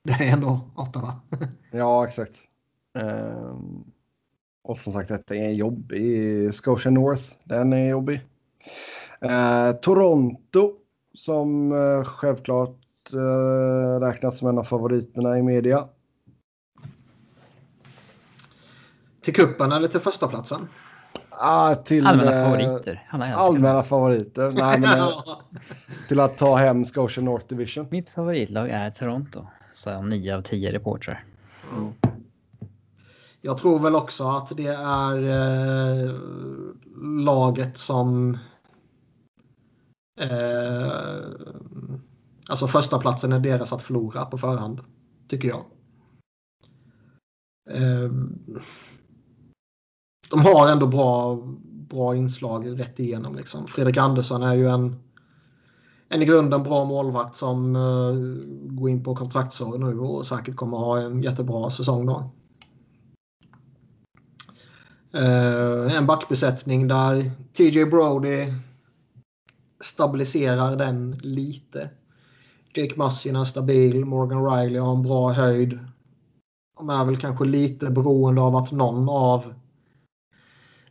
Det 0.03 0.13
är 0.13 0.33
ändå 0.33 0.61
Ottawa. 0.75 1.21
ja, 1.71 2.07
exakt. 2.07 2.41
Um, 2.93 3.83
och 4.63 4.77
som 4.77 4.93
sagt, 4.93 5.09
detta 5.09 5.35
är 5.35 5.43
en 5.43 5.55
jobbig 5.55 6.53
Scotia 6.53 6.91
North. 6.91 7.23
Den 7.43 7.73
är 7.73 7.89
jobbig. 7.89 8.21
Uh, 9.25 9.71
Toronto 9.81 10.73
som 11.13 11.71
uh, 11.71 12.03
självklart 12.03 12.86
räknas 14.01 14.37
som 14.37 14.47
en 14.47 14.57
av 14.57 14.63
favoriterna 14.63 15.37
i 15.37 15.43
media. 15.43 15.87
Till 19.21 19.33
kuppen 19.33 19.71
eller 19.71 19.87
till 19.87 19.99
första 19.99 20.27
platsen? 20.27 20.67
Ah, 21.29 21.75
till, 21.75 22.07
allmänna 22.07 22.31
favoriter. 22.31 23.07
allmänna 23.35 23.83
favoriter. 23.83 24.51
Nej, 24.51 24.79
men, 24.79 25.13
till 26.07 26.19
att 26.19 26.37
ta 26.37 26.55
hem 26.55 26.85
Scotia 26.85 27.23
North 27.23 27.47
Division. 27.47 27.87
Mitt 27.89 28.09
favoritlag 28.09 28.69
är 28.69 28.89
Toronto 28.89 29.45
sa 29.77 30.01
nio 30.01 30.35
av 30.35 30.41
tio 30.41 30.71
reportrar. 30.71 31.23
Mm. 31.71 31.93
Jag 33.41 33.57
tror 33.57 33.79
väl 33.79 33.95
också 33.95 34.29
att 34.29 34.57
det 34.57 34.67
är 34.67 35.17
eh, 35.23 36.15
laget 37.23 37.77
som... 37.77 38.37
Eh, 40.19 41.17
alltså 42.49 42.67
första 42.67 42.99
platsen 42.99 43.31
är 43.31 43.39
deras 43.39 43.73
att 43.73 43.81
förlora 43.81 44.25
på 44.25 44.37
förhand, 44.37 44.81
tycker 45.27 45.47
jag. 45.47 45.65
Ehm, 47.69 48.39
de 50.29 50.39
har 50.39 50.71
ändå 50.71 50.87
bra, 50.87 51.35
bra 51.89 52.15
inslag 52.15 52.79
rätt 52.79 52.99
igenom. 52.99 53.35
Liksom. 53.35 53.67
Fredrik 53.67 53.97
Andersson 53.97 54.43
är 54.43 54.53
ju 54.53 54.67
en 54.67 54.95
en 56.09 56.21
i 56.21 56.25
grunden 56.25 56.63
bra 56.63 56.85
målvakt 56.85 57.35
som 57.35 57.75
eh, 57.75 58.75
går 58.75 58.89
in 58.89 59.03
på 59.03 59.15
kontraktsår 59.15 59.77
nu 59.77 59.99
och 59.99 60.25
säkert 60.25 60.55
kommer 60.55 60.77
ha 60.77 60.99
en 60.99 61.23
jättebra 61.23 61.69
säsong 61.69 62.05
då. 62.05 62.31
Uh, 65.15 65.97
en 65.97 66.05
backbesättning 66.05 66.87
där 66.87 67.31
TJ 67.53 67.85
Brody 67.85 68.53
stabiliserar 69.81 70.75
den 70.75 71.11
lite. 71.11 71.89
Jake 72.77 72.95
Massin 72.95 73.35
är 73.35 73.43
stabil, 73.43 74.05
Morgan 74.05 74.45
Riley 74.45 74.79
har 74.79 74.95
en 74.95 75.01
bra 75.01 75.31
höjd. 75.31 75.79
De 76.77 76.89
är 76.89 77.05
väl 77.05 77.17
kanske 77.17 77.45
lite 77.45 77.89
beroende 77.89 78.41
av 78.41 78.55
att 78.55 78.71
någon 78.71 79.09
av 79.09 79.53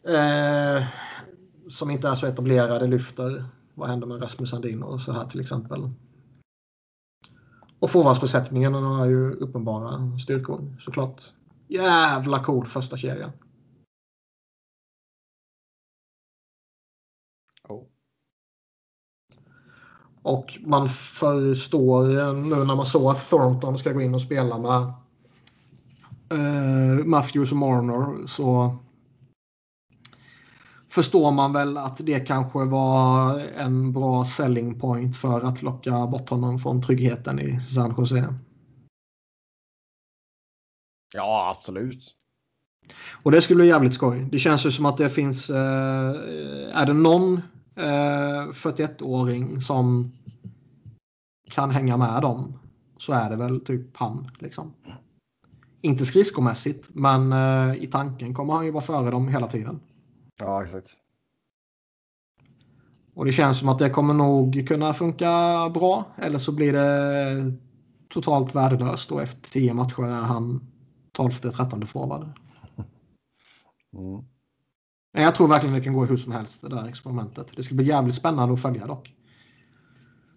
eh, 0.02 0.84
som 1.68 1.90
inte 1.90 2.08
är 2.08 2.14
så 2.14 2.26
etablerade 2.26 2.86
lyfter. 2.86 3.44
Vad 3.74 3.88
händer 3.88 4.06
med 4.06 4.22
Rasmus 4.22 4.50
Sandin 4.50 4.82
och 4.82 5.00
så 5.00 5.12
här 5.12 5.26
till 5.26 5.40
exempel. 5.40 5.90
Och 7.78 7.90
forwardsbesättningen 7.90 8.74
har 8.74 9.06
ju 9.06 9.32
uppenbara 9.32 10.18
styrkor 10.18 10.76
såklart. 10.80 11.22
Jävla 11.68 12.44
cool 12.44 12.66
första 12.66 12.96
kedja. 12.96 13.32
Och 20.26 20.58
man 20.60 20.88
förstår 20.88 22.32
nu 22.32 22.64
när 22.64 22.76
man 22.76 22.86
såg 22.86 23.10
att 23.10 23.30
Thornton 23.30 23.78
ska 23.78 23.92
gå 23.92 24.00
in 24.00 24.14
och 24.14 24.22
spela 24.22 24.58
med 24.58 24.92
uh, 26.38 27.04
Matthews 27.04 27.52
och 27.52 27.58
Marner 27.58 28.26
så 28.26 28.76
förstår 30.88 31.30
man 31.30 31.52
väl 31.52 31.76
att 31.76 31.96
det 31.98 32.20
kanske 32.20 32.64
var 32.64 33.40
en 33.40 33.92
bra 33.92 34.24
selling 34.24 34.80
point 34.80 35.16
för 35.16 35.40
att 35.40 35.62
locka 35.62 36.06
bort 36.06 36.30
honom 36.30 36.58
från 36.58 36.82
tryggheten 36.82 37.40
i 37.40 37.60
San 37.60 37.94
Jose. 37.98 38.34
Ja, 41.14 41.56
absolut. 41.56 42.14
Och 43.22 43.32
det 43.32 43.42
skulle 43.42 43.56
bli 43.56 43.66
jävligt 43.66 43.94
skoj. 43.94 44.28
Det 44.32 44.38
känns 44.38 44.66
ju 44.66 44.70
som 44.70 44.86
att 44.86 44.96
det 44.96 45.10
finns... 45.10 45.50
Eh, 45.50 46.14
är 46.72 46.86
det 46.86 46.92
någon 46.92 47.40
eh, 47.76 48.48
41-åring 48.52 49.60
som 49.60 50.12
kan 51.50 51.70
hänga 51.70 51.96
med 51.96 52.22
dem 52.22 52.58
så 52.98 53.12
är 53.12 53.30
det 53.30 53.36
väl 53.36 53.60
typ 53.60 53.96
han. 53.96 54.30
Liksom. 54.38 54.72
Inte 55.80 56.06
skridskomässigt, 56.06 56.88
men 56.94 57.32
eh, 57.32 57.82
i 57.82 57.86
tanken 57.86 58.34
kommer 58.34 58.54
han 58.54 58.64
ju 58.64 58.70
vara 58.70 58.82
före 58.82 59.10
dem 59.10 59.28
hela 59.28 59.48
tiden. 59.48 59.80
Ja, 60.38 60.62
exakt. 60.62 60.96
Och 63.14 63.24
det 63.24 63.32
känns 63.32 63.58
som 63.58 63.68
att 63.68 63.78
det 63.78 63.90
kommer 63.90 64.14
nog 64.14 64.64
kunna 64.68 64.94
funka 64.94 65.30
bra. 65.74 66.04
Eller 66.16 66.38
så 66.38 66.52
blir 66.52 66.72
det 66.72 67.52
totalt 68.08 68.54
värdelöst 68.54 69.12
och 69.12 69.22
efter 69.22 69.50
tio 69.50 69.74
matcher 69.74 70.02
är 70.02 70.22
han 70.22 70.60
12-13 71.18 71.84
forward. 71.84 72.28
Mm. 73.98 74.24
Jag 75.18 75.34
tror 75.34 75.48
verkligen 75.48 75.74
det 75.74 75.80
kan 75.80 75.92
gå 75.92 76.04
hur 76.04 76.16
som 76.16 76.32
helst 76.32 76.62
det 76.62 76.68
där 76.68 76.88
experimentet. 76.88 77.52
Det 77.56 77.62
ska 77.62 77.74
bli 77.74 77.84
jävligt 77.84 78.14
spännande 78.14 78.54
att 78.54 78.62
följa 78.62 78.86
dock. 78.86 79.14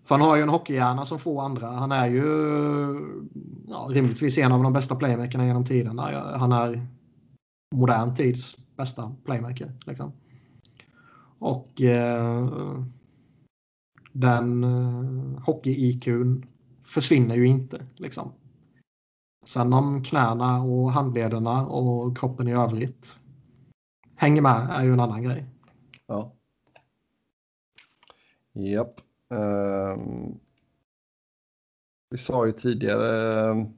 För 0.06 0.16
han 0.16 0.22
har 0.22 0.36
ju 0.36 0.42
en 0.42 0.50
hockeyhjärna 0.50 1.06
som 1.06 1.20
få 1.20 1.42
andra. 1.42 1.68
Han 1.68 1.92
är 1.92 2.08
ju 2.08 2.26
ja, 3.68 3.88
rimligtvis 3.90 4.38
en 4.38 4.52
av 4.52 4.64
de 4.64 4.74
bästa 4.74 4.96
playmakerna 4.96 5.46
genom 5.46 5.66
tiderna. 5.66 6.38
Han 6.38 6.52
är 6.52 6.88
modern 7.76 8.16
tids 8.16 8.58
bästa 8.76 9.16
playmaker. 9.26 9.72
Liksom. 9.86 10.12
Och 11.40 11.82
eh, 11.82 12.80
den 14.12 14.64
eh, 14.64 15.42
hockey-IQn 15.46 16.46
försvinner 16.84 17.36
ju 17.36 17.48
inte. 17.48 17.86
Liksom. 17.96 18.32
Sen 19.46 19.74
om 19.74 20.04
knäna 20.04 20.62
och 20.62 20.92
handlederna 20.92 21.68
och 21.68 22.18
kroppen 22.18 22.48
i 22.48 22.54
övrigt 22.54 23.20
hänger 24.20 24.42
med 24.42 24.68
är 24.70 24.84
ju 24.84 24.94
en 24.94 25.00
annan 25.00 25.24
grej. 25.24 25.46
Ja. 26.08 26.32
Japp. 28.54 29.02
Um, 29.30 30.40
vi 32.10 32.18
sa 32.18 32.46
ju 32.46 32.52
tidigare 32.52 33.50
um, 33.50 33.78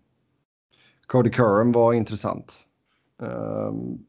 Cody 1.05 1.29
Curran 1.29 1.71
var 1.71 1.93
intressant. 1.93 2.67
Um, 3.17 4.05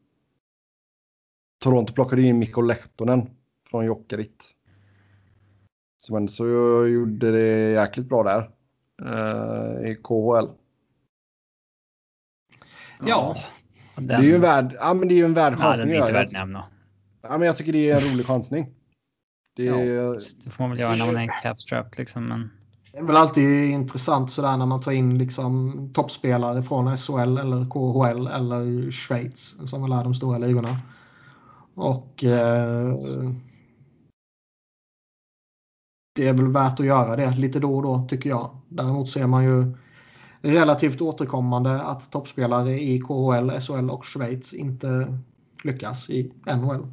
Toronto 1.59 1.93
plockade 1.93 2.21
in 2.21 2.39
Mikko 2.39 2.61
Lehtonen 2.61 3.29
från 3.69 3.85
Jokerit. 3.85 4.45
Som 5.97 6.27
så 6.27 6.45
gjorde 6.87 7.31
det 7.31 7.71
jäkligt 7.71 8.07
bra 8.07 8.23
där 8.23 8.51
uh, 9.01 9.89
i 9.91 9.95
KHL. 9.95 10.47
Ja. 13.05 13.35
Den... 13.95 14.07
Det 14.07 14.13
är 14.13 14.21
ju 14.21 14.35
en 14.35 14.41
värd, 14.41 14.75
ja, 14.79 14.93
men 14.93 15.07
det 15.07 15.13
är 15.13 15.17
ju 15.17 15.25
en 15.25 15.33
värd 15.33 15.57
chansning. 15.57 15.87
Den 15.87 15.97
är 15.97 16.01
inte 16.01 16.13
värd 16.13 16.31
nämna. 16.31 16.63
Ja, 17.21 17.37
men 17.37 17.41
jag 17.41 17.57
tycker 17.57 17.73
det 17.73 17.89
är 17.89 17.95
en 17.95 18.13
rolig 18.13 18.25
chansning. 18.25 18.67
Det, 19.55 19.63
ja, 19.63 20.15
det 20.43 20.49
får 20.49 20.63
man 20.63 20.69
väl 20.69 20.79
göra 20.79 20.95
när 20.95 21.05
man 21.05 21.15
är 21.15 21.21
en 21.21 21.29
capstrap 21.41 21.97
liksom. 21.97 22.25
Men... 22.25 22.49
Det 22.91 22.99
är 22.99 23.03
väl 23.03 23.15
alltid 23.15 23.69
intressant 23.69 24.31
sådär 24.31 24.57
när 24.57 24.65
man 24.65 24.81
tar 24.81 24.91
in 24.91 25.17
liksom 25.17 25.89
toppspelare 25.93 26.61
från 26.61 26.97
SHL 26.97 27.37
eller 27.37 27.69
KHL 27.69 28.27
eller 28.27 28.91
Schweiz 28.91 29.69
som 29.69 29.81
väl 29.81 29.91
är 29.91 30.03
de 30.03 30.13
stora 30.13 30.37
ligorna. 30.37 30.77
Och 31.75 32.23
eh, 32.23 32.95
det 36.15 36.27
är 36.27 36.33
väl 36.33 36.47
värt 36.47 36.79
att 36.79 36.85
göra 36.85 37.15
det 37.15 37.31
lite 37.31 37.59
då 37.59 37.75
och 37.75 37.83
då 37.83 38.07
tycker 38.09 38.29
jag. 38.29 38.57
Däremot 38.69 39.09
ser 39.09 39.27
man 39.27 39.43
ju 39.43 39.77
relativt 40.43 41.01
återkommande 41.01 41.81
att 41.81 42.11
toppspelare 42.11 42.81
i 42.81 42.99
KHL, 42.99 43.59
SHL 43.59 43.89
och 43.89 44.05
Schweiz 44.05 44.53
inte 44.53 45.17
lyckas 45.63 46.09
i 46.09 46.33
NHL. 46.45 46.87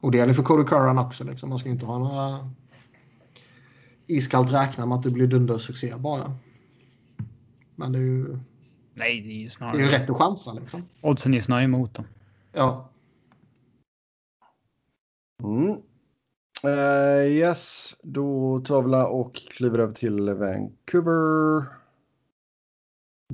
Och 0.00 0.10
det 0.10 0.18
gäller 0.18 0.32
för 0.32 0.42
Cody 0.42 0.64
Curran 0.64 0.98
också. 0.98 1.24
Liksom. 1.24 1.48
Man 1.48 1.58
ska 1.58 1.68
inte 1.68 1.86
ha 1.86 1.98
några 1.98 2.50
iskallt 4.06 4.52
räkna 4.52 4.86
med 4.86 4.98
att 4.98 5.02
det 5.02 5.10
blir 5.10 5.26
dundersuccé 5.26 5.94
bara. 5.96 6.34
Men 7.74 7.92
det 7.92 7.98
är 7.98 8.02
ju... 8.02 8.38
Nej, 8.94 9.20
det 9.20 9.30
är 9.30 9.40
ju 9.40 9.50
snarare... 9.50 9.76
Det 9.76 9.82
är 9.82 9.86
ju 9.86 9.92
rätt 9.92 10.10
att 10.10 10.16
chansa 10.16 10.52
liksom. 10.52 10.82
Oddsen 11.00 11.34
är 11.34 11.38
ju 11.38 11.42
snarare 11.42 11.64
emot 11.64 11.94
dem. 11.94 12.04
Ja. 12.52 12.90
Mm. 15.42 15.76
Uh, 16.64 17.26
yes, 17.32 17.94
då 18.02 18.60
tar 18.60 18.82
vi 18.82 18.94
och 19.08 19.34
kliver 19.34 19.78
över 19.78 19.92
till 19.92 20.30
Vancouver. 20.30 21.64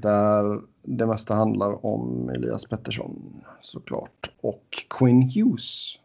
Där 0.01 0.61
det 0.83 1.07
mesta 1.07 1.35
handlar 1.35 1.87
om 1.87 2.29
Elias 2.29 2.65
Pettersson 2.65 3.45
såklart. 3.61 4.31
Och 4.41 4.85
Quinn 4.91 5.23
Hughes. 5.23 5.99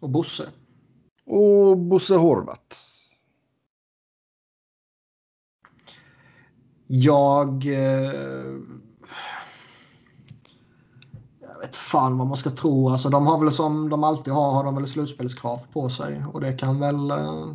Och 0.00 0.10
Bosse. 0.10 0.48
Och 1.26 1.78
Bosse 1.78 2.14
Horvat. 2.14 2.76
Jag... 6.86 7.66
Eh, 7.66 8.12
jag 11.40 11.58
vet 11.60 11.76
fan 11.76 12.18
vad 12.18 12.26
man 12.26 12.36
ska 12.36 12.50
tro. 12.50 12.88
Alltså, 12.88 13.08
de 13.08 13.26
har 13.26 13.38
väl 13.38 13.52
som 13.52 13.88
de 13.88 14.04
alltid 14.04 14.32
har, 14.32 14.52
har 14.52 14.64
de 14.64 14.74
väl 14.74 14.88
slutspelskrav 14.88 15.60
på 15.72 15.88
sig. 15.88 16.24
Och 16.32 16.40
det 16.40 16.52
kan 16.52 16.80
väl 16.80 17.10
eh, 17.10 17.54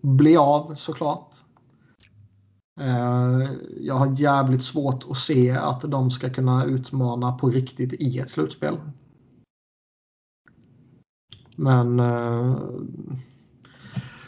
bli 0.00 0.36
av 0.36 0.74
såklart. 0.74 1.43
Eh, 2.80 3.50
jag 3.80 3.94
har 3.94 4.20
jävligt 4.20 4.62
svårt 4.62 5.04
att 5.10 5.18
se 5.18 5.50
att 5.50 5.80
de 5.80 6.10
ska 6.10 6.30
kunna 6.30 6.64
utmana 6.64 7.32
på 7.32 7.48
riktigt 7.48 7.92
i 7.92 8.18
ett 8.18 8.30
slutspel. 8.30 8.80
Men 11.56 12.00
eh, 12.00 12.56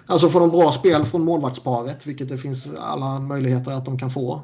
alltså 0.06 0.28
får 0.28 0.40
de 0.40 0.50
bra 0.50 0.72
spel 0.72 1.04
från 1.04 1.24
målvaktsparet, 1.24 2.06
vilket 2.06 2.28
det 2.28 2.38
finns 2.38 2.68
alla 2.78 3.18
möjligheter 3.18 3.72
att 3.72 3.84
de 3.84 3.98
kan 3.98 4.10
få. 4.10 4.42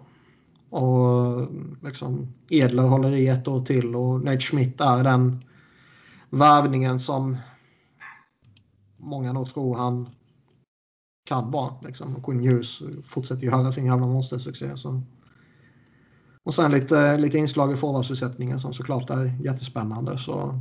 Och 0.71 1.49
liksom 1.83 2.35
Edler 2.49 2.83
håller 2.83 3.11
i 3.11 3.29
ett 3.29 3.49
år 3.49 3.61
till 3.61 3.97
och 3.97 4.25
Nate 4.25 4.41
Schmidt 4.41 4.81
är 4.81 5.05
den 5.05 5.45
värvningen 6.31 7.01
som 7.01 7.37
många 8.97 9.33
nog 9.33 9.55
tror 9.55 9.77
han 9.77 10.09
kan 11.25 11.51
vara. 11.51 11.75
Liksom. 11.83 12.23
Quinn 12.23 12.49
Hughes 12.49 12.83
fortsätter 13.03 13.47
göra 13.47 13.73
sin 13.73 13.87
jävla 13.87 14.07
monstersuccé. 14.07 14.77
Så. 14.77 15.03
Och 16.43 16.55
sen 16.55 16.71
lite, 16.71 17.19
lite 17.19 17.39
inslag 17.39 17.73
i 17.73 17.77
forwardsutsättningen 17.77 18.61
som 18.61 18.73
såklart 18.73 19.11
är 19.11 19.45
jättespännande. 19.45 20.19
Så 20.19 20.61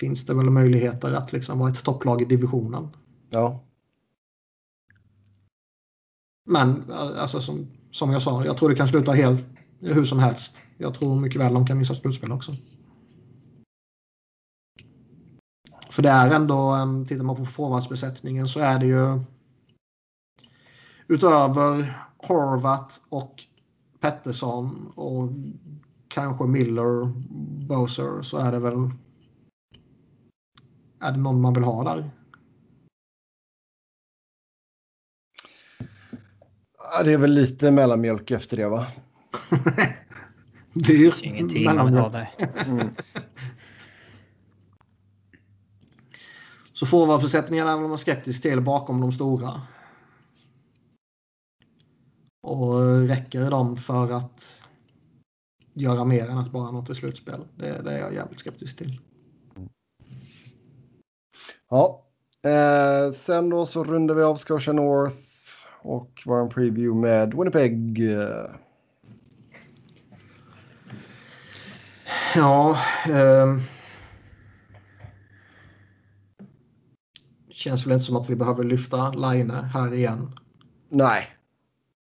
finns 0.00 0.26
det 0.26 0.34
väl 0.34 0.50
möjligheter 0.50 1.12
att 1.12 1.32
liksom 1.32 1.58
vara 1.58 1.70
ett 1.70 1.84
topplag 1.84 2.22
i 2.22 2.24
divisionen. 2.24 2.88
Ja. 3.30 3.64
Men 6.46 6.90
alltså, 6.92 7.40
som, 7.40 7.66
som 7.90 8.10
jag 8.10 8.22
sa, 8.22 8.44
jag 8.44 8.56
tror 8.56 8.68
det 8.68 8.74
kan 8.74 8.88
sluta 8.88 9.12
helt 9.12 9.46
hur 9.80 10.04
som 10.04 10.18
helst. 10.18 10.56
Jag 10.76 10.94
tror 10.94 11.20
mycket 11.20 11.40
väl 11.40 11.54
de 11.54 11.66
kan 11.66 11.78
missa 11.78 11.94
slutspel 11.94 12.32
också. 12.32 12.52
För 15.98 16.02
det 16.02 16.10
är 16.10 16.34
ändå, 16.34 16.76
tittar 17.08 17.24
man 17.24 17.36
på 17.36 17.44
forwardsbesättningen 17.44 18.48
så 18.48 18.60
är 18.60 18.78
det 18.78 18.86
ju 18.86 19.20
utöver 21.08 21.98
Horvat 22.16 23.00
och 23.08 23.44
Pettersson 24.00 24.92
och 24.94 25.30
kanske 26.08 26.44
Miller, 26.44 27.12
Bowser 27.68 28.22
så 28.22 28.38
är 28.38 28.52
det 28.52 28.58
väl 28.58 28.90
är 31.00 31.12
det 31.12 31.18
någon 31.18 31.40
man 31.40 31.54
vill 31.54 31.64
ha 31.64 31.84
där? 31.84 32.10
Ja, 36.78 37.02
det 37.04 37.12
är 37.12 37.18
väl 37.18 37.32
lite 37.32 37.70
mellanmjölk 37.70 38.30
efter 38.30 38.56
det 38.56 38.68
va? 38.68 38.86
det 40.72 40.92
är 40.92 40.98
ju 40.98 41.12
ingenting 41.22 41.64
man 41.64 41.86
vill 41.86 41.94
ha 41.94 42.08
där. 42.08 42.30
Mm. 42.66 42.88
Så 46.78 46.86
forwardbesättningarna 46.86 47.72
är 47.72 47.78
man 47.78 47.98
skeptisk 47.98 48.42
till 48.42 48.60
bakom 48.60 49.00
de 49.00 49.12
stora. 49.12 49.62
Och 52.42 53.08
räcker 53.08 53.50
de 53.50 53.76
för 53.76 54.12
att 54.12 54.64
göra 55.74 56.04
mer 56.04 56.28
än 56.28 56.38
att 56.38 56.52
bara 56.52 56.70
nå 56.70 56.84
till 56.84 56.94
slutspel? 56.94 57.40
Det, 57.56 57.82
det 57.82 57.92
är 57.92 57.98
jag 57.98 58.14
jävligt 58.14 58.38
skeptisk 58.38 58.78
till. 58.78 59.00
Ja, 61.70 62.04
eh, 62.42 63.12
sen 63.12 63.50
då 63.50 63.66
så 63.66 63.84
rundar 63.84 64.14
vi 64.14 64.22
av 64.22 64.36
Scotia 64.36 64.72
North 64.72 65.16
och 65.82 66.22
var 66.26 66.40
en 66.40 66.48
preview 66.48 67.00
med 67.00 67.34
Winnipeg. 67.34 68.02
Ja. 72.34 72.78
Eh, 73.08 73.77
känns 77.58 77.86
väl 77.86 77.92
inte 77.92 78.04
som 78.04 78.16
att 78.16 78.30
vi 78.30 78.36
behöver 78.36 78.64
lyfta 78.64 79.10
Line 79.10 79.50
här 79.50 79.94
igen. 79.94 80.38
Nej. 80.88 81.28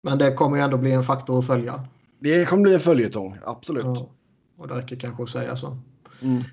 Men 0.03 0.17
det 0.17 0.33
kommer 0.33 0.57
ju 0.57 0.63
ändå 0.63 0.77
bli 0.77 0.91
en 0.91 1.03
faktor 1.03 1.39
att 1.39 1.47
följa. 1.47 1.87
Det 2.19 2.45
kommer 2.45 2.63
bli 2.63 2.73
en 2.73 2.79
följetong, 2.79 3.37
absolut. 3.45 3.85
Ja, 3.85 4.09
och 4.57 4.67
det 4.67 4.73
räcker 4.73 4.95
kanske 4.95 5.23
att 5.23 5.29
säga 5.29 5.55
så. 5.55 5.77
Mm. 6.21 6.43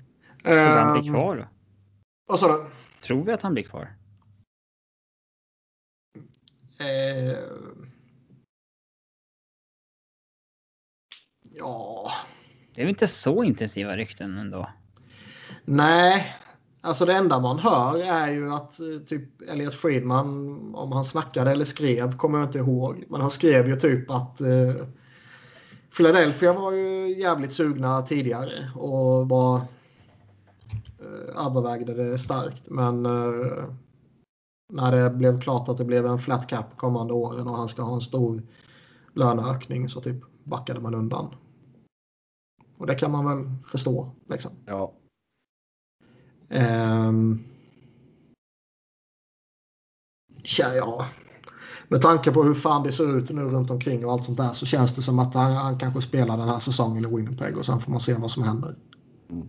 Tror 0.43 0.53
um, 0.53 0.77
han 0.77 1.01
blir 1.01 1.11
kvar 1.11 1.35
då? 1.37 1.47
Vad 2.25 2.39
sa 2.39 2.57
du? 2.57 2.65
Tror 3.01 3.23
vi 3.23 3.31
att 3.31 3.41
han 3.41 3.53
blir 3.53 3.63
kvar? 3.63 3.93
Eh, 6.79 7.37
ja. 11.41 12.11
Det 12.73 12.81
är 12.81 12.85
väl 12.85 12.89
inte 12.89 13.07
så 13.07 13.43
intensiva 13.43 13.97
rykten 13.97 14.37
ändå? 14.37 14.69
Nej, 15.65 16.35
alltså 16.81 17.05
det 17.05 17.13
enda 17.13 17.39
man 17.39 17.59
hör 17.59 17.97
är 17.97 18.31
ju 18.31 18.53
att 18.53 18.79
eh, 18.79 18.85
typ 19.07 19.41
Elliot 19.41 19.73
Friedman, 19.73 20.75
om 20.75 20.91
han 20.91 21.05
snackade 21.05 21.51
eller 21.51 21.65
skrev, 21.65 22.17
kommer 22.17 22.39
jag 22.39 22.47
inte 22.47 22.57
ihåg. 22.57 23.03
Men 23.09 23.21
han 23.21 23.29
skrev 23.29 23.67
ju 23.67 23.75
typ 23.75 24.09
att 24.11 24.41
eh, 24.41 24.87
Philadelphia 25.97 26.53
var 26.53 26.71
ju 26.71 27.19
jävligt 27.19 27.53
sugna 27.53 28.01
tidigare 28.01 28.71
och 28.75 29.29
var 29.29 29.55
eh, 30.99 31.45
övervägde 31.45 31.93
det 31.93 32.17
starkt. 32.17 32.69
Men 32.69 33.05
eh, 33.05 33.63
när 34.73 34.91
det 34.91 35.09
blev 35.09 35.41
klart 35.41 35.69
att 35.69 35.77
det 35.77 35.85
blev 35.85 36.05
en 36.05 36.19
flat 36.19 36.47
cap 36.47 36.77
kommande 36.77 37.13
åren 37.13 37.47
och 37.47 37.57
han 37.57 37.67
ska 37.67 37.81
ha 37.81 37.95
en 37.95 38.01
stor 38.01 38.43
löneökning 39.13 39.89
så 39.89 40.01
typ 40.01 40.23
backade 40.43 40.79
man 40.79 40.95
undan. 40.95 41.35
Och 42.77 42.87
det 42.87 42.95
kan 42.95 43.11
man 43.11 43.25
väl 43.25 43.55
förstå. 43.65 44.11
Liksom. 44.29 44.51
Ja. 44.65 44.93
Um, 46.51 47.43
tja, 50.43 50.75
ja. 50.75 51.05
Med 51.87 52.01
tanke 52.01 52.31
på 52.31 52.43
hur 52.43 52.53
fan 52.53 52.83
det 52.83 52.91
ser 52.91 53.17
ut 53.17 53.29
nu 53.29 53.41
runt 53.41 53.71
omkring 53.71 54.05
och 54.05 54.11
allt 54.11 54.25
sånt 54.25 54.37
där 54.37 54.53
så 54.53 54.65
känns 54.65 54.95
det 54.95 55.01
som 55.01 55.19
att 55.19 55.33
han, 55.33 55.51
han 55.51 55.79
kanske 55.79 56.01
spelar 56.01 56.37
den 56.37 56.49
här 56.49 56.59
säsongen 56.59 57.05
i 57.05 57.15
Winnipeg 57.15 57.57
och 57.57 57.65
sen 57.65 57.79
får 57.79 57.91
man 57.91 57.99
se 57.99 58.13
vad 58.13 58.31
som 58.31 58.43
händer. 58.43 58.75
Mm. 59.29 59.47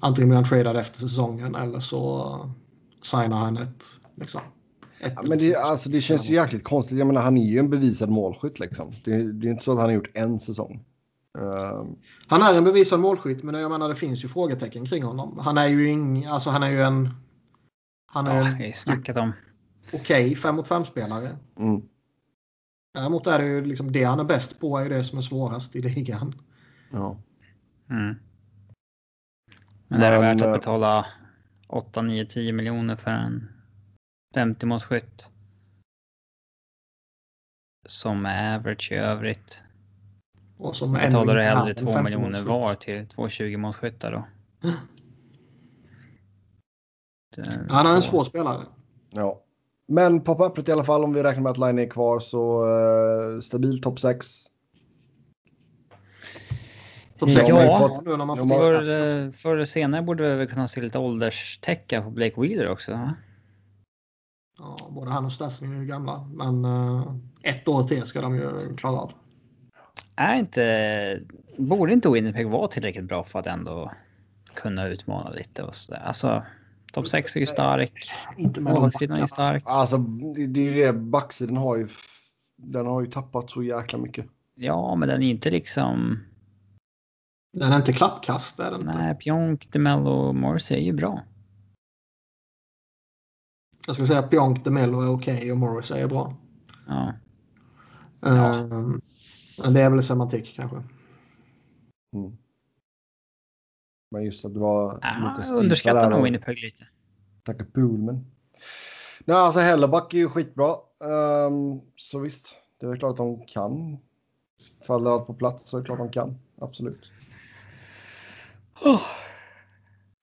Antingen 0.00 0.28
blir 0.28 0.36
han 0.36 0.44
tradad 0.44 0.76
efter 0.76 0.98
säsongen 0.98 1.54
eller 1.54 1.80
så 1.80 2.50
signar 3.02 3.36
han 3.36 3.56
ett, 3.56 3.84
liksom, 4.14 4.40
ett 5.00 5.12
Ja, 5.16 5.22
men 5.22 5.38
det, 5.38 5.56
alltså, 5.56 5.90
det 5.90 6.00
känns 6.00 6.30
ju 6.30 6.34
jäkligt 6.34 6.64
konstigt. 6.64 6.98
Jag 6.98 7.06
menar, 7.06 7.22
han 7.22 7.36
är 7.36 7.44
ju 7.44 7.58
en 7.58 7.70
bevisad 7.70 8.08
målskytt 8.08 8.60
liksom. 8.60 8.92
Det, 9.04 9.32
det 9.32 9.48
är 9.48 9.50
inte 9.50 9.64
så 9.64 9.72
att 9.72 9.78
han 9.78 9.86
har 9.86 9.94
gjort 9.94 10.10
en 10.14 10.40
säsong. 10.40 10.84
Ehm, 11.38 11.96
Han 12.28 12.42
är 12.42 12.54
en 12.58 12.64
bevisad 12.64 13.00
målskytt 13.00 13.42
men 13.42 13.54
jag 13.54 13.70
menar 13.70 13.88
det 13.88 13.94
finns 13.94 14.24
ju 14.24 14.28
frågetecken 14.28 14.86
kring 14.86 15.02
honom. 15.02 15.38
Han 15.38 15.58
är 15.58 15.66
ju 15.68 15.88
ing, 15.88 16.24
alltså 16.26 16.50
han 16.50 16.62
är 16.62 16.70
ju 16.70 16.82
en 16.82 17.10
han 18.06 18.26
är 18.26 18.36
Ja, 18.36 18.64
en 18.64 18.72
snackat 18.72 19.16
om. 19.16 19.32
okej 19.92 20.36
5 20.36 20.54
mot 20.56 20.68
5 20.68 20.84
spelare. 20.84 21.36
mm. 21.58 21.82
Däremot 22.94 23.26
är 23.26 23.38
det 23.38 23.46
ju 23.46 23.64
liksom 23.64 23.92
det 23.92 24.04
han 24.04 24.20
är 24.20 24.24
bäst 24.24 24.60
på 24.60 24.78
är 24.78 24.82
ju 24.82 24.88
det 24.88 25.04
som 25.04 25.18
är 25.18 25.22
svårast 25.22 25.76
i 25.76 25.80
ligan. 25.82 26.32
ja. 26.90 27.18
Mm. 27.90 28.14
Men 29.88 30.02
är 30.02 30.12
det 30.12 30.20
Men, 30.20 30.36
värt 30.36 30.42
eh, 30.42 30.52
att 30.52 30.60
betala 30.60 31.06
8, 31.68 32.02
9, 32.02 32.26
10 32.26 32.52
miljoner 32.52 32.96
för 32.96 33.10
en 33.10 33.48
50 34.34 34.66
målskytt? 34.66 35.28
Som 37.86 38.26
är 38.26 38.54
average 38.56 38.92
i 38.92 38.94
övrigt. 38.94 39.64
Och 40.64 40.76
som 40.76 40.92
Betalar 40.92 41.34
du 41.36 41.42
hellre 41.42 41.70
en 41.70 41.76
2 41.76 41.86
50 41.86 42.02
miljoner 42.02 42.42
var 42.42 42.74
till 42.74 43.06
två 43.06 43.28
20 43.28 43.56
målskyttar 43.56 44.12
då? 44.12 44.24
Det 47.36 47.40
är 47.40 47.66
Han 47.68 47.86
är 47.86 47.94
en 47.94 48.02
svår 48.02 48.24
spelare. 48.24 48.66
ja. 49.10 49.40
Men 49.86 50.20
på 50.20 50.34
pappret 50.34 50.68
i 50.68 50.72
alla 50.72 50.84
fall, 50.84 51.04
om 51.04 51.12
vi 51.12 51.22
räknar 51.22 51.42
med 51.42 51.50
att 51.50 51.58
Line 51.58 51.78
är 51.78 51.90
kvar, 51.90 52.18
så 52.18 52.66
uh, 52.68 53.40
stabil 53.40 53.82
topp 53.82 54.00
6. 54.00 54.26
Topp 57.18 57.28
Ja, 57.30 57.78
fått- 57.78 58.04
nu 58.04 58.16
när 58.16 58.24
man 58.24 58.36
får 58.36 58.46
Förr, 58.46 59.26
eh, 59.26 59.30
förr 59.32 59.54
eller 59.54 59.64
senare 59.64 60.02
borde 60.02 60.36
vi 60.36 60.46
kunna 60.46 60.68
se 60.68 60.80
lite 60.80 60.98
ålderstecken 60.98 62.02
på 62.04 62.10
Blake 62.10 62.40
Wheeler 62.40 62.68
också. 62.68 62.92
va? 62.92 63.14
Ja, 64.58 64.76
både 64.90 65.10
han 65.10 65.24
och 65.24 65.32
Stasny 65.32 65.76
är 65.76 65.80
ju 65.80 65.86
gamla. 65.86 66.28
Men 66.32 66.64
eh, 66.64 67.14
ett 67.42 67.68
år 67.68 67.82
till 67.82 68.02
ska 68.02 68.20
de 68.20 68.36
ju 68.36 68.76
klara 68.76 68.96
av. 69.00 69.12
Är 70.16 70.34
inte... 70.36 71.20
Borde 71.58 71.92
inte 71.92 72.10
Winnipeg 72.10 72.48
vara 72.48 72.68
tillräckligt 72.68 73.04
bra 73.04 73.24
för 73.24 73.38
att 73.38 73.46
ändå 73.46 73.92
kunna 74.54 74.88
utmana 74.88 75.30
lite 75.30 75.62
och 75.62 75.74
sådär? 75.74 76.02
Alltså, 76.04 76.44
topp 76.92 77.08
6 77.08 77.36
är 77.36 77.40
ju 77.40 77.46
stark. 77.46 78.12
Inte 78.36 78.60
med 78.60 78.72
Målvaktssidan 78.72 79.16
är 79.16 79.20
ju 79.20 79.28
stark. 79.28 79.62
Alltså, 79.66 79.98
det, 80.48 80.60
är 80.60 80.72
ju 80.72 80.74
det. 80.74 80.92
Backsidan 80.92 81.56
har 81.56 81.76
ju, 81.76 81.88
den 82.56 82.86
har 82.86 83.00
ju 83.00 83.06
tappat 83.06 83.50
så 83.50 83.62
jäkla 83.62 83.98
mycket. 83.98 84.26
Ja, 84.54 84.94
men 84.94 85.08
den 85.08 85.22
är 85.22 85.30
inte 85.30 85.50
liksom... 85.50 86.24
Den 87.52 87.72
är 87.72 87.76
inte 87.76 87.92
klappkast, 87.92 88.60
är 88.60 88.70
den 88.70 88.80
inte. 88.80 88.98
Nej, 88.98 89.14
Pionk, 89.14 89.72
DeMello 89.72 90.10
och 90.10 90.34
Morrissey 90.34 90.76
är 90.76 90.82
ju 90.82 90.92
bra. 90.92 91.22
Jag 93.86 93.96
skulle 93.96 94.08
säga 94.08 94.18
att 94.18 94.30
Pionk, 94.30 94.64
DeMello 94.64 95.00
är 95.00 95.10
okej 95.10 95.52
och 95.52 95.58
Morris 95.58 95.90
är 95.90 96.08
bra. 96.08 96.36
Ja. 96.86 97.12
Ehm, 98.26 99.00
Men 99.58 99.74
det 99.74 99.80
är 99.80 99.90
väl 99.90 100.02
semantik 100.02 100.52
kanske. 100.56 100.76
Mm. 102.16 102.36
Men 104.10 104.24
just 104.24 104.44
att 104.44 104.54
det 104.54 104.60
var 104.60 104.98
Ja, 105.02 105.42
jag 105.48 105.56
underskattar 105.56 106.10
nog 106.10 106.22
Winnipeg 106.24 106.58
lite. 106.62 106.86
Tacka 107.42 107.64
Poolman. 107.64 108.26
Nej, 109.24 109.36
alltså 109.36 109.60
Helleback 109.60 110.14
är 110.14 110.18
ju 110.18 110.28
skitbra. 110.28 110.76
Ehm, 111.04 111.80
så 111.96 112.18
visst, 112.18 112.56
det 112.80 112.86
är 112.86 112.90
väl 112.90 112.98
klart 112.98 113.10
att 113.10 113.16
de 113.16 113.46
kan. 113.46 113.98
Faller 114.86 115.10
allt 115.10 115.26
på 115.26 115.34
plats 115.34 115.64
så 115.68 115.76
är 115.76 115.80
det 115.80 115.86
klart 115.86 115.98
de 115.98 116.10
kan. 116.12 116.38
Absolut. 116.60 117.10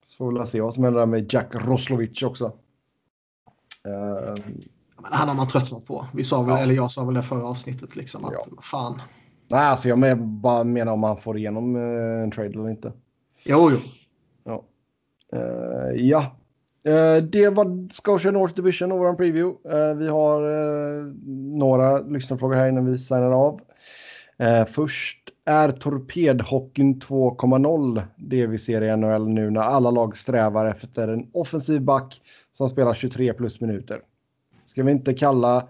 Så 0.06 0.18
får 0.18 0.32
vi 0.32 0.38
väl 0.38 0.48
se 0.48 0.62
vad 0.62 0.74
som 0.74 0.84
händer 0.84 1.00
där 1.00 1.06
med 1.08 1.34
Jack 1.34 1.56
Roslovic 1.56 2.24
också. 2.24 2.46
Ehm, 3.86 4.36
Men 5.02 5.14
han 5.14 5.28
har 5.28 5.36
man 5.36 5.48
tröttnat 5.48 5.86
på. 5.86 6.08
Vi 6.14 6.24
sa 6.24 6.42
väl, 6.42 6.56
Ja. 6.58 6.64
eller 6.64 6.74
jag 6.74 6.92
sa 6.92 7.04
väl 7.06 7.14
det 7.16 7.24
förra 7.24 7.44
avsnittet 7.48 7.96
liksom 7.96 8.26
att 8.26 8.34
Ja. 8.34 8.62
fan. 8.62 9.02
Nej, 9.52 9.66
alltså 9.66 9.90
jag 9.90 10.00
med, 10.00 10.18
bara 10.18 10.64
menar 10.64 10.92
om 10.92 11.04
han 11.04 11.18
får 11.18 11.38
igenom 11.38 11.76
eh, 11.76 12.24
en 12.24 12.32
trade 12.32 12.50
eller 12.50 12.70
inte. 12.70 12.92
Jo, 13.44 13.72
jo. 13.72 13.78
Ja. 14.44 14.64
Eh, 15.34 15.96
ja. 15.96 16.36
Eh, 16.86 17.24
det 17.24 17.50
var 17.50 17.94
Scotia 17.94 18.32
North 18.32 18.54
Division 18.54 18.92
och 18.92 19.00
vår 19.00 19.14
preview. 19.14 19.78
Eh, 19.78 19.96
vi 19.96 20.08
har 20.08 20.42
några 21.58 21.98
lyssnarfrågor 21.98 22.56
här 22.56 22.70
innan 22.70 22.86
vi 22.86 23.00
signar 23.00 23.32
av. 23.32 23.62
Först 24.68 25.18
är 25.46 25.72
torpedhockeyn 25.72 27.00
2.0 27.00 28.02
det 28.18 28.48
vi 28.48 28.58
ser 28.58 28.82
i 28.82 28.98
NHL 28.98 29.28
nu 29.28 29.50
när 29.50 29.62
alla 29.62 29.92
lag 29.92 30.18
strävar 30.18 30.66
efter 30.66 31.08
en 31.08 31.30
offensiv 31.34 31.82
back 31.82 32.22
som 32.52 32.70
spelar 32.70 32.94
23 32.94 33.34
plus 33.34 33.62
minuter. 33.62 34.02
Ska 34.64 34.84
vi 34.84 34.92
inte 34.92 35.14
kalla 35.14 35.68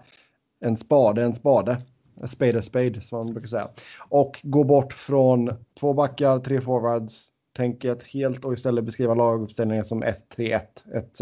en 0.60 0.76
spade 0.76 1.22
en 1.22 1.34
spade? 1.34 1.76
Spade 2.26 2.58
a 2.58 2.62
spade 2.62 3.00
som 3.00 3.18
man 3.18 3.34
brukar 3.34 3.48
säga. 3.48 3.68
Och 4.08 4.40
gå 4.42 4.64
bort 4.64 4.92
från 4.92 5.50
två 5.80 5.94
backar, 5.94 6.38
tre 6.38 6.60
forwards, 6.60 7.28
tänket 7.52 8.04
helt 8.04 8.44
och 8.44 8.52
istället 8.52 8.84
beskriva 8.84 9.14
laguppställningen 9.14 9.84
som 9.84 10.04
1-3-1 10.04 10.60
etc. 10.94 11.20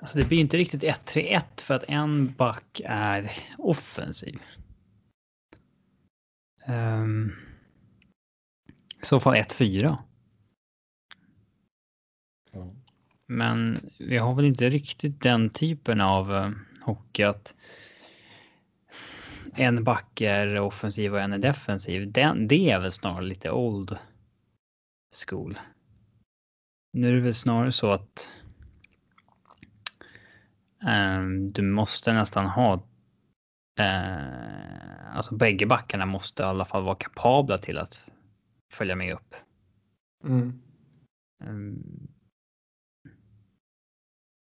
Alltså 0.00 0.18
det 0.18 0.28
blir 0.28 0.38
inte 0.38 0.56
riktigt 0.56 0.82
1-3-1 0.82 1.42
för 1.62 1.74
att 1.74 1.84
en 1.88 2.34
back 2.34 2.80
är 2.84 3.30
offensiv. 3.58 4.38
Um, 6.68 7.32
I 9.02 9.06
så 9.06 9.20
fall 9.20 9.34
1-4. 9.34 9.96
Mm. 12.52 12.68
Men 13.26 13.78
vi 13.98 14.18
har 14.18 14.34
väl 14.34 14.44
inte 14.44 14.70
riktigt 14.70 15.20
den 15.22 15.50
typen 15.50 16.00
av 16.00 16.30
uh, 16.30 16.50
hockey 16.80 17.22
att 17.22 17.54
en 19.54 19.84
back 19.84 20.20
är 20.20 20.60
offensiv 20.60 21.14
och 21.14 21.20
en 21.20 21.32
är 21.32 21.38
defensiv. 21.38 22.12
Den, 22.12 22.48
det 22.48 22.70
är 22.70 22.80
väl 22.80 22.92
snarare 22.92 23.24
lite 23.24 23.50
old 23.50 23.98
school. 25.26 25.58
Nu 26.92 27.08
är 27.08 27.12
det 27.12 27.20
väl 27.20 27.34
snarare 27.34 27.72
så 27.72 27.92
att 27.92 28.30
ehm, 30.82 31.52
du 31.52 31.62
måste 31.62 32.12
nästan 32.12 32.46
ha 32.46 32.74
eh, 33.78 35.16
alltså 35.16 35.34
bägge 35.34 35.66
backarna 35.66 36.06
måste 36.06 36.42
i 36.42 36.46
alla 36.46 36.64
fall 36.64 36.84
vara 36.84 36.96
kapabla 36.96 37.58
till 37.58 37.78
att 37.78 38.10
följa 38.72 38.96
med 38.96 39.14
upp. 39.14 39.34
Mm. 40.24 40.62
Um, 41.44 42.08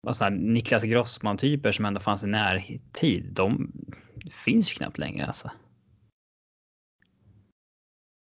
och 0.07 0.17
så 0.17 0.25
här, 0.25 0.31
Niklas 0.31 0.83
Grossman-typer 0.83 1.73
som 1.73 1.85
ändå 1.85 2.01
fanns 2.01 2.25
i 2.25 2.27
närtid, 2.27 3.33
de 3.33 3.73
finns 4.31 4.70
ju 4.70 4.75
knappt 4.75 4.99
längre 4.99 5.26
alltså. 5.26 5.51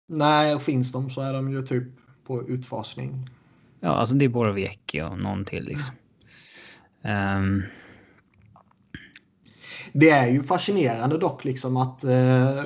Nej, 0.07 0.55
och 0.55 0.61
finns 0.61 0.91
de 0.91 1.09
så 1.09 1.21
är 1.21 1.33
de 1.33 1.51
ju 1.51 1.61
typ 1.61 1.87
på 2.25 2.47
utfasning. 2.47 3.29
Ja, 3.79 3.89
alltså 3.89 4.15
det 4.15 4.25
är 4.25 4.29
Borowiecki 4.29 5.01
och 5.01 5.19
någon 5.19 5.45
till 5.45 5.63
liksom. 5.63 5.95
Ehm, 7.01 7.63
Det 9.93 10.09
är 10.09 10.27
ju 10.27 10.43
fascinerande 10.43 11.17
dock 11.17 11.45
liksom 11.45 11.77
att 11.77 12.03
eh, 12.03 12.63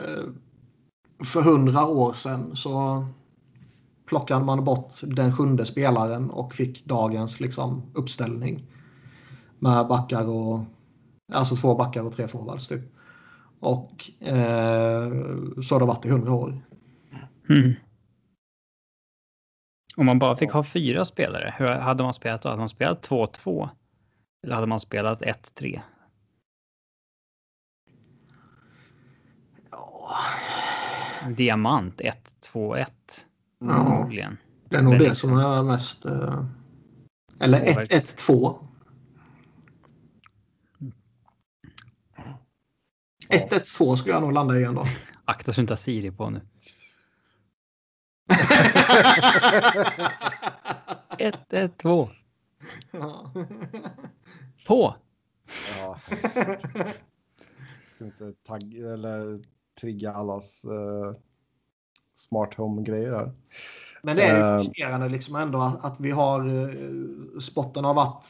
för 1.24 1.42
hundra 1.42 1.86
år 1.88 2.14
sedan 2.14 2.56
så 2.56 3.06
plockade 4.06 4.46
man 4.46 4.64
bort 4.64 4.94
den 5.04 5.38
sjunde 5.38 5.66
spelaren 5.66 6.30
och 6.30 6.54
fick 6.54 6.86
dagens 6.86 7.40
liksom, 7.40 7.82
uppställning. 7.94 8.66
Med 9.60 9.88
backar 9.88 10.26
och 10.26 10.60
alltså 11.34 11.56
två 11.56 11.76
backar 11.76 12.04
och 12.04 12.16
tre 12.16 12.28
forwards 12.28 12.68
typ. 12.68 12.97
Och 13.60 14.12
eh, 14.20 15.10
så 15.64 15.76
har 15.76 15.80
det 15.80 15.86
varit 15.86 16.06
i 16.06 16.10
hundra 16.10 16.34
år. 16.34 16.62
hmm. 17.48 17.74
Om 19.98 20.06
man 20.06 20.20
bara 20.20 20.36
fick 20.36 20.52
ha 20.52 20.64
fyra 20.64 21.06
spelare, 21.06 21.54
hur 21.58 21.68
hade 21.68 22.04
man 22.04 22.14
spelat 22.14 22.42
då? 22.42 22.50
Hade 22.50 22.60
man 22.60 22.70
spelat 22.70 23.10
2-2? 23.10 23.70
Eller 24.44 24.56
hade 24.56 24.68
man 24.68 24.80
spelat 24.80 25.22
1-3? 25.22 25.82
Ja, 29.72 30.10
Diamant 31.38 32.02
1-2-1. 32.02 32.86
Ja. 33.60 33.68
Förmodligen. 33.70 34.38
Det 34.70 34.76
är 34.76 34.82
nog 34.82 34.94
det 34.94 35.00
liksom- 35.00 35.30
som 35.30 35.40
är 35.40 35.64
mest... 35.64 36.06
eh, 36.06 36.44
eller 37.40 37.60
Påverk- 37.60 37.92
1-1-2. 37.92 38.56
1-1-2 43.30 43.96
skulle 43.96 44.14
jag 44.14 44.22
nog 44.22 44.34
landa 44.34 44.60
i 44.60 44.64
ändå. 44.64 44.84
Akta 45.26 45.52
så 45.52 45.56
du 45.56 45.62
inte 45.62 45.74
har 45.74 45.78
Siri 45.78 46.12
på 46.12 46.30
nu. 46.30 46.42
1-1-2. 51.18 52.10
Ja. 52.92 53.32
På! 54.68 54.96
Ja. 55.78 56.00
Ska 57.86 58.06
inte 58.06 58.34
tagga 58.48 58.94
eller 58.94 59.40
trigga 59.82 60.14
allas 60.14 60.66
eh, 60.66 61.14
smart 62.16 62.54
home-grejer 62.54 63.12
här. 63.12 63.32
Men 64.02 64.16
det 64.16 64.24
är 64.24 64.38
ju 64.38 64.44
Eh. 64.44 64.58
frustrerande 64.58 65.10
liksom 65.10 65.36
ändå 65.36 65.60
att, 65.60 65.86
att 65.86 66.00
vi 66.00 66.12
har 66.12 66.48
uh, 66.48 67.40
spotten 67.40 67.84
har 67.84 67.94
varit 67.94 68.26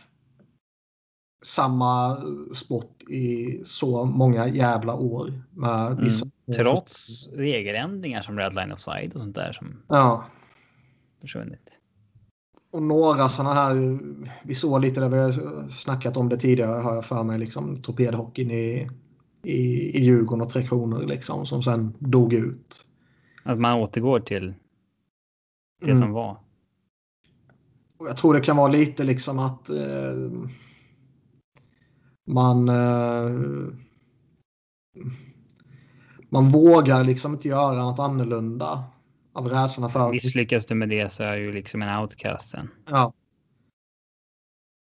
samma 1.45 2.17
sport 2.53 3.03
i 3.09 3.61
så 3.65 4.05
många 4.05 4.47
jävla 4.47 4.95
år. 4.95 5.43
Med 5.51 5.97
vissa 5.97 6.25
Mm. 6.49 6.57
Trots 6.57 7.29
regeländringar 7.33 8.21
som 8.21 8.37
Red 8.37 8.55
Line 8.55 8.71
of 8.71 8.79
Side 8.79 9.13
och 9.13 9.19
sånt 9.21 9.35
där 9.35 9.53
som 9.53 9.81
Ja. 9.87 10.25
försvunnit. 11.21 11.79
Och 12.71 12.81
några 12.83 13.29
sådana 13.29 13.53
här, 13.53 13.99
vi 14.43 14.55
såg 14.55 14.81
lite 14.81 14.99
där 14.99 15.09
vi 15.09 15.17
har 15.17 15.67
snackat 15.69 16.17
om 16.17 16.29
det 16.29 16.37
tidigare 16.37 16.81
har 16.81 16.95
jag 16.95 17.05
för 17.05 17.23
mig, 17.23 17.39
liksom 17.39 17.81
torpedhockeyn 17.81 18.51
i, 18.51 18.89
i, 19.43 19.57
i 19.97 20.03
Djurgården 20.03 20.41
och 20.45 20.49
Tre 20.49 20.67
Kronor 20.67 21.03
liksom 21.03 21.45
som 21.45 21.63
sen 21.63 21.93
dog 21.99 22.33
ut. 22.33 22.85
Att 23.43 23.59
man 23.59 23.79
återgår 23.79 24.19
till 24.19 24.53
det 25.81 25.85
Mm. 25.85 25.97
som 25.97 26.11
var. 26.11 26.37
Och 27.97 28.07
jag 28.07 28.17
tror 28.17 28.33
det 28.33 28.41
kan 28.41 28.57
vara 28.57 28.67
lite 28.71 29.03
liksom 29.03 29.39
att 29.39 29.69
eh, 29.69 30.15
man 32.27 32.69
eh, 32.69 33.31
man 36.29 36.49
vågar 36.49 37.03
liksom 37.03 37.33
inte 37.33 37.47
göra 37.47 37.79
något 37.79 37.99
annorlunda 37.99 38.83
av 39.33 39.47
rädslan 39.47 39.89
för 39.89 40.11
Misslyckas 40.11 40.65
du 40.65 40.75
med 40.75 40.89
det 40.89 41.11
så 41.11 41.23
är 41.23 41.37
ju 41.37 41.51
liksom 41.51 41.81
en 41.81 41.99
outcast 41.99 42.49
sen. 42.49 42.69
Ja. 42.85 43.13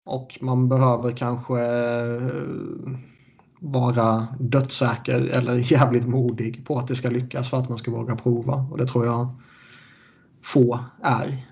Och 0.07 0.39
man 0.41 0.69
behöver 0.69 1.13
kanske 1.17 1.61
eh, 1.61 2.99
vara 3.61 4.29
dödssäker 4.41 5.21
eller 5.21 5.55
jävligt 5.73 6.07
modig 6.07 6.67
på 6.67 6.79
att 6.79 6.89
det 6.89 6.95
ska 6.97 7.11
lyckas 7.11 7.51
för 7.51 7.57
att 7.57 7.69
man 7.69 7.79
ska 7.79 7.91
våga 7.91 8.17
prova. 8.17 8.55
Och 8.55 8.79
det 8.79 8.87
tror 8.87 9.07
jag 9.07 9.29
få 10.43 10.81
är. 11.03 11.47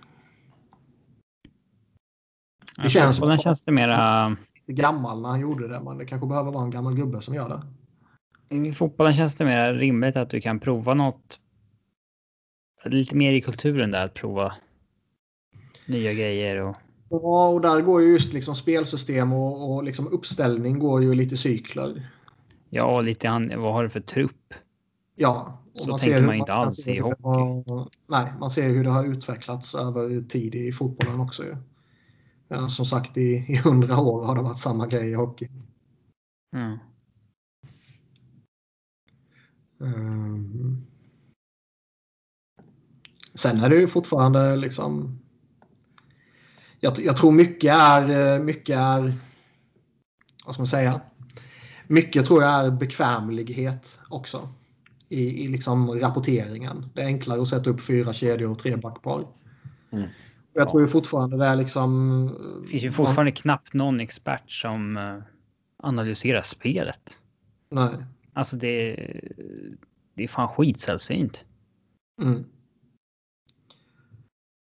Det 2.77 2.89
känns- 2.89 3.17
känns... 3.17 3.43
känns 3.43 3.63
det 3.63 3.73
mera... 3.73 4.37
Gammal 4.67 5.23
när 5.23 5.29
han 5.29 5.41
gjorde 5.41 5.69
det, 5.69 5.81
men 5.81 5.99
det 5.99 6.07
kanske 6.07 6.27
behöver 6.29 6.51
vara 6.53 6.65
en 6.65 6.71
gammal 6.71 6.95
gubbe 6.95 7.21
som 7.23 7.35
gör 7.35 7.49
det. 7.49 7.63
I 8.57 8.73
fotbollen 8.73 9.13
känns 9.13 9.37
det 9.37 9.45
mer 9.45 9.75
rimligt 9.75 10.17
att 10.17 10.31
du 10.31 10.41
kan 10.41 10.61
prova 10.61 10.95
något. 10.95 11.41
Lite 12.85 13.17
mer 13.17 13.33
i 13.33 13.41
kulturen 13.41 13.91
där 13.91 14.05
att 14.05 14.15
prova 14.15 14.55
nya 15.87 16.13
grejer 16.13 16.57
och 16.61 16.77
Ja, 17.09 17.49
och 17.49 17.61
där 17.61 17.81
går 17.81 18.03
ju 18.03 18.09
just 18.13 18.33
liksom 18.33 18.55
spelsystem 18.55 19.33
och, 19.33 19.75
och 19.75 19.85
liksom 19.85 20.07
uppställning 20.09 20.79
går 20.79 21.03
ju 21.03 21.15
lite 21.15 21.37
cykler. 21.37 22.09
ja, 22.71 23.01
lite 23.01 23.29
han, 23.29 23.53
vad 23.61 23.73
har 23.73 23.83
du 23.83 23.89
för 23.91 24.01
trupp? 24.01 24.55
Ja. 25.17 25.59
Så 25.75 25.99
ser 25.99 26.11
tänker 26.11 26.27
man 26.27 26.35
inte 26.35 26.53
alls 26.53 26.89
i 26.89 26.95
det 26.95 27.01
har- 27.01 27.89
Nej, 28.09 28.33
man 28.41 28.51
ser 28.51 28.69
hur 28.69 28.85
det 28.85 28.91
har 28.91 29.05
utvecklats 29.05 29.75
över 29.75 30.23
tid 30.29 30.55
i 30.55 30.73
fotbollen 30.73 31.21
också. 31.21 31.45
Ju. 31.45 31.57
Men 32.61 32.71
som 32.71 32.87
sagt, 32.87 33.17
i, 33.17 33.45
i 33.49 33.57
hundra 33.57 34.01
år 34.01 34.25
har 34.25 34.35
det 34.35 34.43
varit 34.43 34.59
samma 34.59 34.87
grej 34.87 35.11
i 35.11 35.15
hockey. 35.15 35.49
Mm. 36.57 36.79
Ehm. 39.81 40.87
Sen 43.35 43.61
är 43.61 43.69
det 43.69 43.77
ju 43.77 43.87
fortfarande 43.87 44.57
liksom... 44.57 45.19
Jag, 46.81 46.99
jag 46.99 47.17
tror 47.17 47.33
mycket 47.33 47.75
är, 47.75 48.39
mycket 48.39 48.77
är... 48.77 49.15
Vad 50.45 50.55
ska 50.55 50.61
man 50.61 50.67
säga? 50.67 51.01
Mycket 51.87 52.27
tror 52.27 52.43
jag 52.43 52.67
är 52.67 52.71
bekvämlighet 52.71 53.99
också. 54.09 54.49
I, 55.09 55.45
i 55.45 55.49
liksom 55.49 56.01
rapporteringen. 56.01 56.87
Det 56.95 57.03
är 57.03 57.07
enklare 57.07 57.43
att 57.43 57.49
sätta 57.49 57.71
upp 57.71 57.85
fyra 57.85 58.13
kedjor 58.13 58.51
och 58.51 58.59
tre 58.59 58.77
backpar. 58.77 59.27
Mm. 59.91 60.09
Jag 60.57 60.69
tror 60.69 60.83
ju 60.83 60.89
fortfarande 60.89 61.37
det 61.37 61.47
är 61.47 61.57
liksom... 61.57 62.27
Det 62.63 62.69
finns 62.69 62.83
ju 62.83 62.93
fortfarande 62.93 63.33
knappt 63.33 63.75
någon 63.75 64.01
expert 64.01 64.51
som 64.51 64.97
eh, 64.97 65.23
analyserar 65.77 66.43
spelet. 66.43 67.21
Nej. 67.71 67.91
Alltså 68.33 68.57
det, 68.57 68.95
det 70.15 70.25
är 70.25 70.29
fan 70.29 70.49
skitsällsynt. 70.49 71.45
Mm. 72.23 72.45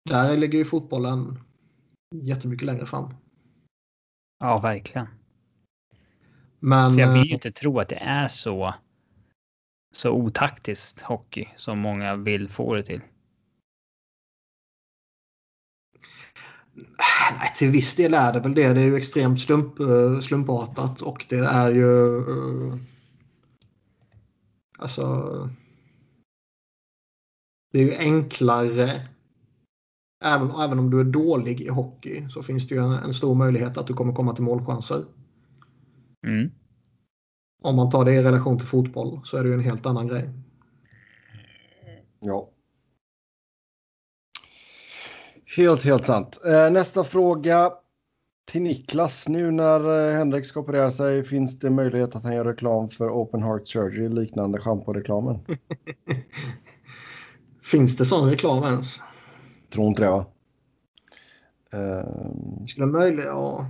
Där 0.10 0.38
ligger 0.38 0.58
ju 0.60 0.66
fotbollen 0.66 1.40
jättemycket 2.16 2.66
längre 2.66 2.86
fram. 2.86 3.14
Ja, 4.40 4.58
verkligen. 4.58 5.08
Men... 6.60 6.94
För 6.94 7.02
jag 7.02 7.14
vill 7.14 7.24
ju 7.24 7.30
eh, 7.30 7.34
inte 7.34 7.52
tro 7.52 7.80
att 7.80 7.90
det 7.90 8.00
är 8.00 8.28
så, 8.28 8.74
så 9.96 10.12
otaktiskt 10.12 11.02
hockey 11.02 11.48
som 11.56 11.80
många 11.80 12.16
vill 12.16 12.50
få 12.50 12.76
det 12.76 12.84
till. 12.84 13.02
Nej, 16.74 17.52
till 17.56 17.70
viss 17.70 17.96
del 17.96 18.14
är 18.14 18.34
det 18.34 18.40
väl 18.40 18.56
det. 18.56 18.74
Det 18.74 18.82
är 18.82 18.86
ju 18.86 18.96
extremt 18.96 19.42
slump, 19.42 19.80
eh, 19.80 20.20
slumpartat 20.20 21.02
och 21.02 21.26
det 21.30 21.40
är 21.40 21.72
ju... 21.72 22.18
eh, 22.18 22.76
Alltså... 24.78 25.50
Det 27.72 27.80
är 27.80 27.84
ju 27.84 27.96
enklare. 27.96 29.08
Även, 30.24 30.52
även 30.52 30.80
om 30.80 30.90
du 30.90 31.00
är 31.00 31.04
dålig 31.04 31.62
i 31.62 31.70
hockey 31.70 32.30
så 32.30 32.44
finns 32.44 32.68
det 32.68 32.76
ju 32.76 32.82
en, 32.82 32.92
en 32.92 33.14
stor 33.14 33.36
möjlighet 33.36 33.78
att 33.78 33.88
du 33.88 33.94
kommer 33.94 34.14
komma 34.14 34.36
till 34.36 34.44
målchanser. 34.44 35.04
Mm. 36.28 36.52
Om 37.62 37.76
man 37.76 37.90
tar 37.90 38.06
det 38.06 38.14
i 38.14 38.24
relation 38.24 38.58
till 38.58 38.68
fotboll 38.68 39.22
så 39.24 39.38
är 39.38 39.44
det 39.44 39.50
ju 39.50 39.56
en 39.56 39.60
helt 39.64 39.86
annan 39.86 40.08
grej. 40.08 40.30
Ja. 42.20 42.50
Helt, 45.58 45.84
helt 45.84 46.06
sant. 46.06 46.42
Eh, 46.46 46.72
nästa 46.72 47.04
fråga 47.04 47.72
till 48.52 48.62
Niklas. 48.62 49.28
Nu 49.28 49.52
när 49.52 50.10
eh, 50.10 50.18
Henrik 50.18 50.46
ska 50.46 50.60
operera 50.60 50.92
sig, 50.92 51.24
finns 51.24 51.60
det 51.60 51.70
möjlighet 51.70 52.16
att 52.16 52.24
han 52.24 52.36
gör 52.36 52.46
reklam 52.46 52.90
för 52.90 53.10
Open 53.10 53.44
Heart 53.44 53.68
Surgery 53.68 54.10
liknande 54.10 54.60
schamporeklamen? 54.60 55.40
Finns 57.64 57.98
det 57.98 58.06
sån 58.06 58.30
reklam 58.30 58.64
ens? 58.64 59.00
Tror 59.74 59.88
inte 59.88 60.02
det 60.04 60.10
va? 60.10 60.26
Eh, 61.74 62.66
Skulle 62.68 62.86
möjligt, 62.86 63.26
ja. 63.26 63.66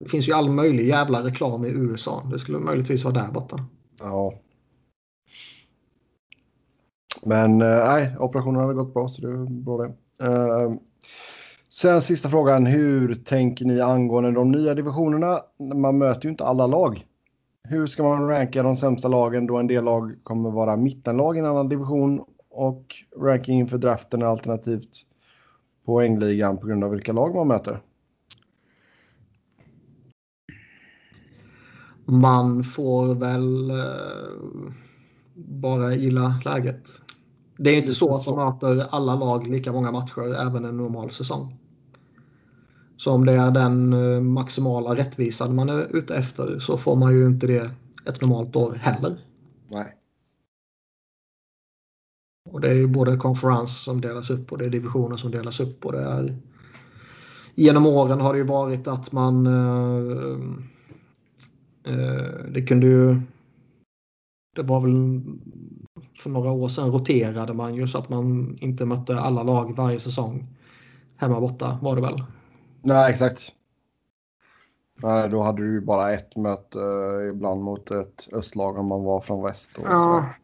Det 0.00 0.08
finns 0.08 0.28
ju 0.28 0.32
all 0.32 0.50
möjlig 0.50 0.86
jävla 0.86 1.24
reklam 1.24 1.64
i 1.64 1.68
USA. 1.68 2.22
Det 2.32 2.38
skulle 2.38 2.58
möjligtvis 2.58 3.04
vara 3.04 3.14
där 3.14 3.32
borta. 3.32 3.56
ja. 4.00 4.34
Men 7.26 7.62
eh, 7.62 7.84
nej, 7.86 8.16
operationen 8.18 8.60
hade 8.60 8.74
gått 8.74 8.94
bra 8.94 9.08
så 9.08 9.22
det 9.22 9.28
är 9.28 9.62
bra 9.62 9.78
det. 9.78 9.92
Eh, 10.26 10.72
sen 11.74 12.02
sista 12.02 12.28
frågan. 12.28 12.66
Hur 12.66 13.14
tänker 13.14 13.64
ni 13.64 13.80
angående 13.80 14.32
de 14.32 14.52
nya 14.52 14.74
divisionerna? 14.74 15.38
Man 15.74 15.98
möter 15.98 16.24
ju 16.24 16.30
inte 16.30 16.44
alla 16.44 16.66
lag. 16.66 17.04
Hur 17.62 17.86
ska 17.86 18.02
man 18.02 18.28
ranka 18.28 18.62
de 18.62 18.76
sämsta 18.76 19.08
lagen 19.08 19.46
då 19.46 19.56
en 19.56 19.66
del 19.66 19.84
lag 19.84 20.14
kommer 20.22 20.50
vara 20.50 20.76
mittenlag 20.76 21.36
i 21.36 21.40
en 21.40 21.46
annan 21.46 21.68
division 21.68 22.24
och 22.50 22.86
ranking 23.20 23.58
inför 23.58 23.78
draften 23.78 24.22
är 24.22 24.26
alternativt 24.26 24.90
poängligan 25.86 26.58
på 26.58 26.66
grund 26.66 26.84
av 26.84 26.90
vilka 26.90 27.12
lag 27.12 27.34
man 27.34 27.48
möter? 27.48 27.80
Man 32.04 32.62
får 32.62 33.14
väl 33.14 33.70
eh, 33.70 34.72
bara 35.34 35.94
gilla 35.94 36.40
läget. 36.44 36.88
Det 37.58 37.70
är 37.70 37.76
inte 37.76 37.94
så 37.94 38.14
att 38.14 38.26
man 38.26 38.46
möter 38.46 38.86
alla 38.90 39.14
lag 39.14 39.46
lika 39.46 39.72
många 39.72 39.92
matcher 39.92 40.46
även 40.46 40.64
en 40.64 40.76
normal 40.76 41.10
säsong. 41.10 41.58
Så 42.96 43.12
om 43.12 43.26
det 43.26 43.32
är 43.32 43.50
den 43.50 43.92
eh, 43.92 44.20
maximala 44.20 44.94
rättvisan 44.94 45.54
man 45.54 45.68
är 45.68 45.96
ute 45.96 46.16
efter 46.16 46.58
så 46.58 46.76
får 46.76 46.96
man 46.96 47.12
ju 47.12 47.26
inte 47.26 47.46
det 47.46 47.70
ett 48.06 48.20
normalt 48.20 48.56
år 48.56 48.74
heller. 48.74 49.16
Nej. 49.68 49.96
Och 52.50 52.60
det 52.60 52.70
är 52.70 52.74
ju 52.74 52.86
både 52.86 53.16
konferens 53.16 53.82
som 53.82 54.00
delas 54.00 54.30
upp 54.30 54.52
och 54.52 54.58
det 54.58 54.64
är 54.64 54.70
divisioner 54.70 55.16
som 55.16 55.30
delas 55.30 55.60
upp. 55.60 55.84
Och 55.84 55.92
det 55.92 56.02
är, 56.02 56.36
genom 57.54 57.86
åren 57.86 58.20
har 58.20 58.32
det 58.32 58.38
ju 58.38 58.44
varit 58.44 58.88
att 58.88 59.12
man... 59.12 59.46
Eh, 59.46 60.38
eh, 61.84 62.44
det 62.48 62.62
kunde 62.62 62.86
ju... 62.86 63.20
Det 64.56 64.62
var 64.62 64.80
väl 64.80 65.22
för 66.16 66.30
några 66.30 66.50
år 66.50 66.68
sedan 66.68 66.90
roterade 66.90 67.54
man 67.54 67.74
ju 67.74 67.86
så 67.86 67.98
att 67.98 68.08
man 68.08 68.56
inte 68.60 68.86
mötte 68.86 69.20
alla 69.20 69.42
lag 69.42 69.76
varje 69.76 70.00
säsong. 70.00 70.46
Hemma 71.16 71.40
borta 71.40 71.78
var 71.82 71.96
det 71.96 72.02
väl? 72.02 72.22
Nej, 72.84 73.10
exakt. 73.10 73.52
Nej, 75.02 75.28
då 75.28 75.42
hade 75.42 75.62
du 75.62 75.72
ju 75.72 75.80
bara 75.80 76.12
ett 76.12 76.36
möte 76.36 76.78
uh, 76.78 77.28
ibland 77.32 77.62
mot 77.62 77.90
ett 77.90 78.28
östlag 78.32 78.78
om 78.78 78.86
man 78.86 79.04
var 79.04 79.20
från 79.20 79.42
väst. 79.42 79.78
Och 79.78 79.84
ja. 79.84 80.34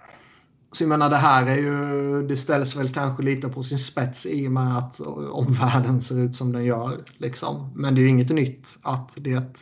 Så. 0.70 0.76
så 0.76 0.82
jag 0.82 0.88
menar 0.88 1.10
det 1.10 1.16
här 1.16 1.46
är 1.46 1.56
ju, 1.56 2.26
det 2.26 2.36
ställs 2.36 2.76
väl 2.76 2.92
kanske 2.92 3.22
lite 3.22 3.48
på 3.48 3.62
sin 3.62 3.78
spets 3.78 4.26
i 4.26 4.48
och 4.48 4.52
med 4.52 4.78
att 4.78 5.00
omvärlden 5.32 6.02
ser 6.02 6.18
ut 6.18 6.36
som 6.36 6.52
den 6.52 6.64
gör. 6.64 7.04
Liksom. 7.18 7.72
Men 7.74 7.94
det 7.94 8.00
är 8.00 8.02
ju 8.02 8.08
inget 8.08 8.30
nytt 8.30 8.78
att 8.82 9.14
det 9.16 9.58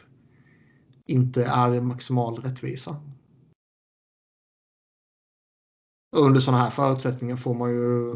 inte 1.06 1.44
är 1.44 1.80
maximal 1.80 2.36
rättvisa. 2.36 2.96
Och 6.16 6.22
under 6.22 6.40
sådana 6.40 6.62
här 6.62 6.70
förutsättningar 6.70 7.36
får 7.36 7.54
man 7.54 7.70
ju 7.70 8.14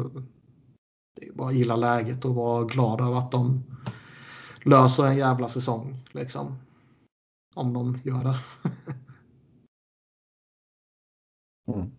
bara 1.33 1.51
gilla 1.51 1.75
läget 1.75 2.25
och 2.25 2.35
vara 2.35 2.63
glad 2.63 3.01
över 3.01 3.17
att 3.17 3.31
de 3.31 3.63
löser 4.65 5.05
en 5.05 5.17
jävla 5.17 5.47
säsong. 5.47 5.95
Liksom. 6.11 6.55
Om 7.53 7.73
de 7.73 7.99
gör 8.03 8.23
det. 8.23 8.37
mm. 11.73 11.91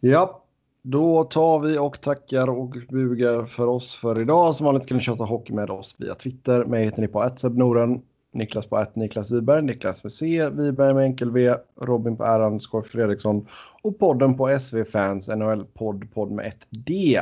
Ja, 0.00 0.44
då 0.82 1.24
tar 1.24 1.60
vi 1.60 1.78
och 1.78 2.00
tackar 2.00 2.50
och 2.50 2.76
bugar 2.88 3.46
för 3.46 3.66
oss 3.66 3.94
för 3.94 4.20
idag. 4.20 4.54
Som 4.54 4.66
vanligt 4.66 4.86
kan 4.86 4.96
ni 4.96 5.02
köta 5.02 5.24
hockey 5.24 5.52
med 5.52 5.70
oss 5.70 5.96
via 5.98 6.14
Twitter. 6.14 6.64
Mig 6.64 6.84
heter 6.84 7.00
ni 7.00 7.08
på 7.08 7.30
Noren. 7.48 8.02
Niklas 8.34 8.66
på 8.66 8.78
ett 8.78 8.96
Niklas 8.96 9.30
Wiberg, 9.30 9.62
Niklas 9.62 10.04
med 10.04 10.12
C, 10.12 10.48
Wiberg 10.50 10.94
med 10.94 11.04
enkel 11.04 11.30
V, 11.30 11.54
Robin 11.80 12.16
på 12.16 12.24
R, 12.24 12.40
underscore 12.40 12.84
Fredriksson 12.84 13.46
och 13.82 13.98
podden 13.98 14.36
på 14.36 14.58
SV 14.60 14.84
Fans, 14.84 15.28
NHL-podd, 15.28 16.14
podd 16.14 16.30
med 16.30 16.46
ett 16.46 16.66
D. 16.70 17.20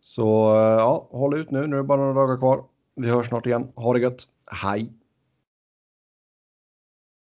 Så 0.00 0.24
ja, 0.78 1.08
håll 1.10 1.40
ut 1.40 1.50
nu, 1.50 1.66
nu 1.66 1.76
är 1.76 1.80
det 1.80 1.84
bara 1.86 2.00
några 2.00 2.14
dagar 2.14 2.36
kvar. 2.36 2.64
Vi 2.98 3.08
hörs 3.08 3.26
snart 3.26 3.46
igen. 3.46 3.72
Ha 3.74 3.92
det 3.92 4.00
gött. 4.00 4.26
Hej! 4.62 4.92